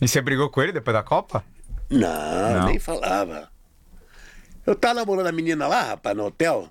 E 0.00 0.06
você 0.06 0.20
brigou 0.20 0.48
com 0.50 0.62
ele 0.62 0.70
depois 0.72 0.94
da 0.94 1.02
Copa? 1.02 1.42
Não, 1.90 2.60
Não. 2.60 2.66
nem 2.66 2.78
falava. 2.78 3.48
Eu 4.66 4.74
tava 4.74 4.94
namorando 4.94 5.26
a 5.26 5.32
menina 5.32 5.66
lá, 5.66 5.82
rapaz, 5.82 6.16
no 6.16 6.26
hotel. 6.26 6.70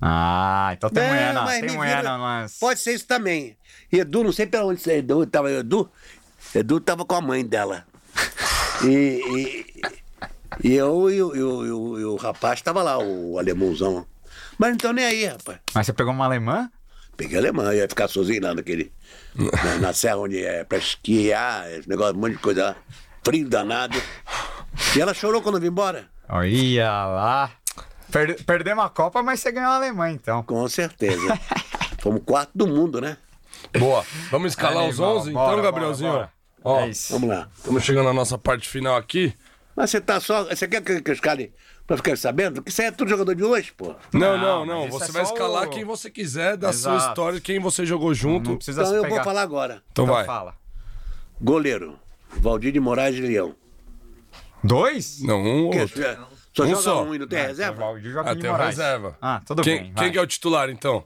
Ah, 0.00 0.70
então 0.72 0.88
tem 0.90 1.02
Não, 1.02 1.10
mulher, 1.10 1.34
não. 1.34 1.44
mas 1.44 1.60
Tem 1.60 1.70
mulher, 1.76 1.96
vira- 1.98 2.10
não. 2.10 2.18
Mas... 2.18 2.58
Pode 2.58 2.80
ser 2.80 2.94
isso 2.94 3.06
também. 3.06 3.56
E 3.92 3.98
Edu, 3.98 4.24
não 4.24 4.32
sei 4.32 4.46
pela 4.46 4.64
onde 4.64 4.80
você 4.80 4.96
Edu 4.98 5.26
tava. 5.26 5.50
Edu, 5.50 5.90
Edu 6.54 6.80
tava 6.80 7.04
com 7.04 7.14
a 7.14 7.20
mãe 7.20 7.44
dela. 7.44 7.84
E, 8.82 8.88
e, 8.88 9.82
e 10.62 10.74
eu 10.74 11.10
e, 11.10 11.22
o- 11.22 12.16
rapaz 12.16 12.60
tava 12.62 12.82
lá, 12.82 12.98
o 12.98 13.38
alemãozão. 13.38 14.06
Mas 14.58 14.70
não 14.70 14.76
tô 14.78 14.92
nem 14.92 15.04
aí, 15.04 15.24
rapaz. 15.26 15.58
Mas 15.74 15.86
você 15.86 15.92
pegou 15.92 16.12
uma 16.12 16.24
alemã? 16.26 16.70
Peguei 17.16 17.38
alemã, 17.38 17.74
ia 17.74 17.88
ficar 17.88 18.08
sozinho 18.08 18.42
lá 18.42 18.54
naquele. 18.54 18.92
na, 19.34 19.76
na 19.78 19.92
serra 19.92 20.16
onde 20.18 20.42
é 20.44 20.64
pra 20.64 20.78
esquiar, 20.78 21.70
esse 21.70 21.88
negócio, 21.88 22.16
um 22.16 22.20
monte 22.20 22.32
de 22.32 22.38
coisa 22.38 22.64
lá. 22.66 22.76
Frio 23.24 23.48
danado. 23.48 24.00
E 24.96 25.00
ela 25.00 25.12
chorou 25.12 25.42
quando 25.42 25.56
eu 25.56 25.60
vim 25.60 25.68
embora. 25.68 26.06
Olha 26.28 26.90
lá. 27.06 27.50
Per 28.10 28.42
perdemos 28.44 28.84
a 28.84 28.88
Copa, 28.88 29.22
mas 29.22 29.40
você 29.40 29.52
ganhou 29.52 29.70
a 29.70 29.76
alemã, 29.76 30.10
então. 30.10 30.42
Com 30.42 30.66
certeza. 30.68 31.38
Fomos 32.00 32.22
quarto 32.24 32.50
do 32.54 32.66
mundo, 32.66 33.00
né? 33.00 33.16
Boa. 33.78 34.04
Vamos 34.30 34.52
escalar 34.52 34.84
os 34.88 34.98
Animal. 34.98 35.16
11, 35.18 35.32
Bora, 35.32 35.52
então, 35.52 35.62
Gabrielzinho? 35.62 36.12
bora, 36.12 36.32
Ó, 36.64 36.72
bora. 36.74 36.86
É 36.86 36.90
isso. 36.90 37.12
Vamos 37.12 37.28
lá. 37.28 37.48
estamos 37.56 37.84
chegando 37.84 38.06
na 38.06 38.12
nossa 38.14 38.38
parte 38.38 38.68
final 38.68 38.96
aqui. 38.96 39.34
Mas 39.80 39.90
você 39.90 40.00
tá 40.00 40.20
só. 40.20 40.44
Você 40.44 40.68
quer 40.68 40.82
que, 40.82 41.00
que 41.00 41.10
eu 41.10 41.14
escale 41.14 41.54
pra 41.86 41.96
ficar 41.96 42.14
sabendo? 42.16 42.62
Que 42.62 42.70
você 42.70 42.82
é 42.82 42.90
tudo 42.90 43.08
jogador 43.08 43.34
de 43.34 43.42
hoje, 43.42 43.72
pô. 43.72 43.94
Não, 44.12 44.36
Não, 44.36 44.66
não, 44.66 44.66
não. 44.66 44.90
Você 44.90 45.08
é 45.10 45.12
vai 45.12 45.22
escalar 45.22 45.68
o- 45.68 45.70
quem 45.70 45.84
você 45.84 46.10
quiser, 46.10 46.56
da 46.58 46.70
sua 46.70 46.96
Exato. 46.96 47.08
história, 47.08 47.40
quem 47.40 47.58
você 47.58 47.86
jogou 47.86 48.12
junto. 48.12 48.50
Não 48.50 48.56
precisa 48.56 48.82
Então 48.82 48.92
se 48.92 48.98
eu 48.98 49.02
pegar. 49.04 49.14
vou 49.16 49.24
falar 49.24 49.40
agora. 49.40 49.82
Então 49.90 50.04
vai. 50.04 50.26
fala. 50.26 50.54
Goleiro. 51.40 51.98
Valdir 52.28 52.72
de 52.72 52.78
Moraes 52.78 53.14
de 53.16 53.22
Leão. 53.22 53.54
Dois? 54.62 55.22
Não, 55.22 55.40
um 55.42 55.64
ou 55.68 55.78
outro. 55.78 56.02
Só 56.54 56.64
Um 56.64 56.68
joga 56.68 56.82
só. 56.82 57.04
um 57.04 57.14
e 57.14 57.18
não 57.18 57.26
tem 57.26 57.40
reserva? 57.40 57.80
Valdir 57.80 58.12
joga 58.12 58.30
Ah, 58.30 58.34
de 58.34 58.40
tem 58.42 58.50
Moraes. 58.50 58.76
reserva. 58.76 59.16
Ah, 59.22 59.40
tudo 59.46 59.62
quem, 59.62 59.78
bem. 59.84 59.92
Quem 59.94 60.12
que 60.12 60.18
é 60.18 60.20
o 60.20 60.26
titular, 60.26 60.68
então? 60.68 61.04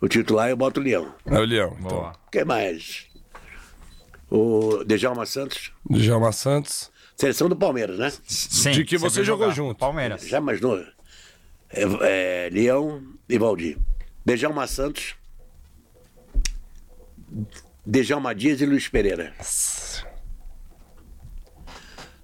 O 0.00 0.08
titular 0.08 0.48
eu 0.48 0.56
boto 0.56 0.80
o 0.80 0.82
Leão. 0.82 1.12
É 1.26 1.38
o 1.38 1.44
Leão. 1.44 1.76
Então. 1.78 1.88
Boa. 1.90 2.12
O 2.26 2.30
que 2.30 2.42
mais? 2.44 3.06
O 4.30 4.82
Djalma 4.84 5.26
Santos. 5.26 5.72
Djalma 5.90 6.32
Santos. 6.32 6.90
Seleção 7.18 7.48
do 7.48 7.56
Palmeiras, 7.56 7.98
né? 7.98 8.12
Sim, 8.24 8.70
De 8.70 8.84
que 8.84 8.96
você 8.96 9.24
jogou 9.24 9.46
jogar. 9.46 9.56
junto. 9.56 9.78
Palmeiras. 9.78 10.22
Já 10.22 10.38
imaginou? 10.38 10.78
É, 11.68 11.82
é, 12.46 12.48
Leão 12.50 13.02
e 13.28 13.36
Valdir. 13.36 13.76
Djalma 14.24 14.68
Santos. 14.68 15.16
Djalma 17.84 18.32
Dias 18.32 18.60
e 18.60 18.66
Luiz 18.66 18.86
Pereira. 18.86 19.34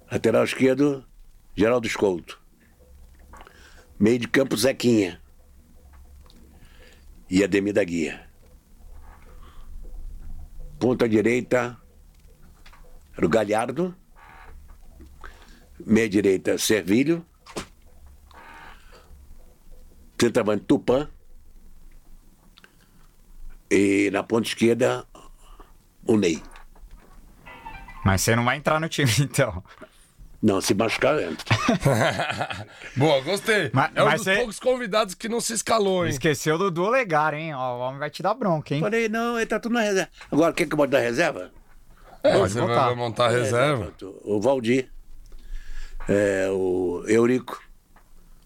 Lateral 0.09 0.45
esquerdo, 0.45 1.05
Geraldo 1.53 1.87
Escolto. 1.87 2.39
Meio 3.99 4.19
de 4.19 4.29
campo, 4.29 4.55
Zequinha. 4.55 5.21
E 7.29 7.43
Ademir 7.43 7.73
da 7.73 7.83
Guia. 7.83 8.29
Ponta 10.79 11.09
direita, 11.09 11.77
era 13.17 13.25
o 13.25 13.29
Galhardo. 13.29 13.93
Meia 15.85 16.09
direita, 16.09 16.57
Servilho. 16.57 17.25
Centroavante, 20.19 20.63
Tupã. 20.65 21.07
E 23.69 24.09
na 24.11 24.23
ponta 24.23 24.47
esquerda, 24.47 25.05
o 26.07 26.17
Ney. 26.17 26.41
Mas 28.03 28.21
você 28.21 28.35
não 28.35 28.45
vai 28.45 28.57
entrar 28.57 28.79
no 28.79 28.87
time, 28.87 29.09
então. 29.19 29.63
Não, 30.41 30.61
se 30.61 30.75
machucar, 30.75 31.19
entra. 31.21 31.43
Boa, 32.95 33.19
gostei. 33.21 33.71
Mas- 33.73 33.91
é 33.95 34.01
um 34.03 34.05
mas 34.05 34.15
dos 34.15 34.23
você- 34.25 34.35
poucos 34.37 34.59
convidados 34.59 35.15
que 35.15 35.27
não 35.27 35.41
se 35.41 35.53
escalou, 35.53 36.05
hein? 36.05 36.11
Esqueceu 36.11 36.57
do 36.57 36.69
duo 36.69 36.89
Legar, 36.89 37.33
hein? 37.33 37.53
Ó, 37.55 37.77
o 37.77 37.79
homem 37.79 37.99
vai 37.99 38.09
te 38.11 38.21
dar 38.21 38.35
bronca, 38.35 38.75
hein? 38.75 38.81
Falei, 38.81 39.09
não, 39.09 39.37
ele 39.37 39.47
tá 39.47 39.59
tudo 39.59 39.73
na 39.73 39.81
reserva. 39.81 40.09
Agora, 40.31 40.53
quem 40.53 40.67
que 40.67 40.73
eu 40.73 40.77
boto 40.77 40.91
na 40.93 40.99
reserva? 40.99 41.51
É, 42.21 42.37
Pode 42.37 42.53
você 42.53 42.61
botar. 42.61 42.75
vai 42.75 42.85
vai 42.85 42.95
montar 42.95 43.25
a 43.25 43.29
reserva. 43.29 43.91
É, 43.99 44.05
o 44.23 44.39
Valdir. 44.39 44.91
É, 46.07 46.47
o 46.51 47.03
Eurico. 47.07 47.61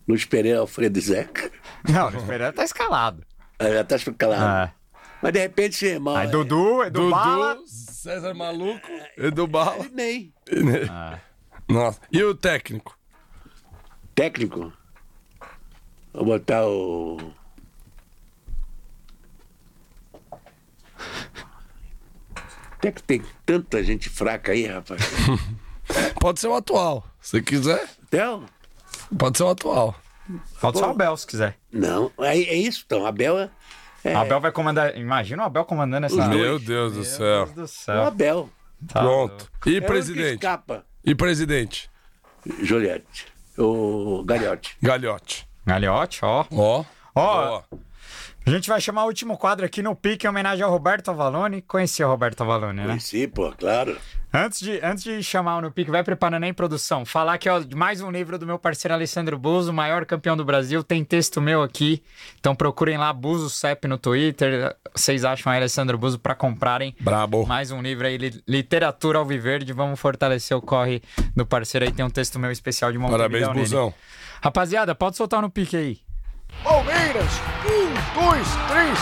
Luiz 0.08 0.26
Pereira, 0.26 0.60
Alfredo 0.60 0.98
e 0.98 1.02
Zeca. 1.02 1.52
Não, 1.88 2.08
o 2.10 2.26
Pereira 2.26 2.52
tá 2.52 2.64
escalado. 2.64 3.24
É, 3.60 3.74
Já 3.74 3.84
tá 3.84 3.96
calado. 4.18 4.72
É. 4.72 4.74
Mas 5.22 5.34
de 5.34 5.40
repente, 5.40 5.86
irmão. 5.86 6.16
Aí 6.16 6.28
Dudu, 6.28 6.84
Edu 6.84 7.00
Dudu, 7.02 7.12
Bala. 7.12 7.58
César 7.68 8.34
Maluco, 8.34 8.88
Edu 9.18 9.46
Bala. 9.46 9.86
é, 9.86 9.90
Ney. 9.90 10.34
Ah, 10.90 11.20
Nossa. 11.68 12.00
E 12.12 12.24
o 12.24 12.34
técnico? 12.34 12.98
Técnico. 14.16 14.72
Vou 16.14 16.26
botar 16.26 16.66
o. 16.66 17.34
Até 22.78 22.92
que 22.94 23.04
tem 23.04 23.22
tanta 23.46 23.84
gente 23.84 24.10
fraca 24.10 24.54
aí, 24.54 24.66
rapaz. 24.66 25.02
Pode 26.20 26.40
ser 26.40 26.48
o 26.48 26.56
atual. 26.56 27.04
Se 27.22 27.42
quiser, 27.42 27.88
Theo? 28.10 28.46
pode 29.18 29.38
ser 29.38 29.44
o 29.44 29.50
atual. 29.50 29.96
falta 30.56 30.80
só 30.80 30.88
o 30.88 30.92
Abel, 30.92 31.18
se 31.18 31.26
quiser. 31.28 31.58
Não, 31.72 32.12
é, 32.20 32.38
é 32.38 32.56
isso, 32.56 32.84
então. 32.86 33.06
Abel 33.06 33.38
é. 33.40 33.50
é 34.04 34.14
O 34.16 34.20
Abel 34.20 34.40
vai 34.40 34.52
comandar. 34.52 34.98
Imagina 34.98 35.44
o 35.44 35.46
Abel 35.46 35.66
comandando 35.66 36.06
essa. 36.06 36.28
Meu 36.28 36.60
Deus 36.60 36.94
do 36.94 37.04
céu. 37.04 37.46
Deus 37.46 37.56
do 37.56 37.64
o 37.64 37.68
céu. 37.68 38.04
Abel. 38.06 38.50
Tá 38.88 39.02
Pronto. 39.02 39.52
E 39.66 39.76
É 39.76 39.80
o 39.80 39.86
presidente? 39.86 40.36
escapa. 40.36 40.86
E 41.04 41.14
presidente? 41.16 41.90
Juliette. 42.62 43.28
O 43.58 44.24
Galhote. 44.26 44.78
Galhote. 44.82 45.48
Galhote, 45.66 46.24
ó. 46.24 46.46
Ó. 46.52 46.86
Ó. 47.16 47.46
Boa. 47.46 47.66
A 48.46 48.50
gente 48.52 48.68
vai 48.68 48.82
chamar 48.82 49.04
o 49.04 49.08
último 49.08 49.38
quadro 49.38 49.64
aqui 49.66 49.84
no 49.84 49.96
pique 49.96 50.26
em 50.26 50.30
homenagem 50.30 50.64
ao 50.64 50.72
Roberto 50.72 51.10
Avalone. 51.12 51.62
Conhecia 51.62 52.08
o 52.08 52.10
Roberto 52.10 52.42
Avalone, 52.42 52.82
né? 52.82 52.88
Conheci, 52.88 53.28
pô, 53.28 53.52
claro. 53.52 53.96
Antes 54.34 54.60
de, 54.60 54.80
antes 54.84 55.04
de 55.04 55.24
chamar 55.24 55.58
o 55.58 55.62
No 55.62 55.72
Pique, 55.72 55.90
vai 55.90 56.04
preparando 56.04 56.44
aí, 56.44 56.54
produção. 56.54 57.04
Falar 57.04 57.38
que, 57.40 57.50
ó, 57.50 57.62
mais 57.76 58.00
um 58.02 58.10
livro 58.12 58.38
do 58.40 58.46
meu 58.46 58.58
parceiro 58.60 58.94
Alessandro 58.94 59.38
Buzo, 59.40 59.74
maior 59.74 60.06
campeão 60.06 60.38
do 60.38 60.46
Brasil. 60.46 60.84
Tem 60.84 61.04
texto 61.04 61.42
meu 61.42 61.62
aqui. 61.64 62.02
Então 62.40 62.56
procurem 62.56 62.96
lá, 62.98 63.12
Buzo 63.12 63.50
CEP 63.50 63.88
no 63.88 63.98
Twitter. 63.98 64.76
Vocês 64.96 65.24
acham 65.26 65.52
aí, 65.52 65.58
Alessandro 65.58 65.98
Buzo, 65.98 66.18
pra 66.20 66.34
comprarem. 66.36 66.96
Brabo. 67.00 67.46
Mais 67.48 67.72
um 67.72 67.82
livro 67.82 68.06
aí, 68.08 68.18
li- 68.18 68.44
Literatura 68.48 69.18
Alviverde. 69.20 69.74
Vamos 69.74 70.00
fortalecer 70.00 70.56
o 70.56 70.62
corre 70.62 71.02
do 71.36 71.46
parceiro 71.46 71.86
aí. 71.86 71.92
Tem 71.92 72.06
um 72.06 72.10
texto 72.10 72.38
meu 72.40 72.52
especial 72.52 72.92
de 72.92 72.98
Montevideo 73.00 73.42
Parabéns. 73.48 73.70
Buzão. 73.72 73.94
Rapaziada, 74.44 74.94
pode 74.96 75.18
soltar 75.18 75.40
o 75.40 75.42
No 75.42 75.50
Pique 75.50 75.76
aí. 75.76 76.00
Palmeiras, 76.64 77.32
um, 77.66 78.20
dois, 78.20 78.48
três, 78.68 79.00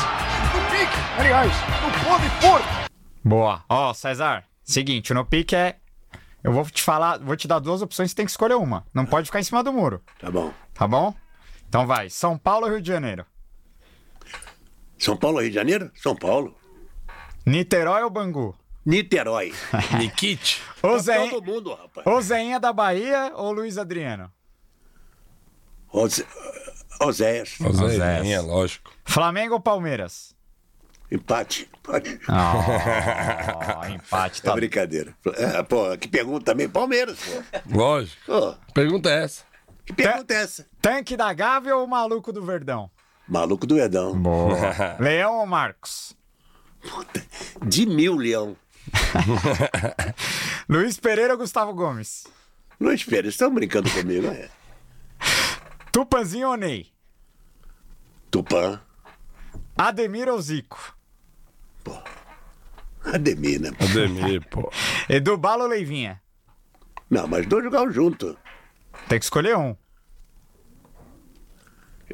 no 0.54 0.62
pique, 0.70 0.98
aliás, 1.18 1.52
no 1.82 2.06
pode 2.06 2.30
porco. 2.42 2.88
Boa. 3.24 3.64
Ó, 3.68 3.94
César, 3.94 4.44
seguinte, 4.64 5.12
o 5.12 5.16
No 5.16 5.26
Pique 5.26 5.56
é... 5.56 5.78
Eu 6.44 6.54
vou 6.54 6.64
te 6.66 6.82
falar, 6.82 7.20
vou 7.20 7.36
te 7.36 7.48
dar 7.48 7.60
duas 7.60 7.82
opções, 7.82 8.12
você 8.12 8.16
tem 8.16 8.26
que 8.26 8.32
escolher 8.32 8.56
uma. 8.56 8.86
Não 8.94 9.06
pode 9.06 9.26
ficar 9.26 9.40
em 9.40 9.44
cima 9.44 9.64
do 9.64 9.74
muro. 9.74 10.02
Tá 10.20 10.32
bom. 10.32 10.54
Tá 10.74 10.88
bom? 10.88 11.14
Então 11.68 11.86
vai. 11.86 12.10
São 12.10 12.38
Paulo 12.38 12.68
ou 12.68 12.72
Rio 12.72 12.82
de 12.82 12.88
Janeiro? 12.88 13.26
São 14.98 15.18
Paulo, 15.18 15.42
Rio 15.42 15.50
de 15.50 15.56
Janeiro? 15.56 15.92
São 15.96 16.16
Paulo. 16.16 16.56
Niterói 17.46 18.04
ou 18.04 18.10
Bangu? 18.10 18.56
Niterói. 18.86 19.54
Nikit. 19.98 20.62
Ô 20.78 20.96
Campeão 20.96 21.00
Zé... 21.00 21.30
do 21.30 21.42
mundo, 21.42 21.74
rapaz. 21.74 22.08
Ô 22.08 22.22
Zéinha 22.22 22.60
da 22.60 22.72
Bahia 22.72 23.34
ou 23.36 23.52
Luiz 23.52 23.78
Adriano? 23.78 24.32
Ose- 27.00 27.24
Oséias. 27.24 27.58
Oséias, 27.62 28.44
lógico. 28.46 28.92
Flamengo 29.06 29.54
ou 29.56 29.60
Palmeiras? 29.60 30.36
Empate. 31.12 31.70
Empate. 31.80 32.20
Oh, 32.28 33.86
empate. 33.88 34.42
É 34.42 34.44
Tá... 34.44 34.54
brincadeira. 34.56 35.16
É, 35.36 35.64
pô, 35.64 35.98
que 35.98 36.08
pergunta 36.08 36.46
também. 36.52 36.68
Palmeiras, 36.68 37.18
pô. 37.20 37.78
Lógico. 37.78 38.18
Pô, 38.26 38.56
Pergunta 38.74 39.10
é 39.10 39.24
essa. 39.24 39.44
que 39.86 39.94
pergunta 39.94 40.34
é 40.34 40.38
essa? 40.44 40.66
Tanque 40.82 41.16
da 41.16 41.32
Gávea 41.34 41.76
ou 41.78 41.88
Maluco 41.88 42.34
do 42.34 42.44
Verdão? 42.44 42.90
Maluco 43.28 43.66
do 43.66 43.78
Edão. 43.80 44.18
Boa. 44.18 44.56
Leão 45.00 45.36
ou 45.40 45.46
Marcos? 45.46 46.16
De 47.66 47.86
mil, 47.86 48.16
Leão. 48.16 48.56
Luiz 50.70 50.98
Pereira 51.00 51.34
ou 51.34 51.40
Gustavo 51.40 51.74
Gomes? 51.74 52.26
Não 52.80 52.92
espera, 52.92 53.28
estão 53.28 53.54
brincando 53.54 53.90
comigo, 53.92 54.28
é? 54.28 54.50
Tupanzinho 55.98 56.50
ou 56.50 56.56
Ney? 56.56 56.94
Tupã. 58.30 58.80
Ademir 59.76 60.30
ou 60.30 60.40
Zico? 60.40 60.96
Ademir, 63.04 63.60
né? 63.60 63.72
Ademir, 63.80 64.48
pô. 64.48 64.72
Edu 65.10 65.36
Bala 65.38 65.64
ou 65.64 65.70
Leivinha? 65.72 66.22
Não, 67.10 67.28
mas 67.28 67.48
dois 67.48 67.64
jogaram 67.64 67.92
junto. 67.92 68.38
Tem 69.10 69.18
que 69.18 69.26
escolher 69.26 69.58
um. 69.58 69.76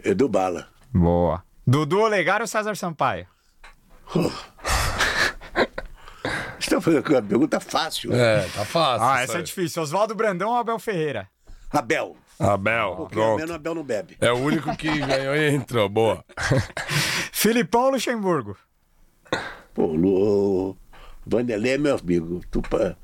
Edu 0.02 0.30
Bala. 0.30 0.70
Boa. 0.94 1.44
Dudu 1.68 2.00
Olegário 2.00 2.46
ou 2.46 2.48
César 2.48 2.78
Sampaio? 2.78 3.28
Estão 6.58 6.80
fazendo 6.80 7.06
uma 7.06 7.22
pergunta 7.22 7.60
fácil. 7.60 8.14
É, 8.16 8.48
tá 8.48 8.64
fácil. 8.64 9.06
Ah, 9.06 9.22
essa 9.24 9.40
é 9.40 9.42
difícil. 9.42 9.84
Oswaldo 9.84 10.16
Brandão 10.16 10.52
ou 10.52 10.56
Abel 10.56 10.80
Ferreira? 10.80 11.30
Abel. 11.70 12.16
Abel, 12.44 12.96
Porque 12.98 13.16
pronto. 13.16 13.54
Abel 13.54 13.76
não 13.76 13.84
bebe. 13.84 14.18
É 14.20 14.32
o 14.32 14.38
único 14.38 14.76
que 14.76 14.88
ganhou 15.00 15.36
e 15.36 15.50
entrou. 15.54 15.88
Boa. 15.88 16.24
Filipão 17.32 17.84
ou 17.84 17.92
Luxemburgo? 17.92 18.58
Pô, 19.74 19.86
o 19.86 20.78
Vanderlei 21.26 21.74
é 21.74 21.78
meu 21.78 21.98
amigo. 21.98 22.42
Tupã. 22.52 22.96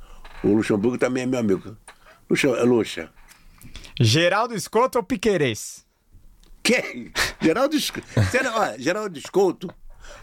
O 0.44 0.50
Luxemburgo 0.50 0.98
também 0.98 1.24
é 1.24 1.26
meu 1.26 1.40
amigo. 1.40 1.78
Luxa, 2.30 2.64
Luxa. 2.64 3.10
Geraldo 4.00 4.54
Escoto 4.56 4.98
ou 4.98 5.04
Piquerez? 5.04 5.86
Quem? 6.62 7.12
Geraldo 7.42 7.76
Escoto. 7.76 8.06
Olha, 8.56 8.80
Geraldo 8.80 9.18
Escoto 9.18 9.74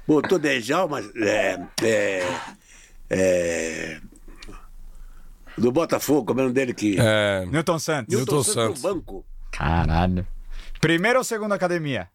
botou 0.07 0.39
Djalma. 0.39 1.01
É, 1.17 1.59
é, 1.83 2.23
é, 3.11 4.01
do 5.57 5.73
Botafogo, 5.73 6.27
como 6.27 6.41
é 6.41 6.43
o 6.43 6.47
nome 6.47 6.55
dele 6.55 6.75
que. 6.75 6.97
É, 6.99 7.47
Newton 7.47 7.79
Santos. 7.79 8.15
Newton 8.15 8.37
no 8.37 8.45
Santos. 8.45 8.83
banco. 8.83 9.25
Caralho. 9.51 10.27
Primeira 10.81 11.19
ou 11.19 11.25
segunda 11.25 11.55
academia? 11.55 12.09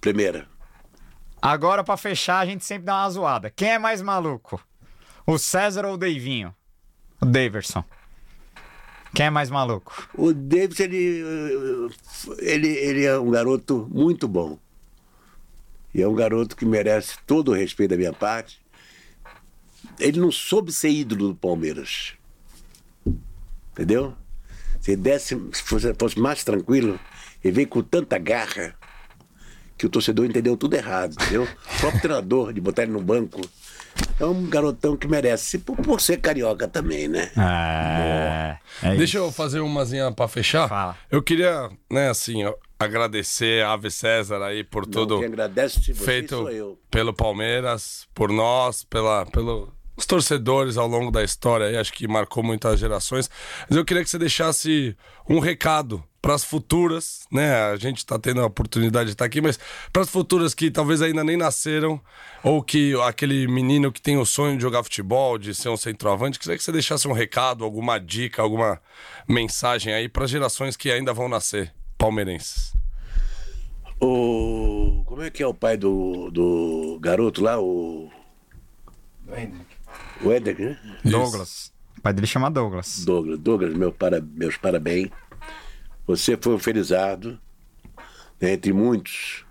Primeira. 0.00 0.46
Agora, 1.40 1.82
pra 1.82 1.96
fechar, 1.96 2.38
a 2.38 2.46
gente 2.46 2.64
sempre 2.64 2.84
dá 2.84 2.94
uma 3.02 3.10
zoada. 3.10 3.50
Quem 3.50 3.70
é 3.72 3.78
mais 3.78 4.00
maluco? 4.00 4.64
O 5.26 5.38
César 5.38 5.84
ou 5.84 5.94
o 5.94 5.96
Deivinho? 5.96 6.54
O 7.20 7.26
Daverson. 7.26 7.84
Quem 9.14 9.26
é 9.26 9.30
mais 9.30 9.50
maluco? 9.50 10.08
O 10.14 10.32
Davis, 10.32 10.80
ele, 10.80 11.22
ele, 12.38 12.68
ele 12.68 13.04
é 13.04 13.18
um 13.18 13.30
garoto 13.30 13.86
muito 13.92 14.26
bom. 14.26 14.58
E 15.94 16.00
é 16.00 16.08
um 16.08 16.14
garoto 16.14 16.56
que 16.56 16.64
merece 16.64 17.18
todo 17.26 17.50
o 17.50 17.54
respeito 17.54 17.90
da 17.90 17.96
minha 17.96 18.12
parte. 18.12 18.60
Ele 19.98 20.18
não 20.18 20.32
soube 20.32 20.72
ser 20.72 20.88
ídolo 20.88 21.28
do 21.28 21.34
Palmeiras. 21.34 22.14
Entendeu? 23.72 24.14
Se 24.80 24.96
desse, 24.96 25.38
se 25.52 25.62
fosse, 25.62 25.94
fosse 25.98 26.18
mais 26.18 26.44
tranquilo, 26.44 26.98
ele 27.42 27.52
veio 27.52 27.68
com 27.68 27.82
tanta 27.82 28.18
garra 28.18 28.74
que 29.78 29.86
o 29.86 29.88
torcedor 29.88 30.26
entendeu 30.26 30.56
tudo 30.56 30.74
errado, 30.74 31.12
entendeu? 31.14 31.42
O 31.44 31.78
próprio 31.80 32.00
treinador 32.02 32.52
de 32.52 32.60
botar 32.60 32.82
ele 32.82 32.92
no 32.92 33.00
banco. 33.00 33.40
É 34.18 34.24
um 34.24 34.48
garotão 34.48 34.96
que 34.96 35.06
merece, 35.06 35.58
por, 35.58 35.76
por 35.76 36.00
ser 36.00 36.18
carioca 36.18 36.66
também, 36.66 37.08
né? 37.08 37.30
É. 37.36 38.56
é 38.82 38.96
Deixa 38.96 39.18
isso. 39.18 39.26
eu 39.26 39.32
fazer 39.32 39.60
umazinha 39.60 40.10
pra 40.12 40.28
fechar. 40.28 40.68
Fala. 40.68 40.96
Eu 41.10 41.22
queria, 41.22 41.68
né, 41.90 42.08
assim, 42.08 42.42
agradecer 42.78 43.64
a 43.64 43.72
Ave 43.72 43.90
César 43.90 44.42
aí 44.42 44.64
por 44.64 44.86
tudo 44.86 45.18
Quem 45.18 45.26
agradece 45.26 45.80
você 45.80 45.94
feito 45.94 46.36
sou 46.36 46.50
eu. 46.50 46.78
pelo 46.90 47.12
Palmeiras, 47.12 48.06
por 48.14 48.30
nós, 48.30 48.84
pela, 48.84 49.26
pelos 50.06 50.06
torcedores 50.06 50.76
ao 50.76 50.86
longo 50.86 51.10
da 51.10 51.22
história 51.22 51.66
aí, 51.66 51.76
acho 51.76 51.92
que 51.92 52.06
marcou 52.08 52.42
muitas 52.42 52.78
gerações. 52.78 53.30
Mas 53.68 53.76
eu 53.76 53.84
queria 53.84 54.02
que 54.02 54.10
você 54.10 54.18
deixasse 54.18 54.96
um 55.28 55.38
recado 55.38 56.02
para 56.20 56.34
as 56.34 56.44
futuras, 56.44 57.26
né? 57.32 57.64
A 57.64 57.76
gente 57.76 58.06
tá 58.06 58.16
tendo 58.16 58.40
a 58.40 58.46
oportunidade 58.46 59.06
de 59.06 59.12
estar 59.12 59.24
aqui, 59.24 59.40
mas 59.40 59.58
para 59.92 60.02
as 60.02 60.08
futuras 60.08 60.54
que 60.54 60.70
talvez 60.70 61.02
ainda 61.02 61.24
nem 61.24 61.36
nasceram, 61.36 62.00
ou 62.44 62.62
que 62.62 62.94
aquele 63.02 63.48
menino 63.48 63.90
que 63.90 64.00
tem 64.00 64.16
o 64.16 64.24
sonho 64.24 64.56
de 64.56 64.62
jogar 64.62 64.84
futebol, 64.84 65.36
de 65.36 65.52
ser 65.52 65.68
um 65.68 65.76
centroavante, 65.76 66.38
queria 66.38 66.56
que 66.56 66.62
você 66.62 66.70
deixasse 66.70 67.08
um 67.08 67.12
recado, 67.12 67.64
alguma 67.64 67.98
dica, 67.98 68.40
alguma 68.40 68.80
mensagem 69.28 69.92
aí 69.92 70.08
para 70.08 70.26
gerações 70.26 70.76
que 70.76 70.92
ainda 70.92 71.12
vão 71.12 71.28
nascer, 71.28 71.72
palmeirenses. 71.98 72.72
O. 74.00 75.02
Como 75.06 75.22
é 75.22 75.30
que 75.30 75.42
é 75.42 75.46
o 75.46 75.54
pai 75.54 75.76
do, 75.76 76.30
do 76.30 76.98
garoto 77.00 77.42
lá? 77.42 77.60
O. 77.60 78.10
O 80.24 80.32
Hendrick, 80.32 80.62
né? 80.62 80.78
Douglas. 81.04 81.72
O 81.98 82.00
pai 82.00 82.12
dele 82.12 82.26
chama 82.26 82.50
Douglas. 82.50 83.04
Douglas. 83.04 83.38
Douglas, 83.38 83.74
meu 83.74 83.92
para, 83.92 84.20
meus 84.20 84.56
parabéns. 84.56 85.10
Você 86.06 86.36
foi 86.36 86.54
um 86.54 86.58
felizardo, 86.58 87.40
né, 88.40 88.52
entre 88.52 88.72
muitos. 88.72 89.44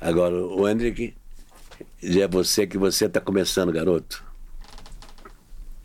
Agora, 0.00 0.34
o 0.34 0.68
Hendrick, 0.68 1.14
é 2.02 2.28
você 2.28 2.66
que 2.66 2.78
você 2.78 3.06
está 3.06 3.20
começando, 3.20 3.72
garoto. 3.72 4.24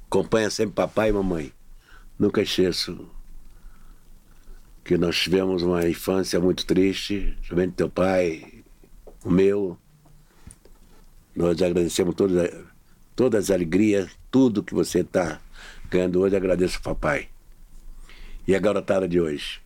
Acompanha 0.08 0.50
sempre 0.50 0.76
papai 0.76 1.10
e 1.10 1.14
mamãe. 1.14 1.54
Nunca 2.18 2.42
esqueço 2.42 3.10
que 4.86 4.98
nós 4.98 5.18
tivemos 5.18 5.64
uma 5.64 5.86
infância 5.88 6.40
muito 6.40 6.66
triste, 6.66 7.38
também 7.50 7.68
do 7.68 7.74
teu 7.74 7.90
pai, 7.90 8.64
o 9.24 9.32
meu. 9.32 9.78
Nós 11.36 11.60
agradecemos 11.62 12.16
todas, 12.16 12.52
todas 13.16 13.46
as 13.46 13.52
alegrias, 13.52 14.12
tudo 14.30 14.64
que 14.64 14.74
você 14.74 15.00
está 15.00 15.40
ganhando 15.90 16.20
hoje, 16.20 16.36
agradeço 16.36 16.78
ao 16.78 16.96
papai. 16.96 17.30
E 18.48 18.56
a 18.56 18.60
garotada 18.60 19.08
de 19.08 19.20
hoje? 19.20 19.62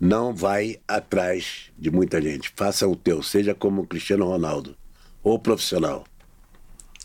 Não 0.00 0.34
vai 0.34 0.80
atrás 0.86 1.70
de 1.76 1.90
muita 1.90 2.22
gente. 2.22 2.52
Faça 2.56 2.86
o 2.86 2.96
teu, 2.96 3.22
seja 3.22 3.54
como 3.54 3.86
Cristiano 3.86 4.26
Ronaldo, 4.26 4.76
ou 5.22 5.38
profissional. 5.38 6.04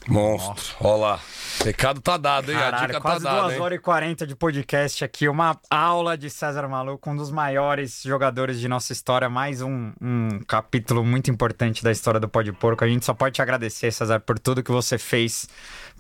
Monstro. 0.07 0.75
Olha 0.82 0.95
lá. 0.95 1.19
Recado 1.64 2.01
tá 2.01 2.17
dado, 2.17 2.51
hein? 2.51 2.57
a 2.57 2.61
Caralho, 2.61 2.88
dica 2.88 2.93
tá 2.93 3.01
quase 3.01 3.23
dada, 3.23 3.41
2 3.43 3.53
hein? 3.53 3.61
horas 3.61 3.77
e 3.77 3.82
40 3.82 4.27
de 4.27 4.35
podcast 4.35 5.06
aqui. 5.06 5.30
Uma 5.30 5.57
aula 5.69 6.17
de 6.17 6.30
César 6.30 6.67
Maluco, 6.67 7.09
um 7.09 7.15
dos 7.15 7.32
maiores 7.32 8.01
jogadores 8.03 8.59
de 8.59 8.67
nossa 8.67 8.91
história. 8.91 9.30
Mais 9.30 9.61
um, 9.61 9.91
um 10.01 10.40
capítulo 10.48 11.06
muito 11.06 11.32
importante 11.32 11.83
da 11.83 11.91
história 11.91 12.19
do 12.19 12.27
Pó 12.27 12.41
de 12.41 12.51
Porco. 12.51 12.83
A 12.83 12.88
gente 12.88 13.06
só 13.06 13.14
pode 13.14 13.35
te 13.35 13.41
agradecer, 13.41 13.91
César, 13.91 14.19
por 14.19 14.38
tudo 14.40 14.64
que 14.64 14.72
você 14.72 14.98
fez 14.98 15.48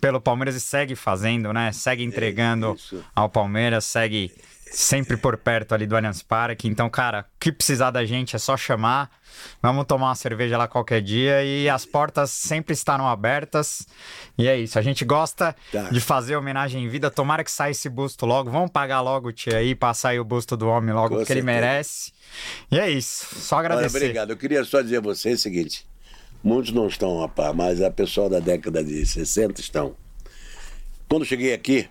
pelo 0.01 0.19
Palmeiras 0.19 0.55
e 0.55 0.59
segue 0.59 0.95
fazendo, 0.95 1.53
né? 1.53 1.71
Segue 1.71 2.03
entregando 2.03 2.73
isso. 2.73 3.03
ao 3.15 3.29
Palmeiras, 3.29 3.85
segue 3.85 4.31
sempre 4.75 5.15
por 5.15 5.37
perto 5.37 5.73
ali 5.75 5.85
do 5.85 5.95
Allianz 5.95 6.23
Parque. 6.23 6.67
Então, 6.67 6.89
cara, 6.89 7.21
o 7.21 7.39
que 7.39 7.51
precisar 7.51 7.91
da 7.91 8.03
gente 8.03 8.35
é 8.35 8.39
só 8.39 8.57
chamar. 8.57 9.11
Vamos 9.61 9.85
tomar 9.85 10.07
uma 10.07 10.15
cerveja 10.15 10.57
lá 10.57 10.67
qualquer 10.67 10.99
dia 11.01 11.43
e 11.43 11.69
as 11.69 11.85
portas 11.85 12.31
sempre 12.31 12.73
estarão 12.73 13.07
abertas. 13.07 13.85
E 14.35 14.47
é 14.47 14.57
isso. 14.57 14.79
A 14.79 14.81
gente 14.81 15.05
gosta 15.05 15.55
Tá. 15.71 15.89
de 15.91 15.99
fazer 16.01 16.35
homenagem 16.35 16.83
em 16.83 16.87
vida. 16.89 17.11
Tomara 17.11 17.43
que 17.43 17.51
saia 17.51 17.69
esse 17.71 17.87
busto 17.87 18.25
logo. 18.25 18.49
Vamos 18.49 18.71
pagar 18.71 19.01
logo 19.01 19.27
o 19.29 19.31
tia 19.31 19.57
aí 19.57 19.75
pra 19.75 19.93
sair 19.93 20.19
o 20.19 20.25
busto 20.25 20.57
do 20.57 20.67
homem 20.67 20.93
logo, 20.93 21.23
que 21.23 21.31
ele 21.31 21.43
merece. 21.43 22.11
E 22.71 22.79
é 22.79 22.89
isso. 22.89 23.27
Só 23.39 23.57
Olha, 23.57 23.67
agradecer. 23.67 23.97
obrigado. 23.97 24.31
Eu 24.31 24.37
queria 24.37 24.63
só 24.63 24.81
dizer 24.81 24.97
a 24.97 25.01
você 25.01 25.33
o 25.33 25.37
seguinte: 25.37 25.85
muitos 26.43 26.71
não 26.71 26.87
estão 26.87 27.21
a 27.23 27.29
par, 27.29 27.53
mas 27.53 27.79
a 27.79 27.91
pessoal 27.91 28.27
da 28.27 28.39
década 28.39 28.83
de 28.83 29.05
60 29.05 29.61
estão. 29.61 29.95
Quando 31.07 31.25
cheguei 31.25 31.53
aqui, 31.53 31.87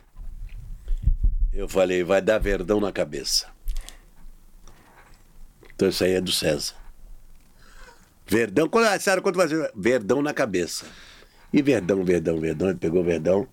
eu 1.53 1.69
falei, 1.69 2.03
vai 2.03 2.21
dar 2.23 2.39
verdão 2.39 2.81
na 2.81 2.93
cabeça. 2.93 3.49
Então 5.75 5.89
isso 5.89 6.05
aí 6.05 6.13
é 6.13 6.21
do 6.21 6.33
César. 6.33 6.75
Verdão, 8.27 8.69
quando, 8.69 8.87
ah, 8.87 8.99
Sara, 8.99 9.21
quando 9.21 9.37
ser? 9.49 9.71
Verdão 9.75 10.23
na 10.23 10.33
cabeça. 10.33 10.87
E 11.53 11.61
verdão, 11.61 12.03
verdão, 12.05 12.41
verdão, 12.41 12.69
ele 12.71 12.79
pegou 12.79 13.05
verdão. 13.05 13.47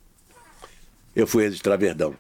Eu 1.15 1.27
fui 1.27 1.43
registrar 1.43 1.75
verdão. 1.75 2.15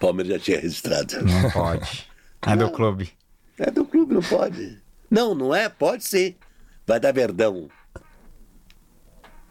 Palmeiras 0.00 0.32
já 0.34 0.38
tinha 0.38 0.60
registrado. 0.60 1.22
Não 1.22 1.50
pode. 1.50 2.08
É 2.46 2.56
do 2.56 2.70
clube. 2.70 3.12
É 3.58 3.70
do 3.70 3.84
clube, 3.84 4.14
não 4.14 4.22
pode. 4.22 4.80
Não, 5.10 5.34
não 5.34 5.54
é? 5.54 5.68
Pode 5.68 6.04
sim. 6.04 6.34
Vai 6.86 6.98
dar 7.00 7.12
verdão. 7.12 7.68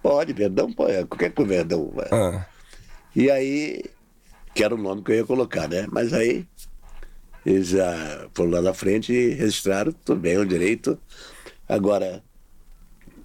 Pode, 0.02 0.34
verdão, 0.34 0.72
pode. 0.72 0.94
é 0.94 1.06
Qualquer 1.06 1.32
coisa, 1.32 1.50
verdão. 1.50 1.92
vai. 1.92 2.08
Ah, 2.12 2.45
E 3.16 3.32
aí, 3.32 3.84
que 4.56 4.64
era 4.64 4.74
o 4.74 4.77
nome 4.77 5.03
que 5.03 5.11
eu 5.11 5.16
ia 5.17 5.25
colocar, 5.25 5.67
né? 5.67 5.85
Mas 5.92 6.14
aí, 6.14 6.48
eles 7.45 7.67
já 7.67 8.30
foram 8.34 8.51
lá 8.51 8.61
na 8.61 8.74
frente 8.74 9.11
e 9.11 9.34
registraram, 9.34 9.92
tudo 9.92 10.22
bem, 10.22 10.35
é 10.35 10.40
um 10.40 10.45
direito. 10.45 10.98
Agora, 11.67 12.24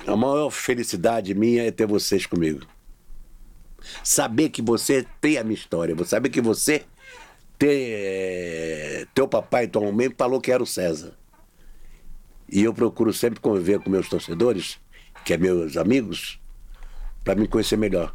a 0.05 0.17
maior 0.17 0.51
felicidade 0.51 1.33
minha 1.33 1.63
é 1.63 1.71
ter 1.71 1.87
vocês 1.87 2.27
comigo. 2.27 2.67
Saber 4.03 4.49
que 4.49 4.61
você 4.61 5.07
tem 5.21 5.39
a 5.39 5.45
minha 5.45 5.55
história, 5.55 5.97
saber 6.05 6.31
que 6.31 6.41
você 6.41 6.83
tem, 7.57 7.95
teu 9.15 9.29
papai, 9.29 9.69
tua 9.69 9.91
mãe 9.93 10.13
falou 10.19 10.41
que 10.41 10.51
era 10.51 10.63
o 10.63 10.67
César. 10.67 11.17
E 12.51 12.65
eu 12.65 12.75
procuro 12.75 13.13
sempre 13.13 13.39
conviver 13.39 13.79
com 13.79 13.89
meus 13.89 14.09
torcedores, 14.09 14.81
que 15.25 15.33
é 15.33 15.39
meus 15.39 15.77
amigos, 15.77 16.41
para 17.23 17.37
me 17.37 17.47
conhecer 17.47 17.77
melhor. 17.77 18.13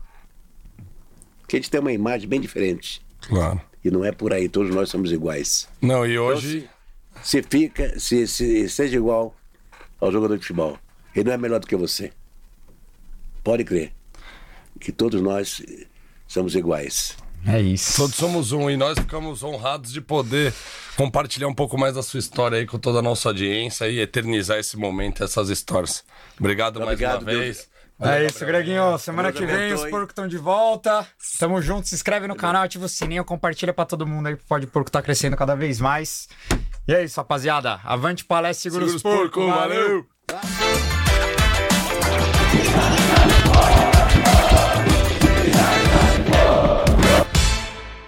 Porque 1.39 1.55
a 1.55 1.59
gente 1.59 1.71
tem 1.71 1.79
uma 1.79 1.93
imagem 1.93 2.27
bem 2.27 2.41
diferente. 2.41 3.04
Claro. 3.27 3.61
E 3.83 3.91
não 3.91 4.03
é 4.03 4.11
por 4.11 4.33
aí, 4.33 4.49
todos 4.49 4.73
nós 4.73 4.89
somos 4.89 5.11
iguais. 5.11 5.67
Não, 5.81 6.05
e 6.05 6.17
hoje. 6.17 6.67
Se 7.21 7.41
fica, 7.43 7.99
se, 7.99 8.27
se 8.27 8.67
seja 8.69 8.97
igual 8.97 9.35
ao 9.99 10.11
jogador 10.11 10.35
de 10.37 10.41
futebol, 10.41 10.77
ele 11.15 11.25
não 11.25 11.33
é 11.33 11.37
melhor 11.37 11.59
do 11.59 11.67
que 11.67 11.75
você. 11.75 12.11
Pode 13.43 13.63
crer. 13.63 13.93
Que 14.79 14.91
todos 14.91 15.21
nós 15.21 15.63
somos 16.27 16.55
iguais. 16.55 17.15
É 17.47 17.61
isso. 17.61 17.97
Todos 17.97 18.15
somos 18.15 18.51
um 18.51 18.69
e 18.69 18.75
nós 18.75 18.97
ficamos 18.97 19.43
honrados 19.43 19.93
de 19.93 20.01
poder 20.01 20.51
compartilhar 20.97 21.47
um 21.47 21.53
pouco 21.53 21.77
mais 21.77 21.93
da 21.93 22.01
sua 22.01 22.19
história 22.19 22.57
aí 22.57 22.65
com 22.65 22.79
toda 22.79 22.99
a 22.99 23.01
nossa 23.03 23.29
audiência 23.29 23.87
e 23.87 23.99
eternizar 23.99 24.57
esse 24.57 24.75
momento, 24.75 25.23
essas 25.23 25.49
histórias. 25.49 26.03
Obrigado, 26.39 26.81
Obrigado, 26.81 27.23
mais 27.23 27.37
uma 27.37 27.43
vez. 27.43 27.69
É 27.99 28.25
isso, 28.25 28.45
Greguinho. 28.45 28.97
Semana 28.97 29.31
Deus 29.31 29.39
que 29.39 29.45
vem 29.45 29.73
os 29.73 29.81
porcos 29.85 30.09
estão 30.09 30.27
de 30.27 30.37
volta. 30.37 31.07
Tamo 31.39 31.61
junto. 31.61 31.87
Se 31.87 31.95
inscreve 31.95 32.27
no 32.27 32.35
canal, 32.35 32.63
ativa 32.63 32.85
o 32.85 32.89
sininho, 32.89 33.23
compartilha 33.23 33.73
pra 33.73 33.85
todo 33.85 34.05
mundo 34.05 34.27
aí. 34.27 34.35
Pode 34.35 34.67
Porco 34.67 34.91
tá 34.91 35.01
crescendo 35.01 35.37
cada 35.37 35.55
vez 35.55 35.79
mais. 35.79 36.27
E 36.87 36.93
é 36.93 37.03
isso, 37.03 37.19
rapaziada. 37.19 37.79
Avante 37.83 38.25
palestra, 38.25 38.69
segura, 38.69 38.85
Segura 38.85 38.95
os 38.95 38.95
os 38.95 39.01
porcos. 39.03 39.43
porcos, 39.45 39.55
valeu. 39.55 40.05
Tá? 40.27 40.41